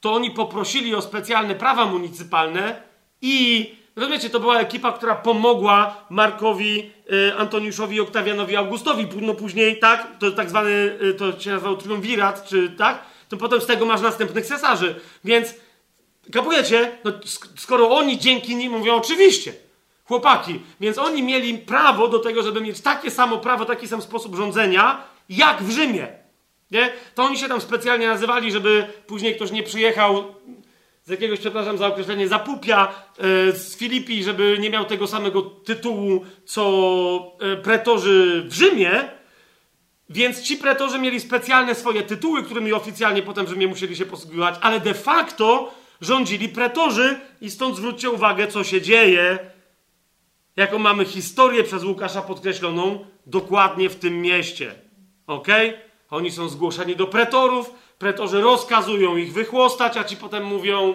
to 0.00 0.12
oni 0.12 0.30
poprosili 0.30 0.94
o 0.94 1.02
specjalne 1.02 1.54
prawa 1.54 1.84
municypalne 1.84 2.82
i 3.22 3.74
rozumiecie, 3.96 4.30
to 4.30 4.40
była 4.40 4.60
ekipa, 4.60 4.92
która 4.92 5.14
pomogła 5.14 6.04
Markowi, 6.10 6.90
y, 7.12 7.36
Antoniuszowi, 7.36 8.00
Oktawianowi, 8.00 8.56
Augustowi. 8.56 9.08
No 9.20 9.34
później, 9.34 9.78
tak, 9.78 10.18
to 10.18 10.30
tak 10.30 10.50
zwany, 10.50 10.98
y, 11.02 11.14
to 11.14 11.40
się 11.40 11.50
nazywał 11.50 11.76
triumvirat, 11.76 12.48
czy 12.48 12.70
tak, 12.70 13.02
to 13.28 13.36
potem 13.36 13.60
z 13.60 13.66
tego 13.66 13.86
masz 13.86 14.00
następnych 14.00 14.46
cesarzy. 14.46 15.00
Więc 15.24 15.54
kapujecie, 16.32 16.98
no, 17.04 17.12
skoro 17.56 17.90
oni 17.90 18.18
dzięki 18.18 18.56
nim 18.56 18.72
mówią, 18.72 18.94
oczywiście, 18.94 19.67
Chłopaki. 20.08 20.60
Więc 20.80 20.98
oni 20.98 21.22
mieli 21.22 21.58
prawo 21.58 22.08
do 22.08 22.18
tego, 22.18 22.42
żeby 22.42 22.60
mieć 22.60 22.80
takie 22.80 23.10
samo 23.10 23.38
prawo, 23.38 23.64
taki 23.64 23.88
sam 23.88 24.02
sposób 24.02 24.36
rządzenia, 24.36 25.04
jak 25.28 25.62
w 25.62 25.70
Rzymie. 25.70 26.08
Nie? 26.70 26.92
To 27.14 27.24
oni 27.24 27.38
się 27.38 27.48
tam 27.48 27.60
specjalnie 27.60 28.06
nazywali, 28.06 28.52
żeby 28.52 28.86
później 29.06 29.36
ktoś 29.36 29.50
nie 29.50 29.62
przyjechał 29.62 30.24
z 31.04 31.10
jakiegoś, 31.10 31.40
przepraszam 31.40 31.78
za 31.78 31.86
określenie, 31.86 32.28
zapupia 32.28 32.88
e, 32.88 33.52
z 33.52 33.76
Filipii, 33.76 34.24
żeby 34.24 34.56
nie 34.60 34.70
miał 34.70 34.84
tego 34.84 35.06
samego 35.06 35.42
tytułu, 35.42 36.24
co 36.44 37.36
e, 37.40 37.56
pretorzy 37.56 38.44
w 38.48 38.52
Rzymie. 38.52 39.04
Więc 40.10 40.42
ci 40.42 40.56
pretorzy 40.56 40.98
mieli 40.98 41.20
specjalne 41.20 41.74
swoje 41.74 42.02
tytuły, 42.02 42.42
którymi 42.42 42.72
oficjalnie 42.72 43.22
potem 43.22 43.46
w 43.46 43.48
Rzymie 43.48 43.66
musieli 43.66 43.96
się 43.96 44.06
posługiwać, 44.06 44.54
ale 44.60 44.80
de 44.80 44.94
facto 44.94 45.74
rządzili 46.00 46.48
pretorzy 46.48 47.20
i 47.40 47.50
stąd 47.50 47.76
zwróćcie 47.76 48.10
uwagę, 48.10 48.46
co 48.46 48.64
się 48.64 48.82
dzieje, 48.82 49.38
jaką 50.58 50.78
mamy 50.78 51.04
historię 51.04 51.64
przez 51.64 51.84
Łukasza 51.84 52.22
podkreśloną 52.22 53.04
dokładnie 53.26 53.88
w 53.88 53.96
tym 53.96 54.20
mieście. 54.20 54.74
Ok? 55.26 55.48
Oni 56.10 56.30
są 56.30 56.48
zgłoszeni 56.48 56.96
do 56.96 57.06
pretorów, 57.06 57.70
pretorzy 57.98 58.40
rozkazują 58.40 59.16
ich 59.16 59.32
wychłostać, 59.32 59.96
a 59.96 60.04
ci 60.04 60.16
potem 60.16 60.44
mówią: 60.44 60.94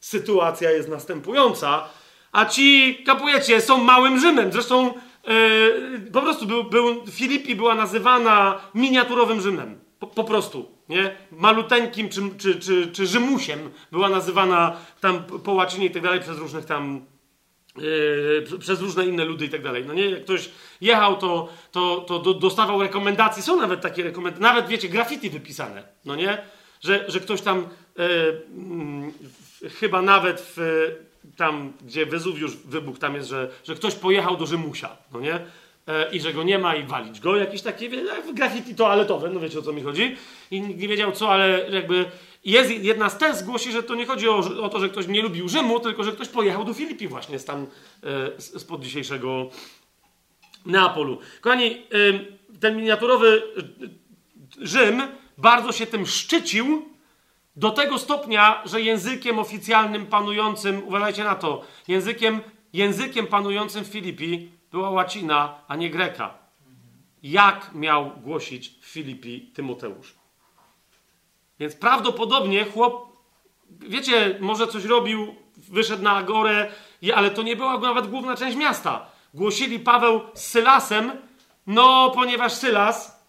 Sytuacja 0.00 0.70
jest 0.70 0.88
następująca, 0.88 1.88
a 2.32 2.44
ci, 2.44 2.98
kapujecie, 3.06 3.60
są 3.60 3.84
małym 3.84 4.20
Rzymem. 4.20 4.52
Zresztą 4.52 4.94
yy, 5.26 6.10
po 6.12 6.22
prostu 6.22 6.46
był, 6.46 6.64
był, 6.64 7.06
Filipi 7.06 7.54
była 7.56 7.74
nazywana 7.74 8.60
miniaturowym 8.74 9.40
Rzymem. 9.40 9.80
Po, 9.98 10.06
po 10.06 10.24
prostu, 10.24 10.70
nie? 10.88 11.16
Maluteńkim 11.32 12.08
czy, 12.08 12.22
czy, 12.38 12.60
czy, 12.60 12.92
czy 12.92 13.06
Rzymusiem 13.06 13.70
była 13.92 14.08
nazywana 14.08 14.76
tam 15.00 15.24
po 15.24 15.52
łacinie 15.52 15.86
i 15.86 15.90
tak 15.90 16.02
dalej 16.02 16.20
przez 16.20 16.38
różnych 16.38 16.64
tam 16.64 17.13
Yy, 17.78 18.58
przez 18.58 18.80
różne 18.80 19.06
inne 19.06 19.24
ludy 19.24 19.44
i 19.44 19.48
tak 19.48 19.62
dalej. 19.62 19.84
No 19.86 19.94
nie, 19.94 20.10
jak 20.10 20.24
ktoś 20.24 20.50
jechał, 20.80 21.16
to, 21.16 21.48
to, 21.72 22.04
to 22.08 22.18
do, 22.18 22.34
dostawał 22.34 22.82
rekomendacje. 22.82 23.42
Są 23.42 23.56
nawet 23.56 23.80
takie 23.80 24.02
rekomendacje, 24.02 24.42
nawet 24.42 24.66
wiecie, 24.66 24.88
graffiti 24.88 25.30
wypisane, 25.30 25.82
no 26.04 26.16
nie? 26.16 26.38
Że, 26.80 27.04
że 27.08 27.20
ktoś 27.20 27.40
tam 27.40 27.68
yy, 29.62 29.70
chyba 29.70 30.02
nawet 30.02 30.52
w, 30.56 30.88
tam, 31.36 31.72
gdzie 31.82 32.06
Wezuwiusz 32.06 32.56
wybuch, 32.56 32.98
tam 32.98 33.14
jest, 33.14 33.28
że, 33.28 33.50
że 33.64 33.74
ktoś 33.74 33.94
pojechał 33.94 34.36
do 34.36 34.46
Rzymusia, 34.46 34.96
no 35.12 35.20
nie? 35.20 35.40
Yy, 35.86 35.94
I 36.12 36.20
że 36.20 36.32
go 36.32 36.42
nie 36.42 36.58
ma 36.58 36.76
i 36.76 36.84
walić 36.84 37.20
go. 37.20 37.36
Jakieś 37.36 37.62
takie 37.62 37.90
graffiti 38.34 38.74
toaletowe, 38.74 39.30
no 39.30 39.40
wiecie 39.40 39.58
o 39.58 39.62
co 39.62 39.72
mi 39.72 39.82
chodzi. 39.82 40.16
I 40.50 40.60
nikt 40.60 40.80
nie 40.80 40.88
wiedział 40.88 41.12
co, 41.12 41.32
ale 41.32 41.70
jakby 41.70 42.04
jest 42.44 42.70
jedna 42.70 43.10
z 43.10 43.18
tez 43.18 43.42
głosi, 43.42 43.72
że 43.72 43.82
to 43.82 43.94
nie 43.94 44.06
chodzi 44.06 44.28
o, 44.28 44.36
o, 44.36 44.68
to, 44.68 44.80
że 44.80 44.88
ktoś 44.88 45.06
nie 45.06 45.22
lubił 45.22 45.48
Rzymu, 45.48 45.80
tylko 45.80 46.04
że 46.04 46.12
ktoś 46.12 46.28
pojechał 46.28 46.64
do 46.64 46.74
Filipii 46.74 47.08
właśnie 47.08 47.38
z 47.38 47.44
tam, 47.44 47.66
e, 48.02 48.40
spod 48.40 48.82
dzisiejszego 48.82 49.50
Neapolu. 50.66 51.18
Kochani, 51.40 51.66
e, 51.66 51.78
ten 52.60 52.76
miniaturowy 52.76 53.42
Rzym 54.60 55.02
bardzo 55.38 55.72
się 55.72 55.86
tym 55.86 56.06
szczycił 56.06 56.88
do 57.56 57.70
tego 57.70 57.98
stopnia, 57.98 58.62
że 58.64 58.80
językiem 58.80 59.38
oficjalnym 59.38 60.06
panującym, 60.06 60.82
uważajcie 60.86 61.24
na 61.24 61.34
to, 61.34 61.64
językiem, 61.88 62.40
językiem 62.72 63.26
panującym 63.26 63.84
w 63.84 63.88
Filipii 63.88 64.50
była 64.72 64.90
łacina, 64.90 65.58
a 65.68 65.76
nie 65.76 65.90
greka. 65.90 66.38
Jak 67.22 67.70
miał 67.74 68.10
głosić 68.10 68.68
w 68.80 68.84
Filipii 68.84 69.40
Tymoteusz? 69.54 70.23
Więc 71.58 71.76
prawdopodobnie 71.76 72.64
chłop, 72.64 73.06
wiecie, 73.70 74.38
może 74.40 74.66
coś 74.66 74.84
robił, 74.84 75.34
wyszedł 75.56 76.02
na 76.02 76.12
agorę, 76.12 76.72
ale 77.14 77.30
to 77.30 77.42
nie 77.42 77.56
była 77.56 77.78
nawet 77.78 78.06
główna 78.06 78.36
część 78.36 78.56
miasta. 78.56 79.06
Głosili 79.34 79.78
Paweł 79.80 80.20
z 80.34 80.46
Sylasem, 80.46 81.12
no 81.66 82.10
ponieważ 82.10 82.52
Sylas 82.52 83.24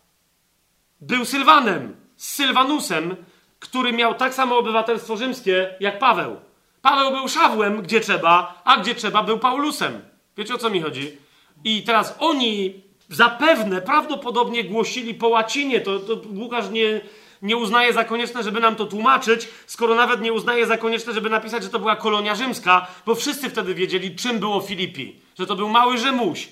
był 1.01 1.25
Sylwanem, 1.25 1.95
Sylwanusem, 2.15 3.15
który 3.59 3.93
miał 3.93 4.15
tak 4.15 4.33
samo 4.33 4.57
obywatelstwo 4.57 5.17
rzymskie 5.17 5.75
jak 5.79 5.99
Paweł. 5.99 6.35
Paweł 6.81 7.11
był 7.11 7.27
Szawłem, 7.27 7.81
gdzie 7.81 7.99
trzeba, 7.99 8.61
a 8.65 8.77
gdzie 8.77 8.95
trzeba 8.95 9.23
był 9.23 9.39
Paulusem. 9.39 10.01
Wiecie 10.37 10.53
o 10.53 10.57
co 10.57 10.69
mi 10.69 10.81
chodzi? 10.81 11.17
I 11.63 11.83
teraz 11.83 12.15
oni 12.19 12.83
zapewne, 13.09 13.81
prawdopodobnie 13.81 14.63
głosili 14.63 15.13
po 15.13 15.27
łacinie. 15.27 15.81
To, 15.81 15.99
to 15.99 16.21
Łukasz 16.35 16.69
nie, 16.69 17.01
nie 17.41 17.57
uznaje 17.57 17.93
za 17.93 18.03
konieczne, 18.03 18.43
żeby 18.43 18.59
nam 18.59 18.75
to 18.75 18.85
tłumaczyć, 18.85 19.47
skoro 19.67 19.95
nawet 19.95 20.21
nie 20.21 20.33
uznaje 20.33 20.65
za 20.65 20.77
konieczne, 20.77 21.13
żeby 21.13 21.29
napisać, 21.29 21.63
że 21.63 21.69
to 21.69 21.79
była 21.79 21.95
kolonia 21.95 22.35
rzymska, 22.35 22.87
bo 23.05 23.15
wszyscy 23.15 23.49
wtedy 23.49 23.75
wiedzieli, 23.75 24.15
czym 24.15 24.39
było 24.39 24.61
Filipi. 24.61 25.15
Że 25.39 25.45
to 25.45 25.55
był 25.55 25.69
mały 25.69 25.97
Rzymuś. 25.97 26.47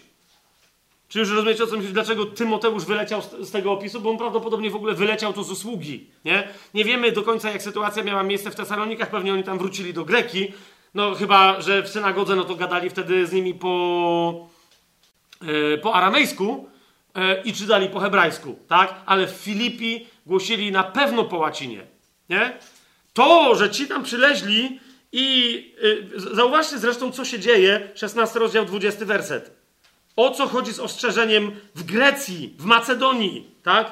Czy 1.13 1.19
już 1.19 1.29
rozumiecie 1.29 1.63
o 1.63 1.67
co 1.67 1.77
myślę, 1.77 1.91
dlaczego 1.91 2.25
Tymoteusz 2.25 2.85
wyleciał 2.85 3.21
z, 3.41 3.51
tego 3.51 3.71
opisu? 3.71 4.01
Bo 4.01 4.09
on 4.09 4.17
prawdopodobnie 4.17 4.69
w 4.69 4.75
ogóle 4.75 4.93
wyleciał 4.93 5.33
tu 5.33 5.43
z 5.43 5.51
usługi. 5.51 6.07
Nie? 6.25 6.47
nie 6.73 6.85
wiemy 6.85 7.11
do 7.11 7.23
końca, 7.23 7.51
jak 7.51 7.61
sytuacja 7.61 8.03
miała 8.03 8.23
miejsce 8.23 8.51
w 8.51 8.55
Tesalonikach. 8.55 9.09
Pewnie 9.09 9.33
oni 9.33 9.43
tam 9.43 9.57
wrócili 9.57 9.93
do 9.93 10.05
Greki. 10.05 10.53
No 10.93 11.15
chyba, 11.15 11.61
że 11.61 11.83
w 11.83 11.89
synagodze 11.89 12.35
no 12.35 12.43
to 12.43 12.55
gadali 12.55 12.89
wtedy 12.89 13.27
z 13.27 13.33
nimi 13.33 13.53
po, 13.53 14.49
yy, 15.41 15.77
po 15.77 15.93
aramejsku 15.93 16.69
yy, 17.15 17.21
i 17.45 17.53
czytali 17.53 17.89
po 17.89 17.99
hebrajsku, 17.99 18.59
tak? 18.67 18.95
Ale 19.05 19.27
w 19.27 19.31
Filipi 19.31 20.07
głosili 20.25 20.71
na 20.71 20.83
pewno 20.83 21.23
po 21.23 21.37
łacinie. 21.37 21.87
Nie? 22.29 22.57
To, 23.13 23.55
że 23.55 23.69
ci 23.69 23.87
tam 23.87 24.03
przyleźli 24.03 24.79
i 25.11 25.55
yy, 26.13 26.35
zauważcie 26.35 26.77
zresztą, 26.79 27.11
co 27.11 27.25
się 27.25 27.39
dzieje, 27.39 27.91
16 27.95 28.39
rozdział, 28.39 28.65
20 28.65 29.05
werset. 29.05 29.51
O 30.15 30.31
co 30.31 30.47
chodzi 30.47 30.73
z 30.73 30.79
ostrzeżeniem 30.79 31.51
w 31.75 31.83
Grecji, 31.83 32.55
w 32.59 32.65
Macedonii, 32.65 33.51
tak? 33.63 33.91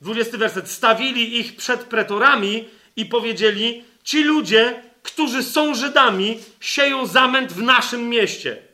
20 0.00 0.38
werset. 0.38 0.70
Stawili 0.70 1.38
ich 1.38 1.56
przed 1.56 1.80
pretorami 1.80 2.68
i 2.96 3.06
powiedzieli: 3.06 3.84
Ci 4.04 4.24
ludzie, 4.24 4.82
którzy 5.02 5.42
są 5.42 5.74
Żydami, 5.74 6.38
sieją 6.60 7.06
zamęt 7.06 7.52
w 7.52 7.62
naszym 7.62 8.08
mieście 8.08 8.68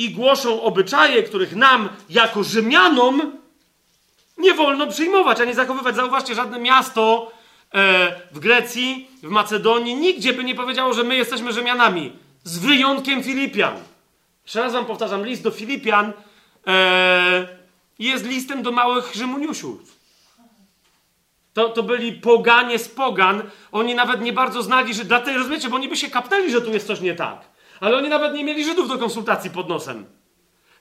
i 0.00 0.10
głoszą 0.10 0.62
obyczaje, 0.62 1.22
których 1.22 1.56
nam, 1.56 1.88
jako 2.10 2.44
Rzymianom, 2.44 3.38
nie 4.40 4.54
wolno 4.54 4.86
przyjmować 4.86 5.40
ani 5.40 5.54
zachowywać. 5.54 5.96
Zauważcie, 5.96 6.34
żadne 6.34 6.58
miasto 6.58 7.32
e, 7.74 8.12
w 8.32 8.38
Grecji, 8.38 9.08
w 9.22 9.28
Macedonii, 9.28 9.94
nigdzie 9.94 10.32
by 10.32 10.44
nie 10.44 10.54
powiedziało, 10.54 10.94
że 10.94 11.04
my 11.04 11.16
jesteśmy 11.16 11.52
Rzymianami. 11.52 12.12
Z 12.44 12.58
wyjątkiem 12.58 13.22
Filipian. 13.22 13.74
Jeszcze 14.44 14.60
raz 14.60 14.72
wam 14.72 14.86
powtarzam, 14.86 15.26
list 15.26 15.42
do 15.42 15.50
Filipian 15.50 16.12
e, 16.66 17.48
jest 17.98 18.26
listem 18.26 18.62
do 18.62 18.72
małych 18.72 19.14
Rzymuniusiów. 19.14 20.00
To, 21.54 21.68
to 21.68 21.82
byli 21.82 22.12
poganie 22.12 22.78
z 22.78 22.88
pogan. 22.88 23.42
Oni 23.72 23.94
nawet 23.94 24.20
nie 24.20 24.32
bardzo 24.32 24.62
znali, 24.62 24.94
że 24.94 25.04
dlatego, 25.04 25.38
rozumiecie, 25.38 25.68
bo 25.68 25.76
oni 25.76 25.88
by 25.88 25.96
się 25.96 26.10
kapnęli, 26.10 26.50
że 26.50 26.60
tu 26.60 26.72
jest 26.72 26.86
coś 26.86 27.00
nie 27.00 27.14
tak. 27.14 27.40
Ale 27.80 27.96
oni 27.96 28.08
nawet 28.08 28.34
nie 28.34 28.44
mieli 28.44 28.64
Żydów 28.64 28.88
do 28.88 28.98
konsultacji 28.98 29.50
pod 29.50 29.68
nosem. 29.68 30.06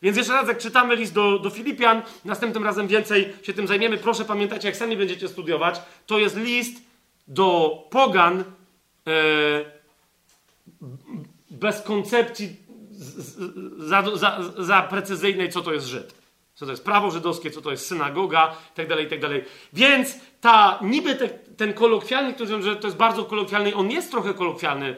Więc 0.01 0.17
jeszcze 0.17 0.33
raz, 0.33 0.47
jak 0.47 0.57
czytamy 0.57 0.95
list 0.95 1.13
do, 1.13 1.39
do 1.39 1.49
Filipian, 1.49 2.01
następnym 2.25 2.63
razem 2.63 2.87
więcej 2.87 3.33
się 3.43 3.53
tym 3.53 3.67
zajmiemy. 3.67 3.97
Proszę 3.97 4.25
pamiętajcie, 4.25 4.67
jak 4.67 4.77
sami 4.77 4.97
będziecie 4.97 5.27
studiować, 5.27 5.81
to 6.05 6.19
jest 6.19 6.37
list 6.37 6.81
do 7.27 7.77
pogan 7.89 8.39
e, 8.39 8.43
bez 11.51 11.81
koncepcji 11.81 12.55
za, 13.77 14.03
za, 14.15 14.39
za 14.57 14.81
precyzyjnej, 14.81 15.49
co 15.49 15.61
to 15.61 15.73
jest 15.73 15.87
Żyd. 15.87 16.19
Co 16.55 16.65
to 16.65 16.71
jest 16.71 16.85
prawo 16.85 17.11
żydowskie, 17.11 17.51
co 17.51 17.61
to 17.61 17.71
jest 17.71 17.87
synagoga, 17.87 18.55
itd., 18.77 18.95
tak 18.95 19.03
itd. 19.03 19.39
Tak 19.39 19.49
Więc 19.73 20.15
ta, 20.41 20.79
niby 20.81 21.15
te, 21.15 21.29
ten 21.29 21.73
kolokwialny, 21.73 22.33
który 22.33 22.61
że 22.61 22.75
to 22.75 22.87
jest 22.87 22.97
bardzo 22.97 23.25
kolokwialny, 23.25 23.75
on 23.75 23.91
jest 23.91 24.11
trochę 24.11 24.33
kolokwialny, 24.33 24.95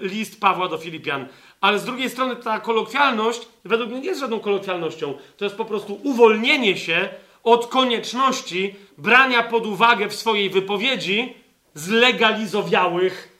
list 0.00 0.40
Pawła 0.40 0.68
do 0.68 0.78
Filipian, 0.78 1.28
ale 1.62 1.78
z 1.78 1.84
drugiej 1.84 2.10
strony 2.10 2.36
ta 2.36 2.60
kolokwialność 2.60 3.40
według 3.64 3.90
mnie 3.90 4.00
nie 4.00 4.06
jest 4.06 4.20
żadną 4.20 4.40
kolokwialnością. 4.40 5.14
To 5.36 5.44
jest 5.44 5.56
po 5.56 5.64
prostu 5.64 6.00
uwolnienie 6.02 6.76
się 6.76 7.08
od 7.44 7.66
konieczności 7.66 8.74
brania 8.98 9.42
pod 9.42 9.66
uwagę 9.66 10.08
w 10.08 10.14
swojej 10.14 10.50
wypowiedzi 10.50 11.34
zlegalizowiałych, 11.74 13.38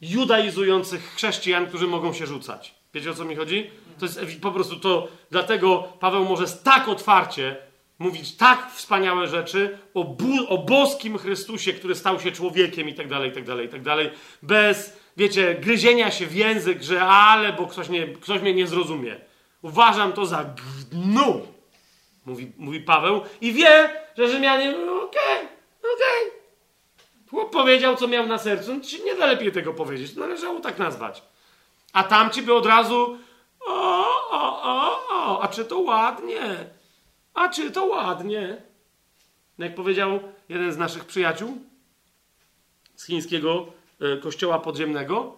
judaizujących 0.00 1.14
chrześcijan, 1.14 1.66
którzy 1.66 1.86
mogą 1.86 2.12
się 2.12 2.26
rzucać. 2.26 2.74
Wiecie 2.94 3.10
o 3.10 3.14
co 3.14 3.24
mi 3.24 3.36
chodzi? 3.36 3.70
To 3.98 4.06
jest 4.06 4.20
po 4.42 4.50
prostu 4.50 4.76
to, 4.80 5.08
dlatego 5.30 5.88
Paweł 6.00 6.24
może 6.24 6.46
tak 6.48 6.88
otwarcie 6.88 7.56
mówić 7.98 8.36
tak 8.36 8.72
wspaniałe 8.74 9.28
rzeczy 9.28 9.78
o, 9.94 10.04
bu, 10.04 10.46
o 10.48 10.58
boskim 10.58 11.18
Chrystusie, 11.18 11.72
który 11.72 11.94
stał 11.94 12.20
się 12.20 12.32
człowiekiem 12.32 12.88
i 12.88 12.94
tak 12.94 13.08
dalej, 13.08 13.30
i 13.30 13.32
tak 13.32 13.44
dalej, 13.44 13.66
i 13.66 13.68
tak 13.68 13.82
dalej, 13.82 14.10
bez 14.42 14.96
wiecie, 15.18 15.54
gryzienia 15.54 16.10
się 16.10 16.26
w 16.26 16.34
język, 16.34 16.82
że 16.82 17.02
ale, 17.02 17.52
bo 17.52 17.66
ktoś, 17.66 17.88
nie, 17.88 18.08
ktoś 18.08 18.40
mnie 18.40 18.54
nie 18.54 18.66
zrozumie. 18.66 19.20
Uważam 19.62 20.12
to 20.12 20.26
za 20.26 20.54
gnu, 20.92 21.46
mówi, 22.26 22.52
mówi 22.56 22.80
Paweł 22.80 23.20
i 23.40 23.52
wie, 23.52 23.90
że 24.16 24.28
Rzymianie, 24.28 24.70
okej, 24.70 24.86
okay, 24.86 25.38
okej. 25.78 26.28
Okay. 26.28 26.38
Chłop 27.30 27.52
powiedział, 27.52 27.96
co 27.96 28.08
miał 28.08 28.26
na 28.26 28.38
sercu, 28.38 28.74
no, 28.74 29.04
nie 29.04 29.14
da 29.14 29.26
lepiej 29.26 29.52
tego 29.52 29.74
powiedzieć, 29.74 30.16
należało 30.16 30.60
tak 30.60 30.78
nazwać. 30.78 31.22
A 31.92 32.04
tamci 32.04 32.42
by 32.42 32.54
od 32.54 32.66
razu 32.66 33.18
o, 33.66 34.04
o, 34.30 34.62
o, 34.62 35.08
o, 35.10 35.42
a 35.42 35.48
czy 35.48 35.64
to 35.64 35.78
ładnie? 35.78 36.40
A 37.34 37.48
czy 37.48 37.70
to 37.70 37.84
ładnie? 37.84 38.62
Jak 39.58 39.74
powiedział 39.74 40.20
jeden 40.48 40.72
z 40.72 40.76
naszych 40.76 41.04
przyjaciół 41.04 41.58
z 42.96 43.06
chińskiego 43.06 43.77
kościoła 44.22 44.58
podziemnego, 44.58 45.36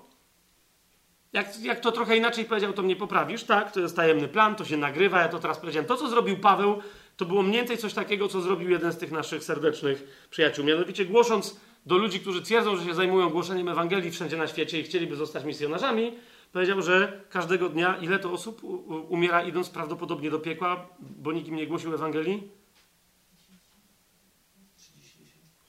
jak, 1.32 1.60
jak 1.60 1.80
to 1.80 1.92
trochę 1.92 2.16
inaczej 2.16 2.44
powiedział, 2.44 2.72
to 2.72 2.82
mnie 2.82 2.96
poprawisz, 2.96 3.44
tak? 3.44 3.72
To 3.72 3.80
jest 3.80 3.96
tajemny 3.96 4.28
plan, 4.28 4.56
to 4.56 4.64
się 4.64 4.76
nagrywa, 4.76 5.20
ja 5.20 5.28
to 5.28 5.38
teraz 5.38 5.58
powiedziałem. 5.58 5.88
To, 5.88 5.96
co 5.96 6.08
zrobił 6.08 6.36
Paweł, 6.36 6.82
to 7.16 7.24
było 7.24 7.42
mniej 7.42 7.56
więcej 7.56 7.78
coś 7.78 7.94
takiego, 7.94 8.28
co 8.28 8.40
zrobił 8.40 8.70
jeden 8.70 8.92
z 8.92 8.98
tych 8.98 9.12
naszych 9.12 9.44
serdecznych 9.44 10.26
przyjaciół. 10.30 10.64
Mianowicie 10.64 11.04
głosząc 11.04 11.60
do 11.86 11.98
ludzi, 11.98 12.20
którzy 12.20 12.42
twierdzą, 12.42 12.76
że 12.76 12.84
się 12.84 12.94
zajmują 12.94 13.30
głoszeniem 13.30 13.68
Ewangelii 13.68 14.10
wszędzie 14.10 14.36
na 14.36 14.46
świecie 14.46 14.80
i 14.80 14.82
chcieliby 14.82 15.16
zostać 15.16 15.44
misjonarzami, 15.44 16.12
powiedział, 16.52 16.82
że 16.82 17.20
każdego 17.30 17.68
dnia 17.68 17.96
ile 17.96 18.18
to 18.18 18.32
osób 18.32 18.64
umiera 19.08 19.42
idąc 19.42 19.70
prawdopodobnie 19.70 20.30
do 20.30 20.38
piekła, 20.38 20.86
bo 21.00 21.32
nikim 21.32 21.56
nie 21.56 21.66
głosił 21.66 21.94
Ewangelii? 21.94 22.50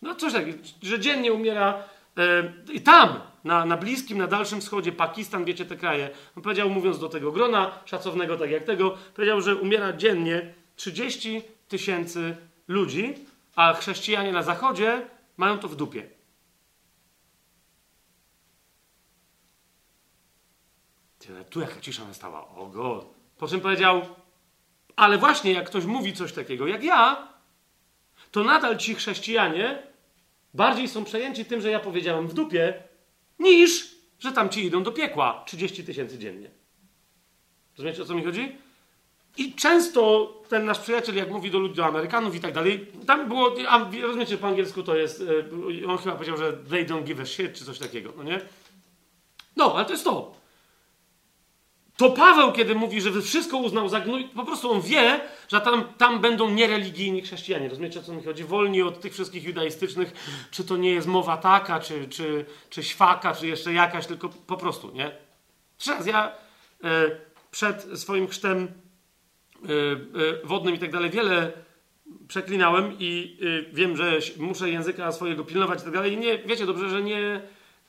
No 0.02 0.16
coś 0.16 0.34
takiego, 0.34 0.58
że 0.82 1.00
dziennie 1.00 1.34
umiera 1.34 1.74
e, 1.74 1.84
i 2.74 2.82
tam, 2.82 3.19
na, 3.43 3.66
na 3.66 3.77
Bliskim, 3.77 4.17
na 4.17 4.27
Dalszym 4.27 4.61
Wschodzie, 4.61 4.91
Pakistan, 4.91 5.45
wiecie 5.45 5.66
te 5.66 5.75
kraje. 5.75 6.09
On 6.38 6.43
powiedział, 6.43 6.69
mówiąc 6.69 7.00
do 7.00 7.09
tego 7.09 7.32
grona 7.32 7.72
szacownego, 7.85 8.38
tak 8.38 8.51
jak 8.51 8.64
tego, 8.64 8.98
powiedział, 9.16 9.41
że 9.41 9.56
umiera 9.56 9.93
dziennie 9.93 10.53
30 10.75 11.41
tysięcy 11.67 12.38
ludzi, 12.67 13.16
a 13.56 13.74
chrześcijanie 13.74 14.32
na 14.32 14.43
Zachodzie 14.43 15.01
mają 15.38 15.59
to 15.59 15.67
w 15.67 15.75
dupie. 15.75 16.09
Tu 21.50 21.61
jaka 21.61 21.82
cisza 21.82 22.06
nastała. 22.06 22.48
O 22.48 22.66
go. 22.66 23.06
Po 23.38 23.48
czym 23.48 23.61
powiedział, 23.61 24.01
ale 24.95 25.17
właśnie 25.17 25.51
jak 25.51 25.66
ktoś 25.66 25.85
mówi 25.85 26.14
coś 26.14 26.33
takiego 26.33 26.67
jak 26.67 26.83
ja, 26.83 27.27
to 28.32 28.43
nadal 28.43 28.77
ci 28.77 28.95
chrześcijanie 28.95 29.91
bardziej 30.54 30.88
są 30.88 31.04
przejęci 31.04 31.46
tym, 31.46 31.62
że 31.62 31.72
ja 31.72 31.80
powiedziałem 31.80 32.28
w 32.28 32.34
dupie, 32.34 32.84
niż 33.40 33.92
że 34.20 34.32
tam 34.32 34.50
ci 34.50 34.66
idą 34.66 34.84
do 34.84 34.92
piekła 34.92 35.44
30 35.48 35.84
tysięcy 35.84 36.18
dziennie. 36.18 36.52
Rozumiecie 37.78 38.02
o 38.02 38.06
co 38.06 38.16
mi 38.16 38.24
chodzi? 38.24 38.56
I 39.38 39.54
często 39.54 40.34
ten 40.50 40.66
nasz 40.66 40.80
przyjaciel, 40.80 41.16
jak 41.16 41.32
mówi 41.32 41.52
do 41.52 41.60
ludzi, 41.60 41.76
do 41.76 41.86
Amerykanów 41.86 42.36
i 42.36 42.40
tak 42.40 42.54
dalej, 42.54 42.88
tam 43.08 43.28
było, 43.28 43.56
a 43.68 43.90
rozumiecie, 44.02 44.38
po 44.38 44.48
angielsku 44.48 44.84
to 44.84 44.96
jest, 44.96 45.24
e, 45.84 45.88
on 45.88 45.98
chyba 45.98 46.16
powiedział, 46.16 46.38
że 46.38 46.54
they 46.54 46.86
don't 46.86 47.04
give 47.04 47.20
a 47.20 47.26
shit, 47.26 47.54
czy 47.54 47.66
coś 47.66 47.80
takiego, 47.80 48.14
no 48.18 48.24
nie? 48.24 48.42
No, 49.56 49.76
ale 49.76 49.86
to 49.86 49.92
jest 49.92 50.04
to. 50.04 50.41
To 52.02 52.10
Paweł, 52.10 52.52
kiedy 52.52 52.76
mówi, 52.76 53.02
że 53.02 53.22
wszystko 53.22 53.58
uznał 53.58 53.90
za 53.90 54.00
gnój, 54.00 54.24
po 54.24 54.46
prostu 54.46 54.72
on 54.72 54.82
wie, 54.82 55.20
że 55.48 55.62
tam, 55.62 55.84
tam 55.98 56.20
będą 56.20 56.50
niereligijni 56.50 57.22
chrześcijanie. 57.22 57.70
Rozumiecie, 57.70 58.00
o 58.00 58.04
co 58.04 58.14
mi 58.14 58.24
chodzi? 58.24 58.44
Wolni 58.44 58.82
od 58.82 59.02
tych 59.02 59.14
wszystkich 59.14 59.44
judaistycznych, 59.44 60.14
czy 60.52 60.64
to 60.64 60.78
nie 60.78 60.92
jest 60.92 61.08
mowa 61.08 61.38
taka, 61.38 61.80
czy, 61.80 62.08
czy, 62.08 62.46
czy 62.70 62.84
świaka, 62.84 63.36
czy 63.36 63.48
jeszcze 63.48 63.74
jakaś, 63.74 64.08
tylko 64.08 64.30
po 64.30 64.58
prostu, 64.58 64.92
nie? 64.92 65.12
Teraz 65.86 66.08
ja 66.08 66.32
e, 66.84 67.12
przed 67.52 68.00
swoim 68.00 68.28
chrztem 68.28 68.58
e, 68.64 69.68
e, 69.68 70.48
wodnym 70.48 70.76
i 70.76 70.80
tak 70.80 70.92
dalej 70.92 71.10
wiele 71.10 71.52
przeklinałem 72.28 72.96
i 73.00 73.40
wiem, 73.74 73.98
że 73.98 74.20
muszę 74.38 74.70
języka 74.70 75.12
swojego 75.12 75.44
pilnować 75.44 75.80
i 75.80 75.84
tak 75.84 75.94
dalej. 75.94 76.14
I 76.14 76.18
nie, 76.18 76.38
wiecie 76.38 76.66
dobrze, 76.66 76.90
że 76.90 77.02
nie 77.02 77.42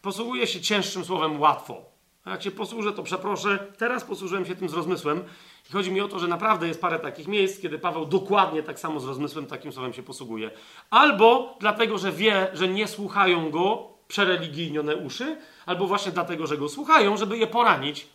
posługuję 0.03 0.47
się 0.47 0.61
cięższym 0.61 1.05
słowem 1.05 1.41
łatwo. 1.41 1.92
A 2.25 2.31
jak 2.31 2.43
się 2.43 2.51
posłużę, 2.51 2.93
to 2.93 3.03
przeproszę. 3.03 3.59
Teraz 3.79 4.05
posłużyłem 4.05 4.47
się 4.47 4.57
tym 4.57 4.69
z 4.69 4.75
rozmysłem. 4.75 5.25
I 5.71 5.73
chodzi 5.73 5.93
mi 5.93 6.01
o 6.01 6.09
to, 6.09 6.19
że 6.19 6.29
naprawdę 6.29 6.69
jest 6.69 6.81
parę 6.81 6.99
takich 6.99 7.29
miejsc, 7.29 7.61
kiedy 7.61 7.79
Paweł 7.79 8.07
dokładnie 8.07 8.63
tak 8.63 8.81
samo 8.81 9.01
z 9.01 9.05
rozmysłem 9.05 9.47
takim 9.47 9.73
słowem 9.73 9.93
się 9.93 10.03
posługuje. 10.03 10.51
Albo 10.91 11.57
dlatego, 11.61 11.99
że 11.99 12.13
wie, 12.13 12.49
że 12.53 12.69
nie 12.69 12.89
słuchają 12.89 13.51
go 13.51 13.89
przereligijnione 14.09 14.97
uszy, 14.97 15.37
albo 15.67 15.87
właśnie 15.87 16.13
dlatego, 16.13 16.47
że 16.47 16.59
go 16.59 16.69
słuchają, 16.69 17.17
żeby 17.17 17.39
je 17.39 17.47
poranić. 17.47 18.07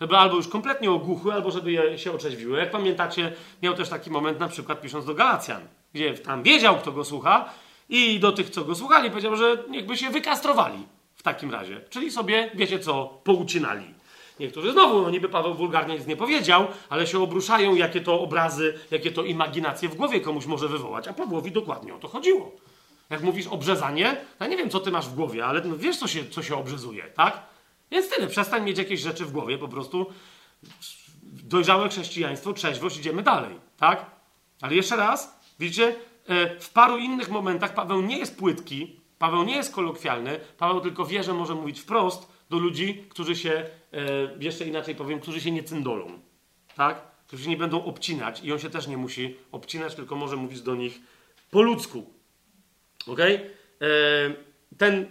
Żeby 0.00 0.16
albo 0.16 0.36
już 0.36 0.48
kompletnie 0.48 0.90
ogłuchły, 0.90 1.32
albo 1.32 1.50
żeby 1.50 1.72
je 1.72 1.98
się 1.98 2.12
otrzeźwiły. 2.12 2.58
Jak 2.58 2.70
pamiętacie, 2.70 3.32
miał 3.62 3.74
też 3.74 3.88
taki 3.88 4.10
moment 4.10 4.40
na 4.40 4.48
przykład 4.48 4.80
pisząc 4.80 5.04
do 5.04 5.14
Galacjan, 5.14 5.62
gdzie 5.94 6.14
tam 6.14 6.42
wiedział, 6.42 6.76
kto 6.76 6.92
go 6.92 7.04
słucha 7.04 7.48
i 7.88 8.20
do 8.20 8.32
tych, 8.32 8.50
co 8.50 8.64
go 8.64 8.74
słuchali, 8.74 9.10
powiedział, 9.10 9.36
że 9.36 9.64
niechby 9.70 9.96
się 9.96 10.10
wykastrowali 10.10 10.86
takim 11.24 11.50
razie. 11.50 11.80
Czyli 11.90 12.10
sobie, 12.10 12.50
wiecie 12.54 12.78
co, 12.78 13.20
poucinali. 13.24 13.94
Niektórzy 14.40 14.72
znowu, 14.72 15.02
no 15.02 15.10
niby 15.10 15.28
Paweł 15.28 15.54
wulgarnie 15.54 15.94
nic 15.94 16.06
nie 16.06 16.16
powiedział, 16.16 16.66
ale 16.88 17.06
się 17.06 17.22
obruszają, 17.22 17.74
jakie 17.74 18.00
to 18.00 18.20
obrazy, 18.20 18.78
jakie 18.90 19.10
to 19.12 19.24
imaginacje 19.24 19.88
w 19.88 19.94
głowie 19.94 20.20
komuś 20.20 20.46
może 20.46 20.68
wywołać. 20.68 21.08
A 21.08 21.12
Pawłowi 21.12 21.52
dokładnie 21.52 21.94
o 21.94 21.98
to 21.98 22.08
chodziło. 22.08 22.52
Jak 23.10 23.22
mówisz 23.22 23.46
obrzezanie, 23.46 24.16
ja 24.40 24.46
nie 24.46 24.56
wiem, 24.56 24.70
co 24.70 24.80
ty 24.80 24.90
masz 24.90 25.08
w 25.08 25.14
głowie, 25.14 25.46
ale 25.46 25.60
no 25.60 25.76
wiesz, 25.76 25.96
co 25.96 26.06
się, 26.08 26.28
co 26.28 26.42
się 26.42 26.56
obrzezuje, 26.56 27.04
tak? 27.04 27.42
Więc 27.90 28.08
tyle, 28.08 28.26
przestań 28.26 28.64
mieć 28.64 28.78
jakieś 28.78 29.00
rzeczy 29.00 29.24
w 29.24 29.32
głowie, 29.32 29.58
po 29.58 29.68
prostu 29.68 30.06
dojrzałe 31.22 31.88
chrześcijaństwo, 31.88 32.52
trzeźwość, 32.52 32.98
idziemy 32.98 33.22
dalej, 33.22 33.56
tak? 33.76 34.06
Ale 34.60 34.74
jeszcze 34.74 34.96
raz, 34.96 35.40
widzicie, 35.58 35.94
e, 36.28 36.60
w 36.60 36.70
paru 36.70 36.98
innych 36.98 37.30
momentach 37.30 37.74
Paweł 37.74 38.02
nie 38.02 38.18
jest 38.18 38.38
płytki, 38.38 39.00
Paweł 39.24 39.44
nie 39.44 39.56
jest 39.56 39.74
kolokwialny, 39.74 40.40
Paweł 40.58 40.80
tylko 40.80 41.04
wie, 41.04 41.22
że 41.22 41.34
może 41.34 41.54
mówić 41.54 41.80
wprost 41.80 42.32
do 42.50 42.58
ludzi, 42.58 43.04
którzy 43.08 43.36
się, 43.36 43.50
e, 43.50 43.68
jeszcze 44.40 44.64
inaczej 44.64 44.94
powiem, 44.94 45.20
którzy 45.20 45.40
się 45.40 45.50
nie 45.50 45.62
cyndolą. 45.62 46.18
Tak? 46.76 47.02
Którzy 47.26 47.44
się 47.44 47.50
nie 47.50 47.56
będą 47.56 47.84
obcinać 47.84 48.44
i 48.44 48.52
on 48.52 48.58
się 48.58 48.70
też 48.70 48.86
nie 48.86 48.96
musi 48.96 49.36
obcinać, 49.52 49.94
tylko 49.94 50.16
może 50.16 50.36
mówić 50.36 50.60
do 50.60 50.74
nich 50.74 51.00
po 51.50 51.62
ludzku. 51.62 52.10
Ok? 53.06 53.20
E, 53.20 53.40
ten. 54.78 55.06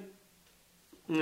E, 1.10 1.14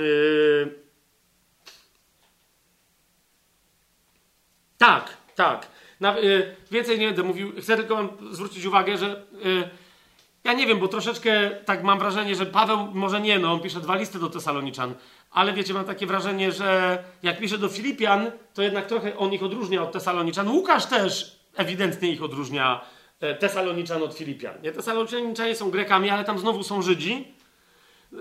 tak, 4.78 5.16
tak. 5.34 5.68
Na, 6.00 6.16
więcej 6.70 6.98
nie 6.98 7.06
będę 7.06 7.22
mówił. 7.22 7.52
Chcę 7.60 7.76
tylko 7.76 7.96
wam 7.96 8.08
zwrócić 8.34 8.64
uwagę, 8.64 8.98
że 8.98 9.26
ja 10.44 10.52
nie 10.52 10.66
wiem, 10.66 10.78
bo 10.78 10.88
troszeczkę 10.88 11.50
tak 11.64 11.82
mam 11.82 11.98
wrażenie, 11.98 12.34
że 12.34 12.46
Paweł, 12.46 12.78
może 12.94 13.20
nie, 13.20 13.38
no 13.38 13.52
on 13.52 13.60
pisze 13.60 13.80
dwa 13.80 13.96
listy 13.96 14.18
do 14.18 14.30
Tesaloniczan, 14.30 14.94
ale 15.30 15.52
wiecie, 15.52 15.74
mam 15.74 15.84
takie 15.84 16.06
wrażenie, 16.06 16.52
że 16.52 16.98
jak 17.22 17.38
pisze 17.38 17.58
do 17.58 17.68
Filipian, 17.68 18.30
to 18.54 18.62
jednak 18.62 18.86
trochę 18.86 19.16
on 19.16 19.32
ich 19.32 19.42
odróżnia 19.42 19.82
od 19.82 19.92
Tesaloniczan. 19.92 20.48
Łukasz 20.48 20.86
też 20.86 21.38
ewidentnie 21.56 22.12
ich 22.12 22.22
odróżnia 22.22 22.80
e, 23.20 23.34
Tesaloniczan 23.34 24.02
od 24.02 24.14
Filipian. 24.14 24.54
Nie? 24.62 24.72
Tesaloniczanie 24.72 25.54
są 25.54 25.70
Grekami, 25.70 26.10
ale 26.10 26.24
tam 26.24 26.38
znowu 26.38 26.62
są 26.62 26.82
Żydzi. 26.82 27.34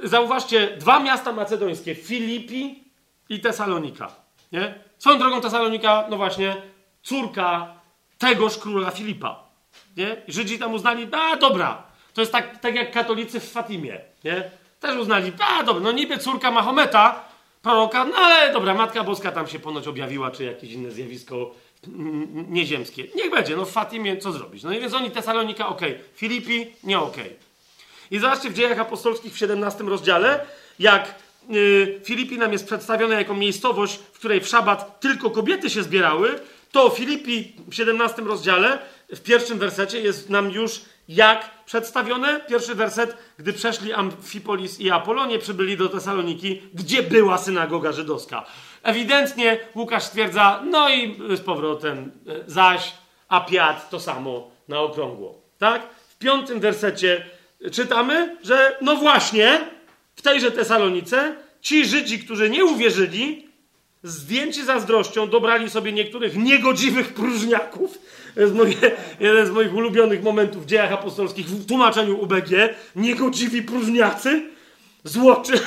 Zauważcie, 0.04 0.78
dwa 0.78 1.00
miasta 1.00 1.32
macedońskie, 1.32 1.96
Filipi 1.96 2.84
i 3.30 3.40
Tesalonika. 3.40 4.16
Nie? 4.52 4.76
Swoją 4.98 5.20
drogą 5.20 5.42
Tesalonika, 5.42 6.06
no 6.10 6.18
właśnie, 6.18 6.62
córka 7.04 7.74
tegoż 8.18 8.58
króla 8.58 8.92
Filipa. 8.92 9.44
Nie? 9.98 10.22
Żydzi 10.28 10.60
tam 10.60 10.74
uznali, 10.74 11.08
a 11.12 11.36
dobra, 11.36 11.91
to 12.14 12.22
jest 12.22 12.32
tak, 12.32 12.60
tak 12.60 12.76
jak 12.76 12.92
katolicy 12.92 13.40
w 13.40 13.52
Fatimie, 13.52 14.02
nie? 14.24 14.52
Też 14.80 14.98
uznali, 14.98 15.32
a 15.40 15.64
dobra, 15.64 15.84
no 15.84 15.92
niby 15.92 16.18
córka 16.18 16.52
Mahometa, 16.52 17.26
proroka, 17.62 18.06
no 18.06 18.16
ale 18.16 18.54
dobra, 18.54 18.74
Matka 18.74 19.04
Boska 19.04 19.32
tam 19.32 19.48
się 19.48 19.60
ponoć 19.60 19.88
objawiła, 19.88 20.32
czy 20.32 20.44
jakieś 20.44 20.72
inne 20.72 20.92
zjawisko 20.92 21.56
nieziemskie. 22.50 23.04
Niech 23.16 23.32
będzie, 23.32 23.56
no 23.56 23.66
w 23.66 23.72
Fatimie 23.72 24.18
co 24.18 24.32
zrobić? 24.32 24.64
No 24.64 24.74
i 24.74 24.80
więc 24.80 24.94
oni 24.94 25.12
Tesalonika 25.12 25.68
ok, 25.68 25.82
Filipi 26.16 26.68
nie 26.84 27.00
ok. 27.00 27.18
I 28.12 28.20
zobaczcie 28.20 28.50
w 28.50 28.54
dziejach 28.54 28.80
apostolskich 28.80 29.34
w 29.34 29.38
17 29.38 29.84
rozdziale, 29.84 30.46
jak 30.80 31.16
yy, 31.50 32.02
Filipi 32.04 32.38
nam 32.38 32.52
jest 32.52 32.66
przedstawione 32.66 33.16
jako 33.16 33.34
miejscowość, 33.34 34.00
w 34.14 34.20
której 34.20 34.42
w 34.42 34.48
szabat 34.48 35.00
tylko 35.00 35.30
kobiety 35.30 35.70
się 35.70 35.84
zbierały, 35.84 36.40
to 36.72 36.90
Filipi 36.90 37.54
w 37.68 37.76
17 37.76 38.22
rozdziale, 38.22 38.80
w 39.10 39.20
pierwszym 39.20 39.60
wersecie 39.60 40.02
jest 40.02 40.30
nam 40.30 40.52
już 40.52 40.82
jak 41.16 41.50
przedstawione? 41.66 42.40
Pierwszy 42.50 42.76
werset. 42.76 43.18
Gdy 43.38 43.54
przeszli 43.54 43.94
Amfipolis 43.94 44.80
i 44.80 44.92
Apolonie, 44.92 45.40
przybyli 45.40 45.78
do 45.78 45.90
Tesaloniki, 45.90 46.62
gdzie 46.74 47.04
była 47.04 47.38
synagoga 47.38 47.92
żydowska. 47.92 48.46
Ewidentnie 48.84 49.60
Łukasz 49.76 50.04
stwierdza, 50.04 50.64
no 50.70 50.90
i 50.90 51.18
z 51.36 51.42
powrotem 51.42 52.12
e, 52.28 52.52
zaś, 52.52 52.94
a 53.28 53.42
Piat 53.42 53.90
to 53.90 54.00
samo 54.00 54.52
na 54.68 54.80
okrągło. 54.80 55.42
Tak? 55.58 55.82
W 56.10 56.18
piątym 56.18 56.60
wersecie 56.60 57.26
czytamy, 57.72 58.38
że 58.44 58.78
no 58.82 58.96
właśnie, 58.96 59.60
w 60.16 60.22
tejże 60.22 60.52
Tesalonice 60.52 61.36
ci 61.62 61.86
Żydzi, 61.86 62.20
którzy 62.20 62.50
nie 62.50 62.66
uwierzyli, 62.66 63.48
zdjęci 64.04 64.66
zazdrością, 64.66 65.30
dobrali 65.30 65.70
sobie 65.70 65.92
niektórych 65.92 66.36
niegodziwych 66.36 67.14
próżniaków, 67.14 67.98
jest 68.36 68.54
moje, 68.54 68.76
jeden 69.20 69.48
z 69.48 69.50
moich 69.52 69.76
ulubionych 69.76 70.24
momentów 70.24 70.64
w 70.64 70.66
dziejach 70.66 70.92
apostolskich 70.92 71.48
w 71.48 71.66
tłumaczeniu 71.66 72.22
UBG. 72.22 72.50
Niegodziwi 72.96 73.62
próżniacy, 73.62 74.50
złoczy, 75.04 75.54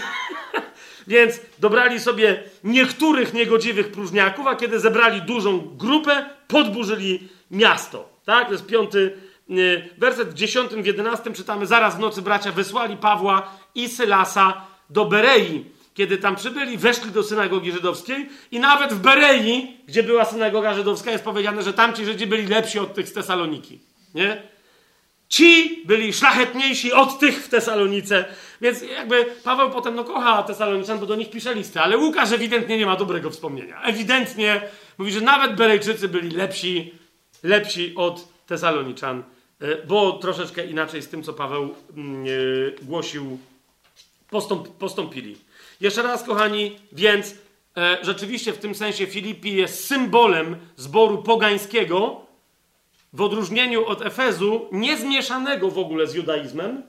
Więc 1.07 1.41
dobrali 1.59 2.01
sobie 2.01 2.43
niektórych 2.65 3.35
niegodziwych 3.35 3.91
próżniaków, 3.91 4.47
a 4.47 4.57
kiedy 4.57 4.81
zebrali 4.81 5.23
dużą 5.23 5.59
grupę, 5.77 6.31
podburzyli 6.49 7.29
miasto. 7.51 8.09
Tak? 8.25 8.47
To 8.47 8.53
jest 8.53 8.67
piąty 8.67 9.17
y, 9.51 9.89
werset. 9.99 10.29
W 10.29 10.35
dziesiątym, 10.35 10.83
w 10.83 10.87
jedenastym 10.87 11.35
czytamy, 11.35 11.67
zaraz 11.67 11.97
w 11.97 11.99
nocy 11.99 12.23
bracia 12.23 12.53
wysłali 12.53 12.97
Pawła 12.97 13.57
i 13.75 13.89
Sylasa 13.89 14.67
do 14.91 15.05
Berei. 15.05 15.65
Kiedy 15.95 16.19
tam 16.19 16.37
przybyli, 16.37 16.79
weszli 16.79 17.11
do 17.11 17.23
synagogi 17.23 17.73
żydowskiej 17.73 18.29
i 18.51 18.61
nawet 18.61 18.93
w 18.93 19.01
Berei, 19.01 19.77
gdzie 19.87 20.03
była 20.03 20.25
synagoga 20.25 20.75
żydowska, 20.75 21.11
jest 21.11 21.25
powiedziane, 21.25 21.63
że 21.63 21.73
tamci 21.73 22.05
Żydzi 22.05 22.27
byli 22.27 22.47
lepsi 22.47 22.79
od 22.79 22.95
tych 22.95 23.09
z 23.09 23.13
Tesaloniki. 23.13 23.81
Nie? 24.15 24.43
Ci 25.29 25.83
byli 25.87 26.13
szlachetniejsi 26.13 26.93
od 26.93 27.19
tych 27.19 27.45
w 27.45 27.49
Tesalonice. 27.49 28.25
Więc 28.61 28.83
jakby 28.83 29.25
Paweł 29.45 29.71
potem 29.71 29.95
no, 29.95 30.05
kocha 30.05 30.43
Tesaloniczan, 30.43 30.99
bo 30.99 31.07
do 31.07 31.17
nich 31.17 31.31
pisze 31.31 31.55
listy, 31.55 31.81
ale 31.81 31.99
Łukasz 31.99 32.33
ewidentnie 32.33 32.79
nie 32.79 32.87
ma 32.87 32.97
dobrego 32.97 33.31
wspomnienia. 33.31 33.83
Ewidentnie 33.83 34.61
mówi, 34.99 35.13
że 35.13 35.21
nawet 35.21 35.55
Berejczycy 35.55 36.09
byli 36.09 36.31
lepsi, 36.31 36.95
lepsi 37.43 37.95
od 37.97 38.29
Tesaloniczan, 38.47 39.23
e, 39.61 39.87
bo 39.87 40.13
troszeczkę 40.13 40.67
inaczej 40.67 41.03
z 41.03 41.09
tym, 41.09 41.23
co 41.23 41.33
Paweł 41.33 41.75
yy, 42.25 42.77
głosił, 42.83 43.39
postąp, 44.31 44.69
postąpili. 44.69 45.37
Jeszcze 45.81 46.03
raz, 46.03 46.23
kochani, 46.23 46.77
więc 46.93 47.35
e, 47.77 47.99
rzeczywiście 48.03 48.53
w 48.53 48.59
tym 48.59 48.75
sensie 48.75 49.07
Filipi 49.07 49.55
jest 49.55 49.87
symbolem 49.87 50.57
zboru 50.77 51.23
pogańskiego, 51.23 52.25
w 53.15 53.21
odróżnieniu 53.21 53.87
od 53.87 54.03
Efezu, 54.03 54.69
niezmieszanego 54.73 55.71
w 55.71 55.79
ogóle 55.79 56.07
z 56.07 56.15
judaizmem, 56.15 56.83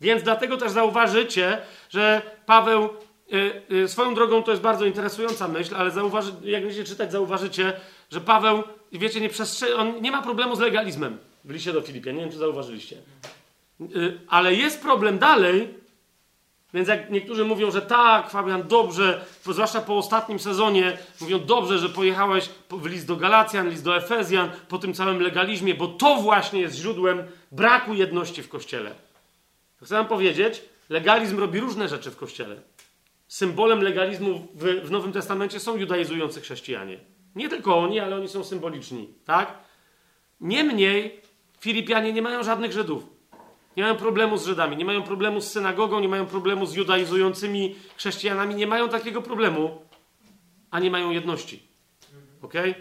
więc 0.00 0.22
dlatego 0.22 0.56
też 0.56 0.72
zauważycie, 0.72 1.58
że 1.90 2.22
Paweł, 2.46 2.88
y, 3.32 3.62
y, 3.72 3.88
swoją 3.88 4.14
drogą 4.14 4.42
to 4.42 4.50
jest 4.50 4.62
bardzo 4.62 4.84
interesująca 4.84 5.48
myśl, 5.48 5.74
ale 5.74 5.90
zauważy, 5.90 6.32
jak 6.44 6.62
będziecie 6.62 6.84
czytać, 6.84 7.12
zauważycie, 7.12 7.72
że 8.10 8.20
Paweł, 8.20 8.62
wiecie, 8.92 9.20
nie, 9.20 9.30
on 9.76 10.02
nie 10.02 10.10
ma 10.10 10.22
problemu 10.22 10.56
z 10.56 10.60
legalizmem 10.60 11.18
w 11.44 11.50
liście 11.50 11.72
do 11.72 11.80
Filipian. 11.80 12.14
Nie 12.14 12.20
wiem, 12.20 12.30
czy 12.30 12.38
zauważyliście. 12.38 12.96
Y, 13.80 14.18
ale 14.28 14.54
jest 14.54 14.82
problem 14.82 15.18
dalej, 15.18 15.74
więc 16.74 16.88
jak 16.88 17.10
niektórzy 17.10 17.44
mówią, 17.44 17.70
że 17.70 17.82
tak, 17.82 18.30
Fabian, 18.30 18.68
dobrze, 18.68 19.24
zwłaszcza 19.44 19.80
po 19.80 19.98
ostatnim 19.98 20.38
sezonie, 20.38 20.98
mówią 21.20 21.38
dobrze, 21.38 21.78
że 21.78 21.88
pojechałeś 21.88 22.50
w 22.70 22.86
list 22.86 23.06
do 23.06 23.16
Galacjan, 23.16 23.70
list 23.70 23.84
do 23.84 23.96
Efezjan, 23.96 24.50
po 24.68 24.78
tym 24.78 24.94
całym 24.94 25.20
legalizmie, 25.20 25.74
bo 25.74 25.88
to 25.88 26.16
właśnie 26.16 26.60
jest 26.60 26.76
źródłem 26.76 27.22
braku 27.52 27.94
jedności 27.94 28.42
w 28.42 28.48
Kościele. 28.48 28.94
Chcę 29.82 29.94
wam 29.94 30.06
powiedzieć, 30.06 30.62
legalizm 30.90 31.38
robi 31.38 31.60
różne 31.60 31.88
rzeczy 31.88 32.10
w 32.10 32.16
Kościele. 32.16 32.56
Symbolem 33.28 33.82
legalizmu 33.82 34.48
w, 34.54 34.64
w 34.64 34.90
Nowym 34.90 35.12
Testamencie 35.12 35.60
są 35.60 35.76
judaizujący 35.76 36.40
chrześcijanie. 36.40 36.98
Nie 37.34 37.48
tylko 37.48 37.78
oni, 37.78 38.00
ale 38.00 38.16
oni 38.16 38.28
są 38.28 38.44
symboliczni, 38.44 39.08
tak? 39.24 39.54
Niemniej 40.40 41.20
Filipianie 41.60 42.12
nie 42.12 42.22
mają 42.22 42.42
żadnych 42.42 42.72
Żydów. 42.72 43.17
Nie 43.78 43.84
mają 43.84 43.96
problemu 43.96 44.38
z 44.38 44.46
Żydami, 44.46 44.76
nie 44.76 44.84
mają 44.84 45.02
problemu 45.02 45.40
z 45.40 45.50
synagogą, 45.50 46.00
nie 46.00 46.08
mają 46.08 46.26
problemu 46.26 46.66
z 46.66 46.74
judaizującymi 46.74 47.74
chrześcijanami, 47.96 48.54
nie 48.54 48.66
mają 48.66 48.88
takiego 48.88 49.22
problemu, 49.22 49.82
a 50.70 50.80
nie 50.80 50.90
mają 50.90 51.10
jedności. 51.10 51.62
Ok? 52.42 52.54
E, 52.54 52.74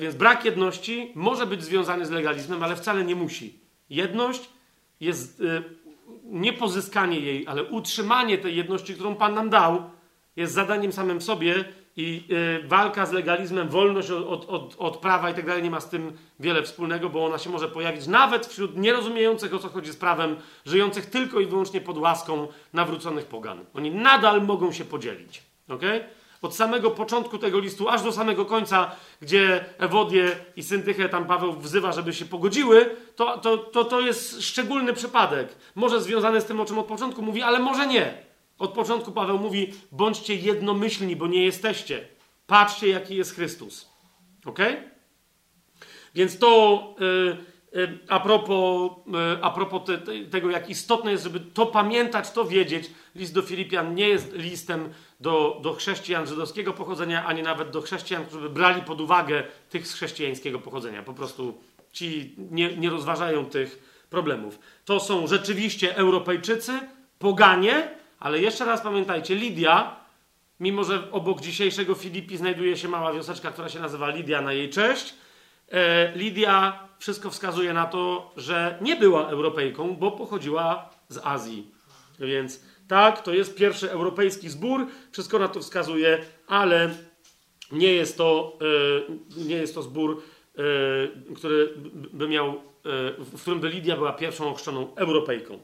więc 0.00 0.14
brak 0.14 0.44
jedności 0.44 1.12
może 1.14 1.46
być 1.46 1.64
związany 1.64 2.06
z 2.06 2.10
legalizmem, 2.10 2.62
ale 2.62 2.76
wcale 2.76 3.04
nie 3.04 3.14
musi. 3.14 3.58
Jedność 3.90 4.50
jest 5.00 5.40
e, 5.40 5.62
nie 6.24 6.52
pozyskanie 6.52 7.20
jej, 7.20 7.46
ale 7.46 7.64
utrzymanie 7.64 8.38
tej 8.38 8.56
jedności, 8.56 8.94
którą 8.94 9.14
Pan 9.14 9.34
nam 9.34 9.50
dał, 9.50 9.90
jest 10.36 10.54
zadaniem 10.54 10.92
samym 10.92 11.20
sobie 11.20 11.64
i 11.96 12.24
y, 12.64 12.68
walka 12.68 13.06
z 13.06 13.12
legalizmem, 13.12 13.68
wolność 13.68 14.10
od, 14.10 14.44
od, 14.48 14.76
od 14.78 14.96
prawa 14.96 15.30
i 15.30 15.34
tak 15.34 15.46
dalej 15.46 15.62
nie 15.62 15.70
ma 15.70 15.80
z 15.80 15.88
tym 15.88 16.12
wiele 16.40 16.62
wspólnego, 16.62 17.10
bo 17.10 17.24
ona 17.24 17.38
się 17.38 17.50
może 17.50 17.68
pojawić 17.68 18.06
nawet 18.06 18.46
wśród 18.46 18.76
nierozumiejących 18.76 19.54
o 19.54 19.58
co 19.58 19.68
chodzi 19.68 19.92
z 19.92 19.96
prawem, 19.96 20.36
żyjących 20.66 21.06
tylko 21.06 21.40
i 21.40 21.46
wyłącznie 21.46 21.80
pod 21.80 21.98
łaską 21.98 22.48
nawróconych 22.72 23.26
pogan. 23.26 23.64
Oni 23.74 23.90
nadal 23.90 24.42
mogą 24.42 24.72
się 24.72 24.84
podzielić. 24.84 25.42
Okay? 25.68 26.04
Od 26.42 26.56
samego 26.56 26.90
początku 26.90 27.38
tego 27.38 27.58
listu, 27.58 27.88
aż 27.88 28.02
do 28.02 28.12
samego 28.12 28.44
końca, 28.44 28.90
gdzie 29.22 29.64
Ewodię 29.78 30.36
i 30.56 30.62
Syntychę 30.62 31.08
tam 31.08 31.24
Paweł 31.24 31.52
wzywa, 31.52 31.92
żeby 31.92 32.12
się 32.12 32.24
pogodziły, 32.24 32.96
to, 33.16 33.38
to, 33.38 33.58
to, 33.58 33.84
to 33.84 34.00
jest 34.00 34.42
szczególny 34.42 34.92
przypadek. 34.92 35.48
Może 35.74 36.00
związany 36.00 36.40
z 36.40 36.44
tym, 36.44 36.60
o 36.60 36.64
czym 36.64 36.78
od 36.78 36.86
początku 36.86 37.22
mówi, 37.22 37.42
ale 37.42 37.58
może 37.58 37.86
nie. 37.86 38.29
Od 38.60 38.72
początku 38.72 39.12
Paweł 39.12 39.38
mówi: 39.38 39.72
bądźcie 39.92 40.34
jednomyślni, 40.34 41.16
bo 41.16 41.26
nie 41.26 41.44
jesteście. 41.44 42.08
Patrzcie, 42.46 42.88
jaki 42.88 43.16
jest 43.16 43.34
Chrystus. 43.34 43.88
Ok? 44.44 44.58
Więc 46.14 46.38
to 46.38 46.94
yy, 47.00 47.36
yy, 47.80 47.98
a 48.08 48.20
propos, 48.20 48.90
yy, 49.06 49.38
a 49.42 49.50
propos 49.50 49.82
te, 49.86 49.98
te, 49.98 50.24
tego, 50.24 50.50
jak 50.50 50.70
istotne 50.70 51.10
jest, 51.10 51.24
żeby 51.24 51.40
to 51.40 51.66
pamiętać, 51.66 52.30
to 52.30 52.44
wiedzieć. 52.44 52.90
List 53.14 53.34
do 53.34 53.42
Filipian 53.42 53.94
nie 53.94 54.08
jest 54.08 54.32
listem 54.32 54.92
do, 55.20 55.60
do 55.62 55.74
chrześcijan 55.74 56.26
żydowskiego 56.26 56.72
pochodzenia, 56.72 57.26
ani 57.26 57.42
nawet 57.42 57.70
do 57.70 57.82
chrześcijan, 57.82 58.26
którzy 58.26 58.48
brali 58.48 58.82
pod 58.82 59.00
uwagę 59.00 59.42
tych 59.70 59.86
z 59.86 59.94
chrześcijańskiego 59.94 60.58
pochodzenia. 60.58 61.02
Po 61.02 61.14
prostu 61.14 61.60
ci 61.92 62.34
nie, 62.50 62.76
nie 62.76 62.90
rozważają 62.90 63.46
tych 63.46 63.90
problemów. 64.10 64.58
To 64.84 65.00
są 65.00 65.26
rzeczywiście 65.26 65.96
Europejczycy, 65.96 66.72
poganie, 67.18 67.99
ale 68.20 68.40
jeszcze 68.40 68.64
raz 68.64 68.80
pamiętajcie, 68.80 69.34
Lidia, 69.34 69.96
mimo 70.60 70.84
że 70.84 71.12
obok 71.12 71.40
dzisiejszego 71.40 71.94
Filipi 71.94 72.36
znajduje 72.36 72.76
się 72.76 72.88
mała 72.88 73.12
wioseczka, 73.12 73.50
która 73.50 73.68
się 73.68 73.80
nazywa 73.80 74.10
Lidia 74.10 74.40
na 74.40 74.52
jej 74.52 74.70
cześć, 74.70 75.14
e, 75.68 76.12
Lidia 76.16 76.88
wszystko 76.98 77.30
wskazuje 77.30 77.72
na 77.72 77.86
to, 77.86 78.32
że 78.36 78.78
nie 78.80 78.96
była 78.96 79.28
Europejką, 79.28 79.96
bo 79.96 80.12
pochodziła 80.12 80.90
z 81.08 81.18
Azji. 81.24 81.70
Więc 82.18 82.60
tak, 82.88 83.22
to 83.22 83.34
jest 83.34 83.56
pierwszy 83.56 83.90
europejski 83.90 84.48
zbór, 84.48 84.86
wszystko 85.12 85.38
na 85.38 85.48
to 85.48 85.60
wskazuje, 85.60 86.18
ale 86.46 86.94
nie 87.72 87.92
jest 87.92 88.16
to, 88.16 88.58
e, 89.38 89.44
nie 89.44 89.56
jest 89.56 89.74
to 89.74 89.82
zbór, 89.82 90.22
e, 90.58 90.62
który 91.34 91.74
by 92.12 92.28
miał, 92.28 92.70
w 93.18 93.40
którym 93.42 93.60
by 93.60 93.68
Lidia 93.68 93.96
była 93.96 94.12
pierwszą 94.12 94.50
ochrzczoną 94.50 94.94
Europejką. 94.94 95.58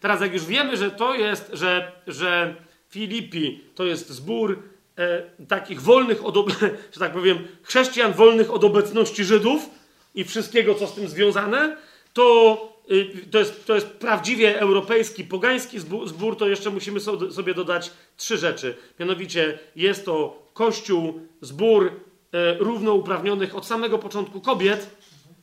Teraz, 0.00 0.20
jak 0.20 0.32
już 0.32 0.44
wiemy, 0.44 0.76
że 0.76 0.90
to 0.90 1.14
jest, 1.14 1.50
że, 1.52 1.92
że 2.06 2.54
Filipi 2.88 3.60
to 3.74 3.84
jest 3.84 4.10
zbór 4.10 4.62
e, 4.96 5.22
takich 5.48 5.82
wolnych 5.82 6.24
od, 6.24 6.36
że 6.94 7.00
tak 7.00 7.12
powiem, 7.12 7.38
chrześcijan 7.62 8.12
wolnych 8.12 8.50
od 8.50 8.64
obecności 8.64 9.24
Żydów 9.24 9.70
i 10.14 10.24
wszystkiego, 10.24 10.74
co 10.74 10.86
z 10.86 10.94
tym 10.94 11.08
związane, 11.08 11.76
to, 12.12 12.56
y, 12.90 13.26
to, 13.30 13.38
jest, 13.38 13.66
to 13.66 13.74
jest 13.74 13.86
prawdziwie 13.86 14.60
europejski, 14.60 15.24
pogański 15.24 15.78
zbór, 16.04 16.36
to 16.36 16.48
jeszcze 16.48 16.70
musimy 16.70 17.00
sobie 17.30 17.54
dodać 17.54 17.90
trzy 18.16 18.38
rzeczy. 18.38 18.76
Mianowicie 19.00 19.58
jest 19.76 20.04
to 20.04 20.46
kościół, 20.52 21.20
zbór 21.40 21.92
e, 22.32 22.54
równouprawnionych 22.58 23.56
od 23.56 23.66
samego 23.66 23.98
początku 23.98 24.40
kobiet, 24.40 24.90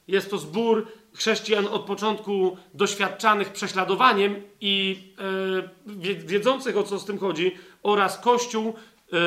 jest 0.08 0.30
to 0.30 0.38
zbór 0.38 0.88
chrześcijan 1.17 1.67
od 1.67 1.81
początku 1.81 2.57
doświadczanych 2.73 3.51
prześladowaniem 3.51 4.41
i 4.61 5.03
e, 5.87 6.15
wiedzących 6.15 6.77
o 6.77 6.83
co 6.83 6.99
z 6.99 7.05
tym 7.05 7.19
chodzi, 7.19 7.57
oraz 7.83 8.19
Kościół 8.19 8.73
e, 8.73 9.17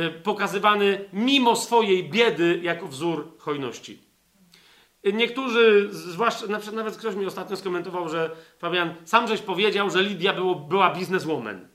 e, 0.00 0.10
pokazywany 0.10 1.04
mimo 1.12 1.56
swojej 1.56 2.10
biedy 2.10 2.60
jako 2.62 2.86
wzór 2.86 3.38
hojności. 3.38 3.98
Niektórzy, 5.12 5.88
zwłaszcza 5.90 6.46
nawet 6.72 6.96
ktoś 6.96 7.14
mi 7.14 7.26
ostatnio 7.26 7.56
skomentował, 7.56 8.08
że 8.08 8.30
Fabian, 8.58 8.94
sam 9.04 9.28
żeś 9.28 9.40
powiedział, 9.40 9.90
że 9.90 10.02
Lidia 10.02 10.32
było, 10.32 10.54
była 10.54 10.94
bizneswoman. 10.94 11.68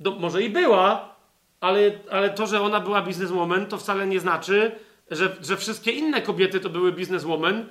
Do, 0.00 0.10
może 0.10 0.42
i 0.42 0.50
była, 0.50 1.14
ale, 1.60 1.90
ale 2.10 2.30
to, 2.30 2.46
że 2.46 2.60
ona 2.60 2.80
była 2.80 3.02
bizneswoman, 3.02 3.66
to 3.66 3.78
wcale 3.78 4.06
nie 4.06 4.20
znaczy, 4.20 4.72
że, 5.10 5.36
że 5.40 5.56
wszystkie 5.56 5.90
inne 5.90 6.22
kobiety 6.22 6.60
to 6.60 6.70
były 6.70 6.92
bizneswoman. 6.92 7.66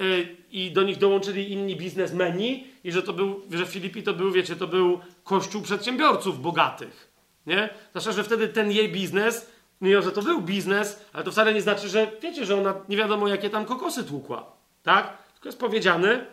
Y, 0.00 0.36
i 0.50 0.70
do 0.70 0.82
nich 0.82 0.98
dołączyli 0.98 1.52
inni 1.52 1.76
biznesmeni 1.76 2.66
i 2.84 2.92
że 2.92 3.02
to 3.02 3.12
był, 3.12 3.42
że 3.50 3.66
Filipi 3.66 4.02
to 4.02 4.14
był, 4.14 4.32
wiecie, 4.32 4.56
to 4.56 4.66
był 4.66 5.00
kościół 5.24 5.62
przedsiębiorców 5.62 6.42
bogatych, 6.42 7.08
nie? 7.46 7.68
Znaczy, 7.92 8.12
że 8.12 8.24
wtedy 8.24 8.48
ten 8.48 8.72
jej 8.72 8.92
biznes, 8.92 9.50
mimo 9.80 10.02
że 10.02 10.12
to 10.12 10.22
był 10.22 10.40
biznes, 10.40 11.04
ale 11.12 11.24
to 11.24 11.30
wcale 11.32 11.54
nie 11.54 11.62
znaczy, 11.62 11.88
że 11.88 12.10
wiecie, 12.22 12.44
że 12.44 12.56
ona 12.56 12.74
nie 12.88 12.96
wiadomo 12.96 13.28
jakie 13.28 13.50
tam 13.50 13.64
kokosy 13.64 14.04
tłukła, 14.04 14.52
tak? 14.82 15.18
Tylko 15.34 15.48
jest 15.48 15.60
powiedziane 15.60 16.26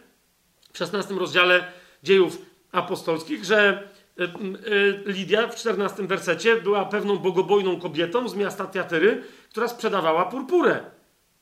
w 0.73 0.77
16 0.77 1.13
rozdziale 1.13 1.71
dziejów 2.03 2.41
apostolskich, 2.71 3.45
że 3.45 3.87
y, 4.19 4.23
y, 4.71 5.03
Lidia 5.05 5.47
w 5.47 5.55
14 5.55 6.07
wersecie 6.07 6.55
była 6.55 6.85
pewną 6.85 7.17
bogobojną 7.17 7.79
kobietą 7.79 8.29
z 8.29 8.35
miasta 8.35 8.65
Teatyry, 8.65 9.23
która 9.49 9.67
sprzedawała 9.67 10.25
purpurę, 10.25 10.83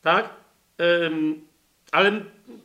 tak? 0.01 0.29
Ale 1.93 2.11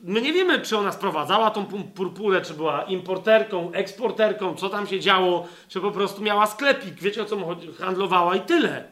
my 0.02 0.20
nie 0.20 0.32
wiemy, 0.32 0.60
czy 0.60 0.76
ona 0.76 0.92
sprowadzała 0.92 1.50
tą 1.50 1.66
purpurę, 1.94 2.40
czy 2.40 2.54
była 2.54 2.82
importerką, 2.82 3.72
eksporterką, 3.72 4.54
co 4.54 4.68
tam 4.68 4.86
się 4.86 5.00
działo, 5.00 5.48
czy 5.68 5.80
po 5.80 5.90
prostu 5.90 6.22
miała 6.22 6.46
sklepik, 6.46 6.94
wiecie 6.94 7.22
o 7.22 7.24
co 7.24 7.44
chodzi, 7.44 7.72
handlowała 7.72 8.36
i 8.36 8.40
tyle. 8.40 8.84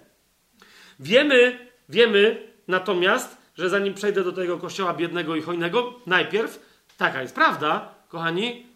Wiemy, 1.01 1.59
wiemy 1.89 2.53
natomiast, 2.69 3.37
że 3.55 3.69
zanim 3.69 3.95
przejdę 3.95 4.25
do 4.25 4.33
tego 4.33 4.59
kościoła 4.59 4.95
biednego 4.95 5.37
i 5.37 5.43
hojnego, 5.43 5.95
najpierw, 6.07 6.61
taka 6.97 7.23
jest 7.23 7.35
prawda, 7.35 7.95
kochani, 8.09 8.67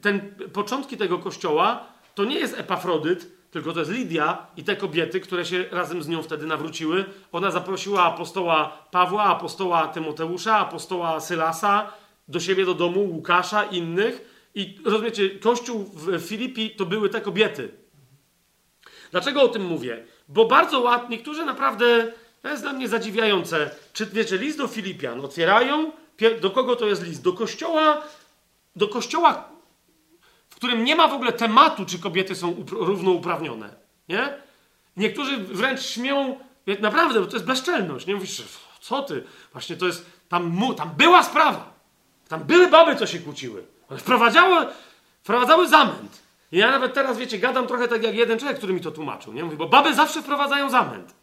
ten 0.00 0.34
początki 0.52 0.96
tego 0.96 1.18
kościoła 1.18 1.86
to 2.14 2.24
nie 2.24 2.38
jest 2.38 2.58
Epafrodyt, 2.58 3.33
tylko 3.54 3.72
to 3.72 3.78
jest 3.78 3.90
Lidia 3.90 4.46
i 4.56 4.64
te 4.64 4.76
kobiety, 4.76 5.20
które 5.20 5.44
się 5.44 5.64
razem 5.70 6.02
z 6.02 6.08
nią 6.08 6.22
wtedy 6.22 6.46
nawróciły. 6.46 7.04
Ona 7.32 7.50
zaprosiła 7.50 8.02
apostoła 8.02 8.86
Pawła, 8.90 9.24
apostoła 9.24 9.88
Tymoteusza, 9.88 10.56
apostoła 10.56 11.20
Sylasa 11.20 11.92
do 12.28 12.40
siebie 12.40 12.64
do 12.64 12.74
domu, 12.74 13.00
Łukasza, 13.00 13.64
innych. 13.64 14.48
I 14.54 14.78
rozumiecie, 14.84 15.30
kościół 15.30 15.90
w 15.94 16.20
Filipi 16.20 16.70
to 16.70 16.86
były 16.86 17.08
te 17.08 17.20
kobiety. 17.20 17.68
Dlaczego 19.10 19.42
o 19.42 19.48
tym 19.48 19.64
mówię? 19.64 20.04
Bo 20.28 20.44
bardzo 20.44 20.80
łatwo, 20.80 21.08
niektórzy 21.08 21.44
naprawdę, 21.44 22.12
to 22.42 22.48
jest 22.48 22.62
dla 22.62 22.72
mnie 22.72 22.88
zadziwiające. 22.88 23.70
Czy 23.92 24.06
wiecie, 24.06 24.36
list 24.36 24.58
do 24.58 24.68
Filipian 24.68 25.24
otwierają, 25.24 25.92
do 26.40 26.50
kogo 26.50 26.76
to 26.76 26.86
jest 26.86 27.02
list? 27.06 27.22
Do 27.22 27.32
kościoła, 27.32 28.02
do 28.76 28.88
kościoła 28.88 29.53
którym 30.64 30.84
nie 30.84 30.96
ma 30.96 31.08
w 31.08 31.12
ogóle 31.12 31.32
tematu, 31.32 31.84
czy 31.86 31.98
kobiety 31.98 32.34
są 32.34 32.64
równouprawnione. 32.70 33.74
Nie? 34.08 34.34
Niektórzy 34.96 35.38
wręcz 35.38 35.82
śmieją, 35.82 36.38
naprawdę, 36.80 37.20
bo 37.20 37.26
to 37.26 37.32
jest 37.32 37.46
bezczelność. 37.46 38.06
Nie 38.06 38.14
mówisz, 38.14 38.42
co 38.80 39.02
ty? 39.02 39.24
Właśnie 39.52 39.76
to 39.76 39.86
jest, 39.86 40.06
tam, 40.28 40.58
tam 40.76 40.90
była 40.96 41.22
sprawa. 41.22 41.72
Tam 42.28 42.44
były 42.44 42.68
baby, 42.68 42.96
co 42.96 43.06
się 43.06 43.18
kłóciły. 43.18 43.64
Wprowadzały, 43.98 44.66
wprowadzały 45.22 45.68
zamęt. 45.68 46.22
I 46.52 46.58
ja 46.58 46.70
nawet 46.70 46.94
teraz, 46.94 47.18
wiecie, 47.18 47.38
gadam 47.38 47.66
trochę 47.66 47.88
tak 47.88 48.02
jak 48.02 48.14
jeden 48.14 48.38
człowiek, 48.38 48.58
który 48.58 48.72
mi 48.72 48.80
to 48.80 48.90
tłumaczył. 48.90 49.32
Nie? 49.32 49.44
Mówię, 49.44 49.56
bo 49.56 49.68
baby 49.68 49.94
zawsze 49.94 50.22
wprowadzają 50.22 50.70
zamęt. 50.70 51.14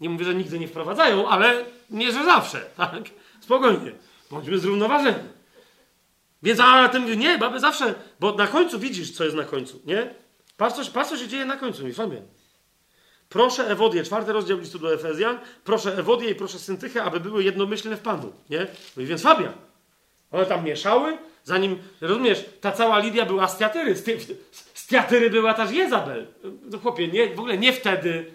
Nie 0.00 0.08
mówię, 0.10 0.24
że 0.24 0.34
nigdy 0.34 0.58
nie 0.58 0.68
wprowadzają, 0.68 1.28
ale 1.28 1.64
nie, 1.90 2.12
że 2.12 2.24
zawsze. 2.24 2.60
Tak? 2.76 3.02
Spokojnie. 3.40 3.92
Bądźmy 4.30 4.58
zrównoważeni. 4.58 5.41
Więc 6.42 6.60
a 6.60 6.88
tym 6.88 7.18
nie, 7.18 7.38
baby 7.38 7.60
zawsze, 7.60 7.94
bo 8.20 8.32
na 8.34 8.46
końcu 8.46 8.78
widzisz, 8.78 9.10
co 9.10 9.24
jest 9.24 9.36
na 9.36 9.44
końcu, 9.44 9.80
nie? 9.84 10.14
Patrz, 10.56 10.76
co, 10.76 10.92
patrz, 10.92 11.10
co 11.10 11.16
się 11.16 11.28
dzieje 11.28 11.44
na 11.44 11.56
końcu, 11.56 11.84
mi 11.84 11.92
Fabian. 11.92 12.22
Proszę 13.28 13.68
Ewodię, 13.68 14.04
czwarty 14.04 14.32
rozdział 14.32 14.58
listu 14.58 14.78
do 14.78 14.94
Efezjan, 14.94 15.38
proszę 15.64 15.98
Ewodię 15.98 16.30
i 16.30 16.34
proszę 16.34 16.58
Syntychę, 16.58 17.02
aby 17.02 17.20
były 17.20 17.44
jednomyślne 17.44 17.96
w 17.96 18.00
Panu, 18.00 18.32
nie? 18.50 18.66
No 18.96 19.02
i 19.02 19.06
więc 19.06 19.22
Fabian. 19.22 19.52
One 20.32 20.46
tam 20.46 20.64
mieszały, 20.64 21.18
zanim, 21.44 21.78
rozumiesz, 22.00 22.44
ta 22.60 22.72
cała 22.72 22.98
Lidia 22.98 23.26
była 23.26 23.48
z 23.48 23.58
Tiatyry, 23.58 23.96
z, 23.96 24.04
z 24.74 24.86
była 25.30 25.54
też 25.54 25.70
Jezabel. 25.70 26.26
No 26.62 26.78
chłopie, 26.78 27.08
nie, 27.08 27.34
w 27.34 27.38
ogóle 27.38 27.58
nie 27.58 27.72
wtedy. 27.72 28.30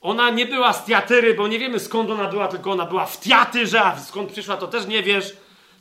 Ona 0.00 0.30
nie 0.30 0.46
była 0.46 0.72
z 0.72 0.84
Tiatyry, 0.84 1.34
bo 1.34 1.48
nie 1.48 1.58
wiemy 1.58 1.80
skąd 1.80 2.10
ona 2.10 2.28
była, 2.28 2.48
tylko 2.48 2.72
ona 2.72 2.86
była 2.86 3.06
w 3.06 3.20
Tiatyrze, 3.20 3.82
a 3.82 3.98
skąd 3.98 4.32
przyszła, 4.32 4.56
to 4.56 4.66
też 4.66 4.86
nie 4.86 5.02
wiesz. 5.02 5.36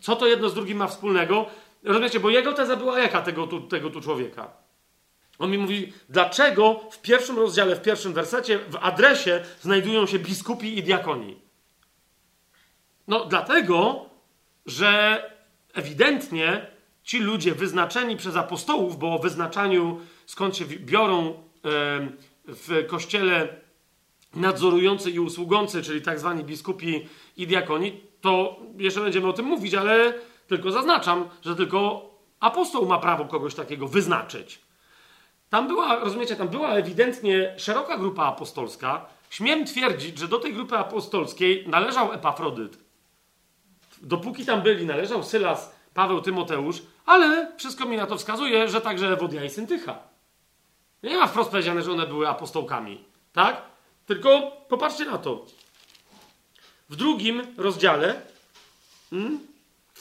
Co 0.05 0.15
to 0.15 0.27
jedno 0.27 0.49
z 0.49 0.53
drugim 0.53 0.77
ma 0.77 0.87
wspólnego? 0.87 1.45
Rozumiecie, 1.83 2.19
bo 2.19 2.29
jego 2.29 2.53
teza 2.53 2.75
była 2.75 2.99
jaka 2.99 3.21
tego 3.21 3.47
tu, 3.47 3.61
tego 3.61 3.89
tu 3.89 4.01
człowieka? 4.01 4.53
On 5.39 5.51
mi 5.51 5.57
mówi, 5.57 5.93
dlaczego 6.09 6.81
w 6.91 7.01
pierwszym 7.01 7.39
rozdziale, 7.39 7.75
w 7.75 7.81
pierwszym 7.81 8.13
wersecie, 8.13 8.59
w 8.59 8.75
adresie 8.75 9.43
znajdują 9.61 10.05
się 10.05 10.19
biskupi 10.19 10.77
i 10.77 10.83
diakoni. 10.83 11.41
No, 13.07 13.25
dlatego, 13.25 14.05
że 14.65 15.21
ewidentnie 15.73 16.67
ci 17.03 17.19
ludzie 17.19 17.55
wyznaczeni 17.55 18.17
przez 18.17 18.35
apostołów, 18.35 18.99
bo 18.99 19.13
o 19.13 19.19
wyznaczaniu 19.19 19.99
skąd 20.25 20.57
się 20.57 20.65
biorą 20.65 21.43
w 22.47 22.87
kościele 22.87 23.61
nadzorujący 24.35 25.11
i 25.11 25.19
usługujący, 25.19 25.83
czyli 25.83 26.01
tak 26.01 26.19
zwani 26.19 26.43
biskupi 26.43 27.07
i 27.37 27.47
diakoni, 27.47 28.01
to 28.25 28.55
jeszcze 28.77 29.01
będziemy 29.01 29.27
o 29.27 29.33
tym 29.33 29.45
mówić, 29.45 29.73
ale 29.73 30.13
tylko 30.47 30.71
zaznaczam, 30.71 31.29
że 31.41 31.55
tylko 31.55 32.09
apostoł 32.39 32.85
ma 32.85 32.97
prawo 32.99 33.25
kogoś 33.25 33.55
takiego 33.55 33.87
wyznaczyć. 33.87 34.61
Tam 35.49 35.67
była, 35.67 35.99
rozumiecie, 35.99 36.35
tam 36.35 36.47
była 36.47 36.69
ewidentnie 36.69 37.55
szeroka 37.57 37.97
grupa 37.97 38.23
apostolska. 38.23 39.05
Śmiem 39.29 39.65
twierdzić, 39.65 40.17
że 40.17 40.27
do 40.27 40.39
tej 40.39 40.53
grupy 40.53 40.77
apostolskiej 40.77 41.67
należał 41.67 42.13
Epafrodyt. 42.13 42.77
Dopóki 44.01 44.45
tam 44.45 44.61
byli, 44.61 44.85
należał 44.85 45.23
Sylas, 45.23 45.75
Paweł, 45.93 46.21
Tymoteusz, 46.21 46.81
ale 47.05 47.51
wszystko 47.57 47.85
mi 47.85 47.97
na 47.97 48.05
to 48.05 48.17
wskazuje, 48.17 48.67
że 48.69 48.81
także 48.81 49.07
Ewodia 49.07 49.43
i 49.43 49.49
Syntycha. 49.49 49.99
Nie 51.03 51.17
ma 51.17 51.27
wprost 51.27 51.51
powiedziane, 51.51 51.81
że 51.81 51.91
one 51.91 52.07
były 52.07 52.27
apostołkami. 52.27 53.03
Tak? 53.33 53.61
Tylko 54.05 54.51
popatrzcie 54.69 55.05
na 55.05 55.17
to. 55.17 55.45
W 56.89 56.95
drugim 56.95 57.47
rozdziale, 57.57 58.21
hmm, 59.09 59.39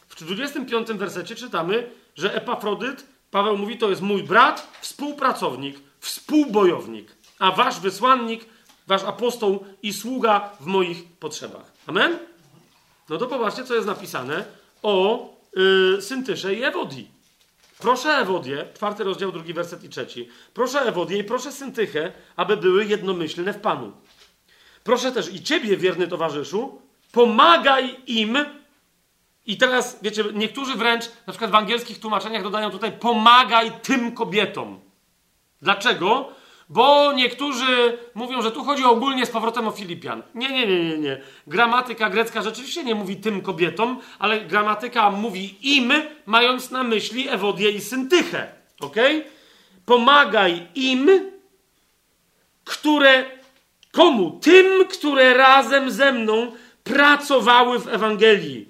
w 0.09 0.25
25 0.25 0.89
wersecie 0.89 1.35
czytamy, 1.35 1.91
że 2.17 2.35
Epafrodyt, 2.35 3.07
Paweł 3.31 3.59
mówi, 3.59 3.79
to 3.79 3.91
jest 3.91 4.03
mój 4.03 4.23
brat, 4.23 4.79
współpracownik, 4.81 5.77
współbojownik, 6.01 7.17
a 7.39 7.53
wasz 7.53 7.81
wysłannik, 7.81 8.45
wasz 8.87 9.03
apostoł 9.03 9.65
i 9.83 9.93
sługa 9.93 10.51
w 10.61 10.67
moich 10.67 11.05
potrzebach. 11.19 11.73
Amen? 11.87 12.19
No 13.09 13.19
to 13.19 13.27
popatrzcie, 13.27 13.65
co 13.65 13.75
jest 13.75 13.87
napisane 13.87 14.45
o 14.83 15.29
yy, 15.57 16.03
Syntysze 16.03 16.55
i 16.55 16.63
Ewodii. 16.63 17.15
Proszę 17.79 18.09
Ewodię, 18.09 18.67
czwarty 18.75 19.05
rozdział, 19.05 19.33
drugi 19.33 19.55
werset 19.55 19.85
i 19.85 19.89
trzeci. 19.89 20.29
Proszę 20.55 20.81
Ewodię 20.81 21.19
i 21.19 21.25
proszę 21.25 21.53
Syntychę, 21.53 22.13
aby 22.37 22.57
były 22.57 22.85
jednomyślne 22.85 23.53
w 23.53 23.61
Panu. 23.61 23.93
Proszę 24.85 25.13
też 25.13 25.35
i 25.35 25.43
ciebie, 25.43 25.77
wierny 25.77 26.09
towarzyszu, 26.09 26.83
pomagaj 27.13 27.97
im. 28.07 28.39
I 29.47 29.57
teraz, 29.57 29.99
wiecie, 30.03 30.25
niektórzy 30.35 30.75
wręcz, 30.75 31.05
na 31.27 31.33
przykład 31.33 31.51
w 31.51 31.55
angielskich 31.55 32.01
tłumaczeniach 32.01 32.43
dodają 32.43 32.71
tutaj 32.71 32.93
pomagaj 32.93 33.73
tym 33.83 34.13
kobietom. 34.13 34.81
Dlaczego? 35.63 36.29
Bo 36.69 37.13
niektórzy 37.13 37.99
mówią, 38.15 38.43
że 38.43 38.53
tu 38.53 38.65
chodzi 38.65 38.85
ogólnie 38.85 39.27
z 39.27 39.31
powrotem 39.31 39.69
o 39.69 39.71
Filipian. 39.71 40.23
Nie, 40.35 40.49
nie, 40.49 40.67
nie, 40.67 40.85
nie, 40.85 40.99
nie. 40.99 41.21
Gramatyka 41.47 42.11
grecka 42.11 42.43
rzeczywiście 42.43 42.85
nie 42.85 42.95
mówi 42.95 43.17
tym 43.17 43.41
kobietom, 43.41 44.01
ale 44.19 44.41
gramatyka 44.41 45.11
mówi 45.11 45.77
im, 45.77 45.93
mając 46.27 46.71
na 46.71 46.83
myśli 46.83 47.29
Ewodię 47.29 47.71
i 47.71 47.81
Syntychę. 47.81 48.53
Ok? 48.81 48.97
Pomagaj 49.87 50.67
im, 50.75 51.11
które 52.65 53.25
Komu? 53.95 54.39
Tym, 54.43 54.89
które 54.89 55.35
razem 55.35 55.91
ze 55.91 56.13
mną 56.13 56.53
pracowały 56.85 57.79
w 57.79 57.89
Ewangelii. 57.89 58.69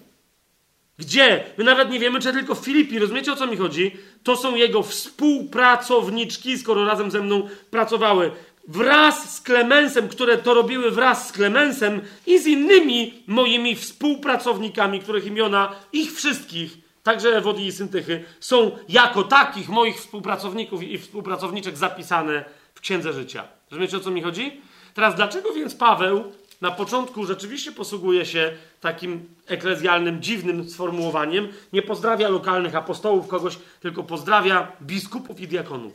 Gdzie? 0.99 1.45
My 1.59 1.65
nawet 1.65 1.91
nie 1.91 1.99
wiemy, 1.99 2.21
czy 2.21 2.33
tylko 2.33 2.55
Filipi. 2.55 2.99
Rozumiecie, 2.99 3.33
o 3.33 3.37
co 3.37 3.47
mi 3.47 3.57
chodzi? 3.57 3.97
To 4.23 4.37
są 4.37 4.55
jego 4.55 4.83
współpracowniczki, 4.83 6.59
skoro 6.59 6.85
razem 6.85 7.11
ze 7.11 7.23
mną 7.23 7.49
pracowały. 7.71 8.31
Wraz 8.69 9.37
z 9.37 9.41
Klemensem, 9.41 10.09
które 10.09 10.39
to 10.39 10.55
robiły 10.55 10.91
wraz 10.91 11.29
z 11.29 11.33
Klemensem 11.33 12.01
i 12.27 12.39
z 12.39 12.47
innymi 12.47 13.15
moimi 13.27 13.77
współpracownikami, 13.77 15.01
których 15.01 15.27
imiona 15.27 15.73
ich 15.93 16.13
wszystkich, 16.13 16.79
także 17.03 17.29
Ewodii 17.37 17.67
i 17.67 17.73
Syntychy, 17.73 18.25
są 18.41 18.71
jako 18.89 19.23
takich 19.23 19.69
moich 19.69 19.97
współpracowników 19.97 20.83
i 20.83 20.99
współpracowniczek 20.99 21.77
zapisane 21.77 22.45
w 22.75 22.81
Księdze 22.81 23.13
Życia. 23.13 23.45
Rozumiecie, 23.71 23.97
o 23.97 24.01
co 24.01 24.11
mi 24.11 24.23
chodzi? 24.23 24.61
Teraz, 24.95 25.15
dlaczego 25.15 25.53
więc 25.53 25.75
Paweł 25.75 26.33
na 26.61 26.71
początku 26.71 27.27
rzeczywiście 27.27 27.73
posługuje 27.73 28.27
się 28.27 28.53
takim 28.81 29.29
eklezjalnym, 29.47 30.23
dziwnym 30.23 30.71
sformułowaniem? 30.71 31.49
Nie 31.73 31.83
pozdrawia 31.83 32.29
lokalnych 32.29 32.75
apostołów, 32.75 33.29
kogoś, 33.29 33.59
tylko 33.81 34.03
pozdrawia 34.03 34.73
biskupów 34.83 35.41
i 35.41 35.49
diakonów. 35.49 35.93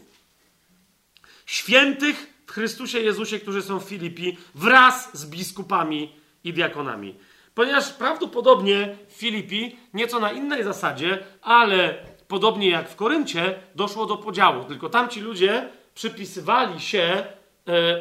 Świętych 1.45 2.33
w 2.47 2.51
Chrystusie 2.51 2.99
Jezusie, 2.99 3.39
którzy 3.39 3.61
są 3.61 3.79
w 3.79 3.83
Filipi, 3.83 4.37
wraz 4.55 5.17
z 5.17 5.25
biskupami 5.25 6.15
i 6.43 6.53
diakonami. 6.53 7.15
Ponieważ 7.55 7.89
prawdopodobnie 7.89 8.97
w 9.07 9.13
Filipi, 9.13 9.75
nieco 9.93 10.19
na 10.19 10.31
innej 10.31 10.63
zasadzie, 10.63 11.19
ale 11.41 12.05
podobnie 12.27 12.69
jak 12.69 12.89
w 12.89 12.95
Koryncie, 12.95 13.59
doszło 13.75 14.05
do 14.05 14.17
podziału. 14.17 14.63
Tylko 14.63 14.89
tamci 14.89 15.21
ludzie 15.21 15.69
przypisywali 15.95 16.79
się 16.79 17.23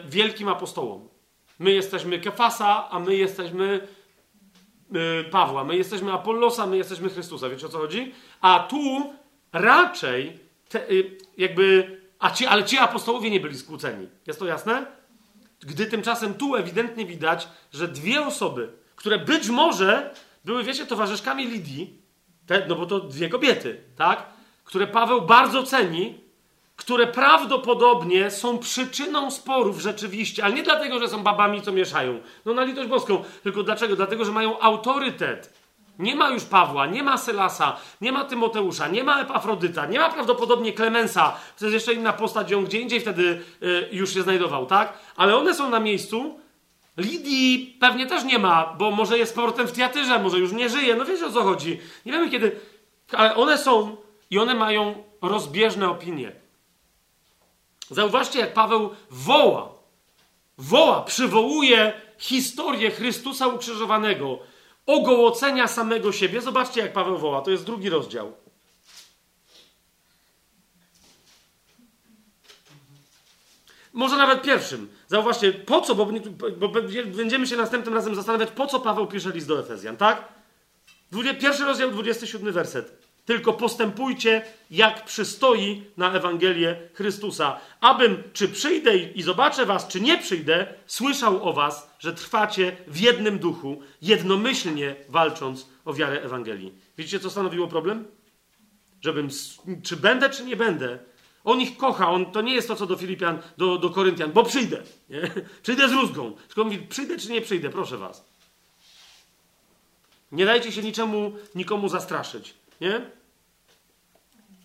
wielkim 0.09 0.49
apostołom. 0.49 1.09
My 1.59 1.71
jesteśmy 1.71 2.19
Kefasa, 2.19 2.91
a 2.91 2.99
my 2.99 3.17
jesteśmy 3.17 3.89
e, 4.95 5.25
Pawła, 5.25 5.65
my 5.65 5.77
jesteśmy 5.77 6.13
Apollosa, 6.13 6.67
my 6.67 6.77
jesteśmy 6.77 7.09
Chrystusa. 7.11 7.49
Wiecie 7.49 7.67
o 7.67 7.69
co 7.69 7.79
chodzi? 7.79 8.15
A 8.41 8.67
tu 8.71 9.13
raczej 9.53 10.39
te, 10.69 10.83
e, 10.83 10.93
jakby. 11.39 11.99
A 12.19 12.31
ci, 12.31 12.47
ale 12.47 12.65
ci 12.65 12.79
apostołowie 12.79 13.31
nie 13.31 13.41
byli 13.41 13.59
skłóceni. 13.59 14.09
Jest 14.27 14.39
to 14.39 14.47
jasne? 14.47 14.87
Gdy 15.61 15.87
tymczasem 15.87 16.35
tu 16.35 16.57
ewidentnie 16.57 17.07
widać, 17.07 17.49
że 17.73 17.89
dwie 17.89 18.27
osoby, 18.27 18.73
które 18.97 19.19
być 19.19 19.49
może 19.49 20.15
były, 20.45 20.65
wiecie, 20.65 20.87
towarzyszkami 20.87 21.47
Lidii, 21.47 22.03
te, 22.47 22.67
no 22.69 22.75
bo 22.75 22.87
to 22.87 23.01
dwie 23.01 23.29
kobiety, 23.29 23.81
tak? 23.97 24.27
Które 24.65 24.87
Paweł 24.87 25.23
bardzo 25.23 25.63
ceni, 25.63 26.21
które 26.79 27.07
prawdopodobnie 27.07 28.31
są 28.31 28.59
przyczyną 28.59 29.31
sporów 29.31 29.81
rzeczywiście, 29.81 30.45
ale 30.45 30.55
nie 30.55 30.63
dlatego, 30.63 30.99
że 30.99 31.09
są 31.09 31.23
babami, 31.23 31.63
co 31.63 31.73
mieszają. 31.73 32.21
No 32.45 32.55
na 32.55 32.65
litość 32.65 32.89
boską. 32.89 33.25
Tylko 33.43 33.63
dlaczego? 33.63 33.97
Dlatego, 33.97 34.25
że 34.25 34.33
mają 34.33 34.59
autorytet. 34.59 35.53
Nie 35.99 36.17
ma 36.17 36.31
już 36.31 36.45
Pawła, 36.45 36.87
nie 36.87 37.03
ma 37.03 37.19
Sylasa, 37.19 37.77
nie 38.01 38.13
ma 38.13 38.25
Tymoteusza, 38.25 38.89
nie 38.89 39.05
ma 39.05 39.21
Epafrodyta, 39.21 39.87
nie 39.87 39.99
ma 39.99 40.11
prawdopodobnie 40.11 40.73
Klemensa. 40.73 41.37
To 41.59 41.65
jest 41.65 41.75
jeszcze 41.75 41.93
inna 41.93 42.13
postać, 42.13 42.53
on 42.53 42.65
gdzie 42.65 42.81
indziej 42.81 43.01
wtedy 43.01 43.43
y, 43.63 43.89
już 43.93 44.15
się 44.15 44.23
znajdował, 44.23 44.67
tak? 44.67 44.93
Ale 45.17 45.37
one 45.37 45.55
są 45.55 45.71
na 45.71 45.81
miejscu. 45.81 46.41
Lidii 46.97 47.77
pewnie 47.81 48.07
też 48.07 48.25
nie 48.25 48.39
ma, 48.39 48.75
bo 48.79 48.91
może 48.91 49.19
jest 49.19 49.35
powrotem 49.35 49.67
w 49.67 49.73
Tiatyrze, 49.73 50.19
może 50.19 50.39
już 50.39 50.53
nie 50.53 50.69
żyje. 50.69 50.95
No 50.97 51.05
wiecie 51.05 51.27
o 51.27 51.33
co 51.33 51.43
chodzi. 51.43 51.81
Nie 52.07 52.13
wiemy 52.13 52.31
kiedy. 52.31 52.61
Ale 53.13 53.35
one 53.37 53.59
są 53.59 53.97
i 54.31 54.39
one 54.39 54.55
mają 54.55 55.05
rozbieżne 55.23 55.91
opinie. 55.91 56.48
Zauważcie, 57.91 58.39
jak 58.39 58.55
Paweł 58.55 58.91
woła, 59.11 59.75
woła, 60.59 61.03
przywołuje 61.03 61.93
historię 62.19 62.91
Chrystusa 62.91 63.47
ukrzyżowanego, 63.47 64.39
ogołocenia 64.87 65.69
samego 65.69 66.13
siebie. 66.13 66.41
Zobaczcie, 66.41 66.81
jak 66.81 66.93
Paweł 66.93 67.19
woła. 67.19 67.43
To 67.43 67.51
jest 67.51 67.65
drugi 67.65 67.91
rozdział. 67.91 68.33
Może 73.93 74.17
nawet 74.17 74.43
pierwszym. 74.43 74.89
Zauważcie, 75.09 75.53
po 75.53 75.81
co, 75.81 75.95
bo, 75.95 76.07
bo 76.57 76.69
będziemy 77.05 77.47
się 77.47 77.57
następnym 77.57 77.95
razem 77.95 78.15
zastanawiać, 78.15 78.51
po 78.51 78.67
co 78.67 78.81
Paweł 78.81 79.07
pisze 79.07 79.31
list 79.31 79.49
do 79.49 79.61
Efezjan, 79.61 79.97
tak? 79.97 80.29
Pierwszy 81.41 81.65
rozdział, 81.65 81.91
27 81.91 82.53
werset. 82.53 83.08
Tylko 83.29 83.53
postępujcie, 83.53 84.43
jak 84.71 85.05
przystoi 85.05 85.83
na 85.97 86.13
Ewangelię 86.13 86.77
Chrystusa. 86.95 87.61
Abym, 87.81 88.23
czy 88.33 88.49
przyjdę 88.49 88.97
i 88.97 89.23
zobaczę 89.23 89.67
was, 89.67 89.89
czy 89.89 90.01
nie 90.01 90.19
przyjdę, 90.19 90.67
słyszał 90.87 91.49
o 91.49 91.53
was, 91.53 91.91
że 91.99 92.13
trwacie 92.13 92.77
w 92.87 93.01
jednym 93.01 93.39
duchu, 93.39 93.83
jednomyślnie 94.03 94.97
walcząc 95.09 95.69
o 95.85 95.95
wiarę 95.95 96.23
Ewangelii. 96.23 96.73
Widzicie, 96.99 97.21
co 97.21 97.31
stanowiło 97.31 97.69
problem? 97.69 98.07
Żebym, 99.01 99.29
czy 99.83 99.97
będę, 99.97 100.31
czy 100.31 100.45
nie 100.45 100.57
będę. 100.57 100.99
On 101.45 101.61
ich 101.61 101.77
kocha, 101.77 102.11
on, 102.11 102.33
to 102.33 102.41
nie 102.41 102.55
jest 102.55 102.69
to, 102.69 102.77
co 102.77 102.87
do 102.87 102.97
Filipian, 102.97 103.39
do, 103.59 103.79
do 103.79 103.91
Koryntian, 103.91 104.33
bo 104.33 104.45
przyjdę. 104.45 104.83
Nie? 105.11 105.31
Przyjdę 105.63 105.89
z 105.89 105.93
rózgą. 105.93 106.33
Tylko 106.47 106.65
mówi, 106.65 106.79
przyjdę, 106.79 107.19
czy 107.19 107.33
nie 107.33 107.41
przyjdę, 107.41 107.71
proszę 107.71 107.99
was. 107.99 108.25
Nie 110.33 110.47
dajcie 110.47 110.73
się 110.73 110.83
niczemu, 110.83 111.33
nikomu 111.55 111.89
zastraszyć. 111.89 112.55
Nie? 112.81 113.18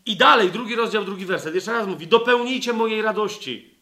I 0.06 0.16
dalej, 0.18 0.52
drugi 0.52 0.76
rozdział, 0.76 1.06
drugi 1.06 1.26
werset. 1.26 1.56
Jeszcze 1.56 1.72
raz 1.72 1.88
mówi: 1.88 2.08
Dopełnijcie 2.08 2.74
mojej 2.74 3.02
radości. 3.02 3.74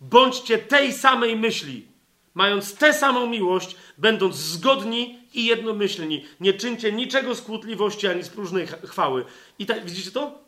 Bądźcie 0.00 0.58
tej 0.58 0.92
samej 0.92 1.36
myśli, 1.36 1.86
mając 2.34 2.74
tę 2.74 2.92
samą 2.92 3.26
miłość, 3.26 3.76
będąc 3.98 4.36
zgodni 4.36 5.18
i 5.34 5.44
jednomyślni. 5.44 6.24
Nie 6.40 6.52
czyńcie 6.52 6.92
niczego 6.92 7.34
z 7.34 7.42
kłótliwości 7.42 8.06
ani 8.06 8.22
z 8.22 8.28
próżnej 8.28 8.66
chwały. 8.66 9.24
I 9.58 9.66
tak, 9.66 9.84
widzicie 9.84 10.10
to? 10.10 10.44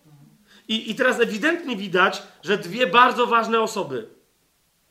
I, 0.68 0.90
I 0.90 0.94
teraz 0.94 1.20
ewidentnie 1.20 1.76
widać, 1.76 2.22
że 2.42 2.58
dwie 2.58 2.86
bardzo 2.86 3.26
ważne 3.26 3.60
osoby, 3.60 4.06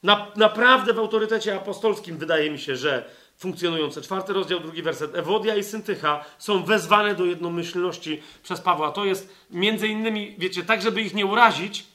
na, 0.04 0.32
naprawdę 0.36 0.94
w 0.94 1.00
autorytecie 1.00 1.56
apostolskim, 1.56 2.18
wydaje 2.18 2.52
mi 2.52 2.60
się, 2.60 2.76
że 2.76 3.10
funkcjonujące. 3.38 4.02
Czwarty 4.02 4.34
rozdział, 4.34 4.60
drugi 4.60 4.82
werset. 4.82 5.16
Ewodia 5.16 5.56
i 5.56 5.64
Syntycha 5.64 6.26
są 6.38 6.64
wezwane 6.64 7.16
do 7.16 7.26
jednomyślności 7.26 8.22
przez 8.44 8.62
Pawła. 8.62 8.92
To 8.92 9.06
jest 9.06 9.30
między 9.52 9.88
innymi, 9.88 10.36
wiecie, 10.38 10.64
tak, 10.64 10.82
żeby 10.82 11.02
ich 11.02 11.14
nie 11.14 11.26
urazić, 11.26 11.86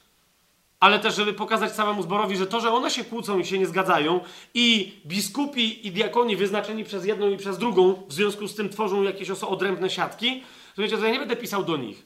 ale 0.79 0.99
też, 0.99 1.15
żeby 1.15 1.33
pokazać 1.33 1.71
całemu 1.71 2.03
zborowi, 2.03 2.37
że 2.37 2.47
to, 2.47 2.59
że 2.59 2.73
one 2.73 2.91
się 2.91 3.03
kłócą 3.03 3.39
i 3.39 3.45
się 3.45 3.59
nie 3.59 3.67
zgadzają 3.67 4.19
i 4.53 4.93
biskupi 5.05 5.87
i 5.87 5.91
diakoni 5.91 6.35
wyznaczeni 6.35 6.83
przez 6.83 7.05
jedną 7.05 7.29
i 7.29 7.37
przez 7.37 7.57
drugą 7.57 8.03
w 8.07 8.13
związku 8.13 8.47
z 8.47 8.55
tym 8.55 8.69
tworzą 8.69 9.03
jakieś 9.03 9.29
oso 9.29 9.49
odrębne 9.49 9.89
siatki, 9.89 10.43
to 10.75 10.81
wiecie, 10.81 10.97
to 10.97 11.05
ja 11.05 11.11
nie 11.11 11.19
będę 11.19 11.35
pisał 11.35 11.63
do 11.63 11.77
nich. 11.77 12.05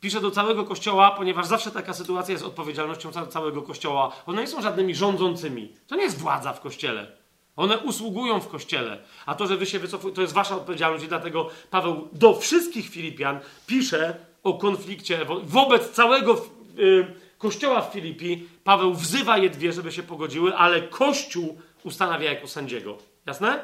Piszę 0.00 0.20
do 0.20 0.30
całego 0.30 0.64
kościoła, 0.64 1.10
ponieważ 1.10 1.46
zawsze 1.46 1.70
taka 1.70 1.94
sytuacja 1.94 2.32
jest 2.32 2.44
odpowiedzialnością 2.44 3.10
całego 3.12 3.62
kościoła. 3.62 4.12
One 4.26 4.42
nie 4.42 4.48
są 4.48 4.62
żadnymi 4.62 4.94
rządzącymi. 4.94 5.72
To 5.86 5.96
nie 5.96 6.02
jest 6.02 6.18
władza 6.18 6.52
w 6.52 6.60
kościele. 6.60 7.19
One 7.60 7.78
usługują 7.78 8.40
w 8.40 8.48
kościele. 8.48 8.98
A 9.26 9.34
to, 9.34 9.46
że 9.46 9.56
wy 9.56 9.66
się 9.66 9.78
wycofujecie, 9.78 10.16
to 10.16 10.22
jest 10.22 10.34
wasza 10.34 10.56
odpowiedzialność 10.56 11.04
i 11.04 11.08
dlatego 11.08 11.50
Paweł 11.70 12.08
do 12.12 12.34
wszystkich 12.34 12.88
Filipian 12.88 13.40
pisze 13.66 14.16
o 14.42 14.54
konflikcie 14.54 15.26
wobec 15.44 15.90
całego 15.90 16.44
y, 16.78 17.06
kościoła 17.38 17.82
w 17.82 17.92
Filipi. 17.92 18.48
Paweł 18.64 18.94
wzywa 18.94 19.38
je 19.38 19.50
dwie, 19.50 19.72
żeby 19.72 19.92
się 19.92 20.02
pogodziły, 20.02 20.56
ale 20.56 20.82
kościół 20.82 21.58
ustanawia 21.84 22.32
jako 22.32 22.48
sędziego. 22.48 22.98
Jasne? 23.26 23.62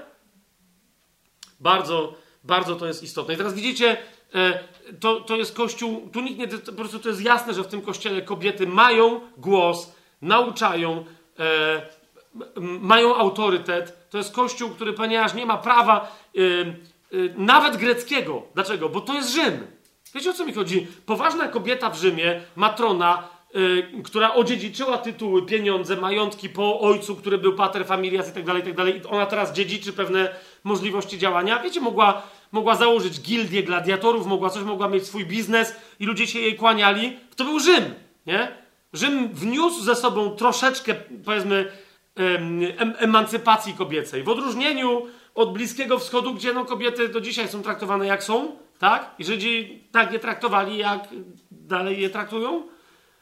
Bardzo, 1.60 2.14
bardzo 2.44 2.76
to 2.76 2.86
jest 2.86 3.02
istotne. 3.02 3.34
I 3.34 3.36
teraz 3.36 3.54
widzicie, 3.54 3.96
e, 4.34 4.58
to, 5.00 5.20
to 5.20 5.36
jest 5.36 5.54
kościół, 5.54 6.10
tu 6.12 6.20
nikt 6.20 6.38
nie, 6.38 6.48
po 6.48 6.72
prostu 6.72 6.98
to 6.98 7.08
jest 7.08 7.22
jasne, 7.22 7.54
że 7.54 7.62
w 7.62 7.68
tym 7.68 7.82
kościele 7.82 8.22
kobiety 8.22 8.66
mają 8.66 9.20
głos, 9.36 9.94
nauczają, 10.22 11.04
e, 11.38 11.95
mają 12.80 13.16
autorytet. 13.16 14.10
To 14.10 14.18
jest 14.18 14.34
kościół, 14.34 14.70
który, 14.70 14.92
ponieważ 14.92 15.34
nie 15.34 15.46
ma 15.46 15.56
prawa 15.56 16.16
yy, 16.34 16.76
yy, 17.12 17.34
nawet 17.36 17.76
greckiego. 17.76 18.42
Dlaczego? 18.54 18.88
Bo 18.88 19.00
to 19.00 19.14
jest 19.14 19.34
Rzym. 19.34 19.66
Wiecie 20.14 20.30
o 20.30 20.32
co 20.32 20.46
mi 20.46 20.52
chodzi? 20.52 20.86
Poważna 21.06 21.48
kobieta 21.48 21.90
w 21.90 21.98
Rzymie, 21.98 22.40
matrona, 22.56 23.28
yy, 23.54 24.02
która 24.04 24.34
odziedziczyła 24.34 24.98
tytuły, 24.98 25.46
pieniądze, 25.46 25.96
majątki 25.96 26.48
po 26.48 26.80
ojcu, 26.80 27.16
który 27.16 27.38
był 27.38 27.54
pater 27.54 27.86
familias 27.86 28.30
i 28.30 28.32
tak 28.32 28.44
dalej, 28.44 28.62
i 28.62 28.64
tak 28.64 28.74
dalej. 28.74 29.00
Ona 29.10 29.26
teraz 29.26 29.52
dziedziczy 29.52 29.92
pewne 29.92 30.28
możliwości 30.64 31.18
działania. 31.18 31.62
Wiecie, 31.62 31.80
mogła, 31.80 32.22
mogła 32.52 32.76
założyć 32.76 33.20
gildię 33.20 33.62
gladiatorów, 33.62 34.26
mogła 34.26 34.50
coś, 34.50 34.62
mogła 34.62 34.88
mieć 34.88 35.06
swój 35.06 35.26
biznes 35.26 35.76
i 36.00 36.06
ludzie 36.06 36.26
się 36.26 36.38
jej 36.38 36.56
kłaniali. 36.56 37.16
To 37.36 37.44
był 37.44 37.60
Rzym, 37.60 37.94
nie? 38.26 38.66
Rzym 38.92 39.28
wniósł 39.28 39.82
ze 39.82 39.94
sobą 39.94 40.30
troszeczkę, 40.30 40.94
powiedzmy, 41.24 41.72
em, 42.16 42.94
emancypacji 42.98 43.74
kobiecej. 43.74 44.22
W 44.22 44.28
odróżnieniu 44.28 45.06
od 45.34 45.52
Bliskiego 45.52 45.98
Wschodu, 45.98 46.34
gdzie 46.34 46.52
no, 46.52 46.64
kobiety 46.64 47.08
do 47.08 47.20
dzisiaj 47.20 47.48
są 47.48 47.62
traktowane 47.62 48.06
jak 48.06 48.24
są, 48.24 48.56
tak? 48.78 49.14
I 49.18 49.24
Żydzi 49.24 49.84
tak 49.92 50.12
je 50.12 50.18
traktowali, 50.18 50.78
jak 50.78 51.08
dalej 51.50 52.00
je 52.00 52.10
traktują. 52.10 52.62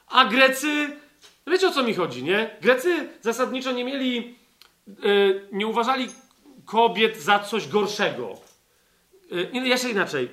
A 0.09 0.25
Grecy, 0.25 0.97
wiecie 1.47 1.69
o 1.69 1.71
co 1.71 1.83
mi 1.83 1.95
chodzi, 1.95 2.23
nie? 2.23 2.57
Grecy 2.61 3.09
zasadniczo 3.21 3.73
nie 3.73 3.85
mieli, 3.85 4.35
yy, 4.87 5.49
nie 5.53 5.67
uważali 5.67 6.09
kobiet 6.65 7.17
za 7.17 7.39
coś 7.39 7.69
gorszego. 7.69 8.35
Yy, 9.31 9.69
jeszcze 9.69 9.91
inaczej. 9.91 10.29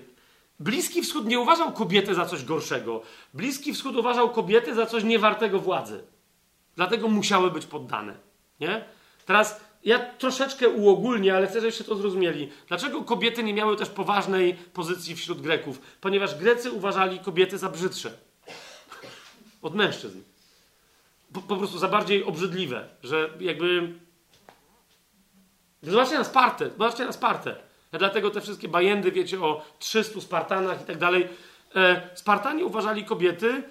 Bliski 0.60 1.02
Wschód 1.02 1.26
nie 1.26 1.40
uważał 1.40 1.72
kobiety 1.72 2.16
za 2.16 2.26
coś 2.26 2.46
gorszego. 2.46 3.02
Bliski 3.34 3.74
Wschód 3.74 3.96
uważał 3.96 4.30
kobiety 4.30 4.76
za 4.76 4.86
coś 4.86 5.04
niewartego 5.04 5.60
władzy. 5.60 6.04
Dlatego 6.76 7.08
musiały 7.08 7.52
być 7.52 7.66
poddane. 7.66 8.31
Nie? 8.62 8.84
Teraz 9.26 9.62
ja 9.84 10.00
troszeczkę 10.00 10.70
uogólnię, 10.70 11.36
ale 11.36 11.48
chcę, 11.48 11.62
żebyście 11.62 11.84
to 11.84 11.96
zrozumieli. 11.96 12.52
Dlaczego 12.68 13.04
kobiety 13.04 13.44
nie 13.44 13.54
miały 13.54 13.78
też 13.78 13.90
poważnej 13.90 14.54
pozycji 14.54 15.16
wśród 15.16 15.42
Greków? 15.42 15.82
Ponieważ 16.02 16.36
Grecy 16.36 16.72
uważali 16.72 17.20
kobiety 17.20 17.58
za 17.58 17.70
brzydsze 17.70 18.14
od 19.62 19.76
mężczyzn. 19.76 20.22
Po, 21.34 21.42
po 21.42 21.58
prostu 21.58 21.78
za 21.78 21.88
bardziej 21.88 22.24
obrzydliwe, 22.24 22.88
że 23.04 23.30
jakby. 23.40 23.94
Zobaczcie 25.84 26.18
na 26.18 26.24
Spartę, 26.24 26.70
zobaczcie 26.70 27.06
na 27.06 27.12
Spartę. 27.12 27.56
Dlatego 27.92 28.30
te 28.30 28.42
wszystkie 28.42 28.68
bajendy, 28.68 29.12
wiecie, 29.12 29.42
o 29.42 29.66
300 29.80 30.22
Spartanach 30.22 30.82
i 30.82 30.86
tak 30.86 30.98
dalej. 30.98 31.28
E, 31.76 32.10
Spartanie 32.16 32.66
uważali 32.66 33.06
kobiety 33.06 33.64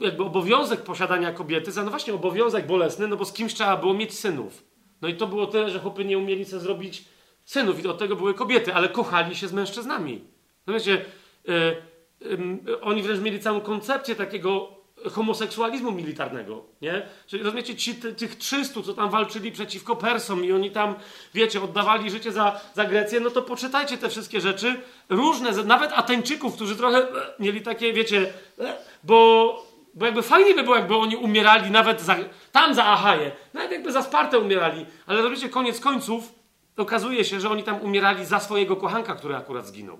jakby 0.00 0.24
obowiązek 0.24 0.82
posiadania 0.82 1.32
kobiety 1.32 1.72
za 1.72 1.84
no 1.84 1.90
właśnie 1.90 2.14
obowiązek 2.14 2.66
bolesny, 2.66 3.08
no 3.08 3.16
bo 3.16 3.24
z 3.24 3.32
kimś 3.32 3.54
trzeba 3.54 3.76
było 3.76 3.94
mieć 3.94 4.18
synów. 4.18 4.64
No 5.02 5.08
i 5.08 5.14
to 5.14 5.26
było 5.26 5.46
tyle, 5.46 5.70
że 5.70 5.80
chłopy 5.80 6.04
nie 6.04 6.18
umieli 6.18 6.44
sobie 6.44 6.62
zrobić 6.62 7.04
synów 7.44 7.84
i 7.84 7.88
od 7.88 7.98
tego 7.98 8.16
były 8.16 8.34
kobiety, 8.34 8.74
ale 8.74 8.88
kochali 8.88 9.36
się 9.36 9.48
z 9.48 9.52
mężczyznami. 9.52 10.24
No 10.66 10.74
wiecie, 10.74 11.04
yy, 11.44 12.80
oni 12.80 13.02
wręcz 13.02 13.20
mieli 13.20 13.40
całą 13.40 13.60
koncepcję 13.60 14.14
takiego 14.14 14.79
homoseksualizmu 15.12 15.92
militarnego, 15.92 16.64
nie? 16.82 17.02
Czyli 17.26 17.42
rozumiecie, 17.42 17.76
ci, 17.76 17.94
ty, 17.94 18.14
tych 18.14 18.36
300, 18.36 18.82
co 18.82 18.94
tam 18.94 19.10
walczyli 19.10 19.52
przeciwko 19.52 19.96
Persom 19.96 20.44
i 20.44 20.52
oni 20.52 20.70
tam, 20.70 20.94
wiecie, 21.34 21.62
oddawali 21.62 22.10
życie 22.10 22.32
za, 22.32 22.60
za 22.74 22.84
Grecję, 22.84 23.20
no 23.20 23.30
to 23.30 23.42
poczytajcie 23.42 23.98
te 23.98 24.08
wszystkie 24.08 24.40
rzeczy, 24.40 24.80
różne, 25.08 25.52
nawet 25.52 25.92
Ateńczyków, 25.92 26.54
którzy 26.54 26.76
trochę 26.76 26.98
e, 26.98 27.04
mieli 27.38 27.62
takie, 27.62 27.92
wiecie, 27.92 28.32
e, 28.58 28.76
bo, 29.04 29.66
bo 29.94 30.06
jakby 30.06 30.22
fajnie 30.22 30.54
by 30.54 30.62
było, 30.62 30.76
jakby 30.76 30.96
oni 30.96 31.16
umierali 31.16 31.70
nawet 31.70 32.00
za, 32.00 32.16
tam 32.52 32.74
za 32.74 32.86
Achaję, 32.86 33.30
nawet 33.54 33.72
jakby 33.72 33.92
za 33.92 34.02
Spartę 34.02 34.38
umierali, 34.38 34.86
ale 35.06 35.18
rozumiecie, 35.18 35.48
koniec 35.48 35.80
końców, 35.80 36.32
okazuje 36.76 37.24
się, 37.24 37.40
że 37.40 37.50
oni 37.50 37.62
tam 37.62 37.80
umierali 37.80 38.24
za 38.24 38.40
swojego 38.40 38.76
kochanka, 38.76 39.14
który 39.14 39.36
akurat 39.36 39.66
zginął. 39.66 39.98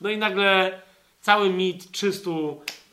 No 0.00 0.10
i 0.10 0.18
nagle 0.18 0.80
cały 1.20 1.50
mit 1.50 1.90
300 1.90 2.30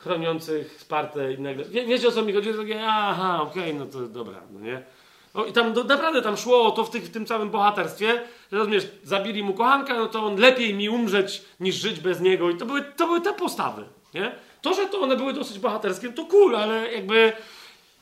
chroniących 0.06 0.82
Spartę 0.82 1.34
i 1.34 1.40
nagle... 1.40 1.66
Wie, 1.66 1.86
wiecie 1.86 2.08
o 2.08 2.12
co 2.12 2.22
mi 2.22 2.34
chodzi? 2.34 2.54
Takie, 2.54 2.88
aha, 2.88 3.42
okej, 3.42 3.64
okay, 3.64 3.74
no 3.74 3.86
to 3.86 4.02
dobra, 4.02 4.42
no 4.52 4.60
nie? 4.60 4.84
No 5.36 5.46
i 5.46 5.54
tam 5.54 5.74
do, 5.74 5.84
naprawdę 5.84 6.22
tam 6.22 6.38
szło 6.38 6.66
o 6.66 6.72
to 6.72 6.84
w, 6.84 6.90
tych, 6.90 7.04
w 7.04 7.12
tym 7.12 7.26
całym 7.26 7.50
bohaterstwie, 7.50 8.22
że 8.52 8.58
rozumiesz, 8.58 8.88
zabili 9.04 9.44
mu 9.44 9.54
kochanka, 9.54 9.94
no 9.94 10.08
to 10.08 10.26
on 10.26 10.36
lepiej 10.36 10.74
mi 10.74 10.90
umrzeć 10.90 11.42
niż 11.60 11.76
żyć 11.76 12.00
bez 12.00 12.22
niego. 12.22 12.50
I 12.50 12.58
to 12.58 12.66
były, 12.66 12.82
to 12.82 13.08
były 13.08 13.22
te 13.22 13.34
postawy, 13.34 13.86
nie? 14.14 14.32
To, 14.62 14.74
że 14.74 14.86
to 14.86 15.02
one 15.02 15.18
były 15.18 15.34
dosyć 15.34 15.60
bohaterskie, 15.60 16.10
to 16.10 16.26
cool, 16.26 16.56
ale 16.56 16.94
jakby 16.94 17.34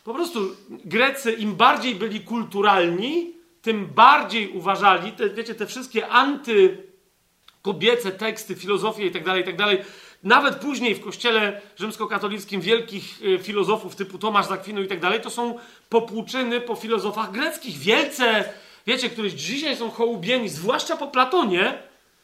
po 0.03 0.13
prostu 0.13 0.39
Grecy 0.69 1.31
im 1.31 1.55
bardziej 1.55 1.95
byli 1.95 2.21
kulturalni, 2.21 3.33
tym 3.61 3.85
bardziej 3.85 4.49
uważali, 4.49 5.11
te, 5.11 5.29
wiecie, 5.29 5.55
te 5.55 5.65
wszystkie 5.65 6.07
antykobiece 6.07 8.11
teksty, 8.11 8.55
filozofie 8.55 9.03
itd., 9.03 9.25
tak 9.25 9.37
itd., 9.37 9.77
tak 9.77 9.85
nawet 10.23 10.55
później 10.55 10.95
w 10.95 11.03
kościele 11.03 11.61
rzymskokatolickim 11.75 12.61
wielkich 12.61 13.21
y, 13.21 13.39
filozofów 13.39 13.95
typu 13.95 14.17
Tomasz 14.17 14.45
Zakwinu 14.45 14.81
i 14.81 14.87
tak 14.87 14.99
dalej, 14.99 15.21
to 15.21 15.29
są 15.29 15.59
popłuczyny 15.89 16.61
po 16.61 16.75
filozofach 16.75 17.31
greckich. 17.31 17.77
Wielce, 17.77 18.43
wiecie, 18.87 19.09
którzy 19.09 19.33
dzisiaj 19.33 19.77
są 19.77 19.91
hołubieni, 19.91 20.49
zwłaszcza 20.49 20.97
po 20.97 21.07
Platonie, 21.07 21.77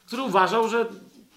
który 0.06 0.22
uważał, 0.22 0.68
że 0.68 0.86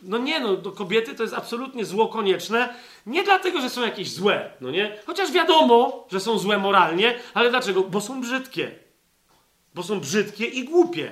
no 0.03 0.17
nie, 0.17 0.39
no 0.39 0.55
do 0.55 0.71
kobiety 0.71 1.15
to 1.15 1.23
jest 1.23 1.35
absolutnie 1.35 1.85
zło 1.85 2.07
konieczne. 2.07 2.75
Nie 3.05 3.23
dlatego, 3.23 3.61
że 3.61 3.69
są 3.69 3.81
jakieś 3.81 4.11
złe, 4.11 4.51
no 4.61 4.71
nie? 4.71 4.97
Chociaż 5.05 5.31
wiadomo, 5.31 6.07
że 6.11 6.19
są 6.19 6.37
złe 6.37 6.57
moralnie, 6.57 7.19
ale 7.33 7.49
dlaczego? 7.49 7.83
Bo 7.83 8.01
są 8.01 8.21
brzydkie. 8.21 8.71
Bo 9.75 9.83
są 9.83 9.99
brzydkie 9.99 10.45
i 10.45 10.63
głupie. 10.63 11.11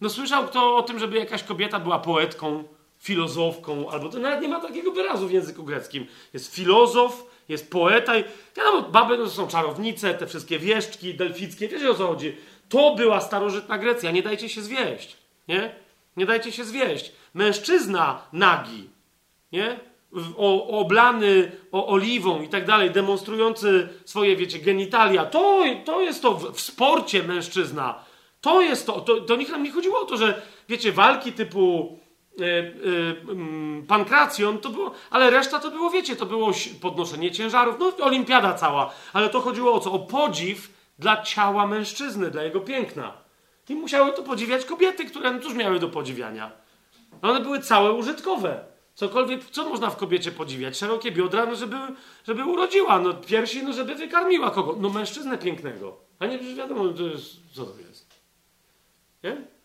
No 0.00 0.10
słyszał 0.10 0.46
kto 0.46 0.76
o 0.76 0.82
tym, 0.82 0.98
żeby 0.98 1.18
jakaś 1.18 1.42
kobieta 1.42 1.80
była 1.80 1.98
poetką, 1.98 2.64
filozofką, 2.98 3.90
albo 3.90 4.08
to 4.08 4.18
nawet 4.18 4.40
nie 4.40 4.48
ma 4.48 4.60
takiego 4.60 4.92
wyrazu 4.92 5.28
w 5.28 5.32
języku 5.32 5.64
greckim. 5.64 6.06
Jest 6.32 6.54
filozof, 6.54 7.26
jest 7.48 7.70
poeta 7.70 8.18
i 8.18 8.24
wiadomo, 8.56 8.82
baby 8.82 9.16
to 9.16 9.30
są 9.30 9.48
czarownice, 9.48 10.14
te 10.14 10.26
wszystkie 10.26 10.58
wieszczki 10.58 11.14
delfickie, 11.14 11.68
wiecie 11.68 11.90
o 11.90 11.94
co 11.94 12.06
chodzi. 12.06 12.36
To 12.68 12.94
była 12.94 13.20
starożytna 13.20 13.78
Grecja, 13.78 14.10
nie 14.10 14.22
dajcie 14.22 14.48
się 14.48 14.62
zwieść, 14.62 15.16
nie? 15.48 15.74
Nie 16.16 16.26
dajcie 16.26 16.52
się 16.52 16.64
zwieść. 16.64 17.12
Mężczyzna 17.34 18.22
nagi, 18.32 18.90
nie? 19.52 19.80
O, 20.36 20.66
oblany 20.68 21.52
o, 21.72 21.86
oliwą 21.86 22.42
i 22.42 22.48
tak 22.48 22.66
dalej, 22.66 22.90
demonstrujący 22.90 23.88
swoje, 24.04 24.36
wiecie, 24.36 24.58
genitalia. 24.58 25.24
To, 25.24 25.64
to 25.84 26.00
jest 26.00 26.22
to 26.22 26.34
w, 26.34 26.52
w 26.52 26.60
sporcie 26.60 27.22
mężczyzna. 27.22 28.04
To 28.40 28.62
jest 28.62 28.86
to. 28.86 29.00
To, 29.00 29.20
to 29.20 29.36
nie, 29.36 29.46
nie 29.58 29.72
chodziło 29.72 30.00
o 30.00 30.04
to, 30.04 30.16
że, 30.16 30.42
wiecie, 30.68 30.92
walki 30.92 31.32
typu 31.32 31.98
pankracjon, 33.88 34.58
to 34.58 34.70
było, 34.70 34.92
ale 35.10 35.30
reszta 35.30 35.58
to 35.58 35.70
było, 35.70 35.90
wiecie, 35.90 36.16
to 36.16 36.26
było 36.26 36.52
podnoszenie 36.80 37.30
ciężarów, 37.30 37.76
no 37.78 38.04
olimpiada 38.04 38.54
cała, 38.54 38.92
ale 39.12 39.28
to 39.28 39.40
chodziło 39.40 39.74
o 39.74 39.80
co? 39.80 39.92
O 39.92 39.98
podziw 39.98 40.70
dla 40.98 41.22
ciała 41.22 41.66
mężczyzny, 41.66 42.30
dla 42.30 42.42
jego 42.42 42.60
piękna. 42.60 43.12
I 43.68 43.74
musiały 43.74 44.12
to 44.12 44.22
podziwiać 44.22 44.64
kobiety, 44.64 45.04
które 45.04 45.32
no 45.32 45.40
cóż 45.40 45.54
miały 45.54 45.78
do 45.78 45.88
podziwiania. 45.88 46.50
One 47.22 47.40
były 47.40 47.60
całe 47.60 47.92
użytkowe. 47.92 48.64
Cokolwiek, 48.94 49.44
co 49.44 49.68
można 49.68 49.90
w 49.90 49.96
kobiecie 49.96 50.32
podziwiać? 50.32 50.78
Szerokie 50.78 51.12
biodra, 51.12 51.46
no 51.46 51.54
żeby, 51.56 51.76
żeby 52.26 52.44
urodziła, 52.44 52.98
no 52.98 53.14
piersi, 53.14 53.62
no 53.62 53.72
żeby 53.72 53.94
wykarmiła 53.94 54.50
kogo? 54.50 54.76
No 54.80 54.88
mężczyznę 54.88 55.38
pięknego. 55.38 55.96
A 56.18 56.26
nie, 56.26 56.38
wiadomo, 56.38 56.88
to 56.88 57.02
jest, 57.02 57.54
co 57.54 57.64
to 57.64 57.80
jest. 57.88 58.20
Nie? 59.24 59.55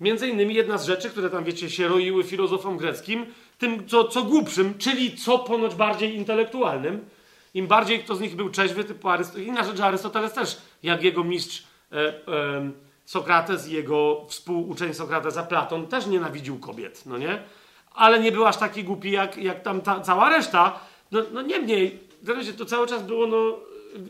Między 0.00 0.28
innymi 0.28 0.54
jedna 0.54 0.78
z 0.78 0.86
rzeczy, 0.86 1.10
które 1.10 1.30
tam, 1.30 1.44
wiecie, 1.44 1.70
się 1.70 1.88
roiły 1.88 2.24
filozofom 2.24 2.76
greckim, 2.76 3.26
tym 3.58 3.88
co, 3.88 4.04
co 4.04 4.22
głupszym, 4.22 4.78
czyli 4.78 5.16
co 5.16 5.38
ponoć 5.38 5.74
bardziej 5.74 6.14
intelektualnym. 6.14 7.04
Im 7.54 7.66
bardziej 7.66 7.98
kto 7.98 8.14
z 8.14 8.20
nich 8.20 8.36
był 8.36 8.50
trzeźwy, 8.50 8.84
typu 8.84 9.08
Arystoteles. 9.08 9.48
Inna 9.48 9.64
rzecz, 9.64 9.76
że 9.76 9.84
Arystoteles 9.84 10.32
też, 10.32 10.56
jak 10.82 11.02
jego 11.02 11.24
mistrz 11.24 11.64
e, 11.92 11.96
e, 11.98 12.70
Sokrates 13.04 13.68
i 13.68 13.72
jego 13.72 14.26
współuczeń 14.28 14.94
Sokratesa 14.94 15.42
Platon, 15.42 15.86
też 15.86 16.06
nienawidził 16.06 16.58
kobiet, 16.58 17.06
no 17.06 17.18
nie? 17.18 17.42
Ale 17.94 18.20
nie 18.20 18.32
był 18.32 18.46
aż 18.46 18.56
taki 18.56 18.84
głupi 18.84 19.10
jak, 19.10 19.36
jak 19.36 19.62
tam 19.62 19.80
ta, 19.80 20.00
cała 20.00 20.28
reszta. 20.28 20.80
No, 21.12 21.22
no 21.32 21.42
niemniej, 21.42 21.98
to 22.58 22.64
cały 22.64 22.86
czas 22.86 23.02
było, 23.02 23.26
no, 23.26 23.58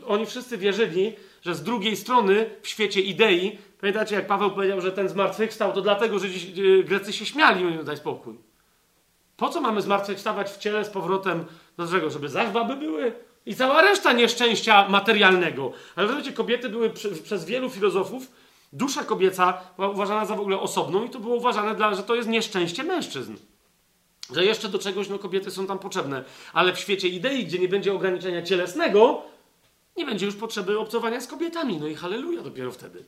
oni 0.07 0.25
wszyscy 0.25 0.57
wierzyli, 0.57 1.13
że 1.41 1.55
z 1.55 1.63
drugiej 1.63 1.95
strony 1.95 2.49
w 2.61 2.67
świecie 2.67 3.01
idei 3.01 3.57
Pamiętacie, 3.81 4.15
jak 4.15 4.27
Paweł 4.27 4.51
powiedział, 4.51 4.81
że 4.81 4.91
ten 4.91 5.09
zmartwychwstał, 5.09 5.73
to 5.73 5.81
dlatego, 5.81 6.19
że 6.19 6.29
dziś 6.29 6.45
e, 6.45 6.83
Grecy 6.83 7.13
się 7.13 7.25
śmiali, 7.25 7.63
mówią, 7.63 7.83
daj 7.83 7.97
spokój. 7.97 8.37
Po 9.37 9.49
co 9.49 9.61
mamy 9.61 9.81
zmartwychwstawać 9.81 10.51
w 10.51 10.57
ciele 10.57 10.85
z 10.85 10.89
powrotem 10.89 11.45
do 11.77 11.87
czego? 11.87 12.09
Żeby 12.09 12.29
zaś 12.29 12.49
baby 12.49 12.75
były? 12.75 13.13
I 13.45 13.55
cała 13.55 13.81
reszta 13.81 14.13
nieszczęścia 14.13 14.89
materialnego. 14.89 15.71
Ale 15.95 16.15
wiecie, 16.15 16.33
kobiety 16.33 16.69
były 16.69 16.89
przy, 16.89 17.09
przez 17.09 17.45
wielu 17.45 17.69
filozofów, 17.69 18.31
dusza 18.73 19.03
kobieca 19.03 19.61
była 19.75 19.89
uważana 19.89 20.25
za 20.25 20.35
w 20.35 20.39
ogóle 20.39 20.59
osobną 20.59 21.05
i 21.05 21.09
to 21.09 21.19
było 21.19 21.35
uważane, 21.35 21.75
dla, 21.75 21.95
że 21.95 22.03
to 22.03 22.15
jest 22.15 22.29
nieszczęście 22.29 22.83
mężczyzn. 22.83 23.35
Że 24.33 24.45
jeszcze 24.45 24.69
do 24.69 24.79
czegoś 24.79 25.09
no, 25.09 25.19
kobiety 25.19 25.51
są 25.51 25.67
tam 25.67 25.79
potrzebne. 25.79 26.23
Ale 26.53 26.73
w 26.73 26.79
świecie 26.79 27.07
idei, 27.07 27.45
gdzie 27.45 27.59
nie 27.59 27.67
będzie 27.67 27.93
ograniczenia 27.93 28.41
cielesnego, 28.41 29.21
nie 29.97 30.05
będzie 30.05 30.25
już 30.25 30.35
potrzeby 30.35 30.79
obcowania 30.79 31.21
z 31.21 31.27
kobietami. 31.27 31.77
No 31.77 31.87
i 31.87 31.95
halleluja 31.95 32.41
dopiero 32.41 32.71
wtedy. 32.71 33.05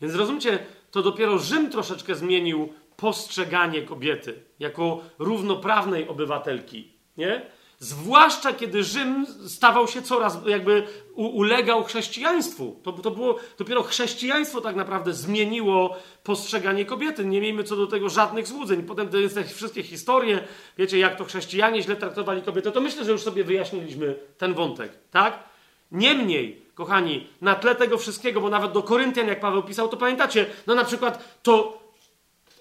Więc 0.00 0.14
rozumcie, 0.14 0.58
to 0.90 1.02
dopiero 1.02 1.38
Rzym 1.38 1.70
troszeczkę 1.70 2.14
zmienił 2.14 2.72
postrzeganie 2.96 3.82
kobiety 3.82 4.42
jako 4.58 5.00
równoprawnej 5.18 6.08
obywatelki, 6.08 6.92
nie? 7.16 7.42
Zwłaszcza 7.82 8.52
kiedy 8.52 8.84
Rzym 8.84 9.26
stawał 9.48 9.88
się 9.88 10.02
coraz, 10.02 10.38
jakby 10.46 10.86
ulegał 11.14 11.84
chrześcijaństwu. 11.84 12.80
To, 12.82 12.92
to 12.92 13.10
było 13.10 13.38
dopiero 13.58 13.82
chrześcijaństwo 13.82 14.60
tak 14.60 14.76
naprawdę 14.76 15.12
zmieniło 15.12 15.96
postrzeganie 16.24 16.84
kobiety. 16.84 17.24
Nie 17.24 17.40
miejmy 17.40 17.64
co 17.64 17.76
do 17.76 17.86
tego 17.86 18.08
żadnych 18.08 18.46
złudzeń. 18.46 18.82
Potem 18.82 19.08
te 19.08 19.44
wszystkie 19.44 19.82
historie, 19.82 20.44
wiecie, 20.78 20.98
jak 20.98 21.16
to 21.16 21.24
chrześcijanie 21.24 21.82
źle 21.82 21.96
traktowali 21.96 22.42
kobietę, 22.42 22.72
to 22.72 22.80
myślę, 22.80 23.04
że 23.04 23.12
już 23.12 23.22
sobie 23.22 23.44
wyjaśniliśmy 23.44 24.14
ten 24.38 24.54
wątek, 24.54 24.92
tak? 25.10 25.44
Niemniej, 25.92 26.62
kochani, 26.80 27.26
na 27.40 27.54
tle 27.54 27.74
tego 27.74 27.98
wszystkiego, 27.98 28.40
bo 28.40 28.50
nawet 28.50 28.72
do 28.72 28.82
Koryntian, 28.82 29.28
jak 29.28 29.40
Paweł 29.40 29.62
pisał, 29.62 29.88
to 29.88 29.96
pamiętacie, 29.96 30.46
no 30.66 30.74
na 30.74 30.84
przykład 30.84 31.42
to 31.42 31.78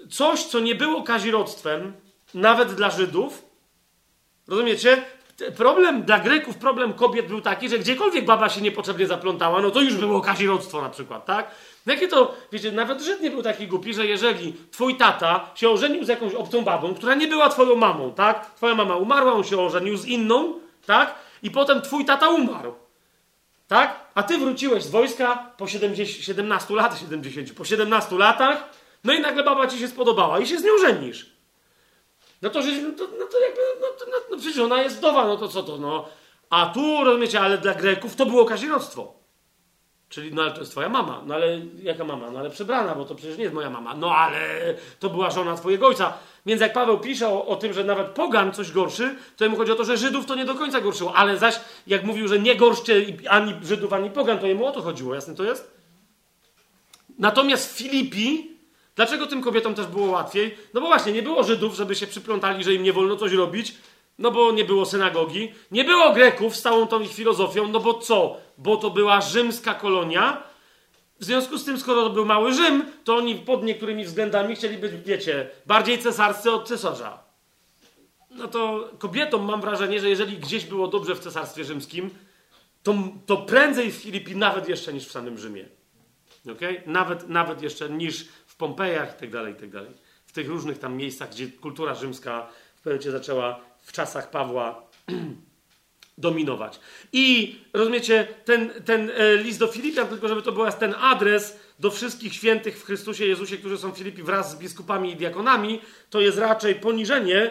coś, 0.09 0.43
co 0.43 0.59
nie 0.59 0.75
było 0.75 1.03
kazirodztwem, 1.03 1.93
nawet 2.33 2.73
dla 2.73 2.89
Żydów, 2.89 3.45
rozumiecie? 4.47 5.03
Problem 5.57 6.03
dla 6.03 6.19
Greków, 6.19 6.57
problem 6.57 6.93
kobiet 6.93 7.27
był 7.27 7.41
taki, 7.41 7.69
że 7.69 7.79
gdziekolwiek 7.79 8.25
baba 8.25 8.49
się 8.49 8.61
niepotrzebnie 8.61 9.07
zaplątała, 9.07 9.61
no 9.61 9.71
to 9.71 9.81
już 9.81 9.95
było 9.95 10.21
kazirodztwo 10.21 10.81
na 10.81 10.89
przykład, 10.89 11.25
tak? 11.25 11.51
Jakie 11.85 12.07
to, 12.07 12.35
wiecie, 12.51 12.71
nawet 12.71 13.01
Żyd 13.01 13.21
nie 13.21 13.31
był 13.31 13.43
taki 13.43 13.67
głupi, 13.67 13.93
że 13.93 14.05
jeżeli 14.05 14.53
twój 14.71 14.95
tata 14.95 15.49
się 15.55 15.69
ożenił 15.69 16.03
z 16.03 16.07
jakąś 16.07 16.33
obcą 16.33 16.61
babą, 16.61 16.93
która 16.93 17.15
nie 17.15 17.27
była 17.27 17.49
twoją 17.49 17.75
mamą, 17.75 18.13
tak? 18.13 18.55
Twoja 18.55 18.75
mama 18.75 18.95
umarła, 18.95 19.33
on 19.33 19.43
się 19.43 19.61
ożenił 19.61 19.97
z 19.97 20.05
inną, 20.05 20.53
tak? 20.85 21.15
I 21.43 21.51
potem 21.51 21.81
twój 21.81 22.05
tata 22.05 22.29
umarł. 22.29 22.73
Tak? 23.69 24.11
A 24.15 24.23
ty 24.23 24.37
wróciłeś 24.37 24.83
z 24.83 24.89
wojska 24.89 25.51
po 25.57 25.67
70, 25.67 26.25
17 26.25 26.75
latach, 26.75 26.99
70, 26.99 27.53
po 27.53 27.65
17 27.65 28.17
latach, 28.17 28.69
no 29.03 29.13
i 29.13 29.19
nagle 29.19 29.43
baba 29.43 29.67
ci 29.67 29.79
się 29.79 29.87
spodobała 29.87 30.39
i 30.39 30.47
się 30.47 30.57
z 30.59 30.63
nią 30.63 30.77
żenisz. 30.81 31.31
No 32.41 32.49
to, 32.49 32.59
no 32.59 32.91
to, 32.97 33.07
no 33.19 33.25
to 33.25 33.39
jakby, 33.39 33.61
no, 33.81 33.87
to, 33.99 34.05
no, 34.11 34.17
no 34.31 34.37
przecież 34.37 34.59
ona 34.59 34.81
jest 34.81 34.97
wdowa, 34.97 35.27
no 35.27 35.37
to 35.37 35.47
co 35.47 35.63
to, 35.63 35.77
no. 35.77 36.09
A 36.49 36.65
tu, 36.65 37.03
rozumiecie, 37.03 37.41
ale 37.41 37.57
dla 37.57 37.73
Greków 37.73 38.15
to 38.15 38.25
było 38.25 38.45
kazirodztwo. 38.45 39.18
Czyli, 40.09 40.33
no 40.33 40.41
ale 40.41 40.51
to 40.51 40.59
jest 40.59 40.71
twoja 40.71 40.89
mama. 40.89 41.21
No 41.25 41.33
ale 41.35 41.61
jaka 41.83 42.03
mama? 42.03 42.31
No 42.31 42.39
ale 42.39 42.49
przebrana, 42.49 42.95
bo 42.95 43.05
to 43.05 43.15
przecież 43.15 43.37
nie 43.37 43.43
jest 43.43 43.55
moja 43.55 43.69
mama. 43.69 43.93
No 43.95 44.15
ale 44.15 44.39
to 44.99 45.09
była 45.09 45.31
żona 45.31 45.55
twojego 45.55 45.87
ojca. 45.87 46.13
Więc 46.45 46.61
jak 46.61 46.73
Paweł 46.73 46.99
pisze 46.99 47.27
o, 47.27 47.45
o, 47.45 47.55
tym, 47.55 47.73
że 47.73 47.83
nawet 47.83 48.07
pogan 48.07 48.51
coś 48.51 48.71
gorszy, 48.71 49.15
to 49.37 49.43
jemu 49.43 49.57
chodzi 49.57 49.71
o 49.71 49.75
to, 49.75 49.83
że 49.83 49.97
Żydów 49.97 50.25
to 50.25 50.35
nie 50.35 50.45
do 50.45 50.55
końca 50.55 50.81
gorszyło. 50.81 51.15
Ale 51.15 51.37
zaś, 51.37 51.59
jak 51.87 52.03
mówił, 52.03 52.27
że 52.27 52.39
nie 52.39 52.55
gorszcie 52.55 53.05
ani 53.29 53.53
Żydów, 53.63 53.93
ani 53.93 54.09
pogan, 54.09 54.39
to 54.39 54.47
jemu 54.47 54.65
o 54.65 54.71
to 54.71 54.81
chodziło. 54.81 55.15
Jasne 55.15 55.35
to 55.35 55.43
jest? 55.43 55.79
Natomiast 57.19 57.73
w 57.73 57.77
Filipi, 57.77 58.51
dlaczego 58.95 59.27
tym 59.27 59.41
kobietom 59.41 59.75
też 59.75 59.85
było 59.87 60.07
łatwiej? 60.07 60.57
No 60.73 60.81
bo 60.81 60.87
właśnie, 60.87 61.11
nie 61.11 61.23
było 61.23 61.43
Żydów, 61.43 61.75
żeby 61.75 61.95
się 61.95 62.07
przyplątali, 62.07 62.63
że 62.63 62.73
im 62.73 62.83
nie 62.83 62.93
wolno 62.93 63.15
coś 63.15 63.33
robić, 63.33 63.75
no 64.19 64.31
bo 64.31 64.51
nie 64.51 64.65
było 64.65 64.85
synagogi. 64.85 65.51
Nie 65.71 65.83
było 65.83 66.13
Greków 66.13 66.55
z 66.55 66.61
całą 66.61 66.87
tą 66.87 67.01
ich 67.01 67.13
filozofią, 67.13 67.67
no 67.67 67.79
bo 67.79 67.93
co? 67.93 68.37
Bo 68.57 68.77
to 68.77 68.89
była 68.89 69.21
rzymska 69.21 69.73
kolonia. 69.73 70.43
W 71.19 71.25
związku 71.25 71.57
z 71.57 71.65
tym, 71.65 71.79
skoro 71.79 72.03
to 72.03 72.09
był 72.09 72.25
mały 72.25 72.53
Rzym, 72.53 72.85
to 73.03 73.15
oni 73.15 73.35
pod 73.35 73.63
niektórymi 73.63 74.05
względami 74.05 74.55
chcieli 74.55 74.77
być, 74.77 74.91
wiecie, 75.05 75.49
bardziej 75.65 75.99
cesarscy 75.99 76.51
od 76.51 76.67
cesarza. 76.67 77.23
No 78.31 78.47
to 78.47 78.89
kobietom 78.99 79.45
mam 79.45 79.61
wrażenie, 79.61 79.99
że 79.99 80.09
jeżeli 80.09 80.37
gdzieś 80.37 80.65
było 80.65 80.87
dobrze 80.87 81.15
w 81.15 81.19
cesarstwie 81.19 81.63
rzymskim, 81.63 82.09
to, 82.83 82.95
to 83.25 83.37
prędzej 83.37 83.91
w 83.91 83.95
Filipii 83.95 84.35
nawet 84.35 84.69
jeszcze 84.69 84.93
niż 84.93 85.07
w 85.07 85.11
samym 85.11 85.37
Rzymie. 85.37 85.65
Okay? 86.51 86.83
Nawet, 86.85 87.29
nawet 87.29 87.61
jeszcze 87.61 87.89
niż 87.89 88.27
w 88.45 88.55
Pompejach 88.55 89.15
i 89.17 89.19
tak 89.19 89.31
dalej, 89.31 89.53
i 89.53 89.55
tak 89.55 89.69
dalej. 89.69 89.91
W 90.25 90.31
tych 90.31 90.49
różnych 90.49 90.79
tam 90.79 90.97
miejscach, 90.97 91.29
gdzie 91.29 91.47
kultura 91.47 91.95
rzymska 91.95 92.47
w 92.75 92.81
pewnym 92.81 93.11
zaczęła 93.11 93.68
w 93.89 93.91
czasach 93.91 94.29
Pawła 94.29 94.81
dominować. 96.17 96.79
I 97.13 97.55
rozumiecie, 97.73 98.27
ten, 98.45 98.69
ten 98.85 99.11
e, 99.15 99.37
list 99.37 99.59
do 99.59 99.67
Filipian, 99.67 100.07
tylko 100.07 100.27
żeby 100.27 100.41
to 100.41 100.51
był 100.51 100.71
ten 100.71 100.95
adres 100.99 101.59
do 101.79 101.91
wszystkich 101.91 102.33
świętych 102.33 102.79
w 102.79 102.85
Chrystusie 102.85 103.25
Jezusie, 103.25 103.57
którzy 103.57 103.77
są 103.77 103.91
w 103.91 103.97
Filipi 103.97 104.23
wraz 104.23 104.51
z 104.51 104.55
biskupami 104.55 105.11
i 105.11 105.15
diakonami, 105.15 105.81
to 106.09 106.21
jest 106.21 106.37
raczej 106.37 106.75
poniżenie 106.75 107.49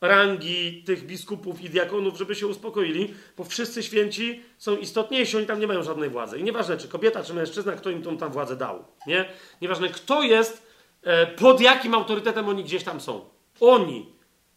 rangi 0.00 0.82
tych 0.86 1.06
biskupów 1.06 1.60
i 1.60 1.70
diakonów, 1.70 2.18
żeby 2.18 2.34
się 2.34 2.46
uspokoili, 2.46 3.14
bo 3.36 3.44
wszyscy 3.44 3.82
święci 3.82 4.42
są 4.58 4.76
istotniejsi, 4.76 5.36
oni 5.36 5.46
tam 5.46 5.60
nie 5.60 5.66
mają 5.66 5.82
żadnej 5.82 6.10
władzy. 6.10 6.38
I 6.38 6.42
nieważne, 6.42 6.76
czy 6.76 6.88
kobieta, 6.88 7.24
czy 7.24 7.34
mężczyzna, 7.34 7.72
kto 7.72 7.90
im 7.90 8.02
tą 8.02 8.18
tam 8.18 8.32
władzę 8.32 8.56
dał. 8.56 8.84
Nie? 9.06 9.24
Nieważne, 9.62 9.88
kto 9.88 10.22
jest, 10.22 10.66
e, 11.02 11.26
pod 11.26 11.60
jakim 11.60 11.94
autorytetem 11.94 12.48
oni 12.48 12.64
gdzieś 12.64 12.84
tam 12.84 13.00
są. 13.00 13.24
Oni, 13.60 14.11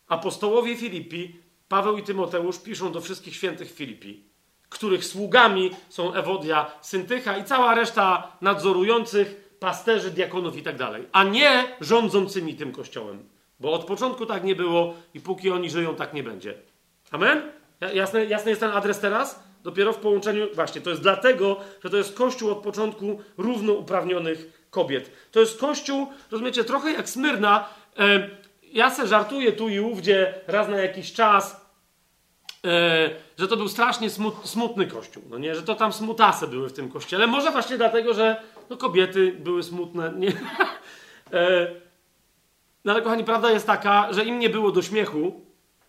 apostołowie 0.08 0.76
Filipi, 0.76 1.36
Paweł 1.68 1.98
i 1.98 2.04
Tymoteusz 2.04 2.60
piszą 2.60 2.92
do 2.92 3.02
wszystkich 3.02 3.36
świętych 3.36 3.72
Filipi, 3.72 4.24
których 4.70 5.06
sługami 5.06 5.72
są 5.90 6.14
Ewodia, 6.14 6.72
Syntycha 6.82 7.38
i 7.38 7.44
cała 7.44 7.76
reszta 7.76 8.38
nadzorujących, 8.42 9.58
pasterzy, 9.60 10.12
diakonów 10.12 10.58
i 10.58 10.62
tak 10.62 10.78
dalej, 10.78 11.08
a 11.12 11.24
nie 11.24 11.64
rządzącymi 11.82 12.56
tym 12.56 12.72
kościołem. 12.72 13.30
Bo 13.60 13.74
od 13.74 13.86
początku 13.86 14.26
tak 14.26 14.44
nie 14.44 14.56
było 14.56 14.94
i 15.14 15.20
póki 15.20 15.52
oni 15.52 15.70
żyją, 15.70 15.96
tak 15.96 16.14
nie 16.14 16.24
będzie. 16.24 16.54
Amen? 17.12 17.52
Jasny, 17.94 18.26
jasny 18.26 18.50
jest 18.50 18.62
ten 18.62 18.72
adres 18.72 19.00
teraz? 19.00 19.44
Dopiero 19.64 19.94
w 19.94 19.98
połączeniu. 19.98 20.48
Właśnie, 20.54 20.82
to 20.82 20.90
jest 20.90 21.02
dlatego, 21.02 21.60
że 21.84 21.90
to 21.90 21.98
jest 21.98 22.16
kościół 22.16 22.52
od 22.52 22.58
początku 22.58 23.22
równouprawnionych 23.38 24.68
kobiet. 24.70 25.12
To 25.32 25.40
jest 25.40 25.60
kościół, 25.60 26.08
rozumiecie, 26.32 26.64
trochę 26.64 26.92
jak 26.92 27.10
Smyrna. 27.10 27.70
Ja 28.76 28.90
se 28.90 29.08
żartuję 29.08 29.52
tu 29.52 29.70
i 29.70 29.80
ówdzie 29.80 30.34
raz 30.48 30.70
na 30.70 30.78
jakiś 30.78 31.14
czas, 31.14 31.66
e, 32.66 33.10
że 33.38 33.48
to 33.48 33.58
był 33.58 33.68
strasznie 33.68 34.10
smut, 34.10 34.36
smutny 34.44 34.88
kościół. 34.88 35.24
No 35.30 35.38
nie, 35.38 35.56
że 35.56 35.64
to 35.64 35.76
tam 35.76 35.94
smutasy 35.94 36.48
były 36.48 36.70
w 36.70 36.74
tym 36.74 36.90
kościele. 36.90 37.28
Może 37.28 37.52
właśnie 37.52 37.78
dlatego, 37.78 38.14
że 38.14 38.42
no, 38.70 38.78
kobiety 38.78 39.32
były 39.40 39.64
smutne. 39.64 40.14
Nie? 40.16 40.28
e, 41.34 41.68
no 42.86 42.92
ale 42.92 43.02
kochani, 43.02 43.24
prawda 43.24 43.52
jest 43.52 43.68
taka, 43.68 44.14
że 44.14 44.26
im 44.26 44.40
nie 44.40 44.50
było 44.50 44.72
do 44.72 44.82
śmiechu, 44.82 45.46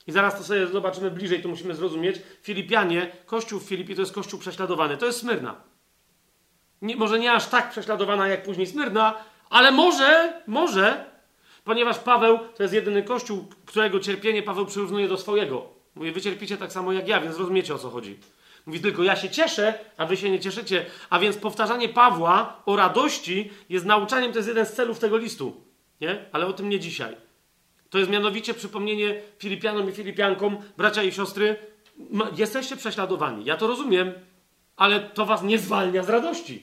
i 0.06 0.12
zaraz 0.12 0.38
to 0.38 0.44
sobie 0.44 0.66
zobaczymy 0.66 1.10
bliżej, 1.10 1.42
to 1.42 1.48
musimy 1.48 1.74
zrozumieć. 1.74 2.16
Filipianie, 2.42 3.10
kościół 3.26 3.60
w 3.60 3.68
Filipie 3.68 3.94
to 3.94 4.00
jest 4.02 4.14
kościół 4.14 4.40
prześladowany. 4.40 4.96
To 4.96 5.06
jest 5.06 5.18
Smyrna. 5.18 5.54
Nie, 6.82 6.96
może 6.96 7.18
nie 7.18 7.32
aż 7.32 7.46
tak 7.46 7.70
prześladowana 7.70 8.28
jak 8.28 8.42
później 8.42 8.66
Smyrna, 8.66 9.14
ale 9.50 9.70
może, 9.70 10.42
może, 10.46 11.15
ponieważ 11.66 11.98
Paweł 11.98 12.38
to 12.56 12.62
jest 12.62 12.74
jedyny 12.74 13.02
kościół, 13.02 13.46
którego 13.66 14.00
cierpienie 14.00 14.42
Paweł 14.42 14.66
przyrównuje 14.66 15.08
do 15.08 15.16
swojego. 15.16 15.66
Mówi, 15.94 16.12
wy 16.12 16.20
cierpicie 16.20 16.56
tak 16.56 16.72
samo 16.72 16.92
jak 16.92 17.08
ja, 17.08 17.20
więc 17.20 17.38
rozumiecie 17.38 17.74
o 17.74 17.78
co 17.78 17.90
chodzi. 17.90 18.18
Mówi 18.66 18.80
tylko, 18.80 19.02
ja 19.02 19.16
się 19.16 19.30
cieszę, 19.30 19.78
a 19.96 20.06
wy 20.06 20.16
się 20.16 20.30
nie 20.30 20.40
cieszycie. 20.40 20.86
A 21.10 21.18
więc 21.18 21.36
powtarzanie 21.36 21.88
Pawła 21.88 22.62
o 22.66 22.76
radości 22.76 23.50
jest 23.68 23.84
nauczaniem, 23.84 24.32
to 24.32 24.38
jest 24.38 24.48
jeden 24.48 24.66
z 24.66 24.72
celów 24.72 24.98
tego 24.98 25.16
listu. 25.16 25.60
Nie? 26.00 26.24
Ale 26.32 26.46
o 26.46 26.52
tym 26.52 26.68
nie 26.68 26.80
dzisiaj. 26.80 27.16
To 27.90 27.98
jest 27.98 28.10
mianowicie 28.10 28.54
przypomnienie 28.54 29.20
Filipianom 29.38 29.90
i 29.90 29.92
Filipiankom, 29.92 30.56
bracia 30.76 31.02
i 31.02 31.12
siostry, 31.12 31.56
jesteście 32.36 32.76
prześladowani. 32.76 33.44
Ja 33.44 33.56
to 33.56 33.66
rozumiem, 33.66 34.12
ale 34.76 35.00
to 35.00 35.26
was 35.26 35.42
nie 35.42 35.58
zwalnia 35.58 36.02
z 36.02 36.08
radości. 36.08 36.62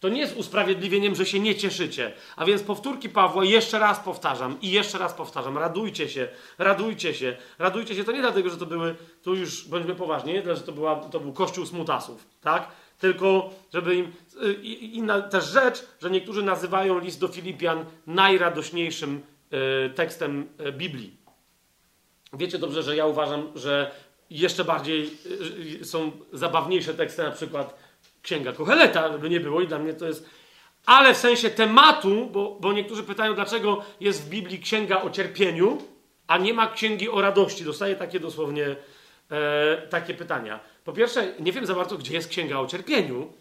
To 0.00 0.08
nie 0.08 0.20
jest 0.20 0.36
usprawiedliwieniem, 0.36 1.14
że 1.14 1.26
się 1.26 1.40
nie 1.40 1.54
cieszycie. 1.54 2.12
A 2.36 2.44
więc 2.44 2.62
powtórki 2.62 3.08
Pawła 3.08 3.44
jeszcze 3.44 3.78
raz 3.78 4.00
powtarzam 4.00 4.60
i 4.62 4.70
jeszcze 4.70 4.98
raz 4.98 5.14
powtarzam. 5.14 5.58
Radujcie 5.58 6.08
się, 6.08 6.28
radujcie 6.58 7.14
się, 7.14 7.36
radujcie 7.58 7.94
się. 7.94 8.04
To 8.04 8.12
nie 8.12 8.20
dlatego, 8.20 8.50
że 8.50 8.56
to 8.56 8.66
były, 8.66 8.96
tu 9.22 9.34
już 9.34 9.68
bądźmy 9.68 9.94
poważni, 9.94 10.32
nie 10.32 10.42
dlatego, 10.42 10.56
że 10.56 10.66
to, 10.66 10.72
była, 10.72 10.96
to 10.96 11.20
był 11.20 11.32
kościół 11.32 11.66
smutasów, 11.66 12.26
tak? 12.40 12.68
Tylko, 12.98 13.50
żeby 13.72 13.96
im. 13.96 14.12
Y, 14.42 14.54
inna 14.72 15.20
też 15.22 15.44
rzecz, 15.44 15.86
że 16.02 16.10
niektórzy 16.10 16.42
nazywają 16.42 16.98
list 16.98 17.20
do 17.20 17.28
Filipian 17.28 17.84
najradośniejszym 18.06 19.20
y, 19.86 19.90
tekstem 19.90 20.48
y, 20.66 20.72
Biblii. 20.72 21.16
Wiecie 22.32 22.58
dobrze, 22.58 22.82
że 22.82 22.96
ja 22.96 23.06
uważam, 23.06 23.52
że 23.54 23.90
jeszcze 24.30 24.64
bardziej 24.64 25.10
są 25.82 26.12
zabawniejsze 26.32 26.94
teksty, 26.94 27.22
na 27.22 27.30
przykład 27.30 27.74
Księga 28.22 28.52
Koheleta, 28.52 29.12
żeby 29.12 29.30
nie 29.30 29.40
było, 29.40 29.60
i 29.60 29.68
dla 29.68 29.78
mnie 29.78 29.94
to 29.94 30.06
jest. 30.06 30.30
Ale 30.86 31.14
w 31.14 31.16
sensie 31.16 31.50
tematu, 31.50 32.26
bo, 32.32 32.56
bo 32.60 32.72
niektórzy 32.72 33.02
pytają, 33.02 33.34
dlaczego 33.34 33.84
jest 34.00 34.26
w 34.26 34.28
Biblii 34.28 34.58
księga 34.58 35.02
o 35.02 35.10
cierpieniu, 35.10 35.78
a 36.26 36.38
nie 36.38 36.54
ma 36.54 36.68
księgi 36.68 37.08
o 37.08 37.20
radości. 37.20 37.64
Dostaję 37.64 37.96
takie 37.96 38.20
dosłownie 38.20 38.76
e, 39.30 39.82
takie 39.90 40.14
pytania. 40.14 40.60
Po 40.84 40.92
pierwsze, 40.92 41.34
nie 41.40 41.52
wiem 41.52 41.66
za 41.66 41.74
bardzo, 41.74 41.98
gdzie 41.98 42.14
jest 42.14 42.28
księga 42.28 42.58
o 42.58 42.66
cierpieniu, 42.66 43.32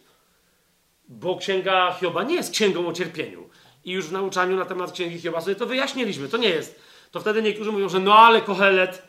bo 1.08 1.38
księga 1.38 1.93
Hioba 1.99 2.24
nie 2.24 2.35
jest 2.35 2.51
księgą 2.51 2.88
o 2.88 2.93
cierpieniu. 2.93 3.49
I 3.85 3.91
już 3.91 4.08
w 4.08 4.11
nauczaniu 4.11 4.56
na 4.56 4.66
temat 4.66 4.91
księgi 4.91 5.19
Hioba 5.19 5.41
sobie 5.41 5.56
to 5.56 5.66
wyjaśniliśmy. 5.66 6.30
To 6.30 6.38
nie 6.38 6.49
jest. 6.49 6.82
To 7.11 7.19
wtedy 7.19 7.41
niektórzy 7.41 7.72
mówią, 7.72 7.90
że 7.90 7.99
no 7.99 8.16
ale 8.16 8.41
Kohelet. 8.41 9.08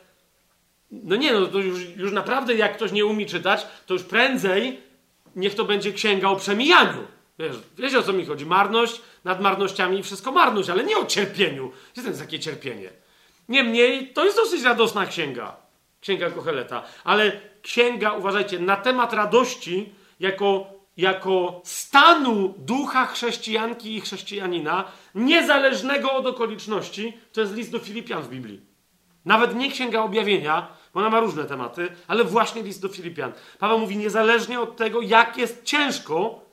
No 0.91 1.15
nie, 1.15 1.33
no 1.33 1.47
to 1.47 1.59
już, 1.59 1.85
już 1.97 2.11
naprawdę, 2.11 2.55
jak 2.55 2.75
ktoś 2.75 2.91
nie 2.91 3.05
umie 3.05 3.25
czytać, 3.25 3.67
to 3.85 3.93
już 3.93 4.03
prędzej 4.03 4.79
niech 5.35 5.55
to 5.55 5.65
będzie 5.65 5.93
księga 5.93 6.29
o 6.29 6.35
przemijaniu. 6.35 7.07
Wiesz, 7.39 7.55
wiecie 7.77 7.99
o 7.99 8.03
co 8.03 8.13
mi 8.13 8.25
chodzi? 8.25 8.45
Marność 8.45 9.01
nad 9.23 9.41
marnościami 9.41 9.99
i 9.99 10.03
wszystko 10.03 10.31
marność, 10.31 10.69
ale 10.69 10.83
nie 10.83 10.97
o 10.97 11.05
cierpieniu. 11.05 11.71
Gdzie 11.93 12.01
to 12.01 12.07
jest 12.07 12.21
takie 12.21 12.39
cierpienie? 12.39 12.89
Niemniej, 13.49 14.13
to 14.13 14.25
jest 14.25 14.37
dosyć 14.37 14.63
radosna 14.63 15.05
księga. 15.05 15.55
Księga 16.01 16.31
Kocheleta. 16.31 16.83
Ale 17.03 17.41
księga, 17.61 18.13
uważajcie, 18.13 18.59
na 18.59 18.75
temat 18.75 19.13
radości 19.13 19.93
jako, 20.19 20.67
jako 20.97 21.61
stanu 21.63 22.53
ducha 22.57 23.05
chrześcijanki 23.05 23.95
i 23.95 24.01
chrześcijanina, 24.01 24.83
niezależnego 25.15 26.13
od 26.13 26.27
okoliczności, 26.27 27.13
to 27.33 27.41
jest 27.41 27.55
list 27.55 27.71
do 27.71 27.79
Filipian 27.79 28.23
w 28.23 28.29
Biblii. 28.29 28.61
Nawet 29.25 29.55
nie 29.55 29.71
księga 29.71 30.01
objawienia, 30.01 30.67
ona 30.93 31.09
ma 31.09 31.19
różne 31.19 31.43
tematy, 31.43 31.89
ale 32.07 32.23
właśnie 32.23 32.63
list 32.63 32.81
do 32.81 32.89
Filipian. 32.89 33.31
Paweł 33.59 33.79
mówi, 33.79 33.97
niezależnie 33.97 34.59
od 34.59 34.77
tego, 34.77 35.01
jak 35.01 35.37
jest 35.37 35.63
ciężko, 35.63 36.45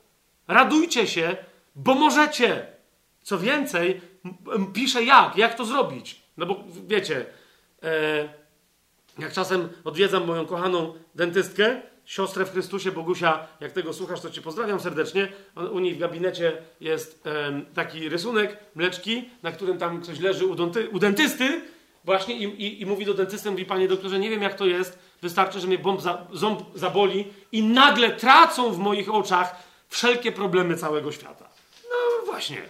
radujcie 0.49 1.07
się, 1.07 1.37
bo 1.77 1.95
możecie. 1.95 2.67
Co 3.23 3.39
więcej, 3.39 4.01
pisze 4.75 5.05
jak, 5.05 5.37
jak 5.37 5.55
to 5.55 5.65
zrobić. 5.65 6.23
No 6.37 6.47
bo 6.47 6.65
wiecie, 6.87 7.27
e, 7.83 8.29
jak 9.19 9.33
czasem 9.33 9.69
odwiedzam 9.85 10.27
moją 10.27 10.47
kochaną 10.47 10.95
dentystkę, 11.15 11.81
siostrę 12.05 12.45
w 12.45 12.53
Chrystusie, 12.53 12.93
Bogusia, 12.93 13.47
jak 13.61 13.73
tego 13.73 13.93
słuchasz, 13.93 14.21
to 14.21 14.31
cię 14.31 14.43
pozdrawiam 14.43 14.81
serdecznie. 14.81 15.29
U 15.73 15.79
niej 15.79 15.95
w 15.95 15.99
gabinecie 15.99 16.63
jest 16.81 17.27
e, 17.27 17.63
taki 17.75 18.09
rysunek 18.09 18.57
mleczki, 18.75 19.31
na 19.43 19.53
którym 19.53 19.79
tam 19.79 20.03
ktoś 20.03 20.21
leży 20.21 20.47
u, 20.47 20.55
denty, 20.55 20.89
u 20.89 20.99
dentysty 20.99 21.61
właśnie 22.05 22.35
i, 22.35 22.43
i, 22.43 22.83
i, 22.83 22.87
mówi 22.87 23.05
do 23.05 23.15
dentysty, 23.15 23.51
mówi, 23.51 23.65
panie 23.65 23.89
doktorze, 23.89 24.19
nie 24.19 24.31
wiem 24.31 24.43
jak 24.43 24.55
to 24.55 24.67
jest, 24.67 24.99
wystarczy, 25.23 25.61
że 25.61 25.67
mnie 25.67 25.79
bomb 25.79 26.01
za, 26.01 26.27
ząb 26.33 26.63
zaboli 26.75 27.27
i 27.53 27.63
nagle 27.63 28.11
tracą 28.11 28.73
w 28.73 28.79
moich 28.79 29.15
oczach 29.15 29.57
wszelkie 29.89 30.33
problemy 30.33 30.77
całego 30.77 31.13
świata. 31.13 31.49
No 31.91 32.27
właśnie, 32.27 32.63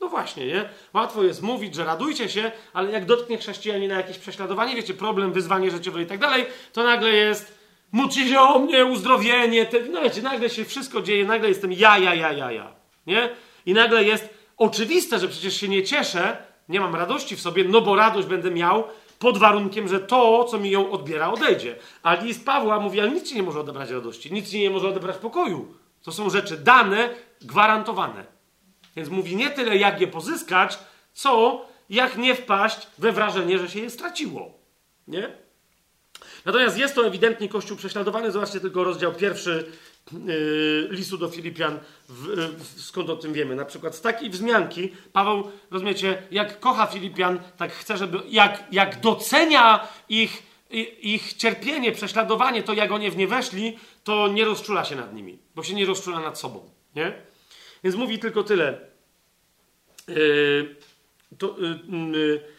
no 0.00 0.08
właśnie, 0.08 0.46
nie? 0.46 0.68
Łatwo 0.94 1.22
jest 1.22 1.42
mówić, 1.42 1.74
że 1.74 1.84
radujcie 1.84 2.28
się, 2.28 2.52
ale 2.72 2.92
jak 2.92 3.04
dotknie 3.04 3.38
chrześcijanina 3.38 3.94
jakieś 3.94 4.18
prześladowanie, 4.18 4.76
wiecie, 4.76 4.94
problem, 4.94 5.32
wyzwanie 5.32 5.70
życiowe 5.70 6.02
i 6.02 6.06
tak 6.06 6.18
dalej, 6.18 6.46
to 6.72 6.82
nagle 6.84 7.10
jest 7.10 7.58
módlcie 7.92 8.28
się 8.28 8.40
o 8.40 8.58
mnie, 8.58 8.84
uzdrowienie, 8.84 9.66
te, 9.66 9.80
no 9.80 10.00
wiecie, 10.02 10.22
nagle 10.22 10.50
się 10.50 10.64
wszystko 10.64 11.02
dzieje, 11.02 11.24
nagle 11.24 11.48
jestem 11.48 11.72
ja, 11.72 11.98
ja, 11.98 12.14
ja, 12.14 12.32
ja, 12.32 12.52
ja, 12.52 12.72
nie? 13.06 13.28
I 13.66 13.72
nagle 13.72 14.04
jest 14.04 14.28
oczywiste, 14.56 15.18
że 15.18 15.28
przecież 15.28 15.60
się 15.60 15.68
nie 15.68 15.82
cieszę, 15.82 16.47
nie 16.68 16.80
mam 16.80 16.94
radości 16.94 17.36
w 17.36 17.40
sobie, 17.40 17.64
no 17.64 17.80
bo 17.80 17.96
radość 17.96 18.28
będę 18.28 18.50
miał 18.50 18.84
pod 19.18 19.38
warunkiem, 19.38 19.88
że 19.88 20.00
to, 20.00 20.44
co 20.44 20.58
mi 20.58 20.70
ją 20.70 20.90
odbiera, 20.90 21.32
odejdzie. 21.32 21.76
A 22.02 22.14
list 22.14 22.44
Pawła 22.44 22.80
mówi, 22.80 23.00
ale 23.00 23.10
nic 23.10 23.28
ci 23.28 23.36
nie 23.36 23.42
może 23.42 23.60
odebrać 23.60 23.90
radości, 23.90 24.32
nic 24.32 24.50
ci 24.50 24.60
nie 24.60 24.70
może 24.70 24.88
odebrać 24.88 25.16
pokoju. 25.16 25.74
To 26.02 26.12
są 26.12 26.30
rzeczy 26.30 26.56
dane, 26.56 27.08
gwarantowane. 27.42 28.24
Więc 28.96 29.08
mówi 29.08 29.36
nie 29.36 29.50
tyle, 29.50 29.76
jak 29.76 30.00
je 30.00 30.06
pozyskać, 30.06 30.78
co 31.12 31.64
jak 31.90 32.16
nie 32.16 32.34
wpaść 32.34 32.86
we 32.98 33.12
wrażenie, 33.12 33.58
że 33.58 33.68
się 33.70 33.80
je 33.80 33.90
straciło. 33.90 34.58
Nie? 35.08 35.47
Natomiast 36.48 36.78
jest 36.78 36.94
to 36.94 37.06
ewidentnie 37.06 37.48
Kościół 37.48 37.76
prześladowany. 37.76 38.32
Zobaczcie 38.32 38.60
tylko 38.60 38.84
rozdział 38.84 39.12
pierwszy 39.12 39.64
yy, 40.12 40.88
listu 40.90 41.18
do 41.18 41.28
Filipian, 41.28 41.78
w, 42.08 42.26
w, 42.58 42.80
skąd 42.80 43.10
o 43.10 43.16
tym 43.16 43.32
wiemy. 43.32 43.56
Na 43.56 43.64
przykład 43.64 43.94
z 43.94 44.00
takiej 44.00 44.30
wzmianki 44.30 44.92
Paweł, 45.12 45.50
rozumiecie, 45.70 46.22
jak 46.30 46.60
kocha 46.60 46.86
Filipian, 46.86 47.38
tak 47.56 47.72
chce, 47.72 47.96
żeby, 47.96 48.18
jak, 48.28 48.64
jak 48.72 49.00
docenia 49.00 49.88
ich, 50.08 50.42
ich, 51.00 51.34
cierpienie, 51.34 51.92
prześladowanie, 51.92 52.62
to 52.62 52.72
jak 52.72 52.92
oni 52.92 53.10
w 53.10 53.16
nie 53.16 53.26
weszli, 53.26 53.78
to 54.04 54.28
nie 54.28 54.44
rozczula 54.44 54.84
się 54.84 54.96
nad 54.96 55.14
nimi, 55.14 55.38
bo 55.54 55.62
się 55.62 55.74
nie 55.74 55.86
rozczula 55.86 56.20
nad 56.20 56.38
sobą. 56.38 56.70
Nie? 56.96 57.12
Więc 57.84 57.96
mówi 57.96 58.18
tylko 58.18 58.42
tyle. 58.42 58.78
Yy, 60.08 60.76
to, 61.38 61.56
yy, 61.58 62.57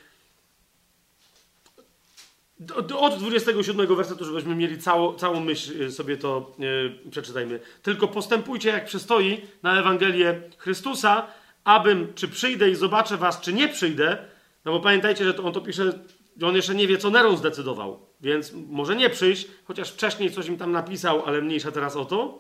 od 2.98 3.16
27 3.20 3.96
wersetu, 3.96 4.26
żebyśmy 4.26 4.56
mieli 4.56 4.78
całą, 5.18 5.40
myśl, 5.40 5.82
y, 5.82 5.92
sobie 5.92 6.18
to 6.18 6.56
yy, 6.60 7.12
przeczytajmy. 7.12 7.60
Tylko 7.84 8.08
postępujcie 8.08 8.70
jak 8.70 8.86
przystoi 8.86 9.42
na 9.64 9.80
Ewangelię 9.80 10.42
Chrystusa, 10.58 11.28
abym, 11.64 12.14
czy 12.16 12.28
przyjdę 12.28 12.70
i 12.70 12.76
zobaczę 12.76 13.18
was, 13.18 13.42
czy 13.42 13.54
nie 13.54 13.68
przyjdę, 13.68 14.18
no 14.66 14.72
bo 14.72 14.80
pamiętajcie, 14.80 15.26
że 15.26 15.34
to 15.34 15.44
on 15.44 15.54
to 15.54 15.62
pisze, 15.62 16.00
on 16.44 16.56
jeszcze 16.56 16.76
nie 16.76 16.88
wie, 16.88 16.98
co 16.98 17.10
Neron 17.10 17.38
zdecydował, 17.38 18.00
więc 18.22 18.54
może 18.70 18.96
nie 18.96 19.10
przyjść, 19.10 19.48
chociaż 19.66 19.92
wcześniej 19.92 20.32
coś 20.32 20.48
im 20.48 20.58
tam 20.58 20.72
napisał, 20.72 21.26
ale 21.26 21.42
mniejsza 21.42 21.72
teraz 21.72 21.96
o 21.96 22.06
to. 22.06 22.40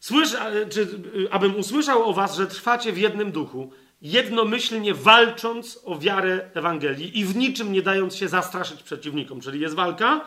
Słysz, 0.00 0.36
czy, 0.70 0.80
y, 0.80 0.88
abym 1.30 1.56
usłyszał 1.56 2.08
o 2.08 2.12
was, 2.12 2.36
że 2.36 2.46
trwacie 2.46 2.92
w 2.92 2.98
jednym 2.98 3.32
duchu, 3.32 3.72
jednomyślnie 4.02 4.94
walcząc 4.94 5.78
o 5.84 5.98
wiarę 5.98 6.50
Ewangelii 6.54 7.18
i 7.18 7.24
w 7.24 7.36
niczym 7.36 7.72
nie 7.72 7.82
dając 7.82 8.16
się 8.16 8.28
zastraszyć 8.28 8.82
przeciwnikom. 8.82 9.40
Czyli 9.40 9.60
jest 9.60 9.74
walka, 9.74 10.24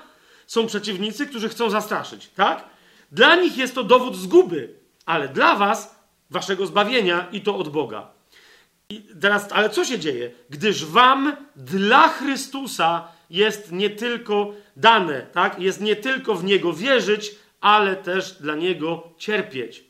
są 0.47 0.67
przeciwnicy, 0.67 1.27
którzy 1.27 1.49
chcą 1.49 1.69
zastraszyć, 1.69 2.29
tak? 2.35 2.63
Dla 3.11 3.35
nich 3.35 3.57
jest 3.57 3.75
to 3.75 3.83
dowód 3.83 4.15
zguby, 4.15 4.73
ale 5.05 5.27
dla 5.27 5.55
was 5.55 5.95
waszego 6.29 6.65
zbawienia 6.65 7.27
i 7.31 7.41
to 7.41 7.57
od 7.57 7.69
Boga. 7.69 8.07
I 8.89 9.01
teraz, 9.21 9.51
ale 9.51 9.69
co 9.69 9.85
się 9.85 9.99
dzieje? 9.99 10.31
Gdyż 10.49 10.85
wam 10.85 11.35
dla 11.55 12.07
Chrystusa 12.07 13.07
jest 13.29 13.71
nie 13.71 13.89
tylko 13.89 14.53
dane, 14.77 15.21
tak? 15.21 15.59
Jest 15.59 15.81
nie 15.81 15.95
tylko 15.95 16.35
w 16.35 16.43
Niego 16.43 16.73
wierzyć, 16.73 17.31
ale 17.61 17.95
też 17.95 18.31
dla 18.31 18.55
Niego 18.55 19.09
cierpieć. 19.17 19.83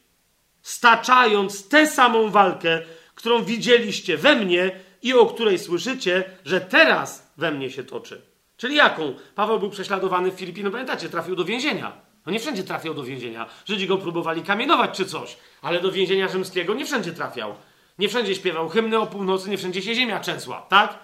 Staczając 0.62 1.68
tę 1.70 1.88
samą 1.88 2.30
walkę, 2.30 2.82
którą 3.16 3.44
widzieliście 3.44 4.18
we 4.18 4.36
mnie 4.36 4.72
i 5.02 5.14
o 5.14 5.26
której 5.26 5.60
słyszycie, 5.60 6.24
że 6.46 6.62
teraz 6.62 7.34
we 7.38 7.52
mnie 7.52 7.70
się 7.70 7.84
toczy. 7.84 8.22
Czyli 8.58 8.76
jaką? 8.76 9.14
Paweł 9.36 9.60
był 9.60 9.70
prześladowany 9.70 10.32
w 10.32 10.36
Filipinach, 10.36 10.72
pamiętacie, 10.72 11.10
trafił 11.10 11.36
do 11.36 11.46
więzienia. 11.46 11.92
No 12.26 12.32
nie 12.32 12.40
wszędzie 12.40 12.64
trafiał 12.64 12.94
do 12.94 13.04
więzienia. 13.04 13.50
Żydzi 13.66 13.88
go 13.88 13.98
próbowali 13.98 14.42
kamienować 14.42 14.98
czy 14.98 15.06
coś, 15.06 15.38
ale 15.62 15.82
do 15.82 15.92
więzienia 15.92 16.28
rzymskiego 16.28 16.74
nie 16.74 16.86
wszędzie 16.86 17.12
trafiał. 17.12 17.56
Nie 18.00 18.10
wszędzie 18.10 18.36
śpiewał 18.36 18.70
hymny 18.70 19.00
o 19.00 19.08
północy, 19.08 19.50
nie 19.50 19.58
wszędzie 19.58 19.82
się 19.82 19.96
ziemia 19.96 20.20
trzęsła, 20.20 20.62
tak? 20.70 21.00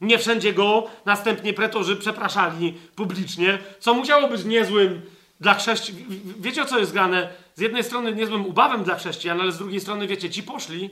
Nie 0.00 0.18
wszędzie 0.18 0.52
go 0.52 0.86
następnie 1.04 1.52
pretorzy 1.52 1.96
przepraszali 1.96 2.74
publicznie, 2.96 3.58
co 3.80 3.94
musiało 3.94 4.28
być 4.28 4.44
niezłym 4.44 5.02
dla 5.40 5.54
chrześcijan. 5.54 6.02
Wiecie 6.38 6.62
o 6.62 6.64
co 6.64 6.78
jest 6.78 6.92
grane? 6.92 7.32
Z 7.54 7.60
jednej 7.60 7.84
strony 7.84 8.14
niezłym 8.14 8.46
ubawem 8.46 8.84
dla 8.84 8.94
chrześcijan, 8.94 9.40
ale 9.40 9.52
z 9.52 9.58
drugiej 9.58 9.80
strony, 9.80 10.06
wiecie, 10.06 10.30
ci 10.30 10.42
poszli, 10.42 10.90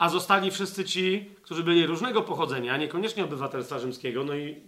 a 0.00 0.08
zostali 0.08 0.50
wszyscy 0.50 0.84
ci, 0.84 1.30
którzy 1.42 1.64
byli 1.64 1.86
różnego 1.86 2.22
pochodzenia, 2.22 2.76
niekoniecznie 2.76 3.24
obywatelstwa 3.24 3.78
rzymskiego. 3.78 4.24
No 4.24 4.34
i 4.34 4.62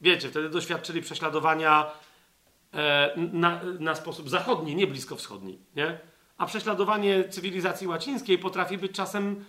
wiecie, 0.00 0.28
wtedy 0.28 0.48
doświadczyli 0.48 1.02
prześladowania 1.02 1.90
e, 2.74 3.12
na, 3.32 3.60
na 3.80 3.94
sposób 3.94 4.28
zachodni, 4.28 4.74
nie 4.74 4.86
bliskowschodni. 4.86 5.58
Nie? 5.76 5.98
A 6.38 6.46
prześladowanie 6.46 7.28
cywilizacji 7.28 7.86
łacińskiej 7.86 8.38
potrafi 8.38 8.78
być 8.78 8.92
czasem, 8.92 9.44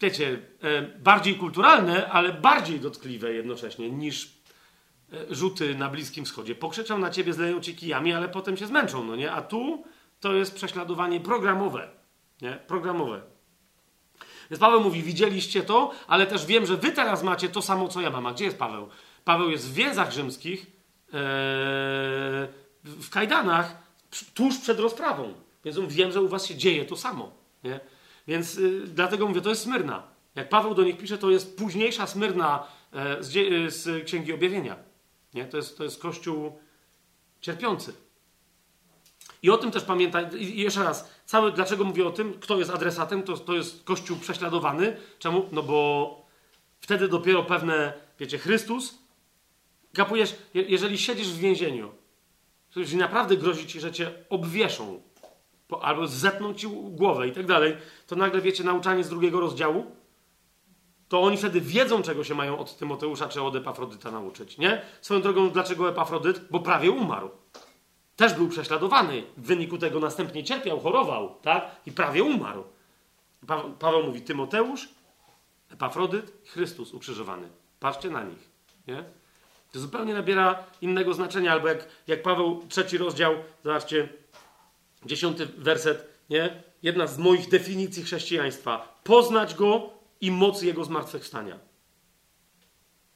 wiecie, 0.00 0.38
e, 0.62 0.82
bardziej 0.82 1.34
kulturalne, 1.34 2.10
ale 2.10 2.32
bardziej 2.32 2.80
dotkliwe 2.80 3.32
jednocześnie 3.32 3.90
niż 3.90 4.34
e, 5.12 5.34
rzuty 5.34 5.74
na 5.74 5.88
Bliskim 5.88 6.24
Wschodzie. 6.24 6.54
Pokrzyczą 6.54 6.98
na 6.98 7.10
ciebie, 7.10 7.32
zleją 7.32 7.60
ci 7.60 7.76
kijami, 7.76 8.12
ale 8.12 8.28
potem 8.28 8.56
się 8.56 8.66
zmęczą, 8.66 9.04
no 9.04 9.16
nie? 9.16 9.32
A 9.32 9.42
tu 9.42 9.84
to 10.20 10.32
jest 10.32 10.54
prześladowanie 10.54 11.20
programowe, 11.20 11.88
nie? 12.42 12.58
Programowe. 12.66 13.39
Więc 14.50 14.60
Paweł 14.60 14.80
mówi, 14.80 15.02
widzieliście 15.02 15.62
to, 15.62 15.90
ale 16.06 16.26
też 16.26 16.46
wiem, 16.46 16.66
że 16.66 16.76
wy 16.76 16.92
teraz 16.92 17.22
macie 17.22 17.48
to 17.48 17.62
samo, 17.62 17.88
co 17.88 18.00
ja 18.00 18.10
mam. 18.10 18.26
A 18.26 18.32
gdzie 18.32 18.44
jest 18.44 18.58
Paweł? 18.58 18.88
Paweł 19.24 19.50
jest 19.50 19.70
w 19.70 19.74
więzach 19.74 20.12
rzymskich, 20.12 20.66
ee, 21.06 21.12
w 22.84 23.10
kajdanach, 23.10 23.76
tuż 24.34 24.58
przed 24.58 24.80
rozprawą. 24.80 25.34
Więc 25.64 25.78
wiem, 25.88 26.12
że 26.12 26.20
u 26.20 26.28
was 26.28 26.46
się 26.46 26.56
dzieje 26.56 26.84
to 26.84 26.96
samo. 26.96 27.32
Nie? 27.64 27.80
Więc 28.28 28.54
yy, 28.54 28.86
dlatego 28.86 29.28
mówię, 29.28 29.40
to 29.40 29.48
jest 29.48 29.62
Smyrna. 29.62 30.02
Jak 30.34 30.48
Paweł 30.48 30.74
do 30.74 30.82
nich 30.82 30.98
pisze, 30.98 31.18
to 31.18 31.30
jest 31.30 31.56
późniejsza 31.58 32.06
Smyrna 32.06 32.66
e, 32.92 33.22
z, 33.22 33.36
e, 33.36 33.70
z, 33.70 34.04
Księgi 34.04 34.32
Objawienia. 34.32 34.76
Nie? 35.34 35.44
To, 35.44 35.56
jest, 35.56 35.78
to 35.78 35.84
jest 35.84 36.02
Kościół 36.02 36.58
cierpiący. 37.40 37.92
I 39.42 39.50
o 39.50 39.58
tym 39.58 39.70
też 39.70 39.84
pamiętaj. 39.84 40.26
I 40.38 40.60
jeszcze 40.60 40.84
raz, 40.84 41.10
cały, 41.24 41.52
dlaczego 41.52 41.84
mówię 41.84 42.06
o 42.06 42.10
tym, 42.10 42.34
kto 42.40 42.58
jest 42.58 42.70
adresatem, 42.70 43.22
to, 43.22 43.36
to 43.36 43.54
jest 43.54 43.84
Kościół 43.84 44.16
prześladowany. 44.16 44.96
Czemu? 45.18 45.48
No 45.52 45.62
bo 45.62 46.20
wtedy 46.80 47.08
dopiero 47.08 47.42
pewne, 47.42 47.92
wiecie, 48.18 48.38
Chrystus. 48.38 48.98
Kapujesz, 49.94 50.34
jeżeli 50.54 50.98
siedzisz 50.98 51.28
w 51.28 51.38
więzieniu, 51.38 51.92
jeśli 52.76 52.96
naprawdę 52.96 53.36
grozi 53.36 53.66
ci, 53.66 53.80
że 53.80 53.92
cię 53.92 54.12
obwieszą, 54.30 55.02
albo 55.80 56.06
zetną 56.06 56.54
ci 56.54 56.68
głowę 56.90 57.28
i 57.28 57.32
tak 57.32 57.46
dalej, 57.46 57.76
to 58.06 58.16
nagle 58.16 58.40
wiecie, 58.40 58.64
nauczanie 58.64 59.04
z 59.04 59.08
drugiego 59.08 59.40
rozdziału, 59.40 59.86
to 61.08 61.22
oni 61.22 61.36
wtedy 61.36 61.60
wiedzą, 61.60 62.02
czego 62.02 62.24
się 62.24 62.34
mają 62.34 62.58
od 62.58 62.76
Tymoteusza 62.76 63.28
czy 63.28 63.42
od 63.42 63.56
Epafrodyta 63.56 64.10
nauczyć, 64.10 64.58
nie? 64.58 64.82
Swoją 65.00 65.22
drogą, 65.22 65.50
dlaczego 65.50 65.88
Epafrodyt? 65.88 66.40
Bo 66.50 66.60
prawie 66.60 66.90
umarł 66.90 67.30
też 68.20 68.34
był 68.34 68.48
prześladowany. 68.48 69.22
W 69.36 69.46
wyniku 69.46 69.78
tego 69.78 70.00
następnie 70.00 70.44
cierpiał, 70.44 70.80
chorował, 70.80 71.34
tak? 71.42 71.76
I 71.86 71.92
prawie 71.92 72.22
umarł. 72.22 72.64
Pa 73.46 73.64
Paweł 73.78 74.02
mówi 74.02 74.22
Tymoteusz, 74.22 74.88
Epafrodyt, 75.70 76.32
Chrystus 76.46 76.94
ukrzyżowany. 76.94 77.48
Patrzcie 77.80 78.10
na 78.10 78.24
nich, 78.24 78.50
nie? 78.86 79.04
To 79.72 79.80
zupełnie 79.80 80.14
nabiera 80.14 80.64
innego 80.80 81.14
znaczenia, 81.14 81.52
albo 81.52 81.68
jak, 81.68 81.88
jak 82.06 82.22
Paweł, 82.22 82.64
trzeci 82.68 82.98
rozdział, 82.98 83.34
zobaczcie, 83.64 84.08
dziesiąty 85.06 85.46
werset, 85.46 86.08
nie? 86.30 86.62
Jedna 86.82 87.06
z 87.06 87.18
moich 87.18 87.48
definicji 87.48 88.02
chrześcijaństwa. 88.02 89.00
Poznać 89.04 89.54
Go 89.54 89.90
i 90.20 90.30
moc 90.30 90.62
Jego 90.62 90.84
zmartwychwstania. 90.84 91.58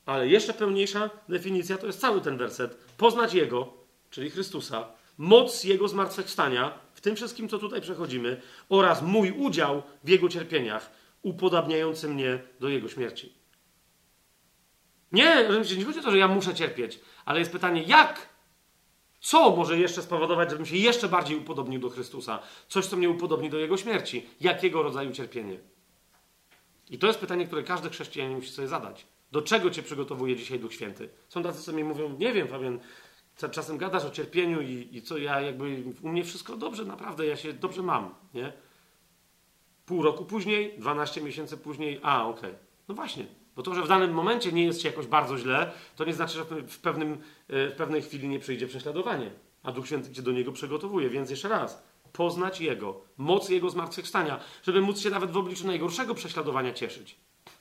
Ale 0.06 0.28
jeszcze 0.28 0.54
pełniejsza 0.54 1.10
definicja 1.28 1.78
to 1.78 1.86
jest 1.86 2.00
cały 2.00 2.20
ten 2.20 2.36
werset. 2.36 2.84
Poznać 2.96 3.34
Jego, 3.34 3.83
czyli 4.14 4.30
Chrystusa, 4.30 4.88
moc 5.18 5.64
Jego 5.64 5.88
zmartwychwstania, 5.88 6.78
w 6.94 7.00
tym 7.00 7.16
wszystkim, 7.16 7.48
co 7.48 7.58
tutaj 7.58 7.80
przechodzimy, 7.80 8.40
oraz 8.68 9.02
mój 9.02 9.30
udział 9.30 9.82
w 10.04 10.08
Jego 10.08 10.28
cierpieniach, 10.28 10.90
upodabniający 11.22 12.08
mnie 12.08 12.38
do 12.60 12.68
Jego 12.68 12.88
śmierci. 12.88 13.32
Nie, 15.12 15.48
nie 15.78 15.84
chodzi 15.84 16.00
o 16.00 16.02
to, 16.02 16.10
że 16.10 16.18
ja 16.18 16.28
muszę 16.28 16.54
cierpieć, 16.54 17.00
ale 17.24 17.38
jest 17.38 17.52
pytanie, 17.52 17.82
jak? 17.82 18.28
Co 19.20 19.56
może 19.56 19.78
jeszcze 19.78 20.02
spowodować, 20.02 20.50
żebym 20.50 20.66
się 20.66 20.76
jeszcze 20.76 21.08
bardziej 21.08 21.36
upodobnił 21.36 21.80
do 21.80 21.90
Chrystusa? 21.90 22.42
Coś, 22.68 22.86
co 22.86 22.96
mnie 22.96 23.10
upodobni 23.10 23.50
do 23.50 23.58
Jego 23.58 23.76
śmierci. 23.76 24.26
Jakiego 24.40 24.82
rodzaju 24.82 25.12
cierpienie? 25.12 25.58
I 26.90 26.98
to 26.98 27.06
jest 27.06 27.18
pytanie, 27.18 27.46
które 27.46 27.62
każdy 27.62 27.90
chrześcijanin 27.90 28.36
musi 28.36 28.50
sobie 28.50 28.68
zadać. 28.68 29.06
Do 29.32 29.42
czego 29.42 29.70
Cię 29.70 29.82
przygotowuje 29.82 30.36
dzisiaj 30.36 30.58
Duch 30.58 30.74
Święty? 30.74 31.08
Są 31.28 31.42
tacy, 31.42 31.62
co 31.62 31.72
mi 31.72 31.84
mówią, 31.84 32.16
nie 32.18 32.32
wiem, 32.32 32.48
Fabian, 32.48 32.80
czasem 33.36 33.78
gadasz 33.78 34.04
o 34.04 34.10
cierpieniu 34.10 34.60
i, 34.60 34.88
i 34.92 35.02
co 35.02 35.18
ja 35.18 35.40
jakby, 35.40 35.84
u 36.02 36.08
mnie 36.08 36.24
wszystko 36.24 36.56
dobrze, 36.56 36.84
naprawdę, 36.84 37.26
ja 37.26 37.36
się 37.36 37.52
dobrze 37.52 37.82
mam, 37.82 38.14
nie? 38.34 38.52
Pół 39.86 40.02
roku 40.02 40.24
później, 40.24 40.74
12 40.78 41.20
miesięcy 41.20 41.56
później, 41.56 42.00
a 42.02 42.26
okej. 42.26 42.50
Okay. 42.50 42.64
No 42.88 42.94
właśnie, 42.94 43.26
bo 43.56 43.62
to, 43.62 43.74
że 43.74 43.82
w 43.82 43.88
danym 43.88 44.12
momencie 44.12 44.52
nie 44.52 44.64
jest 44.64 44.80
ci 44.80 44.86
jakoś 44.86 45.06
bardzo 45.06 45.38
źle, 45.38 45.72
to 45.96 46.04
nie 46.04 46.14
znaczy, 46.14 46.34
że 46.34 46.44
w, 46.44 46.78
pewnym, 46.78 47.12
e, 47.48 47.68
w 47.68 47.72
pewnej 47.76 48.02
chwili 48.02 48.28
nie 48.28 48.38
przyjdzie 48.38 48.66
prześladowanie, 48.66 49.30
a 49.62 49.72
Duch 49.72 49.86
Święty 49.86 50.12
cię 50.12 50.22
do 50.22 50.32
niego 50.32 50.52
przygotowuje. 50.52 51.10
Więc 51.10 51.30
jeszcze 51.30 51.48
raz, 51.48 51.82
poznać 52.12 52.60
Jego, 52.60 53.00
moc 53.16 53.48
Jego 53.48 53.70
zmartwychwstania, 53.70 54.40
żeby 54.62 54.80
móc 54.80 55.00
się 55.00 55.10
nawet 55.10 55.30
w 55.30 55.36
obliczu 55.36 55.66
najgorszego 55.66 56.14
prześladowania 56.14 56.72
cieszyć, 56.72 57.16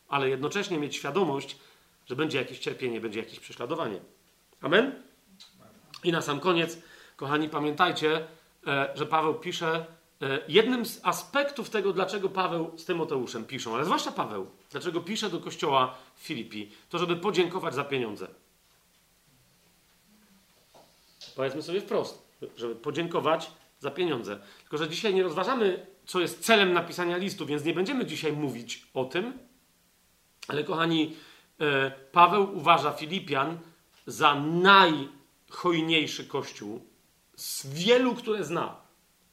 ale 0.07 0.29
jednocześnie 0.29 0.79
mieć 0.79 0.95
świadomość, 0.95 1.59
że 2.05 2.15
będzie 2.15 2.37
jakieś 2.37 2.59
cierpienie, 2.59 3.01
będzie 3.01 3.19
jakieś 3.19 3.39
prześladowanie. 3.39 3.99
Amen? 4.61 5.03
I 6.03 6.11
na 6.11 6.21
sam 6.21 6.39
koniec, 6.39 6.77
kochani, 7.15 7.49
pamiętajcie, 7.49 8.27
e, 8.67 8.89
że 8.95 9.05
Paweł 9.05 9.33
pisze, 9.33 9.85
e, 10.21 10.39
jednym 10.47 10.85
z 10.85 10.99
aspektów 11.03 11.69
tego, 11.69 11.93
dlaczego 11.93 12.29
Paweł 12.29 12.71
z 12.77 12.85
Tymoteuszem 12.85 13.45
piszą, 13.45 13.75
ale 13.75 13.85
zwłaszcza 13.85 14.11
Paweł, 14.11 14.47
dlaczego 14.71 15.01
pisze 15.01 15.29
do 15.29 15.39
kościoła 15.39 15.95
w 16.15 16.23
Filipi, 16.23 16.71
to 16.89 16.99
żeby 16.99 17.15
podziękować 17.15 17.75
za 17.75 17.83
pieniądze. 17.83 18.27
Powiedzmy 21.35 21.61
sobie 21.61 21.81
wprost, 21.81 22.27
żeby 22.57 22.75
podziękować 22.75 23.51
za 23.79 23.91
pieniądze. 23.91 24.39
Tylko, 24.61 24.77
że 24.77 24.89
dzisiaj 24.89 25.13
nie 25.13 25.23
rozważamy, 25.23 25.85
co 26.05 26.19
jest 26.19 26.39
celem 26.39 26.73
napisania 26.73 27.17
listu, 27.17 27.45
więc 27.45 27.63
nie 27.63 27.73
będziemy 27.73 28.05
dzisiaj 28.05 28.33
mówić 28.33 28.87
o 28.93 29.05
tym, 29.05 29.37
ale 30.47 30.63
kochani, 30.63 31.15
e, 31.59 31.91
Paweł 32.11 32.57
uważa 32.57 32.91
Filipian 32.91 33.57
za 34.07 34.35
naj 34.35 35.09
hojniejszy 35.55 36.25
kościół 36.25 36.85
z 37.35 37.67
wielu, 37.67 38.15
które 38.15 38.43
zna. 38.43 38.75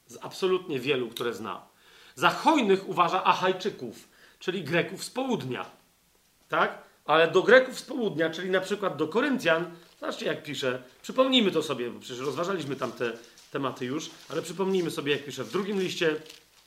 Z 0.07 0.17
absolutnie 0.21 0.79
wielu, 0.79 1.09
które 1.09 1.33
zna. 1.33 1.67
Za 2.15 2.29
hojnych 2.29 2.89
uważa 2.89 3.23
Achajczyków, 3.23 4.07
czyli 4.39 4.63
Greków 4.63 5.03
z 5.03 5.09
południa. 5.09 5.65
Tak? 6.49 6.83
Ale 7.05 7.31
do 7.31 7.43
Greków 7.43 7.79
z 7.79 7.83
południa, 7.83 8.29
czyli 8.29 8.49
na 8.49 8.61
przykład 8.61 8.97
do 8.97 9.07
Koryntian, 9.07 9.75
zobaczcie 9.99 10.25
jak 10.25 10.43
pisze, 10.43 10.83
przypomnijmy 11.01 11.51
to 11.51 11.63
sobie, 11.63 11.89
bo 11.89 11.99
przecież 11.99 12.25
rozważaliśmy 12.25 12.75
tam 12.75 12.91
te 12.91 13.13
tematy 13.51 13.85
już, 13.85 14.09
ale 14.29 14.41
przypomnijmy 14.41 14.91
sobie 14.91 15.11
jak 15.11 15.25
pisze 15.25 15.43
w 15.43 15.51
drugim 15.51 15.79
liście 15.79 16.15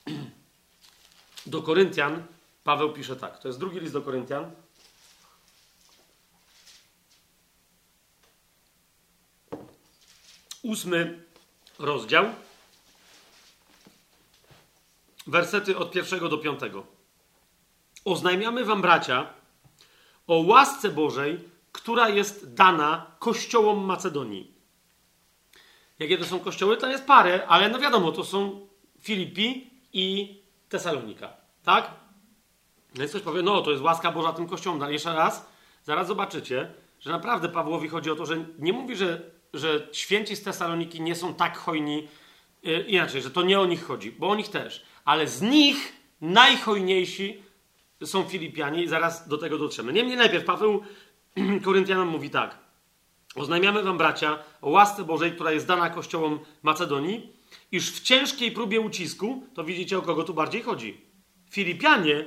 do 1.46 1.62
Koryntian, 1.62 2.22
Paweł 2.64 2.92
pisze 2.92 3.16
tak, 3.16 3.38
to 3.38 3.48
jest 3.48 3.60
drugi 3.60 3.80
list 3.80 3.92
do 3.92 4.02
Koryntian, 4.02 4.50
ósmy 10.64 11.22
rozdział, 11.78 12.24
wersety 15.26 15.76
od 15.78 15.90
pierwszego 15.90 16.28
do 16.28 16.38
piątego. 16.38 16.86
Oznajmiamy 18.04 18.64
wam, 18.64 18.82
bracia, 18.82 19.26
o 20.26 20.36
łasce 20.36 20.88
Bożej, 20.90 21.40
która 21.72 22.08
jest 22.08 22.54
dana 22.54 23.06
kościołom 23.18 23.84
Macedonii. 23.84 24.54
Jakie 25.98 26.18
to 26.18 26.24
są 26.24 26.40
kościoły? 26.40 26.76
To 26.76 26.90
jest 26.90 27.06
parę, 27.06 27.46
ale 27.46 27.68
no 27.68 27.78
wiadomo, 27.78 28.12
to 28.12 28.24
są 28.24 28.66
Filipi 29.00 29.70
i 29.92 30.36
Tesalonika. 30.68 31.32
Tak? 31.64 31.90
Więc 32.94 33.10
ktoś 33.10 33.22
powie, 33.22 33.42
no 33.42 33.60
to 33.60 33.70
jest 33.70 33.82
łaska 33.82 34.12
Boża 34.12 34.32
tym 34.32 34.48
kościołom. 34.48 34.82
Ale 34.82 34.92
jeszcze 34.92 35.14
raz, 35.14 35.46
zaraz 35.84 36.06
zobaczycie, 36.06 36.72
że 37.00 37.10
naprawdę 37.10 37.48
Pawłowi 37.48 37.88
chodzi 37.88 38.10
o 38.10 38.16
to, 38.16 38.26
że 38.26 38.44
nie 38.58 38.72
mówi, 38.72 38.96
że, 38.96 39.33
że 39.54 39.88
święci 39.92 40.36
z 40.36 40.42
Tesaloniki 40.42 41.00
nie 41.00 41.14
są 41.14 41.34
tak 41.34 41.58
hojni, 41.58 42.08
yy, 42.62 42.80
inaczej, 42.80 43.22
że 43.22 43.30
to 43.30 43.42
nie 43.42 43.60
o 43.60 43.66
nich 43.66 43.84
chodzi, 43.84 44.12
bo 44.12 44.28
o 44.28 44.34
nich 44.34 44.48
też. 44.48 44.84
Ale 45.04 45.28
z 45.28 45.42
nich 45.42 45.92
najhojniejsi 46.20 47.42
są 48.04 48.22
Filipianie 48.22 48.82
i 48.82 48.88
zaraz 48.88 49.28
do 49.28 49.38
tego 49.38 49.58
dotrzemy. 49.58 49.92
Niemniej 49.92 50.16
najpierw 50.16 50.44
Paweł 50.44 50.82
Koryntianom 51.64 52.08
mówi 52.08 52.30
tak. 52.30 52.58
Oznajmiamy 53.34 53.82
wam, 53.82 53.98
bracia, 53.98 54.38
o 54.62 54.70
łasce 54.70 55.04
Bożej, 55.04 55.32
która 55.32 55.52
jest 55.52 55.66
dana 55.66 55.90
kościołom 55.90 56.38
Macedonii, 56.62 57.32
iż 57.72 57.92
w 57.92 58.02
ciężkiej 58.02 58.52
próbie 58.52 58.80
ucisku, 58.80 59.46
to 59.54 59.64
widzicie 59.64 59.98
o 59.98 60.02
kogo 60.02 60.24
tu 60.24 60.34
bardziej 60.34 60.62
chodzi. 60.62 61.00
Filipianie, 61.50 62.24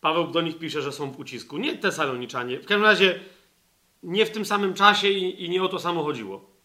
Paweł 0.00 0.26
do 0.26 0.40
nich 0.40 0.58
pisze, 0.58 0.82
że 0.82 0.92
są 0.92 1.10
w 1.10 1.20
ucisku, 1.20 1.58
nie 1.58 1.78
Tesaloniczanie. 1.78 2.58
W 2.58 2.66
każdym 2.66 2.82
razie 2.82 3.20
nie 4.02 4.26
w 4.26 4.30
tym 4.30 4.44
samym 4.44 4.74
czasie 4.74 5.08
i, 5.08 5.44
i 5.44 5.50
nie 5.50 5.62
o 5.62 5.68
to 5.68 5.78
samo 5.78 6.04
chodziło. 6.04 6.55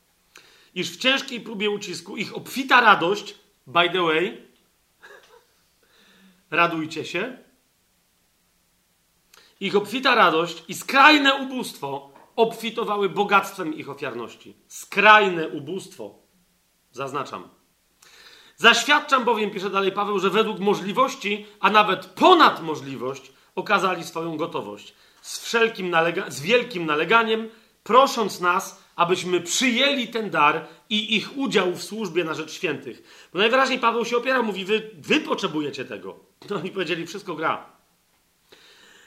Iż 0.75 0.91
w 0.91 0.97
ciężkiej 0.97 1.41
próbie 1.41 1.69
ucisku 1.69 2.17
ich 2.17 2.35
obfita 2.35 2.81
radość, 2.81 3.35
by 3.67 3.89
the 3.89 4.01
way, 4.01 4.47
radujcie 6.51 7.05
się, 7.05 7.37
ich 9.59 9.75
obfita 9.75 10.15
radość 10.15 10.63
i 10.67 10.73
skrajne 10.73 11.35
ubóstwo 11.35 12.11
obfitowały 12.35 13.09
bogactwem 13.09 13.73
ich 13.73 13.89
ofiarności. 13.89 14.55
Skrajne 14.67 15.47
ubóstwo. 15.49 16.19
Zaznaczam. 16.91 17.49
Zaświadczam 18.57 19.25
bowiem, 19.25 19.51
pisze 19.51 19.69
dalej 19.69 19.91
Paweł, 19.91 20.19
że 20.19 20.29
według 20.29 20.59
możliwości, 20.59 21.45
a 21.59 21.69
nawet 21.69 22.05
ponad 22.05 22.63
możliwość, 22.63 23.31
okazali 23.55 24.03
swoją 24.03 24.37
gotowość. 24.37 24.93
Z, 25.21 25.39
wszelkim 25.39 25.91
nalega- 25.91 26.31
z 26.31 26.41
wielkim 26.41 26.85
naleganiem, 26.85 27.49
prosząc 27.83 28.39
nas, 28.39 28.80
abyśmy 28.95 29.41
przyjęli 29.41 30.07
ten 30.07 30.29
dar 30.29 30.67
i 30.89 31.15
ich 31.15 31.37
udział 31.37 31.71
w 31.71 31.83
służbie 31.83 32.23
na 32.23 32.33
rzecz 32.33 32.51
świętych. 32.51 33.29
Bo 33.33 33.39
najwyraźniej 33.39 33.79
Paweł 33.79 34.05
się 34.05 34.17
opiera, 34.17 34.41
mówi, 34.41 34.65
wy, 34.65 34.89
wy 34.97 35.19
potrzebujecie 35.19 35.85
tego. 35.85 36.19
No 36.49 36.55
oni 36.55 36.71
powiedzieli, 36.71 37.07
wszystko 37.07 37.35
gra. 37.35 37.65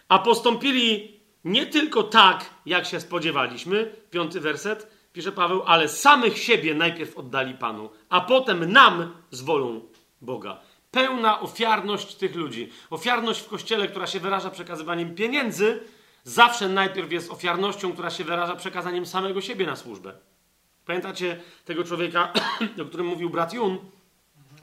A 0.08 0.18
postąpili 0.18 1.20
nie 1.44 1.66
tylko 1.66 2.02
tak, 2.02 2.44
jak 2.66 2.86
się 2.86 3.00
spodziewaliśmy, 3.00 3.96
piąty 4.10 4.40
werset, 4.40 4.90
pisze 5.12 5.32
Paweł, 5.32 5.62
ale 5.66 5.88
samych 5.88 6.38
siebie 6.38 6.74
najpierw 6.74 7.18
oddali 7.18 7.54
Panu, 7.54 7.90
a 8.08 8.20
potem 8.20 8.72
nam 8.72 9.12
z 9.30 9.42
wolą 9.42 9.80
Boga. 10.20 10.60
Pełna 10.90 11.40
ofiarność 11.40 12.14
tych 12.14 12.34
ludzi. 12.34 12.72
Ofiarność 12.90 13.40
w 13.40 13.48
kościele, 13.48 13.88
która 13.88 14.06
się 14.06 14.20
wyraża 14.20 14.50
przekazywaniem 14.50 15.14
pieniędzy, 15.14 15.80
zawsze 16.24 16.68
najpierw 16.68 17.12
jest 17.12 17.32
ofiarnością, 17.32 17.92
która 17.92 18.10
się 18.10 18.24
wyraża 18.24 18.56
przekazaniem 18.56 19.06
samego 19.06 19.40
siebie 19.40 19.66
na 19.66 19.76
służbę. 19.76 20.12
Pamiętacie 20.86 21.40
tego 21.64 21.84
człowieka, 21.84 22.32
o 22.82 22.84
którym 22.84 23.06
mówił 23.06 23.30
brat 23.30 23.54
Jun, 23.54 23.78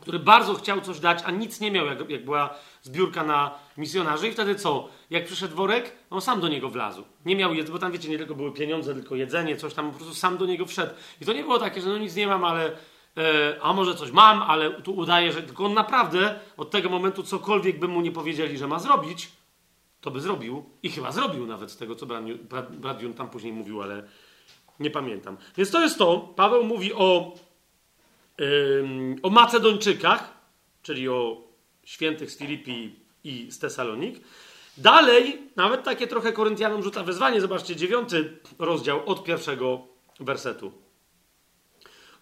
który 0.01 0.19
bardzo 0.19 0.53
chciał 0.53 0.81
coś 0.81 0.99
dać, 0.99 1.19
a 1.25 1.31
nic 1.31 1.59
nie 1.59 1.71
miał, 1.71 1.85
jak, 1.85 2.09
jak 2.09 2.25
była 2.25 2.55
zbiórka 2.81 3.23
na 3.23 3.51
misjonarzy. 3.77 4.27
I 4.27 4.31
wtedy 4.31 4.55
co? 4.55 4.89
Jak 5.09 5.25
przyszedł 5.25 5.55
worek, 5.55 5.95
on 6.09 6.21
sam 6.21 6.41
do 6.41 6.47
niego 6.47 6.69
wlazł. 6.69 7.03
Nie 7.25 7.35
miał 7.35 7.53
jedzenia, 7.53 7.73
bo 7.73 7.79
tam 7.79 7.91
wiecie, 7.91 8.09
nie 8.09 8.17
tylko 8.17 8.35
były 8.35 8.51
pieniądze, 8.51 8.93
tylko 8.93 9.15
jedzenie, 9.15 9.57
coś 9.57 9.73
tam, 9.73 9.91
po 9.91 9.97
prostu 9.97 10.15
sam 10.15 10.37
do 10.37 10.45
niego 10.45 10.65
wszedł. 10.65 10.93
I 11.21 11.25
to 11.25 11.33
nie 11.33 11.43
było 11.43 11.59
takie, 11.59 11.81
że 11.81 11.89
no 11.89 11.97
nic 11.97 12.15
nie 12.15 12.27
mam, 12.27 12.45
ale 12.45 12.71
e, 13.17 13.57
a 13.61 13.73
może 13.73 13.95
coś 13.95 14.11
mam, 14.11 14.41
ale 14.41 14.71
tu 14.71 14.93
udaje, 14.93 15.31
że 15.31 15.43
tylko 15.43 15.65
on 15.65 15.73
naprawdę 15.73 16.39
od 16.57 16.71
tego 16.71 16.89
momentu 16.89 17.23
cokolwiek 17.23 17.79
by 17.79 17.87
mu 17.87 18.01
nie 18.01 18.11
powiedzieli, 18.11 18.57
że 18.57 18.67
ma 18.67 18.79
zrobić, 18.79 19.31
to 20.01 20.11
by 20.11 20.21
zrobił 20.21 20.65
i 20.83 20.89
chyba 20.89 21.11
zrobił 21.11 21.47
nawet 21.47 21.71
z 21.71 21.77
tego, 21.77 21.95
co 21.95 22.05
brat 22.69 23.01
Jun 23.01 23.13
tam 23.13 23.29
później 23.29 23.53
mówił, 23.53 23.81
ale 23.81 24.03
nie 24.79 24.91
pamiętam. 24.91 25.37
Więc 25.57 25.71
to 25.71 25.81
jest 25.81 25.97
to. 25.97 26.33
Paweł 26.35 26.63
mówi 26.63 26.93
o, 26.93 27.35
o 29.23 29.29
Macedończykach, 29.29 30.33
czyli 30.83 31.09
o 31.09 31.41
świętych 31.83 32.31
z 32.31 32.37
Filipi 32.37 32.95
i 33.23 33.51
z 33.51 33.59
Tesalonik. 33.59 34.19
Dalej, 34.77 35.41
nawet 35.55 35.83
takie 35.83 36.07
trochę 36.07 36.33
Koryntianom 36.33 36.83
rzuca 36.83 37.03
wyzwanie. 37.03 37.41
Zobaczcie, 37.41 37.75
dziewiąty 37.75 38.37
rozdział 38.59 39.01
od 39.05 39.23
pierwszego 39.23 39.87
wersetu. 40.19 40.71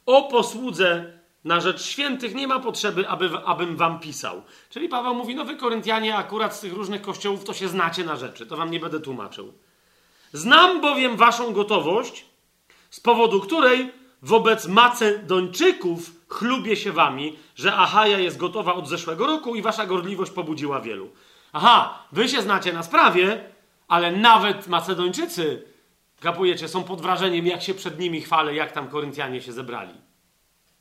O 0.06 0.24
posłudze 0.24 1.19
na 1.44 1.60
rzecz 1.60 1.82
świętych 1.82 2.36
nie 2.36 2.48
ma 2.48 2.60
potrzeby, 2.60 3.08
aby, 3.08 3.30
abym 3.46 3.76
wam 3.76 4.00
pisał. 4.00 4.42
Czyli 4.70 4.90
Paweł 4.90 5.16
mówi, 5.16 5.36
no 5.36 5.46
wy 5.46 5.56
Koryntianie 5.56 6.16
akurat 6.16 6.56
z 6.56 6.60
tych 6.60 6.74
różnych 6.74 7.02
kościołów 7.02 7.44
to 7.44 7.54
się 7.54 7.68
znacie 7.68 8.04
na 8.04 8.16
rzeczy, 8.16 8.46
to 8.46 8.58
wam 8.58 8.72
nie 8.72 8.80
będę 8.80 9.00
tłumaczył. 9.00 9.54
Znam 10.34 10.82
bowiem 10.82 11.18
waszą 11.18 11.54
gotowość, 11.54 12.26
z 12.90 13.00
powodu 13.00 13.40
której 13.40 13.92
wobec 14.22 14.68
Macedończyków 14.68 16.12
chlubię 16.30 16.76
się 16.76 16.92
wami, 16.92 17.38
że 17.56 17.76
Achaja 17.76 18.20
jest 18.20 18.38
gotowa 18.38 18.74
od 18.74 18.88
zeszłego 18.88 19.28
roku 19.28 19.56
i 19.56 19.62
wasza 19.62 19.86
gorliwość 19.86 20.32
pobudziła 20.32 20.82
wielu. 20.82 21.10
Aha, 21.54 22.04
wy 22.12 22.30
się 22.30 22.42
znacie 22.42 22.74
na 22.74 22.84
sprawie, 22.84 23.44
ale 23.88 24.12
nawet 24.12 24.68
Macedończycy, 24.68 25.64
kapujecie, 26.20 26.68
są 26.68 26.84
pod 26.84 27.02
wrażeniem, 27.02 27.48
jak 27.48 27.62
się 27.62 27.74
przed 27.74 28.00
nimi 28.00 28.22
chwalę, 28.22 28.56
jak 28.56 28.72
tam 28.72 28.88
Koryntianie 28.88 29.42
się 29.42 29.52
zebrali. 29.52 29.94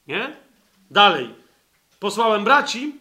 Nie? 0.06 0.47
Dalej. 0.90 1.34
Posłałem 2.00 2.44
braci, 2.44 2.94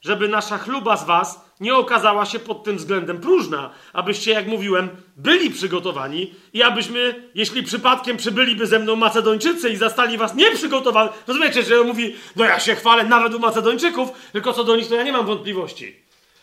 żeby 0.00 0.28
nasza 0.28 0.58
chluba 0.58 0.96
z 0.96 1.04
was 1.04 1.48
nie 1.60 1.74
okazała 1.74 2.26
się 2.26 2.38
pod 2.38 2.64
tym 2.64 2.76
względem 2.76 3.20
próżna, 3.20 3.70
abyście, 3.92 4.30
jak 4.30 4.46
mówiłem, 4.46 4.88
byli 5.16 5.50
przygotowani 5.50 6.34
i 6.52 6.62
abyśmy, 6.62 7.30
jeśli 7.34 7.62
przypadkiem 7.62 8.16
przybyliby 8.16 8.66
ze 8.66 8.78
mną 8.78 8.96
Macedończycy 8.96 9.70
i 9.70 9.76
zastali 9.76 10.18
was 10.18 10.34
nieprzygotowani, 10.34 11.10
rozumiecie, 11.26 11.62
że 11.62 11.84
mówi, 11.84 12.14
no 12.36 12.44
ja 12.44 12.60
się 12.60 12.74
chwalę 12.74 13.04
nawet 13.04 13.34
u 13.34 13.38
Macedończyków, 13.38 14.08
tylko 14.32 14.52
co 14.52 14.64
do 14.64 14.76
nich 14.76 14.88
to 14.88 14.94
ja 14.94 15.02
nie 15.02 15.12
mam 15.12 15.26
wątpliwości. 15.26 15.96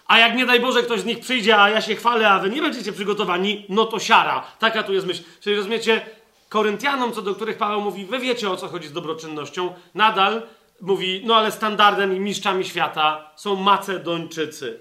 A 0.08 0.20
jak 0.20 0.36
nie 0.36 0.46
daj 0.46 0.60
Boże 0.60 0.84
ktoś 0.84 1.00
z 1.00 1.06
nich 1.06 1.20
przyjdzie, 1.20 1.58
a 1.62 1.70
ja 1.70 1.82
się 1.82 1.96
chwalę, 1.96 2.30
a 2.30 2.40
wy 2.40 2.50
nie 2.50 2.62
będziecie 2.62 2.94
przygotowani, 2.94 3.66
no 3.70 3.86
to 3.86 4.00
siara. 4.00 4.44
Taka 4.60 4.84
tu 4.84 4.94
jest 4.94 5.08
myśl. 5.08 5.24
Czyli 5.42 5.56
rozumiecie, 5.56 6.02
Koryntianom, 6.50 7.14
co 7.14 7.22
do 7.22 7.36
których 7.36 7.58
Paweł 7.58 7.82
mówi, 7.82 8.06
wy 8.06 8.20
wiecie 8.20 8.50
o 8.50 8.58
co 8.58 8.68
chodzi 8.68 8.88
z 8.88 8.94
dobroczynnością, 8.94 9.74
nadal 9.96 10.42
mówi, 10.82 11.22
no 11.26 11.36
ale 11.36 11.52
standardem 11.52 12.16
i 12.16 12.20
mistrzami 12.20 12.66
świata 12.66 13.32
są 13.36 13.56
Macedończycy. 13.56 14.80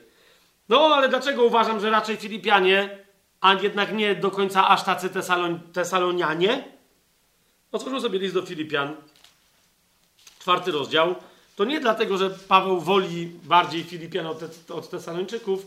No 0.69 0.81
ale 0.81 1.09
dlaczego 1.09 1.45
uważam, 1.45 1.81
że 1.81 1.91
raczej 1.91 2.17
Filipianie, 2.17 2.99
a 3.41 3.55
jednak 3.55 3.93
nie 3.93 4.15
do 4.15 4.31
końca 4.31 4.69
aż 4.69 4.83
tacy 4.85 5.11
Tesalon 5.11 5.61
Tesalonianie? 5.73 6.65
Otwórzmy 7.73 8.01
sobie 8.01 8.19
list 8.19 8.35
do 8.35 8.43
Filipian, 8.43 8.97
czwarty 10.39 10.73
rozdział. 10.73 11.15
To 11.57 11.65
nie 11.65 11.81
dlatego, 11.81 12.19
że 12.19 12.31
Paweł 12.31 12.81
woli 12.81 13.27
bardziej 13.27 13.85
Filipian 13.85 14.27
od, 14.27 14.67
te, 14.67 14.75
od 14.75 14.91
Tesalończyków, 14.91 15.67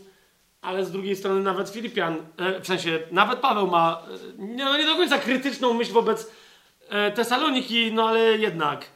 ale 0.62 0.84
z 0.84 0.90
drugiej 0.90 1.16
strony 1.16 1.42
nawet 1.42 1.70
Filipian, 1.70 2.16
e, 2.36 2.60
w 2.60 2.66
sensie 2.66 2.98
nawet 3.10 3.38
Paweł 3.38 3.66
ma 3.66 4.02
e, 4.02 4.18
no 4.38 4.78
nie 4.78 4.86
do 4.86 4.96
końca 4.96 5.18
krytyczną 5.18 5.72
myśl 5.74 5.92
wobec 5.92 6.30
e, 6.88 7.12
Tesaloniki, 7.12 7.92
no 7.92 8.08
ale 8.08 8.20
jednak 8.20 8.86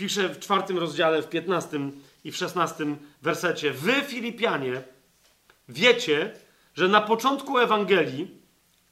pisze 0.00 0.28
w 0.28 0.38
czwartym 0.38 0.78
rozdziale, 0.78 1.22
w 1.22 1.28
piętnastym 1.28 2.00
i 2.24 2.32
w 2.32 2.36
szesnastym 2.36 2.98
wersecie. 3.22 3.72
Wy, 3.72 3.92
Filipianie, 3.92 4.82
wiecie, 5.68 6.34
że 6.74 6.88
na 6.88 7.00
początku 7.00 7.58
Ewangelii, 7.58 8.30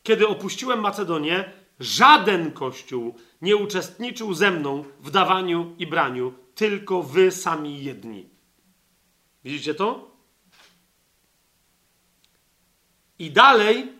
kiedy 0.03 0.29
opuściłem 0.29 0.81
Macedonię, 0.81 1.53
żaden 1.81 2.53
kościół 2.53 3.15
nie 3.43 3.57
uczestniczył 3.57 4.35
ze 4.35 4.51
mną 4.51 4.85
w 5.01 5.11
dawaniu 5.11 5.75
i 5.79 5.87
braniu, 5.87 6.35
tylko 6.55 7.03
wy 7.03 7.31
sami 7.31 7.85
jedni. 7.85 8.29
Widzicie 9.45 9.75
to? 9.75 10.11
I 13.19 13.31
dalej, 13.31 13.93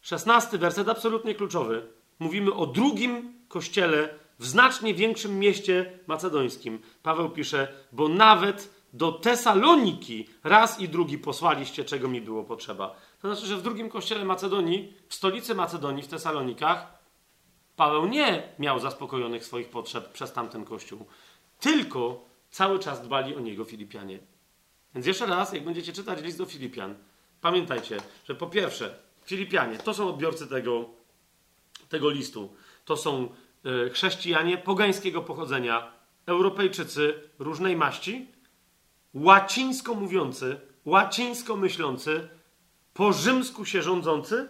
szesnasty 0.00 0.58
werset, 0.58 0.88
absolutnie 0.88 1.34
kluczowy. 1.34 1.86
Mówimy 2.18 2.52
o 2.52 2.66
drugim 2.66 3.32
kościele 3.48 4.21
w 4.42 4.46
znacznie 4.46 4.94
większym 4.94 5.38
mieście 5.38 5.98
macedońskim. 6.06 6.78
Paweł 7.02 7.30
pisze, 7.30 7.68
bo 7.92 8.08
nawet 8.08 8.74
do 8.92 9.12
Tesaloniki 9.12 10.28
raz 10.44 10.80
i 10.80 10.88
drugi 10.88 11.18
posłaliście, 11.18 11.84
czego 11.84 12.08
mi 12.08 12.20
było 12.20 12.44
potrzeba. 12.44 12.96
To 13.22 13.28
znaczy, 13.34 13.46
że 13.46 13.56
w 13.56 13.62
drugim 13.62 13.88
kościele 13.88 14.24
Macedonii, 14.24 14.94
w 15.08 15.14
stolicy 15.14 15.54
Macedonii, 15.54 16.02
w 16.02 16.08
Tesalonikach, 16.08 16.98
Paweł 17.76 18.06
nie 18.06 18.42
miał 18.58 18.80
zaspokojonych 18.80 19.44
swoich 19.44 19.68
potrzeb 19.68 20.12
przez 20.12 20.32
tamten 20.32 20.64
kościół, 20.64 21.06
tylko 21.60 22.24
cały 22.50 22.78
czas 22.78 23.02
dbali 23.02 23.36
o 23.36 23.40
niego 23.40 23.64
Filipianie. 23.64 24.18
Więc 24.94 25.06
jeszcze 25.06 25.26
raz, 25.26 25.52
jak 25.52 25.64
będziecie 25.64 25.92
czytać 25.92 26.22
list 26.22 26.38
do 26.38 26.46
Filipian, 26.46 26.94
pamiętajcie, 27.40 27.96
że 28.24 28.34
po 28.34 28.46
pierwsze, 28.46 28.94
Filipianie 29.24 29.78
to 29.78 29.94
są 29.94 30.08
odbiorcy 30.08 30.46
tego, 30.46 30.84
tego 31.88 32.10
listu. 32.10 32.54
To 32.84 32.96
są 32.96 33.28
chrześcijanie 33.92 34.58
pogańskiego 34.58 35.22
pochodzenia, 35.22 35.92
Europejczycy 36.26 37.14
różnej 37.38 37.76
maści, 37.76 38.26
łacińsko 39.14 39.94
mówiący, 39.94 40.60
łacińsko 40.84 41.56
myślący, 41.56 42.28
po 42.94 43.12
rzymsku 43.12 43.64
się 43.64 43.82
rządzący, 43.82 44.48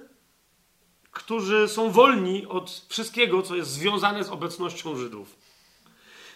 którzy 1.11 1.69
są 1.69 1.91
wolni 1.91 2.47
od 2.47 2.87
wszystkiego, 2.89 3.43
co 3.43 3.57
jest 3.57 3.71
związane 3.71 4.25
z 4.25 4.29
obecnością 4.29 4.97
Żydów. 4.97 5.37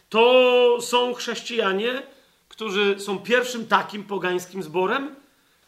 To 0.08 0.78
są 0.80 1.14
chrześcijanie, 1.14 2.02
którzy 2.48 3.00
są 3.00 3.18
pierwszym 3.18 3.66
takim 3.66 4.04
pogańskim 4.04 4.62
zborem, 4.62 5.16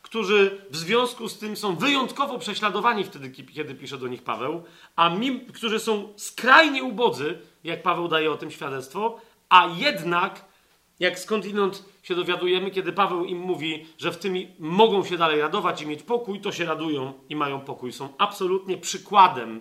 którzy 0.09 0.61
w 0.71 0.77
związku 0.77 1.29
z 1.29 1.39
tym 1.39 1.57
są 1.57 1.77
wyjątkowo 1.77 2.39
prześladowani 2.39 3.05
wtedy, 3.05 3.31
kiedy 3.31 3.75
pisze 3.75 3.99
do 3.99 4.09
nich 4.09 4.23
Paweł, 4.23 4.63
a 4.97 5.11
którzy 5.55 5.81
są 5.81 6.13
skrajnie 6.17 6.85
ubodzy, 6.85 7.39
jak 7.65 7.83
Paweł 7.83 8.09
daje 8.09 8.33
o 8.33 8.37
tym 8.37 8.51
świadectwo, 8.51 9.21
a 9.49 9.69
jednak, 9.77 10.45
jak 11.01 11.19
skądinąd 11.19 11.85
się 12.03 12.15
dowiadujemy, 12.15 12.71
kiedy 12.71 12.93
Paweł 12.93 13.25
im 13.25 13.39
mówi, 13.39 13.87
że 13.99 14.13
w 14.13 14.17
tym 14.17 14.35
mogą 14.59 15.05
się 15.05 15.17
dalej 15.17 15.41
radować 15.41 15.83
i 15.83 15.87
mieć 15.87 16.03
pokój, 16.03 16.41
to 16.41 16.53
się 16.53 16.65
radują 16.65 17.13
i 17.29 17.37
mają 17.37 17.61
pokój. 17.61 17.93
Są 17.93 18.09
absolutnie 18.19 18.79
przykładem 18.79 19.61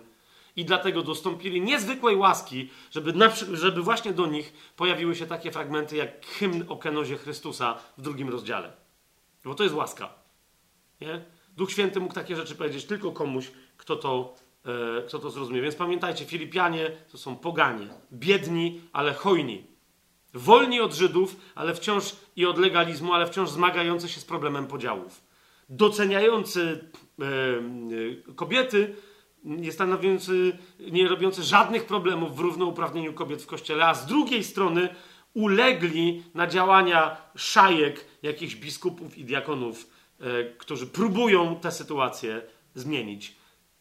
i 0.56 0.64
dlatego 0.64 1.02
dostąpili 1.02 1.60
niezwykłej 1.60 2.16
łaski, 2.16 2.70
żeby, 2.90 3.12
na, 3.12 3.30
żeby 3.52 3.82
właśnie 3.82 4.12
do 4.12 4.26
nich 4.26 4.72
pojawiły 4.76 5.14
się 5.14 5.26
takie 5.26 5.52
fragmenty 5.52 5.96
jak 5.96 6.26
hymn 6.26 6.64
o 6.68 6.76
kenozie 6.76 7.16
Chrystusa 7.16 7.78
w 7.98 8.02
drugim 8.02 8.28
rozdziale. 8.28 8.72
Bo 9.44 9.54
to 9.54 9.62
jest 9.62 9.74
łaska. 9.74 10.17
Nie? 11.00 11.24
Duch 11.56 11.70
Święty 11.70 12.00
mógł 12.00 12.14
takie 12.14 12.36
rzeczy 12.36 12.54
powiedzieć 12.54 12.84
tylko 12.84 13.12
komuś, 13.12 13.50
kto 13.76 13.96
to, 13.96 14.34
e, 14.98 15.02
kto 15.02 15.18
to 15.18 15.30
zrozumie. 15.30 15.62
Więc 15.62 15.74
pamiętajcie, 15.74 16.24
Filipianie 16.24 16.90
to 17.12 17.18
są 17.18 17.36
poganie. 17.36 17.88
Biedni, 18.12 18.80
ale 18.92 19.14
hojni. 19.14 19.64
Wolni 20.34 20.80
od 20.80 20.94
Żydów, 20.94 21.36
ale 21.54 21.74
wciąż 21.74 22.16
i 22.36 22.46
od 22.46 22.58
legalizmu, 22.58 23.12
ale 23.12 23.26
wciąż 23.26 23.50
zmagający 23.50 24.08
się 24.08 24.20
z 24.20 24.24
problemem 24.24 24.66
podziałów. 24.66 25.22
Doceniający 25.68 26.90
e, 27.20 27.24
e, 27.24 28.32
kobiety, 28.34 28.94
nie 29.44 29.72
stanowiący, 29.72 30.58
nie 30.80 31.08
robiący 31.08 31.42
żadnych 31.42 31.84
problemów 31.84 32.36
w 32.36 32.40
równouprawnieniu 32.40 33.12
kobiet 33.12 33.42
w 33.42 33.46
kościele, 33.46 33.86
a 33.86 33.94
z 33.94 34.06
drugiej 34.06 34.44
strony 34.44 34.88
ulegli 35.34 36.22
na 36.34 36.46
działania 36.46 37.16
szajek 37.36 38.04
jakichś 38.22 38.54
biskupów 38.54 39.18
i 39.18 39.24
diakonów, 39.24 39.97
którzy 40.58 40.86
próbują 40.86 41.60
tę 41.60 41.72
sytuację 41.72 42.42
zmienić. 42.74 43.36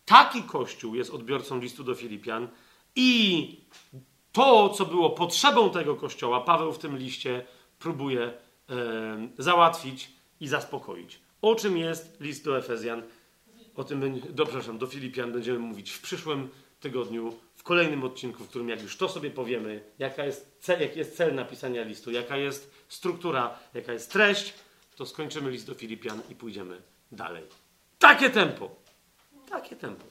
Taki 0.06 0.44
kościół 0.44 0.96
jest 0.96 1.12
odbiorcą 1.12 1.60
listu 1.60 1.84
do 1.84 1.96
Filipian 1.96 2.48
i 2.96 3.62
to, 4.32 4.70
co 4.70 4.86
było 4.86 5.10
potrzebą 5.10 5.70
tego 5.70 5.96
kościoła, 5.96 6.42
Paweł 6.42 6.74
w 6.74 6.80
tym 6.80 6.98
liście 6.98 7.46
próbuje 7.80 8.22
e, 8.22 8.34
załatwić 9.38 10.12
i 10.40 10.48
zaspokoić. 10.48 11.20
O 11.42 11.56
czym 11.56 11.78
jest 11.78 12.22
list 12.22 12.46
do 12.46 12.58
Efezjan? 12.58 13.04
O 13.76 13.84
tym, 13.84 14.22
do, 14.30 14.46
przepraszam, 14.46 14.78
do 14.78 14.88
Filipian 14.88 15.32
będziemy 15.32 15.60
mówić 15.60 15.92
w 15.92 16.02
przyszłym 16.02 16.50
tygodniu, 16.80 17.34
w 17.56 17.64
kolejnym 17.64 18.04
odcinku, 18.04 18.44
w 18.44 18.50
którym 18.50 18.70
jak 18.70 18.82
już 18.82 18.98
to 18.98 19.10
sobie 19.10 19.32
powiemy, 19.32 19.84
jaka 20.00 20.26
jest 20.26 20.58
cel, 20.60 20.82
jaki 20.82 21.00
jest 21.00 21.18
cel 21.18 21.36
napisania 21.36 21.84
listu, 21.84 22.12
jaka 22.12 22.38
jest 22.38 22.72
struktura, 22.88 23.60
jaka 23.74 23.94
jest 23.94 24.12
treść, 24.12 24.54
to 24.98 25.06
skończymy 25.06 25.50
list 25.50 25.68
do 25.68 25.76
Filipian 25.76 26.22
i 26.30 26.36
pójdziemy 26.36 26.82
dalej. 27.12 27.44
Takie 28.00 28.30
tempo. 28.30 28.76
Takie 29.50 29.76
tempo. 29.76 30.06